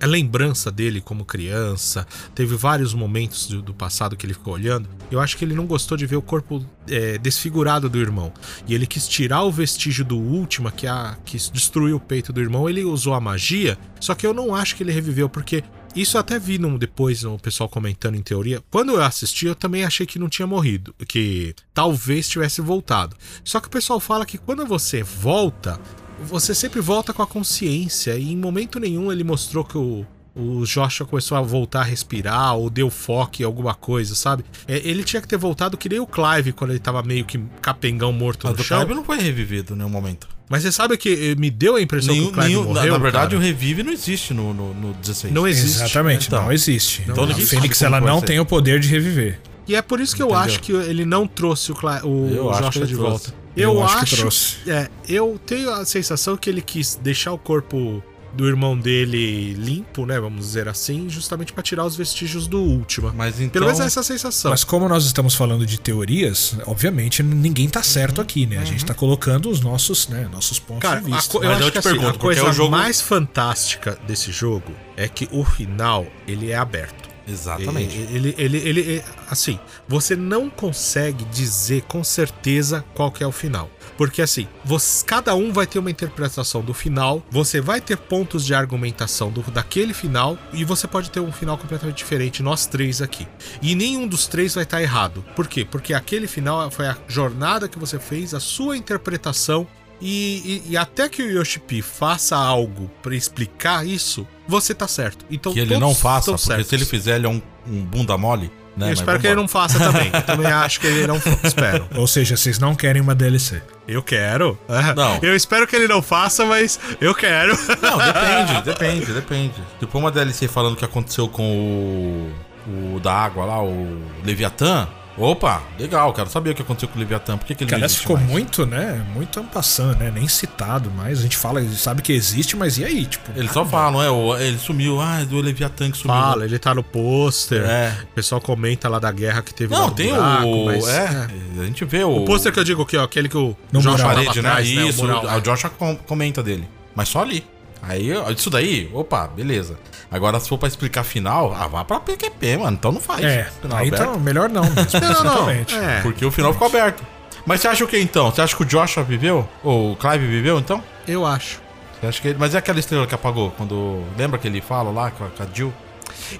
lembrança 0.06 0.70
dele 0.70 1.00
como 1.00 1.24
criança, 1.24 2.06
teve 2.34 2.56
vários 2.56 2.94
momentos 2.94 3.46
do, 3.46 3.62
do 3.62 3.74
passado 3.74 4.16
que 4.16 4.26
ele 4.26 4.34
ficou 4.34 4.54
olhando. 4.54 4.88
Eu 5.10 5.20
acho 5.20 5.36
que 5.36 5.44
ele 5.44 5.54
não 5.54 5.66
gostou 5.66 5.96
de 5.96 6.06
ver 6.06 6.16
o 6.16 6.22
corpo 6.22 6.64
é, 6.88 7.18
desfigurado 7.18 7.88
do 7.88 7.98
irmão. 7.98 8.32
E 8.66 8.74
ele 8.74 8.86
quis 8.86 9.06
tirar 9.06 9.42
o 9.42 9.52
vestígio 9.52 10.04
do 10.04 10.18
último, 10.18 10.70
que, 10.70 10.86
a, 10.86 11.16
que 11.24 11.36
destruiu 11.52 11.96
o 11.96 12.00
peito 12.00 12.32
do 12.32 12.40
irmão. 12.40 12.68
Ele 12.68 12.84
usou 12.84 13.14
a 13.14 13.20
magia, 13.20 13.78
só 14.00 14.14
que 14.14 14.26
eu 14.26 14.32
não 14.32 14.54
acho 14.54 14.76
que 14.76 14.82
ele 14.82 14.92
reviveu, 14.92 15.28
porque 15.28 15.62
isso 15.94 16.16
eu 16.16 16.20
até 16.20 16.38
vi 16.38 16.58
num, 16.58 16.78
depois 16.78 17.24
o 17.24 17.38
pessoal 17.38 17.68
comentando 17.68 18.14
em 18.14 18.22
teoria. 18.22 18.62
Quando 18.70 18.92
eu 18.92 19.02
assisti, 19.02 19.46
eu 19.46 19.54
também 19.54 19.84
achei 19.84 20.06
que 20.06 20.18
não 20.18 20.28
tinha 20.28 20.46
morrido, 20.46 20.94
que 21.06 21.54
talvez 21.74 22.28
tivesse 22.28 22.60
voltado. 22.60 23.16
Só 23.44 23.60
que 23.60 23.66
o 23.66 23.70
pessoal 23.70 24.00
fala 24.00 24.24
que 24.24 24.38
quando 24.38 24.64
você 24.66 25.02
volta, 25.02 25.80
você 26.22 26.54
sempre 26.54 26.80
volta 26.80 27.12
com 27.12 27.22
a 27.22 27.26
consciência 27.26 28.16
e 28.16 28.32
em 28.32 28.36
momento 28.36 28.78
nenhum 28.78 29.10
ele 29.10 29.24
mostrou 29.24 29.64
que 29.64 29.78
o 29.78 30.06
o 30.34 30.64
Joshua 30.64 31.06
começou 31.06 31.36
a 31.36 31.42
voltar 31.42 31.80
a 31.80 31.84
respirar 31.84 32.54
ou 32.54 32.70
deu 32.70 32.88
foco 32.90 33.42
em 33.42 33.44
alguma 33.44 33.74
coisa, 33.74 34.14
sabe? 34.14 34.44
É, 34.66 34.78
ele 34.88 35.02
tinha 35.02 35.20
que 35.20 35.28
ter 35.28 35.36
voltado 35.36 35.76
que 35.76 35.88
nem 35.88 35.98
o 35.98 36.06
Clive 36.06 36.52
quando 36.52 36.70
ele 36.70 36.78
tava 36.78 37.02
meio 37.02 37.24
que 37.24 37.38
capengão 37.60 38.12
morto 38.12 38.46
Mas 38.46 38.56
no 38.56 38.62
o 38.62 38.64
chão. 38.64 38.78
Clive 38.78 38.94
não 38.94 39.04
foi 39.04 39.18
revivido 39.18 39.74
em 39.74 39.76
nenhum 39.76 39.90
momento. 39.90 40.28
Mas 40.50 40.62
você 40.64 40.72
sabe 40.72 40.96
que 40.98 41.08
eh, 41.30 41.34
me 41.40 41.48
deu 41.50 41.76
a 41.76 41.80
impressão 41.80 42.12
Nenhum, 42.12 42.26
que 42.26 42.30
o 42.32 42.34
Clive 42.34 42.48
nenhum- 42.48 42.62
na- 42.62 42.74
morreu, 42.80 42.92
na, 42.94 42.98
verdade, 42.98 43.26
cara. 43.28 43.38
o 43.38 43.40
revive 43.40 43.82
não 43.84 43.92
existe 43.92 44.34
no, 44.34 44.52
no, 44.52 44.74
no 44.74 44.92
16. 44.94 45.32
Não 45.32 45.46
existe. 45.46 45.76
Exatamente, 45.82 46.26
Então. 46.26 46.42
não 46.42 46.52
existe. 46.52 47.02
Então 47.08 47.22
a 47.24 47.34
Fênix 47.34 47.80
ela 47.82 48.00
não 48.00 48.18
ser. 48.18 48.26
tem 48.26 48.40
o 48.40 48.44
poder 48.44 48.80
de 48.80 48.88
reviver. 48.88 49.38
E 49.68 49.76
é 49.76 49.80
por 49.80 50.00
isso 50.00 50.16
que 50.16 50.20
eu 50.22 50.26
Entendeu? 50.26 50.42
acho 50.44 50.60
que 50.60 50.72
ele 50.72 51.04
não 51.04 51.26
trouxe 51.28 51.70
o, 51.70 51.74
Cla 51.76 52.00
o 52.04 52.28
Eu 52.34 52.50
acho 52.50 52.58
que 52.58 52.64
Joshua 52.66 52.82
ele 52.82 52.86
de 52.90 52.94
trouxe. 52.98 53.10
volta. 53.26 53.34
Eu 53.56 53.72
Eu, 53.74 53.84
acho 53.84 53.96
que 53.98 54.02
acho. 54.02 54.16
trouxe. 54.16 54.56
É, 54.66 54.88
eu 55.08 55.40
tenho 55.46 55.70
a 55.72 55.84
sensação 55.84 56.36
que 56.36 56.50
ele 56.50 56.60
quis 56.60 56.98
deixar 57.00 57.32
o 57.32 57.38
corpo 57.38 58.02
do 58.32 58.46
irmão 58.46 58.78
dele 58.78 59.54
limpo, 59.54 60.06
né? 60.06 60.18
Vamos 60.20 60.46
dizer 60.46 60.68
assim, 60.68 61.08
justamente 61.08 61.52
pra 61.52 61.62
tirar 61.62 61.84
os 61.84 61.96
vestígios 61.96 62.46
do 62.46 62.58
último. 62.60 63.12
Mas 63.14 63.40
então. 63.40 63.50
Pelo 63.52 63.66
menos 63.66 63.80
essa 63.80 64.00
é 64.00 64.02
a 64.02 64.04
sensação. 64.04 64.50
Mas 64.50 64.64
como 64.64 64.88
nós 64.88 65.04
estamos 65.04 65.34
falando 65.34 65.66
de 65.66 65.78
teorias, 65.80 66.56
obviamente 66.66 67.22
ninguém 67.22 67.68
tá 67.68 67.82
certo 67.82 68.20
aqui, 68.20 68.46
né? 68.46 68.58
A 68.58 68.64
gente 68.64 68.84
tá 68.84 68.94
colocando 68.94 69.50
os 69.50 69.60
nossos, 69.60 70.08
né, 70.08 70.28
nossos 70.32 70.58
pontos 70.58 70.82
Cara, 70.82 71.00
de 71.00 71.12
a 71.12 71.16
vista. 71.16 71.36
eu 71.36 71.42
Mas 71.42 71.50
acho 71.52 71.60
eu 71.62 71.66
que 71.66 71.72
te 71.72 71.78
assim, 71.78 71.88
pergunto, 71.88 72.08
a 72.08 72.12
porque 72.12 72.26
coisa 72.26 72.40
é 72.40 72.44
o 72.50 72.52
jogo- 72.52 72.70
mais 72.70 73.00
fantástica 73.00 73.98
desse 74.06 74.30
jogo 74.32 74.72
é 74.96 75.08
que 75.08 75.28
o 75.32 75.44
final 75.44 76.06
ele 76.26 76.50
é 76.50 76.56
aberto. 76.56 77.08
Exatamente. 77.28 77.96
Ele, 77.96 78.34
ele, 78.36 78.58
ele, 78.58 78.58
ele, 78.80 79.04
assim, 79.30 79.58
você 79.86 80.16
não 80.16 80.50
consegue 80.50 81.24
dizer 81.26 81.82
com 81.82 82.02
certeza 82.02 82.84
qual 82.94 83.12
que 83.12 83.22
é 83.22 83.26
o 83.26 83.30
final. 83.30 83.70
Porque 84.00 84.22
assim, 84.22 84.48
você, 84.64 85.04
cada 85.04 85.34
um 85.34 85.52
vai 85.52 85.66
ter 85.66 85.78
uma 85.78 85.90
interpretação 85.90 86.62
do 86.62 86.72
final, 86.72 87.22
você 87.30 87.60
vai 87.60 87.82
ter 87.82 87.98
pontos 87.98 88.46
de 88.46 88.54
argumentação 88.54 89.30
do, 89.30 89.42
daquele 89.50 89.92
final, 89.92 90.38
e 90.54 90.64
você 90.64 90.88
pode 90.88 91.10
ter 91.10 91.20
um 91.20 91.30
final 91.30 91.58
completamente 91.58 91.98
diferente, 91.98 92.42
nós 92.42 92.64
três 92.64 93.02
aqui. 93.02 93.28
E 93.60 93.74
nenhum 93.74 94.08
dos 94.08 94.26
três 94.26 94.54
vai 94.54 94.64
estar 94.64 94.80
errado. 94.80 95.22
Por 95.36 95.46
quê? 95.46 95.66
Porque 95.70 95.92
aquele 95.92 96.26
final 96.26 96.70
foi 96.70 96.86
a 96.86 96.96
jornada 97.08 97.68
que 97.68 97.78
você 97.78 97.98
fez, 97.98 98.32
a 98.32 98.40
sua 98.40 98.74
interpretação 98.74 99.66
e, 100.00 100.62
e, 100.66 100.72
e, 100.72 100.76
até 100.78 101.06
que 101.06 101.22
o 101.22 101.30
Yoshipi 101.30 101.82
faça 101.82 102.34
algo 102.34 102.90
para 103.02 103.14
explicar 103.14 103.86
isso, 103.86 104.26
você 104.48 104.74
tá 104.74 104.88
certo. 104.88 105.26
Então 105.30 105.52
que 105.52 105.60
ele 105.60 105.76
não 105.76 105.94
faça, 105.94 106.30
porque 106.30 106.46
certos. 106.46 106.68
se 106.68 106.74
ele 106.74 106.86
fizer, 106.86 107.16
ele 107.16 107.26
é 107.26 107.28
um, 107.28 107.42
um 107.66 107.84
bunda 107.84 108.16
mole. 108.16 108.50
Né? 108.80 108.88
Eu 108.88 108.94
espero 108.94 109.20
que 109.20 109.26
ele 109.26 109.36
não 109.36 109.46
faça 109.46 109.78
também. 109.78 110.10
Eu 110.12 110.22
também 110.22 110.46
acho 110.46 110.80
que 110.80 110.86
ele 110.86 111.06
não 111.06 111.20
espero. 111.44 111.86
Ou 111.94 112.06
seja, 112.06 112.36
vocês 112.36 112.58
não 112.58 112.74
querem 112.74 113.02
uma 113.02 113.14
DLC. 113.14 113.62
Eu 113.86 114.02
quero. 114.02 114.58
Não. 114.96 115.18
Eu 115.20 115.36
espero 115.36 115.66
que 115.66 115.76
ele 115.76 115.86
não 115.86 116.00
faça, 116.00 116.44
mas 116.46 116.80
eu 117.00 117.14
quero. 117.14 117.58
Não, 117.82 117.98
depende, 117.98 118.62
depende, 118.64 119.12
depende. 119.12 119.54
Tipo 119.78 119.98
uma 119.98 120.10
DLC 120.10 120.48
falando 120.48 120.74
o 120.74 120.76
que 120.76 120.84
aconteceu 120.84 121.28
com 121.28 122.32
o, 122.66 122.96
o 122.96 123.00
da 123.00 123.12
água 123.12 123.44
lá, 123.44 123.62
o 123.62 124.00
Leviatã. 124.24 124.88
Opa, 125.16 125.62
legal, 125.78 126.12
quero 126.12 126.30
saber 126.30 126.50
o 126.50 126.54
que 126.54 126.62
aconteceu 126.62 126.88
com 126.88 126.96
o 126.96 126.98
Leviatã. 126.98 127.36
Por 127.36 127.46
que, 127.46 127.54
que 127.54 127.64
ele 127.64 127.70
Cara, 127.70 127.88
ficou 127.88 128.16
mais? 128.16 128.28
muito, 128.28 128.64
né? 128.64 129.04
Muito 129.12 129.38
ampassando, 129.38 129.96
né? 129.96 130.10
Nem 130.10 130.26
citado 130.28 130.90
mais. 130.90 131.18
A 131.18 131.22
gente 131.22 131.36
fala, 131.36 131.62
sabe 131.70 132.00
que 132.00 132.12
existe, 132.12 132.56
mas 132.56 132.78
e 132.78 132.84
aí? 132.84 133.04
Tipo, 133.04 133.30
Eles 133.36 133.52
só 133.52 133.64
falam, 133.64 134.02
é, 134.36 134.46
ele 134.46 134.58
sumiu, 134.58 135.00
ah, 135.00 135.20
é 135.20 135.24
do 135.24 135.40
Leviatã 135.40 135.90
que 135.90 135.98
sumiu. 135.98 136.16
Fala, 136.16 136.44
ele 136.44 136.58
tá 136.58 136.74
no 136.74 136.82
pôster. 136.82 137.62
É. 137.62 137.96
O 138.04 138.14
pessoal 138.14 138.40
comenta 138.40 138.88
lá 138.88 138.98
da 138.98 139.10
guerra 139.10 139.42
que 139.42 139.52
teve 139.52 139.74
Não, 139.74 139.90
tem 139.90 140.10
buraco, 140.10 140.46
o. 140.46 140.66
Mas, 140.66 140.88
é, 140.88 141.28
é, 141.58 141.60
a 141.60 141.64
gente 141.64 141.84
vê 141.84 142.04
o. 142.04 142.16
O 142.16 142.24
pôster 142.24 142.52
que 142.52 142.58
eu 142.60 142.64
digo 142.64 142.82
aqui, 142.82 142.96
ó, 142.96 143.04
aquele 143.04 143.28
que 143.28 143.36
o. 143.36 143.56
No 143.72 143.80
Josh 143.80 144.00
parede, 144.02 144.40
né? 144.40 144.48
Atrás, 144.48 144.74
né? 144.74 144.88
Isso, 144.88 145.02
o, 145.02 145.06
mural, 145.06 145.24
o 145.38 145.40
Josh 145.40 145.64
comenta 146.06 146.42
dele. 146.42 146.68
Mas 146.94 147.08
só 147.08 147.22
ali. 147.22 147.44
Aí, 147.82 148.10
isso 148.36 148.50
daí, 148.50 148.90
opa, 148.92 149.26
beleza. 149.26 149.78
Agora, 150.10 150.38
se 150.40 150.48
for 150.48 150.58
pra 150.58 150.68
explicar 150.68 151.04
final, 151.04 151.54
ah, 151.54 151.66
vá 151.66 151.84
pra 151.84 152.00
PQP, 152.00 152.58
mano. 152.58 152.76
Então 152.76 152.92
não 152.92 153.00
faz. 153.00 153.24
É, 153.24 153.48
aí 153.72 153.88
então, 153.88 154.18
melhor 154.18 154.48
não. 154.48 154.62
não, 154.64 155.24
não. 155.24 155.50
É, 155.50 156.00
porque 156.02 156.24
o 156.24 156.30
final 156.30 156.52
ficou 156.52 156.66
aberto. 156.66 157.02
Mas 157.46 157.60
você 157.60 157.68
acha 157.68 157.84
o 157.84 157.88
que 157.88 157.98
então? 157.98 158.30
Você 158.30 158.42
acha 158.42 158.54
que 158.54 158.62
o 158.62 158.66
Joshua 158.66 159.02
viveu? 159.02 159.48
Ou 159.62 159.92
o 159.92 159.96
Clive 159.96 160.26
viveu 160.26 160.58
então? 160.58 160.82
Eu 161.06 161.24
acho. 161.24 161.60
Você 162.00 162.06
acha 162.06 162.20
que 162.20 162.28
ele... 162.28 162.38
Mas 162.38 162.54
é 162.54 162.58
aquela 162.58 162.78
estrela 162.78 163.06
que 163.06 163.14
apagou? 163.14 163.50
Quando. 163.52 164.04
Lembra 164.16 164.38
que 164.38 164.46
ele 164.46 164.60
fala 164.60 164.90
lá 164.90 165.10
com 165.10 165.24
a 165.24 165.46
Jill? 165.52 165.72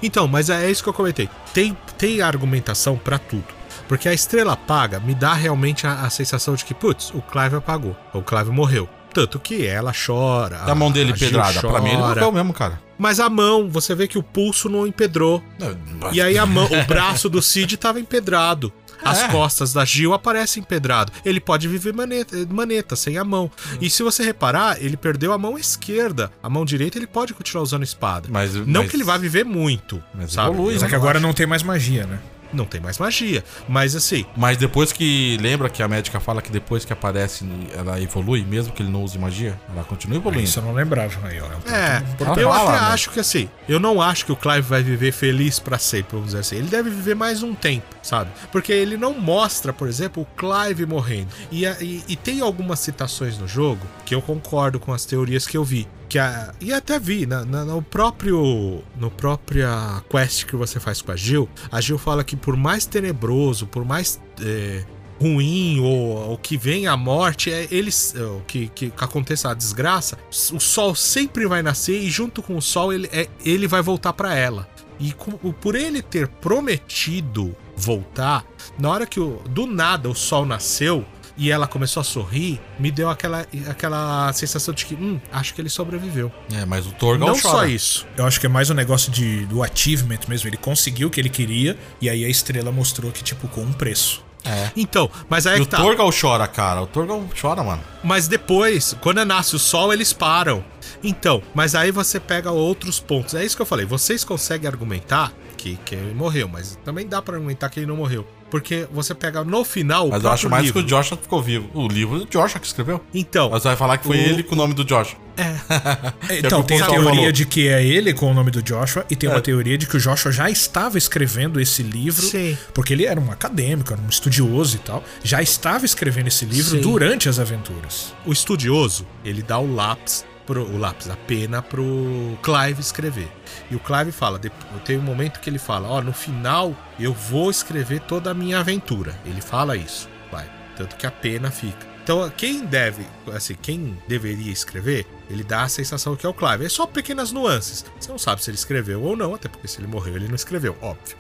Então, 0.03 0.29
mas 0.29 0.51
é 0.51 0.71
isso 0.71 0.83
que 0.83 0.89
eu 0.89 0.95
comentei. 0.95 1.29
Tem, 1.55 1.77
tem 1.97 2.21
argumentação 2.21 2.97
para 2.97 3.19
tudo. 3.19 3.45
Porque 3.89 4.09
a 4.09 4.13
estrela 4.13 4.53
apaga 4.53 5.01
me 5.01 5.15
dá 5.15 5.35
realmente 5.35 5.87
a, 5.87 6.03
a 6.03 6.11
sensação 6.11 6.55
de 6.55 6.65
que, 6.65 6.75
putz, 6.75 7.11
o 7.13 7.21
Clive 7.23 7.57
apagou. 7.57 7.97
O 8.13 8.23
Clive 8.23 8.51
morreu. 8.51 8.89
Tanto 9.13 9.39
que 9.39 9.67
ela 9.67 9.93
chora. 9.93 10.59
Da 10.59 10.75
mão 10.75 10.91
dele 10.91 11.13
pedrada. 11.13 11.61
Pra 11.61 11.81
mim 11.81 11.91
ele 11.91 11.99
morreu 11.99 12.33
mesmo, 12.33 12.53
cara. 12.53 12.81
Mas 12.99 13.19
a 13.19 13.31
mão, 13.31 13.69
você 13.69 13.95
vê 13.95 14.07
que 14.07 14.19
o 14.19 14.23
pulso 14.23 14.69
não 14.69 14.87
empedrou. 14.87 15.43
Não, 15.59 16.13
e 16.13 16.21
aí 16.21 16.37
a 16.37 16.45
mão, 16.45 16.67
o 16.67 16.85
braço 16.87 17.31
do 17.31 17.41
Cid 17.41 17.77
tava 17.77 17.99
empedrado. 17.99 18.73
As 19.03 19.23
é. 19.23 19.29
costas 19.29 19.73
da 19.73 19.85
Gil 19.85 20.13
aparecem 20.13 20.61
empedrado. 20.61 21.13
Ele 21.25 21.41
pode 21.41 21.67
viver 21.67 21.93
maneta, 21.93 22.37
maneta 22.51 22.95
sem 22.95 23.17
a 23.17 23.25
mão. 23.25 23.51
Hum. 23.73 23.79
E 23.81 23.89
se 23.89 24.03
você 24.03 24.23
reparar, 24.23 24.83
ele 24.83 24.97
perdeu 24.97 25.33
a 25.33 25.39
mão 25.39 25.59
esquerda. 25.59 26.31
A 26.43 26.51
mão 26.51 26.65
direita 26.65 26.99
ele 26.99 27.07
pode 27.07 27.33
continuar 27.33 27.63
usando 27.63 27.83
espada. 27.83 28.29
Mas, 28.31 28.55
não 28.55 28.83
mas... 28.83 28.91
que 28.91 28.97
ele 28.97 29.05
vá 29.05 29.17
viver 29.17 29.45
muito. 29.45 30.03
Mas 30.15 30.33
sabe? 30.33 30.51
Evolui, 30.51 30.79
Só 30.79 30.87
que 30.87 30.95
agora 30.95 31.19
não 31.19 31.33
tem 31.33 31.47
mais 31.47 31.63
magia, 31.63 32.07
né? 32.07 32.19
Não 32.53 32.65
tem 32.65 32.81
mais 32.81 32.99
magia. 32.99 33.45
Mas 33.69 33.95
assim. 33.95 34.25
Mas 34.37 34.57
depois 34.57 34.93
que. 34.93 35.37
Lembra 35.41 35.69
que 35.69 35.83
a 35.83 35.89
médica 35.89 36.21
fala 36.21 36.43
que 36.43 36.51
depois 36.51 36.85
que 36.85 36.93
aparece, 36.93 37.45
ela 37.77 38.01
evolui, 38.01 38.45
mesmo 38.45 38.73
que 38.73 38.83
ele 38.83 38.91
não 38.91 39.03
use 39.03 39.19
magia? 39.19 39.59
Ela 39.73 39.85
continua 39.85 40.17
evoluindo. 40.17 40.45
Isso 40.45 40.59
eu 40.59 40.65
não 40.65 40.73
lembrava. 40.73 41.11
Aí, 41.27 41.41
ó, 41.41 41.47
é, 41.71 42.03
é 42.03 42.43
eu 42.43 42.53
até 42.53 42.73
né? 42.73 42.79
acho 42.79 43.11
que 43.11 43.21
assim. 43.21 43.49
Eu 43.69 43.79
não 43.79 44.01
acho 44.01 44.25
que 44.25 44.33
o 44.33 44.37
Clive 44.37 44.63
vai 44.63 44.83
viver 44.83 45.13
feliz 45.13 45.59
para 45.59 45.79
sempre, 45.79 46.13
vamos 46.13 46.27
dizer 46.27 46.41
assim. 46.41 46.57
Ele 46.57 46.69
deve 46.69 46.91
viver 46.91 47.15
mais 47.15 47.43
um 47.43 47.55
tempo, 47.55 47.87
sabe? 48.03 48.31
Porque 48.51 48.73
ele 48.73 48.97
não 48.97 49.19
mostra, 49.19 49.73
por 49.73 49.89
exemplo, 49.89 50.23
o 50.23 50.27
Clive 50.37 50.87
morrendo. 50.87 51.29
E, 51.51 51.65
e, 51.65 52.05
e 52.09 52.17
tem 52.17 52.41
algumas 52.41 52.81
citações 52.81 53.39
no 53.39 53.47
jogo 53.47 53.87
que 54.05 54.15
eu 54.15 54.23
concordo 54.23 54.79
com 54.81 54.93
as 54.93 55.05
teorias 55.05 55.47
que 55.47 55.57
eu 55.57 55.65
vi 55.65 55.87
que 56.11 56.19
a, 56.19 56.53
e 56.61 56.73
até 56.73 56.99
vi 56.99 57.25
na, 57.25 57.45
na, 57.45 57.65
no 57.65 57.81
próprio 57.81 58.83
no 58.99 59.11
própria 59.13 60.03
quest 60.11 60.45
que 60.45 60.57
você 60.57 60.81
faz 60.81 61.01
com 61.01 61.13
a 61.13 61.17
Gil, 61.17 61.49
a 61.71 61.81
Gil 61.81 61.99
fala 61.99 62.25
que 62.25 62.35
por 62.35 62.57
mais 62.57 62.85
tenebroso, 62.85 63.65
por 63.65 63.85
mais 63.85 64.21
é, 64.43 64.85
ruim 65.21 65.79
ou, 65.79 66.31
ou 66.31 66.37
que 66.37 66.57
venha 66.57 66.91
a 66.91 66.97
morte, 66.97 67.53
é 67.53 67.69
eles 67.71 68.13
é, 68.17 68.41
que, 68.49 68.69
que, 68.75 68.91
que 68.91 69.05
aconteça 69.05 69.51
a 69.51 69.55
desgraça, 69.55 70.19
o 70.53 70.59
sol 70.59 70.97
sempre 70.97 71.47
vai 71.47 71.63
nascer 71.63 72.03
e 72.03 72.11
junto 72.11 72.43
com 72.43 72.57
o 72.57 72.63
sol 72.63 72.93
ele, 72.93 73.09
é, 73.13 73.29
ele 73.45 73.69
vai 73.69 73.81
voltar 73.81 74.13
para 74.13 74.35
ela. 74.35 74.69
E 74.99 75.13
com, 75.13 75.31
por 75.53 75.77
ele 75.77 76.03
ter 76.03 76.27
prometido 76.27 77.57
voltar, 77.77 78.45
na 78.79 78.91
hora 78.91 79.07
que 79.07 79.21
o, 79.21 79.41
do 79.49 79.65
nada 79.65 80.11
o 80.11 80.15
sol 80.15 80.45
nasceu, 80.45 81.07
e 81.41 81.51
ela 81.51 81.67
começou 81.67 82.03
a 82.03 82.05
sorrir, 82.05 82.61
me 82.79 82.91
deu 82.91 83.09
aquela, 83.09 83.47
aquela 83.67 84.31
sensação 84.35 84.75
de 84.75 84.85
que, 84.85 84.95
hum, 84.95 85.19
acho 85.33 85.55
que 85.55 85.61
ele 85.63 85.71
sobreviveu. 85.71 86.31
É, 86.53 86.67
mas 86.67 86.87
o 86.87 86.93
Torgal 86.93 87.29
Não 87.29 87.41
chora. 87.41 87.57
só 87.61 87.67
isso. 87.67 88.07
Eu 88.15 88.27
acho 88.27 88.39
que 88.39 88.45
é 88.45 88.49
mais 88.49 88.69
um 88.69 88.75
negócio 88.75 89.11
de, 89.11 89.47
do 89.47 89.63
achievement 89.63 90.19
mesmo. 90.29 90.51
Ele 90.51 90.59
conseguiu 90.59 91.09
o 91.09 91.11
que 91.11 91.19
ele 91.19 91.31
queria, 91.31 91.79
e 91.99 92.11
aí 92.11 92.27
a 92.27 92.29
estrela 92.29 92.71
mostrou 92.71 93.11
que, 93.11 93.25
tipo, 93.25 93.49
com 93.49 93.63
um 93.63 93.73
preço. 93.73 94.23
É. 94.45 94.71
Então, 94.77 95.11
mas 95.31 95.47
aí 95.47 95.57
e 95.57 95.61
é 95.61 95.63
o 95.63 95.67
tá. 95.67 95.79
Torgal 95.79 96.11
chora, 96.13 96.47
cara. 96.47 96.83
O 96.83 96.87
Torgal 96.87 97.25
chora, 97.41 97.65
mano. 97.65 97.83
Mas 98.05 98.29
depois, 98.29 98.95
quando 99.01 99.25
nasce 99.25 99.57
o 99.57 99.59
sol, 99.59 99.95
eles 99.95 100.13
param. 100.13 100.63
Então, 101.03 101.43
mas 101.55 101.75
aí 101.75 101.91
você 101.91 102.21
pega 102.21 102.51
outros 102.51 103.01
pontos. 103.01 103.35
É 103.35 103.43
isso 103.43 103.57
que 103.57 103.63
eu 103.63 103.67
falei. 103.67 103.87
Vocês 103.87 104.25
conseguem 104.25 104.69
argumentar 104.69 105.33
que, 105.57 105.77
que 105.85 105.95
ele 105.95 106.15
morreu, 106.15 106.49
mas 106.49 106.79
também 106.85 107.07
dá 107.07 107.23
para 107.23 107.37
argumentar 107.37 107.71
que 107.71 107.81
ele 107.81 107.87
não 107.87 107.97
morreu. 107.97 108.27
Porque 108.51 108.87
você 108.93 109.15
pega 109.15 109.45
no 109.45 109.65
final. 109.65 110.09
Mas 110.09 110.25
eu 110.25 110.31
acho 110.31 110.51
mais 110.51 110.65
livro. 110.65 110.81
que 110.81 110.87
o 110.87 110.89
Joshua 110.89 111.17
ficou 111.17 111.41
vivo. 111.41 111.71
O 111.73 111.87
livro 111.87 112.19
do 112.19 112.27
Joshua 112.27 112.61
que 112.61 112.67
escreveu. 112.67 113.01
Então. 113.15 113.51
Mas 113.51 113.65
vai 113.65 113.77
falar 113.77 113.99
que 113.99 114.07
foi 114.07 114.17
o... 114.17 114.21
ele 114.21 114.43
com 114.43 114.55
o 114.55 114.59
nome 114.59 114.75
do 114.75 114.85
Joshua. 114.85 115.19
É. 115.37 115.57
então, 116.39 116.63
tem 116.63 116.81
a 116.81 116.87
teoria 116.87 117.15
falou. 117.15 117.33
de 117.33 117.47
que 117.47 117.69
é 117.69 117.85
ele 117.85 118.13
com 118.13 118.31
o 118.31 118.35
nome 118.35 118.51
do 118.51 118.63
Joshua, 118.63 119.07
e 119.09 119.17
tem 119.17 119.29
é. 119.29 119.33
uma 119.33 119.41
teoria 119.41 119.79
de 119.79 119.87
que 119.87 119.97
o 119.97 120.01
Joshua 120.01 120.31
já 120.31 120.51
estava 120.51 120.99
escrevendo 120.99 121.61
esse 121.61 121.83
livro. 121.83 122.27
Sim. 122.27 122.59
Porque 122.75 122.93
ele 122.93 123.07
era 123.07 123.21
um 123.21 123.31
acadêmico, 123.31 123.93
era 123.93 124.03
um 124.03 124.09
estudioso 124.09 124.77
e 124.77 124.81
tal. 124.81 125.03
Já 125.23 125.41
estava 125.41 125.87
escrevendo 125.87 126.29
esse 126.29 126.45
livro 126.45 126.77
Sim. 126.77 126.81
durante 126.81 127.29
as 127.29 127.39
aventuras. 127.39 128.13
O 128.27 128.33
estudioso, 128.33 129.07
ele 129.25 129.43
dá 129.43 129.59
o 129.59 129.75
lápis 129.75 130.25
pro, 130.51 130.65
o 130.65 130.77
lápis, 130.77 131.09
a 131.09 131.17
pena 131.17 131.63
pro 131.63 132.37
Clive 132.43 132.81
escrever. 132.81 133.29
E 133.71 133.77
o 133.77 133.79
Clive 133.79 134.11
fala, 134.11 134.41
tem 134.85 134.99
um 134.99 135.03
momento 135.03 135.39
que 135.39 135.49
ele 135.49 135.61
fala, 135.61 135.89
ó, 135.89 135.99
oh, 135.99 136.03
no 136.03 136.13
final 136.13 136.75
eu 136.99 137.15
vou 137.15 137.53
escrever 137.53 138.01
toda 138.01 138.33
a 138.33 138.35
minha 138.35 138.59
aventura. 138.59 139.17
Ele 139.25 139.41
fala 139.41 139.77
isso, 139.77 140.09
vai. 140.29 140.51
Tanto 140.77 140.97
que 140.97 141.07
a 141.07 141.11
pena 141.11 141.53
fica. 141.53 141.89
Então, 142.03 142.29
quem 142.37 142.65
deve, 142.67 143.07
assim, 143.33 143.55
quem 143.55 143.97
deveria 144.09 144.51
escrever, 144.51 145.07
ele 145.29 145.45
dá 145.45 145.63
a 145.63 145.69
sensação 145.69 146.17
que 146.17 146.27
é 146.27 146.29
o 146.29 146.35
Clive. 146.35 146.65
É 146.65 146.69
só 146.69 146.85
pequenas 146.85 147.31
nuances. 147.31 147.85
Você 148.01 148.11
não 148.11 148.19
sabe 148.19 148.43
se 148.43 148.51
ele 148.51 148.57
escreveu 148.57 149.01
ou 149.05 149.17
não, 149.17 149.37
até 149.37 149.49
porque 149.49 149.69
se 149.69 149.79
ele 149.79 149.87
morreu, 149.87 150.17
ele 150.17 150.27
não 150.27 150.35
escreveu, 150.35 150.77
óbvio. 150.83 151.17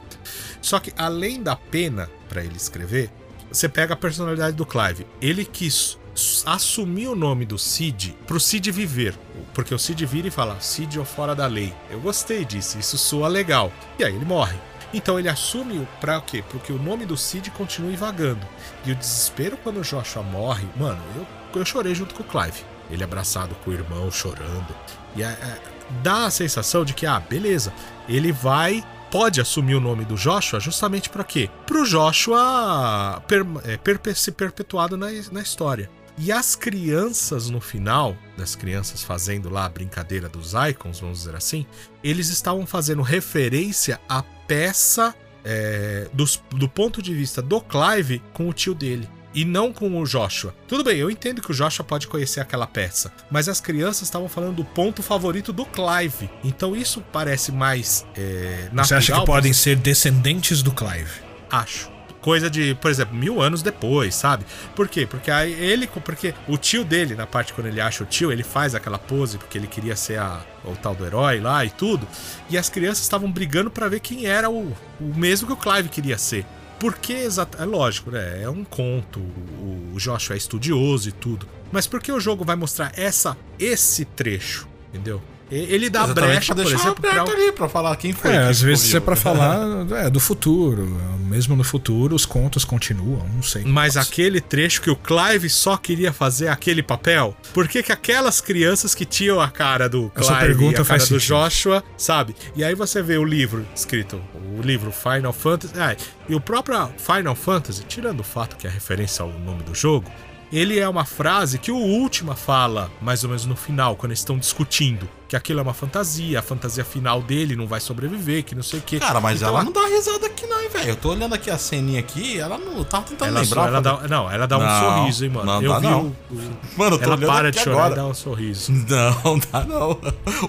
Só 0.61 0.81
que 0.81 0.93
além 0.99 1.41
da 1.41 1.55
pena 1.55 2.11
para 2.29 2.43
ele 2.43 2.57
escrever, 2.57 3.09
você 3.49 3.69
pega 3.69 3.95
a 3.95 3.97
personalidade 3.97 4.57
do 4.57 4.67
Clive. 4.67 5.07
Ele 5.23 5.45
quis 5.45 6.00
assumir 6.47 7.09
o 7.09 7.17
nome 7.17 7.45
do 7.45 7.59
Cid 7.59 8.17
pro 8.27 8.41
Cid 8.41 8.71
viver. 8.71 9.19
Porque 9.55 9.75
o 9.75 9.79
Cid 9.79 10.05
vira 10.07 10.29
e 10.29 10.31
fala, 10.31 10.61
Cid 10.61 10.99
ou 10.99 11.05
fora 11.05 11.35
da 11.35 11.47
lei. 11.47 11.73
Eu 11.91 12.01
gostei 12.01 12.45
disso, 12.45 12.79
isso 12.79 12.99
soa 12.99 13.29
legal. 13.29 13.73
E 13.99 14.05
aí 14.05 14.15
ele 14.15 14.25
morre. 14.25 14.59
Então 14.93 15.19
ele 15.19 15.29
assume 15.29 15.87
para 16.01 16.19
o 16.19 16.23
quê? 16.23 16.43
Porque 16.51 16.73
o 16.73 16.83
nome 16.83 17.07
do 17.07 17.17
Cid 17.17 17.51
continue 17.53 17.97
vagando. 17.97 18.47
E 18.85 18.93
o 18.93 18.97
desespero 18.97 19.57
quando 19.57 19.79
o 19.79 19.85
Joshua 19.85 20.23
morre, 20.23 20.67
mano, 20.77 21.01
eu, 21.17 21.27
eu 21.61 21.65
chorei 21.65 21.95
junto 21.95 22.15
com 22.15 22.23
o 22.23 22.27
Clive. 22.27 22.65
Ele 22.91 23.05
abraçado 23.05 23.55
com 23.57 23.71
o 23.71 23.75
irmão, 23.75 24.11
chorando. 24.11 24.75
E 25.15 25.23
é, 25.23 25.27
é, 25.27 25.59
dá 26.03 26.27
a 26.27 26.31
sensação 26.31 26.85
de 26.85 26.93
que, 26.93 27.07
ah, 27.07 27.21
beleza, 27.21 27.73
ele 28.09 28.33
vai 28.33 28.85
pode 29.11 29.41
assumir 29.41 29.75
o 29.75 29.81
nome 29.81 30.05
do 30.05 30.15
Joshua 30.15 30.61
justamente 30.61 31.11
para 31.11 31.25
quê? 31.25 31.51
Para 31.67 31.81
o 31.81 31.85
Joshua 31.85 33.21
per, 33.27 33.45
é, 33.65 33.77
per, 33.77 33.99
se 34.17 34.31
perpetuado 34.31 34.97
na, 34.97 35.09
na 35.33 35.43
história. 35.43 35.91
E 36.23 36.31
as 36.31 36.55
crianças 36.55 37.49
no 37.49 37.63
final, 37.63 38.15
das 38.37 38.55
crianças 38.55 39.03
fazendo 39.03 39.49
lá 39.49 39.65
a 39.65 39.69
brincadeira 39.71 40.29
dos 40.29 40.53
icons, 40.69 41.01
vamos 41.01 41.21
dizer 41.21 41.35
assim, 41.35 41.65
eles 42.05 42.29
estavam 42.29 42.67
fazendo 42.67 43.01
referência 43.01 43.99
à 44.07 44.23
peça 44.23 45.15
é, 45.43 46.09
dos, 46.13 46.39
do 46.51 46.69
ponto 46.69 47.01
de 47.01 47.15
vista 47.15 47.41
do 47.41 47.59
Clive 47.59 48.23
com 48.35 48.47
o 48.51 48.53
tio 48.53 48.75
dele. 48.75 49.09
e 49.33 49.45
não 49.45 49.73
com 49.73 49.99
o 49.99 50.05
Joshua. 50.05 50.55
Tudo 50.67 50.85
bem, 50.85 50.99
eu 50.99 51.11
entendo 51.11 51.41
que 51.41 51.51
o 51.51 51.55
Joshua 51.55 51.85
pode 51.85 52.07
conhecer 52.07 52.41
aquela 52.41 52.67
peça, 52.67 53.13
mas 53.31 53.49
as 53.49 53.61
crianças 53.61 54.03
estavam 54.03 54.29
falando 54.29 54.57
do 54.57 54.65
ponto 54.65 55.03
favorito 55.03 55.53
do 55.53 55.65
Clive. 55.65 56.29
Então 56.45 56.77
isso 56.77 57.03
parece 57.13 57.53
mais 57.53 58.05
é, 58.15 58.65
natural. 58.73 58.85
Você 58.85 58.95
acha 58.95 59.21
que 59.21 59.27
podem 59.27 59.53
ser 59.53 59.77
descendentes 59.77 60.63
do 60.63 60.73
Clive? 60.73 61.23
Acho 61.51 61.91
coisa 62.21 62.51
de, 62.51 62.75
por 62.75 62.91
exemplo, 62.91 63.15
mil 63.15 63.41
anos 63.41 63.63
depois, 63.63 64.15
sabe? 64.15 64.45
Por 64.75 64.89
quê? 64.89 65.07
Porque 65.07 65.31
aí 65.31 65.53
ele, 65.53 65.87
porque 65.87 66.35
o 66.49 66.57
tio 66.57 66.85
dele, 66.85 67.15
na 67.15 67.27
parte 67.27 67.53
quando 67.53 67.67
ele 67.67 67.81
acha 67.81 68.03
o 68.03 68.07
tio, 68.07 68.31
ele 68.31 68.43
faz 68.43 68.75
aquela 68.75 68.99
pose 68.99 69.39
porque 69.39 69.59
ele 69.59 69.67
queria 69.67 69.97
ser 69.97 70.19
a, 70.19 70.41
o 70.65 70.77
tal 70.77 70.95
do 70.95 71.05
herói 71.05 71.41
lá 71.41 71.65
e 71.65 71.71
tudo. 71.71 72.07
E 72.49 72.59
as 72.59 72.69
crianças 72.69 73.03
estavam 73.03 73.31
brigando 73.31 73.71
para 73.71 73.89
ver 73.89 74.01
quem 74.01 74.27
era 74.27 74.51
o, 74.51 74.77
o 75.01 75.15
mesmo 75.15 75.47
que 75.47 75.53
o 75.53 75.57
Clive 75.57 75.89
queria 75.89 76.19
ser. 76.19 76.45
Porque 76.79 77.13
exato, 77.13 77.61
é 77.61 77.65
lógico, 77.67 78.11
né? 78.11 78.43
É 78.43 78.49
um 78.49 78.65
conto, 78.65 79.21
o 79.21 79.97
Joshua 79.99 80.35
é 80.35 80.39
estudioso 80.39 81.11
e 81.11 81.13
tudo. 81.13 81.47
Mas 81.71 81.87
por 81.87 82.01
que 82.01 82.11
o 82.11 82.19
jogo 82.19 82.45
vai 82.45 82.57
mostrar 82.57 82.91
essa 82.97 83.37
esse 83.59 84.05
trecho, 84.05 84.67
entendeu? 84.89 85.23
Ele 85.51 85.91
dá 85.91 86.05
Exatamente 86.05 86.33
brecha, 86.33 86.55
pra 86.55 86.63
por 86.63 86.71
deixar 86.71 86.85
exemplo, 86.87 87.09
aberto 87.09 87.25
pra... 87.25 87.35
ali 87.35 87.53
pra 87.53 87.69
falar 87.69 87.97
quem 87.97 88.13
foi. 88.13 88.31
É, 88.31 88.45
que 88.45 88.51
às 88.51 88.61
vezes 88.61 88.95
é 88.95 89.01
pra 89.01 89.17
falar 89.17 89.87
é, 89.97 90.09
do 90.09 90.21
futuro. 90.21 90.97
Mesmo 91.31 91.55
no 91.55 91.63
futuro, 91.63 92.15
os 92.15 92.27
contos 92.27 92.65
continuam, 92.65 93.25
não 93.35 93.43
sei. 93.43 93.63
Mas 93.65 93.93
ser. 93.95 94.01
aquele 94.01 94.41
trecho 94.41 94.83
que 94.83 94.91
o 94.91 94.97
Clive 94.97 95.49
só 95.49 95.77
queria 95.77 96.13
fazer 96.13 96.49
aquele 96.49 96.83
papel, 96.83 97.37
por 97.53 97.69
que, 97.69 97.83
que 97.83 97.93
aquelas 97.93 98.41
crianças 98.41 98.95
que 98.95 99.05
tinham 99.05 99.41
a 99.41 99.49
cara 99.49 99.89
do 99.89 100.11
A 100.15 100.23
sua 100.23 100.39
Clive 100.39 100.45
e 100.45 100.57
pergunta 100.57 100.83
a 100.83 100.85
cara 100.85 100.85
faz 100.85 101.09
do 101.09 101.21
sentido. 101.21 101.37
Joshua, 101.37 101.85
sabe? 101.97 102.35
E 102.57 102.65
aí 102.65 102.75
você 102.75 103.01
vê 103.01 103.17
o 103.17 103.25
livro 103.25 103.65
escrito, 103.75 104.21
o 104.59 104.61
livro 104.61 104.93
Final 104.93 105.33
Fantasy. 105.33 105.75
Ah, 105.79 105.95
e 106.29 106.35
o 106.35 106.41
próprio 106.41 106.91
Final 106.99 107.35
Fantasy, 107.35 107.85
tirando 107.85 108.21
o 108.21 108.25
fato 108.25 108.57
que 108.57 108.67
é 108.67 108.71
referência 108.71 109.23
ao 109.23 109.31
nome 109.31 109.63
do 109.63 109.75
jogo, 109.75 110.11
ele 110.53 110.79
é 110.79 110.89
uma 110.89 111.05
frase 111.05 111.59
que 111.59 111.71
o 111.71 111.77
Última 111.77 112.35
fala, 112.35 112.91
mais 113.01 113.23
ou 113.23 113.29
menos 113.31 113.47
no 113.47 113.55
final, 113.57 113.95
quando 113.97 114.11
eles 114.11 114.19
estão 114.21 114.37
discutindo. 114.39 115.09
Que 115.29 115.37
aquilo 115.37 115.61
é 115.61 115.63
uma 115.63 115.73
fantasia, 115.75 116.41
a 116.41 116.43
fantasia 116.43 116.85
final 116.85 117.23
dele 117.23 117.55
não 117.55 117.65
vai 117.69 117.79
sobreviver, 117.79 118.43
que 118.43 118.53
não 118.53 118.65
sei 118.65 118.81
o 118.81 118.83
quê. 118.83 118.99
Cara, 118.99 119.21
mas 119.21 119.37
Então, 119.41 119.49
ela 119.55 119.63
não 119.63 119.71
dá 119.71 119.87
risada 119.87 120.27
aqui 120.27 120.45
não, 120.45 120.61
hein, 120.61 120.69
velho. 120.73 120.89
Eu 120.89 120.97
tô 120.97 121.11
olhando 121.11 121.33
aqui 121.37 121.49
a 121.49 121.57
ceninha 121.57 122.01
aqui, 122.01 122.37
ela 122.41 122.59
não... 122.59 122.83
Tava 122.83 123.05
tentando 123.05 123.29
ela, 123.29 123.41
lembrar. 123.41 123.69
ela 123.69 123.81
dá, 123.81 124.09
não, 124.09 124.29
ela 124.29 124.47
dá 124.47 124.59
um 124.59 124.61
Não, 124.61 124.81
sorriso, 124.99 125.25
hein, 125.25 125.31
mano. 125.31 125.47
não 125.47 125.63
Eu 125.63 125.71
dá 125.73 125.79
vi 125.79 125.87
não. 125.87 126.01
o- 126.03 126.17
o, 126.35 126.57
Mano, 126.77 126.97
eu 126.97 126.99
tô 126.99 127.05
ela 127.05 127.15
olhando 127.15 127.27
para 127.33 127.51
de 127.53 127.61
chorar 127.61 127.77
agora. 127.77 127.93
e 127.93 127.97
dá 127.97 128.07
um 128.07 128.15
sorriso. 128.15 128.73
Não, 128.91 129.39
dá 129.53 129.65
não. 129.65 130.01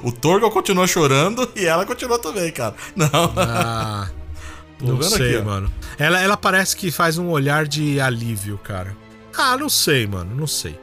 O 0.03 0.11
Torgo 0.11 0.49
continua 0.49 0.87
chorando 0.87 1.47
e 1.55 1.65
ela 1.67 1.85
continua 1.85 2.17
também, 2.17 2.51
cara. 2.51 2.73
Não. 2.95 3.07
Ah, 3.37 4.09
não 4.81 4.95
vendo 4.97 5.03
sei, 5.09 5.35
aqui, 5.35 5.45
mano. 5.45 5.71
Ela, 5.99 6.19
ela 6.21 6.35
parece 6.37 6.75
que 6.75 6.89
faz 6.89 7.19
um 7.19 7.27
olhar 7.29 7.67
de 7.67 8.01
alívio, 8.01 8.57
cara. 8.63 8.95
Ah, 9.37 9.57
não 9.57 9.69
sei, 9.69 10.07
mano, 10.07 10.35
não 10.35 10.47
sei. 10.47 10.79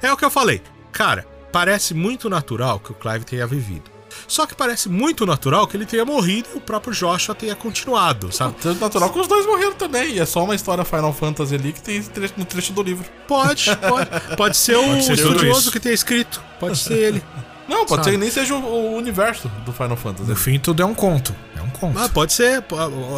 É 0.00 0.12
o 0.12 0.16
que 0.16 0.24
eu 0.24 0.30
falei. 0.30 0.62
Cara, 0.90 1.26
parece 1.52 1.94
muito 1.94 2.28
natural 2.28 2.80
que 2.80 2.92
o 2.92 2.94
Clive 2.94 3.24
tenha 3.24 3.46
vivido. 3.46 3.90
Só 4.28 4.46
que 4.46 4.54
parece 4.54 4.88
muito 4.88 5.24
natural 5.24 5.66
que 5.66 5.76
ele 5.76 5.86
tenha 5.86 6.04
morrido 6.04 6.48
e 6.54 6.58
o 6.58 6.60
próprio 6.60 6.92
Joshua 6.92 7.34
tenha 7.34 7.54
continuado, 7.54 8.30
sabe? 8.32 8.54
Tanto 8.60 8.80
natural 8.80 9.10
que 9.10 9.18
os 9.18 9.26
dois 9.26 9.46
morreram 9.46 9.74
também. 9.74 10.14
E 10.14 10.20
é 10.20 10.26
só 10.26 10.44
uma 10.44 10.54
história 10.54 10.84
Final 10.84 11.12
Fantasy 11.12 11.54
ali 11.54 11.72
que 11.72 11.82
tem 11.82 12.04
no 12.36 12.44
trecho 12.44 12.72
do 12.72 12.82
livro. 12.82 13.04
Pode, 13.26 13.74
pode. 13.76 14.36
Pode 14.36 14.56
ser 14.56 14.76
o 14.76 14.82
Pode 14.82 15.04
ser 15.04 15.12
estudioso 15.14 15.72
que 15.72 15.80
tenha 15.80 15.94
escrito. 15.94 16.42
Pode 16.60 16.78
ser 16.78 16.94
ele. 16.94 17.22
Não, 17.72 17.86
pode 17.86 17.90
Sabe? 17.90 18.04
ser 18.04 18.10
que 18.12 18.16
nem 18.18 18.30
seja 18.30 18.54
o, 18.54 18.62
o 18.64 18.96
universo 18.96 19.48
do 19.64 19.72
Final 19.72 19.96
Fantasy. 19.96 20.28
No 20.28 20.36
fim, 20.36 20.58
tudo 20.58 20.82
é 20.82 20.86
um 20.86 20.94
conto. 20.94 21.34
É 21.56 21.62
um 21.62 21.70
conto. 21.70 21.98
Ah, 21.98 22.08
pode 22.08 22.32
ser, 22.32 22.62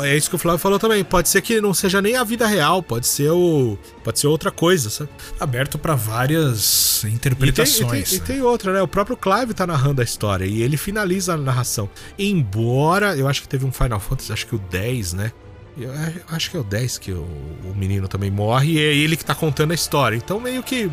é 0.04 0.16
isso 0.16 0.28
que 0.30 0.36
o 0.36 0.38
Flávio 0.38 0.58
falou 0.58 0.78
também. 0.78 1.02
Pode 1.04 1.28
ser 1.28 1.40
que 1.42 1.60
não 1.60 1.72
seja 1.74 2.00
nem 2.00 2.16
a 2.16 2.24
vida 2.24 2.46
real, 2.46 2.82
pode 2.82 3.06
ser 3.06 3.30
o, 3.30 3.78
pode 4.02 4.18
ser 4.20 4.26
outra 4.26 4.50
coisa, 4.50 4.88
sabe? 4.90 5.10
Aberto 5.40 5.78
pra 5.78 5.94
várias 5.94 6.98
E 6.98 7.02
tem, 7.02 7.10
e, 7.10 7.14
interpretações. 7.14 8.08
tem, 8.10 8.18
e 8.18 8.20
né? 8.20 8.26
tem 8.26 8.42
outra, 8.42 8.72
né? 8.72 8.82
O 8.82 8.88
próprio 8.88 9.16
Clive 9.16 9.54
tá 9.54 9.66
narrando 9.66 10.00
a 10.00 10.04
história 10.04 10.44
e 10.44 10.62
ele 10.62 10.76
finaliza 10.76 11.34
a 11.34 11.36
narração. 11.36 11.88
Embora 12.38 13.16
eu 13.16 13.28
acho 13.28 13.42
que 13.42 13.48
teve 13.48 13.64
um 13.64 13.72
Final 13.72 14.00
Fantasy, 14.00 14.32
acho 14.32 14.46
que 14.46 14.54
o 14.54 14.58
10, 14.58 15.12
né? 15.14 15.32
Eu 15.76 15.90
a- 15.92 16.34
acho 16.36 16.50
que 16.50 16.56
é 16.56 16.60
o 16.60 16.64
10 16.64 16.98
que 16.98 17.12
o, 17.12 17.22
o 17.64 17.74
menino 17.76 18.06
também 18.08 18.30
morre 18.30 18.72
e 18.72 18.78
é 18.78 18.94
ele 18.94 19.16
que 19.16 19.24
tá 19.24 19.34
contando 19.34 19.72
a 19.72 19.74
história. 19.74 20.16
Então 20.16 20.38
meio 20.40 20.62
que, 20.62 20.90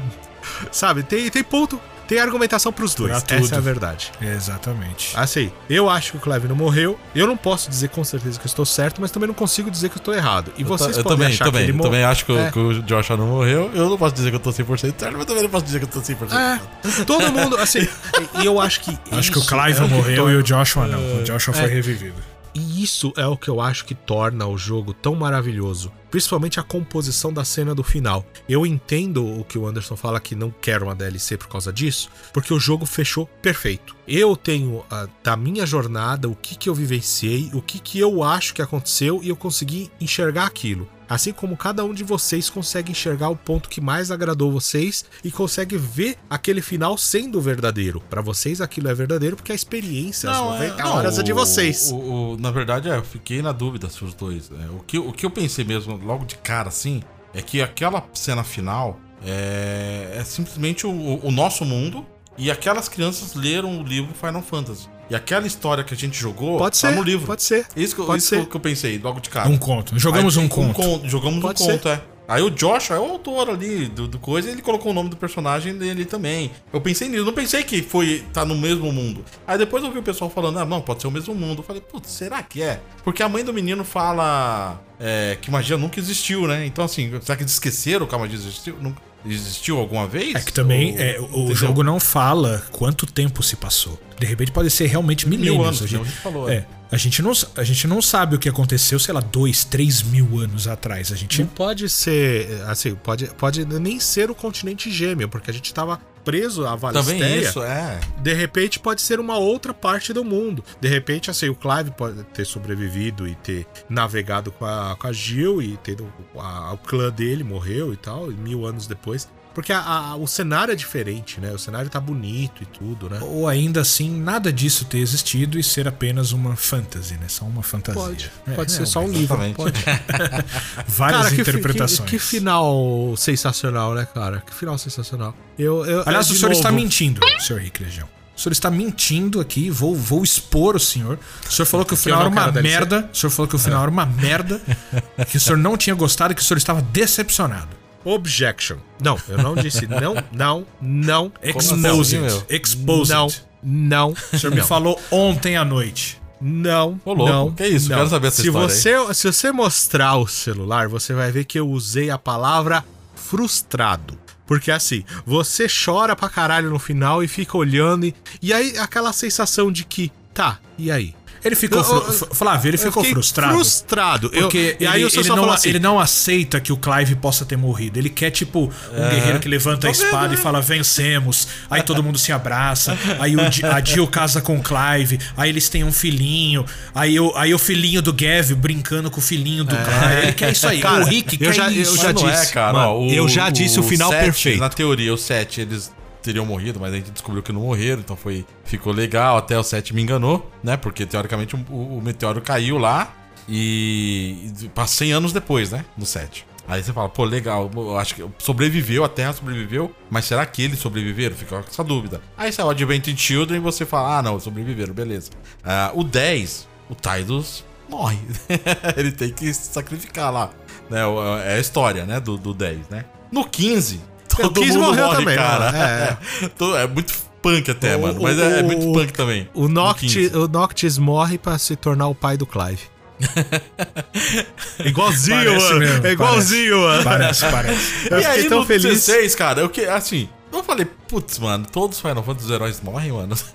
sabe, 0.71 1.03
tem, 1.03 1.29
tem 1.29 1.43
ponto, 1.43 1.79
tem 2.11 2.19
argumentação 2.19 2.73
pros 2.73 2.93
dois. 2.93 3.23
Pra 3.23 3.37
Essa 3.37 3.45
tudo. 3.45 3.55
é 3.55 3.57
a 3.57 3.61
verdade. 3.61 4.11
Exatamente. 4.21 5.13
Assim, 5.15 5.49
eu 5.69 5.89
acho 5.89 6.11
que 6.11 6.17
o 6.17 6.19
Clive 6.19 6.45
não 6.49 6.55
morreu. 6.57 6.99
Eu 7.15 7.25
não 7.25 7.37
posso 7.37 7.69
dizer 7.69 7.87
com 7.87 8.03
certeza 8.03 8.37
que 8.37 8.45
eu 8.45 8.49
estou 8.49 8.65
certo, 8.65 8.99
mas 8.99 9.11
também 9.11 9.27
não 9.27 9.33
consigo 9.33 9.71
dizer 9.71 9.87
que 9.87 9.95
eu 9.95 9.99
estou 10.01 10.13
errado. 10.13 10.51
E 10.57 10.61
Eu 10.61 10.67
vocês 10.67 10.97
eu 10.97 11.03
podem 11.03 11.17
também, 11.19 11.33
achar 11.33 11.45
também, 11.45 11.61
que 11.63 11.71
ele 11.71 11.77
eu 11.77 11.81
também 11.81 11.99
morreu. 12.01 12.11
acho 12.11 12.25
que, 12.25 12.31
o- 12.33 12.37
É. 12.37 12.51
que 12.51 12.59
o 12.59 12.81
Joshua 12.83 13.15
não 13.15 13.27
morreu. 13.27 13.71
Eu 13.73 13.89
não 13.89 13.97
posso 13.97 14.13
dizer 14.13 14.29
que 14.29 14.35
eu 14.35 14.39
tô 14.41 14.51
100% 14.51 14.99
certo, 14.99 15.17
mas 15.17 15.25
também 15.25 15.43
não 15.43 15.49
posso 15.49 15.63
dizer 15.63 15.79
que 15.79 15.85
eu 15.85 15.89
tô 15.89 16.01
100% 16.01 16.29
certo. 16.29 16.67
É, 16.99 17.03
todo 17.05 17.31
mundo, 17.31 17.55
assim, 17.57 17.87
e 18.41 18.45
eu 18.45 18.59
acho 18.59 18.81
que. 18.81 18.97
Acho 19.11 19.31
que 19.31 19.39
o 19.39 19.45
Clive 19.45 19.79
é 19.79 19.83
o 19.83 19.87
morreu 19.87 20.29
e 20.29 20.35
o 20.35 20.43
Joshua 20.43 20.85
não. 20.87 20.99
O 21.21 21.23
Joshua 21.23 21.53
foi 21.53 21.63
É. 21.63 21.67
revivido. 21.67 22.15
E 22.53 22.83
isso 22.83 23.13
é 23.15 23.25
o 23.25 23.37
que 23.37 23.49
eu 23.49 23.61
acho 23.61 23.85
que 23.85 23.95
torna 23.95 24.45
o 24.47 24.57
jogo 24.57 24.93
tão 24.93 25.15
maravilhoso. 25.15 25.91
Principalmente 26.09 26.59
a 26.59 26.63
composição 26.63 27.31
da 27.31 27.45
cena 27.45 27.73
do 27.73 27.83
final. 27.83 28.25
Eu 28.47 28.65
entendo 28.65 29.25
o 29.25 29.45
que 29.45 29.57
o 29.57 29.65
Anderson 29.65 29.95
fala 29.95 30.19
que 30.19 30.35
não 30.35 30.51
quer 30.51 30.83
uma 30.83 30.93
DLC 30.93 31.37
por 31.37 31.47
causa 31.47 31.71
disso, 31.71 32.09
porque 32.33 32.53
o 32.53 32.59
jogo 32.59 32.85
fechou 32.85 33.25
perfeito. 33.41 33.95
Eu 34.05 34.35
tenho 34.35 34.83
ah, 34.91 35.07
da 35.23 35.37
minha 35.37 35.65
jornada 35.65 36.27
o 36.27 36.35
que, 36.35 36.57
que 36.57 36.67
eu 36.67 36.75
vivenciei, 36.75 37.49
o 37.53 37.61
que, 37.61 37.79
que 37.79 37.97
eu 37.97 38.23
acho 38.23 38.53
que 38.53 38.61
aconteceu 38.61 39.21
e 39.23 39.29
eu 39.29 39.37
consegui 39.37 39.89
enxergar 40.01 40.45
aquilo. 40.45 40.87
Assim 41.13 41.33
como 41.33 41.57
cada 41.57 41.83
um 41.83 41.93
de 41.93 42.03
vocês 42.03 42.49
consegue 42.49 42.91
enxergar 42.91 43.29
o 43.29 43.35
ponto 43.35 43.67
que 43.67 43.81
mais 43.81 44.11
agradou 44.11 44.51
vocês 44.51 45.03
e 45.23 45.29
consegue 45.31 45.77
ver 45.77 46.17
aquele 46.29 46.61
final 46.61 46.97
sendo 46.97 47.41
verdadeiro. 47.41 48.01
Pra 48.09 48.21
vocês 48.21 48.61
aquilo 48.61 48.87
é 48.87 48.93
verdadeiro 48.93 49.35
porque 49.35 49.51
a 49.51 49.55
experiência, 49.55 50.29
as 50.31 50.37
90 50.37 50.87
horas 50.87 51.19
é 51.19 51.23
de 51.23 51.33
o- 51.33 51.35
vocês. 51.35 51.91
o- 51.91 51.95
o- 52.33 52.37
na 52.39 52.49
verdade, 52.49 52.89
é, 52.89 52.95
eu 52.95 53.03
fiquei 53.03 53.41
na 53.41 53.51
dúvida 53.51 53.89
se 53.89 54.03
os 54.05 54.13
dois. 54.13 54.49
é, 54.51 54.69
o, 54.73 54.79
que, 54.79 54.97
o 54.97 55.11
que 55.11 55.25
eu 55.25 55.29
pensei 55.31 55.65
mesmo, 55.65 55.97
logo 55.97 56.23
de 56.25 56.35
cara, 56.37 56.69
assim, 56.69 57.03
é 57.33 57.41
que 57.41 57.61
aquela 57.61 58.03
cena 58.13 58.43
final 58.43 58.97
é, 59.25 60.15
é 60.17 60.23
simplesmente 60.23 60.87
o, 60.87 61.19
o 61.25 61.31
nosso 61.31 61.63
mundo 61.65 62.05
e 62.37 62.49
aquelas 62.49 62.87
crianças 62.89 63.35
leram 63.35 63.79
o 63.79 63.83
livro 63.83 64.13
Final 64.13 64.41
Fantasy. 64.41 64.87
E 65.11 65.15
aquela 65.15 65.45
história 65.45 65.83
que 65.83 65.93
a 65.93 65.97
gente 65.97 66.17
jogou 66.17 66.57
Pode 66.57 66.79
tá 66.79 66.87
ser, 66.89 66.95
no 66.95 67.03
livro. 67.03 67.27
pode 67.27 67.43
ser. 67.43 67.65
Isso, 67.75 67.93
que, 67.93 67.99
eu- 68.01 68.05
pode 68.05 68.19
isso 68.19 68.29
ser. 68.29 68.45
que 68.45 68.55
eu 68.55 68.59
pensei 68.61 68.97
logo 68.97 69.19
de 69.19 69.29
cara. 69.29 69.49
Um 69.49 69.57
conto. 69.57 69.99
Jogamos 69.99 70.37
Aí, 70.37 70.45
um 70.45 70.47
conto. 70.47 71.01
Jogamos 71.09 71.41
Pode 71.41 71.61
um 71.61 71.65
ser. 71.65 71.71
conto, 71.73 71.89
é. 71.89 72.01
Aí 72.31 72.41
o 72.41 72.49
Josh 72.49 72.91
é 72.91 72.97
o 72.97 73.03
autor 73.03 73.49
ali 73.49 73.87
do, 73.87 74.07
do 74.07 74.17
coisa 74.17 74.47
e 74.47 74.53
ele 74.53 74.61
colocou 74.61 74.91
o 74.91 74.95
nome 74.95 75.09
do 75.09 75.17
personagem 75.17 75.77
dele 75.77 76.05
também. 76.05 76.49
Eu 76.71 76.79
pensei 76.79 77.09
nisso, 77.09 77.25
não 77.25 77.33
pensei 77.33 77.61
que 77.61 77.81
foi 77.81 78.23
tá 78.31 78.45
no 78.45 78.55
mesmo 78.55 78.89
mundo. 78.89 79.25
Aí 79.45 79.57
depois 79.57 79.83
eu 79.83 79.91
vi 79.91 79.99
o 79.99 80.01
pessoal 80.01 80.29
falando, 80.29 80.57
ah, 80.59 80.63
não, 80.63 80.79
pode 80.79 81.01
ser 81.01 81.07
o 81.07 81.11
mesmo 81.11 81.35
mundo. 81.35 81.59
Eu 81.59 81.63
falei, 81.63 81.81
putz, 81.81 82.09
será 82.09 82.41
que 82.41 82.61
é? 82.61 82.79
Porque 83.03 83.21
a 83.21 83.27
mãe 83.27 83.43
do 83.43 83.51
menino 83.53 83.83
fala 83.83 84.81
é, 84.97 85.37
que 85.41 85.51
magia 85.51 85.75
nunca 85.75 85.99
existiu, 85.99 86.47
né? 86.47 86.65
Então 86.65 86.85
assim, 86.85 87.11
será 87.21 87.35
que 87.35 87.43
eles 87.43 87.51
esqueceram 87.51 88.07
que 88.07 88.15
a 88.15 88.17
magia 88.17 88.37
existiu? 88.37 88.77
Nunca 88.79 89.01
existiu 89.25 89.77
alguma 89.77 90.07
vez? 90.07 90.33
É 90.33 90.39
que 90.39 90.53
também 90.53 90.93
Ou- 90.93 90.99
é, 91.01 91.19
o 91.19 91.25
entendeu? 91.25 91.55
jogo 91.55 91.83
não 91.83 91.99
fala 91.99 92.63
quanto 92.71 93.05
tempo 93.05 93.43
se 93.43 93.57
passou. 93.57 93.99
De 94.17 94.25
repente 94.25 94.53
pode 94.53 94.69
ser 94.69 94.85
realmente 94.87 95.27
milênios. 95.27 95.65
anos, 95.67 95.83
a, 95.83 95.85
gente, 95.85 96.01
A 96.01 96.05
gente 96.05 96.17
falou, 96.17 96.49
é, 96.49 96.55
é. 96.55 96.65
A, 96.91 96.97
gente 96.97 97.21
não, 97.21 97.31
a 97.55 97.63
gente 97.63 97.87
não 97.87 98.01
sabe 98.01 98.35
o 98.35 98.39
que 98.39 98.49
aconteceu, 98.49 98.99
sei 98.99 99.13
lá, 99.13 99.21
dois, 99.21 99.63
três 99.63 100.03
mil 100.03 100.39
anos 100.39 100.67
atrás. 100.67 101.11
A 101.11 101.15
gente 101.15 101.39
Não 101.41 101.47
pode 101.47 101.87
ser, 101.89 102.61
assim, 102.67 102.93
pode, 102.95 103.27
pode 103.37 103.65
nem 103.65 103.99
ser 103.99 104.29
o 104.29 104.35
continente 104.35 104.91
gêmeo, 104.91 105.29
porque 105.29 105.49
a 105.49 105.53
gente 105.53 105.73
tava 105.73 105.99
preso 106.23 106.65
à 106.67 106.77
Também 106.77 106.91
Valistéria. 106.91 107.41
isso, 107.41 107.63
é. 107.63 107.99
De 108.21 108.33
repente 108.33 108.79
pode 108.79 109.01
ser 109.01 109.19
uma 109.19 109.37
outra 109.37 109.73
parte 109.73 110.13
do 110.13 110.23
mundo. 110.23 110.63
De 110.79 110.87
repente, 110.87 111.31
assim, 111.31 111.49
o 111.49 111.55
Clive 111.55 111.91
pode 111.91 112.23
ter 112.25 112.45
sobrevivido 112.45 113.27
e 113.27 113.33
ter 113.35 113.65
navegado 113.89 114.51
com 114.51 114.65
a, 114.65 114.95
com 114.99 115.07
a 115.07 115.11
Jill 115.13 115.61
e 115.61 115.77
ter 115.77 115.97
o, 115.99 116.39
a- 116.39 116.73
o 116.73 116.77
clã 116.77 117.09
dele 117.09 117.43
morreu 117.43 117.91
e 117.93 117.97
tal, 117.97 118.31
e 118.31 118.35
mil 118.35 118.65
anos 118.67 118.85
depois. 118.85 119.27
Porque 119.53 119.73
a- 119.73 119.79
a- 119.81 120.15
o 120.15 120.27
cenário 120.27 120.71
é 120.71 120.75
diferente, 120.75 121.41
né? 121.41 121.51
O 121.51 121.59
cenário 121.59 121.89
tá 121.89 121.99
bonito 121.99 122.63
e 122.63 122.65
tudo, 122.65 123.09
né? 123.09 123.19
Ou 123.21 123.47
ainda 123.49 123.81
assim, 123.81 124.09
nada 124.09 124.51
disso 124.51 124.85
ter 124.85 124.99
existido 124.99 125.59
e 125.59 125.63
ser 125.63 125.87
apenas 125.87 126.31
uma 126.31 126.55
fantasy, 126.55 127.15
né? 127.15 127.25
Só 127.27 127.43
uma 127.45 127.61
fantasia. 127.61 128.01
Pode, 128.01 128.31
É, 128.47 128.51
pode 128.53 128.71
ser 128.71 128.83
é, 128.83 128.85
só 128.85 129.01
um 129.01 129.11
livro. 129.11 129.37
Pode. 129.55 129.83
Várias 130.87 131.21
Cara, 131.23 131.29
que, 131.29 131.35
fi- 131.35 131.41
interpretações. 131.41 132.09
que, 132.09 132.17
que 132.17 132.19
final 132.19 133.13
sensacional, 133.17 133.93
né, 133.93 134.07
cara? 134.13 134.41
Que 134.45 134.53
final 134.53 134.77
sensacional. 134.77 135.35
Eu, 135.59 135.85
eu, 135.85 136.03
Aliás, 136.05 136.27
é, 136.27 136.29
o 136.29 136.33
de 136.33 136.39
senhor 136.39 136.51
está 136.53 136.71
novo, 136.71 136.81
mentindo, 136.83 137.19
senhor 137.39 137.61
Rick 137.61 137.83
Legião. 137.83 138.07
O 138.35 138.39
senhor 138.41 138.53
está 138.53 138.71
mentindo 138.71 139.39
aqui, 139.39 139.69
vou, 139.69 139.93
vou 139.95 140.23
expor 140.23 140.75
o 140.75 140.79
senhor. 140.79 141.19
O 141.47 141.51
senhor 141.51 141.65
falou 141.65 141.85
que 141.85 141.93
o 141.93 141.97
final 141.97 142.21
era 142.21 142.29
não 142.29 142.37
uma 142.41 142.51
merda. 142.61 143.09
O 143.13 143.15
senhor 143.15 143.29
falou 143.29 143.47
que 143.47 143.55
o 143.55 143.59
final 143.59 143.81
era 143.81 143.91
uma 143.91 144.05
merda. 144.05 144.61
Que 145.29 145.37
o 145.37 145.39
senhor 145.39 145.57
não 145.57 145.77
tinha 145.77 145.93
gostado 145.95 146.31
e 146.31 146.35
que 146.35 146.41
o 146.41 146.45
senhor 146.45 146.57
estava 146.57 146.81
decepcionado. 146.81 147.69
Objection. 148.03 148.77
Não, 149.01 149.17
eu 149.27 149.37
não 149.37 149.55
disse 149.55 149.87
não, 149.87 150.15
não, 150.31 150.65
não. 150.81 151.31
Exposed. 151.41 152.17
assim? 152.17 152.43
Exposed. 152.49 153.13
Não, 153.13 153.27
não. 153.63 154.15
O 154.33 154.37
senhor 154.37 154.53
me 154.53 154.61
falou 154.61 154.99
ontem 155.11 155.55
à 155.55 155.65
noite. 155.65 156.19
Não, 156.41 156.99
Ô, 157.05 157.13
louco, 157.13 157.31
não. 157.31 157.51
que 157.51 157.67
isso? 157.67 157.87
Não. 157.87 157.97
Quero 157.97 158.09
saber 158.09 158.27
essa 158.29 158.41
se 158.41 158.47
história 158.47 158.67
você, 158.67 159.13
Se 159.13 159.31
você 159.31 159.51
mostrar 159.51 160.17
o 160.17 160.27
celular, 160.27 160.87
você 160.87 161.13
vai 161.13 161.31
ver 161.31 161.45
que 161.45 161.59
eu 161.59 161.69
usei 161.69 162.09
a 162.09 162.17
palavra 162.17 162.83
frustrado. 163.15 164.17
Porque 164.47 164.71
assim, 164.71 165.05
você 165.25 165.67
chora 165.67 166.15
pra 166.15 166.27
caralho 166.27 166.69
no 166.71 166.79
final 166.79 167.23
e 167.23 167.27
fica 167.27 167.55
olhando 167.55 168.05
e, 168.05 168.15
e 168.41 168.51
aí 168.51 168.77
aquela 168.77 169.13
sensação 169.13 169.71
de 169.71 169.85
que, 169.85 170.11
tá, 170.33 170.59
e 170.77 170.91
aí? 170.91 171.15
Ele 171.43 171.55
ficou. 171.55 171.79
Eu- 171.79 172.05
eu- 172.07 172.13
Flávio, 172.35 172.69
ele 172.69 172.77
Eu 172.77 172.81
ficou 172.81 173.03
frustrado. 173.03 173.53
Frustrado. 173.55 174.29
Eu- 174.33 174.41
Porque 174.43 174.77
e 174.79 174.85
aí 174.85 175.01
ele, 175.01 175.05
o 175.17 175.19
ele 175.19 175.29
não, 175.29 175.51
assim, 175.51 175.69
ele 175.69 175.79
não 175.79 175.99
aceita 175.99 176.59
que 176.59 176.71
o 176.71 176.77
Clive 176.77 177.15
possa 177.15 177.43
ter 177.45 177.57
morrido. 177.57 177.97
Ele 177.97 178.09
quer, 178.09 178.29
tipo, 178.31 178.71
um 178.93 179.09
guerreiro 179.09 179.39
que 179.39 179.47
levanta 179.49 179.87
a 179.87 179.91
espada 179.91 180.33
e 180.33 180.37
fala, 180.37 180.61
vencemos. 180.61 181.47
Aí 181.69 181.81
todo 181.81 182.03
mundo 182.03 182.17
se 182.19 182.31
abraça. 182.31 182.97
Aí 183.19 183.35
o, 183.35 183.39
a 183.41 183.81
Jill 183.83 184.07
casa 184.07 184.39
com 184.41 184.57
o 184.57 184.61
Clive. 184.61 185.19
Aí 185.35 185.49
eles 185.49 185.67
têm 185.69 185.83
um 185.83 185.91
filhinho. 185.91 186.65
Aí 186.93 187.19
o, 187.19 187.33
aí 187.35 187.53
o 187.53 187.59
filhinho 187.59 188.01
do 188.01 188.13
Gav 188.13 188.51
brincando 188.55 189.09
com 189.09 189.19
o 189.19 189.23
filhinho 189.23 189.63
do 189.63 189.75
Clive. 189.75 190.21
Ele 190.23 190.33
quer 190.33 190.51
isso 190.51 190.67
aí. 190.67 190.79
Cara, 190.79 191.03
o 191.03 191.07
Rick 191.07 191.37
eu 191.41 191.47
quer 191.47 191.53
já- 191.55 191.71
eu 191.71 191.81
isso. 191.81 191.97
já 191.97 192.13
Mas 192.13 192.21
não 192.21 192.31
disse, 192.31 192.49
é, 192.49 192.53
cara. 192.53 192.73
mano, 192.73 192.89
ó, 192.89 193.05
eu 193.07 193.27
já 193.27 193.49
disse 193.49 193.79
o 193.79 193.83
final 193.83 194.09
sete, 194.09 194.23
perfeito. 194.25 194.59
Na 194.59 194.69
teoria, 194.69 195.13
os 195.13 195.21
sete 195.21 195.61
eles 195.61 195.91
teriam 196.21 196.45
morrido, 196.45 196.79
mas 196.79 196.93
a 196.93 196.95
gente 196.95 197.11
descobriu 197.11 197.43
que 197.43 197.51
não 197.51 197.61
morreram, 197.61 198.01
então 198.01 198.15
foi 198.15 198.45
ficou 198.63 198.93
legal. 198.93 199.37
Até 199.37 199.57
o 199.57 199.63
7 199.63 199.93
me 199.93 200.01
enganou, 200.01 200.49
né? 200.63 200.77
Porque 200.77 201.05
teoricamente 201.05 201.55
o, 201.55 201.59
o 201.59 202.01
meteoro 202.01 202.41
caiu 202.41 202.77
lá 202.77 203.13
e, 203.47 204.51
passa 204.73 204.95
100 204.95 205.13
anos 205.13 205.33
depois, 205.33 205.71
né? 205.71 205.85
No 205.97 206.05
7. 206.05 206.45
Aí 206.67 206.81
você 206.81 206.93
fala, 206.93 207.09
pô, 207.09 207.25
legal, 207.25 207.69
acho 207.97 208.15
que 208.15 208.25
sobreviveu, 208.37 209.03
a 209.03 209.09
Terra 209.09 209.33
sobreviveu, 209.33 209.93
mas 210.09 210.25
será 210.25 210.45
que 210.45 210.61
eles 210.61 210.79
sobreviveram? 210.79 211.35
Fica 211.35 211.61
com 211.61 211.69
essa 211.69 211.83
dúvida. 211.83 212.21
Aí 212.37 212.51
sai 212.53 212.63
o 212.63 212.69
Adventure 212.69 213.17
Children 213.17 213.57
e 213.57 213.61
você 213.61 213.85
fala, 213.85 214.19
ah, 214.19 214.21
não, 214.21 214.39
sobreviveram, 214.39 214.93
beleza. 214.93 215.31
Ah, 215.63 215.91
o 215.93 216.03
10, 216.03 216.67
o 216.89 216.95
Tidus 216.95 217.65
morre. 217.89 218.19
Ele 218.95 219.11
tem 219.11 219.31
que 219.31 219.53
se 219.53 219.73
sacrificar 219.73 220.31
lá. 220.31 220.51
Né? 220.89 220.99
É 221.45 221.55
a 221.55 221.59
história, 221.59 222.05
né? 222.05 222.19
Do, 222.19 222.37
do 222.37 222.53
10, 222.53 222.89
né? 222.89 223.05
No 223.31 223.43
15, 223.43 224.01
todo 224.37 224.61
15 224.61 224.77
mundo 224.77 224.87
morreu 224.87 225.05
morre, 225.05 225.17
também, 225.17 225.35
cara. 225.35 225.71
né? 225.71 226.17
Todo- 226.57 226.77
É. 226.77 226.87
muito 226.87 227.13
punk 227.41 227.71
até, 227.71 227.95
O- 227.95 228.01
mano. 228.01 228.21
Mas 228.21 228.37
é, 228.39 228.59
é 228.59 228.61
o- 228.61 228.65
muito 228.65 228.91
punk 228.93 229.13
também. 229.13 229.49
O 229.53 229.63
No 229.63 229.69
Noctis, 229.69 230.13
15. 230.13 230.37
o 230.37 230.47
Noctis 230.47 230.97
morre 230.97 231.37
pra 231.37 231.57
se 231.57 231.75
tornar 231.75 232.07
o 232.07 232.15
pai 232.15 232.37
do 232.37 232.45
Clive. 232.45 232.81
igualzinho, 234.85 235.37
Parece 235.37 235.65
mano. 235.65 235.79
mesmo, 235.79 236.07
é 236.07 236.11
igualzinho, 236.11 236.81
mano. 236.81 237.03
Parece, 237.03 237.45
parece. 237.51 238.07
Eu 238.09 238.19
E 238.19 238.25
aí 238.25 238.49
tão 238.49 238.59
no 238.61 238.65
feliz. 238.65 238.83
16, 238.83 239.35
cara, 239.35 239.61
eu 239.61 239.69
que, 239.69 239.85
assim, 239.85 240.27
eu 240.51 240.63
falei, 240.63 240.85
putz, 241.07 241.37
mano, 241.39 241.65
todos 241.71 241.97
os 241.97 242.01
Final 242.01 242.23
Fantasy 242.23 242.51
heróis 242.51 242.81
morrem, 242.81 243.11
mano. 243.11 243.35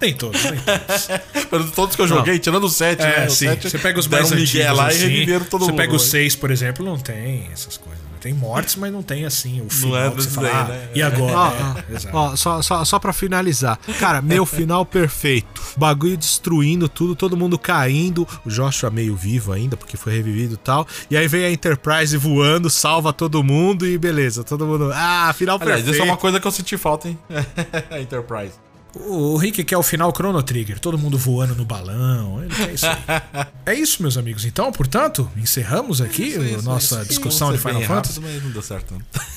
Nem 0.00 0.12
todos, 0.12 0.42
nem 0.44 0.58
todos. 0.58 1.70
Todos 1.72 1.96
que 1.96 2.02
eu 2.02 2.08
joguei, 2.08 2.38
tirando 2.38 2.64
o 2.64 2.68
7, 2.68 3.00
né? 3.00 3.24
É, 3.24 3.26
O 3.26 3.30
sim. 3.30 3.46
7, 3.46 3.70
Você 3.70 3.78
pega 3.78 3.98
os 3.98 4.08
mais 4.08 4.30
antigos 4.32 4.76
lá 4.76 4.88
assim, 4.88 5.04
e 5.04 5.08
reviveram 5.08 5.44
todo 5.46 5.64
Você 5.64 5.70
mundo. 5.70 5.78
pega 5.80 5.92
o 5.92 5.94
mas- 5.94 6.02
6, 6.02 6.34
por 6.36 6.50
exemplo, 6.50 6.84
não 6.84 6.98
tem 6.98 7.48
essas 7.52 7.76
coisas. 7.78 8.02
Tem 8.24 8.32
mortes, 8.32 8.76
mas 8.76 8.90
não 8.90 9.02
tem 9.02 9.26
assim 9.26 9.60
o 9.60 9.68
final 9.68 9.98
é 9.98 10.08
que 10.08 10.16
você 10.16 10.30
fala, 10.30 10.48
ah, 10.48 10.64
né? 10.64 10.88
e 10.94 11.02
agora? 11.02 11.36
Ó, 11.36 11.48
É, 11.50 12.10
ó, 12.10 12.34
só, 12.34 12.62
só, 12.62 12.82
só 12.82 12.98
pra 12.98 13.12
finalizar. 13.12 13.78
Cara, 14.00 14.22
meu 14.22 14.46
final 14.46 14.86
perfeito. 14.86 15.60
Bagulho 15.76 16.16
destruindo 16.16 16.88
tudo, 16.88 17.14
todo 17.14 17.36
mundo 17.36 17.58
caindo. 17.58 18.26
O 18.42 18.48
Joshua 18.48 18.88
meio 18.90 19.14
vivo 19.14 19.52
ainda, 19.52 19.76
porque 19.76 19.98
foi 19.98 20.14
revivido 20.14 20.54
e 20.54 20.56
tal. 20.56 20.88
E 21.10 21.18
aí 21.18 21.28
vem 21.28 21.44
a 21.44 21.50
Enterprise 21.50 22.16
voando, 22.16 22.70
salva 22.70 23.12
todo 23.12 23.44
mundo 23.44 23.86
e 23.86 23.98
beleza. 23.98 24.42
Todo 24.42 24.64
mundo. 24.64 24.90
Ah, 24.94 25.30
final 25.36 25.58
Aliás, 25.60 25.82
perfeito. 25.82 25.94
isso 25.94 26.02
é 26.02 26.10
uma 26.10 26.16
coisa 26.16 26.40
que 26.40 26.46
eu 26.46 26.50
senti 26.50 26.78
falta, 26.78 27.08
hein? 27.08 27.18
a 27.90 28.00
Enterprise. 28.00 28.54
O 28.96 29.36
Rick 29.36 29.64
quer 29.64 29.76
o 29.76 29.82
final 29.82 30.12
Chrono 30.14 30.42
Trigger, 30.42 30.78
todo 30.78 30.96
mundo 30.96 31.18
voando 31.18 31.54
no 31.54 31.64
balão. 31.64 32.42
Ele 32.42 32.54
quer 32.54 32.72
isso 32.74 32.86
aí. 32.86 32.96
é 33.66 33.74
isso, 33.74 34.00
meus 34.02 34.16
amigos. 34.16 34.44
Então, 34.44 34.70
portanto, 34.70 35.28
encerramos 35.36 36.00
aqui 36.00 36.34
a 36.58 36.62
nossa 36.62 37.04
discussão 37.04 37.52
de 37.52 37.58
Final 37.58 37.82
Fantasy. 37.82 38.20
Rápido, 38.20 38.32
mas 38.34 38.42
não 38.44 38.50
deu 38.52 38.62
certo. 38.62 38.94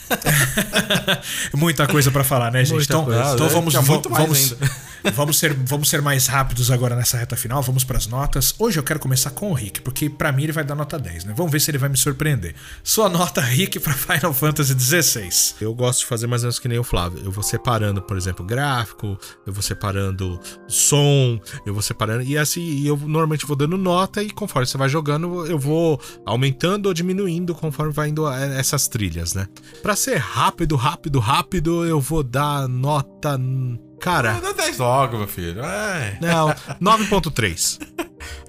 Muita 1.54 1.88
coisa 1.88 2.12
pra 2.12 2.24
falar, 2.24 2.52
né, 2.52 2.64
gente? 2.64 2.76
Muita 2.76 2.94
Então, 2.94 3.06
coisa. 3.06 3.34
então 3.34 3.46
É, 3.48 3.50
vamos, 3.50 3.74
mais 3.74 3.86
vamos, 3.88 4.54
ainda. 4.54 4.72
Vamos, 5.14 5.38
ser, 5.40 5.54
vamos 5.54 5.90
ser 5.90 6.02
mais 6.02 6.28
rápidos 6.28 6.72
agora 6.72 6.96
nessa 6.96 7.18
reta 7.18 7.36
final. 7.36 7.62
Vamos 7.62 7.84
pras 7.84 8.08
notas. 8.08 8.54
Hoje 8.58 8.80
eu 8.80 8.84
quero 8.84 9.00
começar 9.00 9.32
com 9.32 9.52
o 9.52 9.54
Rick, 9.54 9.82
porque 9.82 10.10
pra 10.10 10.32
mim 10.32 10.44
ele 10.44 10.52
vai 10.52 10.64
dar 10.64 10.76
nota 10.76 10.98
10, 10.98 11.26
né? 11.26 11.34
Vamos 11.36 11.52
ver 11.52 11.60
se 11.60 11.72
ele 11.72 11.78
vai 11.78 11.90
me 11.90 11.98
surpreender. 11.98 12.56
Sua 12.84 13.10
nota, 13.10 13.42
Rick, 13.42 13.80
pra 13.80 13.94
Final 13.94 14.34
Fantasy 14.34 14.78
XVI. 14.78 15.56
Eu 15.62 15.74
gosto 15.74 16.00
de 16.00 16.06
fazer 16.06 16.28
mais 16.28 16.44
ou 16.44 16.48
menos 16.48 16.60
que 16.60 16.68
nem 16.68 16.80
o 16.80 16.84
Flávio. 16.84 17.22
Eu 17.24 17.32
vou 17.32 17.44
separando, 17.44 18.02
por 18.02 18.18
exemplo, 18.18 18.46
gráfico, 18.46 19.18
eu 19.46 19.54
vou 19.54 19.62
separando 19.62 20.40
som, 20.68 21.40
eu 21.66 21.74
vou 21.74 21.82
separando. 21.82 22.24
E 22.24 22.38
assim, 22.38 22.86
eu 22.86 22.98
normalmente 22.98 23.46
vou 23.46 23.56
dando 23.56 23.78
nota 23.78 24.22
e 24.24 24.30
conforme 24.30 24.66
você 24.66 24.78
vai 24.78 24.90
jogando, 24.90 25.46
eu 25.46 25.60
vou 25.60 26.00
aumentando 26.26 26.88
ou 26.88 26.94
diminuindo 26.94 27.54
conforme 27.54 27.92
vai 27.92 28.10
indo 28.10 28.28
eh, 28.32 28.60
essas 28.60 28.88
trilhas, 28.88 29.34
né? 29.34 29.48
Pra 29.82 29.96
ser 29.96 30.18
rápido, 30.18 30.76
rápido, 30.76 31.20
rápido, 31.20 31.86
eu 31.86 32.00
vou 32.00 32.24
dar 32.24 32.68
nota. 32.68 33.38
Cara, 34.00 34.34
Dá 34.42 34.52
10 34.52 34.78
logo, 34.78 35.18
meu 35.18 35.28
filho. 35.28 35.64
É. 35.64 36.18
não, 36.22 36.50
9.3. 36.82 37.80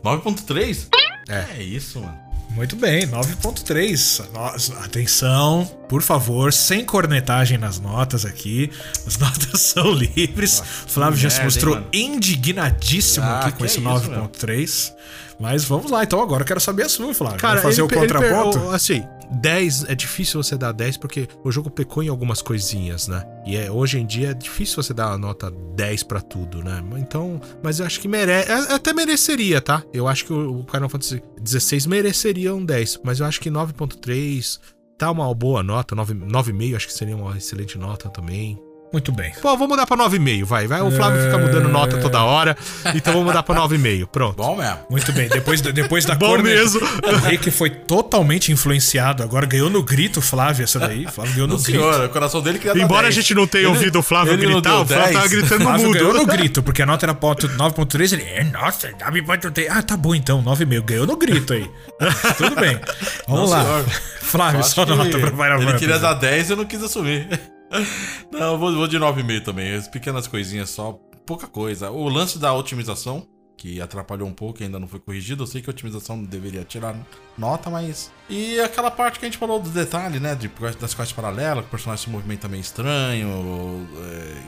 9.3? 0.04 0.88
É. 1.28 1.58
É 1.58 1.62
isso, 1.62 2.00
mano. 2.00 2.18
Muito 2.50 2.76
bem, 2.76 3.06
9.3. 3.06 4.24
No- 4.32 4.78
Atenção, 4.84 5.64
por 5.88 6.02
favor, 6.02 6.52
sem 6.52 6.84
cornetagem 6.84 7.58
nas 7.58 7.78
notas 7.78 8.24
aqui. 8.24 8.70
As 9.06 9.16
notas 9.18 9.60
são 9.60 9.92
livres. 9.92 10.62
Flávio 10.86 11.18
já 11.18 11.28
se 11.30 11.36
merda, 11.36 11.44
mostrou 11.52 11.76
hein, 11.92 12.14
indignadíssimo 12.14 13.26
Ah, 13.26 13.40
aqui 13.40 13.52
com 13.58 13.64
esse 13.64 13.78
é 13.78 13.80
isso, 13.80 14.10
9.3. 14.10 14.92
Mas 15.40 15.64
vamos 15.64 15.90
lá, 15.90 16.02
então 16.02 16.20
agora 16.20 16.42
eu 16.42 16.46
quero 16.46 16.60
saber 16.60 16.82
a 16.84 16.88
sua, 16.88 17.14
Flávio. 17.14 17.38
Cara, 17.38 17.54
Vai 17.54 17.62
fazer 17.64 17.82
ele 17.82 17.88
o 17.94 17.94
ele 17.94 18.00
contraponto? 18.12 18.58
o- 18.58 18.70
assim, 18.70 19.04
10 19.30 19.84
é 19.84 19.94
difícil 19.94 20.42
você 20.42 20.56
dar 20.56 20.72
10 20.72 20.96
porque 20.96 21.28
o 21.44 21.52
jogo 21.52 21.70
pecou 21.70 22.02
em 22.02 22.08
algumas 22.08 22.42
coisinhas, 22.42 23.06
né? 23.08 23.24
E 23.46 23.56
é, 23.56 23.70
hoje 23.70 23.98
em 24.00 24.06
dia 24.06 24.30
é 24.30 24.34
difícil 24.34 24.82
você 24.82 24.92
dar 24.92 25.12
a 25.12 25.18
nota 25.18 25.50
10 25.76 26.02
pra 26.02 26.20
tudo, 26.20 26.62
né? 26.64 26.82
Então, 26.96 27.40
mas 27.62 27.78
eu 27.78 27.86
acho 27.86 28.00
que 28.00 28.08
merece, 28.08 28.50
até 28.50 28.92
mereceria, 28.92 29.60
tá? 29.60 29.82
Eu 29.92 30.08
acho 30.08 30.24
que 30.24 30.32
o, 30.32 30.60
o 30.60 30.66
Final 30.70 30.88
Fantasy 30.88 31.22
16 31.40 31.86
mereceria 31.86 32.54
um 32.54 32.64
10, 32.64 33.00
mas 33.04 33.20
eu 33.20 33.26
acho 33.26 33.40
que 33.40 33.50
9.3 33.50 34.58
tá 34.96 35.10
uma 35.10 35.32
boa 35.34 35.62
nota, 35.62 35.94
9 35.94 36.14
9,5 36.14 36.74
acho 36.76 36.86
que 36.88 36.92
seria 36.92 37.14
uma 37.16 37.36
excelente 37.36 37.78
nota 37.78 38.08
também. 38.08 38.58
Muito 38.90 39.12
bem. 39.12 39.32
Pô, 39.42 39.54
vou 39.56 39.68
mudar 39.68 39.86
pra 39.86 39.96
9,5, 39.98 40.44
vai, 40.44 40.66
vai. 40.66 40.80
O 40.80 40.90
Flávio 40.90 41.22
fica 41.22 41.36
mudando 41.36 41.68
nota 41.68 41.98
toda 41.98 42.22
hora, 42.22 42.56
então 42.94 43.12
vou 43.12 43.22
mudar 43.24 43.42
pra 43.42 43.54
9,5, 43.54 44.06
pronto. 44.06 44.36
Bom 44.36 44.56
mesmo. 44.56 44.78
Muito 44.88 45.12
bem, 45.12 45.28
depois, 45.28 45.60
da- 45.60 45.70
depois 45.70 46.06
da 46.06 46.14
Bom 46.16 46.28
corne- 46.28 46.44
mesmo. 46.44 46.80
O 46.80 47.16
Rick 47.28 47.50
foi 47.50 47.68
totalmente 47.68 48.50
influenciado. 48.50 49.22
Agora 49.22 49.44
ganhou 49.46 49.68
no 49.68 49.82
grito, 49.82 50.22
Flávio, 50.22 50.64
essa 50.64 50.78
daí. 50.80 51.06
Flávio 51.06 51.34
ganhou 51.34 51.48
no 51.48 51.56
grito. 51.56 51.70
senhor, 51.70 52.04
o 52.06 52.08
coração 52.08 52.40
dele 52.40 52.58
queria 52.58 52.74
dar 52.74 52.80
Embora 52.80 53.00
a 53.08 53.10
10. 53.10 53.14
gente 53.16 53.34
não 53.34 53.46
tenha 53.46 53.64
Ele- 53.64 53.76
ouvido 53.76 53.98
o 53.98 54.02
Flávio 54.02 54.32
ele 54.32 54.46
não 54.46 54.52
gritar, 54.54 54.70
deu 54.70 54.80
o 54.80 54.86
Flávio 54.86 55.04
10. 55.04 55.14
tava 55.16 55.28
gritando 55.28 55.58
no 55.58 55.64
Flávio 55.66 55.92
ganhou 55.92 56.12
no 56.14 56.20
mudo. 56.20 56.32
grito, 56.32 56.62
porque 56.62 56.82
a 56.82 56.86
nota 56.86 57.04
era 57.04 57.14
ponto 57.14 57.46
9.3, 57.46 58.12
ele, 58.14 58.22
é, 58.22 58.44
nossa, 58.44 58.88
9.3. 58.92 59.66
Ah, 59.70 59.82
tá 59.82 59.96
bom 59.98 60.14
então, 60.14 60.42
9,5. 60.42 60.82
Ganhou 60.84 61.06
no 61.06 61.16
grito 61.16 61.52
aí. 61.52 61.70
Tudo 62.38 62.54
bem. 62.58 62.80
Vamos 63.26 63.50
Não, 63.50 63.58
lá. 63.58 63.62
senhor. 63.64 63.84
Flávio, 64.22 64.60
que 64.62 64.80
nota 64.94 65.18
pra 65.18 65.58
Ele 65.60 65.72
queria 65.78 65.98
dar 65.98 66.14
10 66.14 66.48
e 66.48 66.52
eu 66.52 66.56
não 66.56 66.64
quis 66.64 66.82
assumir. 66.82 67.28
Não, 68.32 68.52
eu 68.52 68.58
vou, 68.58 68.72
vou 68.74 68.88
de 68.88 68.98
9,5 68.98 69.44
também. 69.44 69.74
As 69.74 69.88
pequenas 69.88 70.26
coisinhas 70.26 70.70
só, 70.70 70.98
pouca 71.26 71.46
coisa. 71.46 71.90
O 71.90 72.08
lance 72.08 72.38
da 72.38 72.52
otimização, 72.54 73.26
que 73.56 73.80
atrapalhou 73.80 74.28
um 74.28 74.32
pouco 74.32 74.62
e 74.62 74.64
ainda 74.64 74.78
não 74.78 74.86
foi 74.86 75.00
corrigido. 75.00 75.42
Eu 75.42 75.46
sei 75.46 75.60
que 75.60 75.68
a 75.68 75.72
otimização 75.72 76.22
deveria 76.22 76.64
tirar 76.64 76.94
nota, 77.36 77.68
mas. 77.68 78.10
E 78.30 78.58
aquela 78.60 78.90
parte 78.90 79.18
que 79.18 79.24
a 79.24 79.28
gente 79.28 79.38
falou 79.38 79.58
dos 79.60 79.72
detalhes, 79.72 80.20
né? 80.20 80.34
De, 80.34 80.48
das 80.80 80.94
quests 80.94 81.12
paralelas, 81.12 81.62
que 81.64 81.68
o 81.68 81.70
personagem 81.70 82.04
se 82.04 82.10
movimenta 82.10 82.48
meio 82.48 82.60
estranho. 82.60 83.88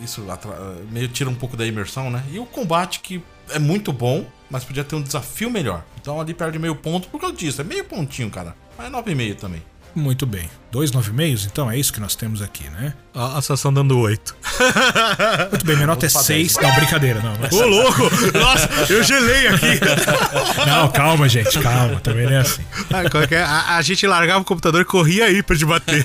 é, 0.00 0.04
isso 0.04 0.30
atra- 0.30 0.76
meio 0.90 1.08
tira 1.08 1.28
um 1.28 1.34
pouco 1.34 1.56
da 1.56 1.66
imersão, 1.66 2.10
né? 2.10 2.24
E 2.30 2.38
o 2.38 2.46
combate 2.46 3.00
que 3.00 3.22
é 3.50 3.58
muito 3.58 3.92
bom, 3.92 4.24
mas 4.48 4.64
podia 4.64 4.84
ter 4.84 4.94
um 4.94 5.02
desafio 5.02 5.50
melhor. 5.50 5.84
Então 6.00 6.20
ali 6.20 6.32
perde 6.32 6.58
meio 6.58 6.76
ponto 6.76 7.08
por 7.08 7.20
causa 7.20 7.34
disso. 7.36 7.60
É 7.60 7.64
meio 7.64 7.84
pontinho, 7.84 8.30
cara. 8.30 8.54
Mas 8.78 8.86
é 8.86 8.90
9,5 8.90 9.34
também. 9.36 9.62
Muito 9.92 10.24
bem. 10.24 10.48
Dois 10.70 10.92
9,5, 10.92 11.46
então 11.50 11.70
é 11.70 11.76
isso 11.76 11.92
que 11.92 11.98
nós 11.98 12.14
temos 12.14 12.40
aqui, 12.40 12.68
né? 12.70 12.94
A 13.12 13.38
a 13.38 13.42
situação 13.42 13.72
dando 13.72 13.98
8. 13.98 14.36
Muito 15.50 15.66
bem, 15.66 15.74
minha 15.74 15.86
nota 15.88 16.06
é 16.06 16.08
Vamos 16.08 16.26
pra 16.26 16.36
6. 16.36 16.56
Não, 16.62 16.74
brincadeira, 16.74 17.20
não. 17.20 17.32
É 17.34 17.54
Ô, 17.54 17.66
louco! 17.66 18.02
Nossa, 18.38 18.92
eu 18.92 19.02
gelei 19.02 19.48
aqui. 19.48 19.80
não, 20.66 20.88
calma, 20.90 21.28
gente, 21.28 21.58
calma. 21.58 21.98
Também 22.00 22.26
não 22.26 22.32
é 22.34 22.38
assim. 22.38 22.62
Ah, 22.92 23.02
é? 23.30 23.42
A, 23.42 23.76
a 23.76 23.82
gente 23.82 24.06
largava 24.06 24.40
o 24.40 24.44
computador 24.44 24.82
e 24.82 24.84
corria 24.84 25.24
aí 25.24 25.42
pra 25.42 25.56
te 25.56 25.64
bater. 25.64 26.04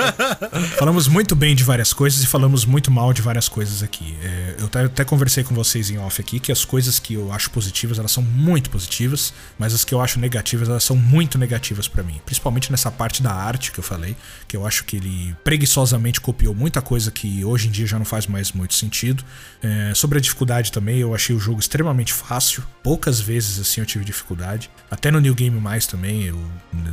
Falamos 0.76 1.08
muito 1.08 1.34
bem 1.34 1.54
de 1.54 1.64
várias 1.64 1.92
coisas 1.92 2.22
e 2.22 2.26
falamos 2.26 2.64
muito 2.64 2.90
mal 2.90 3.12
de 3.12 3.22
várias 3.22 3.48
coisas 3.48 3.82
aqui. 3.82 4.16
É, 4.22 4.56
eu 4.58 4.66
até, 4.66 4.84
até 4.84 5.04
conversei 5.04 5.42
com 5.42 5.54
vocês 5.54 5.90
em 5.90 5.98
off 5.98 6.20
aqui 6.20 6.38
que 6.38 6.52
as 6.52 6.64
coisas 6.64 6.98
que 6.98 7.14
eu 7.14 7.32
acho 7.32 7.50
positivas, 7.50 7.98
elas 7.98 8.12
são 8.12 8.22
muito 8.22 8.68
positivas, 8.68 9.32
mas 9.58 9.72
as 9.72 9.84
que 9.84 9.94
eu 9.94 10.00
acho 10.00 10.18
negativas, 10.18 10.68
elas 10.68 10.84
são 10.84 10.96
muito 10.96 11.38
negativas 11.38 11.88
pra 11.88 12.02
mim. 12.02 12.20
Principalmente 12.26 12.70
nessa 12.70 12.90
parte 12.90 13.22
da 13.22 13.32
arte, 13.32 13.72
que 13.72 13.78
eu 13.78 13.84
falei, 13.86 14.16
que 14.46 14.56
eu 14.56 14.66
acho 14.66 14.84
que 14.84 14.96
ele 14.96 15.36
preguiçosamente 15.44 16.20
copiou 16.20 16.54
muita 16.54 16.82
coisa 16.82 17.10
que 17.10 17.44
hoje 17.44 17.68
em 17.68 17.70
dia 17.70 17.86
já 17.86 17.98
não 17.98 18.04
faz 18.04 18.26
mais 18.26 18.52
muito 18.52 18.74
sentido. 18.74 19.24
É, 19.62 19.94
sobre 19.94 20.18
a 20.18 20.20
dificuldade 20.20 20.72
também, 20.72 20.98
eu 20.98 21.14
achei 21.14 21.34
o 21.34 21.38
jogo 21.38 21.60
extremamente 21.60 22.12
fácil. 22.12 22.62
Poucas 22.82 23.20
vezes 23.20 23.58
assim 23.58 23.80
eu 23.80 23.86
tive 23.86 24.04
dificuldade. 24.04 24.70
Até 24.90 25.10
no 25.10 25.20
New 25.20 25.34
Game 25.34 25.58
Mais 25.60 25.86
também 25.86 26.24
eu 26.24 26.38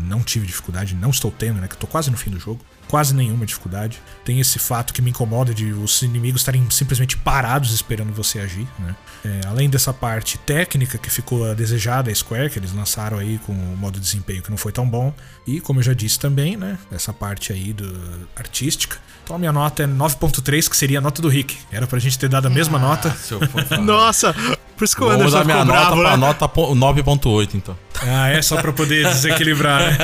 não 0.01 0.21
tive 0.21 0.45
dificuldade, 0.45 0.95
não 0.95 1.09
estou 1.09 1.31
tendo, 1.31 1.59
né? 1.59 1.67
Que 1.67 1.75
eu 1.75 1.79
tô 1.79 1.87
quase 1.87 2.11
no 2.11 2.17
fim 2.17 2.29
do 2.29 2.39
jogo 2.39 2.63
quase 2.87 3.13
nenhuma 3.13 3.45
dificuldade. 3.45 4.01
Tem 4.23 4.39
esse 4.39 4.59
fato 4.59 4.93
que 4.93 5.01
me 5.01 5.09
incomoda 5.09 5.53
de 5.53 5.71
os 5.73 6.01
inimigos 6.01 6.41
estarem 6.41 6.69
simplesmente 6.69 7.17
parados 7.17 7.73
esperando 7.73 8.13
você 8.13 8.39
agir. 8.39 8.67
Né? 8.79 8.95
É, 9.25 9.41
além 9.47 9.69
dessa 9.69 9.93
parte 9.93 10.37
técnica 10.37 10.97
que 10.97 11.09
ficou 11.09 11.49
a 11.49 11.53
desejada 11.53 12.11
a 12.11 12.15
Square, 12.15 12.49
que 12.49 12.59
eles 12.59 12.73
lançaram 12.73 13.17
aí 13.17 13.39
com 13.45 13.53
o 13.53 13.77
modo 13.77 13.95
de 13.95 14.01
desempenho 14.01 14.41
que 14.41 14.49
não 14.49 14.57
foi 14.57 14.71
tão 14.71 14.87
bom. 14.87 15.13
E 15.45 15.59
como 15.59 15.79
eu 15.79 15.83
já 15.83 15.93
disse 15.93 16.19
também, 16.19 16.55
né? 16.55 16.77
Essa 16.91 17.13
parte 17.13 17.51
aí 17.51 17.73
do 17.73 18.27
artística. 18.35 18.97
Então 19.23 19.35
a 19.35 19.39
minha 19.39 19.53
nota 19.53 19.83
é 19.83 19.87
9.3, 19.87 20.69
que 20.69 20.75
seria 20.75 20.99
a 20.99 21.01
nota 21.01 21.21
do 21.21 21.29
Rick. 21.29 21.57
Era 21.71 21.87
pra 21.87 21.99
gente 21.99 22.19
ter 22.19 22.27
dado 22.27 22.47
a 22.47 22.49
mesma 22.49 22.77
ah, 22.77 22.81
nota. 22.81 23.15
Nossa, 23.81 24.33
por 24.75 24.83
isso 24.83 24.95
que 24.95 25.03
o 25.03 25.09
Anderson 25.09 25.43
minha 25.45 25.63
nota 25.63 25.79
bravo, 25.79 26.01
pra 26.01 26.11
né? 26.11 26.17
nota 26.17 26.47
9.8, 26.47 27.55
então. 27.55 27.77
Ah, 28.01 28.29
é 28.29 28.41
só 28.41 28.61
pra 28.61 28.73
poder 28.73 29.07
desequilibrar, 29.07 29.81
né? 29.81 29.97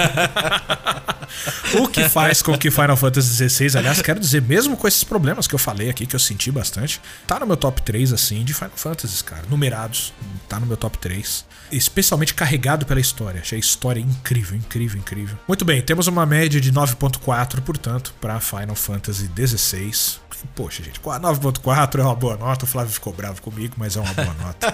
o 1.79 1.87
que 1.87 2.07
faz 2.07 2.41
com 2.41 2.57
que 2.57 2.71
Final 2.71 2.97
Fantasy 2.97 3.49
XVI, 3.49 3.77
aliás, 3.77 4.01
quero 4.01 4.19
dizer, 4.19 4.41
mesmo 4.41 4.75
com 4.77 4.87
esses 4.87 5.03
problemas 5.03 5.47
que 5.47 5.55
eu 5.55 5.59
falei 5.59 5.89
aqui, 5.89 6.05
que 6.05 6.15
eu 6.15 6.19
senti 6.19 6.51
bastante, 6.51 7.01
tá 7.27 7.39
no 7.39 7.47
meu 7.47 7.57
top 7.57 7.81
3, 7.81 8.13
assim, 8.13 8.43
de 8.43 8.53
Final 8.53 8.71
Fantasy, 8.75 9.23
cara. 9.23 9.43
Numerados, 9.49 10.13
tá 10.47 10.59
no 10.59 10.65
meu 10.65 10.77
top 10.77 10.97
3. 10.97 11.45
Especialmente 11.71 12.33
carregado 12.33 12.85
pela 12.85 12.99
história. 12.99 13.41
Achei 13.41 13.57
a 13.57 13.59
história 13.59 13.99
incrível, 13.99 14.57
incrível, 14.57 14.99
incrível. 14.99 15.37
Muito 15.47 15.63
bem, 15.63 15.81
temos 15.81 16.07
uma 16.07 16.25
média 16.25 16.59
de 16.59 16.71
9.4, 16.71 17.61
portanto, 17.61 18.13
para 18.19 18.39
Final 18.39 18.75
Fantasy 18.75 19.29
XVI. 19.35 20.19
Poxa, 20.55 20.83
gente, 20.83 20.99
9.4 21.01 21.99
é 21.99 22.03
uma 22.03 22.15
boa 22.15 22.37
nota. 22.37 22.65
O 22.65 22.67
Flávio 22.67 22.91
ficou 22.91 23.13
bravo 23.13 23.41
comigo, 23.41 23.75
mas 23.77 23.97
é 23.97 23.99
uma 23.99 24.13
boa 24.13 24.33
nota. 24.41 24.73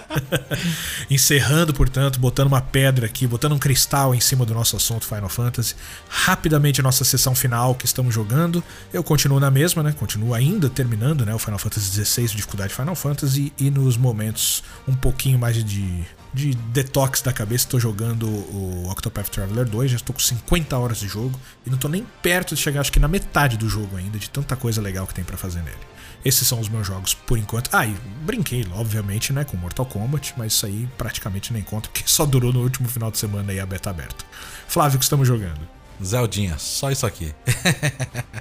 Encerrando, 1.09 1.73
portanto, 1.73 2.19
botando 2.19 2.47
uma 2.47 2.61
pedra 2.61 3.04
aqui, 3.05 3.27
botando 3.27 3.53
um 3.53 3.59
cristal 3.59 4.13
em 4.13 4.19
cima 4.19 4.45
do 4.45 4.53
nosso 4.53 4.75
assunto 4.75 5.05
Final 5.05 5.29
Fantasy. 5.29 5.75
Rapidamente 6.09 6.81
a 6.81 6.83
nossa 6.83 7.03
sessão 7.03 7.33
final 7.35 7.75
que 7.75 7.85
estamos 7.85 8.13
jogando. 8.13 8.63
Eu 8.91 9.03
continuo 9.03 9.39
na 9.39 9.51
mesma, 9.51 9.83
né? 9.83 9.93
Continuo 9.97 10.33
ainda 10.33 10.69
terminando, 10.69 11.25
né? 11.25 11.33
O 11.33 11.39
Final 11.39 11.59
Fantasy 11.59 12.03
XVI, 12.03 12.27
dificuldade 12.27 12.73
Final 12.73 12.95
Fantasy. 12.95 13.53
E 13.57 13.71
nos 13.71 13.97
momentos 13.97 14.63
um 14.87 14.95
pouquinho 14.95 15.39
mais 15.39 15.63
de 15.63 16.05
de 16.35 16.53
detox 16.53 17.21
da 17.21 17.31
cabeça, 17.31 17.63
estou 17.63 17.79
jogando 17.79 18.27
o 18.27 18.89
Octopath 18.91 19.29
Traveler 19.29 19.65
2, 19.65 19.91
já 19.91 19.95
estou 19.95 20.13
com 20.13 20.19
50 20.19 20.77
horas 20.77 20.99
de 20.99 21.07
jogo 21.07 21.39
e 21.65 21.69
não 21.69 21.75
estou 21.75 21.89
nem 21.89 22.05
perto 22.21 22.53
de 22.53 22.61
chegar, 22.61 22.81
acho 22.81 22.91
que 22.91 22.99
na 22.99 23.07
metade 23.07 23.55
do 23.55 23.69
jogo 23.69 23.95
ainda, 23.95 24.19
de 24.19 24.29
tanta 24.29 24.53
coisa 24.57 24.81
legal 24.81 25.07
que 25.07 25.13
tem 25.13 25.23
para 25.23 25.37
fazer 25.37 25.61
nele. 25.61 25.94
Esses 26.25 26.47
são 26.47 26.59
os 26.59 26.67
meus 26.67 26.87
jogos 26.87 27.13
por 27.13 27.37
enquanto. 27.37 27.69
Ah, 27.71 27.85
e 27.85 27.95
brinquei, 28.21 28.65
obviamente, 28.73 29.31
né, 29.31 29.43
com 29.43 29.55
Mortal 29.55 29.85
Kombat, 29.85 30.33
mas 30.35 30.53
isso 30.53 30.65
aí 30.65 30.89
praticamente 30.97 31.53
nem 31.53 31.61
conta, 31.61 31.87
porque 31.87 32.03
só 32.07 32.25
durou 32.25 32.51
no 32.51 32.61
último 32.61 32.89
final 32.89 33.11
de 33.11 33.19
semana 33.19 33.51
aí 33.51 33.59
a 33.59 33.65
beta 33.65 33.91
aberta. 33.91 34.25
Flávio, 34.67 34.95
o 34.95 34.99
que 34.99 35.05
estamos 35.05 35.27
jogando? 35.27 35.59
Zeldinha, 36.03 36.57
só 36.57 36.91
isso 36.91 37.05
aqui. 37.05 37.33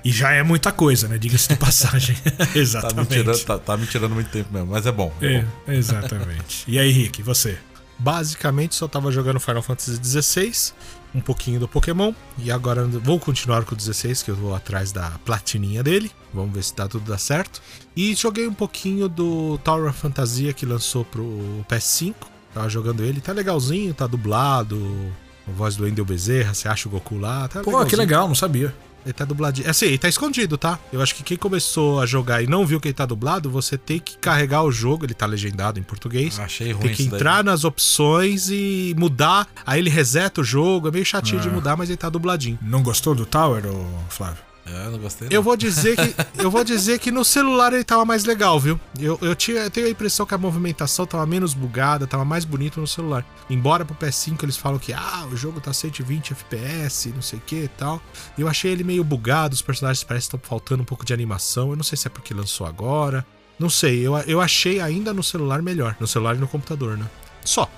e 0.02 0.10
já 0.10 0.32
é 0.32 0.42
muita 0.42 0.72
coisa, 0.72 1.06
né? 1.06 1.18
Diga-se 1.18 1.48
de 1.48 1.56
passagem. 1.56 2.16
exatamente. 2.56 2.94
Tá 2.94 3.02
me, 3.02 3.22
tirando, 3.22 3.44
tá, 3.44 3.58
tá 3.58 3.76
me, 3.76 3.86
tirando, 3.86 4.14
muito 4.14 4.30
tempo 4.30 4.52
mesmo, 4.52 4.70
mas 4.70 4.86
é 4.86 4.92
bom. 4.92 5.12
É, 5.20 5.34
é 5.34 5.42
bom. 5.42 5.72
Exatamente. 5.72 6.64
E 6.66 6.78
aí, 6.78 6.90
Rick, 6.90 7.22
você? 7.22 7.58
Basicamente 7.98 8.74
só 8.74 8.88
tava 8.88 9.12
jogando 9.12 9.38
Final 9.38 9.62
Fantasy 9.62 10.00
XVI, 10.02 10.72
um 11.14 11.20
pouquinho 11.20 11.60
do 11.60 11.68
Pokémon, 11.68 12.12
e 12.38 12.50
agora 12.50 12.84
vou 12.84 13.20
continuar 13.20 13.64
com 13.64 13.74
o 13.74 13.76
16, 13.76 14.22
que 14.22 14.30
eu 14.30 14.34
vou 14.34 14.54
atrás 14.54 14.90
da 14.90 15.10
platininha 15.24 15.82
dele. 15.82 16.10
Vamos 16.32 16.52
ver 16.52 16.64
se 16.64 16.74
tá 16.74 16.88
tudo 16.88 17.10
dá 17.10 17.16
certo. 17.16 17.62
E 17.96 18.14
joguei 18.14 18.48
um 18.48 18.54
pouquinho 18.54 19.08
do 19.08 19.56
Tower 19.58 19.88
of 19.88 19.98
Fantasia 19.98 20.52
que 20.52 20.66
lançou 20.66 21.04
pro 21.04 21.64
PS5. 21.70 22.14
Tava 22.52 22.68
jogando 22.68 23.02
ele, 23.04 23.20
tá 23.20 23.32
legalzinho, 23.32 23.94
tá 23.94 24.06
dublado. 24.06 25.12
A 25.46 25.50
voz 25.52 25.76
do 25.76 25.86
Endel 25.86 26.04
Bezerra, 26.04 26.54
você 26.54 26.68
acha 26.68 26.88
o 26.88 26.90
Goku 26.90 27.18
lá, 27.18 27.46
tá 27.48 27.60
Pô, 27.60 27.70
legalzinho. 27.70 27.90
que 27.90 27.96
legal, 27.96 28.26
não 28.26 28.34
sabia. 28.34 28.74
Ele 29.04 29.12
tá 29.12 29.24
dubladinho. 29.24 29.68
Assim, 29.68 29.86
ele 29.86 29.98
tá 29.98 30.08
escondido, 30.08 30.56
tá? 30.56 30.78
Eu 30.92 31.02
acho 31.02 31.14
que 31.14 31.22
quem 31.22 31.36
começou 31.36 32.00
a 32.00 32.06
jogar 32.06 32.42
e 32.42 32.46
não 32.46 32.64
viu 32.66 32.80
que 32.80 32.88
ele 32.88 32.94
tá 32.94 33.04
dublado, 33.04 33.50
você 33.50 33.76
tem 33.76 33.98
que 33.98 34.16
carregar 34.16 34.62
o 34.62 34.72
jogo, 34.72 35.04
ele 35.04 35.14
tá 35.14 35.26
legendado 35.26 35.78
em 35.78 35.82
português. 35.82 36.38
Achei 36.38 36.72
ruim 36.72 36.88
Tem 36.88 36.94
que 36.94 37.02
entrar 37.04 37.36
daí. 37.36 37.44
nas 37.44 37.64
opções 37.64 38.48
e 38.50 38.94
mudar. 38.96 39.46
Aí 39.66 39.78
ele 39.80 39.90
reseta 39.90 40.40
o 40.40 40.44
jogo, 40.44 40.88
é 40.88 40.90
meio 40.90 41.04
chatinho 41.04 41.40
de 41.40 41.48
ah. 41.48 41.52
mudar, 41.52 41.76
mas 41.76 41.90
ele 41.90 41.96
tá 41.96 42.08
dubladinho. 42.08 42.58
Não 42.62 42.82
gostou 42.82 43.14
do 43.14 43.26
Tower, 43.26 43.62
Flávio? 44.08 44.53
É, 44.66 44.90
não 44.90 44.98
gostei. 44.98 45.28
Não. 45.28 45.34
Eu 45.34 45.42
vou 45.42 45.56
dizer 45.56 45.96
que 45.96 46.14
eu 46.42 46.50
vou 46.50 46.64
dizer 46.64 46.98
que 46.98 47.10
no 47.10 47.24
celular 47.24 47.72
ele 47.72 47.84
tava 47.84 48.04
mais 48.04 48.24
legal, 48.24 48.58
viu? 48.58 48.80
Eu, 48.98 49.18
eu, 49.20 49.34
tinha, 49.34 49.64
eu 49.64 49.70
tenho 49.70 49.86
a 49.86 49.90
impressão 49.90 50.24
que 50.24 50.34
a 50.34 50.38
movimentação 50.38 51.06
tava 51.06 51.26
menos 51.26 51.54
bugada, 51.54 52.06
tava 52.06 52.24
mais 52.24 52.44
bonito 52.44 52.80
no 52.80 52.86
celular. 52.86 53.24
Embora 53.50 53.84
pro 53.84 53.94
PS5 53.94 54.42
eles 54.42 54.56
falam 54.56 54.78
que 54.78 54.92
ah, 54.92 55.26
o 55.30 55.36
jogo 55.36 55.60
tá 55.60 55.72
120 55.72 56.32
FPS, 56.32 57.10
não 57.14 57.22
sei 57.22 57.38
o 57.38 57.42
que 57.42 57.64
e 57.64 57.68
tal. 57.68 58.00
Eu 58.38 58.48
achei 58.48 58.72
ele 58.72 58.84
meio 58.84 59.04
bugado, 59.04 59.54
os 59.54 59.62
personagens 59.62 60.02
parecem 60.02 60.30
que 60.30 60.36
estão 60.36 60.48
faltando 60.48 60.82
um 60.82 60.86
pouco 60.86 61.04
de 61.04 61.12
animação. 61.12 61.70
Eu 61.70 61.76
não 61.76 61.84
sei 61.84 61.96
se 61.98 62.06
é 62.06 62.10
porque 62.10 62.32
lançou 62.32 62.66
agora. 62.66 63.24
Não 63.58 63.70
sei, 63.70 64.00
eu, 64.00 64.16
eu 64.20 64.40
achei 64.40 64.80
ainda 64.80 65.12
no 65.12 65.22
celular 65.22 65.62
melhor. 65.62 65.96
No 66.00 66.06
celular 66.06 66.34
e 66.34 66.38
no 66.38 66.48
computador, 66.48 66.96
né? 66.96 67.08
Só. 67.44 67.70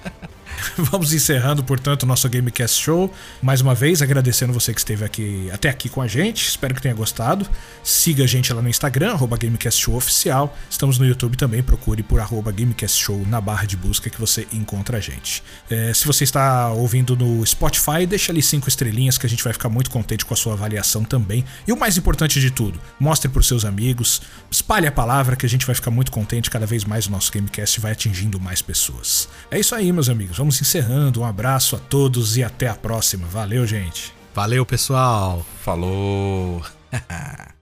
Vamos 0.76 1.12
encerrando, 1.12 1.62
portanto, 1.62 2.04
o 2.04 2.06
nosso 2.06 2.28
Gamecast 2.28 2.80
Show. 2.82 3.12
Mais 3.42 3.60
uma 3.60 3.74
vez, 3.74 4.02
agradecendo 4.02 4.52
você 4.52 4.72
que 4.72 4.80
esteve 4.80 5.04
aqui 5.04 5.50
até 5.52 5.68
aqui 5.68 5.88
com 5.88 6.00
a 6.00 6.06
gente. 6.06 6.48
Espero 6.48 6.74
que 6.74 6.82
tenha 6.82 6.94
gostado. 6.94 7.46
Siga 7.82 8.24
a 8.24 8.26
gente 8.26 8.52
lá 8.52 8.62
no 8.62 8.68
Instagram, 8.68 9.12
arroba 9.12 9.36
Gamecast 9.36 9.82
Show 9.82 9.96
Oficial. 9.96 10.56
Estamos 10.70 10.98
no 10.98 11.06
YouTube 11.06 11.36
também, 11.36 11.62
procure 11.62 12.02
por 12.02 12.20
arroba 12.20 12.52
Gamecast 12.52 12.98
Show 13.02 13.24
na 13.26 13.40
barra 13.40 13.66
de 13.66 13.76
busca 13.76 14.08
que 14.08 14.20
você 14.20 14.46
encontra 14.52 14.98
a 14.98 15.00
gente. 15.00 15.42
É, 15.70 15.92
se 15.92 16.06
você 16.06 16.24
está 16.24 16.70
ouvindo 16.70 17.16
no 17.16 17.44
Spotify, 17.44 18.06
deixa 18.06 18.32
ali 18.32 18.42
cinco 18.42 18.68
estrelinhas 18.68 19.18
que 19.18 19.26
a 19.26 19.28
gente 19.28 19.42
vai 19.42 19.52
ficar 19.52 19.68
muito 19.68 19.90
contente 19.90 20.24
com 20.24 20.34
a 20.34 20.36
sua 20.36 20.54
avaliação 20.54 21.04
também. 21.04 21.44
E 21.66 21.72
o 21.72 21.76
mais 21.76 21.96
importante 21.96 22.40
de 22.40 22.50
tudo, 22.50 22.80
mostre 22.98 23.28
para 23.28 23.40
os 23.40 23.46
seus 23.46 23.64
amigos, 23.64 24.22
espalhe 24.50 24.86
a 24.86 24.92
palavra 24.92 25.36
que 25.36 25.46
a 25.46 25.48
gente 25.48 25.66
vai 25.66 25.74
ficar 25.74 25.90
muito 25.90 26.10
contente. 26.10 26.50
Cada 26.50 26.66
vez 26.66 26.84
mais 26.84 27.06
o 27.06 27.10
nosso 27.10 27.32
Gamecast 27.32 27.80
vai 27.80 27.92
atingindo 27.92 28.40
mais 28.40 28.62
pessoas. 28.62 29.28
É 29.50 29.58
isso 29.58 29.74
aí, 29.74 29.92
meus 29.92 30.08
amigos 30.08 30.35
vamos 30.36 30.60
encerrando. 30.60 31.20
Um 31.20 31.24
abraço 31.24 31.76
a 31.76 31.78
todos 31.78 32.36
e 32.36 32.44
até 32.44 32.68
a 32.68 32.74
próxima. 32.74 33.26
Valeu, 33.26 33.66
gente. 33.66 34.12
Valeu, 34.34 34.66
pessoal. 34.66 35.44
Falou. 35.62 36.62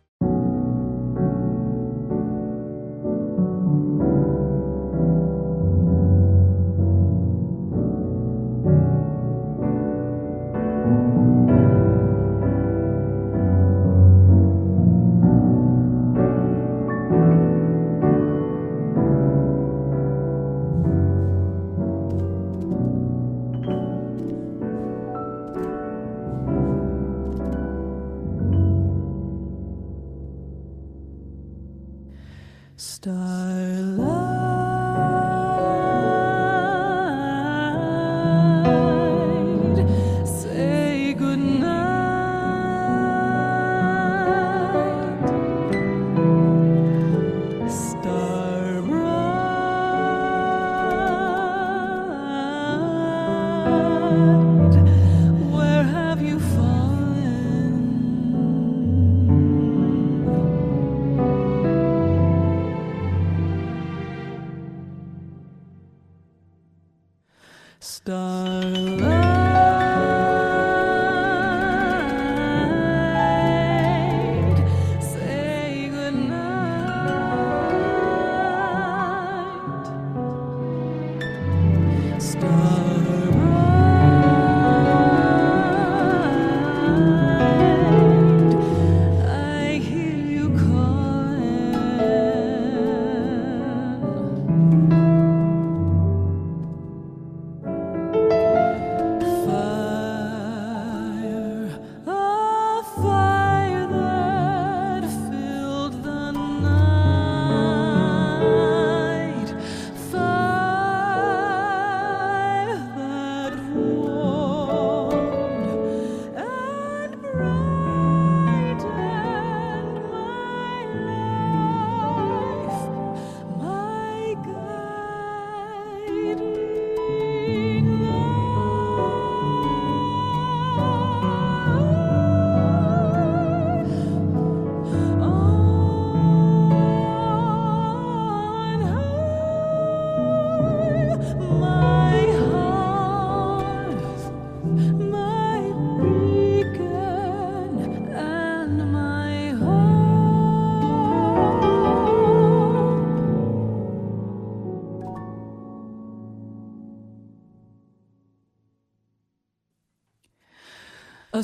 Starlight. 32.76 34.23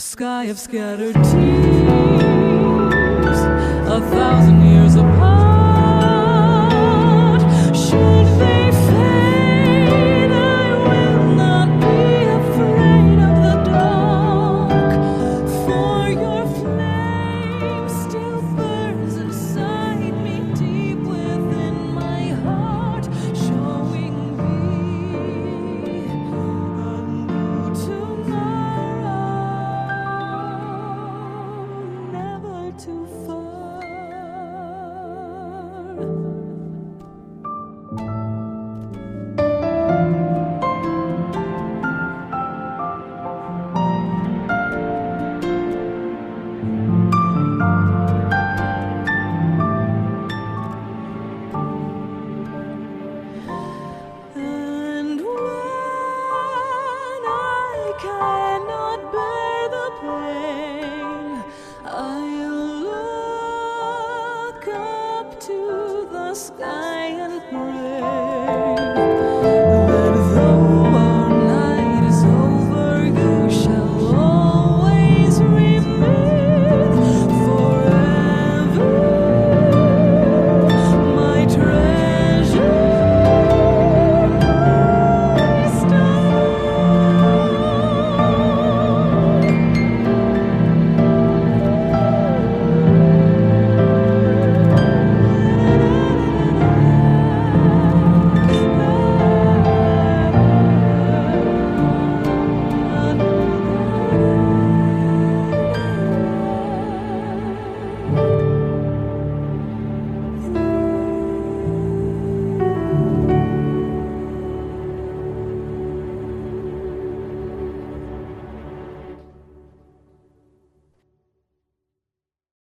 Sky 0.01 0.45
of 0.45 0.59
scattered 0.59 1.15
tears, 1.15 1.41
a 3.87 4.01
thousand 4.11 4.61